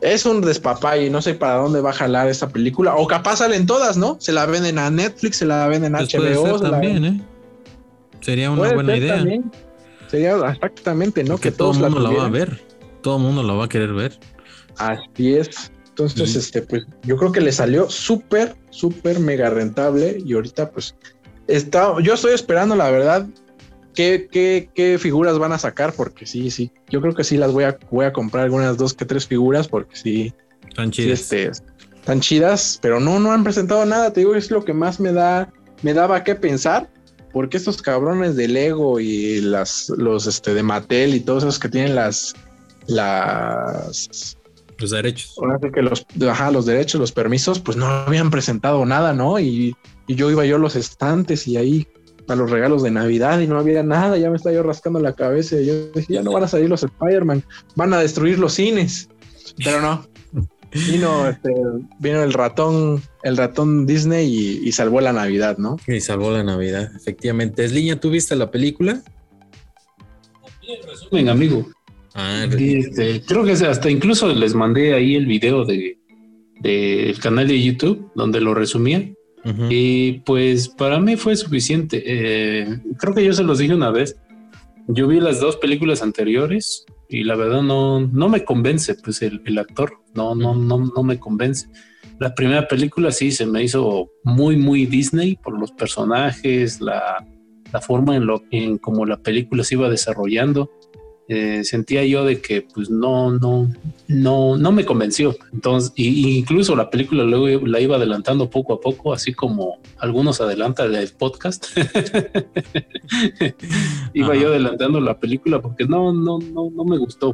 Es 0.00 0.26
un 0.26 0.44
y 1.00 1.10
no 1.10 1.22
sé 1.22 1.34
para 1.34 1.54
dónde 1.54 1.80
va 1.80 1.90
a 1.90 1.94
jalar 1.94 2.28
esta 2.28 2.48
película, 2.48 2.94
o 2.94 3.06
capaz 3.06 3.36
salen 3.36 3.66
todas, 3.66 3.96
¿no? 3.96 4.16
Se 4.20 4.32
la 4.32 4.46
venden 4.46 4.78
a 4.78 4.90
Netflix, 4.90 5.38
se 5.38 5.46
la 5.46 5.66
venden 5.68 5.96
a 5.96 6.00
HBO. 6.00 6.60
también, 6.60 7.04
¿eh? 7.04 7.20
Sería 8.20 8.50
una 8.50 8.72
buena 8.72 8.96
idea. 8.96 9.24
Sería 10.08 10.36
exactamente, 10.50 11.24
¿no? 11.24 11.38
que 11.38 11.50
todo 11.50 11.72
el 11.72 11.78
mundo 11.78 12.00
la, 12.00 12.10
va 12.10 12.26
a 12.26 12.28
ver. 12.28 12.62
Todo 13.02 13.16
el 13.16 13.22
mundo 13.22 13.42
la 13.42 13.54
va 13.54 13.64
a 13.64 13.68
querer 13.68 13.92
ver. 13.92 14.18
Así 14.78 15.34
es. 15.34 15.70
Entonces, 15.88 16.36
este, 16.36 16.60
pues 16.60 16.84
yo 17.04 17.16
creo 17.16 17.32
que 17.32 17.40
le 17.40 17.52
salió 17.52 17.88
súper, 17.88 18.54
súper 18.68 19.18
mega 19.18 19.48
rentable 19.48 20.18
y 20.22 20.34
ahorita, 20.34 20.70
pues, 20.70 20.94
está, 21.46 21.94
yo 22.02 22.12
estoy 22.12 22.34
esperando, 22.34 22.76
la 22.76 22.90
verdad, 22.90 23.26
qué, 23.94 24.28
qué, 24.30 24.68
qué, 24.74 24.98
figuras 24.98 25.38
van 25.38 25.52
a 25.52 25.58
sacar, 25.58 25.94
porque 25.94 26.26
sí, 26.26 26.50
sí, 26.50 26.70
yo 26.90 27.00
creo 27.00 27.14
que 27.14 27.24
sí 27.24 27.38
las 27.38 27.50
voy 27.50 27.64
a, 27.64 27.78
voy 27.90 28.04
a 28.04 28.12
comprar 28.12 28.44
algunas 28.44 28.76
dos 28.76 28.92
que 28.92 29.06
tres 29.06 29.26
figuras, 29.26 29.68
porque 29.68 29.96
sí, 29.96 30.34
están 30.68 30.90
chidas. 30.90 31.20
este, 31.20 31.50
están 31.94 32.20
chidas, 32.20 32.78
pero 32.82 33.00
no, 33.00 33.18
no 33.18 33.32
han 33.32 33.42
presentado 33.42 33.86
nada, 33.86 34.12
te 34.12 34.20
digo, 34.20 34.34
es 34.34 34.50
lo 34.50 34.66
que 34.66 34.74
más 34.74 35.00
me 35.00 35.14
da, 35.14 35.50
me 35.80 35.94
daba 35.94 36.22
que 36.24 36.34
pensar, 36.34 36.90
porque 37.32 37.56
estos 37.56 37.80
cabrones 37.80 38.36
de 38.36 38.48
Lego 38.48 39.00
y 39.00 39.40
las, 39.40 39.88
los 39.96 40.26
este, 40.26 40.52
de 40.52 40.62
Mattel 40.62 41.14
y 41.14 41.20
todos 41.20 41.42
esos 41.42 41.58
que 41.58 41.70
tienen 41.70 41.94
las, 41.94 42.34
las 42.86 44.35
los 44.78 44.90
derechos. 44.90 45.36
que 45.72 45.82
los, 45.82 46.06
ajá, 46.28 46.50
los 46.50 46.66
derechos, 46.66 47.00
los 47.00 47.12
permisos, 47.12 47.60
pues 47.60 47.76
no 47.76 47.86
habían 47.86 48.30
presentado 48.30 48.84
nada, 48.84 49.12
¿no? 49.12 49.38
Y, 49.38 49.74
y 50.06 50.14
yo 50.14 50.30
iba 50.30 50.44
yo 50.44 50.56
a 50.56 50.58
los 50.58 50.76
estantes 50.76 51.46
y 51.48 51.56
ahí 51.56 51.88
a 52.28 52.34
los 52.34 52.50
regalos 52.50 52.82
de 52.82 52.90
Navidad 52.90 53.40
y 53.40 53.46
no 53.46 53.58
había 53.58 53.82
nada, 53.82 54.18
ya 54.18 54.30
me 54.30 54.36
estaba 54.36 54.54
yo 54.54 54.62
rascando 54.62 54.98
la 55.00 55.12
cabeza 55.12 55.60
y 55.60 55.66
yo 55.66 55.86
dije, 55.92 56.14
ya 56.14 56.22
no 56.22 56.32
van 56.32 56.44
a 56.44 56.48
salir 56.48 56.68
los 56.68 56.82
Spider-Man, 56.82 57.44
van 57.74 57.94
a 57.94 58.00
destruir 58.00 58.38
los 58.38 58.54
cines, 58.54 59.08
pero 59.64 59.80
no. 59.80 60.06
Vino, 60.72 61.26
este, 61.26 61.54
vino 62.00 62.22
el 62.22 62.34
ratón, 62.34 63.00
el 63.22 63.36
ratón 63.38 63.86
Disney 63.86 64.60
y, 64.62 64.72
salvó 64.72 65.00
la 65.00 65.12
Navidad, 65.12 65.56
¿no? 65.56 65.76
Y 65.86 66.00
salvó 66.00 66.30
la 66.32 66.42
Navidad, 66.42 66.90
efectivamente. 66.94 67.64
Es 67.64 67.72
línea, 67.72 67.98
¿tú 67.98 68.10
viste 68.10 68.36
la 68.36 68.50
película? 68.50 69.00
Resumen, 70.86 71.30
amigo. 71.30 71.66
Ah, 72.18 72.46
este, 72.50 73.20
creo 73.26 73.44
que 73.44 73.52
hasta 73.52 73.90
incluso 73.90 74.26
les 74.34 74.54
mandé 74.54 74.94
ahí 74.94 75.16
el 75.16 75.26
video 75.26 75.66
de 75.66 75.98
del 76.60 77.18
canal 77.20 77.46
de 77.46 77.62
YouTube 77.62 78.10
donde 78.14 78.40
lo 78.40 78.54
resumía. 78.54 79.08
Y 79.70 80.14
pues 80.24 80.68
para 80.68 80.98
mí 80.98 81.14
fue 81.14 81.36
suficiente. 81.36 82.02
Eh, 82.04 82.80
creo 82.98 83.14
que 83.14 83.24
yo 83.24 83.32
se 83.32 83.44
los 83.44 83.58
dije 83.58 83.74
una 83.74 83.92
vez. 83.92 84.16
Yo 84.88 85.06
vi 85.06 85.20
las 85.20 85.38
dos 85.38 85.56
películas 85.56 86.02
anteriores 86.02 86.84
y 87.08 87.22
la 87.22 87.36
verdad 87.36 87.62
no, 87.62 88.00
no 88.00 88.28
me 88.28 88.44
convence, 88.44 88.96
pues 88.96 89.22
el, 89.22 89.40
actor 89.56 89.92
no, 90.14 90.34
no, 90.34 90.56
no, 90.56 90.90
no 90.92 91.02
me 91.04 91.20
convence. 91.20 91.68
La 92.18 92.34
primera 92.34 92.66
película 92.66 93.12
sí 93.12 93.30
se 93.30 93.46
me 93.46 93.62
hizo 93.62 94.10
muy, 94.24 94.56
muy 94.56 94.86
Disney 94.86 95.36
por 95.36 95.56
los 95.56 95.70
personajes, 95.70 96.80
la, 96.80 97.24
la 97.72 97.80
forma 97.80 98.16
en 98.16 98.26
lo 98.26 98.42
en 98.50 98.78
cómo 98.78 99.06
la 99.06 99.18
película 99.18 99.62
se 99.62 99.76
iba 99.76 99.88
desarrollando. 99.88 100.72
Eh, 101.28 101.64
sentía 101.64 102.04
yo 102.04 102.24
de 102.24 102.40
que 102.40 102.62
pues 102.62 102.88
no, 102.88 103.32
no, 103.32 103.68
no, 104.06 104.56
no 104.56 104.72
me 104.72 104.84
convenció. 104.84 105.36
Entonces, 105.52 105.92
y, 105.96 106.38
incluso 106.38 106.76
la 106.76 106.88
película 106.88 107.24
luego 107.24 107.66
la 107.66 107.80
iba 107.80 107.96
adelantando 107.96 108.48
poco 108.48 108.74
a 108.74 108.80
poco, 108.80 109.12
así 109.12 109.34
como 109.34 109.78
algunos 109.98 110.40
adelantan 110.40 110.94
el 110.94 111.08
podcast. 111.08 111.66
iba 114.14 114.36
yo 114.36 114.48
adelantando 114.48 115.00
la 115.00 115.18
película 115.18 115.60
porque 115.60 115.84
no, 115.84 116.12
no, 116.12 116.38
no, 116.38 116.70
no 116.70 116.84
me 116.84 116.96
gustó. 116.96 117.32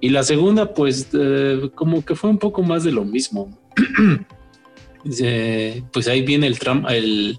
Y 0.00 0.10
la 0.10 0.24
segunda, 0.24 0.74
pues, 0.74 1.08
eh, 1.12 1.70
como 1.74 2.04
que 2.04 2.16
fue 2.16 2.28
un 2.28 2.38
poco 2.38 2.62
más 2.62 2.84
de 2.84 2.92
lo 2.92 3.04
mismo. 3.04 3.56
pues 5.92 6.08
ahí 6.08 6.22
viene 6.22 6.48
el 6.48 6.58
trama, 6.58 6.94
el, 6.94 7.38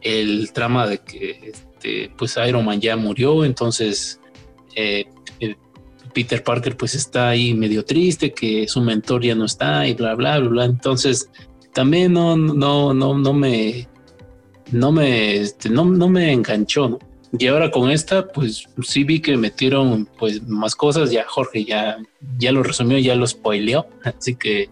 el 0.00 0.52
trama 0.52 0.88
de 0.88 0.98
que 0.98 1.52
este, 1.84 2.10
pues 2.16 2.38
Iron 2.46 2.64
Man 2.64 2.80
ya 2.80 2.96
murió, 2.96 3.44
entonces 3.44 4.20
eh, 4.74 5.06
eh, 5.40 5.56
Peter 6.12 6.42
Parker 6.42 6.76
pues 6.76 6.94
está 6.94 7.28
ahí 7.28 7.54
medio 7.54 7.84
triste, 7.84 8.32
que 8.32 8.68
su 8.68 8.80
mentor 8.80 9.22
ya 9.22 9.34
no 9.34 9.44
está 9.44 9.86
y 9.86 9.94
bla, 9.94 10.14
bla, 10.14 10.38
bla, 10.38 10.48
bla. 10.48 10.64
Entonces, 10.64 11.30
también 11.72 12.12
no, 12.12 12.36
no, 12.36 12.94
no, 12.94 13.18
no 13.18 13.32
me, 13.32 13.88
no 14.70 14.92
me, 14.92 15.36
este, 15.36 15.68
no, 15.68 15.84
no 15.84 16.08
me 16.08 16.32
enganchó, 16.32 16.88
¿no? 16.88 16.98
Y 17.36 17.48
ahora 17.48 17.72
con 17.72 17.90
esta, 17.90 18.28
pues 18.28 18.68
sí 18.82 19.02
vi 19.02 19.18
que 19.18 19.36
metieron 19.36 20.08
pues 20.18 20.46
más 20.46 20.76
cosas, 20.76 21.10
ya 21.10 21.24
Jorge 21.26 21.64
ya, 21.64 21.98
ya 22.38 22.52
lo 22.52 22.62
resumió, 22.62 22.96
ya 22.98 23.16
lo 23.16 23.26
spoileó, 23.26 23.88
así 24.04 24.36
que 24.36 24.68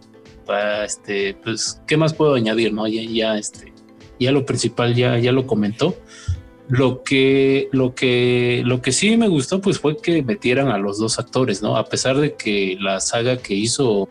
este, 0.85 1.35
pues, 1.43 1.81
¿qué 1.87 1.97
más 1.97 2.15
puedo 2.15 2.35
añadir? 2.35 2.73
No? 2.73 2.87
Ya, 2.87 3.03
ya, 3.03 3.39
este, 3.39 3.73
ya 4.19 4.33
lo 4.33 4.45
principal 4.45 4.95
ya, 4.95 5.19
ya 5.19 5.33
lo 5.33 5.47
comentó. 5.47 5.97
Lo 6.73 7.03
que, 7.03 7.69
lo 7.71 7.95
que, 7.95 8.63
lo 8.65 8.81
que 8.81 8.93
sí 8.93 9.19
me 9.19 9.29
gustó, 9.29 9.61
pues 9.61 9.79
fue 9.79 9.99
que 9.99 10.23
metieran 10.23 10.69
a 10.69 10.79
los 10.79 10.99
dos 10.99 11.19
actores, 11.19 11.61
¿no? 11.61 11.77
A 11.77 11.85
pesar 11.85 12.17
de 12.17 12.35
que 12.35 12.79
la 12.81 12.99
saga 12.99 13.37
que 13.37 13.53
hizo 13.53 14.09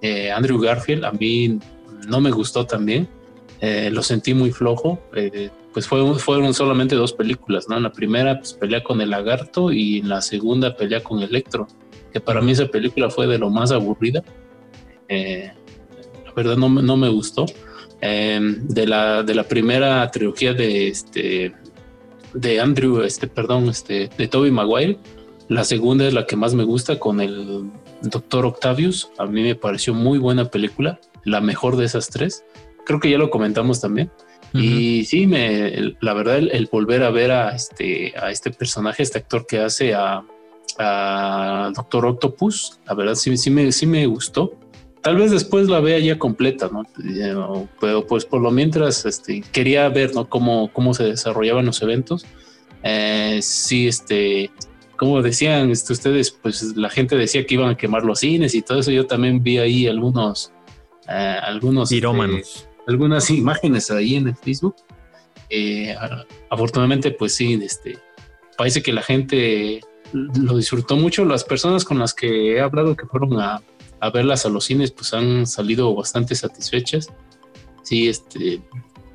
eh, 0.00 0.30
Andrew 0.30 0.60
Garfield 0.60 1.04
a 1.04 1.10
mí 1.10 1.58
no 2.06 2.20
me 2.20 2.30
gustó 2.30 2.66
también, 2.66 3.08
eh, 3.60 3.90
lo 3.90 4.00
sentí 4.04 4.32
muy 4.32 4.52
flojo. 4.52 5.00
Eh, 5.16 5.50
pues 5.72 5.88
fue, 5.88 6.16
fueron 6.20 6.54
solamente 6.54 6.94
dos 6.94 7.12
películas, 7.12 7.68
¿no? 7.68 7.78
En 7.78 7.82
la 7.82 7.90
primera, 7.90 8.38
pues 8.38 8.52
pelea 8.52 8.84
con 8.84 9.00
el 9.00 9.10
lagarto 9.10 9.72
y 9.72 9.98
en 9.98 10.08
la 10.08 10.22
segunda 10.22 10.76
pelea 10.76 11.02
con 11.02 11.20
Electro, 11.20 11.66
que 12.12 12.20
para 12.20 12.40
mí 12.40 12.52
esa 12.52 12.66
película 12.66 13.10
fue 13.10 13.26
de 13.26 13.38
lo 13.38 13.50
más 13.50 13.72
aburrida. 13.72 14.22
la 15.08 16.32
verdad 16.36 16.56
no, 16.56 16.68
no 16.68 16.96
me 16.96 17.08
gustó. 17.08 17.44
de, 18.00 18.86
la, 18.86 19.24
de 19.24 19.34
la 19.34 19.42
primera 19.42 20.08
trilogía 20.12 20.54
de 20.54 20.86
este 20.86 21.63
de 22.34 22.60
Andrew, 22.60 23.02
este, 23.02 23.26
perdón, 23.26 23.68
este, 23.68 24.10
de 24.16 24.28
Toby 24.28 24.50
Maguire. 24.50 24.98
La 25.48 25.64
segunda 25.64 26.06
es 26.06 26.14
la 26.14 26.26
que 26.26 26.36
más 26.36 26.54
me 26.54 26.64
gusta 26.64 26.98
con 26.98 27.20
el 27.20 27.70
Doctor 28.02 28.46
Octavius. 28.46 29.10
A 29.18 29.26
mí 29.26 29.42
me 29.42 29.54
pareció 29.54 29.94
muy 29.94 30.18
buena 30.18 30.46
película, 30.46 31.00
la 31.24 31.40
mejor 31.40 31.76
de 31.76 31.84
esas 31.84 32.08
tres. 32.08 32.44
Creo 32.84 33.00
que 33.00 33.10
ya 33.10 33.18
lo 33.18 33.30
comentamos 33.30 33.80
también. 33.80 34.10
Y 34.52 35.04
sí, 35.06 35.26
me, 35.26 35.96
la 36.00 36.14
verdad, 36.14 36.36
el, 36.38 36.68
volver 36.70 37.02
a 37.02 37.10
ver 37.10 37.32
a 37.32 37.56
este, 37.56 38.14
a 38.16 38.30
este 38.30 38.52
personaje, 38.52 39.02
este 39.02 39.18
actor 39.18 39.46
que 39.46 39.58
hace 39.58 39.94
a, 39.94 40.24
a 40.78 41.72
Doctor 41.74 42.06
Octopus, 42.06 42.78
la 42.86 42.94
verdad 42.94 43.16
sí, 43.16 43.36
sí, 43.36 43.50
me, 43.50 43.72
sí 43.72 43.84
me 43.86 44.06
gustó. 44.06 44.54
Tal 45.04 45.16
vez 45.16 45.30
después 45.30 45.68
la 45.68 45.80
vea 45.80 45.98
ya 45.98 46.18
completa, 46.18 46.70
¿no? 46.72 46.86
Pero 47.78 48.06
pues 48.06 48.24
por 48.24 48.40
lo 48.40 48.50
mientras 48.50 49.04
este, 49.04 49.42
quería 49.52 49.86
ver, 49.90 50.14
¿no? 50.14 50.30
Cómo, 50.30 50.72
cómo 50.72 50.94
se 50.94 51.04
desarrollaban 51.04 51.66
los 51.66 51.82
eventos. 51.82 52.24
Eh, 52.82 53.40
sí, 53.42 53.86
este, 53.86 54.50
como 54.96 55.20
decían 55.20 55.70
este, 55.70 55.92
ustedes, 55.92 56.30
pues 56.30 56.74
la 56.74 56.88
gente 56.88 57.16
decía 57.16 57.44
que 57.44 57.52
iban 57.52 57.68
a 57.68 57.76
quemar 57.76 58.02
los 58.02 58.20
cines 58.20 58.54
y 58.54 58.62
todo 58.62 58.78
eso. 58.78 58.90
Yo 58.92 59.06
también 59.06 59.42
vi 59.42 59.58
ahí 59.58 59.86
algunos, 59.86 60.52
eh, 61.06 61.36
algunos, 61.42 61.92
este, 61.92 62.06
algunas 62.86 63.28
imágenes 63.28 63.90
ahí 63.90 64.14
en 64.14 64.28
el 64.28 64.36
Facebook. 64.36 64.76
Eh, 65.50 65.94
afortunadamente, 66.48 67.10
pues 67.10 67.34
sí, 67.34 67.60
este, 67.62 67.98
parece 68.56 68.82
que 68.82 68.94
la 68.94 69.02
gente 69.02 69.82
lo 70.14 70.56
disfrutó 70.56 70.96
mucho. 70.96 71.26
Las 71.26 71.44
personas 71.44 71.84
con 71.84 71.98
las 71.98 72.14
que 72.14 72.54
he 72.54 72.60
hablado 72.62 72.96
que 72.96 73.04
fueron 73.04 73.38
a 73.38 73.60
a 74.04 74.10
verlas 74.10 74.44
a 74.44 74.50
los 74.50 74.64
cines, 74.64 74.90
pues 74.90 75.14
han 75.14 75.46
salido 75.46 75.94
bastante 75.94 76.34
satisfechas. 76.34 77.08
Sí, 77.82 78.06
este, 78.06 78.60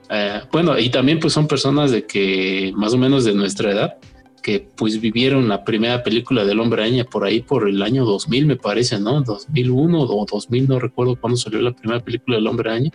eh, 0.09 0.42
bueno, 0.51 0.80
y 0.80 0.90
también 0.90 1.19
pues 1.19 1.32
son 1.32 1.48
personas 1.48 1.92
de 1.92 2.08
que 2.08 2.74
más 2.76 2.93
o 2.93 2.98
menos 2.98 3.24
de 3.24 3.35
nuestra 3.35 3.72
edad, 3.72 3.98
que 4.42 4.68
pues 4.76 5.00
vivieron 5.00 5.48
la 5.48 5.64
primera 5.64 6.01
película 6.01 6.43
del 6.43 6.59
Hombre 6.59 6.82
Araña 6.82 7.03
por 7.03 7.24
ahí 7.24 7.42
por 7.42 7.69
el 7.69 7.84
año 7.84 8.03
2000 8.03 8.48
me 8.48 8.56
parece, 8.56 9.00
¿no? 9.00 9.22
2001 9.22 10.01
o 10.01 10.26
2000, 10.26 10.68
no 10.68 10.80
recuerdo 10.80 11.16
cuándo 11.18 11.38
salió 11.38 11.61
la 11.61 11.76
primera 11.76 12.03
película 12.03 12.38
del 12.38 12.48
Hombre 12.48 12.72
Araña. 12.72 12.92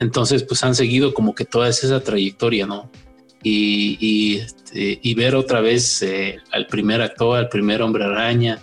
Entonces 0.00 0.42
pues 0.42 0.62
han 0.64 0.74
seguido 0.74 1.14
como 1.14 1.34
que 1.34 1.46
toda 1.46 1.70
esa 1.70 2.00
trayectoria, 2.00 2.66
¿no? 2.66 2.90
Y, 3.42 3.96
y, 4.00 4.36
este, 4.36 5.00
y 5.02 5.14
ver 5.14 5.34
otra 5.34 5.62
vez 5.62 6.02
eh, 6.02 6.36
al 6.52 6.66
primer 6.66 7.00
actor, 7.00 7.38
al 7.38 7.48
primer 7.48 7.80
Hombre 7.80 8.04
Araña, 8.04 8.58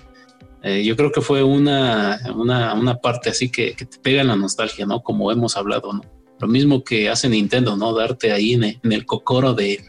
eh, 0.68 0.84
yo 0.84 0.96
creo 0.96 1.12
que 1.12 1.22
fue 1.22 1.44
una, 1.44 2.20
una, 2.36 2.96
parte 2.96 3.30
así 3.30 3.52
que, 3.52 3.76
te 3.78 3.86
pega 4.02 4.22
en 4.22 4.28
la 4.30 4.36
nostalgia, 4.36 4.88
¿no? 4.88 5.04
Como 5.04 5.32
hemos 5.32 5.56
hablado, 5.58 5.94
¿no? 5.94 6.02
Lo 6.40 6.48
mismo 6.48 6.84
que 6.84 7.08
hace 7.08 7.30
Nintendo, 7.30 7.78
¿no? 7.78 7.94
Darte 7.94 8.32
ahí 8.32 8.54
en 8.54 8.92
el, 8.92 9.06
cocoro 9.06 9.54
de, 9.54 9.80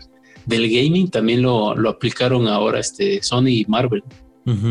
del 0.45 0.69
gaming, 0.69 1.09
también 1.09 1.41
lo, 1.41 1.71
aplicaron 1.89 2.47
ahora 2.47 2.79
este, 2.79 3.23
Sony 3.23 3.49
y 3.49 3.65
Marvel. 3.67 4.05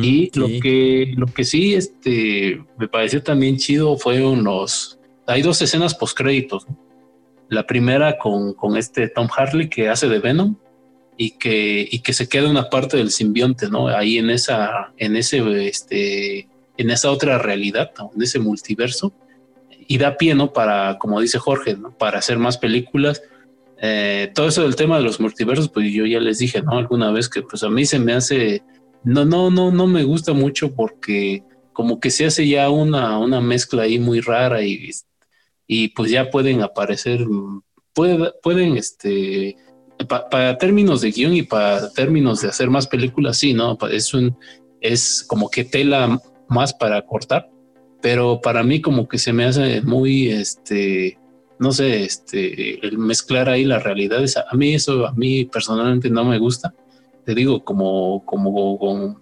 y 0.03 0.29
lo 0.39 0.47
que 0.61 1.13
lo 1.17 1.25
que 1.25 1.43
sí 1.43 1.73
este 1.73 2.63
me 2.77 2.87
pareció 2.87 3.21
también 3.21 3.57
chido 3.57 3.97
fueron 3.97 4.45
los 4.45 4.97
hay 5.27 5.41
dos 5.41 5.61
escenas 5.61 5.93
post 5.93 6.17
créditos 6.17 6.65
la 7.49 7.67
primera 7.67 8.17
con, 8.17 8.53
con 8.53 8.77
este 8.77 9.09
Tom 9.09 9.27
Harley 9.35 9.67
que 9.67 9.89
hace 9.89 10.07
de 10.07 10.19
Venom 10.19 10.55
y 11.17 11.31
que, 11.37 11.87
y 11.89 11.99
que 11.99 12.13
se 12.13 12.27
quede 12.27 12.49
una 12.49 12.69
parte 12.69 12.97
del 12.97 13.11
simbionte, 13.11 13.69
¿no? 13.69 13.87
Ahí 13.87 14.17
en 14.17 14.29
esa, 14.29 14.93
en 14.97 15.15
ese, 15.15 15.67
este, 15.67 16.47
en 16.77 16.89
esa 16.89 17.11
otra 17.11 17.37
realidad, 17.37 17.91
en 18.15 18.21
ese 18.21 18.39
multiverso, 18.39 19.13
y 19.87 19.97
da 19.97 20.17
pie, 20.17 20.35
¿no? 20.35 20.51
Para, 20.51 20.97
como 20.97 21.21
dice 21.21 21.39
Jorge, 21.39 21.77
¿no? 21.77 21.95
Para 21.97 22.19
hacer 22.19 22.37
más 22.37 22.57
películas. 22.57 23.21
Eh, 23.81 24.31
todo 24.33 24.47
eso 24.47 24.63
del 24.63 24.75
tema 24.75 24.97
de 24.97 25.03
los 25.03 25.19
multiversos, 25.19 25.69
pues 25.69 25.91
yo 25.93 26.05
ya 26.05 26.19
les 26.19 26.39
dije, 26.39 26.61
¿no? 26.61 26.77
Alguna 26.77 27.11
vez 27.11 27.29
que 27.29 27.41
pues 27.41 27.63
a 27.63 27.69
mí 27.69 27.85
se 27.85 27.99
me 27.99 28.13
hace, 28.13 28.63
no, 29.03 29.25
no, 29.25 29.51
no, 29.51 29.71
no 29.71 29.87
me 29.87 30.03
gusta 30.03 30.33
mucho 30.33 30.73
porque 30.73 31.43
como 31.75 31.99
que 31.99 32.09
se 32.09 32.25
hace 32.25 32.47
ya 32.47 32.69
una, 32.69 33.19
una 33.19 33.41
mezcla 33.41 33.83
ahí 33.83 33.99
muy 33.99 34.21
rara 34.21 34.63
y, 34.63 34.89
y 35.67 35.89
pues 35.89 36.09
ya 36.09 36.29
pueden 36.31 36.61
aparecer, 36.61 37.25
pueden, 37.93 38.77
este, 38.77 39.57
para 40.03 40.57
términos 40.57 41.01
de 41.01 41.11
guion 41.11 41.33
y 41.33 41.43
para 41.43 41.89
términos 41.91 42.41
de 42.41 42.49
hacer 42.49 42.69
más 42.69 42.87
películas, 42.87 43.37
sí, 43.37 43.53
¿no? 43.53 43.77
Es 43.89 44.13
un, 44.13 44.37
es 44.81 45.23
como 45.27 45.49
que 45.49 45.63
tela 45.63 46.19
más 46.47 46.73
para 46.73 47.01
cortar, 47.01 47.49
pero 48.01 48.41
para 48.41 48.63
mí 48.63 48.81
como 48.81 49.07
que 49.07 49.17
se 49.17 49.33
me 49.33 49.45
hace 49.45 49.81
muy, 49.81 50.29
este, 50.29 51.17
no 51.59 51.71
sé, 51.71 52.03
este, 52.03 52.85
el 52.85 52.97
mezclar 52.97 53.49
ahí 53.49 53.63
las 53.63 53.83
realidades, 53.83 54.37
a 54.37 54.55
mí 54.55 54.75
eso, 54.75 55.07
a 55.07 55.13
mí 55.13 55.45
personalmente 55.45 56.09
no 56.09 56.25
me 56.25 56.37
gusta, 56.37 56.73
te 57.25 57.33
digo, 57.33 57.63
como, 57.63 58.23
como, 58.25 59.19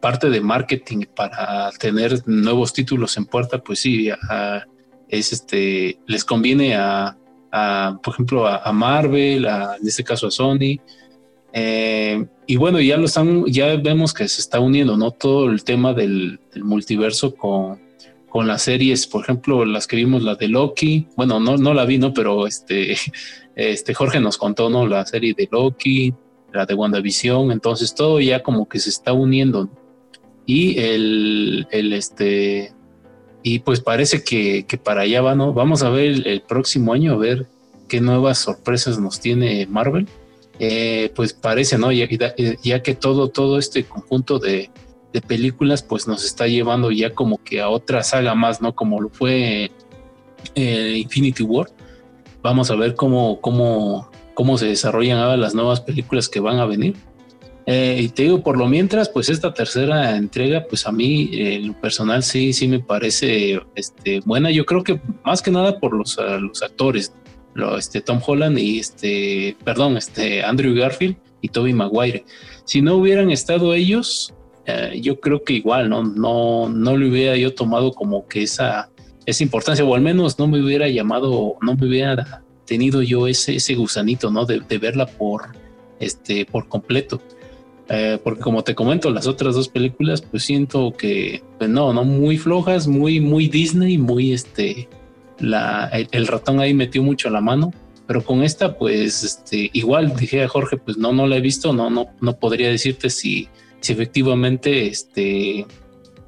parte 0.00 0.28
de 0.28 0.40
marketing 0.40 1.06
para 1.16 1.70
tener 1.78 2.22
nuevos 2.26 2.72
títulos 2.72 3.16
en 3.16 3.24
puerta, 3.24 3.58
pues 3.58 3.80
sí, 3.80 4.10
es 5.08 5.32
este, 5.32 5.98
les 6.06 6.24
conviene 6.24 6.76
a, 6.76 7.16
por 8.02 8.14
ejemplo, 8.14 8.46
a, 8.46 8.72
Marvel, 8.72 9.46
en 9.46 9.86
este 9.86 10.02
caso 10.02 10.26
a 10.26 10.30
Sony. 10.30 10.78
Eh, 11.52 12.26
y 12.46 12.56
bueno, 12.56 12.80
ya 12.80 12.96
lo 12.96 13.04
están, 13.04 13.44
ya 13.46 13.76
vemos 13.76 14.12
que 14.12 14.26
se 14.26 14.40
está 14.40 14.58
uniendo, 14.58 14.96
¿no? 14.96 15.12
Todo 15.12 15.48
el 15.48 15.62
tema 15.62 15.94
del, 15.94 16.40
multiverso 16.56 17.34
con, 17.36 17.80
con 18.28 18.48
las 18.48 18.62
series, 18.62 19.06
por 19.06 19.22
ejemplo, 19.22 19.64
las 19.64 19.86
que 19.86 19.96
vimos, 19.96 20.22
la 20.22 20.34
de 20.34 20.48
Loki. 20.48 21.06
Bueno, 21.16 21.38
no, 21.38 21.56
no 21.56 21.72
la 21.72 21.84
vi, 21.84 21.98
¿no? 21.98 22.12
Pero 22.12 22.46
este, 22.48 22.96
este 23.54 23.94
Jorge 23.94 24.18
nos 24.18 24.36
contó, 24.36 24.68
¿no? 24.68 24.86
La 24.88 25.06
serie 25.06 25.32
de 25.36 25.48
Loki, 25.50 26.12
la 26.52 26.66
de 26.66 26.74
WandaVision. 26.74 27.52
Entonces 27.52 27.94
todo 27.94 28.20
ya 28.20 28.42
como 28.42 28.68
que 28.68 28.80
se 28.80 28.90
está 28.90 29.12
uniendo. 29.12 29.70
Y 30.46 30.78
el, 30.80 31.68
el 31.70 31.92
este, 31.92 32.72
y 33.46 33.58
pues 33.58 33.80
parece 33.80 34.24
que, 34.24 34.66
para 34.82 35.02
allá 35.02 35.20
va, 35.20 35.34
¿no? 35.34 35.52
Vamos 35.52 35.82
a 35.82 35.90
ver 35.90 36.26
el, 36.26 36.40
próximo 36.40 36.94
año, 36.94 37.12
a 37.12 37.16
ver 37.18 37.46
qué 37.88 38.00
nuevas 38.00 38.38
sorpresas 38.38 38.98
nos 38.98 39.20
tiene 39.20 39.66
Marvel. 39.66 40.08
Eh, 40.58 41.12
pues 41.14 41.34
parece, 41.34 41.76
¿no? 41.76 41.92
Ya, 41.92 42.08
ya, 42.62 42.82
que 42.82 42.94
todo, 42.94 43.28
todo 43.28 43.58
este 43.58 43.84
conjunto 43.84 44.38
de, 44.38 44.70
películas, 45.28 45.82
pues 45.82 46.08
nos 46.08 46.24
está 46.24 46.46
llevando 46.46 46.90
ya 46.90 47.10
como 47.14 47.36
que 47.36 47.60
a 47.60 47.68
otra 47.68 48.02
saga 48.02 48.34
más, 48.34 48.62
¿no? 48.62 48.74
Como 48.74 48.98
lo 48.98 49.10
fue 49.10 49.70
eh, 50.54 50.94
Infinity 50.96 51.42
War. 51.42 51.68
Vamos 52.42 52.70
a 52.70 52.76
ver 52.76 52.94
cómo, 52.94 53.42
cómo, 53.42 54.10
cómo 54.32 54.56
se 54.56 54.66
desarrollan 54.66 55.18
ahora 55.18 55.36
las 55.36 55.54
nuevas 55.54 55.82
películas 55.82 56.30
que 56.30 56.40
van 56.40 56.60
a 56.60 56.64
venir. 56.64 56.96
Eh, 57.66 57.98
y 58.02 58.08
te 58.10 58.24
digo, 58.24 58.42
por 58.42 58.58
lo 58.58 58.68
mientras, 58.68 59.08
pues 59.08 59.30
esta 59.30 59.54
tercera 59.54 60.16
entrega, 60.16 60.66
pues 60.68 60.86
a 60.86 60.92
mí, 60.92 61.30
en 61.32 61.68
lo 61.68 61.80
personal, 61.80 62.22
sí, 62.22 62.52
sí 62.52 62.68
me 62.68 62.80
parece 62.80 63.60
este, 63.74 64.20
buena. 64.20 64.50
Yo 64.50 64.66
creo 64.66 64.82
que 64.84 65.00
más 65.24 65.40
que 65.40 65.50
nada 65.50 65.80
por 65.80 65.94
los, 65.94 66.18
los 66.40 66.62
actores, 66.62 67.12
este, 67.78 68.00
Tom 68.00 68.20
Holland 68.24 68.58
y 68.58 68.80
este, 68.80 69.56
perdón, 69.64 69.96
este, 69.96 70.42
Andrew 70.42 70.74
Garfield 70.74 71.16
y 71.40 71.48
Toby 71.48 71.72
Maguire. 71.72 72.24
Si 72.64 72.82
no 72.82 72.96
hubieran 72.96 73.30
estado 73.30 73.74
ellos, 73.74 74.34
eh, 74.66 74.98
yo 75.00 75.20
creo 75.20 75.42
que 75.44 75.54
igual, 75.54 75.88
¿no? 75.88 76.02
No, 76.02 76.68
no 76.68 76.96
le 76.96 77.08
hubiera 77.08 77.36
yo 77.36 77.54
tomado 77.54 77.92
como 77.92 78.26
que 78.26 78.42
esa, 78.42 78.90
esa 79.26 79.42
importancia, 79.42 79.84
o 79.84 79.94
al 79.94 80.00
menos 80.00 80.38
no 80.38 80.46
me 80.46 80.62
hubiera 80.62 80.88
llamado, 80.88 81.56
no 81.60 81.76
me 81.76 81.86
hubiera 81.86 82.42
tenido 82.66 83.02
yo 83.02 83.26
ese, 83.26 83.56
ese 83.56 83.74
gusanito, 83.74 84.30
¿no? 84.30 84.46
De, 84.46 84.60
de 84.60 84.78
verla 84.78 85.06
por, 85.06 85.52
este, 86.00 86.46
por 86.46 86.68
completo. 86.68 87.20
Eh, 87.88 88.18
porque 88.22 88.40
como 88.40 88.64
te 88.64 88.74
comento, 88.74 89.10
las 89.10 89.26
otras 89.26 89.54
dos 89.54 89.68
películas, 89.68 90.22
pues 90.22 90.44
siento 90.44 90.92
que, 90.92 91.42
pues 91.58 91.68
no, 91.68 91.92
no, 91.92 92.04
muy 92.04 92.38
flojas, 92.38 92.86
muy, 92.86 93.20
muy 93.20 93.48
Disney, 93.48 93.98
muy 93.98 94.32
este, 94.32 94.88
la, 95.38 95.88
el, 95.88 96.26
ratón 96.26 96.60
ahí 96.60 96.72
metió 96.72 97.02
mucho 97.02 97.28
la 97.28 97.42
mano, 97.42 97.72
pero 98.06 98.24
con 98.24 98.42
esta, 98.42 98.78
pues, 98.78 99.22
este, 99.22 99.70
igual 99.74 100.16
dije 100.16 100.42
a 100.42 100.48
Jorge, 100.48 100.78
pues 100.78 100.96
no, 100.96 101.12
no 101.12 101.26
la 101.26 101.36
he 101.36 101.40
visto, 101.42 101.74
no, 101.74 101.90
no, 101.90 102.06
no 102.20 102.38
podría 102.38 102.70
decirte 102.70 103.10
si, 103.10 103.48
si 103.80 103.92
efectivamente, 103.92 104.86
este, 104.86 105.66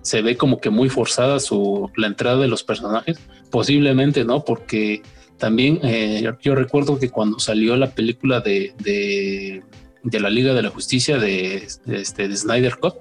se 0.03 0.21
ve 0.21 0.37
como 0.37 0.59
que 0.61 0.69
muy 0.69 0.91
forzada 0.91 1.41
su, 1.41 1.91
la 1.97 2.07
entrada 2.07 2.37
de 2.37 2.49
los 2.49 2.65
personajes, 2.65 3.19
posiblemente 3.51 4.25
no, 4.27 4.45
porque 4.45 5.01
también 5.39 5.81
eh, 5.83 6.23
yo 6.43 6.55
recuerdo 6.55 6.99
que 6.99 7.11
cuando 7.11 7.39
salió 7.39 7.77
la 7.77 7.91
película 7.91 8.41
de 8.41 8.73
de 8.79 9.63
la 10.13 10.31
Liga 10.31 10.55
de 10.55 10.63
la 10.63 10.71
Justicia 10.71 11.19
de, 11.19 11.67
este, 11.87 12.29
de 12.29 12.37
Snyder 12.37 12.77
Cut, 12.77 12.95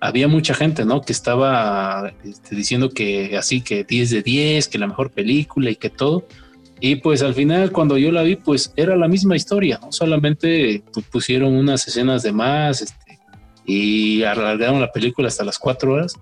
había 0.00 0.26
mucha 0.26 0.52
gente, 0.52 0.84
¿no? 0.84 1.00
Que 1.02 1.12
estaba 1.12 2.12
este, 2.24 2.56
diciendo 2.56 2.90
que 2.90 3.36
así, 3.36 3.60
que 3.60 3.84
10 3.84 4.10
de 4.10 4.22
10, 4.22 4.66
que 4.66 4.78
la 4.78 4.88
mejor 4.88 5.12
película 5.12 5.70
y 5.70 5.76
que 5.76 5.90
todo. 5.90 6.26
Y 6.80 6.96
pues 6.96 7.22
al 7.22 7.34
final, 7.34 7.70
cuando 7.70 7.96
yo 7.96 8.10
la 8.10 8.22
vi, 8.22 8.34
pues 8.34 8.72
era 8.74 8.96
la 8.96 9.06
misma 9.06 9.36
historia, 9.36 9.78
¿no? 9.80 9.92
Solamente 9.92 10.82
pues, 10.92 11.06
pusieron 11.06 11.54
unas 11.54 11.86
escenas 11.86 12.24
de 12.24 12.32
más 12.32 12.82
este, 12.82 13.20
y 13.64 14.24
alargaron 14.24 14.80
la 14.80 14.90
película 14.90 15.28
hasta 15.28 15.44
las 15.44 15.60
4 15.60 15.92
horas, 15.92 16.14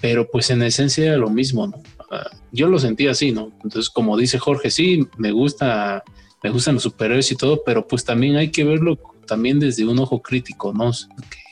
pero 0.00 0.28
pues 0.28 0.50
en 0.50 0.62
esencia 0.64 1.06
era 1.06 1.16
lo 1.16 1.30
mismo. 1.30 1.72
Ah, 2.10 2.30
yo 2.50 2.66
lo 2.66 2.80
sentí 2.80 3.06
así, 3.06 3.30
¿no? 3.30 3.52
Entonces, 3.62 3.88
como 3.88 4.16
dice 4.16 4.40
Jorge, 4.40 4.72
sí, 4.72 5.06
me 5.16 5.30
gusta, 5.30 6.02
me 6.42 6.50
gustan 6.50 6.74
los 6.74 6.82
superhéroes 6.82 7.30
y 7.30 7.36
todo, 7.36 7.62
pero 7.64 7.86
pues 7.86 8.04
también 8.04 8.34
hay 8.34 8.50
que 8.50 8.64
verlo 8.64 8.98
también 9.28 9.60
desde 9.60 9.86
un 9.86 9.98
ojo 10.00 10.20
crítico, 10.20 10.72
¿no? 10.72 10.90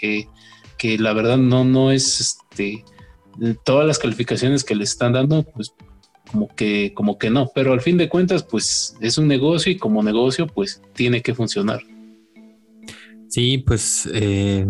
Que, 0.00 0.28
que 0.76 0.98
la 0.98 1.12
verdad 1.12 1.36
no, 1.36 1.64
no 1.64 1.92
es 1.92 2.20
este, 2.20 2.84
todas 3.64 3.86
las 3.86 3.98
calificaciones 3.98 4.64
que 4.64 4.74
le 4.74 4.84
están 4.84 5.12
dando, 5.12 5.44
pues 5.44 5.72
como 6.30 6.48
que, 6.48 6.92
como 6.94 7.18
que 7.18 7.30
no, 7.30 7.50
pero 7.54 7.72
al 7.72 7.80
fin 7.80 7.96
de 7.96 8.08
cuentas, 8.08 8.42
pues 8.42 8.96
es 9.00 9.16
un 9.18 9.28
negocio 9.28 9.70
y 9.70 9.76
como 9.76 10.02
negocio, 10.02 10.46
pues 10.46 10.82
tiene 10.94 11.22
que 11.22 11.34
funcionar. 11.34 11.80
Sí, 13.28 13.58
pues 13.58 14.08
eh, 14.12 14.66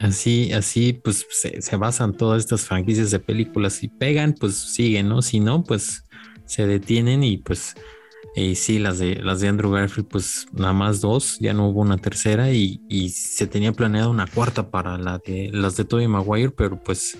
así, 0.00 0.52
así, 0.52 0.92
pues 0.92 1.26
se, 1.30 1.60
se, 1.60 1.76
basan 1.76 2.16
todas 2.16 2.40
estas 2.44 2.62
franquicias 2.62 3.10
de 3.10 3.18
películas. 3.18 3.74
Si 3.74 3.88
pegan, 3.88 4.34
pues 4.38 4.54
siguen, 4.54 5.08
¿no? 5.08 5.20
Si 5.20 5.40
no, 5.40 5.62
pues 5.64 6.04
se 6.46 6.66
detienen 6.66 7.22
y 7.22 7.38
pues 7.38 7.74
y 8.38 8.54
sí, 8.54 8.78
las 8.78 8.98
de, 8.98 9.16
las 9.16 9.40
de 9.40 9.48
Andrew 9.48 9.70
Garfield, 9.70 10.08
pues 10.08 10.46
nada 10.52 10.72
más 10.72 11.00
dos, 11.00 11.38
ya 11.40 11.52
no 11.52 11.68
hubo 11.68 11.80
una 11.80 11.98
tercera 11.98 12.50
y, 12.52 12.80
se 13.10 13.46
tenía 13.46 13.72
planeado 13.72 14.10
una 14.10 14.26
cuarta 14.26 14.70
para 14.70 14.98
la 14.98 15.18
de 15.18 15.50
las 15.52 15.76
de 15.76 15.84
Tobey 15.84 16.08
Maguire, 16.08 16.50
pero 16.50 16.82
pues 16.82 17.18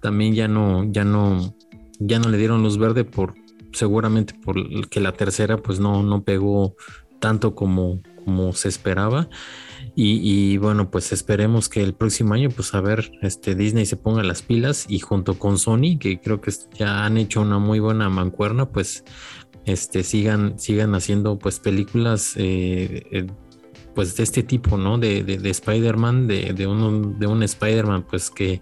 también 0.00 0.34
ya 0.34 0.48
no, 0.48 0.84
ya 0.90 1.04
no, 1.04 1.54
ya 1.98 2.18
no 2.18 2.28
le 2.28 2.38
dieron 2.38 2.62
luz 2.62 2.78
verde 2.78 3.04
por 3.04 3.34
seguramente 3.72 4.34
por 4.34 4.88
que 4.88 5.00
la 5.00 5.12
tercera 5.12 5.56
pues 5.56 5.80
no, 5.80 6.02
no 6.02 6.22
pegó 6.24 6.76
tanto 7.20 7.54
como, 7.54 8.02
como 8.24 8.52
se 8.52 8.68
esperaba. 8.68 9.28
Y, 9.94 10.56
bueno, 10.56 10.90
pues 10.90 11.12
esperemos 11.12 11.68
que 11.68 11.82
el 11.82 11.92
próximo 11.92 12.32
año, 12.32 12.48
pues 12.48 12.72
a 12.74 12.80
ver, 12.80 13.12
este 13.20 13.54
Disney 13.54 13.84
se 13.84 13.98
ponga 13.98 14.22
las 14.22 14.40
pilas 14.40 14.86
y 14.88 15.00
junto 15.00 15.38
con 15.38 15.58
Sony, 15.58 15.98
que 16.00 16.18
creo 16.18 16.40
que 16.40 16.50
ya 16.78 17.04
han 17.04 17.18
hecho 17.18 17.42
una 17.42 17.58
muy 17.58 17.78
buena 17.78 18.08
mancuerna, 18.08 18.70
pues 18.70 19.04
este, 19.64 20.02
sigan, 20.02 20.58
sigan 20.58 20.94
haciendo 20.94 21.38
pues 21.38 21.60
películas 21.60 22.34
eh, 22.36 23.06
eh, 23.10 23.26
pues 23.94 24.16
de 24.16 24.22
este 24.22 24.42
tipo, 24.42 24.76
¿no? 24.76 24.98
De, 24.98 25.22
de, 25.22 25.50
Spider-Man, 25.50 26.26
de, 26.26 26.52
de, 26.54 26.66
un, 26.66 27.18
de 27.18 27.26
un 27.26 27.42
Spider-Man 27.42 28.06
pues 28.08 28.30
que, 28.30 28.60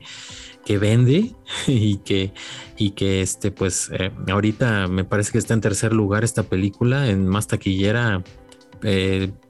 que 0.65 0.79
vende 0.79 1.35
y 1.67 1.99
que, 1.99 2.33
y 2.77 2.91
que 2.91 3.23
este 3.23 3.51
pues 3.51 3.91
eh, 3.93 4.11
ahorita 4.29 4.89
me 4.89 5.05
parece 5.05 5.33
que 5.33 5.39
está 5.39 5.55
en 5.55 5.61
tercer 5.61 5.93
lugar 5.93 6.25
esta 6.25 6.43
película, 6.43 7.09
en 7.09 7.27
más 7.27 7.47
taquillera, 7.47 8.23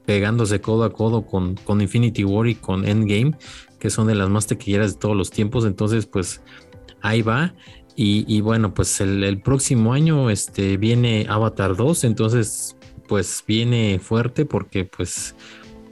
pegándose 0.07 0.61
codo 0.61 0.83
a 0.83 0.93
codo 0.93 1.25
con, 1.25 1.55
con 1.55 1.81
Infinity 1.81 2.25
War 2.25 2.49
y 2.49 2.57
con 2.57 2.85
Endgame, 2.85 3.37
que 3.79 3.89
son 3.89 4.09
de 4.09 4.17
las 4.17 4.29
más 4.29 4.47
taquilleras 4.47 4.95
de 4.95 4.99
todos 4.99 5.17
los 5.17 5.31
tiempos, 5.31 5.65
entonces 5.65 6.07
pues 6.07 6.43
ahí 7.01 7.23
va. 7.23 7.55
Y, 7.97 8.41
bueno, 8.41 8.73
pues 8.73 9.01
el, 9.01 9.41
próximo 9.43 9.93
año 9.93 10.31
este, 10.31 10.79
viene 10.79 11.27
Avatar 11.29 11.77
2, 11.77 12.05
entonces 12.05 12.77
pues 13.09 13.45
viene 13.47 13.99
fuerte 13.99 14.47
porque 14.47 14.85
pues 14.85 15.35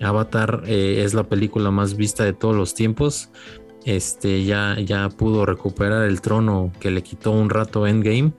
Avatar 0.00 0.62
eh, 0.66 1.02
es 1.04 1.12
la 1.12 1.24
película 1.24 1.70
más 1.70 1.96
vista 1.96 2.24
de 2.24 2.32
todos 2.32 2.56
los 2.56 2.74
tiempos. 2.74 3.28
Este 3.84 4.44
ya, 4.44 4.78
ya 4.80 5.08
pudo 5.10 5.44
recuperar 5.44 6.04
el 6.04 6.20
trono 6.20 6.72
que 6.80 6.90
le 6.90 7.02
quitó 7.02 7.32
un 7.32 7.50
rato 7.50 7.86
Endgame. 7.86 8.32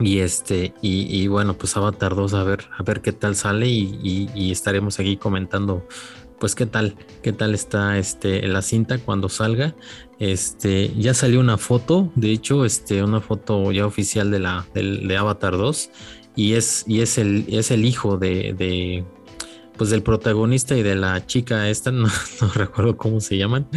Y 0.00 0.20
este, 0.20 0.74
y, 0.80 1.26
bueno, 1.26 1.54
pues 1.54 1.76
Avatar 1.76 2.14
2, 2.14 2.34
a 2.34 2.44
ver, 2.44 2.66
a 2.76 2.82
ver 2.84 3.00
qué 3.00 3.12
tal 3.12 3.34
sale 3.34 3.66
y, 3.66 4.30
y 4.32 4.52
estaremos 4.52 5.00
aquí 5.00 5.16
comentando 5.16 5.86
pues 6.40 6.54
qué 6.54 6.66
tal, 6.66 6.96
qué 7.22 7.32
tal 7.32 7.54
está 7.54 7.98
este, 7.98 8.46
la 8.46 8.62
cinta 8.62 8.98
cuando 8.98 9.28
salga. 9.28 9.74
Este, 10.18 10.92
ya 10.96 11.14
salió 11.14 11.40
una 11.40 11.58
foto, 11.58 12.10
de 12.16 12.32
hecho, 12.32 12.64
este, 12.64 13.02
una 13.02 13.20
foto 13.20 13.70
ya 13.72 13.86
oficial 13.86 14.30
de 14.30 14.40
la 14.40 14.66
de 14.74 15.16
Avatar 15.16 15.56
2 15.56 15.90
y 16.38 16.54
es, 16.54 16.84
y 16.86 17.00
es 17.00 17.18
el, 17.18 17.46
es 17.48 17.72
el 17.72 17.84
hijo 17.84 18.16
de, 18.16 19.04
pues 19.76 19.90
del 19.90 20.02
protagonista 20.02 20.76
y 20.76 20.84
de 20.84 20.94
la 20.94 21.26
chica 21.26 21.68
esta, 21.68 21.90
no, 21.92 22.08
recuerdo 22.54 22.96
cómo 22.96 23.20
se 23.20 23.36
llaman, 23.36 23.68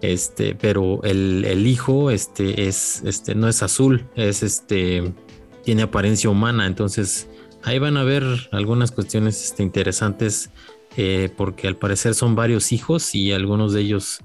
este, 0.00 0.54
pero 0.54 1.02
el, 1.04 1.66
hijo, 1.66 2.10
este, 2.10 2.66
es, 2.66 3.02
este, 3.04 3.34
no 3.34 3.46
es 3.46 3.62
azul, 3.62 4.08
es 4.14 4.42
este, 4.42 5.12
tiene 5.64 5.82
apariencia 5.82 6.30
humana, 6.30 6.66
entonces 6.66 7.28
ahí 7.62 7.78
van 7.78 7.98
a 7.98 8.04
ver 8.04 8.24
algunas 8.52 8.90
cuestiones 8.90 9.44
este, 9.44 9.62
interesantes 9.62 10.50
eh, 10.96 11.30
porque 11.36 11.68
al 11.68 11.76
parecer 11.76 12.14
son 12.14 12.34
varios 12.34 12.72
hijos 12.72 13.14
y 13.14 13.32
algunos 13.32 13.72
de 13.72 13.82
ellos, 13.82 14.20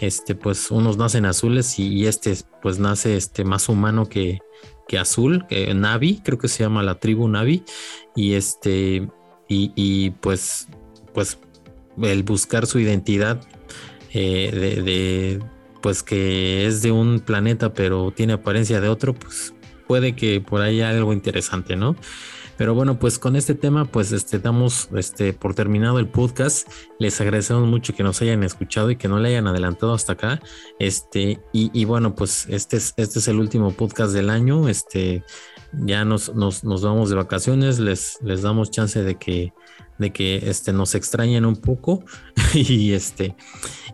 este, 0.00 0.34
pues 0.34 0.70
unos 0.70 0.96
nacen 0.96 1.26
azules 1.26 1.78
y, 1.78 2.06
este, 2.06 2.36
pues 2.62 2.78
nace 2.78 3.16
este 3.16 3.44
más 3.44 3.68
humano 3.68 4.08
que, 4.08 4.40
que 4.88 4.98
azul, 4.98 5.46
que 5.48 5.72
Navi, 5.74 6.20
creo 6.24 6.38
que 6.38 6.48
se 6.48 6.64
llama 6.64 6.82
la 6.82 6.98
tribu 6.98 7.28
Navi, 7.28 7.62
y 8.14 8.34
este, 8.34 9.08
y, 9.48 10.10
pues, 10.20 10.68
pues 11.14 11.38
el 12.02 12.22
buscar 12.24 12.66
su 12.66 12.78
identidad 12.78 13.40
eh, 14.12 14.50
de, 14.52 15.42
pues 15.80 16.02
que 16.02 16.66
es 16.66 16.82
de 16.82 16.90
un 16.90 17.20
planeta 17.20 17.72
pero 17.72 18.10
tiene 18.10 18.34
apariencia 18.34 18.80
de 18.80 18.88
otro, 18.88 19.14
pues 19.14 19.54
puede 19.86 20.16
que 20.16 20.40
por 20.40 20.60
ahí 20.60 20.80
haya 20.80 20.90
algo 20.90 21.12
interesante, 21.12 21.76
¿no? 21.76 21.96
Pero 22.56 22.74
bueno, 22.74 22.98
pues 22.98 23.18
con 23.18 23.36
este 23.36 23.54
tema, 23.54 23.84
pues 23.84 24.12
este, 24.12 24.38
damos 24.38 24.88
este, 24.96 25.32
por 25.32 25.54
terminado 25.54 25.98
el 25.98 26.08
podcast. 26.08 26.68
Les 26.98 27.20
agradecemos 27.20 27.66
mucho 27.66 27.94
que 27.94 28.02
nos 28.02 28.22
hayan 28.22 28.42
escuchado 28.42 28.90
y 28.90 28.96
que 28.96 29.08
no 29.08 29.18
le 29.18 29.28
hayan 29.28 29.46
adelantado 29.46 29.92
hasta 29.92 30.14
acá. 30.14 30.40
Este, 30.78 31.40
y, 31.52 31.84
bueno, 31.84 32.14
pues 32.14 32.46
este 32.48 32.78
es, 32.78 32.94
este 32.96 33.18
es 33.18 33.28
el 33.28 33.38
último 33.38 33.72
podcast 33.72 34.12
del 34.12 34.30
año. 34.30 34.68
Este, 34.68 35.22
ya 35.72 36.04
nos, 36.04 36.34
nos, 36.34 36.64
nos 36.64 36.82
vamos 36.82 37.10
de 37.10 37.16
vacaciones, 37.16 37.78
les, 37.78 38.18
les 38.22 38.42
damos 38.42 38.70
chance 38.70 39.02
de 39.02 39.16
que, 39.16 39.52
de 39.98 40.12
que 40.12 40.36
este, 40.48 40.72
nos 40.72 40.94
extrañen 40.94 41.44
un 41.44 41.56
poco. 41.56 42.04
y 42.54 42.92
este, 42.92 43.36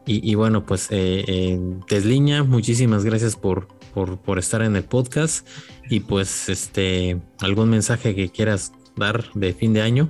y, 0.07 0.35
bueno, 0.35 0.67
pues 0.67 0.89
eh, 0.91 1.25
eh, 1.29 2.43
muchísimas 2.47 3.05
gracias 3.05 3.37
por, 3.37 3.69
por, 3.95 4.21
por 4.21 4.39
estar 4.39 4.63
en 4.63 4.75
el 4.75 4.85
podcast. 4.85 5.47
Y 5.93 6.01
pues, 6.01 6.49
este, 6.49 7.21
algún 7.41 7.69
mensaje 7.69 8.15
que 8.15 8.31
quieras 8.31 8.73
dar 8.97 9.31
de 9.35 9.53
fin 9.53 9.75
de 9.75 9.83
año. 9.83 10.09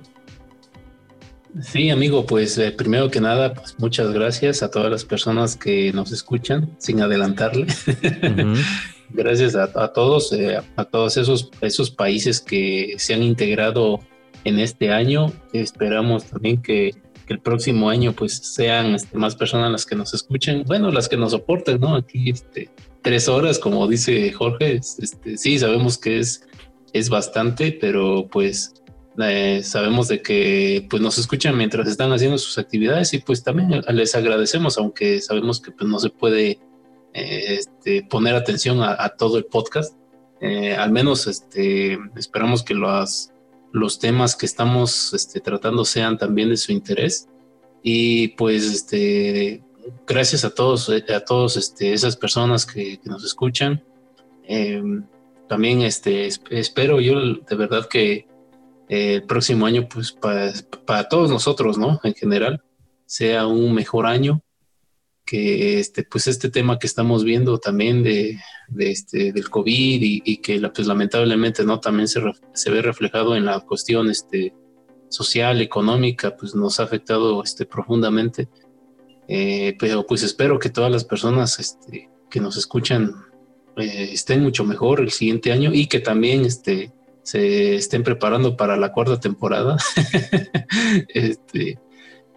Sí, 1.60 1.90
amigo, 1.90 2.24
pues 2.24 2.56
eh, 2.58 2.70
primero 2.70 3.10
que 3.10 3.20
nada, 3.20 3.52
pues 3.52 3.74
muchas 3.80 4.12
gracias 4.12 4.62
a 4.62 4.70
todas 4.70 4.92
las 4.92 5.04
personas 5.04 5.56
que 5.56 5.92
nos 5.92 6.12
escuchan, 6.12 6.72
sin 6.78 7.00
adelantarle. 7.00 7.66
gracias 9.10 9.56
a, 9.56 9.92
todos, 9.92 10.32
eh, 10.32 10.60
a 10.76 10.84
todos 10.84 11.16
esos, 11.16 11.50
esos 11.60 11.90
países 11.90 12.40
que 12.40 12.94
se 12.98 13.14
han 13.14 13.24
integrado 13.24 13.98
en 14.44 14.60
este 14.60 14.92
año. 14.92 15.32
Esperamos 15.52 16.26
también 16.26 16.62
que, 16.62 16.94
el 17.32 17.40
próximo 17.40 17.90
año 17.90 18.12
pues 18.12 18.36
sean 18.36 18.94
este, 18.94 19.16
más 19.16 19.34
personas 19.34 19.72
las 19.72 19.86
que 19.86 19.96
nos 19.96 20.14
escuchen, 20.14 20.64
bueno, 20.66 20.90
las 20.90 21.08
que 21.08 21.16
nos 21.16 21.32
soporten, 21.32 21.80
¿no? 21.80 21.96
Aquí 21.96 22.30
este, 22.30 22.70
tres 23.02 23.28
horas, 23.28 23.58
como 23.58 23.86
dice 23.88 24.32
Jorge, 24.32 24.76
este, 24.76 25.36
sí, 25.36 25.58
sabemos 25.58 25.98
que 25.98 26.20
es, 26.20 26.46
es 26.92 27.08
bastante, 27.08 27.72
pero 27.72 28.28
pues 28.30 28.74
eh, 29.18 29.62
sabemos 29.62 30.08
de 30.08 30.22
que 30.22 30.86
pues 30.88 31.02
nos 31.02 31.18
escuchan 31.18 31.56
mientras 31.56 31.86
están 31.88 32.12
haciendo 32.12 32.38
sus 32.38 32.56
actividades 32.58 33.12
y 33.12 33.18
pues 33.18 33.42
también 33.42 33.82
les 33.88 34.14
agradecemos, 34.14 34.78
aunque 34.78 35.20
sabemos 35.20 35.60
que 35.60 35.72
pues, 35.72 35.88
no 35.88 35.98
se 35.98 36.10
puede 36.10 36.60
eh, 37.14 37.58
este, 37.58 38.04
poner 38.04 38.34
atención 38.34 38.80
a, 38.82 39.08
todo 39.10 39.38
el 39.38 39.44
podcast. 39.44 39.96
Eh, 40.40 40.74
al 40.74 40.90
menos 40.92 41.26
este, 41.26 41.98
esperamos 42.16 42.62
que 42.62 42.74
los, 42.74 43.31
los 43.72 43.98
temas 43.98 44.36
que 44.36 44.46
estamos 44.46 45.12
este, 45.14 45.40
tratando 45.40 45.84
sean 45.84 46.18
también 46.18 46.50
de 46.50 46.56
su 46.56 46.72
interés. 46.72 47.28
Y 47.82 48.28
pues 48.28 48.64
este, 48.64 49.62
gracias 50.06 50.44
a 50.44 50.54
todos, 50.54 50.88
eh, 50.88 51.04
a 51.14 51.20
todos 51.24 51.56
este, 51.56 51.92
esas 51.92 52.16
personas 52.16 52.66
que, 52.66 53.00
nos 53.04 53.24
escuchan. 53.24 53.82
Em, 54.44 55.04
también 55.48 55.82
este, 55.82 56.28
espero 56.50 57.00
yo 57.00 57.18
de 57.34 57.56
verdad 57.56 57.86
que 57.88 58.26
eh, 58.88 59.14
el 59.14 59.22
próximo 59.24 59.66
año, 59.66 59.88
pues 59.88 60.12
para, 60.12 61.08
todos 61.08 61.30
nosotros, 61.30 61.78
¿no? 61.78 62.00
En 62.04 62.14
general, 62.14 62.62
sea 63.06 63.46
un 63.46 63.74
mejor 63.74 64.06
año. 64.06 64.41
Que 65.32 65.80
este, 65.80 66.04
pues 66.04 66.26
este 66.26 66.50
tema 66.50 66.78
que 66.78 66.86
estamos 66.86 67.24
viendo 67.24 67.56
también 67.58 68.02
de, 68.02 68.38
este, 68.78 69.32
del 69.32 69.48
COVID 69.48 69.98
y, 70.02 70.36
que 70.38 70.60
pues, 70.74 70.86
lamentablemente 70.86 71.64
no 71.64 71.80
también 71.80 72.06
se, 72.08 72.20
se, 72.52 72.70
ve 72.70 72.82
reflejado 72.82 73.34
en 73.34 73.46
la 73.46 73.60
cuestión 73.60 74.10
este, 74.10 74.52
social, 75.08 75.62
económica, 75.62 76.36
pues 76.36 76.54
nos 76.54 76.80
ha 76.80 76.82
afectado 76.82 77.42
este, 77.42 77.64
profundamente 77.64 78.48
eh, 79.28 79.76
pero 79.78 80.06
pues 80.06 80.22
espero 80.22 80.58
que 80.58 80.68
todas 80.68 80.90
las 80.90 81.04
personas 81.04 81.58
este, 81.58 82.10
que 82.28 82.40
nos 82.40 82.56
escuchan 82.56 83.14
eh, 83.76 84.10
estén 84.12 84.42
mucho 84.42 84.64
mejor 84.64 85.00
el 85.00 85.10
siguiente 85.10 85.52
año 85.52 85.70
y 85.72 85.86
que 85.86 86.00
también 86.00 86.44
este, 86.44 86.92
se 87.22 87.76
estén 87.76 88.02
preparando 88.02 88.56
para 88.56 88.76
la 88.76 88.92
cuarta 88.92 89.20
temporada. 89.20 89.76
este, 91.08 91.78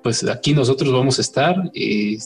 pues 0.04 0.24
aquí 0.28 0.54
nosotros 0.54 0.94
vamos 0.94 1.18
a 1.18 1.22
estar 1.22 1.56
y 1.74 2.18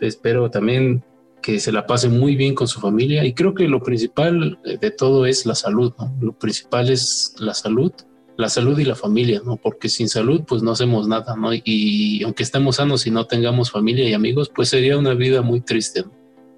espero 0.00 0.50
también 0.50 1.04
que 1.42 1.60
se 1.60 1.72
la 1.72 1.86
pasen 1.86 2.18
muy 2.18 2.36
bien 2.36 2.54
con 2.54 2.66
su 2.66 2.80
familia 2.80 3.24
y 3.24 3.34
creo 3.34 3.54
que 3.54 3.68
lo 3.68 3.82
principal 3.82 4.58
de 4.64 4.90
todo 4.90 5.26
es 5.26 5.44
la 5.44 5.54
salud, 5.54 5.92
lo 6.20 6.32
principal 6.32 6.90
es 6.90 7.34
la 7.38 7.54
salud 7.54 7.92
la 8.36 8.48
salud 8.48 8.78
y 8.78 8.84
la 8.84 8.94
familia, 8.94 9.40
¿no? 9.44 9.56
Porque 9.56 9.88
sin 9.88 10.08
salud, 10.08 10.42
pues 10.46 10.62
no 10.62 10.72
hacemos 10.72 11.06
nada, 11.06 11.36
¿no? 11.36 11.50
Y 11.52 12.22
aunque 12.24 12.42
estemos 12.42 12.76
sanos 12.76 13.06
y 13.06 13.10
no 13.10 13.26
tengamos 13.26 13.70
familia 13.70 14.08
y 14.08 14.12
amigos, 14.12 14.50
pues 14.54 14.68
sería 14.68 14.98
una 14.98 15.14
vida 15.14 15.42
muy 15.42 15.60
triste, 15.60 16.02
¿no? 16.02 16.12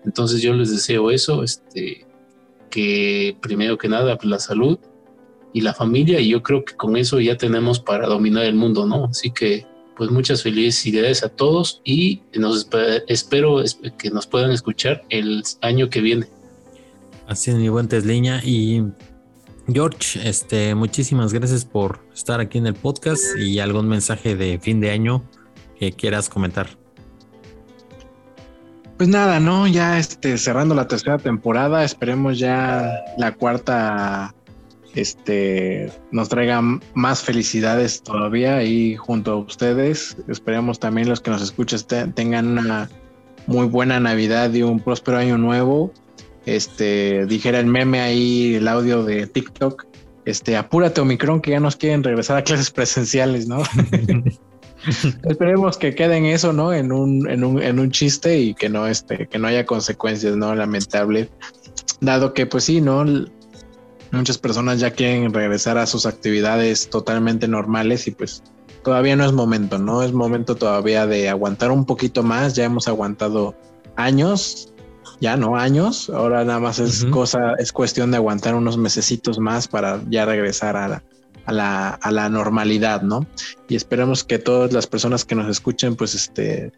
Entonces 0.04 0.40
yo 0.40 0.54
les 0.54 0.70
deseo 0.70 1.10
eso, 1.10 1.42
este, 1.42 2.06
que 2.70 3.36
primero 3.42 3.76
que 3.76 3.88
nada, 3.88 4.16
pues 4.16 4.30
la 4.30 4.38
salud 4.38 4.78
y 5.52 5.60
la 5.60 5.74
familia, 5.74 6.20
y 6.20 6.28
yo 6.28 6.42
creo 6.42 6.64
que 6.64 6.76
con 6.76 6.96
eso 6.96 7.20
ya 7.20 7.36
tenemos 7.36 7.80
para 7.80 8.06
dominar 8.06 8.44
el 8.44 8.54
mundo, 8.54 8.86
¿no? 8.86 9.06
Así 9.06 9.30
que, 9.30 9.66
pues 9.96 10.10
muchas 10.10 10.42
felicidades 10.42 11.24
a 11.24 11.28
todos 11.28 11.80
y 11.84 12.22
nos 12.34 12.68
espero 13.08 13.62
que 13.98 14.10
nos 14.10 14.26
puedan 14.26 14.50
escuchar 14.50 15.02
el 15.08 15.42
año 15.62 15.88
que 15.88 16.00
viene. 16.00 16.26
Así 17.26 17.50
es, 17.50 17.56
mi 17.56 17.68
buen 17.68 17.88
Tesliña, 17.88 18.40
y 18.44 18.84
George, 19.66 20.28
este, 20.28 20.76
muchísimas 20.76 21.32
gracias 21.32 21.64
por 21.64 22.06
estar 22.14 22.38
aquí 22.38 22.58
en 22.58 22.68
el 22.68 22.74
podcast 22.74 23.36
y 23.36 23.58
algún 23.58 23.88
mensaje 23.88 24.36
de 24.36 24.60
fin 24.60 24.80
de 24.80 24.92
año 24.92 25.24
que 25.76 25.92
quieras 25.92 26.28
comentar. 26.28 26.68
Pues 28.96 29.08
nada, 29.08 29.40
¿no? 29.40 29.66
Ya 29.66 29.98
este, 29.98 30.38
cerrando 30.38 30.74
la 30.76 30.86
tercera 30.86 31.18
temporada, 31.18 31.84
esperemos 31.84 32.38
ya 32.38 33.04
la 33.18 33.34
cuarta 33.34 34.35
este, 34.96 35.92
nos 36.10 36.28
traiga 36.28 36.60
más 36.94 37.22
felicidades 37.22 38.02
todavía 38.02 38.62
y 38.64 38.96
junto 38.96 39.32
a 39.32 39.36
ustedes. 39.36 40.16
Esperemos 40.28 40.80
también 40.80 41.08
los 41.08 41.20
que 41.20 41.30
nos 41.30 41.42
escuchan 41.42 42.12
tengan 42.14 42.58
una 42.58 42.90
muy 43.46 43.66
buena 43.66 44.00
Navidad 44.00 44.52
y 44.52 44.62
un 44.62 44.80
próspero 44.80 45.18
año 45.18 45.38
nuevo 45.38 45.92
este, 46.46 47.26
dijera 47.26 47.58
el 47.58 47.66
meme 47.66 48.00
ahí, 48.00 48.54
el 48.54 48.68
audio 48.68 49.04
de 49.04 49.26
TikTok, 49.26 49.84
este, 50.24 50.56
apúrate 50.56 51.00
Omicron 51.00 51.40
que 51.40 51.50
ya 51.50 51.60
nos 51.60 51.76
quieren 51.76 52.02
regresar 52.02 52.36
a 52.38 52.42
clases 52.42 52.70
presenciales, 52.70 53.48
¿no? 53.48 53.62
Esperemos 55.24 55.76
que 55.76 55.94
quede 55.96 56.16
en 56.16 56.26
eso, 56.26 56.52
¿no? 56.52 56.72
En 56.72 56.92
un, 56.92 57.28
en 57.28 57.42
un, 57.42 57.60
en 57.60 57.80
un 57.80 57.90
chiste 57.90 58.38
y 58.38 58.54
que 58.54 58.68
no, 58.68 58.86
este, 58.86 59.26
que 59.26 59.38
no 59.38 59.48
haya 59.48 59.66
consecuencias, 59.66 60.36
¿no? 60.36 60.54
Lamentable. 60.54 61.28
Dado 62.00 62.32
que, 62.32 62.46
pues 62.46 62.64
sí, 62.64 62.80
¿no? 62.80 63.04
Muchas 64.16 64.38
personas 64.38 64.80
ya 64.80 64.90
quieren 64.90 65.32
regresar 65.32 65.78
a 65.78 65.86
sus 65.86 66.06
actividades 66.06 66.88
totalmente 66.90 67.48
normales 67.48 68.06
y 68.06 68.10
pues 68.10 68.42
todavía 68.82 69.16
no 69.16 69.24
es 69.24 69.32
momento, 69.32 69.78
¿no? 69.78 70.02
Es 70.02 70.12
momento 70.12 70.56
todavía 70.56 71.06
de 71.06 71.28
aguantar 71.28 71.70
un 71.70 71.84
poquito 71.84 72.22
más. 72.22 72.54
Ya 72.54 72.64
hemos 72.64 72.88
aguantado 72.88 73.54
años 73.96 74.72
ya 75.20 75.36
no 75.36 75.56
años, 75.56 76.10
ahora 76.10 76.44
nada 76.44 76.60
más 76.60 76.78
es 76.78 77.04
cosa, 77.06 77.54
es 77.58 77.72
cuestión 77.72 78.10
de 78.10 78.18
aguantar 78.18 78.54
unos 78.54 78.76
mesecitos 78.76 79.38
más 79.38 79.66
para 79.68 80.00
ya 80.08 80.26
regresar 80.26 80.76
a 80.76 80.88
la, 80.88 81.90
a 81.94 82.10
la, 82.10 82.28
normalidad, 82.28 83.02
¿no? 83.02 83.26
Y 83.68 83.76
esperamos 83.76 84.24
que 84.24 84.38
todas 84.38 84.72
las 84.72 84.86
personas 84.86 85.24
que 85.24 85.34
nos 85.34 85.48
escuchen, 85.48 85.96
pues 85.96 86.14
este, 86.14 86.72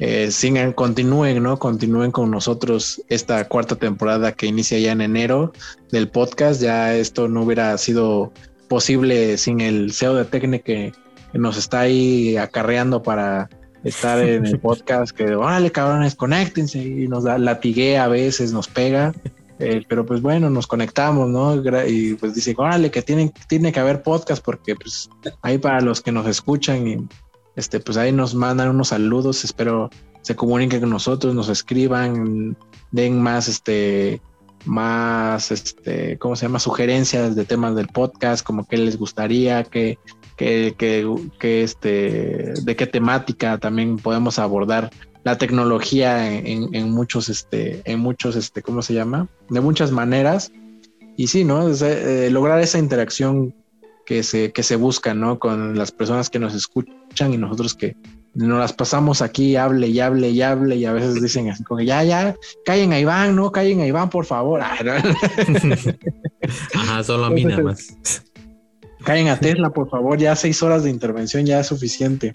eh, 0.00 0.30
sigan, 0.30 0.72
continúen, 0.72 1.42
¿no? 1.42 1.58
Continúen 1.58 2.10
con 2.10 2.30
nosotros 2.30 3.02
esta 3.08 3.46
cuarta 3.46 3.76
temporada 3.76 4.32
que 4.32 4.46
inicia 4.46 4.78
ya 4.78 4.92
en 4.92 5.00
enero 5.00 5.52
del 5.90 6.08
podcast. 6.08 6.60
Ya 6.60 6.94
esto 6.94 7.28
no 7.28 7.42
hubiera 7.42 7.76
sido 7.78 8.32
posible 8.68 9.38
sin 9.38 9.60
el 9.60 9.92
CEO 9.92 10.14
de 10.14 10.24
técnica 10.24 10.64
que 10.64 10.92
nos 11.32 11.56
está 11.56 11.80
ahí 11.80 12.36
acarreando 12.36 13.02
para 13.02 13.48
estar 13.84 14.18
en 14.20 14.46
el 14.46 14.58
podcast 14.60 15.16
que, 15.16 15.34
órale, 15.36 15.70
cabrones, 15.70 16.16
conéctense 16.16 16.78
y 16.78 17.06
nos 17.06 17.24
da 17.24 17.38
latigué 17.38 17.98
a 17.98 18.08
veces, 18.08 18.52
nos 18.52 18.66
pega. 18.66 19.12
Eh, 19.60 19.84
pero 19.88 20.04
pues 20.04 20.20
bueno, 20.20 20.50
nos 20.50 20.66
conectamos, 20.66 21.28
¿no? 21.30 21.54
Y 21.86 22.14
pues 22.14 22.34
dice, 22.34 22.54
órale, 22.56 22.90
que 22.90 23.02
tienen, 23.02 23.32
tiene 23.48 23.70
que 23.70 23.78
haber 23.78 24.02
podcast 24.02 24.44
porque 24.44 24.74
pues 24.74 25.08
ahí 25.42 25.58
para 25.58 25.80
los 25.80 26.00
que 26.00 26.10
nos 26.10 26.26
escuchan 26.26 26.88
y 26.88 27.08
este, 27.56 27.80
pues 27.80 27.96
ahí 27.96 28.12
nos 28.12 28.34
mandan 28.34 28.70
unos 28.70 28.88
saludos, 28.88 29.44
espero 29.44 29.90
se 30.22 30.34
comuniquen 30.34 30.80
con 30.80 30.90
nosotros, 30.90 31.34
nos 31.34 31.50
escriban, 31.50 32.56
den 32.92 33.20
más, 33.20 33.46
este, 33.46 34.22
más, 34.64 35.50
este, 35.50 36.16
¿cómo 36.18 36.34
se 36.34 36.46
llama? 36.46 36.58
Sugerencias 36.58 37.36
de 37.36 37.44
temas 37.44 37.76
del 37.76 37.88
podcast, 37.88 38.44
como 38.44 38.66
qué 38.66 38.78
les 38.78 38.96
gustaría, 38.96 39.64
qué, 39.64 39.98
que, 40.36 40.74
que, 41.38 41.62
este, 41.62 42.54
de 42.62 42.76
qué 42.76 42.86
temática 42.86 43.58
también 43.58 43.98
podemos 43.98 44.38
abordar 44.38 44.90
la 45.24 45.38
tecnología 45.38 46.32
en, 46.32 46.90
muchos, 46.90 47.28
este, 47.28 47.82
en 47.84 48.00
muchos, 48.00 48.36
este, 48.36 48.62
¿cómo 48.62 48.82
se 48.82 48.94
llama? 48.94 49.28
De 49.48 49.60
muchas 49.60 49.90
maneras. 49.90 50.52
Y 51.16 51.28
sí, 51.28 51.44
¿no? 51.44 51.68
Eh, 51.68 52.28
lograr 52.30 52.60
esa 52.60 52.78
interacción 52.78 53.54
que 54.04 54.22
se, 54.22 54.52
que 54.52 54.62
se 54.62 54.76
busca, 54.76 55.14
¿no? 55.14 55.38
Con 55.38 55.76
las 55.76 55.92
personas 55.92 56.30
que 56.30 56.38
nos 56.38 56.54
escuchan 56.54 57.32
y 57.32 57.36
nosotros 57.36 57.74
que 57.74 57.96
nos 58.34 58.58
las 58.58 58.72
pasamos 58.72 59.22
aquí, 59.22 59.56
hable 59.56 59.88
y 59.88 60.00
hable 60.00 60.30
y 60.30 60.42
hable, 60.42 60.76
y 60.76 60.84
a 60.84 60.92
veces 60.92 61.22
dicen 61.22 61.48
así 61.50 61.62
como, 61.62 61.80
ya, 61.80 62.02
ya, 62.02 62.34
callen 62.64 62.92
a 62.92 62.98
Iván, 62.98 63.36
no, 63.36 63.52
callen 63.52 63.80
a 63.80 63.86
Iván, 63.86 64.10
por 64.10 64.26
favor. 64.26 64.60
Ajá, 66.74 67.04
solo 67.04 67.26
a 67.26 67.30
mí 67.30 67.44
nada 67.44 67.62
más. 67.62 67.96
Callen 69.04 69.28
a 69.28 69.38
Tesla, 69.38 69.68
por 69.68 69.90
favor, 69.90 70.16
ya 70.16 70.34
seis 70.34 70.62
horas 70.62 70.82
de 70.82 70.88
intervención 70.88 71.44
ya 71.44 71.60
es 71.60 71.66
suficiente. 71.66 72.32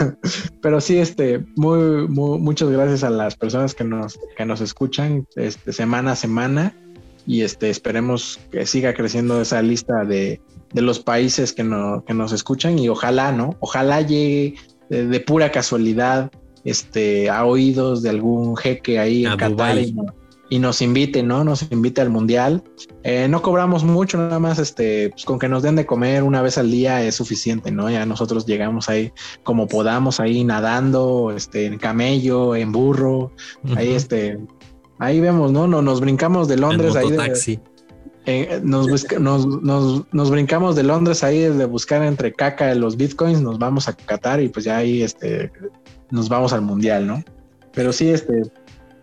Pero 0.62 0.80
sí, 0.80 0.96
este, 0.96 1.44
muy, 1.54 2.08
muy, 2.08 2.38
muchas 2.38 2.70
gracias 2.70 3.04
a 3.04 3.10
las 3.10 3.36
personas 3.36 3.74
que 3.74 3.84
nos, 3.84 4.18
que 4.36 4.46
nos 4.46 4.62
escuchan 4.62 5.26
este, 5.36 5.74
semana 5.74 6.12
a 6.12 6.16
semana 6.16 6.74
y 7.26 7.42
este, 7.42 7.68
esperemos 7.68 8.40
que 8.50 8.64
siga 8.64 8.94
creciendo 8.94 9.42
esa 9.42 9.60
lista 9.60 10.04
de, 10.04 10.40
de 10.72 10.82
los 10.82 11.00
países 11.00 11.52
que, 11.52 11.64
no, 11.64 12.04
que 12.04 12.14
nos 12.14 12.32
escuchan 12.32 12.78
y 12.78 12.88
ojalá, 12.88 13.32
¿no? 13.32 13.56
Ojalá 13.60 14.00
llegue 14.00 14.54
de, 14.88 15.20
pura 15.20 15.50
casualidad 15.50 16.30
este, 16.64 17.30
a 17.30 17.44
oídos 17.44 18.02
de 18.02 18.10
algún 18.10 18.56
jeque 18.56 18.98
ahí 18.98 19.24
en 19.24 19.36
Qatar 19.36 19.78
y, 20.50 20.58
nos 20.58 20.82
invite, 20.82 21.22
¿no? 21.22 21.44
Nos 21.44 21.66
invite 21.70 22.02
al 22.02 22.10
mundial. 22.10 22.62
Eh, 23.04 23.26
no 23.26 23.40
cobramos 23.40 23.84
mucho, 23.84 24.18
nada 24.18 24.38
más 24.38 24.58
este, 24.58 25.08
pues, 25.08 25.24
con 25.24 25.38
que 25.38 25.48
nos 25.48 25.62
den 25.62 25.76
de 25.76 25.86
comer 25.86 26.22
una 26.22 26.42
vez 26.42 26.58
al 26.58 26.70
día 26.70 27.02
es 27.02 27.14
suficiente, 27.14 27.70
¿no? 27.70 27.88
Ya 27.88 28.04
nosotros 28.04 28.44
llegamos 28.44 28.90
ahí 28.90 29.12
como 29.44 29.66
podamos, 29.66 30.20
ahí 30.20 30.44
nadando, 30.44 31.32
este, 31.34 31.64
en 31.64 31.78
camello, 31.78 32.54
en 32.54 32.70
burro, 32.70 33.32
ahí 33.76 33.92
este, 33.92 34.38
ahí 34.98 35.20
vemos, 35.20 35.52
¿no? 35.52 35.66
Nos, 35.66 35.82
nos 35.82 36.02
brincamos 36.02 36.48
de 36.48 36.58
Londres 36.58 36.96
ahí. 36.96 37.10
De, 37.10 37.58
eh, 38.24 38.60
nos, 38.62 40.30
brincamos 40.30 40.76
de 40.76 40.82
Londres 40.84 41.24
ahí 41.24 41.40
de 41.40 41.64
buscar 41.64 42.02
entre 42.04 42.32
caca 42.32 42.72
los 42.74 42.96
bitcoins, 42.96 43.40
nos 43.40 43.58
vamos 43.58 43.88
a 43.88 43.94
Qatar 43.94 44.40
y 44.40 44.48
pues 44.48 44.64
ya 44.64 44.76
ahí 44.76 45.02
este, 45.02 45.50
nos 46.10 46.28
vamos 46.28 46.52
al 46.52 46.62
mundial, 46.62 47.06
¿no? 47.06 47.24
Pero 47.74 47.92
sí, 47.92 48.10
este, 48.10 48.42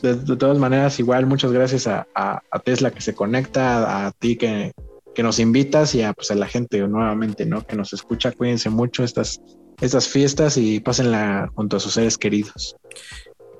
de, 0.02 0.16
todas 0.38 0.58
maneras, 0.58 1.00
igual 1.00 1.26
muchas 1.26 1.52
gracias 1.52 1.88
a, 1.88 2.08
Tesla 2.64 2.92
que 2.92 3.02
se 3.02 3.14
conecta, 3.14 4.08
a, 4.08 4.12
ti 4.12 4.38
que, 4.38 4.72
que, 5.14 5.24
nos 5.24 5.40
invitas 5.40 5.96
y 5.96 6.02
a, 6.02 6.14
pues, 6.14 6.32
a 6.32 6.36
la 6.36 6.48
gente 6.48 6.80
nuevamente, 6.88 7.46
¿no? 7.46 7.66
Que 7.66 7.76
nos 7.76 7.92
escucha, 7.92 8.32
cuídense 8.32 8.70
mucho 8.70 9.04
estas, 9.04 9.42
estas 9.82 10.08
fiestas 10.08 10.56
y 10.56 10.80
pásenla 10.80 11.52
junto 11.56 11.78
a 11.78 11.80
sus 11.82 11.94
seres 11.94 12.18
queridos. 12.18 12.78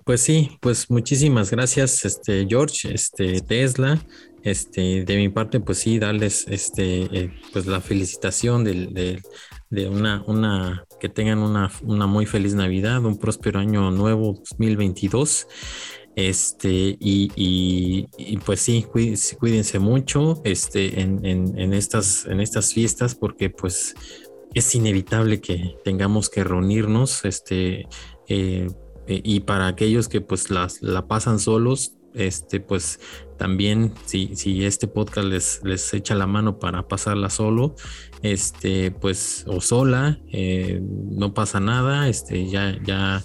Pues 0.06 0.22
sí, 0.22 0.58
pues 0.62 0.90
muchísimas 0.90 1.52
gracias, 1.52 2.04
este 2.04 2.48
George, 2.50 2.94
este 2.94 3.42
Tesla. 3.42 4.00
Este, 4.44 5.04
de 5.06 5.18
mi 5.18 5.30
parte, 5.30 5.60
pues 5.60 5.80
sí, 5.80 6.00
darles 6.00 6.46
este, 6.48 7.02
eh, 7.12 7.34
pues 7.52 7.66
la 7.66 7.82
felicitación 7.82 8.64
de, 8.64 9.22
una, 9.90 10.24
una, 10.26 10.86
que 11.00 11.10
tengan 11.10 11.40
una, 11.40 11.72
una, 11.84 12.08
muy 12.08 12.26
feliz 12.26 12.54
Navidad, 12.54 13.04
un 13.06 13.18
próspero 13.18 13.60
año 13.60 13.92
nuevo 13.92 14.34
2022. 14.50 15.48
Este, 16.16 16.98
y, 17.00 18.08
pues 18.46 18.60
sí, 18.60 18.86
cuídense, 19.40 19.80
mucho 19.80 20.42
este, 20.44 21.00
en, 21.00 21.74
estas, 21.74 22.26
en 22.26 22.42
estas 22.42 22.74
fiestas, 22.74 23.16
porque 23.16 23.50
pues 23.50 23.96
es 24.54 24.76
inevitable 24.76 25.40
que 25.40 25.78
tengamos 25.84 26.30
que 26.30 26.44
reunirnos, 26.44 27.24
este, 27.24 27.88
eh, 28.28 28.68
eh, 29.08 29.22
y 29.24 29.40
para 29.42 29.68
aquellos 29.68 30.10
que 30.10 30.22
pues 30.22 30.50
las, 30.50 30.82
la 30.82 31.08
pasan 31.08 31.40
solos, 31.40 31.94
este, 32.14 32.60
pues 32.60 33.00
también 33.40 33.94
si, 34.06 34.36
si 34.36 34.66
este 34.66 34.88
podcast 34.88 35.26
les, 35.26 35.62
les 35.64 35.94
echa 35.94 36.14
la 36.14 36.28
mano 36.28 36.60
para 36.60 36.88
pasarla 36.90 37.30
solo, 37.30 37.74
este, 38.22 38.92
pues, 38.92 39.46
o 39.48 39.62
sola, 39.62 40.20
eh, 40.32 40.82
no 40.84 41.34
pasa 41.34 41.62
nada, 41.62 42.10
este, 42.10 42.50
ya, 42.50 42.78
ya, 42.84 43.24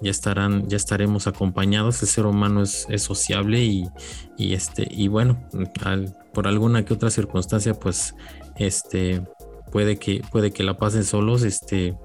ya 0.00 0.10
estarán, 0.10 0.68
ya 0.68 0.76
estaremos 0.76 1.26
acompañados. 1.26 2.00
El 2.00 2.08
ser 2.08 2.26
humano 2.26 2.62
es, 2.62 2.86
sociable 2.98 3.64
y, 3.64 3.88
este, 4.38 4.86
y 4.88 5.08
bueno, 5.08 5.44
por 6.32 6.46
alguna 6.46 6.84
que 6.84 6.94
otra 6.94 7.10
circunstancia, 7.10 7.74
pues, 7.74 8.14
este, 8.56 9.20
puede 9.72 9.98
que, 9.98 10.22
puede 10.30 10.52
que 10.52 10.62
la 10.62 10.78
pasen 10.78 11.02
solos, 11.02 11.42
este, 11.42 11.98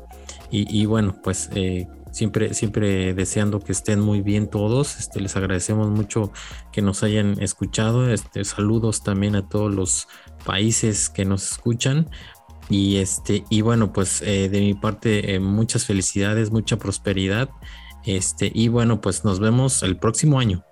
y, 0.50 0.86
bueno, 0.86 1.16
pues 1.24 1.50
eh, 1.54 1.88
siempre, 2.12 2.54
siempre 2.54 3.14
deseando 3.14 3.60
que 3.60 3.72
estén 3.72 4.00
muy 4.00 4.22
bien 4.22 4.50
todos. 4.50 5.00
Este, 5.00 5.20
les 5.20 5.36
agradecemos 5.36 5.90
mucho 5.90 6.32
que 6.72 6.82
nos 6.82 7.04
hayan 7.04 7.42
escuchado. 7.42 8.10
Este, 8.10 8.44
saludos 8.44 9.04
también 9.04 9.36
a 9.36 9.48
todos 9.48 9.74
los 9.74 10.08
países 10.46 11.10
que 11.10 11.26
nos 11.26 11.52
escuchan. 11.52 12.10
Y 12.70 12.98
este, 12.98 13.44
y 13.50 13.62
bueno, 13.62 13.92
pues 13.92 14.22
eh, 14.22 14.48
de 14.50 14.62
mi 14.62 14.74
parte, 14.74 15.36
eh, 15.36 15.40
muchas 15.40 15.86
felicidades, 15.86 16.52
mucha 16.52 16.78
prosperidad. 16.78 17.50
Este, 18.06 18.52
y 18.54 18.68
bueno, 18.68 19.02
pues 19.02 19.26
nos 19.26 19.40
vemos 19.40 19.84
el 19.84 19.98
próximo 19.98 20.40
año. 20.40 20.64